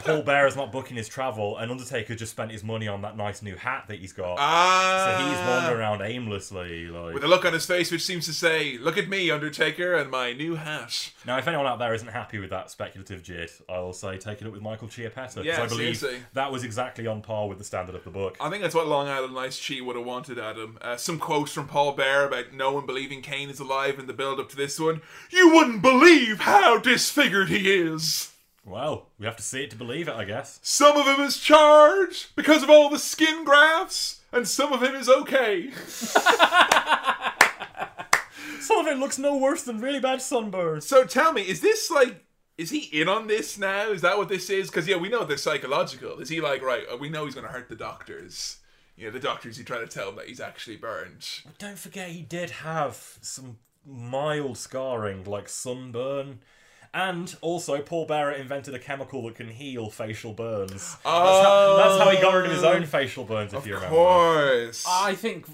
Paul 0.05 0.23
Bearer's 0.23 0.57
not 0.57 0.73
booking 0.73 0.97
his 0.97 1.09
travel, 1.09 1.57
and 1.59 1.71
Undertaker 1.71 2.15
just 2.15 2.33
spent 2.33 2.51
his 2.51 2.63
money 2.65 2.89
on 2.89 3.03
that 3.03 3.17
nice 3.17 3.43
new 3.43 3.57
hat 3.57 3.85
that 3.89 3.99
he's 3.99 4.13
got. 4.13 4.37
Ah. 4.39 5.17
so 5.19 5.29
he's 5.29 5.49
wandering 5.49 5.81
around 5.81 6.03
aimlessly. 6.03 6.87
Like 6.87 7.15
With 7.15 7.25
a 7.25 7.29
look 7.29 7.45
on 7.45 7.53
his 7.53 7.67
face 7.67 7.91
which 7.91 8.05
seems 8.05 8.27
to 8.27 8.33
say, 8.33 8.79
Look 8.79 8.97
at 8.99 9.09
me, 9.09 9.31
Undertaker, 9.31 9.95
and 9.95 10.11
my 10.11 10.33
new 10.33 10.55
hat. 10.57 11.13
now, 11.27 11.39
if 11.39 11.47
anyone 11.49 11.67
out 11.67 11.79
there 11.79 11.95
isn't 11.95 12.09
happy 12.09 12.39
with 12.39 12.51
that 12.51 12.71
speculative 12.71 13.23
jit, 13.23 13.51
I'll 13.69 13.93
say 13.93 14.19
take 14.19 14.41
it 14.41 14.47
up 14.47 14.53
with 14.53 14.63
Michael 14.63 14.89
Chiappetta 14.89 15.37
because 15.37 15.45
Yeah, 15.47 15.63
I 15.63 15.67
believe 15.67 15.97
seriously. 15.99 16.23
that 16.35 16.53
was 16.53 16.65
exactly 16.65 17.07
on 17.07 17.23
par 17.23 17.49
with 17.49 17.59
the 17.59 17.65
standard 17.65 17.95
of 17.95 18.05
the 18.05 18.11
book. 18.11 18.37
I 18.41 18.51
think 18.51 18.63
that's 18.63 18.75
what 18.75 18.87
Long 18.87 19.09
Island 19.09 19.37
Ice 19.39 19.61
Chi 19.67 19.81
would 19.81 19.97
have 19.97 20.05
wanted, 20.05 20.39
Adam. 20.39 20.79
Uh, 20.81 20.97
some 21.01 21.19
quotes 21.19 21.53
from 21.53 21.67
Paul 21.69 21.93
Bear 21.93 22.27
about 22.27 22.53
no 22.53 22.73
one 22.73 22.87
believing 22.87 23.23
Kane 23.23 23.51
is 23.51 23.59
alive 23.61 23.99
in 23.99 24.07
the 24.07 24.13
build 24.13 24.39
up 24.41 24.49
to 24.51 24.57
this 24.57 24.79
one. 24.79 25.01
You 25.31 25.53
wouldn't 25.55 25.83
believe 25.83 26.41
how 26.41 26.79
disfigured 26.79 27.49
he 27.49 27.73
is. 27.73 28.33
Well, 28.65 29.07
we 29.19 29.27
have 29.27 29.37
to 29.37 29.43
see 29.43 29.65
it 29.65 29.71
to 29.71 29.77
believe 29.77 30.07
it, 30.09 30.15
I 30.15 30.25
guess. 30.25 30.61
Some 30.63 30.97
of 30.97 31.07
him 31.07 31.25
is 31.25 31.39
charged 31.39 32.37
because 32.37 32.63
of 32.63 32.71
all 32.71 32.91
the 32.91 32.99
skin 32.99 33.45
grafts, 33.45 34.21
and 34.33 34.47
some 34.47 34.73
of 34.73 34.83
him 34.83 34.95
is 34.95 35.09
okay. 35.09 35.71
Some 38.61 38.79
of 38.79 38.87
it 38.87 38.99
looks 38.99 39.19
no 39.19 39.37
worse 39.37 39.63
than 39.65 39.81
really 39.81 39.99
bad 40.01 40.21
sunburns. 40.21 40.83
So 40.85 41.05
tell 41.05 41.33
me, 41.33 41.43
is 41.43 41.61
this 41.61 41.91
like. 41.91 42.25
Is 42.57 42.69
he 42.71 42.81
in 43.01 43.09
on 43.09 43.27
this 43.27 43.57
now? 43.57 43.91
Is 43.91 44.03
that 44.03 44.19
what 44.19 44.29
this 44.29 44.51
is? 44.51 44.69
Because 44.69 44.87
yeah, 44.87 44.97
we 44.97 45.09
know 45.09 45.25
they're 45.25 45.39
psychological. 45.39 46.21
Is 46.21 46.29
he 46.29 46.43
like 46.43 46.63
right? 46.63 46.85
uh, 46.93 46.99
We 46.99 47.09
know 47.09 47.25
he's 47.25 47.35
going 47.35 47.47
to 47.47 47.53
hurt 47.53 47.71
the 47.71 47.75
doctors. 47.75 48.59
You 49.01 49.07
know, 49.07 49.13
the 49.13 49.21
doctors. 49.21 49.57
He 49.57 49.65
try 49.65 49.79
to 49.79 49.87
tell 49.87 50.11
him 50.11 50.17
that 50.17 50.27
he's 50.27 50.41
actually 50.41 50.77
burned. 50.77 51.27
Don't 51.59 51.79
forget, 51.79 52.11
he 52.11 52.21
did 52.21 52.51
have 52.51 53.19
some 53.23 53.57
mild 53.87 54.59
scarring, 54.59 55.25
like 55.25 55.49
sunburn. 55.49 56.41
And 56.93 57.35
also, 57.41 57.81
Paul 57.81 58.05
Bearer 58.05 58.33
invented 58.33 58.75
a 58.75 58.79
chemical 58.79 59.23
that 59.25 59.37
can 59.37 59.49
heal 59.49 59.89
facial 59.89 60.35
burns. 60.35 60.73
That's, 60.73 61.03
how, 61.05 61.77
that's 61.79 62.03
how 62.03 62.11
he 62.11 62.21
got 62.21 62.35
rid 62.35 62.47
of 62.47 62.53
his 62.53 62.65
own 62.65 62.83
oh. 62.83 62.87
facial 62.87 63.25
burns, 63.25 63.55
if 63.55 63.67
you 63.67 63.75
remember, 63.75 63.97
Of 63.97 64.03
remember. 64.03 64.65
course. 64.67 64.85
I 64.87 65.15
think 65.15 65.47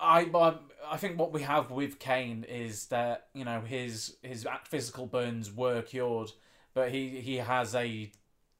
I, 0.00 0.28
I 0.32 0.54
I 0.90 0.96
think 0.96 1.18
what 1.18 1.32
we 1.32 1.42
have 1.42 1.72
with 1.72 1.98
Kane 1.98 2.44
is 2.48 2.86
that 2.86 3.26
you 3.34 3.44
know 3.44 3.60
his 3.60 4.16
his 4.22 4.46
physical 4.64 5.06
burns 5.06 5.50
were 5.50 5.82
cured, 5.82 6.30
but 6.74 6.90
he 6.92 7.20
he 7.20 7.36
has 7.36 7.74
a 7.74 8.12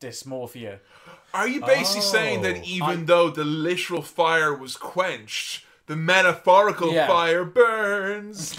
dysmorphia. 0.05 0.79
Are 1.33 1.49
you 1.49 1.61
basically 1.61 2.03
saying 2.03 2.43
that 2.43 2.57
Oh. 2.59 2.63
even 2.65 3.07
though 3.07 3.29
the 3.31 3.45
literal 3.45 4.03
fire 4.03 4.55
was 4.55 4.77
quenched, 4.77 5.65
the 5.87 5.97
metaphorical 5.97 6.93
Yeah. 6.93 7.09
fire 7.09 7.45
burns 7.45 8.55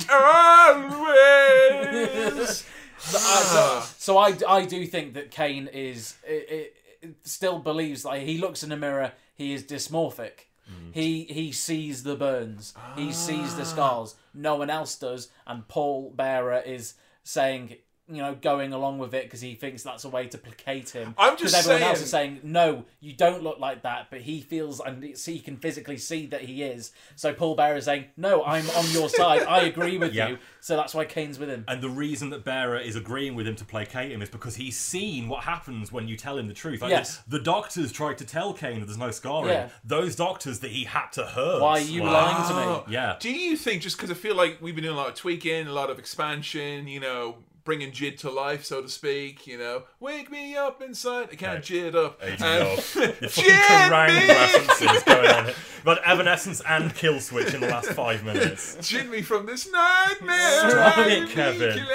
always? 1.06 2.65
So, 2.98 3.17
uh, 3.17 3.22
so, 3.22 3.59
ah. 3.59 3.93
so 3.98 4.17
I, 4.17 4.38
I 4.48 4.65
do 4.65 4.88
think 4.88 5.14
that 5.14 5.30
Kane 5.30 5.67
is 5.67 6.15
it, 6.25 6.49
it, 6.49 6.75
it 7.01 7.15
still 7.24 7.59
believes 7.59 8.03
like 8.06 8.24
he 8.24 8.38
looks 8.40 8.64
in 8.64 8.69
the 8.69 8.77
mirror 8.77 9.11
he 9.35 9.53
is 9.53 9.64
dysmorphic. 9.64 10.48
Mm. 10.67 10.91
He 10.93 11.25
he 11.25 11.51
sees 11.51 12.03
the 12.03 12.15
burns. 12.15 12.74
He 12.95 13.11
sees 13.11 13.56
the 13.56 13.61
ah. 13.61 13.65
scars. 13.65 14.15
No 14.33 14.56
one 14.56 14.69
else 14.72 14.95
does, 14.98 15.27
and 15.45 15.67
Paul 15.67 16.14
Bearer 16.15 16.64
is 16.65 16.95
saying. 17.24 17.75
You 18.08 18.17
know, 18.22 18.35
going 18.35 18.72
along 18.72 19.00
with 19.00 19.16
it 19.16 19.24
because 19.24 19.42
he 19.42 19.56
thinks 19.56 19.82
that's 19.82 20.03
a 20.06 20.09
way 20.09 20.27
to 20.27 20.38
placate 20.38 20.92
him. 20.92 21.16
I'm 21.17 21.38
just 21.38 21.56
'Cause 21.56 21.66
everyone 21.67 21.90
else 21.90 22.01
is 22.01 22.11
saying, 22.11 22.40
"No, 22.43 22.85
you 23.00 23.14
don't 23.14 23.42
look 23.42 23.58
like 23.59 23.82
that," 23.82 24.11
but 24.11 24.22
he 24.22 24.42
feels 24.42 24.80
and 24.80 25.03
he 25.03 25.40
can 25.40 25.58
physically 25.58 25.98
see 25.98 26.27
that 26.27 26.42
he 26.42 26.61
is. 26.61 26.92
So 27.16 27.34
Paul 27.34 27.56
Bearer 27.56 27.77
is 27.77 27.85
saying, 27.85 28.06
"No, 28.16 28.43
I'm 28.45 28.69
on 28.69 28.92
your 28.92 29.09
side. 29.09 29.42
I 29.43 29.61
agree 29.61 29.98
with 29.98 30.14
Yeah. 30.14 30.27
you." 30.30 30.38
So 30.61 30.75
that's 30.75 30.93
why 30.93 31.06
Kane's 31.06 31.40
with 31.40 31.50
him. 31.50 31.66
And 31.67 31.82
the 31.82 31.90
reason 31.90 32.30
that 32.30 32.43
Bearer 32.43 32.77
is 32.77 32.95
agreeing 32.95 33.34
with 33.34 33.48
him 33.48 33.56
to 33.56 33.66
placate 33.66 34.11
him 34.11 34.22
is 34.22 34.30
because 34.30 34.56
he's 34.58 34.77
seen 34.77 35.27
what 35.27 35.43
happens 35.45 35.92
when 35.92 36.08
you 36.08 36.16
tell 36.16 36.38
him 36.38 36.48
the 36.48 36.53
truth. 36.53 36.84
Like, 36.84 36.92
Yes. 36.92 37.24
The 37.27 37.40
doctors 37.40 37.92
tried 37.92 38.19
to 38.19 38.25
tell 38.25 38.53
Kane 38.53 38.82
that 38.82 38.85
there's 38.85 39.00
no 39.00 39.09
scarring. 39.09 39.50
Yeah. 39.50 39.69
Those 39.84 40.16
doctors 40.16 40.59
that 40.59 40.69
he 40.69 40.84
had 40.84 41.11
to 41.14 41.25
hurt. 41.25 41.59
Why 41.59 41.72
are 41.72 41.80
you 41.80 42.03
Like- 42.03 42.11
lying 42.14 42.48
to 42.50 42.84
me? 42.88 42.93
Yeah. 42.93 43.16
Do 43.19 43.32
you 43.32 43.58
think 43.58 43.82
just 43.82 43.98
because 43.98 44.11
I 44.11 44.14
feel 44.14 44.35
like 44.35 44.59
we've 44.61 44.75
been 44.75 44.84
doing 44.84 44.95
a 44.95 45.00
lot 45.00 45.09
of 45.09 45.16
tweaking, 45.16 45.66
a 45.66 45.74
lot 45.74 45.90
of 45.90 45.98
expansion, 45.98 46.88
you 46.88 47.00
know, 47.00 47.38
bringing 47.66 47.92
Jid 47.92 48.18
to 48.19 48.30
life, 48.30 48.64
so 48.64 48.82
to 48.82 48.88
speak, 48.88 49.45
you 49.48 49.58
know, 49.58 49.84
wake 50.00 50.32
me 50.32 50.56
up 50.56 50.82
inside. 50.82 51.30
I 51.32 51.35
can't 51.35 51.64
Jid 51.64 51.95
up. 51.95 52.22
And- 52.22 52.40
go. 52.40 52.76
Jid 52.77 53.90
me! 54.08 54.27
references 54.27 55.03
going 55.03 55.30
on. 55.30 55.53
But 55.84 56.02
Evanescence 56.06 56.61
and 56.68 56.95
Kill 56.95 57.19
Switch 57.19 57.53
in 57.53 57.61
the 57.61 57.68
last 57.68 57.90
five 57.92 58.24
minutes. 58.24 58.77
Jid 58.77 59.10
me 59.10 59.22
from 59.22 59.45
this 59.45 59.69
nightmare. 59.69 60.69
Stop 60.69 61.08
it, 61.08 61.30
Kevin. 61.30 61.85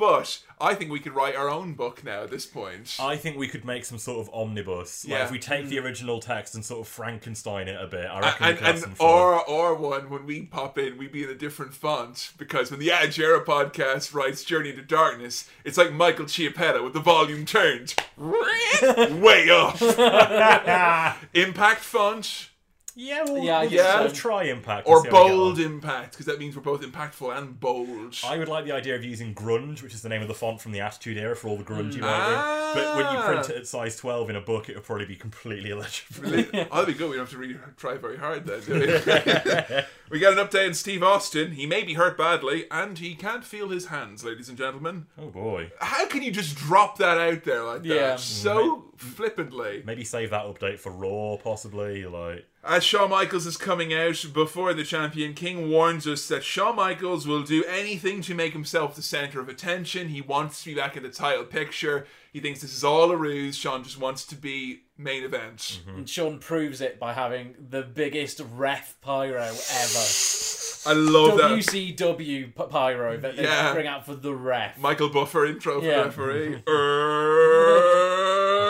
But 0.00 0.40
I 0.58 0.72
think 0.74 0.90
we 0.90 0.98
could 0.98 1.14
write 1.14 1.36
our 1.36 1.50
own 1.50 1.74
book 1.74 2.02
now 2.02 2.22
at 2.22 2.30
this 2.30 2.46
point. 2.46 2.96
I 2.98 3.16
think 3.16 3.36
we 3.36 3.46
could 3.48 3.66
make 3.66 3.84
some 3.84 3.98
sort 3.98 4.26
of 4.26 4.32
omnibus. 4.34 5.04
Like 5.04 5.10
Yeah. 5.18 5.24
if 5.26 5.30
we 5.30 5.38
take 5.38 5.68
the 5.68 5.78
original 5.78 6.20
text 6.20 6.54
and 6.54 6.64
sort 6.64 6.80
of 6.80 6.88
Frankenstein 6.88 7.68
it 7.68 7.78
a 7.78 7.86
bit, 7.86 8.06
I 8.06 8.20
reckon 8.20 8.44
we 8.46 8.48
and, 8.50 8.58
could 8.58 8.66
have 8.66 8.74
and 8.76 8.82
some 8.84 8.94
fun. 8.94 9.06
or 9.06 9.44
or 9.46 9.74
one 9.74 10.08
when 10.08 10.24
we 10.24 10.42
pop 10.46 10.78
in, 10.78 10.96
we'd 10.96 11.12
be 11.12 11.22
in 11.24 11.28
a 11.28 11.34
different 11.34 11.74
font 11.74 12.32
because 12.38 12.70
when 12.70 12.80
the 12.80 12.88
Adjera 12.88 13.44
podcast 13.44 14.14
writes 14.14 14.42
Journey 14.42 14.72
to 14.72 14.80
Darkness, 14.82 15.48
it's 15.64 15.76
like 15.76 15.92
Michael 15.92 16.24
Chiappetta 16.24 16.82
with 16.82 16.94
the 16.94 17.00
volume 17.00 17.44
turned 17.44 17.94
way 18.16 19.50
up. 19.50 19.80
Impact 21.34 21.80
font 21.80 22.49
yeah, 23.00 23.24
we'll, 23.24 23.42
Yeah, 23.42 23.56
I 23.56 23.60
we'll, 23.62 23.70
guess 23.70 23.92
so. 23.92 24.02
we'll 24.02 24.12
try 24.12 24.42
impact. 24.44 24.86
or 24.86 25.02
see 25.02 25.08
how 25.08 25.22
we 25.24 25.28
get 25.28 25.36
bold 25.36 25.58
impact 25.58 26.10
because 26.12 26.26
that 26.26 26.38
means 26.38 26.54
we're 26.54 26.62
both 26.62 26.82
impactful 26.82 27.36
and 27.36 27.58
bold. 27.58 28.16
I 28.24 28.36
would 28.36 28.48
like 28.48 28.66
the 28.66 28.72
idea 28.72 28.94
of 28.94 29.02
using 29.02 29.34
grunge, 29.34 29.82
which 29.82 29.94
is 29.94 30.02
the 30.02 30.08
name 30.10 30.20
of 30.20 30.28
the 30.28 30.34
font 30.34 30.60
from 30.60 30.72
the 30.72 30.80
Attitude 30.80 31.16
Era 31.16 31.34
for 31.34 31.48
all 31.48 31.56
the 31.56 31.64
grunge 31.64 31.94
you 31.94 32.02
Ah. 32.04 32.72
But 32.74 32.96
when 32.96 33.14
you 33.14 33.20
print 33.22 33.48
it 33.48 33.56
at 33.56 33.66
size 33.66 33.96
12 33.96 34.30
in 34.30 34.36
a 34.36 34.40
book, 34.40 34.68
it 34.68 34.74
would 34.74 34.84
probably 34.84 35.06
be 35.06 35.16
completely 35.16 35.70
illegible. 35.70 36.28
oh, 36.70 36.76
that'd 36.82 36.86
be 36.86 36.92
good. 36.94 37.08
We 37.10 37.16
don't 37.16 37.24
have 37.24 37.30
to 37.30 37.38
really 37.38 37.56
try 37.76 37.96
very 37.96 38.18
hard 38.18 38.44
then, 38.46 38.60
do 38.60 38.74
we? 38.74 38.80
we 40.10 40.18
got 40.18 40.38
an 40.38 40.46
update 40.46 40.68
on 40.68 40.74
Steve 40.74 41.02
Austin. 41.02 41.52
He 41.52 41.66
may 41.66 41.82
be 41.82 41.94
hurt 41.94 42.18
badly, 42.18 42.66
and 42.70 42.98
he 42.98 43.14
can't 43.14 43.44
feel 43.44 43.70
his 43.70 43.86
hands, 43.86 44.22
ladies 44.24 44.48
and 44.48 44.58
gentlemen. 44.58 45.06
oh 45.18 45.28
boy. 45.28 45.72
How 45.80 46.06
can 46.06 46.22
you 46.22 46.30
just 46.30 46.56
drop 46.56 46.98
that 46.98 47.18
out 47.18 47.44
there 47.44 47.64
like 47.64 47.82
that? 47.82 47.88
Yeah. 47.88 48.16
So 48.16 48.89
flippantly. 49.00 49.82
Maybe 49.84 50.04
save 50.04 50.30
that 50.30 50.44
update 50.44 50.78
for 50.78 50.90
Raw, 50.92 51.36
possibly. 51.36 52.04
Like, 52.06 52.46
As 52.64 52.84
Shawn 52.84 53.10
Michaels 53.10 53.46
is 53.46 53.56
coming 53.56 53.92
out 53.94 54.24
before 54.32 54.72
the 54.74 54.84
champion, 54.84 55.34
King 55.34 55.70
warns 55.70 56.06
us 56.06 56.28
that 56.28 56.44
Shawn 56.44 56.76
Michaels 56.76 57.26
will 57.26 57.42
do 57.42 57.64
anything 57.64 58.20
to 58.22 58.34
make 58.34 58.52
himself 58.52 58.94
the 58.94 59.02
center 59.02 59.40
of 59.40 59.48
attention. 59.48 60.08
He 60.08 60.20
wants 60.20 60.62
to 60.62 60.70
be 60.70 60.74
back 60.76 60.96
in 60.96 61.02
the 61.02 61.08
title 61.10 61.44
picture. 61.44 62.06
He 62.32 62.40
thinks 62.40 62.60
this 62.60 62.74
is 62.76 62.84
all 62.84 63.10
a 63.10 63.16
ruse. 63.16 63.56
Shawn 63.56 63.82
just 63.82 63.98
wants 63.98 64.24
to 64.26 64.36
be 64.36 64.82
main 64.96 65.24
event. 65.24 65.80
And 65.88 66.08
Shawn 66.08 66.38
proves 66.38 66.80
it 66.80 67.00
by 67.00 67.12
having 67.14 67.54
the 67.70 67.82
biggest 67.82 68.40
ref 68.54 68.96
pyro 69.00 69.42
ever. 69.42 70.06
I 70.86 70.92
love 70.94 71.36
that. 71.38 71.50
WCW 71.50 72.54
p- 72.54 72.62
pyro 72.70 73.16
that 73.18 73.36
they 73.36 73.42
Yeah. 73.42 73.74
bring 73.74 73.86
out 73.86 74.06
for 74.06 74.14
the 74.14 74.32
ref. 74.32 74.78
Michael 74.78 75.10
Buffer 75.10 75.44
intro 75.44 75.80
for 75.80 75.86
Yeah. 75.86 76.02
referee. 76.04 76.54
Uh, 76.66 76.70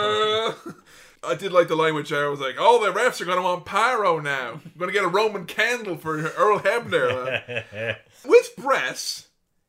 I 1.23 1.35
did 1.35 1.51
like 1.51 1.67
the 1.67 1.75
line 1.75 1.93
with 1.93 2.07
Jared 2.07 2.31
was 2.31 2.39
like, 2.39 2.55
"Oh, 2.57 2.83
the 2.83 2.91
refs 2.91 3.21
are 3.21 3.25
going 3.25 3.37
to 3.37 3.43
want 3.43 3.65
pyro 3.65 4.19
now. 4.19 4.53
I'm 4.53 4.71
going 4.77 4.89
to 4.89 4.93
get 4.93 5.03
a 5.03 5.09
Roman 5.09 5.45
candle 5.45 5.95
for 5.95 6.17
Earl 6.17 6.59
Hebner." 6.59 7.97
with 8.25 8.55
Bret, 8.57 9.27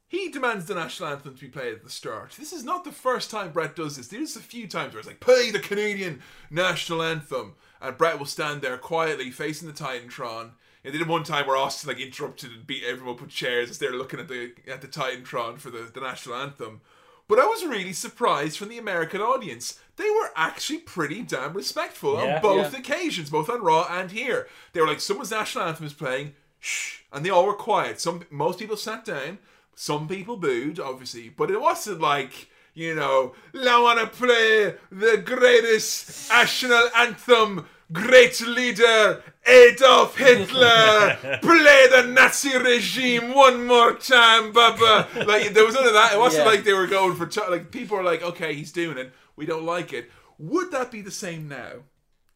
he 0.09 0.31
demands 0.31 0.65
the 0.65 0.75
national 0.75 1.11
anthem 1.11 1.35
to 1.35 1.41
be 1.41 1.49
played 1.49 1.75
at 1.75 1.85
the 1.85 1.91
start. 1.91 2.33
This 2.39 2.53
is 2.53 2.65
not 2.65 2.85
the 2.85 2.93
first 2.93 3.31
time 3.31 3.53
Bret 3.53 3.77
does 3.77 3.97
this. 3.97 4.09
There's 4.09 4.37
a 4.37 4.41
few 4.41 4.67
times 4.67 4.93
where 4.93 5.01
it's 5.01 5.09
like, 5.09 5.21
"Play 5.21 5.51
the 5.51 5.59
Canadian 5.59 6.23
national 6.51 7.03
anthem," 7.03 7.55
and 7.83 7.99
Bret 7.99 8.19
will 8.19 8.27
stand 8.27 8.63
there 8.63 8.79
quietly 8.79 9.31
facing 9.31 9.69
the 9.69 9.75
Titantron. 9.75 10.53
And 10.85 10.95
then 10.95 11.07
one 11.07 11.23
time 11.23 11.47
where 11.47 11.57
Austin 11.57 11.89
like 11.89 12.01
interrupted 12.01 12.51
and 12.51 12.67
beat 12.67 12.83
everyone 12.83 13.15
up 13.15 13.21
with 13.21 13.31
chairs 13.31 13.71
as 13.71 13.79
they're 13.79 13.93
looking 13.93 14.21
at 14.21 14.29
the 14.29 14.53
at 14.67 14.81
the 14.81 14.89
Titantron 14.89 15.59
for 15.59 15.71
the, 15.71 15.91
the 15.93 16.01
national 16.01 16.35
anthem. 16.37 16.81
But 17.29 17.39
I 17.39 17.47
was 17.47 17.65
really 17.65 17.93
surprised 17.93 18.59
from 18.59 18.69
the 18.69 18.79
American 18.79 19.21
audience. 19.21 19.79
They 19.97 20.09
were 20.11 20.31
actually 20.37 20.79
pretty 20.79 21.23
damn 21.23 21.53
respectful 21.53 22.15
Yeah. 22.15 22.37
on 22.37 22.43
both 22.43 22.73
Yeah. 22.73 22.79
occasions, 22.79 23.31
both 23.31 23.49
on 23.51 23.63
Raw 23.63 23.87
and 23.91 24.11
here. 24.11 24.49
They 24.73 24.81
were 24.81 24.87
like, 24.87 25.01
someone's 25.01 25.31
national 25.31 25.65
anthem 25.65 25.87
is 25.87 25.93
playing, 25.93 26.35
shh, 26.61 27.01
and 27.13 27.25
they 27.25 27.31
all 27.31 27.47
were 27.47 27.55
quiet. 27.55 28.01
Some 28.01 28.23
most 28.31 28.59
people 28.59 28.77
sat 28.77 29.05
down, 29.05 29.39
some 29.75 30.09
people 30.09 30.37
booed, 30.37 30.81
obviously, 30.81 31.29
but 31.29 31.51
it 31.51 31.61
wasn't 31.61 32.01
like. 32.01 32.49
You 32.75 32.95
know, 32.95 33.35
I 33.55 33.79
want 33.81 34.01
to 34.01 34.07
play 34.07 34.75
the 34.91 35.19
greatest 35.19 36.31
national 36.31 36.89
anthem, 36.97 37.67
great 37.93 38.41
leader, 38.41 39.23
Adolf 39.45 40.17
Hitler, 40.17 41.19
play 41.43 41.87
the 41.91 42.07
Nazi 42.09 42.57
regime 42.57 43.35
one 43.35 43.67
more 43.67 43.93
time, 43.93 44.53
Baba. 44.53 45.07
Like, 45.27 45.53
there 45.53 45.67
was 45.67 45.75
none 45.75 45.87
of 45.87 45.93
that. 45.93 46.15
It 46.15 46.19
wasn't 46.19 46.47
Yeah. 46.47 46.51
like 46.51 46.65
they 46.65 46.73
were 46.73 46.87
going 46.87 47.15
for, 47.15 47.27
t- 47.27 47.43
like, 47.51 47.71
people 47.71 47.99
were 47.99 48.03
like, 48.03 48.23
okay, 48.23 48.55
he's 48.55 48.73
doing 48.73 48.97
it. 48.97 49.13
We 49.37 49.47
don't 49.47 49.65
like 49.65 49.93
it. 49.93 50.11
Would 50.39 50.71
that 50.73 50.91
be 50.91 51.01
the 51.01 51.11
same 51.11 51.49
now? 51.49 51.85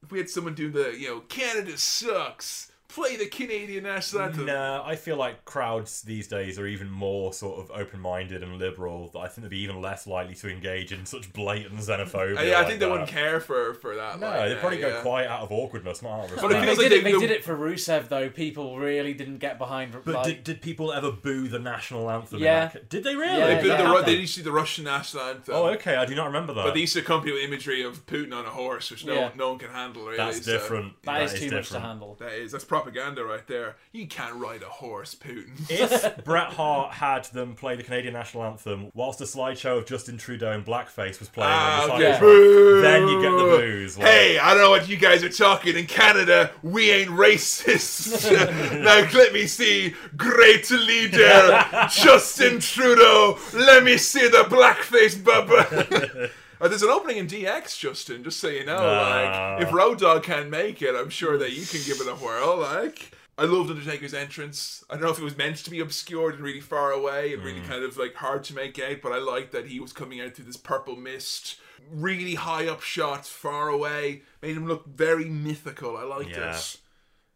If 0.02 0.12
we 0.12 0.18
had 0.18 0.31
someone 0.31 0.55
doing 0.55 0.73
the, 0.73 0.97
you 0.97 1.08
know, 1.08 1.20
Canada 1.20 1.76
sucks, 1.76 2.70
play 2.97 3.16
the 3.16 3.26
Canadian 3.26 3.84
national 3.84 4.23
anthem. 4.23 4.47
No, 4.47 4.83
I 4.84 4.97
feel 4.97 5.16
like 5.16 5.44
crowds 5.44 6.02
these 6.02 6.26
days 6.26 6.58
are 6.58 6.66
even 6.66 6.91
more 6.91 7.33
sort 7.33 7.60
of 7.60 7.70
open-minded 7.70 8.42
and 8.42 8.58
liberal. 8.58 9.08
That 9.12 9.18
I 9.20 9.28
think 9.28 9.42
they'd 9.42 9.50
be 9.50 9.60
even 9.60 9.81
less 9.81 10.07
likely 10.07 10.34
to 10.36 10.49
engage 10.50 10.92
in 10.92 11.05
such 11.07 11.33
blatant 11.33 11.78
xenophobia. 11.81 12.34
Yeah, 12.49 12.57
I 12.57 12.58
like 12.60 12.66
think 12.68 12.81
they 12.81 12.86
that. 12.86 12.91
wouldn't 12.91 13.08
care 13.10 13.39
for, 13.41 13.75
for 13.75 13.94
that. 13.97 14.18
No, 14.18 14.26
like, 14.28 14.49
they'd 14.49 14.58
probably 14.58 14.81
yeah, 14.81 14.89
go 14.89 14.94
yeah. 14.97 15.02
quiet 15.02 15.31
out 15.31 15.41
of 15.42 15.52
awkwardness, 15.52 16.02
not 16.02 16.20
out 16.20 16.31
of 16.33 16.36
But 16.41 16.52
it. 16.52 16.55
They 16.55 16.65
feels 16.66 16.78
did, 16.78 16.91
like 16.91 16.92
it, 17.00 17.05
they- 17.05 17.12
they 17.12 17.18
did 17.18 17.31
it 17.31 17.44
for 17.44 17.57
Rusev 17.57 18.08
though. 18.08 18.31
People 18.31 18.78
really 18.78 19.15
didn't 19.15 19.39
get 19.39 19.58
behind. 19.58 19.92
But 20.05 20.07
like, 20.15 20.25
did, 20.25 20.44
did 20.44 20.62
people 20.62 20.92
ever 20.92 21.12
boo 21.12 21.49
the 21.49 21.58
national 21.58 22.10
anthem? 22.10 22.39
Yeah. 22.41 22.68
that 22.68 22.89
Did 22.89 23.05
they 23.05 23.15
really? 23.15 23.39
Yeah, 23.39 23.47
They, 23.47 23.57
booed 23.57 23.66
yeah. 23.66 23.83
the, 23.92 23.99
they? 24.02 24.15
they 24.15 24.20
used 24.20 24.34
to 24.34 24.41
do 24.41 24.44
the 24.44 24.52
Russian 24.52 24.84
national 24.84 25.23
anthem. 25.25 25.55
Oh, 25.55 25.66
okay. 25.75 25.97
I 25.97 26.07
do 26.07 26.15
not 26.15 26.26
remember 26.26 26.55
that. 26.55 26.65
But 26.65 26.75
they 26.75 26.81
used 26.81 26.94
to 26.94 27.00
accompany 27.00 27.33
with 27.33 27.42
imagery 27.42 27.83
of 27.83 28.07
Putin 28.07 28.33
on 28.34 28.47
a 28.47 28.50
horse, 28.50 28.91
which 28.91 29.05
no, 29.05 29.15
Yeah. 29.15 29.31
no 29.36 29.50
one 29.50 29.58
can 29.58 29.70
handle. 29.70 30.05
Really, 30.05 30.16
That's 30.16 30.44
so- 30.44 30.52
different. 30.52 31.02
that 31.02 31.23
is, 31.23 31.34
too 31.39 31.50
much 31.50 31.68
to 31.70 31.81
handle. 31.81 32.16
That 32.18 32.33
is 32.33 32.52
that's 32.52 32.65
propaganda 32.86 33.24
right 33.24 33.44
there. 33.48 33.74
You 33.92 34.06
can't 34.06 34.36
ride 34.36 34.62
a 34.62 34.66
horse, 34.68 35.15
Putin. 35.16 35.50
If 35.70 36.24
Bret 36.24 36.48
Hart 36.52 36.92
had 36.94 37.24
them 37.26 37.55
play 37.55 37.74
the 37.76 37.82
Canadian 37.82 38.15
national 38.15 38.44
anthem 38.44 38.90
whilst 38.94 39.20
a 39.20 39.24
slideshow 39.24 39.78
of 39.78 39.86
Justin 39.86 40.16
Trudeau 40.18 40.52
in 40.52 40.62
blackface 40.62 41.18
was 41.18 41.28
playing 41.28 41.50
Ah, 41.52 41.82
on 41.92 41.98
the 42.00 42.08
okay. 42.10 42.20
Boo. 42.20 42.81
then 42.82 43.08
you 43.08 43.20
get 43.20 43.31
the 43.31 43.56
boos. 43.58 43.98
like- 43.98 44.06
Hey, 44.06 44.39
I 44.39 44.55
don't 44.55 44.62
know 44.62 44.70
what 44.70 44.89
you 44.89 44.97
guys 44.97 45.24
are 45.24 45.28
talking. 45.28 45.76
In 45.76 45.86
Canada, 45.86 46.52
we 46.62 46.90
ain't 46.90 47.10
racist. 47.10 48.31
now 48.84 49.08
let 49.18 49.32
me 49.32 49.47
see, 49.47 49.94
great 50.16 50.70
leader 50.70 51.65
Justin 51.90 52.60
Trudeau. 52.60 53.39
Let 53.52 53.82
me 53.82 53.97
see 53.98 54.28
the 54.28 54.44
blackface, 54.44 55.16
bubba. 55.16 56.31
Uh, 56.60 56.68
there's 56.68 56.83
an 56.83 56.89
opening 56.91 57.18
in 57.18 57.26
DX, 57.26 57.78
Justin. 57.78 58.25
Just 58.25 58.41
so 58.41 58.49
you 58.49 58.65
know, 58.65 58.78
Ah. 58.78 59.57
like 59.59 59.62
if 59.67 59.73
Road 59.73 59.99
Dogg 59.99 60.23
can't 60.23 60.49
make 60.51 60.81
it, 60.83 60.94
I'm 60.94 61.10
sure 61.10 61.36
that 61.39 61.52
you 61.52 61.67
can 61.67 61.81
give 61.85 62.01
it 62.01 62.09
a 62.10 62.15
whirl. 62.15 62.57
Like 62.59 63.12
I 63.39 63.44
loved 63.44 63.70
Undertaker's 63.70 64.15
entrance. 64.15 64.83
I 64.89 64.94
don't 64.94 65.02
know 65.05 65.10
if 65.10 65.18
it 65.18 65.25
was 65.25 65.36
meant 65.36 65.57
to 65.59 65.70
be 65.70 65.81
obscured 65.81 66.35
and 66.36 66.43
really 66.43 66.60
far 66.60 66.91
away 66.93 67.35
and 67.35 67.43
really 67.44 67.60
kind 67.60 67.85
of 67.85 67.97
like 67.99 68.15
hard 68.15 68.44
to 68.44 68.55
make 68.55 68.78
out, 68.78 69.02
but 69.02 69.12
I 69.12 69.18
liked 69.18 69.52
that 69.52 69.67
he 69.67 69.78
was 69.81 69.93
coming 69.93 70.20
out 70.23 70.35
through 70.35 70.47
this 70.47 70.57
purple 70.57 70.97
mist, 70.97 71.57
really 71.91 72.35
high 72.36 72.67
up 72.67 72.81
shots, 72.81 73.28
far 73.28 73.68
away, 73.68 74.23
made 74.41 74.57
him 74.57 74.67
look 74.67 74.86
very 74.86 75.26
mythical. 75.26 75.97
I 75.99 76.05
liked 76.05 76.31
Yeah. 76.31 76.57
it. 76.57 76.76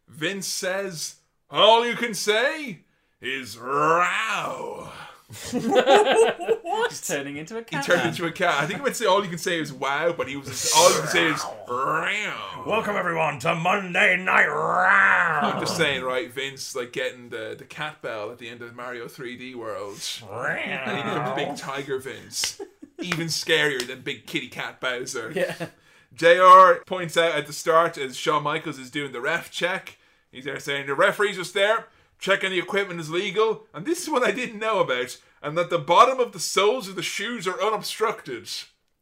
Vince 0.07 0.47
says, 0.47 1.15
"All 1.51 1.85
you 1.85 1.95
can 1.95 2.15
say 2.15 2.79
is 3.21 3.57
row." 3.59 4.89
He's 5.31 7.07
turning 7.07 7.37
into 7.37 7.57
a 7.57 7.63
cat. 7.63 7.85
He 7.85 7.91
turned 7.91 8.09
into 8.09 8.25
a 8.25 8.31
cat. 8.31 8.61
I 8.61 8.65
think 8.65 8.79
he 8.79 8.83
would 8.83 8.95
say 8.95 9.05
all 9.05 9.23
you 9.23 9.29
can 9.29 9.37
say 9.37 9.59
is 9.59 9.71
wow, 9.71 10.13
but 10.15 10.27
he 10.27 10.35
was 10.35 10.71
all 10.75 10.89
you 10.91 10.99
can 10.99 11.07
say 11.07 11.27
is 11.27 11.41
row. 11.69 12.63
Welcome 12.65 12.97
everyone 12.97 13.39
to 13.39 13.55
Monday 13.55 14.17
Night 14.17 14.47
Raw. 14.47 15.51
I'm 15.53 15.59
just 15.61 15.77
saying, 15.77 16.03
right? 16.03 16.31
Vince 16.31 16.75
like 16.75 16.91
getting 16.91 17.29
the 17.29 17.55
the 17.57 17.63
cat 17.63 18.01
bell 18.01 18.29
at 18.31 18.39
the 18.39 18.49
end 18.49 18.61
of 18.61 18.75
Mario 18.75 19.05
3D 19.05 19.55
World, 19.55 20.01
and 20.29 20.97
he 20.97 21.03
becomes 21.03 21.35
Big 21.35 21.55
Tiger 21.55 21.99
Vince, 21.99 22.59
even 22.99 23.27
scarier 23.27 23.85
than 23.85 24.01
Big 24.01 24.25
Kitty 24.25 24.49
Cat 24.49 24.81
Bowser. 24.81 25.31
Yeah. 25.33 25.67
JR 26.13 26.83
points 26.85 27.15
out 27.15 27.35
at 27.35 27.47
the 27.47 27.53
start 27.53 27.97
as 27.97 28.17
Shawn 28.17 28.43
Michaels 28.43 28.77
is 28.77 28.91
doing 28.91 29.13
the 29.13 29.21
ref 29.21 29.49
check. 29.49 29.97
He's 30.29 30.43
there 30.43 30.59
saying 30.59 30.87
the 30.87 30.95
referee's 30.95 31.37
just 31.37 31.53
there 31.53 31.87
checking 32.21 32.51
the 32.51 32.59
equipment 32.59 33.01
is 33.01 33.09
legal, 33.09 33.65
and 33.73 33.85
this 33.85 34.03
is 34.03 34.09
what 34.09 34.23
I 34.23 34.31
didn't 34.31 34.59
know 34.59 34.79
about, 34.79 35.17
and 35.41 35.57
that 35.57 35.69
the 35.69 35.79
bottom 35.79 36.19
of 36.19 36.31
the 36.31 36.39
soles 36.39 36.87
of 36.87 36.95
the 36.95 37.01
shoes 37.01 37.47
are 37.47 37.61
unobstructed. 37.61 38.47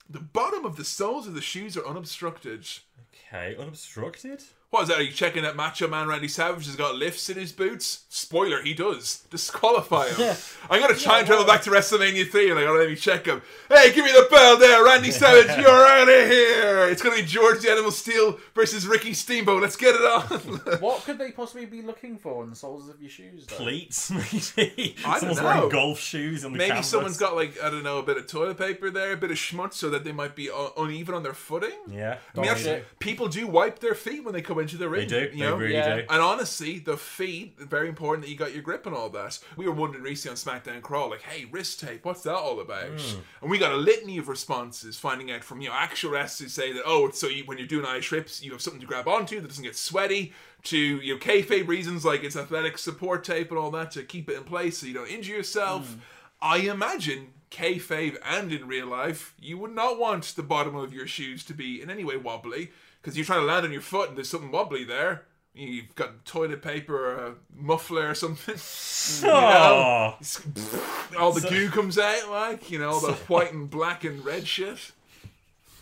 The 0.09 0.22
bottom 0.22 0.65
of 0.65 0.77
the 0.77 0.85
soles 0.85 1.27
of 1.27 1.35
the 1.35 1.41
shoes 1.41 1.77
are 1.77 1.85
unobstructed. 1.85 2.65
Okay, 3.14 3.56
unobstructed. 3.59 4.41
What 4.72 4.83
is 4.83 4.89
that? 4.89 4.99
Are 4.99 5.03
you 5.03 5.11
checking 5.11 5.41
that 5.43 5.56
Macho 5.56 5.88
Man 5.88 6.07
Randy 6.07 6.27
Savage 6.27 6.67
has 6.67 6.75
got 6.75 6.93
lifts 6.95 7.27
in 7.27 7.38
his 7.38 7.51
boots? 7.51 8.03
Spoiler, 8.09 8.61
he 8.61 8.75
does. 8.75 9.23
Disqualify 9.31 10.09
him. 10.09 10.35
I'm 10.69 10.80
gonna 10.80 10.93
try 10.93 11.17
and 11.17 11.25
travel 11.27 11.43
back 11.43 11.64
to 11.64 11.72
WrestleMania 11.72 12.30
3 12.30 12.51
and 12.51 12.59
I 12.59 12.64
gotta 12.65 12.77
let 12.77 12.88
me 12.89 12.95
check 12.95 13.25
him. 13.25 13.41
Hey, 13.67 13.91
give 13.93 14.06
me 14.06 14.11
the 14.11 14.27
bell 14.30 14.57
there, 14.57 14.83
Randy 14.85 15.09
Savage, 15.09 15.48
you're 15.59 15.67
out 15.88 16.07
of 16.07 16.30
here! 16.30 16.88
It's 16.88 17.01
gonna 17.01 17.15
be 17.15 17.23
George 17.23 17.61
the 17.64 17.72
Animal 17.72 17.89
Steele 17.89 18.38
versus 18.53 18.85
Ricky 18.85 19.14
Steamboat. 19.15 19.59
Let's 19.59 19.75
get 19.75 19.95
it 19.95 20.01
on. 20.01 20.80
What 20.81 21.03
could 21.03 21.17
they 21.17 21.31
possibly 21.31 21.65
be 21.65 21.81
looking 21.81 22.17
for 22.19 22.43
in 22.43 22.51
the 22.51 22.56
soles 22.56 22.89
of 22.89 23.01
your 23.01 23.09
shoes? 23.09 23.48
Though? 23.48 23.56
Pleats, 23.56 24.11
maybe. 24.57 24.95
I 25.03 25.11
don't 25.14 25.19
Someone's 25.22 25.39
know. 25.39 25.45
wearing 25.45 25.69
golf 25.69 25.99
shoes 25.99 26.45
on 26.45 26.51
the 26.51 26.59
Maybe 26.59 26.69
canvas. 26.73 26.88
someone's 26.89 27.17
got 27.17 27.35
like 27.35 27.59
I 27.64 27.72
don't 27.72 27.83
know 27.83 27.98
a 27.98 28.03
bit 28.03 28.17
of 28.17 28.27
toilet 28.27 28.57
paper 28.59 28.91
there, 28.91 29.14
a 29.14 29.17
bit 29.17 29.31
of 29.31 29.38
schmutz, 29.38 29.73
so 29.73 29.89
that 29.89 30.03
they 30.03 30.11
might 30.11 30.35
be 30.35 30.51
un- 30.51 30.69
uneven 30.77 31.15
on 31.15 31.23
their 31.23 31.33
footing. 31.33 31.72
Yeah, 31.89 32.17
I 32.35 32.39
mean, 32.39 32.45
that's, 32.49 32.64
Don't 32.65 32.83
people 32.99 33.27
do 33.30 33.48
wipe 33.48 33.80
their 33.80 33.95
feet 33.95 34.23
when 34.23 34.33
they 34.33 34.41
come 34.43 34.58
into 34.59 34.77
the 34.77 34.88
ring. 34.89 35.07
do. 35.07 35.19
You 35.21 35.27
They 35.29 35.35
know? 35.38 35.55
really 35.55 35.73
Yeah. 35.73 35.95
do. 35.97 36.01
And 36.09 36.21
honestly, 36.21 36.79
the 36.79 36.97
feet, 36.97 37.59
very 37.59 37.88
important 37.89 38.25
that 38.25 38.31
you 38.31 38.38
got 38.38 38.53
your 38.53 38.61
grip 38.61 38.85
and 38.85 38.95
all 38.95 39.09
that. 39.09 39.39
We 39.57 39.65
were 39.65 39.73
wondering 39.73 40.03
recently 40.03 40.31
on 40.31 40.61
SmackDown 40.61 40.81
Crawl, 40.81 41.09
like, 41.09 41.21
hey, 41.23 41.45
wrist 41.45 41.79
tape, 41.79 42.05
what's 42.05 42.21
that 42.23 42.35
all 42.35 42.59
about? 42.59 42.99
Hmm. 42.99 43.19
And 43.41 43.49
we 43.51 43.57
got 43.57 43.71
a 43.71 43.77
litany 43.77 44.17
of 44.17 44.27
responses 44.27 44.97
finding 44.97 45.31
out 45.31 45.43
from, 45.43 45.61
you 45.61 45.69
know, 45.69 45.75
actual 45.75 46.11
wrestlers 46.11 46.53
say 46.53 46.71
that, 46.73 46.83
oh, 46.85 47.09
so 47.11 47.27
you, 47.27 47.43
when 47.45 47.57
you're 47.57 47.67
doing 47.67 47.85
eye 47.85 47.99
trips, 47.99 48.43
you 48.43 48.51
have 48.51 48.61
something 48.61 48.81
to 48.81 48.88
grab 48.88 49.07
onto 49.07 49.39
that 49.41 49.47
doesn't 49.47 49.63
get 49.63 49.75
sweaty, 49.75 50.33
to, 50.63 50.77
you 50.77 51.13
know, 51.13 51.19
kayfabe 51.19 51.67
reasons 51.67 52.03
like 52.03 52.23
it's 52.23 52.35
athletic 52.35 52.77
support 52.77 53.23
tape 53.23 53.49
and 53.49 53.57
all 53.57 53.71
that 53.71 53.91
to 53.91 54.03
keep 54.03 54.29
it 54.29 54.35
in 54.35 54.43
place 54.43 54.79
so 54.79 54.88
you 54.88 54.93
don't 54.93 55.09
injure 55.09 55.33
yourself. 55.33 55.88
Hmm. 55.93 55.99
I 56.41 56.57
imagine 56.59 57.33
kayfabe 57.51 58.17
and 58.23 58.51
in 58.51 58.67
real 58.67 58.88
life, 58.88 59.33
you 59.39 59.57
would 59.57 59.73
not 59.73 59.97
want 59.99 60.23
the 60.35 60.43
bottom 60.43 60.75
of 60.75 60.93
your 60.93 61.07
shoes 61.07 61.43
to 61.45 61.53
be 61.53 61.81
in 61.81 61.89
any 61.89 62.03
way 62.03 62.15
wobbly 62.17 62.71
because 63.01 63.17
you're 63.17 63.25
trying 63.25 63.41
to 63.41 63.45
land 63.45 63.65
on 63.65 63.71
your 63.71 63.81
foot 63.81 64.09
and 64.09 64.17
there's 64.17 64.29
something 64.29 64.51
wobbly 64.51 64.83
there. 64.83 65.25
You've 65.53 65.95
got 65.95 66.25
toilet 66.25 66.61
paper 66.61 66.95
or 66.95 67.25
a 67.27 67.35
muffler 67.55 68.09
or 68.09 68.15
something. 68.15 68.55
You 69.25 69.27
know? 71.13 71.19
All 71.19 71.31
the 71.31 71.41
goo 71.41 71.69
comes 71.69 71.97
out, 71.97 72.29
like, 72.29 72.69
you 72.69 72.79
know, 72.79 72.91
all 72.91 72.99
the 72.99 73.13
white 73.27 73.51
and 73.51 73.69
black 73.69 74.03
and 74.03 74.23
red 74.23 74.47
shit. 74.47 74.91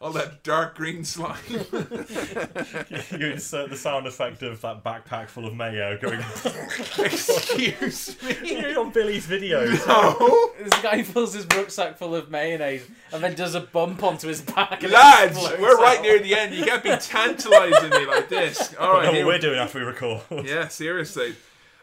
all 0.00 0.12
that 0.12 0.42
dark 0.42 0.76
green 0.76 1.04
slime. 1.04 1.36
you 1.50 3.26
insert 3.26 3.68
the 3.68 3.76
sound 3.76 4.06
effect 4.06 4.42
of 4.42 4.60
that 4.62 4.82
backpack 4.82 5.28
full 5.28 5.46
of 5.46 5.54
mayo 5.54 5.98
going 5.98 6.20
Excuse 6.98 8.16
me. 8.22 8.74
on 8.76 8.90
Billy's 8.92 9.26
videos. 9.26 9.86
No. 9.86 10.52
This 10.58 10.82
guy 10.82 11.02
fills 11.02 11.34
his 11.34 11.44
rucksack 11.46 11.98
full 11.98 12.14
of 12.14 12.30
mayonnaise 12.30 12.88
and 13.12 13.22
then 13.22 13.34
does 13.34 13.54
a 13.54 13.60
bump 13.60 14.02
onto 14.02 14.28
his 14.28 14.40
back. 14.40 14.82
And 14.82 14.92
Lads, 14.92 15.38
we're 15.58 15.76
right 15.76 15.98
out. 15.98 16.02
near 16.02 16.18
the 16.18 16.34
end. 16.34 16.54
You 16.54 16.64
can't 16.64 16.82
be 16.82 16.96
tantalizing 16.96 17.90
me 17.90 18.06
like 18.06 18.30
this. 18.30 18.74
All 18.76 18.92
right, 18.92 18.94
I 18.94 18.98
right, 19.00 19.04
know 19.04 19.12
here 19.12 19.26
what 19.26 19.32
we 19.32 19.36
we're 19.36 19.40
doing 19.40 19.58
after 19.58 19.80
we 19.80 19.84
record. 19.84 20.22
Yeah, 20.44 20.68
seriously. 20.68 21.34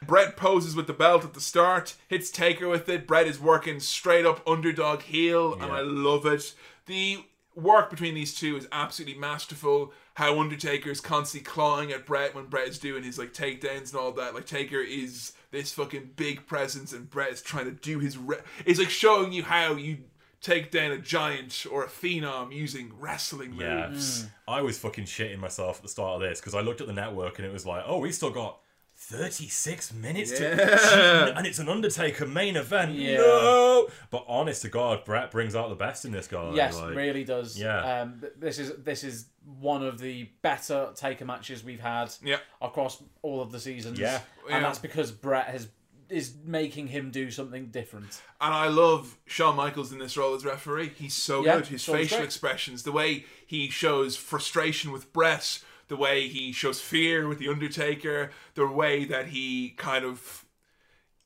Bret 0.06 0.38
poses 0.38 0.76
with 0.76 0.88
the 0.88 0.94
belt 0.94 1.24
at 1.24 1.34
the 1.34 1.42
start, 1.42 1.96
hits 2.08 2.30
Taker 2.30 2.68
with 2.68 2.88
it. 2.88 3.08
Bret 3.08 3.28
is 3.28 3.40
working 3.40 3.80
straight 3.80 4.26
up 4.26 4.48
underdog 4.48 5.02
heel, 5.02 5.54
and 5.54 5.72
I 5.72 5.82
love 5.82 6.26
it. 6.26 6.54
The 6.86 7.26
work 7.58 7.90
between 7.90 8.14
these 8.14 8.34
two 8.34 8.56
is 8.56 8.68
absolutely 8.72 9.20
masterful. 9.20 9.92
How 10.14 10.40
Undertaker 10.40 10.90
is 10.90 11.02
constantly 11.02 11.44
clawing 11.44 11.92
at 11.92 12.06
Bret 12.06 12.36
when 12.36 12.46
Bret 12.46 12.68
is 12.68 12.80
doing 12.80 13.04
his 13.04 13.18
like 13.18 13.34
takedowns 13.34 13.92
and 13.92 14.00
all 14.00 14.12
that. 14.14 14.34
Like 14.36 14.46
Taker 14.46 14.80
is 14.80 15.34
this 15.52 15.74
fucking 15.74 16.12
big 16.16 16.46
presence, 16.46 16.94
and 16.94 17.10
Bret 17.10 17.32
is 17.32 17.42
trying 17.42 17.66
to 17.66 17.72
do 17.72 18.00
his. 18.00 18.18
Re- 18.18 18.38
it's 18.66 18.80
like 18.80 18.90
showing 18.90 19.34
you 19.34 19.44
how 19.44 19.74
you 19.74 19.98
take 20.40 20.70
down 20.72 20.92
a 20.92 20.98
giant 20.98 21.66
or 21.72 21.84
a 21.84 21.88
phenom 21.88 22.54
using 22.54 22.92
wrestling 23.00 23.54
Yeah, 23.54 23.90
moves. 23.90 24.24
Mm. 24.24 24.30
I 24.48 24.62
was 24.62 24.78
fucking 24.78 25.06
shitting 25.06 25.40
myself 25.40 25.78
at 25.78 25.84
the 25.84 25.90
start 25.90 26.22
of 26.22 26.30
this 26.30 26.40
because 26.40 26.54
I 26.54 26.62
looked 26.62 26.80
at 26.80 26.88
the 26.88 26.94
network 26.94 27.40
and 27.40 27.48
it 27.48 27.52
was 27.52 27.66
like, 27.66 27.84
oh, 27.88 27.98
we 28.00 28.12
still 28.12 28.30
got 28.30 28.60
36 29.00 29.94
minutes 29.94 30.32
to 30.32 31.34
and 31.38 31.46
it's 31.46 31.60
an 31.60 31.70
Undertaker 31.70 32.26
main 32.26 32.56
event. 32.56 32.94
Yeah. 32.94 33.18
No, 33.18 33.88
but 34.10 34.26
honest 34.28 34.64
to 34.64 34.70
God, 34.70 35.06
Bret 35.06 35.30
brings 35.32 35.56
out 35.56 35.70
the 35.70 35.76
best 35.76 36.04
in 36.04 36.12
this 36.12 36.28
guy. 36.28 36.52
Yes, 36.54 36.76
like- 36.80 36.96
really 36.96 37.24
does. 37.24 37.58
Yeah. 37.60 38.02
Um, 38.02 38.22
this 38.38 38.58
is 38.60 38.74
this 38.84 39.04
is 39.04 39.28
one 39.60 39.84
of 39.86 40.00
the 40.00 40.30
better 40.42 40.90
taker 40.96 41.26
matches 41.26 41.64
we've 41.64 41.80
had 41.80 42.14
Yeah. 42.24 42.40
across 42.62 43.02
all 43.22 43.40
of 43.42 43.52
the 43.52 43.60
seasons. 43.60 44.00
Yeah. 44.00 44.20
Yeah. 44.50 44.56
And 44.56 44.66
that's 44.66 44.80
because 44.80 45.12
Bret 45.12 45.46
has 45.48 45.68
is 46.10 46.34
making 46.46 46.88
him 46.88 47.12
do 47.12 47.30
something 47.30 47.68
different. 47.68 48.22
And 48.42 48.54
I 48.54 48.68
love 48.70 49.18
Shawn 49.26 49.56
Michaels 49.58 49.92
in 49.92 50.00
this 50.00 50.16
role 50.18 50.34
as 50.36 50.46
referee. 50.46 50.94
He's 50.98 51.14
so 51.14 51.44
Yeah, 51.46 51.58
good. 51.58 51.68
His 51.68 51.84
facial 51.84 52.22
expressions, 52.24 52.84
the 52.84 52.94
way 52.94 53.26
he 53.46 53.70
shows 53.70 54.16
frustration 54.16 54.92
with 54.94 55.12
Bret, 55.12 55.60
the 55.88 55.96
way 55.96 56.28
he 56.28 56.52
shows 56.52 56.82
fear 56.82 57.28
with 57.28 57.40
The 57.40 57.50
Undertaker, 57.50 58.32
the 58.56 58.68
way 58.68 59.06
that 59.06 59.28
he 59.28 59.70
kind 59.78 60.06
of. 60.06 60.46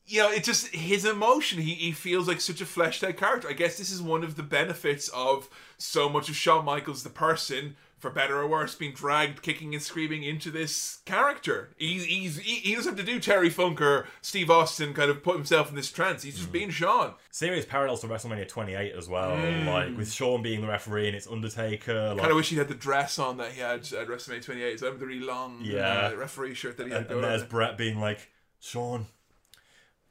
You 0.05 0.23
know, 0.23 0.31
it's 0.31 0.47
just 0.47 0.67
his 0.67 1.05
emotion. 1.05 1.61
He, 1.61 1.73
he 1.75 1.91
feels 1.91 2.27
like 2.27 2.41
such 2.41 2.59
a 2.59 2.65
fleshed 2.65 3.03
out 3.03 3.15
character. 3.17 3.47
I 3.47 3.53
guess 3.53 3.77
this 3.77 3.91
is 3.91 4.01
one 4.01 4.23
of 4.23 4.35
the 4.35 4.43
benefits 4.43 5.07
of 5.09 5.47
so 5.77 6.09
much 6.09 6.27
of 6.27 6.35
Shawn 6.35 6.65
Michaels, 6.65 7.03
the 7.03 7.09
person, 7.09 7.75
for 8.01 8.09
better 8.09 8.37
or 8.39 8.47
worse, 8.47 8.75
being 8.75 8.93
dragged 8.93 9.41
kicking 9.41 9.73
and 9.73 9.81
screaming 9.81 10.23
into 10.23 10.51
this 10.51 10.99
character. 11.05 11.69
He's, 11.77 12.03
he's 12.05 12.37
he, 12.39 12.55
he 12.55 12.75
doesn't 12.75 12.97
have 12.97 13.05
to 13.05 13.11
do 13.11 13.19
Terry 13.19 13.49
Funk 13.49 13.79
or 13.79 14.07
Steve 14.21 14.49
Austin 14.49 14.93
kind 14.93 15.09
of 15.11 15.23
put 15.23 15.35
himself 15.35 15.69
in 15.69 15.75
this 15.75 15.91
trance. 15.91 16.23
He's 16.23 16.35
just 16.37 16.51
being 16.51 16.71
Shawn. 16.71 17.13
Serious 17.29 17.65
parallels 17.65 18.01
to 18.01 18.07
WrestleMania 18.07 18.47
28 18.47 18.93
as 18.97 19.07
well, 19.07 19.31
Mm. 19.37 19.65
like 19.67 19.95
with 19.95 20.11
Shawn 20.11 20.41
being 20.41 20.61
the 20.61 20.67
referee 20.67 21.07
and 21.07 21.15
it's 21.15 21.27
Undertaker. 21.27 22.09
Like, 22.09 22.17
kind 22.17 22.31
of 22.31 22.35
wish 22.35 22.49
he 22.49 22.57
had 22.57 22.67
the 22.67 22.75
dress 22.75 23.19
on 23.19 23.37
that 23.37 23.51
he 23.51 23.61
had 23.61 23.81
at 23.93 24.07
WrestleMania 24.07 24.43
28. 24.43 24.79
So 24.79 24.91
the 24.91 25.05
really 25.05 25.21
long 25.23 25.59
Yeah. 25.63 26.09
uh, 26.11 26.15
referee 26.15 26.55
shirt 26.55 26.77
that 26.77 26.87
he 26.87 26.91
had 26.93 27.03
and, 27.03 27.11
and 27.11 27.23
there's 27.23 27.43
on. 27.43 27.47
Bret 27.47 27.77
being 27.77 27.99
like, 27.99 28.29
Shawn, 28.59 29.05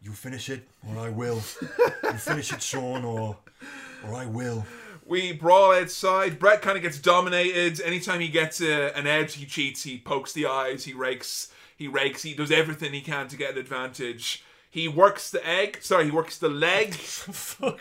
you 0.00 0.12
finish 0.12 0.48
it 0.48 0.66
or 0.88 0.96
I 0.98 1.10
will. 1.10 1.42
you 2.04 2.12
finish 2.14 2.52
it, 2.52 2.62
Shawn, 2.62 3.04
or 3.04 3.36
or 4.06 4.14
I 4.14 4.24
will. 4.26 4.64
We 5.10 5.32
brawl 5.32 5.72
outside. 5.74 6.39
Bret 6.39 6.62
kind 6.62 6.76
of 6.76 6.82
gets 6.84 6.98
dominated. 7.00 7.80
Anytime 7.80 8.20
he 8.20 8.28
gets 8.28 8.60
a, 8.60 8.97
an 8.97 9.08
edge, 9.08 9.34
he 9.34 9.44
cheats. 9.44 9.82
He 9.82 9.98
pokes 9.98 10.32
the 10.32 10.47
eyes. 10.47 10.84
He 10.84 10.92
rakes. 10.94 11.50
He 11.76 11.89
rakes. 11.89 12.22
He 12.22 12.32
does 12.32 12.52
everything 12.52 12.92
he 12.92 13.00
can 13.00 13.26
to 13.26 13.36
get 13.36 13.50
an 13.55 13.58
advantage. 13.58 14.44
He 14.70 14.86
works 14.86 15.28
the 15.32 15.44
egg. 15.44 15.78
Sorry, 15.82 16.05
he 16.05 16.10
works 16.12 16.39
the 16.39 16.48
leg. 16.48 16.94
you 17.60 17.74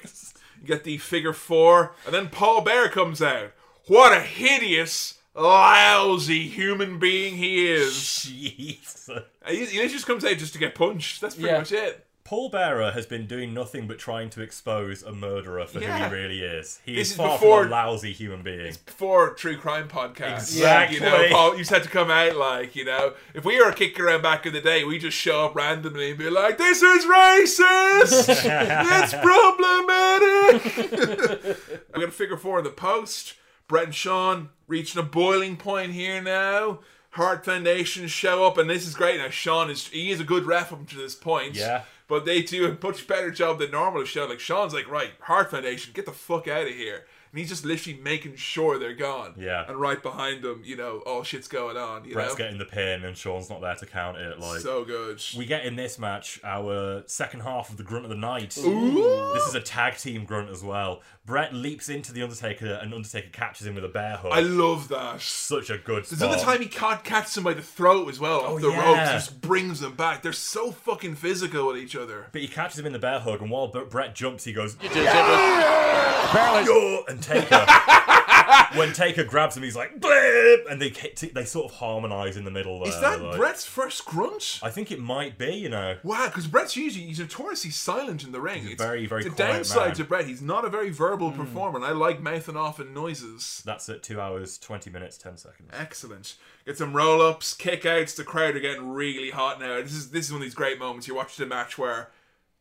get 0.65 0.83
the 0.83 0.97
figure 0.97 1.33
four, 1.33 1.93
and 2.05 2.15
then 2.15 2.29
Paul 2.29 2.61
Bear 2.61 2.89
comes 2.89 3.21
out. 3.21 3.51
What 3.85 4.11
a 4.11 4.21
hideous, 4.21 5.19
lousy 5.35 6.47
human 6.47 6.97
being 6.97 7.35
he 7.35 7.67
is. 7.71 7.93
Jeez. 7.93 9.23
He, 9.47 9.65
he 9.65 9.87
just 9.87 10.07
comes 10.07 10.25
out 10.25 10.37
just 10.37 10.53
to 10.53 10.59
get 10.59 10.73
punched. 10.73 11.21
That's 11.21 11.35
pretty 11.35 11.49
Yeah. 11.51 11.59
much 11.59 11.71
it. 11.71 12.07
Paul 12.29 12.49
Bearer 12.49 12.91
has 12.91 13.07
been 13.07 13.25
doing 13.25 13.55
nothing 13.55 13.87
but 13.87 13.97
trying 13.97 14.29
to 14.29 14.41
expose 14.43 15.01
a 15.01 15.11
murderer 15.11 15.65
for 15.65 15.79
Yeah. 15.81 15.97
who 15.97 16.03
he 16.15 16.21
really 16.21 16.41
is. 16.43 16.79
He 16.85 16.93
This 16.93 17.07
is 17.07 17.11
is 17.13 17.17
far 17.17 17.39
before- 17.39 17.63
from 17.63 17.73
a 17.73 17.75
lousy 17.75 18.13
human 18.13 18.43
being. 18.43 18.75
Before 18.85 19.33
true 19.33 19.57
crime 19.57 19.87
podcast. 19.87 20.37
Exactly. 20.37 20.97
You 20.97 21.01
know, 21.01 21.27
Paul, 21.31 21.53
you 21.53 21.57
just 21.61 21.71
had 21.71 21.81
to 21.81 21.89
come 21.89 22.11
out 22.11 22.35
like, 22.35 22.75
you 22.75 22.85
know, 22.85 23.15
if 23.33 23.45
we 23.45 23.59
were 23.59 23.71
kicking 23.71 24.05
around 24.05 24.21
back 24.21 24.45
in 24.45 24.53
the 24.53 24.61
day, 24.61 24.83
we 24.83 24.99
just 24.99 25.17
show 25.17 25.43
up 25.45 25.55
randomly 25.55 26.11
and 26.11 26.19
be 26.19 26.29
like, 26.29 26.59
this 26.59 26.83
is 26.83 27.03
racist! 27.05 28.29
it's 29.01 29.15
problematic! 29.15 30.75
we 31.95 32.01
got 32.01 32.09
a 32.09 32.11
figure 32.11 32.37
four 32.37 32.59
in 32.59 32.63
the 32.63 32.69
post. 32.69 33.33
Bret 33.67 33.85
and 33.85 33.95
Shawn 33.95 34.49
reaching 34.67 34.99
a 34.99 35.03
boiling 35.03 35.57
point 35.57 35.93
here 35.93 36.21
now. 36.21 36.81
Hart 37.13 37.43
Foundation 37.43 38.07
show 38.07 38.45
up, 38.45 38.59
and 38.59 38.69
this 38.69 38.85
is 38.85 38.93
great. 38.93 39.17
Now 39.17 39.31
Shawn 39.31 39.71
is 39.71 39.87
he 39.87 40.11
is 40.11 40.19
a 40.19 40.23
good 40.23 40.45
ref 40.45 40.71
up 40.71 40.87
to 40.89 40.95
this 40.95 41.15
point. 41.15 41.55
Yeah. 41.55 41.85
But 42.09 42.25
they 42.25 42.41
do 42.41 42.65
a 42.67 42.77
much 42.85 43.07
better 43.07 43.31
job 43.31 43.59
than 43.59 43.71
normal 43.71 44.01
of 44.01 44.09
showing. 44.09 44.29
Like 44.29 44.39
Shawn's 44.39 44.73
like, 44.73 44.89
right, 44.89 45.11
Hart 45.21 45.51
Foundation, 45.51 45.93
get 45.93 46.05
the 46.05 46.11
fuck 46.11 46.47
out 46.47 46.67
of 46.67 46.73
here. 46.73 47.05
And 47.31 47.39
he's 47.39 47.49
just 47.49 47.63
literally 47.63 47.99
making 47.99 48.35
sure 48.37 48.79
they're 48.79 48.95
gone. 48.95 49.35
Yeah. 49.37 49.65
And 49.67 49.77
right 49.79 50.01
behind 50.01 50.41
them, 50.43 50.63
you 50.65 50.75
know, 50.75 50.99
all 51.05 51.21
shit's 51.23 51.47
going 51.47 51.77
on. 51.77 52.05
You 52.05 52.13
Bret's 52.13 52.31
know? 52.31 52.37
getting 52.37 52.57
the 52.57 52.65
pin 52.65 53.03
and 53.05 53.15
Shawn's 53.15 53.49
not 53.51 53.61
there 53.61 53.75
to 53.75 53.85
count 53.85 54.17
it. 54.17 54.39
Like 54.39 54.61
So 54.61 54.83
good. 54.83 55.21
We 55.37 55.45
get 55.45 55.63
in 55.65 55.75
this 55.75 55.99
match 55.99 56.39
our 56.43 57.03
second 57.05 57.41
half 57.41 57.69
of 57.69 57.77
the 57.77 57.83
grunt 57.83 58.05
of 58.05 58.09
the 58.09 58.15
night. 58.17 58.57
Ooh. 58.57 59.31
This 59.35 59.45
is 59.47 59.53
a 59.53 59.61
tag 59.61 59.97
team 59.97 60.25
grunt 60.25 60.49
as 60.49 60.63
well. 60.63 61.01
Bret 61.25 61.53
leaps 61.53 61.89
into 61.89 62.11
the 62.11 62.23
Undertaker 62.23 62.79
and 62.81 62.91
Undertaker 62.91 63.29
catches 63.31 63.67
him 63.67 63.75
with 63.75 63.85
a 63.85 63.89
bear 63.89 64.17
hook. 64.17 64.31
I 64.33 64.39
love 64.39 64.87
that. 64.87 65.21
Such 65.21 65.69
a 65.69 65.77
good 65.77 65.97
There's 66.05 66.17
spot. 66.17 66.29
another 66.29 66.41
time 66.43 66.61
he 66.61 66.67
can't 66.67 67.03
catch 67.03 67.35
them 67.35 67.43
by 67.43 67.53
the 67.53 67.61
throat 67.61 68.09
as 68.09 68.19
well, 68.19 68.39
off 68.39 68.49
Oh, 68.53 68.59
the 68.59 68.69
yeah. 68.69 68.99
ropes, 69.11 69.11
just 69.27 69.39
brings 69.41 69.79
them 69.79 69.93
back. 69.93 70.23
They're 70.23 70.33
so 70.33 70.71
fucking 70.71 71.13
physical 71.15 71.67
with 71.67 71.77
each 71.77 71.95
other. 71.95 72.25
But 72.31 72.41
he 72.41 72.47
catches 72.47 72.79
him 72.79 72.87
in 72.87 72.93
the 72.93 72.99
bear 72.99 73.19
hug, 73.19 73.41
and 73.43 73.51
while 73.51 73.67
Bret 73.67 74.15
jumps, 74.15 74.45
he 74.45 74.53
goes, 74.53 74.75
Apparently- 74.83 76.73
"Yo!" 76.73 77.03
And 77.19 77.23
Taker. 77.23 77.65
when 78.75 78.93
Taker 78.93 79.23
grabs 79.23 79.57
him, 79.57 79.63
he's 79.63 79.75
like, 79.75 79.99
"Blip!" 79.99 80.65
and 80.69 80.81
they 80.81 80.89
they 80.89 81.45
sort 81.45 81.71
of 81.71 81.77
harmonize 81.77 82.37
in 82.37 82.45
the 82.45 82.51
middle. 82.51 82.79
There, 82.79 82.89
Is 82.89 82.99
that 83.01 83.21
like- 83.21 83.37
Bret's 83.37 83.65
first 83.65 84.05
grunt? 84.05 84.59
I 84.63 84.69
think 84.69 84.91
it 84.91 84.99
might 84.99 85.37
be. 85.37 85.55
You 85.55 85.69
know, 85.69 85.97
Wow, 86.03 86.27
because 86.27 86.47
Bret's 86.47 86.75
usually 86.75 87.05
he's 87.05 87.19
notoriously 87.19 87.71
silent 87.71 88.23
in 88.23 88.31
the 88.31 88.41
ring. 88.41 88.63
He's 88.63 88.73
it's 88.73 88.81
very, 88.81 89.05
very 89.05 89.23
quiet 89.23 89.37
downside 89.37 89.87
man. 89.87 89.95
to 89.95 90.03
Bret. 90.03 90.25
He's 90.25 90.41
not 90.41 90.65
a 90.65 90.69
very 90.69 90.89
verbal 90.89 91.31
hmm. 91.31 91.39
performer, 91.39 91.77
and 91.77 91.85
I 91.85 91.91
like 91.91 92.21
mouthing 92.21 92.55
off 92.57 92.79
and 92.79 92.93
noises. 92.93 93.61
that's 93.65 93.89
at 93.89 94.03
two 94.03 94.19
hours, 94.21 94.57
twenty 94.57 94.89
minutes, 94.89 95.17
ten 95.17 95.37
seconds. 95.37 95.69
Excellent. 95.73 96.35
Get 96.65 96.77
some 96.77 96.95
roll 96.95 97.21
ups, 97.21 97.53
kick 97.53 97.85
outs. 97.85 98.13
The 98.13 98.23
crowd 98.23 98.55
are 98.55 98.59
getting 98.59 98.89
really 98.89 99.31
hot 99.31 99.59
now. 99.59 99.81
This 99.81 99.93
is 99.93 100.11
this 100.11 100.27
is 100.27 100.31
one 100.31 100.41
of 100.41 100.45
these 100.45 100.55
great 100.55 100.79
moments. 100.79 101.07
You 101.07 101.15
watch 101.15 101.35
the 101.35 101.45
match 101.45 101.77
where, 101.77 102.09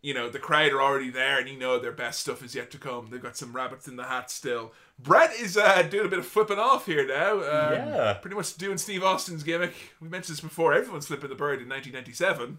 you 0.08 0.14
know, 0.14 0.30
the 0.30 0.38
crowd 0.38 0.72
are 0.72 0.80
already 0.80 1.10
there 1.10 1.38
and 1.38 1.46
you 1.50 1.58
know 1.58 1.78
their 1.78 1.92
best 1.92 2.20
stuff 2.20 2.42
is 2.42 2.54
yet 2.54 2.70
to 2.70 2.78
come. 2.78 3.08
They've 3.10 3.20
got 3.20 3.36
some 3.36 3.52
rabbits 3.52 3.86
in 3.86 3.96
the 3.96 4.04
hat 4.04 4.30
still. 4.30 4.72
Bret 4.98 5.38
is 5.38 5.54
uh, 5.58 5.82
doing 5.82 6.06
a 6.06 6.08
bit 6.08 6.18
of 6.18 6.24
flipping 6.26 6.58
off 6.58 6.86
here 6.86 7.06
now. 7.06 7.34
Um, 7.34 7.42
Yeah. 7.42 8.12
Pretty 8.14 8.34
much 8.34 8.56
doing 8.56 8.78
Steve 8.78 9.04
Austin's 9.04 9.42
gimmick. 9.42 9.74
We 10.00 10.08
mentioned 10.08 10.36
this 10.38 10.40
before. 10.40 10.72
Everyone's 10.72 11.08
flipping 11.08 11.28
the 11.28 11.34
bird 11.34 11.60
in 11.60 11.68
1997. 11.68 12.56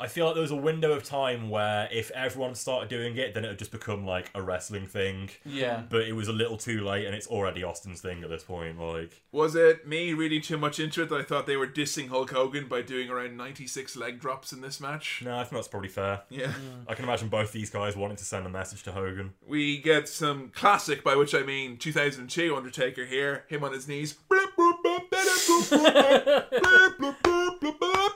I 0.00 0.06
feel 0.06 0.24
like 0.26 0.34
there 0.34 0.42
was 0.42 0.50
a 0.50 0.56
window 0.56 0.92
of 0.92 1.04
time 1.04 1.50
where 1.50 1.88
if 1.92 2.10
everyone 2.12 2.54
started 2.54 2.88
doing 2.88 3.16
it, 3.16 3.34
then 3.34 3.44
it 3.44 3.48
would 3.48 3.58
just 3.58 3.70
become 3.70 4.06
like 4.06 4.30
a 4.34 4.40
wrestling 4.40 4.86
thing. 4.86 5.30
Yeah. 5.44 5.82
But 5.88 6.02
it 6.02 6.14
was 6.14 6.28
a 6.28 6.32
little 6.32 6.56
too 6.56 6.82
late, 6.84 7.06
and 7.06 7.14
it's 7.14 7.26
already 7.26 7.62
Austin's 7.62 8.00
thing 8.00 8.22
at 8.24 8.30
this 8.30 8.42
point. 8.42 8.80
Like, 8.80 9.20
Was 9.30 9.54
it 9.54 9.86
me 9.86 10.14
reading 10.14 10.40
too 10.40 10.56
much 10.56 10.80
into 10.80 11.02
it 11.02 11.10
that 11.10 11.20
I 11.20 11.22
thought 11.22 11.46
they 11.46 11.56
were 11.56 11.66
dissing 11.66 12.08
Hulk 12.08 12.30
Hogan 12.30 12.66
by 12.66 12.80
doing 12.82 13.10
around 13.10 13.36
96 13.36 13.94
leg 13.96 14.18
drops 14.20 14.52
in 14.52 14.62
this 14.62 14.80
match? 14.80 15.22
no, 15.24 15.36
I 15.36 15.42
think 15.42 15.52
that's 15.52 15.68
probably 15.68 15.90
fair. 15.90 16.22
Yeah. 16.30 16.46
Mm. 16.46 16.84
I 16.88 16.94
can 16.94 17.04
imagine 17.04 17.28
both 17.28 17.52
these 17.52 17.70
guys 17.70 17.94
wanting 17.94 18.16
to 18.16 18.24
send 18.24 18.46
a 18.46 18.50
message 18.50 18.82
to 18.84 18.92
Hogan. 18.92 19.34
We 19.46 19.78
get 19.78 20.08
some 20.08 20.48
classic, 20.54 21.04
by 21.04 21.16
which 21.16 21.34
I 21.34 21.42
mean 21.42 21.76
2002 21.76 22.56
Undertaker 22.56 23.04
here, 23.04 23.44
him 23.48 23.62
on 23.64 23.72
his 23.72 23.86
knees. 23.86 24.16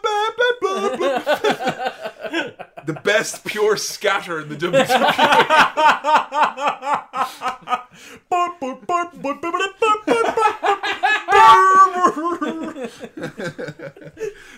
the 2.86 2.94
best 3.02 3.44
pure 3.44 3.76
scatter 3.76 4.40
in 4.40 4.48
the 4.48 4.56
WWE. 4.56 4.84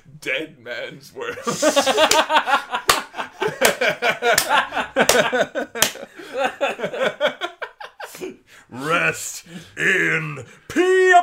Dead 0.20 0.58
man's 0.58 1.14
world. 1.14 1.36
Rest 8.84 9.44
in 9.76 10.44
peace. 10.68 11.14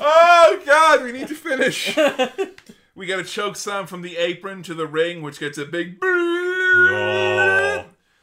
Oh 0.00 0.62
God, 0.64 1.02
we 1.02 1.12
need 1.12 1.28
to 1.28 1.34
finish. 1.34 1.96
we 2.94 3.06
get 3.06 3.18
a 3.18 3.24
choke 3.24 3.56
slam 3.56 3.86
from 3.86 4.02
the 4.02 4.16
apron 4.16 4.62
to 4.64 4.74
the 4.74 4.86
ring, 4.86 5.22
which 5.22 5.40
gets 5.40 5.58
a 5.58 5.64
big. 5.64 6.00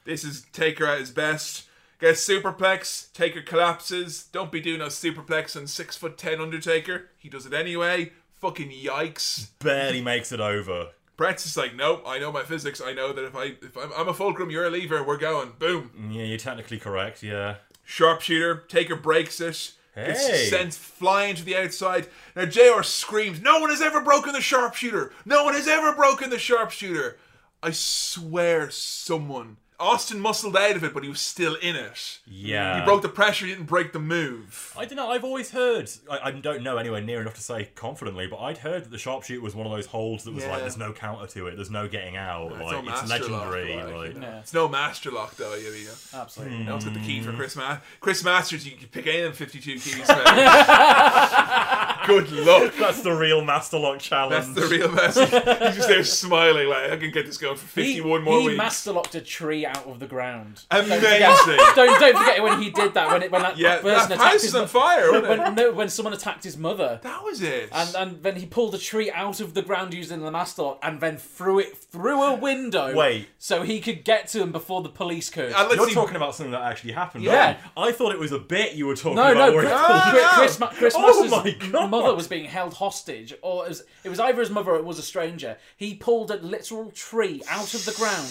This 0.05 0.23
is 0.23 0.45
Taker 0.53 0.85
at 0.85 0.99
his 0.99 1.11
best. 1.11 1.65
Gets 1.99 2.25
superplex. 2.25 3.11
Taker 3.13 3.41
collapses. 3.41 4.23
Don't 4.31 4.51
be 4.51 4.61
doing 4.61 4.81
a 4.81 4.85
superplex 4.85 5.55
on 5.57 5.67
six 5.67 5.97
foot 5.97 6.17
ten 6.17 6.39
Undertaker. 6.39 7.09
He 7.17 7.29
does 7.29 7.45
it 7.45 7.53
anyway. 7.53 8.13
Fucking 8.37 8.71
yikes. 8.71 9.49
barely 9.59 10.01
makes 10.01 10.31
it 10.31 10.39
over. 10.39 10.91
Bret's 11.19 11.43
just 11.43 11.57
like, 11.57 11.75
nope. 11.75 12.01
I 12.07 12.17
know 12.17 12.31
my 12.31 12.43
physics. 12.43 12.79
I 12.79 12.93
know 12.93 13.11
that 13.11 13.25
if 13.25 13.35
I 13.35 13.55
if 13.61 13.75
I'm, 13.77 13.91
I'm 13.97 14.07
a 14.07 14.13
fulcrum, 14.13 14.49
you're 14.49 14.63
a 14.65 14.69
lever. 14.69 15.03
We're 15.03 15.17
going. 15.17 15.51
Boom. 15.59 15.91
Mm, 15.99 16.15
yeah, 16.15 16.23
you're 16.23 16.37
technically 16.37 16.79
correct. 16.79 17.21
Yeah. 17.21 17.55
Sharpshooter. 17.83 18.63
Taker 18.69 18.95
breaks 18.95 19.41
it. 19.41 19.73
Gets 19.97 20.27
Hey. 20.27 20.45
sent 20.45 20.73
flying 20.73 21.35
to 21.35 21.43
the 21.43 21.57
outside. 21.57 22.07
Now 22.37 22.45
JR 22.45 22.83
screams, 22.83 23.41
No 23.41 23.59
one 23.59 23.69
has 23.69 23.81
ever 23.81 23.99
broken 23.99 24.31
the 24.31 24.39
sharpshooter! 24.39 25.11
No 25.25 25.43
one 25.43 25.55
has 25.55 25.67
ever 25.67 25.93
broken 25.93 26.29
the 26.29 26.39
sharpshooter! 26.39 27.17
I 27.61 27.71
swear 27.71 28.69
someone 28.69 29.57
Austin 29.79 30.19
muscled 30.19 30.57
out 30.57 30.75
of 30.75 30.83
it, 30.83 30.93
but 30.93 31.03
he 31.03 31.09
was 31.09 31.21
still 31.21 31.55
in 31.55 31.75
it. 31.75 32.19
Yeah. 32.27 32.79
He 32.79 32.85
broke 32.85 33.01
the 33.01 33.07
pressure, 33.09 33.45
he 33.45 33.53
didn't 33.53 33.67
break 33.67 33.93
the 33.93 33.99
move. 33.99 34.73
I 34.77 34.83
don't 34.85 34.97
know. 34.97 35.09
I've 35.09 35.23
always 35.23 35.51
heard. 35.51 35.89
I, 36.11 36.19
I 36.25 36.31
don't 36.31 36.63
know 36.63 36.75
anywhere 36.77 37.01
near 37.01 37.21
enough 37.21 37.35
to 37.35 37.41
say 37.41 37.69
confidently, 37.75 38.27
but 38.27 38.39
I'd 38.39 38.57
heard 38.57 38.83
that 38.83 38.91
the 38.91 38.97
sharpshooter 38.97 39.41
was 39.41 39.55
one 39.55 39.65
of 39.65 39.71
those 39.71 39.85
holds 39.85 40.25
that 40.25 40.33
was 40.33 40.43
Yeah. 40.43 40.51
like, 40.51 40.59
there's 40.61 40.75
no 40.77 40.91
counter 40.91 41.27
to 41.27 41.47
it. 41.47 41.55
There's 41.55 41.71
no 41.71 41.87
getting 41.87 42.17
out. 42.17 42.51
It's 42.51 42.59
like 42.61 42.71
no 42.85 42.91
it's 42.91 43.07
master 43.09 43.29
lock, 43.29 43.51
legendary. 43.51 43.75
like, 43.77 43.93
like, 43.95 44.13
you 44.15 44.19
know. 44.19 44.37
It's 44.39 44.53
no 44.53 44.67
master 44.67 45.11
lock 45.11 45.35
though, 45.37 45.55
you 45.55 45.85
know. 45.85 45.91
Absolutely. 46.13 46.57
You 46.57 46.63
know, 46.65 46.75
it's 46.75 46.85
got 46.85 46.93
the 46.93 46.99
Mm. 46.99 47.05
key 47.05 47.21
for 47.21 47.31
Chris 47.33 47.55
Ma- 47.55 47.77
Chris 48.01 48.23
Masters. 48.23 48.65
You 48.67 48.75
can 48.75 48.87
pick 48.89 49.07
any 49.07 49.19
of 49.19 49.23
them 49.25 49.33
52 49.33 49.73
keys. 49.79 50.07
Good 52.05 52.31
luck. 52.31 52.73
That's 52.79 53.01
the 53.01 53.11
real 53.13 53.43
master 53.43 53.77
lock 53.77 53.99
challenge. 53.99 54.45
That's 54.47 54.53
the 54.59 54.67
real 54.75 54.91
master. 54.91 55.25
He's 55.25 55.75
just 55.75 55.87
there 55.87 56.03
smiling 56.03 56.67
like 56.67 56.91
I 56.91 56.97
can 56.97 57.11
get 57.11 57.25
this 57.27 57.37
going 57.37 57.55
for 57.57 57.67
51 57.67 58.23
more 58.23 58.39
he 58.41 58.47
weeks. 58.47 58.57
master 58.57 58.91
locked 58.93 59.13
a 59.15 59.21
tree 59.21 59.65
out 59.69 59.85
of 59.87 59.99
the 59.99 60.07
ground. 60.07 60.63
Amazing. 60.71 61.01
Don't 61.01 61.37
forget, 61.37 61.57
don't, 61.75 61.99
don't 61.99 62.17
forget 62.17 62.43
when 62.43 62.61
he 62.61 62.69
did 62.69 62.93
that 62.95 63.11
when 63.11 63.23
it 63.23 63.31
when 63.31 63.41
that 63.41 63.57
Yeah, 63.57 63.77
person 63.81 64.09
that 64.09 64.11
attacked 64.11 64.21
house 64.31 64.41
his 64.43 64.55
on 64.55 64.67
fire, 64.67 65.11
No, 65.11 65.21
wasn't 65.21 65.25
it? 65.25 65.39
when, 65.43 65.55
no, 65.55 65.71
when 65.73 65.89
someone 65.89 66.13
attacked 66.13 66.43
his 66.43 66.57
mother. 66.57 66.99
That 67.03 67.23
was 67.23 67.41
it. 67.41 67.69
And 67.71 67.95
and 67.95 68.23
then 68.23 68.35
he 68.35 68.45
pulled 68.45 68.75
a 68.75 68.77
tree 68.77 69.11
out 69.11 69.39
of 69.39 69.53
the 69.53 69.61
ground 69.61 69.93
using 69.93 70.21
the 70.21 70.31
master 70.31 70.63
lock 70.63 70.79
and 70.83 70.99
then 70.99 71.17
threw 71.17 71.59
it 71.59 71.77
through 71.77 72.21
a 72.23 72.35
window. 72.35 72.95
Wait. 72.95 73.27
So 73.37 73.63
he 73.63 73.79
could 73.79 74.03
get 74.03 74.27
to 74.29 74.41
him 74.41 74.51
before 74.51 74.81
the 74.81 74.89
police 74.89 75.29
could. 75.29 75.51
You're 75.51 75.89
talking 75.91 76.15
about 76.15 76.35
something 76.35 76.51
that 76.51 76.61
actually 76.61 76.93
happened. 76.93 77.23
Yeah. 77.23 77.45
right? 77.45 77.57
I 77.77 77.91
thought 77.91 78.11
it 78.11 78.19
was 78.19 78.31
a 78.31 78.39
bit 78.39 78.73
you 78.73 78.87
were 78.87 78.95
talking 78.95 79.15
No, 79.15 79.31
about. 79.31 79.49
no, 79.49 79.53
where 79.55 79.61
Chris, 79.61 79.71
he 79.71 79.77
pulled 79.77 79.89
ah, 79.91 80.09
it 80.09 80.37
Chris, 80.37 80.61
out. 80.61 80.73
Chris 80.73 80.93
oh 80.97 81.27
my 81.29 81.51
god! 81.71 81.89
mother 81.89 82.15
was 82.15 82.27
being 82.27 82.45
held 82.45 82.73
hostage, 82.73 83.33
or 83.41 83.65
it 83.65 83.69
was, 83.69 83.83
it 84.03 84.09
was 84.09 84.19
either 84.19 84.39
his 84.41 84.49
mother 84.49 84.71
or 84.71 84.77
it 84.77 84.85
was 84.85 84.99
a 84.99 85.03
stranger. 85.03 85.57
He 85.77 85.95
pulled 85.95 86.31
a 86.31 86.37
literal 86.37 86.91
tree 86.91 87.41
out 87.49 87.73
of 87.73 87.85
the 87.85 87.91
ground, 87.93 88.27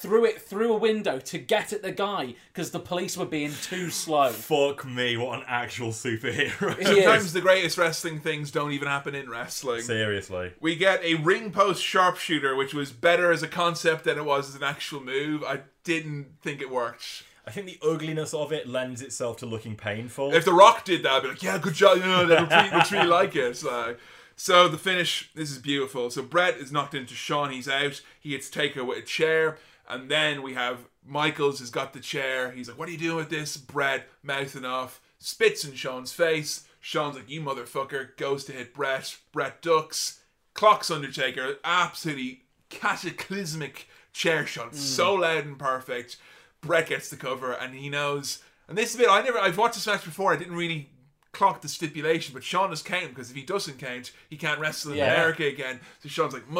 threw 0.00 0.24
it 0.24 0.40
through 0.40 0.72
a 0.72 0.76
window 0.76 1.18
to 1.18 1.38
get 1.38 1.72
at 1.72 1.82
the 1.82 1.90
guy 1.90 2.34
because 2.52 2.70
the 2.70 2.78
police 2.78 3.16
were 3.16 3.26
being 3.26 3.52
too 3.62 3.90
slow. 3.90 4.30
Fuck 4.30 4.84
me! 4.84 5.16
What 5.16 5.40
an 5.40 5.44
actual 5.48 5.88
superhero! 5.88 6.82
Sometimes 6.82 7.32
the 7.32 7.40
greatest 7.40 7.76
wrestling 7.76 8.20
things 8.20 8.50
don't 8.50 8.72
even 8.72 8.86
happen 8.86 9.14
in 9.14 9.28
wrestling. 9.28 9.82
Seriously. 9.82 10.52
We 10.60 10.76
get 10.76 11.02
a 11.02 11.14
ring 11.14 11.50
post 11.50 11.82
sharpshooter, 11.82 12.54
which 12.54 12.74
was 12.74 12.92
better 12.92 13.32
as 13.32 13.42
a 13.42 13.48
concept 13.48 14.04
than 14.04 14.18
it 14.18 14.24
was 14.24 14.50
as 14.50 14.54
an 14.54 14.62
actual 14.62 15.02
move. 15.02 15.42
I 15.42 15.60
didn't 15.82 16.40
think 16.40 16.60
it 16.60 16.70
worked. 16.70 17.24
I 17.46 17.50
think 17.50 17.66
the 17.66 17.78
ugliness 17.82 18.34
of 18.34 18.52
it 18.52 18.68
lends 18.68 19.00
itself 19.00 19.38
to 19.38 19.46
looking 19.46 19.74
painful. 19.74 20.34
If 20.34 20.44
The 20.44 20.52
Rock 20.52 20.84
did 20.84 21.02
that, 21.04 21.12
I'd 21.12 21.22
be 21.22 21.28
like, 21.28 21.42
yeah, 21.42 21.56
good 21.56 21.72
job. 21.72 21.96
You 21.96 22.04
know, 22.04 22.26
that 22.26 22.42
looks 22.42 22.52
really, 22.54 22.70
looks 22.70 22.92
really 22.92 23.06
like 23.06 23.34
it. 23.34 23.56
So, 23.56 23.96
so 24.36 24.68
the 24.68 24.76
finish, 24.76 25.30
this 25.34 25.50
is 25.50 25.56
beautiful. 25.56 26.10
So 26.10 26.20
Bret 26.22 26.58
is 26.58 26.70
knocked 26.70 26.94
into 26.94 27.14
Shawn. 27.14 27.50
He's 27.50 27.66
out. 27.66 28.02
He 28.20 28.32
hits 28.32 28.50
Taker 28.50 28.84
with 28.84 28.98
a 28.98 29.02
chair. 29.02 29.56
And 29.88 30.10
then 30.10 30.42
we 30.42 30.54
have 30.54 30.80
Michaels 31.04 31.60
has 31.60 31.70
got 31.70 31.92
the 31.94 32.00
chair. 32.00 32.50
He's 32.50 32.68
like, 32.68 32.78
what 32.78 32.88
are 32.88 32.92
you 32.92 32.98
doing 32.98 33.16
with 33.16 33.30
this? 33.30 33.56
Bret 33.56 34.06
mouthing 34.22 34.64
off, 34.64 35.00
spits 35.18 35.64
in 35.64 35.74
Shawn's 35.74 36.12
face. 36.12 36.66
Shawn's 36.80 37.16
like, 37.16 37.28
you 37.30 37.40
motherfucker. 37.40 38.16
Goes 38.16 38.44
to 38.44 38.52
hit 38.52 38.74
Bret. 38.74 39.16
Bret 39.32 39.62
ducks. 39.62 40.20
Clocks 40.54 40.90
Undertaker. 40.90 41.56
Absolutely 41.64 42.42
cataclysmic 42.68 43.88
chair 44.12 44.46
shot. 44.46 44.72
Mm. 44.72 44.76
So 44.76 45.14
loud 45.14 45.46
and 45.46 45.58
perfect. 45.58 46.16
Bret 46.60 46.88
gets 46.88 47.08
the 47.08 47.16
cover 47.16 47.52
and 47.52 47.74
he 47.74 47.88
knows. 47.88 48.42
And 48.68 48.76
this 48.76 48.90
is 48.90 48.96
a 48.96 48.98
bit 48.98 49.08
I 49.08 49.22
never. 49.22 49.38
I've 49.38 49.56
watched 49.58 49.74
this 49.74 49.86
match 49.86 50.04
before. 50.04 50.32
I 50.32 50.36
didn't 50.36 50.56
really 50.56 50.90
clock 51.32 51.60
the 51.62 51.68
stipulation, 51.68 52.34
but 52.34 52.42
Shawn 52.44 52.72
is 52.72 52.82
count 52.82 53.10
because 53.10 53.30
if 53.30 53.36
he 53.36 53.42
doesn't 53.42 53.78
count, 53.78 54.12
he 54.28 54.36
can't 54.36 54.60
wrestle 54.60 54.92
in 54.92 54.98
Yeah. 54.98 55.14
America 55.14 55.46
again. 55.46 55.80
So 56.02 56.08
Shawn's 56.08 56.34
like, 56.34 56.50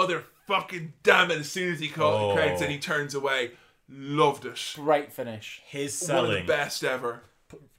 motherfucking 0.49 0.93
damn 1.03 1.31
it! 1.31 1.39
As 1.39 1.51
soon 1.51 1.73
as 1.73 1.81
he 1.81 1.89
call, 1.89 2.33
Oh. 2.33 2.37
counts 2.37 2.63
and 2.63 2.71
he 2.71 2.79
turns 2.79 3.15
away. 3.15 3.53
Loved 3.89 4.45
it. 4.45 4.73
Great 4.75 5.13
finish. 5.13 5.63
His 5.67 5.97
selling, 5.97 6.29
One 6.31 6.41
of 6.41 6.47
the 6.47 6.53
best 6.53 6.85
ever. 6.85 7.23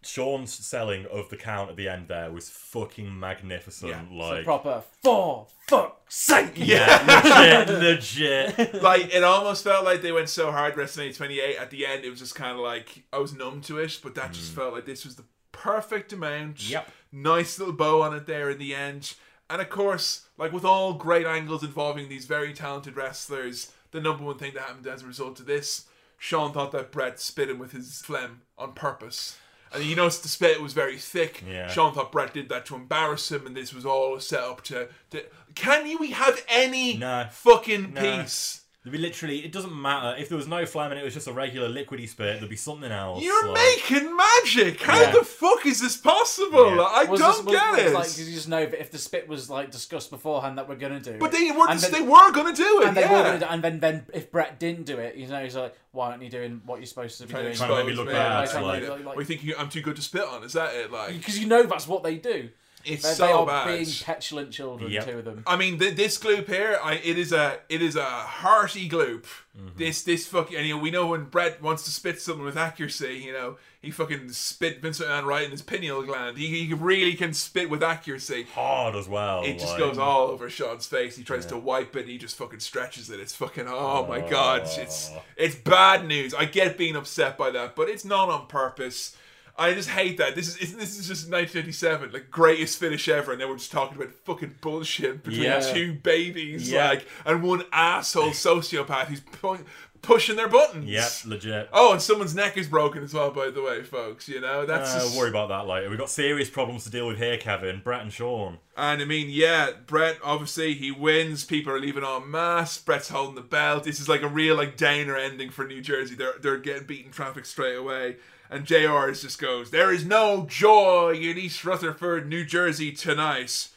Shawn's 0.01 0.51
selling 0.51 1.06
of 1.07 1.30
the 1.30 1.38
count 1.38 1.69
at 1.69 1.75
the 1.75 1.88
end 1.89 2.07
there 2.07 2.31
was 2.31 2.49
fucking 2.49 3.19
magnificent. 3.19 3.91
Yeah. 3.91 4.01
like, 4.11 4.43
Proper 4.45 4.81
for 5.03 5.45
fuck's 5.67 6.15
sake. 6.15 6.53
yeah, 6.56 7.67
legit, 7.67 8.57
legit. 8.57 8.73
like 8.81 9.14
it 9.14 9.23
almost 9.23 9.64
felt 9.64 9.85
like 9.85 10.01
they 10.01 10.11
went 10.11 10.30
so 10.30 10.51
hard 10.51 10.73
WrestleMania 10.73 11.15
28 11.15 11.57
at 11.57 11.69
the 11.69 11.85
end 11.85 12.03
it 12.06 12.09
was 12.09 12.17
just 12.19 12.33
kind 12.33 12.53
of 12.53 12.59
like 12.64 13.03
I 13.14 13.19
was 13.19 13.33
numb 13.35 13.61
to 13.64 13.77
it 13.77 13.99
but 14.01 14.15
that 14.15 14.31
just 14.31 14.53
felt 14.53 14.73
like 14.73 14.85
this 14.88 15.06
was 15.06 15.15
the 15.17 15.25
perfect 15.51 16.14
amount 16.14 16.56
Mm. 16.57 16.69
Yep. 16.72 16.91
nice 17.11 17.59
little 17.59 17.73
bow 17.75 18.01
on 18.01 18.15
it 18.15 18.25
there 18.25 18.49
in 18.49 18.57
the 18.57 18.73
end 18.73 19.14
and 19.50 19.61
of 19.61 19.69
course 19.69 20.28
like 20.38 20.52
with 20.52 20.66
all 20.66 20.94
great 20.94 21.26
angles 21.26 21.64
involving 21.64 22.08
these 22.10 22.26
very 22.26 22.53
talented 22.53 22.95
wrestlers 22.95 23.72
the 23.92 24.00
number 24.02 24.24
one 24.24 24.38
thing 24.38 24.53
that 24.53 24.64
happened 24.64 24.88
as 24.88 25.03
a 25.03 25.08
result 25.08 25.40
of 25.40 25.45
this 25.45 25.86
Shawn 26.22 26.52
thought 26.52 26.74
that 26.74 26.92
Bret 26.92 27.19
spit 27.19 27.50
him 27.50 27.60
with 27.60 27.72
his 27.72 28.02
phlegm 28.02 28.42
on 28.58 28.74
purpose 28.74 29.38
and 29.74 29.84
you 29.84 29.95
noticed 29.95 30.24
the 30.24 30.30
spit 30.30 30.61
was 30.61 30.74
very 30.74 30.98
thick. 30.98 31.44
Yeah. 31.48 31.68
Shawn 31.68 31.94
thought 31.94 32.11
Bret 32.11 32.34
did 32.34 32.50
that 32.50 32.66
to 32.66 32.76
embarrass 32.76 33.32
him, 33.32 33.45
and 33.45 33.56
this 33.56 33.72
was 33.72 33.86
all 33.86 34.19
set 34.19 34.40
up 34.40 34.64
to. 34.64 34.88
to 35.11 35.24
can 35.53 35.86
you 35.86 35.98
we 36.00 36.10
have 36.10 36.44
any 36.50 36.98
No. 36.98 37.28
fucking 37.32 37.94
No. 37.94 38.02
peace? 38.02 38.61
There'd 38.82 38.93
be 38.93 38.98
literally, 38.98 39.40
it 39.40 39.51
doesn't 39.51 39.75
matter 39.75 40.16
if 40.17 40.30
there 40.30 40.38
was 40.38 40.48
no 40.48 40.66
phlegm 40.66 40.91
and 40.91 40.99
it 41.01 41.03
was 41.03 41.14
just 41.14 41.27
a 41.27 41.33
regular 41.33 41.67
liquidy 41.67 42.08
spit. 42.08 42.40
There'd 42.40 42.49
be 42.49 42.56
something 42.56 42.90
else. 42.93 43.22
You're 43.22 43.48
like- 43.49 43.58
making 43.91 44.16
magic. 44.16 44.82
How 44.82 45.01
Yeah. 45.01 45.11
the 45.11 45.25
fuck 45.25 45.66
is 45.66 45.82
this 45.82 45.98
possible? 45.98 46.77
Yeah. 46.77 46.83
I 46.83 47.03
Was 47.03 47.19
don't 47.19 47.30
this- 47.35 47.43
was- 47.45 47.56
get 47.56 47.72
was 47.72 47.80
it. 47.80 47.93
Like, 47.93 48.03
'cause 48.03 48.19
you 48.22 48.33
just 48.33 48.48
know 48.48 48.66
that 48.66 48.80
if 48.80 48.90
the 48.90 48.98
spit 48.98 49.27
was 49.27 49.49
like 49.49 49.69
discussed 49.69 50.11
beforehand 50.11 50.58
that 50.58 50.69
we're 50.69 50.75
gonna 50.75 51.01
do, 51.01 51.17
but 51.19 51.33
it, 51.33 51.38
they 51.38 51.51
were 51.51 51.69
and 51.69 51.77
then- 51.77 51.91
they 51.91 52.01
were 52.01 52.32
gonna 52.32 52.53
do 52.56 52.82
it. 52.82 52.88
and 52.88 52.95
they 52.95 53.01
yeah. 53.01 53.11
were 53.17 53.24
gonna 53.24 53.40
do, 53.40 53.45
and 53.49 53.61
then 53.61 53.80
then 53.82 54.06
if 54.14 54.32
Bret 54.32 54.59
didn't 54.61 54.85
do 54.85 54.98
it, 54.98 55.16
you 55.16 55.27
know, 55.27 55.43
he's 55.43 55.58
like, 55.58 55.75
why 55.91 56.11
aren't 56.11 56.24
you 56.24 56.30
doing 56.30 56.61
what 56.66 56.80
you're 56.80 56.85
supposed 56.85 57.17
to 57.17 57.25
be 57.27 57.32
Trying 57.32 57.43
to 57.43 57.49
doing? 57.49 57.58
Trying 57.58 57.69
to 57.72 57.75
make 57.75 57.85
me 57.85 57.91
expose 57.91 58.06
look 58.06 58.14
me. 58.14 58.14
bad, 58.14 58.40
Like, 58.40 58.53
like- 58.53 58.90
like, 58.98 59.06
like, 59.08 59.16
we 59.17 59.25
think 59.25 59.43
you, 59.43 59.56
I'm 59.58 59.69
too 59.69 59.82
good 59.82 59.98
to 59.98 60.01
spit 60.01 60.24
on. 60.24 60.43
Is 60.43 60.53
that 60.53 60.74
it? 60.74 60.90
Like 60.90 61.17
Because 61.17 61.38
you 61.38 61.48
know 61.48 61.64
that's 61.64 61.85
what 61.85 62.03
they 62.03 62.16
do. 62.16 62.49
It's 62.85 63.03
They, 63.03 63.14
so 63.14 63.25
they 63.27 63.32
are 63.33 63.45
bad. 63.45 63.67
being 63.67 63.88
petulant 64.03 64.51
children, 64.51 64.90
Yep. 64.91 65.06
two 65.06 65.17
of 65.19 65.25
them. 65.25 65.43
I 65.45 65.58
mean, 65.58 65.77
th- 65.80 65.95
this 65.95 66.17
gloop 66.17 66.48
here, 66.48 66.80
I, 66.82 66.93
it 66.95 67.17
is 67.17 67.33
a 67.33 67.59
it 67.67 67.82
is 67.82 67.95
a 67.95 68.06
hearty 68.06 68.88
gloop. 68.90 69.24
Mm-hmm. 69.58 69.77
This 69.77 70.03
this 70.03 70.25
fucking, 70.27 70.56
and 70.56 70.66
you 70.66 70.75
know, 70.75 70.82
we 70.82 70.90
know 70.90 71.08
when 71.08 71.25
Bret 71.25 71.61
wants 71.61 71.83
to 71.83 71.91
spit 71.91 72.22
something 72.22 72.45
with 72.45 72.58
accuracy, 72.58 73.22
you 73.25 73.33
know, 73.33 73.58
he 73.82 73.91
fucking 73.91 74.30
spit 74.32 74.82
Vincent 74.82 75.09
McMahon 75.09 75.25
right 75.25 75.43
in 75.43 75.51
his 75.51 75.61
pineal 75.61 76.01
gland. 76.03 76.38
He, 76.38 76.66
he 76.66 76.74
really 76.74 77.14
can 77.16 77.33
spit 77.33 77.69
with 77.69 77.83
accuracy. 77.83 78.43
hard 78.53 78.95
as 78.95 79.09
well. 79.09 79.43
It 79.43 79.53
just 79.59 79.72
like- 79.72 79.80
goes 79.80 79.98
all 79.98 80.27
over 80.27 80.49
Shawn's 80.49 80.85
face. 80.85 81.17
He 81.17 81.24
tries 81.24 81.45
to 81.48 81.58
wipe 81.58 81.95
it. 81.98 82.08
He 82.08 82.17
just 82.17 82.38
fucking 82.38 82.59
stretches 82.61 83.09
it. 83.09 83.19
It's 83.19 83.35
fucking. 83.35 83.66
Oh 83.67 84.06
my 84.08 84.22
god! 84.22 84.61
It's 84.77 85.11
it's 85.35 85.56
bad 85.56 86.08
news. 86.08 86.33
I 86.33 86.45
get 86.45 86.77
being 86.77 86.95
upset 86.95 87.38
by 87.38 87.51
that, 87.51 87.75
but 87.75 87.90
it's 87.90 88.06
not 88.06 88.30
on 88.30 88.48
purpose. 88.48 89.17
I 89.59 89.73
just 89.73 89.89
hate 89.89 90.17
that. 90.17 90.35
This 90.35 90.57
is 90.57 90.75
this 90.75 90.97
is 90.97 91.07
just 91.07 91.29
1957, 91.29 92.11
like 92.11 92.31
greatest 92.31 92.79
finish 92.79 93.07
ever, 93.09 93.31
and 93.33 93.41
then 93.41 93.49
we're 93.49 93.57
just 93.57 93.71
talking 93.71 93.97
about 93.97 94.13
fucking 94.13 94.55
bullshit 94.61 95.23
between 95.23 95.43
Yeah. 95.43 95.59
two 95.59 95.93
babies, 95.93 96.71
Yeah. 96.71 96.88
like, 96.89 97.05
and 97.25 97.43
one 97.43 97.63
asshole 97.73 98.29
sociopath 98.31 99.07
who's 99.07 99.19
pu- 99.19 99.65
pushing 100.01 100.38
their 100.38 100.47
buttons. 100.47 100.85
Yep, 100.89 101.11
legit. 101.25 101.69
Oh, 101.73 101.91
and 101.91 102.01
someone's 102.01 102.33
neck 102.33 102.55
is 102.57 102.67
broken 102.69 103.03
as 103.03 103.13
well, 103.13 103.31
by 103.31 103.49
the 103.49 103.61
way, 103.61 103.83
folks. 103.83 104.29
You 104.29 104.39
know 104.39 104.65
that's 104.65 104.95
Uh, 104.95 104.99
just- 104.99 105.17
worry 105.17 105.29
about 105.29 105.49
that 105.49 105.67
later. 105.67 105.89
We've 105.89 105.99
got 105.99 106.09
serious 106.09 106.49
problems 106.49 106.85
to 106.85 106.89
deal 106.89 107.05
with 107.07 107.17
here, 107.17 107.38
Kevin. 107.38 107.81
Bret 107.83 108.01
and 108.01 108.13
Shawn. 108.13 108.59
And 108.77 109.01
I 109.01 109.05
mean, 109.05 109.27
yeah, 109.29 109.71
Bret 109.88 110.17
obviously 110.23 110.73
he 110.73 110.89
wins. 110.89 111.43
People 111.43 111.73
are 111.73 111.79
leaving 111.81 112.05
en 112.05 112.31
masse. 112.31 112.77
Bret's 112.77 113.09
holding 113.09 113.35
the 113.35 113.41
belt. 113.41 113.83
This 113.83 113.99
is 113.99 114.07
like 114.07 114.21
a 114.21 114.27
real 114.29 114.55
like 114.55 114.77
downer 114.77 115.17
ending 115.17 115.49
for 115.49 115.65
New 115.65 115.81
Jersey. 115.81 116.15
They're 116.15 116.35
they're 116.39 116.57
getting 116.57 116.85
beaten 116.88 117.11
traffic 117.11 117.45
straight 117.45 117.75
away. 117.75 118.15
And 118.50 118.66
JR 118.66 119.11
just 119.11 119.40
goes, 119.40 119.69
There 119.69 119.94
is 119.94 120.03
no 120.06 120.45
joy 120.50 121.14
in 121.14 121.38
East 121.38 121.64
Rutherford, 121.64 122.28
New 122.28 122.44
Jersey 122.44 122.92
tonight. 122.92 123.69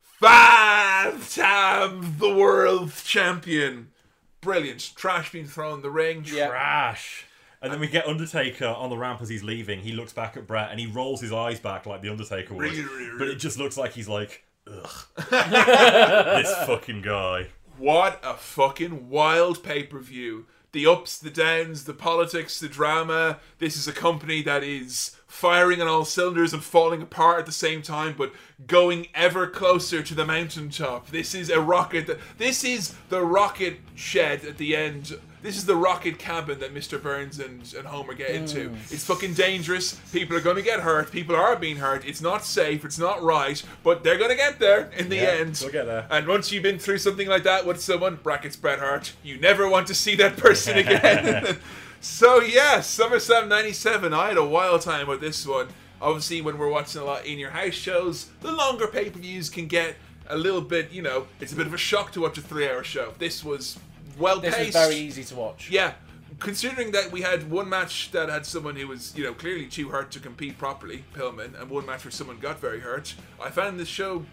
Five 0.00 1.34
time 1.34 2.16
the 2.18 2.32
world 2.34 2.92
champion. 3.04 3.88
Brilliant. 4.40 4.92
Trash 4.94 5.32
being 5.32 5.46
thrown 5.46 5.76
in 5.76 5.82
the 5.82 5.90
ring. 5.90 6.22
Trash. 6.22 7.26
And 7.62 7.72
then 7.72 7.80
we 7.80 7.88
get 7.88 8.06
Undertaker 8.06 8.66
on 8.66 8.88
the 8.88 8.96
ramp 8.96 9.20
as 9.20 9.28
he's 9.28 9.42
leaving. 9.42 9.80
He 9.80 9.92
looks 9.92 10.12
back 10.12 10.36
at 10.36 10.46
Bret 10.46 10.70
and 10.70 10.80
he 10.80 10.86
rolls 10.86 11.20
his 11.20 11.32
eyes 11.32 11.58
back 11.58 11.84
like 11.84 12.00
the 12.00 12.08
Undertaker 12.08 12.54
would. 12.54 12.72
but 13.18 13.28
it 13.28 13.36
just 13.36 13.58
looks 13.58 13.76
like 13.76 13.92
he's 13.92 14.08
like, 14.08 14.44
ugh. 14.66 14.90
this 15.30 16.54
fucking 16.66 17.02
guy. 17.02 17.48
What 17.76 18.20
a 18.22 18.34
fucking 18.34 19.08
wild 19.10 19.62
pay 19.62 19.82
per 19.82 19.98
view. 19.98 20.46
The 20.72 20.86
ups, 20.86 21.18
the 21.18 21.30
downs, 21.30 21.84
the 21.84 21.94
politics, 21.94 22.60
the 22.60 22.68
drama. 22.68 23.40
This 23.58 23.76
is 23.76 23.88
a 23.88 23.92
company 23.92 24.42
that 24.42 24.62
is 24.62 25.16
firing 25.30 25.80
on 25.80 25.86
all 25.86 26.04
cylinders 26.04 26.52
and 26.52 26.62
falling 26.62 27.00
apart 27.00 27.38
at 27.38 27.46
the 27.46 27.52
same 27.52 27.80
time, 27.82 28.14
but 28.18 28.32
going 28.66 29.06
ever 29.14 29.46
closer 29.46 30.02
to 30.02 30.12
the 30.14 30.26
mountaintop. 30.26 31.06
This 31.10 31.34
is 31.36 31.48
a 31.50 31.60
rocket. 31.60 32.08
That, 32.08 32.18
this 32.36 32.64
is 32.64 32.94
the 33.10 33.22
rocket 33.22 33.78
shed 33.94 34.44
at 34.44 34.58
the 34.58 34.74
end. 34.74 35.16
This 35.40 35.56
is 35.56 35.64
the 35.64 35.76
rocket 35.76 36.18
cabin 36.18 36.58
that 36.58 36.74
Mr. 36.74 37.00
Burns 37.00 37.38
and, 37.38 37.62
and 37.78 37.86
Homer 37.86 38.12
get 38.12 38.30
into. 38.30 38.70
Mm. 38.70 38.92
It's 38.92 39.04
fucking 39.06 39.32
dangerous. 39.34 39.94
People 40.12 40.36
are 40.36 40.40
going 40.42 40.56
to 40.56 40.62
get 40.62 40.80
hurt. 40.80 41.10
People 41.12 41.34
are 41.36 41.56
being 41.56 41.76
hurt. 41.76 42.04
It's 42.04 42.20
not 42.20 42.44
safe. 42.44 42.84
It's 42.84 42.98
not 42.98 43.22
right. 43.22 43.62
But 43.84 44.02
they're 44.04 44.18
going 44.18 44.30
to 44.30 44.36
get 44.36 44.58
there 44.58 44.90
in 44.98 45.08
the 45.08 45.16
Yeah, 45.16 45.22
end. 45.38 45.54
they'll 45.54 45.70
get 45.70 45.86
there. 45.86 46.06
And 46.10 46.26
once 46.26 46.50
you've 46.52 46.64
been 46.64 46.78
through 46.80 46.98
something 46.98 47.28
like 47.28 47.44
that 47.44 47.64
with 47.64 47.80
someone, 47.80 48.16
brackets 48.16 48.56
Bret 48.56 48.80
Hart, 48.80 49.14
you 49.22 49.38
never 49.40 49.66
want 49.66 49.86
to 49.86 49.94
see 49.94 50.16
that 50.16 50.36
person 50.36 50.76
again. 50.84 51.56
So 52.00 52.40
yes, 52.40 52.98
SummerSlam 52.98 53.48
'97. 53.48 54.14
I 54.14 54.28
had 54.28 54.38
a 54.38 54.44
wild 54.44 54.80
time 54.80 55.06
with 55.06 55.20
this 55.20 55.46
one. 55.46 55.68
Obviously, 56.00 56.40
when 56.40 56.56
we're 56.56 56.70
watching 56.70 57.02
a 57.02 57.04
lot 57.04 57.26
in 57.26 57.38
your 57.38 57.50
house 57.50 57.74
shows, 57.74 58.30
the 58.40 58.50
longer 58.50 58.86
pay-per-views 58.86 59.50
can 59.50 59.66
get 59.66 59.96
a 60.28 60.36
little 60.38 60.62
bit. 60.62 60.90
You 60.92 61.02
know, 61.02 61.26
it's 61.40 61.52
a 61.52 61.56
bit 61.56 61.66
of 61.66 61.74
a 61.74 61.78
shock 61.78 62.12
to 62.12 62.22
watch 62.22 62.38
a 62.38 62.40
three-hour 62.40 62.84
show. 62.84 63.12
This 63.18 63.44
was 63.44 63.78
well 64.18 64.40
paced. 64.40 64.56
This 64.56 64.66
was 64.68 64.74
very 64.76 64.96
easy 64.96 65.24
to 65.24 65.36
watch. 65.36 65.70
Yeah, 65.70 65.92
considering 66.38 66.92
that 66.92 67.12
we 67.12 67.20
had 67.20 67.50
one 67.50 67.68
match 67.68 68.10
that 68.12 68.30
had 68.30 68.46
someone 68.46 68.76
who 68.76 68.88
was, 68.88 69.14
you 69.14 69.22
know, 69.22 69.34
clearly 69.34 69.66
too 69.66 69.90
hurt 69.90 70.10
to 70.12 70.20
compete 70.20 70.56
properly, 70.56 71.04
Pillman, 71.14 71.60
and 71.60 71.70
one 71.70 71.84
match 71.84 72.04
where 72.04 72.10
someone 72.10 72.38
got 72.38 72.58
very 72.58 72.80
hurt, 72.80 73.14
I 73.42 73.50
found 73.50 73.78
this 73.78 73.88
show 73.88 74.24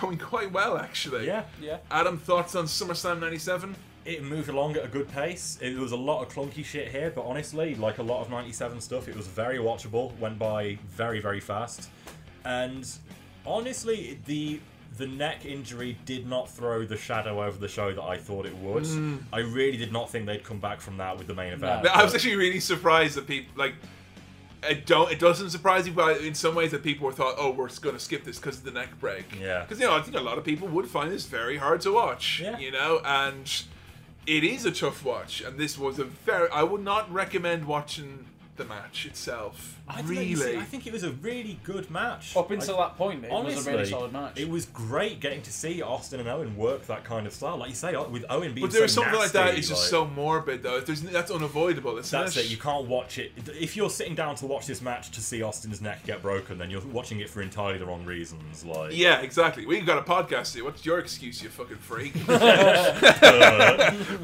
going 0.00 0.16
quite 0.32 0.52
well, 0.52 0.78
actually. 0.78 1.26
Yeah. 1.26 1.44
Yeah. 1.60 1.78
Adam, 1.90 2.16
thoughts 2.16 2.54
on 2.54 2.64
SummerSlam 2.64 3.20
97? 3.20 3.76
It 4.04 4.22
moved 4.22 4.48
along 4.48 4.76
at 4.76 4.84
a 4.84 4.88
good 4.88 5.08
pace. 5.08 5.58
It 5.60 5.76
was 5.76 5.92
a 5.92 5.96
lot 5.96 6.22
of 6.22 6.32
clunky 6.32 6.64
shit 6.64 6.88
here, 6.88 7.12
but 7.14 7.24
honestly, 7.24 7.74
like 7.74 7.98
a 7.98 8.02
lot 8.02 8.22
of 8.22 8.30
97 8.30 8.80
stuff, 8.80 9.08
it 9.08 9.16
was 9.16 9.26
very 9.26 9.58
watchable, 9.58 10.16
went 10.18 10.38
by 10.38 10.78
very, 10.88 11.20
very 11.20 11.40
fast. 11.40 11.90
And 12.44 12.88
honestly, 13.44 14.18
the 14.26 14.60
the 14.96 15.06
neck 15.06 15.46
injury 15.46 15.96
did 16.04 16.26
not 16.28 16.50
throw 16.50 16.84
the 16.84 16.96
shadow 16.96 17.42
over 17.42 17.56
the 17.58 17.68
show 17.68 17.92
that 17.92 18.02
I 18.02 18.16
thought 18.18 18.44
it 18.44 18.54
would. 18.58 18.84
Mm. 18.84 19.22
I 19.32 19.38
really 19.38 19.76
did 19.76 19.92
not 19.92 20.10
think 20.10 20.26
they'd 20.26 20.44
come 20.44 20.58
back 20.58 20.80
from 20.80 20.98
that 20.98 21.16
with 21.16 21.26
the 21.26 21.34
main 21.34 21.52
event. 21.52 21.86
I 21.86 22.04
was 22.04 22.14
actually 22.14 22.36
really 22.36 22.60
surprised 22.60 23.16
that 23.16 23.26
people, 23.26 23.52
like, 23.56 23.74
it 24.68 24.84
don't. 24.84 25.10
It 25.10 25.18
doesn't 25.18 25.50
surprise 25.50 25.86
you, 25.86 25.94
but 25.94 26.20
in 26.20 26.34
some 26.34 26.54
ways 26.54 26.72
that 26.72 26.82
people 26.82 27.06
were 27.06 27.12
thought, 27.12 27.36
oh, 27.38 27.50
we're 27.50 27.68
going 27.80 27.96
to 27.96 28.00
skip 28.00 28.24
this 28.24 28.38
because 28.38 28.58
of 28.58 28.64
the 28.64 28.72
neck 28.72 28.90
break. 29.00 29.24
Yeah. 29.40 29.60
Because 29.60 29.80
you 29.80 29.86
know, 29.86 29.94
I 29.94 30.02
think 30.02 30.16
a 30.16 30.20
lot 30.20 30.36
of 30.36 30.44
people 30.44 30.68
would 30.68 30.86
find 30.86 31.10
this 31.10 31.24
very 31.24 31.56
hard 31.56 31.80
to 31.82 31.92
watch. 31.92 32.40
Yeah. 32.42 32.58
You 32.58 32.72
know, 32.72 33.00
and 33.02 33.50
it 34.26 34.44
is 34.44 34.64
a 34.64 34.70
tough 34.70 35.04
watch, 35.04 35.40
and 35.40 35.58
this 35.58 35.78
was 35.78 35.98
a 35.98 36.04
very. 36.04 36.48
I 36.50 36.62
would 36.62 36.84
not 36.84 37.12
recommend 37.12 37.66
watching 37.66 38.26
the 38.56 38.64
match 38.64 39.06
itself. 39.06 39.79
I 39.96 40.02
don't 40.02 40.14
know, 40.14 40.20
you 40.20 40.36
really. 40.36 40.52
see, 40.52 40.58
I 40.58 40.64
think 40.64 40.86
it 40.86 40.92
was 40.92 41.02
a 41.02 41.10
really 41.12 41.58
good 41.64 41.90
match. 41.90 42.36
Up 42.36 42.50
until 42.50 42.78
I- 42.78 42.88
that 42.88 42.96
point, 42.96 43.24
it 43.24 43.30
was 43.30 43.66
a 43.66 43.70
really 43.70 43.86
solid 43.86 44.12
match. 44.12 44.38
It 44.38 44.48
was 44.48 44.66
great 44.66 45.20
getting 45.20 45.42
to 45.42 45.52
see 45.52 45.82
Austin 45.82 46.20
and 46.20 46.28
Owen 46.28 46.56
work 46.56 46.86
that 46.86 47.04
kind 47.04 47.26
of 47.26 47.32
style. 47.32 47.56
Like 47.56 47.70
you 47.70 47.74
say, 47.74 47.94
with 47.96 48.24
Owen 48.30 48.54
being 48.54 48.66
but 48.66 48.72
there's 48.72 48.92
so 48.94 49.02
something 49.02 49.18
like 49.20 49.32
that. 49.32 49.44
nasty, 49.46 49.58
It's 49.60 49.68
just 49.68 49.88
so 49.90 50.04
morbid, 50.06 50.62
though. 50.62 50.80
There's, 50.80 51.00
that's 51.02 51.30
unavoidable. 51.30 51.96
Isn't 51.98 52.18
That's 52.18 52.36
it? 52.36 52.46
it. 52.46 52.50
You 52.50 52.56
can't 52.56 52.86
watch 52.86 53.18
it. 53.18 53.32
If 53.58 53.76
you're 53.76 53.90
sitting 53.90 54.14
down 54.14 54.34
to 54.36 54.46
watch 54.46 54.66
this 54.66 54.80
match 54.82 55.10
to 55.12 55.20
see 55.20 55.42
Austin's 55.42 55.80
neck 55.80 56.04
get 56.06 56.22
broken, 56.22 56.58
then 56.58 56.70
you're 56.70 56.80
watching 56.82 57.20
it 57.20 57.28
for 57.30 57.42
entirely 57.42 57.78
the 57.78 57.86
wrong 57.86 58.04
reasons. 58.04 58.64
Like, 58.64 58.96
Yeah, 58.96 59.20
exactly. 59.20 59.66
We've 59.66 59.84
got 59.86 59.98
a 59.98 60.02
podcast 60.02 60.54
here. 60.54 60.64
What's 60.64 60.84
your 60.86 60.98
excuse, 60.98 61.42
you 61.42 61.48
fucking 61.48 61.76
freak? 61.78 62.14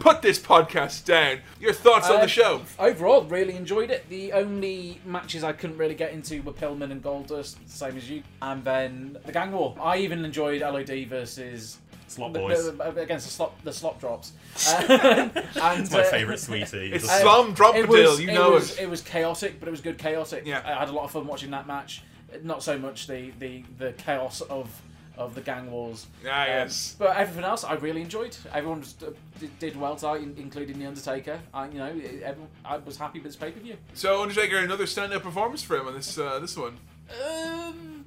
Put 0.00 0.22
this 0.22 0.38
podcast 0.38 1.04
down. 1.04 1.40
Your 1.60 1.72
thoughts 1.72 2.08
on 2.08 2.16
Uh, 2.16 2.22
the 2.22 2.28
show? 2.28 2.62
Overall, 2.78 3.24
really 3.24 3.54
enjoyed 3.56 3.90
it. 3.90 4.08
The 4.08 4.32
only 4.32 5.00
matches 5.04 5.42
I 5.44 5.52
couldn't 5.56 5.78
really 5.78 5.94
get 5.94 6.12
into 6.12 6.42
were 6.42 6.52
Pillman 6.52 6.90
and 6.92 7.02
Goldust, 7.02 7.56
same 7.66 7.96
as 7.96 8.08
you, 8.08 8.22
and 8.40 8.64
then 8.64 9.18
the 9.26 9.32
Gang 9.32 9.52
War. 9.52 9.74
I 9.80 9.98
even 9.98 10.24
enjoyed 10.24 10.60
LOD 10.62 11.06
versus 11.08 11.78
Slop 12.08 12.32
the- 12.32 12.38
Boys. 12.38 12.66
against 12.96 13.26
the 13.26 13.32
slop 13.32 13.60
the 13.64 13.72
slop 13.72 13.98
drops. 14.00 14.32
Uh, 14.68 15.28
and, 15.60 15.82
It's 15.82 15.90
my 15.90 16.00
uh, 16.00 16.04
favourite 16.04 16.38
sweetie. 16.38 16.92
It's 16.92 17.04
Just- 17.04 17.20
Slum 17.20 17.54
Dropadil, 17.54 17.76
it 17.82 17.88
was- 17.88 18.20
you 18.20 18.32
know 18.32 18.52
was, 18.52 18.78
it. 18.78 18.82
It 18.84 18.90
was 18.90 19.00
chaotic, 19.00 19.58
but 19.58 19.68
it 19.68 19.72
was 19.72 19.80
good 19.80 19.98
chaotic. 19.98 20.44
Yeah. 20.46 20.62
I 20.64 20.78
had 20.78 20.88
a 20.88 20.92
lot 20.92 21.04
of 21.04 21.10
fun 21.10 21.26
watching 21.26 21.50
that 21.50 21.66
match. 21.66 22.02
Not 22.42 22.62
so 22.62 22.78
much 22.78 23.06
the 23.06 23.32
the, 23.38 23.64
the 23.78 23.92
chaos 23.94 24.40
of 24.42 24.68
of 25.16 25.34
the 25.34 25.40
gang 25.40 25.70
wars. 25.70 26.06
Ah, 26.26 26.42
Um, 26.42 26.48
yes. 26.48 26.94
But 26.98 27.16
everything 27.16 27.44
else, 27.44 27.64
I 27.64 27.74
really 27.74 28.02
enjoyed. 28.02 28.36
Everyone 28.52 28.80
was, 28.80 28.94
uh, 29.02 29.10
did, 29.40 29.58
did 29.58 29.76
well 29.80 29.96
tonight, 29.96 30.22
in- 30.22 30.36
including 30.38 30.78
the 30.78 30.86
Undertaker. 30.86 31.38
I, 31.54 31.68
you 31.68 31.78
know, 31.78 31.86
everyone, 32.22 32.48
I 32.64 32.76
was 32.78 32.96
happy 32.96 33.18
with 33.18 33.28
this 33.28 33.36
pay 33.36 33.50
per 33.50 33.60
view. 33.60 33.76
So 33.94 34.22
Undertaker, 34.22 34.58
another 34.58 34.84
standout 34.84 35.22
performance 35.22 35.62
for 35.62 35.76
him 35.76 35.86
on 35.88 35.94
this 35.94 36.18
uh, 36.18 36.38
this 36.38 36.56
one. 36.56 36.76
Um, 37.24 38.04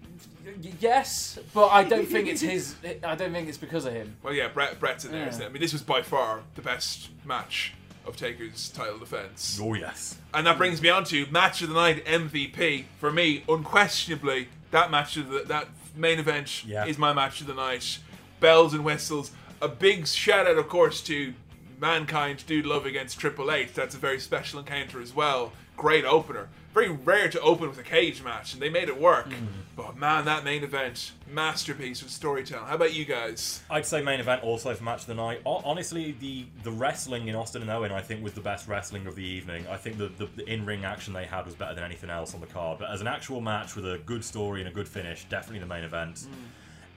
yes, 0.79 1.39
but 1.53 1.67
I 1.67 1.83
don't 1.83 2.07
think 2.07 2.27
it's 2.27 2.41
his. 2.53 2.75
I 3.03 3.15
don't 3.15 3.31
think 3.31 3.47
it's 3.49 3.57
because 3.57 3.85
of 3.85 3.93
him. 3.93 4.15
Well, 4.23 4.33
yeah, 4.33 4.47
Bret, 4.49 4.79
Bret's 4.79 5.05
in 5.05 5.11
there. 5.11 5.21
Yeah. 5.25 5.31
not 5.31 5.41
it? 5.41 5.45
I 5.45 5.49
mean, 5.49 5.61
this 5.61 5.73
was 5.73 5.81
by 5.81 6.01
far 6.01 6.41
the 6.55 6.61
best 6.61 7.09
match 7.25 7.73
of 8.05 8.15
Taker's 8.15 8.69
title 8.69 8.97
defense. 8.97 9.59
Oh 9.61 9.73
yes. 9.73 10.17
And 10.33 10.47
that 10.47 10.57
brings 10.57 10.81
me 10.81 10.89
on 10.89 11.03
to 11.05 11.25
match 11.27 11.61
of 11.61 11.69
the 11.69 11.75
night 11.75 12.05
MVP 12.05 12.85
for 12.99 13.11
me. 13.11 13.43
Unquestionably, 13.47 14.49
that 14.71 14.89
match 14.91 15.17
of 15.17 15.29
the, 15.29 15.39
that 15.43 15.67
main 15.95 16.19
event 16.19 16.63
Yeah. 16.65 16.85
is 16.85 16.97
my 16.97 17.13
match 17.13 17.41
of 17.41 17.47
the 17.47 17.53
night. 17.53 17.99
Bells 18.39 18.73
and 18.73 18.83
whistles. 18.85 19.31
A 19.61 19.67
big 19.67 20.07
shout 20.07 20.47
out, 20.47 20.57
of 20.57 20.69
course, 20.69 21.01
to 21.01 21.33
Mankind 21.79 22.43
Dude 22.47 22.65
Love 22.65 22.85
against 22.85 23.19
Triple 23.19 23.51
H. 23.51 23.73
That's 23.73 23.95
a 23.95 23.97
very 23.97 24.19
special 24.19 24.59
encounter 24.59 25.01
as 25.01 25.13
well. 25.13 25.51
Great 25.77 26.05
opener. 26.05 26.49
Very 26.79 26.91
rare 26.93 27.27
to 27.29 27.41
open 27.41 27.67
with 27.67 27.77
a 27.77 27.83
cage 27.83 28.23
match, 28.23 28.53
and 28.53 28.61
they 28.61 28.69
made 28.69 28.87
it 28.87 28.97
work. 28.97 29.25
Hmm. 29.25 29.45
But 29.75 29.97
man, 29.97 30.23
that 30.25 30.45
main 30.45 30.63
event, 30.63 31.11
masterpiece 31.29 32.01
of 32.01 32.09
storytelling. 32.09 32.67
How 32.67 32.75
about 32.75 32.93
you 32.93 33.03
guys? 33.03 33.61
I'd 33.69 33.85
say 33.85 34.01
main 34.01 34.21
event 34.21 34.43
also 34.43 34.73
for 34.73 34.83
match 34.85 35.01
of 35.01 35.07
the 35.07 35.15
night. 35.15 35.41
Ho- 35.45 35.61
Honestly, 35.65 36.15
the 36.21 36.45
the 36.63 36.71
wrestling 36.71 37.27
in 37.27 37.35
Austin 37.35 37.61
and 37.63 37.69
Owen, 37.69 37.91
I 37.91 37.99
think, 37.99 38.23
was 38.23 38.31
the 38.31 38.39
best 38.39 38.69
wrestling 38.69 39.07
of 39.07 39.15
the 39.15 39.25
evening. 39.25 39.65
I 39.69 39.75
think 39.75 39.97
the, 39.97 40.07
the, 40.07 40.27
the 40.37 40.45
in 40.49 40.65
ring 40.65 40.85
action 40.85 41.11
they 41.13 41.25
had 41.25 41.45
was 41.45 41.53
better 41.53 41.75
than 41.75 41.83
anything 41.83 42.09
else 42.09 42.33
on 42.33 42.39
the 42.39 42.47
card. 42.47 42.79
But 42.79 42.91
as 42.91 43.01
an 43.01 43.07
actual 43.07 43.41
match 43.41 43.75
with 43.75 43.85
a 43.85 43.97
good 44.05 44.23
story 44.23 44.61
and 44.61 44.69
a 44.69 44.73
good 44.73 44.87
finish, 44.87 45.25
definitely 45.25 45.59
the 45.59 45.65
main 45.65 45.83
event. 45.83 46.27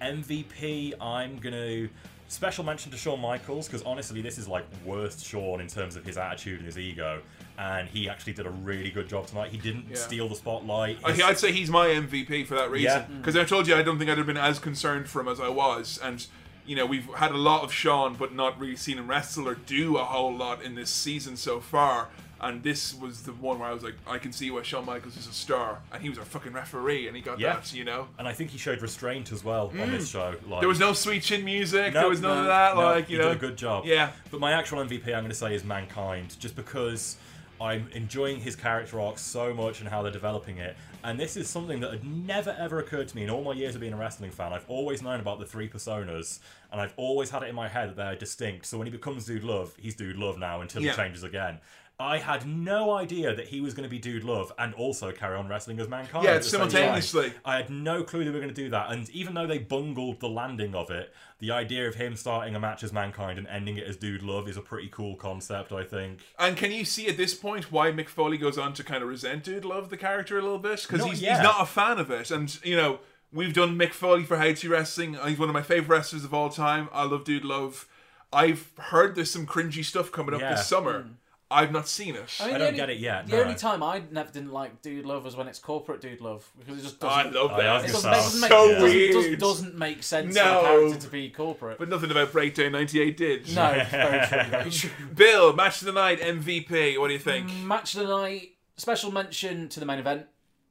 Hmm. 0.00 0.06
MVP, 0.06 0.94
I'm 1.00 1.38
gonna 1.38 1.88
special 2.28 2.62
mention 2.64 2.92
to 2.92 2.96
Shawn 2.96 3.20
Michaels 3.20 3.66
because 3.66 3.82
honestly, 3.82 4.22
this 4.22 4.38
is 4.38 4.46
like 4.46 4.64
worst 4.84 5.24
Shawn 5.24 5.60
in 5.60 5.66
terms 5.66 5.96
of 5.96 6.04
his 6.04 6.16
attitude 6.18 6.58
and 6.58 6.66
his 6.66 6.78
ego. 6.78 7.20
And 7.62 7.89
he 7.89 8.08
actually 8.08 8.32
did 8.32 8.44
a 8.44 8.50
really 8.50 8.91
good 8.91 9.08
job 9.08 9.28
tonight. 9.28 9.52
He 9.52 9.57
didn't 9.57 9.86
Yeah. 9.91 9.97
steal 9.97 10.28
the 10.28 10.34
spotlight. 10.34 10.99
His- 11.07 11.23
I'd 11.23 11.39
say 11.39 11.52
he's 11.52 11.70
my 11.70 11.86
MVP 11.91 12.42
for 12.42 12.57
that 12.57 12.73
reason. 12.73 13.02
Yeah. 13.08 13.16
Because 13.18 13.36
I 13.36 13.44
told 13.44 13.68
you 13.68 13.76
I 13.76 13.82
don't 13.82 13.99
think 13.99 14.10
I'd 14.10 14.18
have 14.18 14.26
been 14.26 14.36
as 14.36 14.58
concerned 14.58 15.08
for 15.08 15.20
him 15.20 15.28
as 15.28 15.39
I 15.39 15.49
was. 15.49 15.97
And, 16.02 16.26
you 16.66 16.74
know, 16.74 16.86
we've 16.86 17.07
had 17.15 17.31
a 17.31 17.36
lot 17.36 17.62
of 17.62 17.73
Shawn, 17.73 18.16
but 18.16 18.34
not 18.34 18.58
really 18.58 18.74
seen 18.74 18.99
him 18.99 19.07
wrestle 19.07 19.47
or 19.49 19.55
do 19.55 19.97
a 19.97 20.02
whole 20.05 20.34
lot 20.34 20.60
in 20.62 20.74
this 20.74 20.91
season 20.91 21.36
so 21.36 21.60
far. 21.60 22.08
And 22.41 22.65
this 22.65 22.92
was 22.92 23.23
the 23.23 23.31
one 23.32 23.60
where 23.60 23.68
I 23.68 23.73
was 23.73 23.84
like, 23.84 23.94
I 24.08 24.18
can 24.18 24.32
see 24.32 24.50
why 24.50 24.62
Shawn 24.62 24.84
Michaels 24.84 25.16
is 25.16 25.28
a 25.28 25.32
star. 25.32 25.78
And 25.92 26.02
he 26.02 26.08
was 26.08 26.18
our 26.18 26.24
fucking 26.24 26.52
referee, 26.52 27.07
and 27.07 27.15
he 27.15 27.23
got 27.23 27.39
Yeah. 27.39 27.52
that, 27.55 27.73
you 27.73 27.84
know? 27.84 28.08
and 28.18 28.26
I 28.26 28.32
think 28.32 28.50
he 28.50 28.58
showed 28.58 28.82
restraint 28.82 29.31
as 29.31 29.44
well 29.44 29.73
on 29.81 29.92
this 29.92 30.08
mm. 30.08 30.12
show. 30.12 30.34
Like, 30.49 30.58
There 30.58 30.68
was 30.68 30.81
no 30.81 30.92
sweet 30.94 31.23
chin 31.23 31.44
music, 31.44 31.94
No, 31.94 32.00
there 32.00 32.08
was 32.08 32.20
none 32.20 32.39
of 32.39 32.47
that, 32.47 32.74
no, 32.74 32.81
like, 32.82 33.07
he 33.07 33.12
you 33.12 33.18
know. 33.20 33.28
did 33.28 33.36
a 33.36 33.41
good 33.41 33.57
job. 33.57 33.84
Yeah. 33.86 34.10
But 34.32 34.41
my 34.41 34.50
actual 34.50 34.81
MVP, 34.81 35.15
I'm 35.15 35.23
going 35.23 35.28
to 35.28 35.34
say, 35.34 35.55
is 35.55 35.62
Mankind, 35.62 36.34
just 36.41 36.57
because 36.57 37.16
I'm 37.62 37.89
enjoying 37.92 38.41
his 38.41 38.57
character 38.57 39.00
arc 39.00 39.18
so 39.18 39.55
much 39.55 39.78
and 39.81 39.89
how 39.89 40.02
they're 40.02 40.10
developing 40.10 40.58
it. 40.58 40.76
And 41.05 41.18
this 41.18 41.36
is 41.36 41.49
something 41.49 41.78
that 41.81 41.92
had 41.92 42.05
never 42.05 42.50
ever 42.58 42.81
occurred 42.81 43.07
to 43.08 43.16
me 43.16 43.23
in 43.23 43.31
all 43.31 43.42
my 43.44 43.52
years 43.52 43.74
of 43.76 43.81
being 43.81 43.92
a 43.92 43.97
wrestling 43.97 44.32
fan. 44.32 44.52
I've 44.52 44.68
always 44.68 45.00
known 45.00 45.20
about 45.20 45.39
the 45.39 45.47
three 45.47 45.68
personas, 45.68 46.41
and 46.73 46.81
I've 46.81 46.92
always 46.97 47.31
had 47.31 47.42
it 47.44 47.49
in 47.49 47.55
my 47.55 47.68
head 47.68 47.91
that 47.91 47.97
they're 47.97 48.16
distinct. 48.16 48.66
So 48.66 48.78
when 48.78 48.86
he 48.89 48.91
becomes 48.91 49.26
Dude 49.26 49.44
Love, 49.44 49.74
he's 49.78 49.94
Dude 49.94 50.16
Love 50.16 50.39
now 50.39 50.60
until 50.60 50.82
Yeah. 50.82 50.91
he 50.91 50.97
changes 50.97 51.23
again. 51.23 51.58
I 52.00 52.18
had 52.18 52.46
no 52.46 52.90
idea 52.90 53.34
that 53.34 53.48
he 53.48 53.60
was 53.60 53.74
going 53.74 53.84
to 53.84 53.90
be 53.90 53.98
Dude 53.98 54.24
Love 54.24 54.50
and 54.58 54.74
also 54.74 55.12
carry 55.12 55.36
on 55.36 55.46
wrestling 55.48 55.78
as 55.78 55.86
Mankind. 55.88 56.24
Yeah, 56.24 56.32
at 56.32 56.42
the 56.42 56.48
same 56.48 56.60
time. 56.62 56.70
simultaneously. 56.70 57.32
I 57.44 57.56
had 57.56 57.70
no 57.70 58.02
clue 58.02 58.24
they 58.24 58.30
were 58.30 58.38
going 58.40 58.48
to 58.48 58.54
do 58.54 58.70
that. 58.70 58.90
And 58.90 59.08
even 59.10 59.34
though 59.34 59.46
they 59.46 59.58
bungled 59.58 60.18
the 60.18 60.28
landing 60.28 60.74
of 60.74 60.90
it, 60.90 61.14
the 61.38 61.52
idea 61.52 61.86
of 61.86 61.94
him 61.94 62.16
starting 62.16 62.56
a 62.56 62.60
match 62.60 62.82
as 62.82 62.92
Mankind 62.92 63.38
and 63.38 63.46
ending 63.46 63.76
it 63.76 63.84
as 63.86 63.96
Dude 63.96 64.22
Love 64.22 64.48
is 64.48 64.56
a 64.56 64.60
pretty 64.60 64.88
cool 64.88 65.14
concept, 65.14 65.70
I 65.70 65.84
think. 65.84 66.20
And 66.40 66.56
can 66.56 66.72
you 66.72 66.84
see 66.84 67.06
at 67.08 67.16
this 67.16 67.34
point 67.34 67.70
why 67.70 67.92
Mick 67.92 68.08
Foley 68.08 68.36
goes 68.38 68.58
on 68.58 68.72
to 68.74 68.82
kind 68.82 69.02
of 69.02 69.08
resent 69.08 69.44
Dude 69.44 69.64
Love 69.64 69.88
the 69.88 69.96
character 69.96 70.38
a 70.38 70.42
little 70.42 70.58
bit? 70.58 70.84
Because 70.88 71.06
he's, 71.06 71.20
he's 71.20 71.38
not 71.40 71.60
a 71.60 71.66
fan 71.66 71.98
of 71.98 72.10
it. 72.10 72.32
And, 72.32 72.58
you 72.64 72.74
know, 72.76 72.98
we've 73.32 73.54
done 73.54 73.76
Mick 73.78 73.92
Foley 73.92 74.24
for 74.24 74.38
How 74.38 74.52
to 74.52 74.68
Wrestling. 74.68 75.16
He's 75.24 75.38
one 75.38 75.48
of 75.48 75.54
my 75.54 75.62
favourite 75.62 75.98
wrestlers 75.98 76.24
of 76.24 76.34
all 76.34 76.48
time. 76.48 76.88
I 76.92 77.04
love 77.04 77.24
Dude 77.24 77.44
Love. 77.44 77.86
I've 78.32 78.70
heard 78.78 79.14
there's 79.14 79.30
some 79.30 79.46
cringy 79.46 79.84
stuff 79.84 80.10
coming 80.10 80.34
up 80.34 80.40
Yeah. 80.40 80.54
this 80.54 80.66
summer. 80.66 81.02
Hmm. 81.02 81.08
I've 81.52 81.70
not 81.72 81.89
seen 81.89 82.14
it. 82.16 82.24
I, 82.40 82.47
mean, 82.47 82.55
I 82.55 82.58
don't 82.58 82.66
only- 82.68 82.76
get 82.78 82.90
it 82.90 82.98
yet, 82.98 83.26
The 83.26 83.36
no. 83.36 83.42
only 83.42 83.55
time 83.55 83.82
I 83.82 84.02
never 84.10 84.31
didn't 84.32 84.52
like 84.52 84.82
Dude 84.82 85.05
Love 85.06 85.24
was 85.24 85.36
when 85.36 85.47
it's 85.48 85.58
corporate 85.58 86.00
Dude 86.00 86.20
Love 86.20 86.50
because 86.58 86.78
it 86.78 86.82
just 86.82 86.97
Oh, 87.02 87.08
doesn't. 87.08 87.34
love 87.34 87.50
that. 87.50 87.58
it 87.84 87.92
gonna 87.92 88.14
doesn't, 88.14 88.40
make- 88.40 88.50
so 88.50 88.68
doesn't 88.68 88.82
weird. 88.82 89.12
doesn't, 89.12 89.39
doesn't 89.39 89.74
make 89.78 90.02
sense 90.02 90.34
No. 90.34 90.42
for 90.42 90.48
a 90.58 90.62
character 90.62 90.98
to 91.06 91.08
be 91.08 91.31
corporate. 91.31 91.78
But 91.78 91.89
nothing 91.89 92.10
about 92.10 92.32
Breakdown 92.32 92.72
98 92.72 93.16
did. 93.16 93.55
no, 93.55 93.84
very 93.90 94.26
true, 94.26 94.50
very 94.50 94.70
true. 94.70 94.90
Bill, 95.14 95.52
match 95.52 95.81
of 95.81 95.86
the 95.86 95.92
night, 95.92 96.20
MVP. 96.20 96.98
What 96.98 97.08
do 97.08 97.12
you 97.12 97.18
think? 97.18 97.52
Match 97.64 97.94
of 97.94 98.06
the 98.06 98.08
night. 98.20 98.52
Special 98.76 99.12
mention 99.12 99.68
to 99.68 99.81
the 99.81 99.86
main 99.86 99.98
event, 99.98 100.26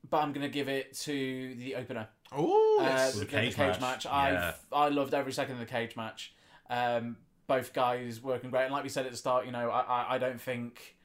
but 0.09 0.17
I'm 0.23 0.33
going 0.33 0.45
to 0.45 0.51
give 0.51 0.67
it 0.67 0.93
to 1.01 1.55
the 1.55 1.75
opener. 1.75 2.07
Oh, 2.31 2.79
Uh, 2.81 3.07
the, 3.07 3.13
The 3.13 3.19
the 3.19 3.25
cage 3.25 3.55
cage, 3.55 3.79
match, 3.79 3.81
match. 3.81 4.05
I. 4.07 4.53
I 4.73 4.89
loved 4.89 5.13
every 5.13 5.33
second 5.33 5.53
of 5.53 5.59
the 5.59 5.65
cage 5.65 5.95
match. 5.95 6.33
Um, 6.69 7.17
both 7.55 7.73
guys 7.73 8.21
working 8.21 8.49
great, 8.49 8.63
and 8.65 8.73
like 8.73 8.83
we 8.83 8.89
said 8.89 9.05
at 9.05 9.11
the 9.11 9.17
start, 9.17 9.45
you 9.45 9.51
know, 9.51 9.69
I 9.69 10.15
I, 10.15 10.17
don't 10.17 10.39
think 10.39 10.95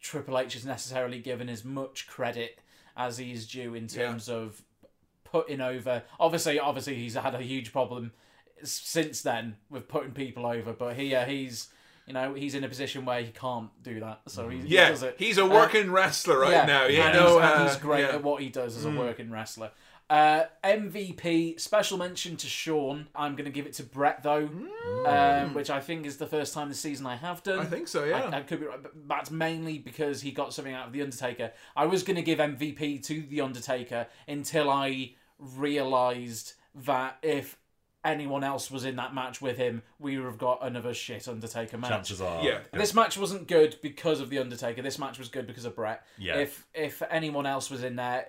Triple 0.00 0.38
H 0.38 0.56
is 0.56 0.64
necessarily 0.64 1.20
given 1.20 1.48
as 1.48 1.64
much 1.64 2.06
credit 2.08 2.58
as 2.96 3.18
he 3.18 3.32
is 3.32 3.46
due 3.46 3.74
in 3.74 3.84
Yeah. 3.84 4.06
terms 4.06 4.28
of 4.28 4.62
putting 5.24 5.60
over. 5.60 6.02
Obviously, 6.18 6.58
obviously 6.58 6.94
he's 6.96 7.14
had 7.14 7.34
a 7.34 7.42
huge 7.42 7.72
problem 7.72 8.12
since 8.64 9.22
then 9.22 9.56
with 9.70 9.86
putting 9.88 10.12
people 10.12 10.44
over, 10.46 10.72
but 10.72 10.96
here 10.96 11.24
he's 11.24 11.68
you 12.06 12.14
know, 12.14 12.32
he's 12.32 12.54
in 12.54 12.64
a 12.64 12.68
position 12.68 13.04
where 13.04 13.20
he 13.20 13.30
can't 13.30 13.68
do 13.82 14.00
that. 14.00 14.22
So 14.28 14.48
he, 14.48 14.60
he 14.62 14.68
Yeah, 14.76 14.88
does 14.88 15.02
it. 15.02 15.16
he's 15.18 15.36
a 15.36 15.44
Uh, 15.44 15.48
working 15.60 15.92
wrestler 15.92 16.38
right 16.38 16.66
now. 16.66 16.86
You 16.86 17.02
and 17.02 17.12
know, 17.12 17.34
he's, 17.34 17.36
and 17.36 17.44
uh, 17.60 17.68
he's 17.68 17.76
great 17.76 18.00
yeah. 18.00 18.14
at 18.16 18.22
what 18.22 18.40
he 18.42 18.48
does 18.48 18.78
as 18.78 18.86
a 18.86 18.88
Mm. 18.88 18.96
working 18.98 19.30
wrestler. 19.30 19.70
Uh, 20.10 20.44
MVP 20.64 21.60
special 21.60 21.98
mention 21.98 22.36
to 22.38 22.46
Shawn. 22.46 23.08
I'm 23.14 23.32
going 23.32 23.44
to 23.44 23.50
give 23.50 23.66
it 23.66 23.74
to 23.74 23.82
Bret 23.82 24.22
though, 24.22 24.48
um, 25.06 25.52
which 25.52 25.68
I 25.68 25.80
think 25.80 26.06
is 26.06 26.16
the 26.16 26.26
first 26.26 26.54
time 26.54 26.70
this 26.70 26.80
season 26.80 27.04
I 27.04 27.16
have 27.16 27.42
done. 27.42 27.58
I 27.58 27.64
think 27.66 27.88
so, 27.88 28.04
yeah. 28.04 28.30
I, 28.32 28.38
I 28.38 28.42
could 28.42 28.60
be 28.60 28.66
right, 28.66 28.82
but 28.82 28.92
that's 29.06 29.30
mainly 29.30 29.78
because 29.78 30.22
he 30.22 30.30
got 30.30 30.54
something 30.54 30.72
out 30.72 30.86
of 30.86 30.92
the 30.94 31.02
Undertaker. 31.02 31.52
I 31.76 31.84
was 31.84 32.02
going 32.02 32.16
to 32.16 32.22
give 32.22 32.38
MVP 32.38 33.04
to 33.04 33.22
the 33.22 33.42
Undertaker 33.42 34.06
until 34.26 34.70
I 34.70 35.12
realised 35.38 36.54
that 36.74 37.18
if 37.22 37.58
anyone 38.04 38.44
else 38.44 38.70
was 38.70 38.84
in 38.84 38.96
that 38.96 39.14
match 39.14 39.42
with 39.42 39.58
him, 39.58 39.82
we 39.98 40.16
would 40.16 40.24
have 40.24 40.38
got 40.38 40.60
another 40.62 40.94
shit 40.94 41.28
Undertaker 41.28 41.76
match. 41.76 41.90
Chances 41.90 42.20
are. 42.20 42.42
Yeah. 42.42 42.60
This 42.72 42.94
match 42.94 43.18
wasn't 43.18 43.46
good 43.46 43.76
because 43.82 44.20
of 44.20 44.30
the 44.30 44.38
Undertaker. 44.38 44.82
This 44.82 44.98
match 44.98 45.18
was 45.18 45.28
good 45.28 45.46
because 45.46 45.64
of 45.64 45.76
Bret. 45.76 46.04
Yeah. 46.16 46.38
If 46.38 46.66
if 46.72 47.02
anyone 47.10 47.46
else 47.46 47.70
was 47.70 47.84
in 47.84 47.96
there, 47.96 48.26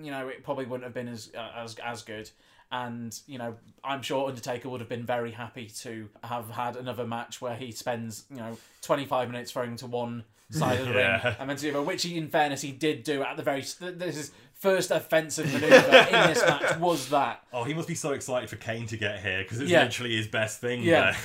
you 0.00 0.10
know, 0.10 0.28
it 0.28 0.44
probably 0.44 0.64
wouldn't 0.66 0.84
have 0.84 0.94
been 0.94 1.08
as 1.08 1.30
uh, 1.36 1.50
as 1.56 1.76
as 1.84 2.02
good. 2.02 2.30
And 2.70 3.18
you 3.26 3.38
know, 3.38 3.54
I'm 3.82 4.02
sure 4.02 4.28
Undertaker 4.28 4.68
would 4.68 4.80
have 4.80 4.88
been 4.90 5.06
very 5.06 5.30
happy 5.32 5.66
to 5.80 6.08
have 6.22 6.50
had 6.50 6.76
another 6.76 7.06
match 7.06 7.40
where 7.40 7.56
he 7.56 7.72
spends 7.72 8.24
you 8.30 8.36
know 8.36 8.58
25 8.82 9.30
minutes 9.30 9.52
throwing 9.52 9.76
to 9.76 9.86
one 9.86 10.24
side 10.50 10.78
of 10.80 10.86
the 10.88 10.92
Yeah. 10.98 11.24
ring 11.26 11.36
and 11.40 11.48
then 11.50 11.56
to 11.56 11.62
the 11.62 11.70
other, 11.70 11.82
which 11.82 12.02
he, 12.02 12.16
in 12.18 12.28
fairness, 12.28 12.60
he 12.60 12.72
did 12.72 13.04
do 13.04 13.22
at 13.22 13.36
the 13.36 13.42
very. 13.42 13.60
This 13.62 14.16
is 14.16 14.32
first 14.58 14.90
offensive 14.90 15.46
maneuver 15.52 15.74
in 15.76 16.28
this 16.30 16.42
match 16.46 16.78
was 16.78 17.08
that. 17.10 17.42
Oh, 17.52 17.62
he 17.62 17.74
must 17.74 17.86
be 17.86 17.94
so 17.94 18.10
excited 18.12 18.50
for 18.50 18.56
Kane 18.56 18.86
to 18.88 18.96
get 18.96 19.20
here 19.20 19.42
because 19.42 19.60
it's 19.60 19.70
Yeah. 19.70 19.84
literally 19.84 20.16
his 20.16 20.26
best 20.26 20.60
thing. 20.60 20.82
Yeah. 20.82 21.16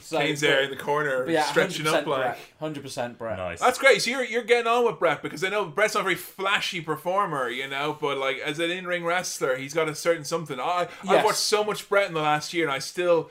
So, 0.00 0.18
Kane's 0.18 0.40
there 0.40 0.62
in 0.62 0.70
the 0.70 0.76
corner, 0.76 1.28
yeah, 1.30 1.44
stretching 1.44 1.86
100% 1.86 1.94
up 1.94 2.06
like. 2.06 2.38
Hundred 2.58 2.82
percent 2.82 3.16
Bret. 3.16 3.38
nice. 3.38 3.60
That's 3.60 3.78
great. 3.78 4.02
So 4.02 4.10
you're 4.10 4.24
you're 4.24 4.42
getting 4.42 4.66
on 4.66 4.84
with 4.86 4.98
Bret 4.98 5.22
because 5.22 5.44
I 5.44 5.50
know 5.50 5.66
Bret's 5.66 5.94
not 5.94 6.00
a 6.00 6.04
very 6.04 6.16
flashy 6.16 6.80
performer, 6.80 7.48
you 7.48 7.68
know, 7.68 7.96
but 8.00 8.18
like 8.18 8.38
as 8.38 8.58
an 8.58 8.70
in 8.72 8.86
ring 8.86 9.04
wrestler, 9.04 9.56
he's 9.56 9.72
got 9.72 9.88
a 9.88 9.94
certain 9.94 10.24
something. 10.24 10.58
I 10.58 10.88
I've 11.08 11.24
watched 11.24 11.38
so 11.38 11.62
much 11.62 11.88
Bret 11.88 12.08
in 12.08 12.14
the 12.14 12.20
last 12.22 12.52
year, 12.52 12.64
and 12.64 12.72
I 12.72 12.80
still 12.80 13.30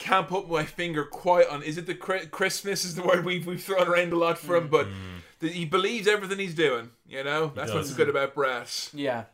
can't 0.00 0.26
put 0.26 0.50
my 0.50 0.64
finger 0.64 1.04
quite 1.04 1.46
on. 1.48 1.62
Is 1.62 1.78
it 1.78 1.86
the 1.86 1.94
cri- 1.94 2.26
crispness? 2.26 2.84
Is 2.84 2.96
the 2.96 3.02
word 3.02 3.24
we've 3.24 3.46
we've 3.46 3.62
thrown 3.62 3.86
around 3.86 4.12
a 4.12 4.16
lot 4.16 4.38
for 4.38 4.56
him, 4.56 4.66
but 4.68 4.86
mm. 4.86 4.92
the, 5.38 5.48
he 5.48 5.64
believes 5.66 6.08
everything 6.08 6.38
he's 6.38 6.54
doing. 6.54 6.90
You 7.06 7.22
know, 7.22 7.52
that's 7.54 7.72
what's 7.72 7.94
good 7.94 8.08
about 8.08 8.34
Bret. 8.34 8.90
Yeah. 8.92 9.24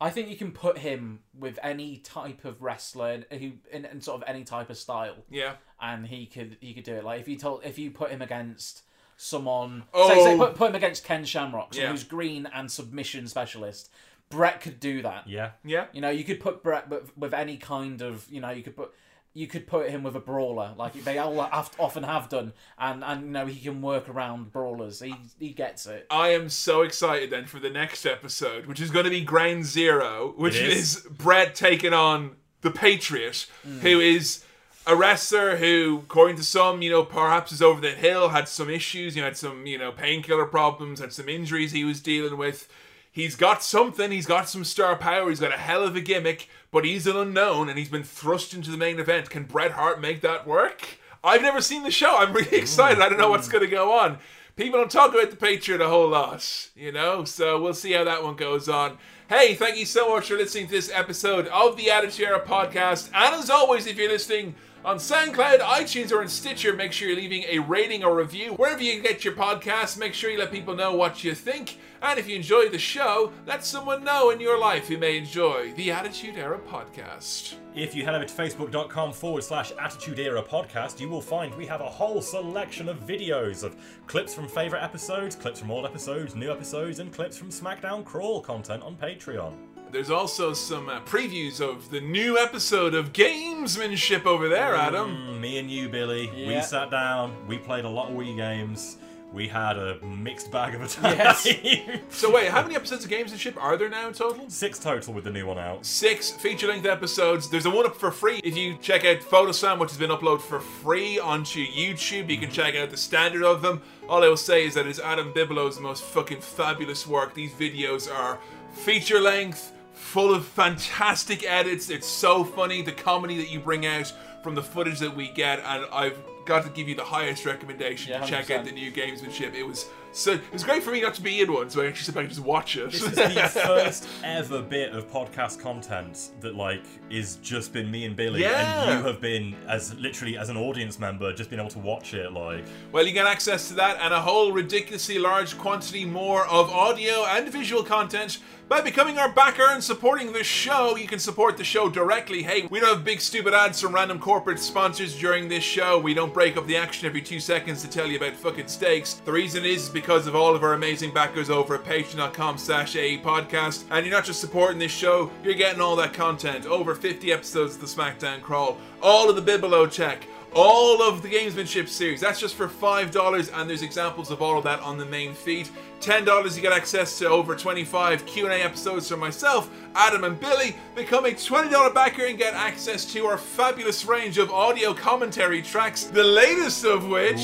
I 0.00 0.10
think 0.10 0.28
you 0.28 0.36
can 0.36 0.50
put 0.50 0.78
him 0.78 1.20
with 1.38 1.60
any 1.62 1.98
type 1.98 2.44
of 2.44 2.60
wrestler 2.60 3.22
who 3.30 3.52
in, 3.70 3.84
in 3.84 4.00
sort 4.00 4.20
of 4.20 4.28
any 4.28 4.42
type 4.42 4.68
of 4.70 4.76
style, 4.76 5.16
Yeah. 5.30 5.54
and 5.80 6.06
he 6.06 6.26
could 6.26 6.56
he 6.60 6.72
could 6.72 6.84
do 6.84 6.94
it. 6.94 7.04
Like 7.04 7.20
if 7.20 7.28
you 7.28 7.36
told 7.36 7.64
if 7.64 7.78
you 7.78 7.90
put 7.90 8.10
him 8.10 8.22
against 8.22 8.82
someone, 9.16 9.84
Oh. 9.94 10.08
say, 10.08 10.24
say 10.24 10.34
oh. 10.34 10.38
put, 10.38 10.54
put 10.56 10.70
him 10.70 10.74
against 10.74 11.04
Ken 11.04 11.24
Shamrock, 11.24 11.74
someone 11.74 11.86
Yeah. 11.86 11.92
who's 11.92 12.04
green 12.04 12.48
and 12.52 12.70
submission 12.70 13.28
specialist. 13.28 13.90
Bret 14.28 14.60
could 14.60 14.80
do 14.80 15.02
that. 15.02 15.28
yeah. 15.28 15.50
Yeah. 15.64 15.86
You 15.92 16.00
know, 16.00 16.10
you 16.10 16.24
could 16.24 16.40
put 16.40 16.62
Bret 16.62 16.88
with, 16.88 17.16
with 17.16 17.34
any 17.34 17.58
kind 17.58 18.00
of, 18.00 18.26
you 18.30 18.40
know, 18.40 18.50
you 18.50 18.62
could 18.62 18.74
put 18.74 18.92
you 19.34 19.46
could 19.46 19.66
put 19.66 19.88
him 19.88 20.02
with 20.02 20.14
a 20.14 20.20
brawler, 20.20 20.74
like 20.76 20.92
they 21.04 21.18
all 21.18 21.42
have, 21.42 21.70
often 21.78 22.02
have 22.02 22.28
done, 22.28 22.52
and 22.78 23.02
and 23.02 23.22
you 23.22 23.30
know 23.30 23.46
he 23.46 23.60
can 23.60 23.80
work 23.80 24.08
around 24.08 24.52
brawlers. 24.52 25.00
He 25.00 25.14
he 25.38 25.50
gets 25.50 25.86
it. 25.86 26.06
I 26.10 26.28
am 26.28 26.48
so 26.48 26.82
excited 26.82 27.30
then 27.30 27.46
for 27.46 27.58
the 27.58 27.70
next 27.70 28.04
episode, 28.04 28.66
which 28.66 28.80
is 28.80 28.90
going 28.90 29.04
to 29.04 29.10
be 29.10 29.22
Ground 29.22 29.64
Zero, 29.64 30.34
which 30.36 30.56
It 30.56 30.68
is. 30.68 30.96
is. 30.96 31.02
Bret 31.04 31.54
taking 31.54 31.94
on 31.94 32.36
the 32.60 32.70
Patriot, 32.70 33.46
hmm. 33.62 33.78
who 33.78 34.00
is 34.00 34.44
a 34.86 34.96
wrestler 34.96 35.56
who, 35.56 36.00
according 36.04 36.36
to 36.36 36.42
some, 36.42 36.82
you 36.82 36.90
know, 36.90 37.04
perhaps 37.04 37.52
is 37.52 37.62
over 37.62 37.80
the 37.80 37.92
hill, 37.92 38.30
had 38.30 38.48
some 38.48 38.68
issues, 38.68 39.14
you 39.14 39.22
know, 39.22 39.28
had 39.28 39.36
some, 39.36 39.66
you 39.66 39.78
know, 39.78 39.92
painkiller 39.92 40.46
problems, 40.46 41.00
had 41.00 41.12
some 41.12 41.28
injuries 41.28 41.72
he 41.72 41.84
was 41.84 42.00
dealing 42.00 42.36
with. 42.36 42.68
He's 43.14 43.36
got 43.36 43.62
something, 43.62 44.10
he's 44.10 44.24
got 44.24 44.48
some 44.48 44.64
star 44.64 44.96
power, 44.96 45.28
he's 45.28 45.38
got 45.38 45.52
a 45.52 45.58
hell 45.58 45.84
of 45.84 45.94
a 45.94 46.00
gimmick, 46.00 46.48
but 46.70 46.86
he's 46.86 47.06
an 47.06 47.14
unknown 47.14 47.68
and 47.68 47.78
he's 47.78 47.90
been 47.90 48.04
thrust 48.04 48.54
into 48.54 48.70
the 48.70 48.78
main 48.78 48.98
event. 48.98 49.28
Can 49.28 49.44
Bret 49.44 49.72
Hart 49.72 50.00
make 50.00 50.22
that 50.22 50.46
work? 50.46 50.96
I've 51.22 51.42
never 51.42 51.60
seen 51.60 51.82
the 51.82 51.90
show. 51.90 52.16
I'm 52.16 52.32
really 52.32 52.56
excited. 52.56 53.02
I 53.02 53.10
don't 53.10 53.18
know 53.18 53.28
what's 53.28 53.48
mm. 53.48 53.52
going 53.52 53.64
to 53.64 53.70
go 53.70 53.92
on. 53.92 54.16
People 54.56 54.80
don't 54.80 54.90
talk 54.90 55.12
about 55.14 55.30
the 55.30 55.36
Patriot 55.36 55.82
a 55.82 55.88
whole 55.88 56.08
lot, 56.08 56.70
you 56.74 56.90
know, 56.90 57.24
so 57.24 57.60
we'll 57.60 57.74
see 57.74 57.92
how 57.92 58.04
that 58.04 58.22
one 58.22 58.34
goes 58.34 58.66
on. 58.66 58.96
Hey, 59.28 59.54
thank 59.54 59.76
you 59.76 59.84
so 59.84 60.08
much 60.14 60.28
for 60.28 60.36
listening 60.36 60.66
to 60.66 60.72
this 60.72 60.90
episode 60.90 61.48
of 61.48 61.76
the 61.76 61.90
Attitude 61.90 62.26
Era 62.26 62.40
podcast. 62.40 63.10
And 63.14 63.34
as 63.34 63.50
always, 63.50 63.86
if 63.86 63.96
you're 63.96 64.10
listening 64.10 64.54
on 64.84 64.96
SoundCloud, 64.96 65.60
iTunes, 65.60 66.10
or 66.10 66.22
on 66.22 66.28
Stitcher, 66.28 66.74
make 66.74 66.92
sure 66.92 67.08
you're 67.08 67.16
leaving 67.16 67.44
a 67.48 67.60
rating 67.60 68.02
or 68.02 68.16
review. 68.16 68.54
Wherever 68.54 68.82
you 68.82 69.00
get 69.00 69.24
your 69.24 69.34
podcast, 69.34 69.96
make 69.96 70.12
sure 70.12 70.30
you 70.30 70.38
let 70.38 70.50
people 70.50 70.74
know 70.74 70.94
what 70.94 71.22
you 71.22 71.34
think. 71.34 71.78
And 72.02 72.18
if 72.18 72.28
you 72.28 72.34
enjoy 72.34 72.68
the 72.68 72.78
show, 72.78 73.32
let 73.46 73.64
someone 73.64 74.02
know 74.02 74.30
in 74.30 74.40
your 74.40 74.58
life 74.58 74.88
who 74.88 74.98
may 74.98 75.16
enjoy 75.16 75.72
the 75.76 75.92
Attitude 75.92 76.36
Era 76.36 76.58
podcast. 76.58 77.54
If 77.76 77.94
you 77.94 78.04
head 78.04 78.16
over 78.16 78.24
to 78.24 78.34
facebook.com 78.34 79.12
forward 79.12 79.44
slash 79.44 79.72
Attitude 79.80 80.18
Era 80.18 80.42
podcast, 80.42 80.98
you 80.98 81.08
will 81.08 81.22
find 81.22 81.54
we 81.54 81.66
have 81.66 81.80
a 81.80 81.88
whole 81.88 82.20
selection 82.20 82.88
of 82.88 83.06
videos 83.06 83.62
of 83.62 83.76
clips 84.08 84.34
from 84.34 84.48
favourite 84.48 84.82
episodes, 84.82 85.36
clips 85.36 85.60
from 85.60 85.70
old 85.70 85.86
episodes, 85.86 86.34
new 86.34 86.50
episodes, 86.50 86.98
and 86.98 87.12
clips 87.12 87.36
from 87.36 87.50
SmackDown 87.50 88.04
Crawl 88.04 88.40
content 88.40 88.82
on 88.82 88.96
Patreon. 88.96 89.54
There's 89.92 90.10
also 90.10 90.54
some 90.54 90.88
uh, 90.88 91.00
previews 91.02 91.60
of 91.60 91.90
the 91.90 92.00
new 92.00 92.38
episode 92.38 92.94
of 92.94 93.12
Gamesmanship 93.12 94.24
over 94.24 94.48
there, 94.48 94.74
Adam. 94.74 95.10
Mm, 95.14 95.40
me 95.40 95.58
and 95.58 95.70
you, 95.70 95.88
Billy, 95.90 96.30
Yeah. 96.34 96.46
we 96.56 96.62
sat 96.62 96.90
down, 96.90 97.34
we 97.46 97.58
played 97.58 97.84
a 97.84 97.88
lot 97.90 98.08
of 98.08 98.14
Wii 98.16 98.34
games, 98.34 98.96
we 99.34 99.46
had 99.48 99.76
a 99.76 99.98
mixed 100.02 100.50
bag 100.50 100.74
of 100.74 100.80
a 100.80 100.88
time. 100.88 101.18
Yes. 101.18 101.46
So 102.10 102.30
wait, 102.32 102.48
how 102.48 102.62
many 102.62 102.74
episodes 102.74 103.04
of 103.04 103.10
Gamesmanship 103.10 103.56
are 103.62 103.76
there 103.76 103.88
now 103.90 104.08
in 104.08 104.14
total? 104.14 104.48
Six 104.48 104.78
total 104.78 105.12
with 105.12 105.24
the 105.24 105.30
new 105.30 105.46
one 105.46 105.58
out. 105.58 105.84
Six 105.84 106.30
feature-length 106.30 106.86
episodes. 106.86 107.50
There's 107.50 107.66
a 107.66 107.70
one 107.70 107.84
up 107.86 107.96
for 107.96 108.10
free. 108.10 108.40
If 108.44 108.56
you 108.56 108.76
check 108.80 109.04
out 109.04 109.18
Photosam, 109.20 109.78
which 109.78 109.90
has 109.90 109.98
been 109.98 110.10
uploaded 110.10 110.40
for 110.42 110.60
free 110.60 111.18
onto 111.18 111.66
YouTube, 111.66 112.30
you 112.30 112.38
can 112.38 112.50
check 112.50 112.74
out 112.76 112.90
the 112.90 112.96
standard 112.96 113.42
of 113.42 113.60
them. 113.62 113.82
All 114.08 114.22
I 114.24 114.28
will 114.28 114.36
say 114.38 114.64
is 114.66 114.72
that 114.74 114.86
it's 114.86 114.98
Adam 115.00 115.32
Bigelow's 115.34 115.80
most 115.80 116.02
fucking 116.04 116.40
fabulous 116.40 117.06
work. 117.06 117.34
These 117.34 117.52
videos 117.52 118.10
are 118.14 118.38
feature-length, 118.74 119.71
full 120.12 120.34
of 120.34 120.44
fantastic 120.44 121.42
edits. 121.50 121.88
It's 121.88 122.06
so 122.06 122.44
funny 122.44 122.82
the 122.82 122.92
comedy 122.92 123.38
that 123.38 123.48
you 123.50 123.58
bring 123.60 123.86
out 123.86 124.12
from 124.42 124.54
the 124.54 124.62
footage 124.62 124.98
that 124.98 125.16
we 125.16 125.28
get, 125.30 125.60
and 125.60 125.86
I've 125.90 126.18
got 126.44 126.64
to 126.64 126.70
give 126.70 126.86
you 126.86 126.94
the 126.94 127.04
highest 127.04 127.46
recommendation 127.46 128.10
Yeah, 128.12 128.20
to 128.20 128.26
check 128.26 128.50
out 128.50 128.64
the 128.66 128.72
new 128.72 128.90
Gamesmanship. 128.92 129.54
It 129.54 129.62
was 129.62 129.88
so 130.14 130.32
it 130.32 130.52
was 130.52 130.62
great 130.62 130.82
for 130.82 130.90
me 130.90 131.00
not 131.00 131.14
to 131.14 131.22
be 131.22 131.40
in 131.40 131.50
one, 131.50 131.70
so 131.70 131.80
I 131.80 131.86
actually 131.86 132.04
sit 132.04 132.14
back 132.14 132.24
and 132.24 132.28
just 132.30 132.42
watch 132.44 132.76
it. 132.76 132.90
This 132.92 133.02
is 133.02 133.12
the 133.14 133.30
first 133.64 134.06
ever 134.22 134.60
bit 134.60 134.92
of 134.92 135.10
podcast 135.10 135.58
content 135.60 136.32
that 136.40 136.54
like 136.54 136.82
is 137.08 137.36
just 137.36 137.72
been 137.72 137.90
me 137.90 138.04
and 138.04 138.14
Billy, 138.14 138.42
Yeah. 138.42 138.82
and 138.90 138.98
you 139.00 139.06
have 139.06 139.22
been 139.22 139.54
as 139.66 139.94
literally 139.94 140.36
as 140.36 140.50
an 140.50 140.58
audience 140.58 140.98
member, 140.98 141.32
just 141.32 141.48
been 141.48 141.60
able 141.60 141.70
to 141.70 141.78
watch 141.78 142.12
it. 142.12 142.30
Like, 142.32 142.64
Well, 142.90 143.06
you 143.06 143.12
get 143.12 143.26
access 143.26 143.68
to 143.68 143.74
that 143.74 143.96
and 144.02 144.12
a 144.12 144.20
whole 144.20 144.52
ridiculously 144.52 145.18
large 145.18 145.56
quantity 145.56 146.04
more 146.04 146.46
of 146.46 146.68
audio 146.68 147.24
and 147.24 147.48
visual 147.48 147.82
content 147.82 148.38
by 148.68 148.80
becoming 148.80 149.18
our 149.18 149.28
backer 149.28 149.66
and 149.68 149.82
supporting 149.82 150.32
the 150.32 150.42
show. 150.42 150.96
You 150.96 151.06
can 151.06 151.18
support 151.18 151.56
the 151.56 151.64
show 151.64 151.88
directly. 151.88 152.42
Hey, 152.42 152.66
we 152.70 152.80
don't 152.80 152.94
have 152.94 153.04
big 153.04 153.20
stupid 153.20 153.54
ads 153.54 153.80
from 153.80 153.94
random 153.94 154.18
corporate 154.18 154.58
sponsors 154.58 155.18
during 155.18 155.48
this 155.48 155.62
show. 155.62 155.98
We 155.98 156.14
don't 156.14 156.32
break 156.32 156.56
up 156.56 156.66
the 156.66 156.76
action 156.76 157.06
every 157.06 157.22
two 157.22 157.40
seconds 157.40 157.82
to 157.82 157.90
tell 157.90 158.06
you 158.06 158.16
about 158.16 158.34
fucking 158.34 158.68
steaks. 158.68 159.14
The 159.14 159.32
reason 159.32 159.64
is 159.64 159.88
because 159.88 160.26
of 160.26 160.34
all 160.34 160.54
of 160.54 160.62
our 160.62 160.74
amazing 160.74 161.12
backers 161.12 161.50
over 161.50 161.74
at 161.74 161.84
patreon.com 161.84 162.58
slash 162.58 162.94
podcast. 162.94 163.84
And 163.90 164.06
you're 164.06 164.14
not 164.14 164.24
just 164.24 164.40
supporting 164.40 164.78
this 164.78 164.92
show, 164.92 165.30
you're 165.42 165.54
getting 165.54 165.80
all 165.80 165.96
that 165.96 166.12
content. 166.14 166.66
Over 166.66 166.94
50 166.94 167.32
episodes 167.32 167.74
of 167.74 167.80
the 167.80 167.86
SmackDown 167.86 168.42
Crawl, 168.42 168.78
all 169.02 169.28
of 169.28 169.36
the 169.36 169.42
Bibelo 169.42 169.90
check, 169.90 170.26
all 170.54 171.02
of 171.02 171.22
the 171.22 171.28
gamesmanship 171.28 171.88
series. 171.88 172.20
That's 172.20 172.40
just 172.40 172.54
for 172.54 172.68
five 172.68 173.10
dollars 173.10 173.48
and 173.48 173.68
there's 173.68 173.82
examples 173.82 174.30
of 174.30 174.42
all 174.42 174.58
of 174.58 174.64
that 174.64 174.80
on 174.80 174.98
the 174.98 175.06
main 175.06 175.34
feed. 175.34 175.68
Ten 176.00 176.24
dollars 176.24 176.56
you 176.56 176.62
get 176.62 176.72
access 176.72 177.18
to 177.18 177.28
over 177.28 177.54
25 177.54 178.26
q&a 178.26 178.50
episodes 178.50 179.08
from 179.08 179.20
myself 179.20 179.70
adam 179.94 180.24
and 180.24 180.38
billy. 180.38 180.76
Become 180.94 181.26
a 181.26 181.30
$20 181.30 181.94
backer 181.94 182.26
and 182.26 182.38
get 182.38 182.54
access 182.54 183.04
to 183.12 183.26
our 183.26 183.38
fabulous 183.38 184.04
range 184.04 184.38
of 184.38 184.50
audio 184.50 184.94
commentary 184.94 185.62
tracks 185.62 186.04
the 186.04 186.22
latest 186.24 186.84
of 186.84 187.06
which 187.08 187.40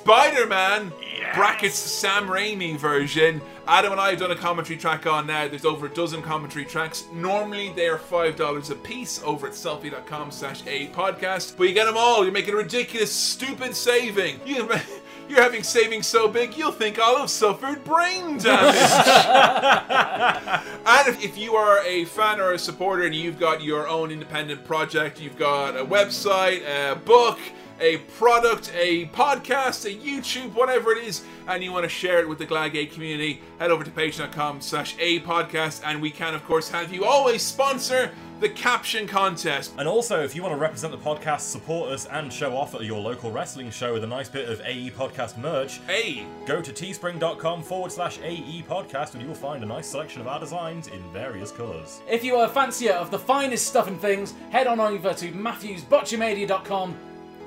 spider-man 0.00 0.92
brackets 1.34 1.76
sam 1.76 2.26
raimi 2.28 2.76
version 2.76 3.40
Adam 3.68 3.92
and 3.92 4.00
I 4.00 4.10
have 4.10 4.20
done 4.20 4.30
a 4.30 4.36
commentary 4.36 4.78
track 4.78 5.06
on 5.06 5.26
now. 5.26 5.48
There's 5.48 5.64
over 5.64 5.86
a 5.86 5.90
dozen 5.90 6.22
commentary 6.22 6.64
tracks. 6.64 7.06
Normally 7.12 7.72
they 7.72 7.88
are 7.88 7.98
five 7.98 8.36
dollars 8.36 8.70
a 8.70 8.76
piece 8.76 9.20
over 9.24 9.48
at 9.48 9.54
sellfy.com 9.54 10.30
slash 10.30 10.62
a 10.66 10.86
podcast. 10.88 11.56
But 11.56 11.64
you 11.64 11.74
get 11.74 11.86
them 11.86 11.96
all. 11.96 12.22
You're 12.22 12.32
making 12.32 12.54
a 12.54 12.58
ridiculous, 12.58 13.12
stupid 13.12 13.74
saving. 13.74 14.38
You, 14.46 14.70
you're 15.28 15.42
having 15.42 15.64
savings 15.64 16.06
so 16.06 16.28
big 16.28 16.56
you'll 16.56 16.70
think 16.70 17.00
I'll 17.00 17.18
have 17.18 17.30
suffered 17.30 17.82
brain 17.82 18.38
damage. 18.38 18.76
and 20.86 21.08
if, 21.08 21.24
if 21.24 21.36
you 21.36 21.56
are 21.56 21.82
a 21.84 22.04
fan 22.04 22.40
or 22.40 22.52
a 22.52 22.58
supporter 22.58 23.02
and 23.02 23.14
you've 23.14 23.40
got 23.40 23.64
your 23.64 23.88
own 23.88 24.12
independent 24.12 24.64
project, 24.64 25.20
you've 25.20 25.36
got 25.36 25.76
a 25.76 25.84
website, 25.84 26.62
a 26.66 26.94
book, 26.94 27.40
a 27.80 27.98
product, 28.18 28.72
a 28.74 29.06
podcast, 29.06 29.84
a 29.84 29.94
YouTube, 29.94 30.54
whatever 30.54 30.92
it 30.92 31.04
is, 31.04 31.24
and 31.48 31.62
you 31.62 31.72
want 31.72 31.84
to 31.84 31.88
share 31.88 32.18
it 32.18 32.28
with 32.28 32.38
the 32.38 32.46
Glagate 32.46 32.92
community, 32.92 33.40
head 33.58 33.70
over 33.70 33.84
to 33.84 33.90
patreon.com 33.90 34.60
slash 34.60 34.94
a 34.98 35.20
podcast, 35.20 35.82
and 35.84 36.00
we 36.00 36.10
can, 36.10 36.34
of 36.34 36.44
course, 36.44 36.68
have 36.70 36.92
you 36.92 37.04
always 37.04 37.42
sponsor 37.42 38.10
the 38.40 38.48
caption 38.48 39.06
contest. 39.06 39.72
And 39.78 39.88
also, 39.88 40.22
if 40.22 40.34
you 40.34 40.42
want 40.42 40.52
to 40.52 40.58
represent 40.58 40.92
the 40.92 40.98
podcast, 40.98 41.40
support 41.40 41.90
us, 41.90 42.06
and 42.06 42.32
show 42.32 42.56
off 42.56 42.74
at 42.74 42.84
your 42.84 43.00
local 43.00 43.30
wrestling 43.30 43.70
show 43.70 43.94
with 43.94 44.04
a 44.04 44.06
nice 44.06 44.28
bit 44.28 44.48
of 44.48 44.60
AE 44.64 44.90
podcast 44.90 45.38
merch, 45.38 45.78
hey, 45.86 46.26
go 46.46 46.60
to 46.60 46.72
teespring.com 46.72 47.62
forward 47.62 47.92
slash 47.92 48.18
AE 48.22 48.64
podcast 48.68 49.14
and 49.14 49.22
you 49.22 49.28
will 49.28 49.34
find 49.34 49.62
a 49.62 49.66
nice 49.66 49.86
selection 49.86 50.20
of 50.20 50.26
our 50.26 50.40
designs 50.40 50.88
in 50.88 51.02
various 51.12 51.50
colours. 51.50 52.00
If 52.08 52.24
you 52.24 52.36
are 52.36 52.46
a 52.46 52.48
fancier 52.48 52.92
of 52.92 53.10
the 53.10 53.18
finest 53.18 53.66
stuff 53.66 53.88
and 53.88 54.00
things, 54.00 54.34
head 54.50 54.66
on 54.66 54.80
over 54.80 55.14
to 55.14 55.32
matthewsbotchamedia.com. 55.32 56.96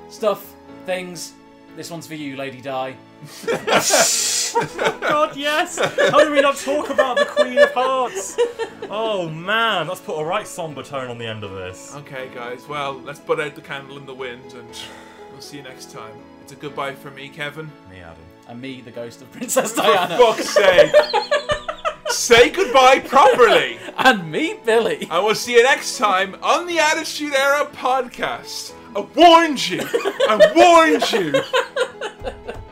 Stuff, 0.09 0.53
things. 0.85 1.33
This 1.75 1.91
one's 1.91 2.07
for 2.07 2.15
you, 2.15 2.35
Lady 2.35 2.61
Di. 2.61 2.95
God, 5.01 5.35
yes! 5.35 5.77
How 5.79 6.23
do 6.23 6.31
we 6.31 6.41
not 6.41 6.57
talk 6.57 6.89
about 6.89 7.17
the 7.17 7.25
Queen 7.25 7.57
of 7.57 7.71
Hearts? 7.73 8.38
Oh 8.89 9.29
man, 9.29 9.88
let's 9.88 10.01
put 10.01 10.19
a 10.19 10.25
right 10.25 10.47
somber 10.47 10.81
tone 10.83 11.09
on 11.09 11.17
the 11.17 11.25
end 11.27 11.43
of 11.43 11.51
this. 11.51 11.93
Okay, 11.97 12.29
guys, 12.33 12.67
well, 12.67 12.99
let's 13.01 13.19
put 13.19 13.39
out 13.39 13.55
the 13.55 13.61
candle 13.61 13.97
in 13.97 14.05
the 14.05 14.13
wind, 14.13 14.53
and 14.53 14.67
we'll 15.31 15.41
see 15.41 15.57
you 15.57 15.63
next 15.63 15.91
time. 15.91 16.15
It's 16.41 16.53
a 16.53 16.55
goodbye 16.55 16.95
from 16.95 17.15
me, 17.15 17.29
Kevin. 17.29 17.71
Me, 17.89 17.99
Adam. 17.99 18.17
And 18.47 18.59
me, 18.59 18.81
the 18.81 18.91
ghost 18.91 19.21
of 19.21 19.31
Princess 19.31 19.73
For 19.73 19.81
Diana. 19.83 20.17
fuck's 20.17 20.49
sake! 20.49 20.91
Say 22.09 22.49
goodbye 22.49 22.99
properly! 22.99 23.77
and 23.99 24.31
me, 24.31 24.59
Billy. 24.65 25.07
I 25.11 25.19
will 25.19 25.35
see 25.35 25.53
you 25.53 25.63
next 25.63 25.97
time 25.97 26.35
on 26.41 26.65
the 26.65 26.79
Attitude 26.79 27.33
Era 27.35 27.67
podcast. 27.67 28.73
I 28.95 29.01
warned 29.15 29.69
you! 29.69 29.81
I 29.83 30.51
warned 30.55 31.11
you! 31.11 31.41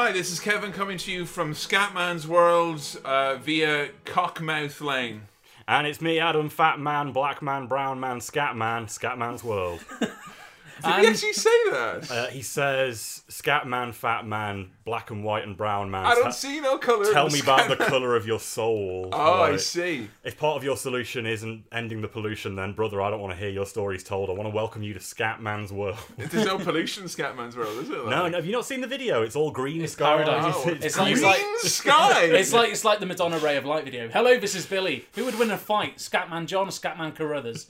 Hi, 0.00 0.12
this 0.12 0.30
is 0.30 0.38
Kevin 0.38 0.70
coming 0.70 0.96
to 0.96 1.10
you 1.10 1.26
from 1.26 1.54
Scatman's 1.54 2.24
World 2.24 2.80
uh, 3.04 3.34
via 3.34 3.88
Cockmouth 4.04 4.80
Lane. 4.80 5.22
And 5.66 5.88
it's 5.88 6.00
me, 6.00 6.20
Adam, 6.20 6.50
Fat 6.50 6.78
Man, 6.78 7.10
Black 7.10 7.42
Man, 7.42 7.66
Brown 7.66 7.98
Man, 7.98 8.20
Scat 8.20 8.54
Man, 8.54 8.86
Scatman's 8.86 9.42
World. 9.42 9.84
Did 10.84 11.00
he 11.00 11.06
actually 11.08 11.32
say 11.32 11.50
that? 11.70 12.10
Uh, 12.10 12.26
he 12.28 12.42
says, 12.42 13.22
Scat 13.28 13.66
Man, 13.66 13.92
Fat 13.92 14.26
Man, 14.26 14.70
Black 14.84 15.10
and 15.10 15.24
White 15.24 15.44
and 15.44 15.56
Brown 15.56 15.90
Man. 15.90 16.04
I 16.06 16.14
don't 16.14 16.26
Te- 16.26 16.32
see 16.32 16.60
no 16.60 16.78
colour. 16.78 17.12
Tell 17.12 17.28
me 17.30 17.40
about 17.40 17.68
the 17.68 17.76
colour 17.84 18.14
of 18.16 18.26
your 18.26 18.38
soul. 18.40 19.08
Oh, 19.12 19.42
I 19.42 19.56
see. 19.56 20.08
If 20.24 20.38
part 20.38 20.56
of 20.56 20.64
your 20.64 20.76
solution 20.76 21.26
isn't 21.26 21.64
ending 21.72 22.00
the 22.00 22.08
pollution, 22.08 22.54
then 22.56 22.72
brother, 22.72 23.00
I 23.02 23.10
don't 23.10 23.20
want 23.20 23.32
to 23.32 23.38
hear 23.38 23.48
your 23.50 23.66
stories 23.66 24.02
told. 24.04 24.30
I 24.30 24.32
want 24.32 24.48
to 24.48 24.54
welcome 24.54 24.82
you 24.82 24.94
to 24.94 25.00
Scatman's 25.00 25.72
world. 25.72 25.98
There's 26.16 26.46
no 26.46 26.58
pollution 26.58 27.04
in 27.04 27.08
Scatman's 27.08 27.56
World, 27.56 27.78
is 27.82 27.90
it? 27.90 27.92
No, 27.92 28.28
no, 28.28 28.36
have 28.36 28.46
you 28.46 28.52
not 28.52 28.64
seen 28.66 28.80
the 28.80 28.86
video? 28.86 29.22
It's 29.22 29.36
all 29.36 29.50
green 29.50 29.86
sky. 29.88 30.16
paradise. 30.24 30.54
Oh, 30.56 30.68
It's 30.80 30.96
like, 30.96 31.04
green 31.06 31.12
it's 31.14 31.22
like 31.22 31.40
sky. 31.62 32.22
It's 32.24 32.52
like 32.52 32.70
it's 32.70 32.84
like 32.84 33.00
the 33.00 33.06
Madonna 33.06 33.38
Ray 33.38 33.56
of 33.56 33.64
Light 33.64 33.84
video. 33.84 34.08
Hello, 34.08 34.38
this 34.38 34.54
is 34.54 34.66
Billy. 34.66 35.06
Who 35.14 35.24
would 35.24 35.38
win 35.38 35.50
a 35.50 35.58
fight, 35.58 35.96
Scatman 35.98 36.46
John 36.46 36.68
or 36.68 36.70
Scatman 36.70 37.14
Crothers? 37.16 37.66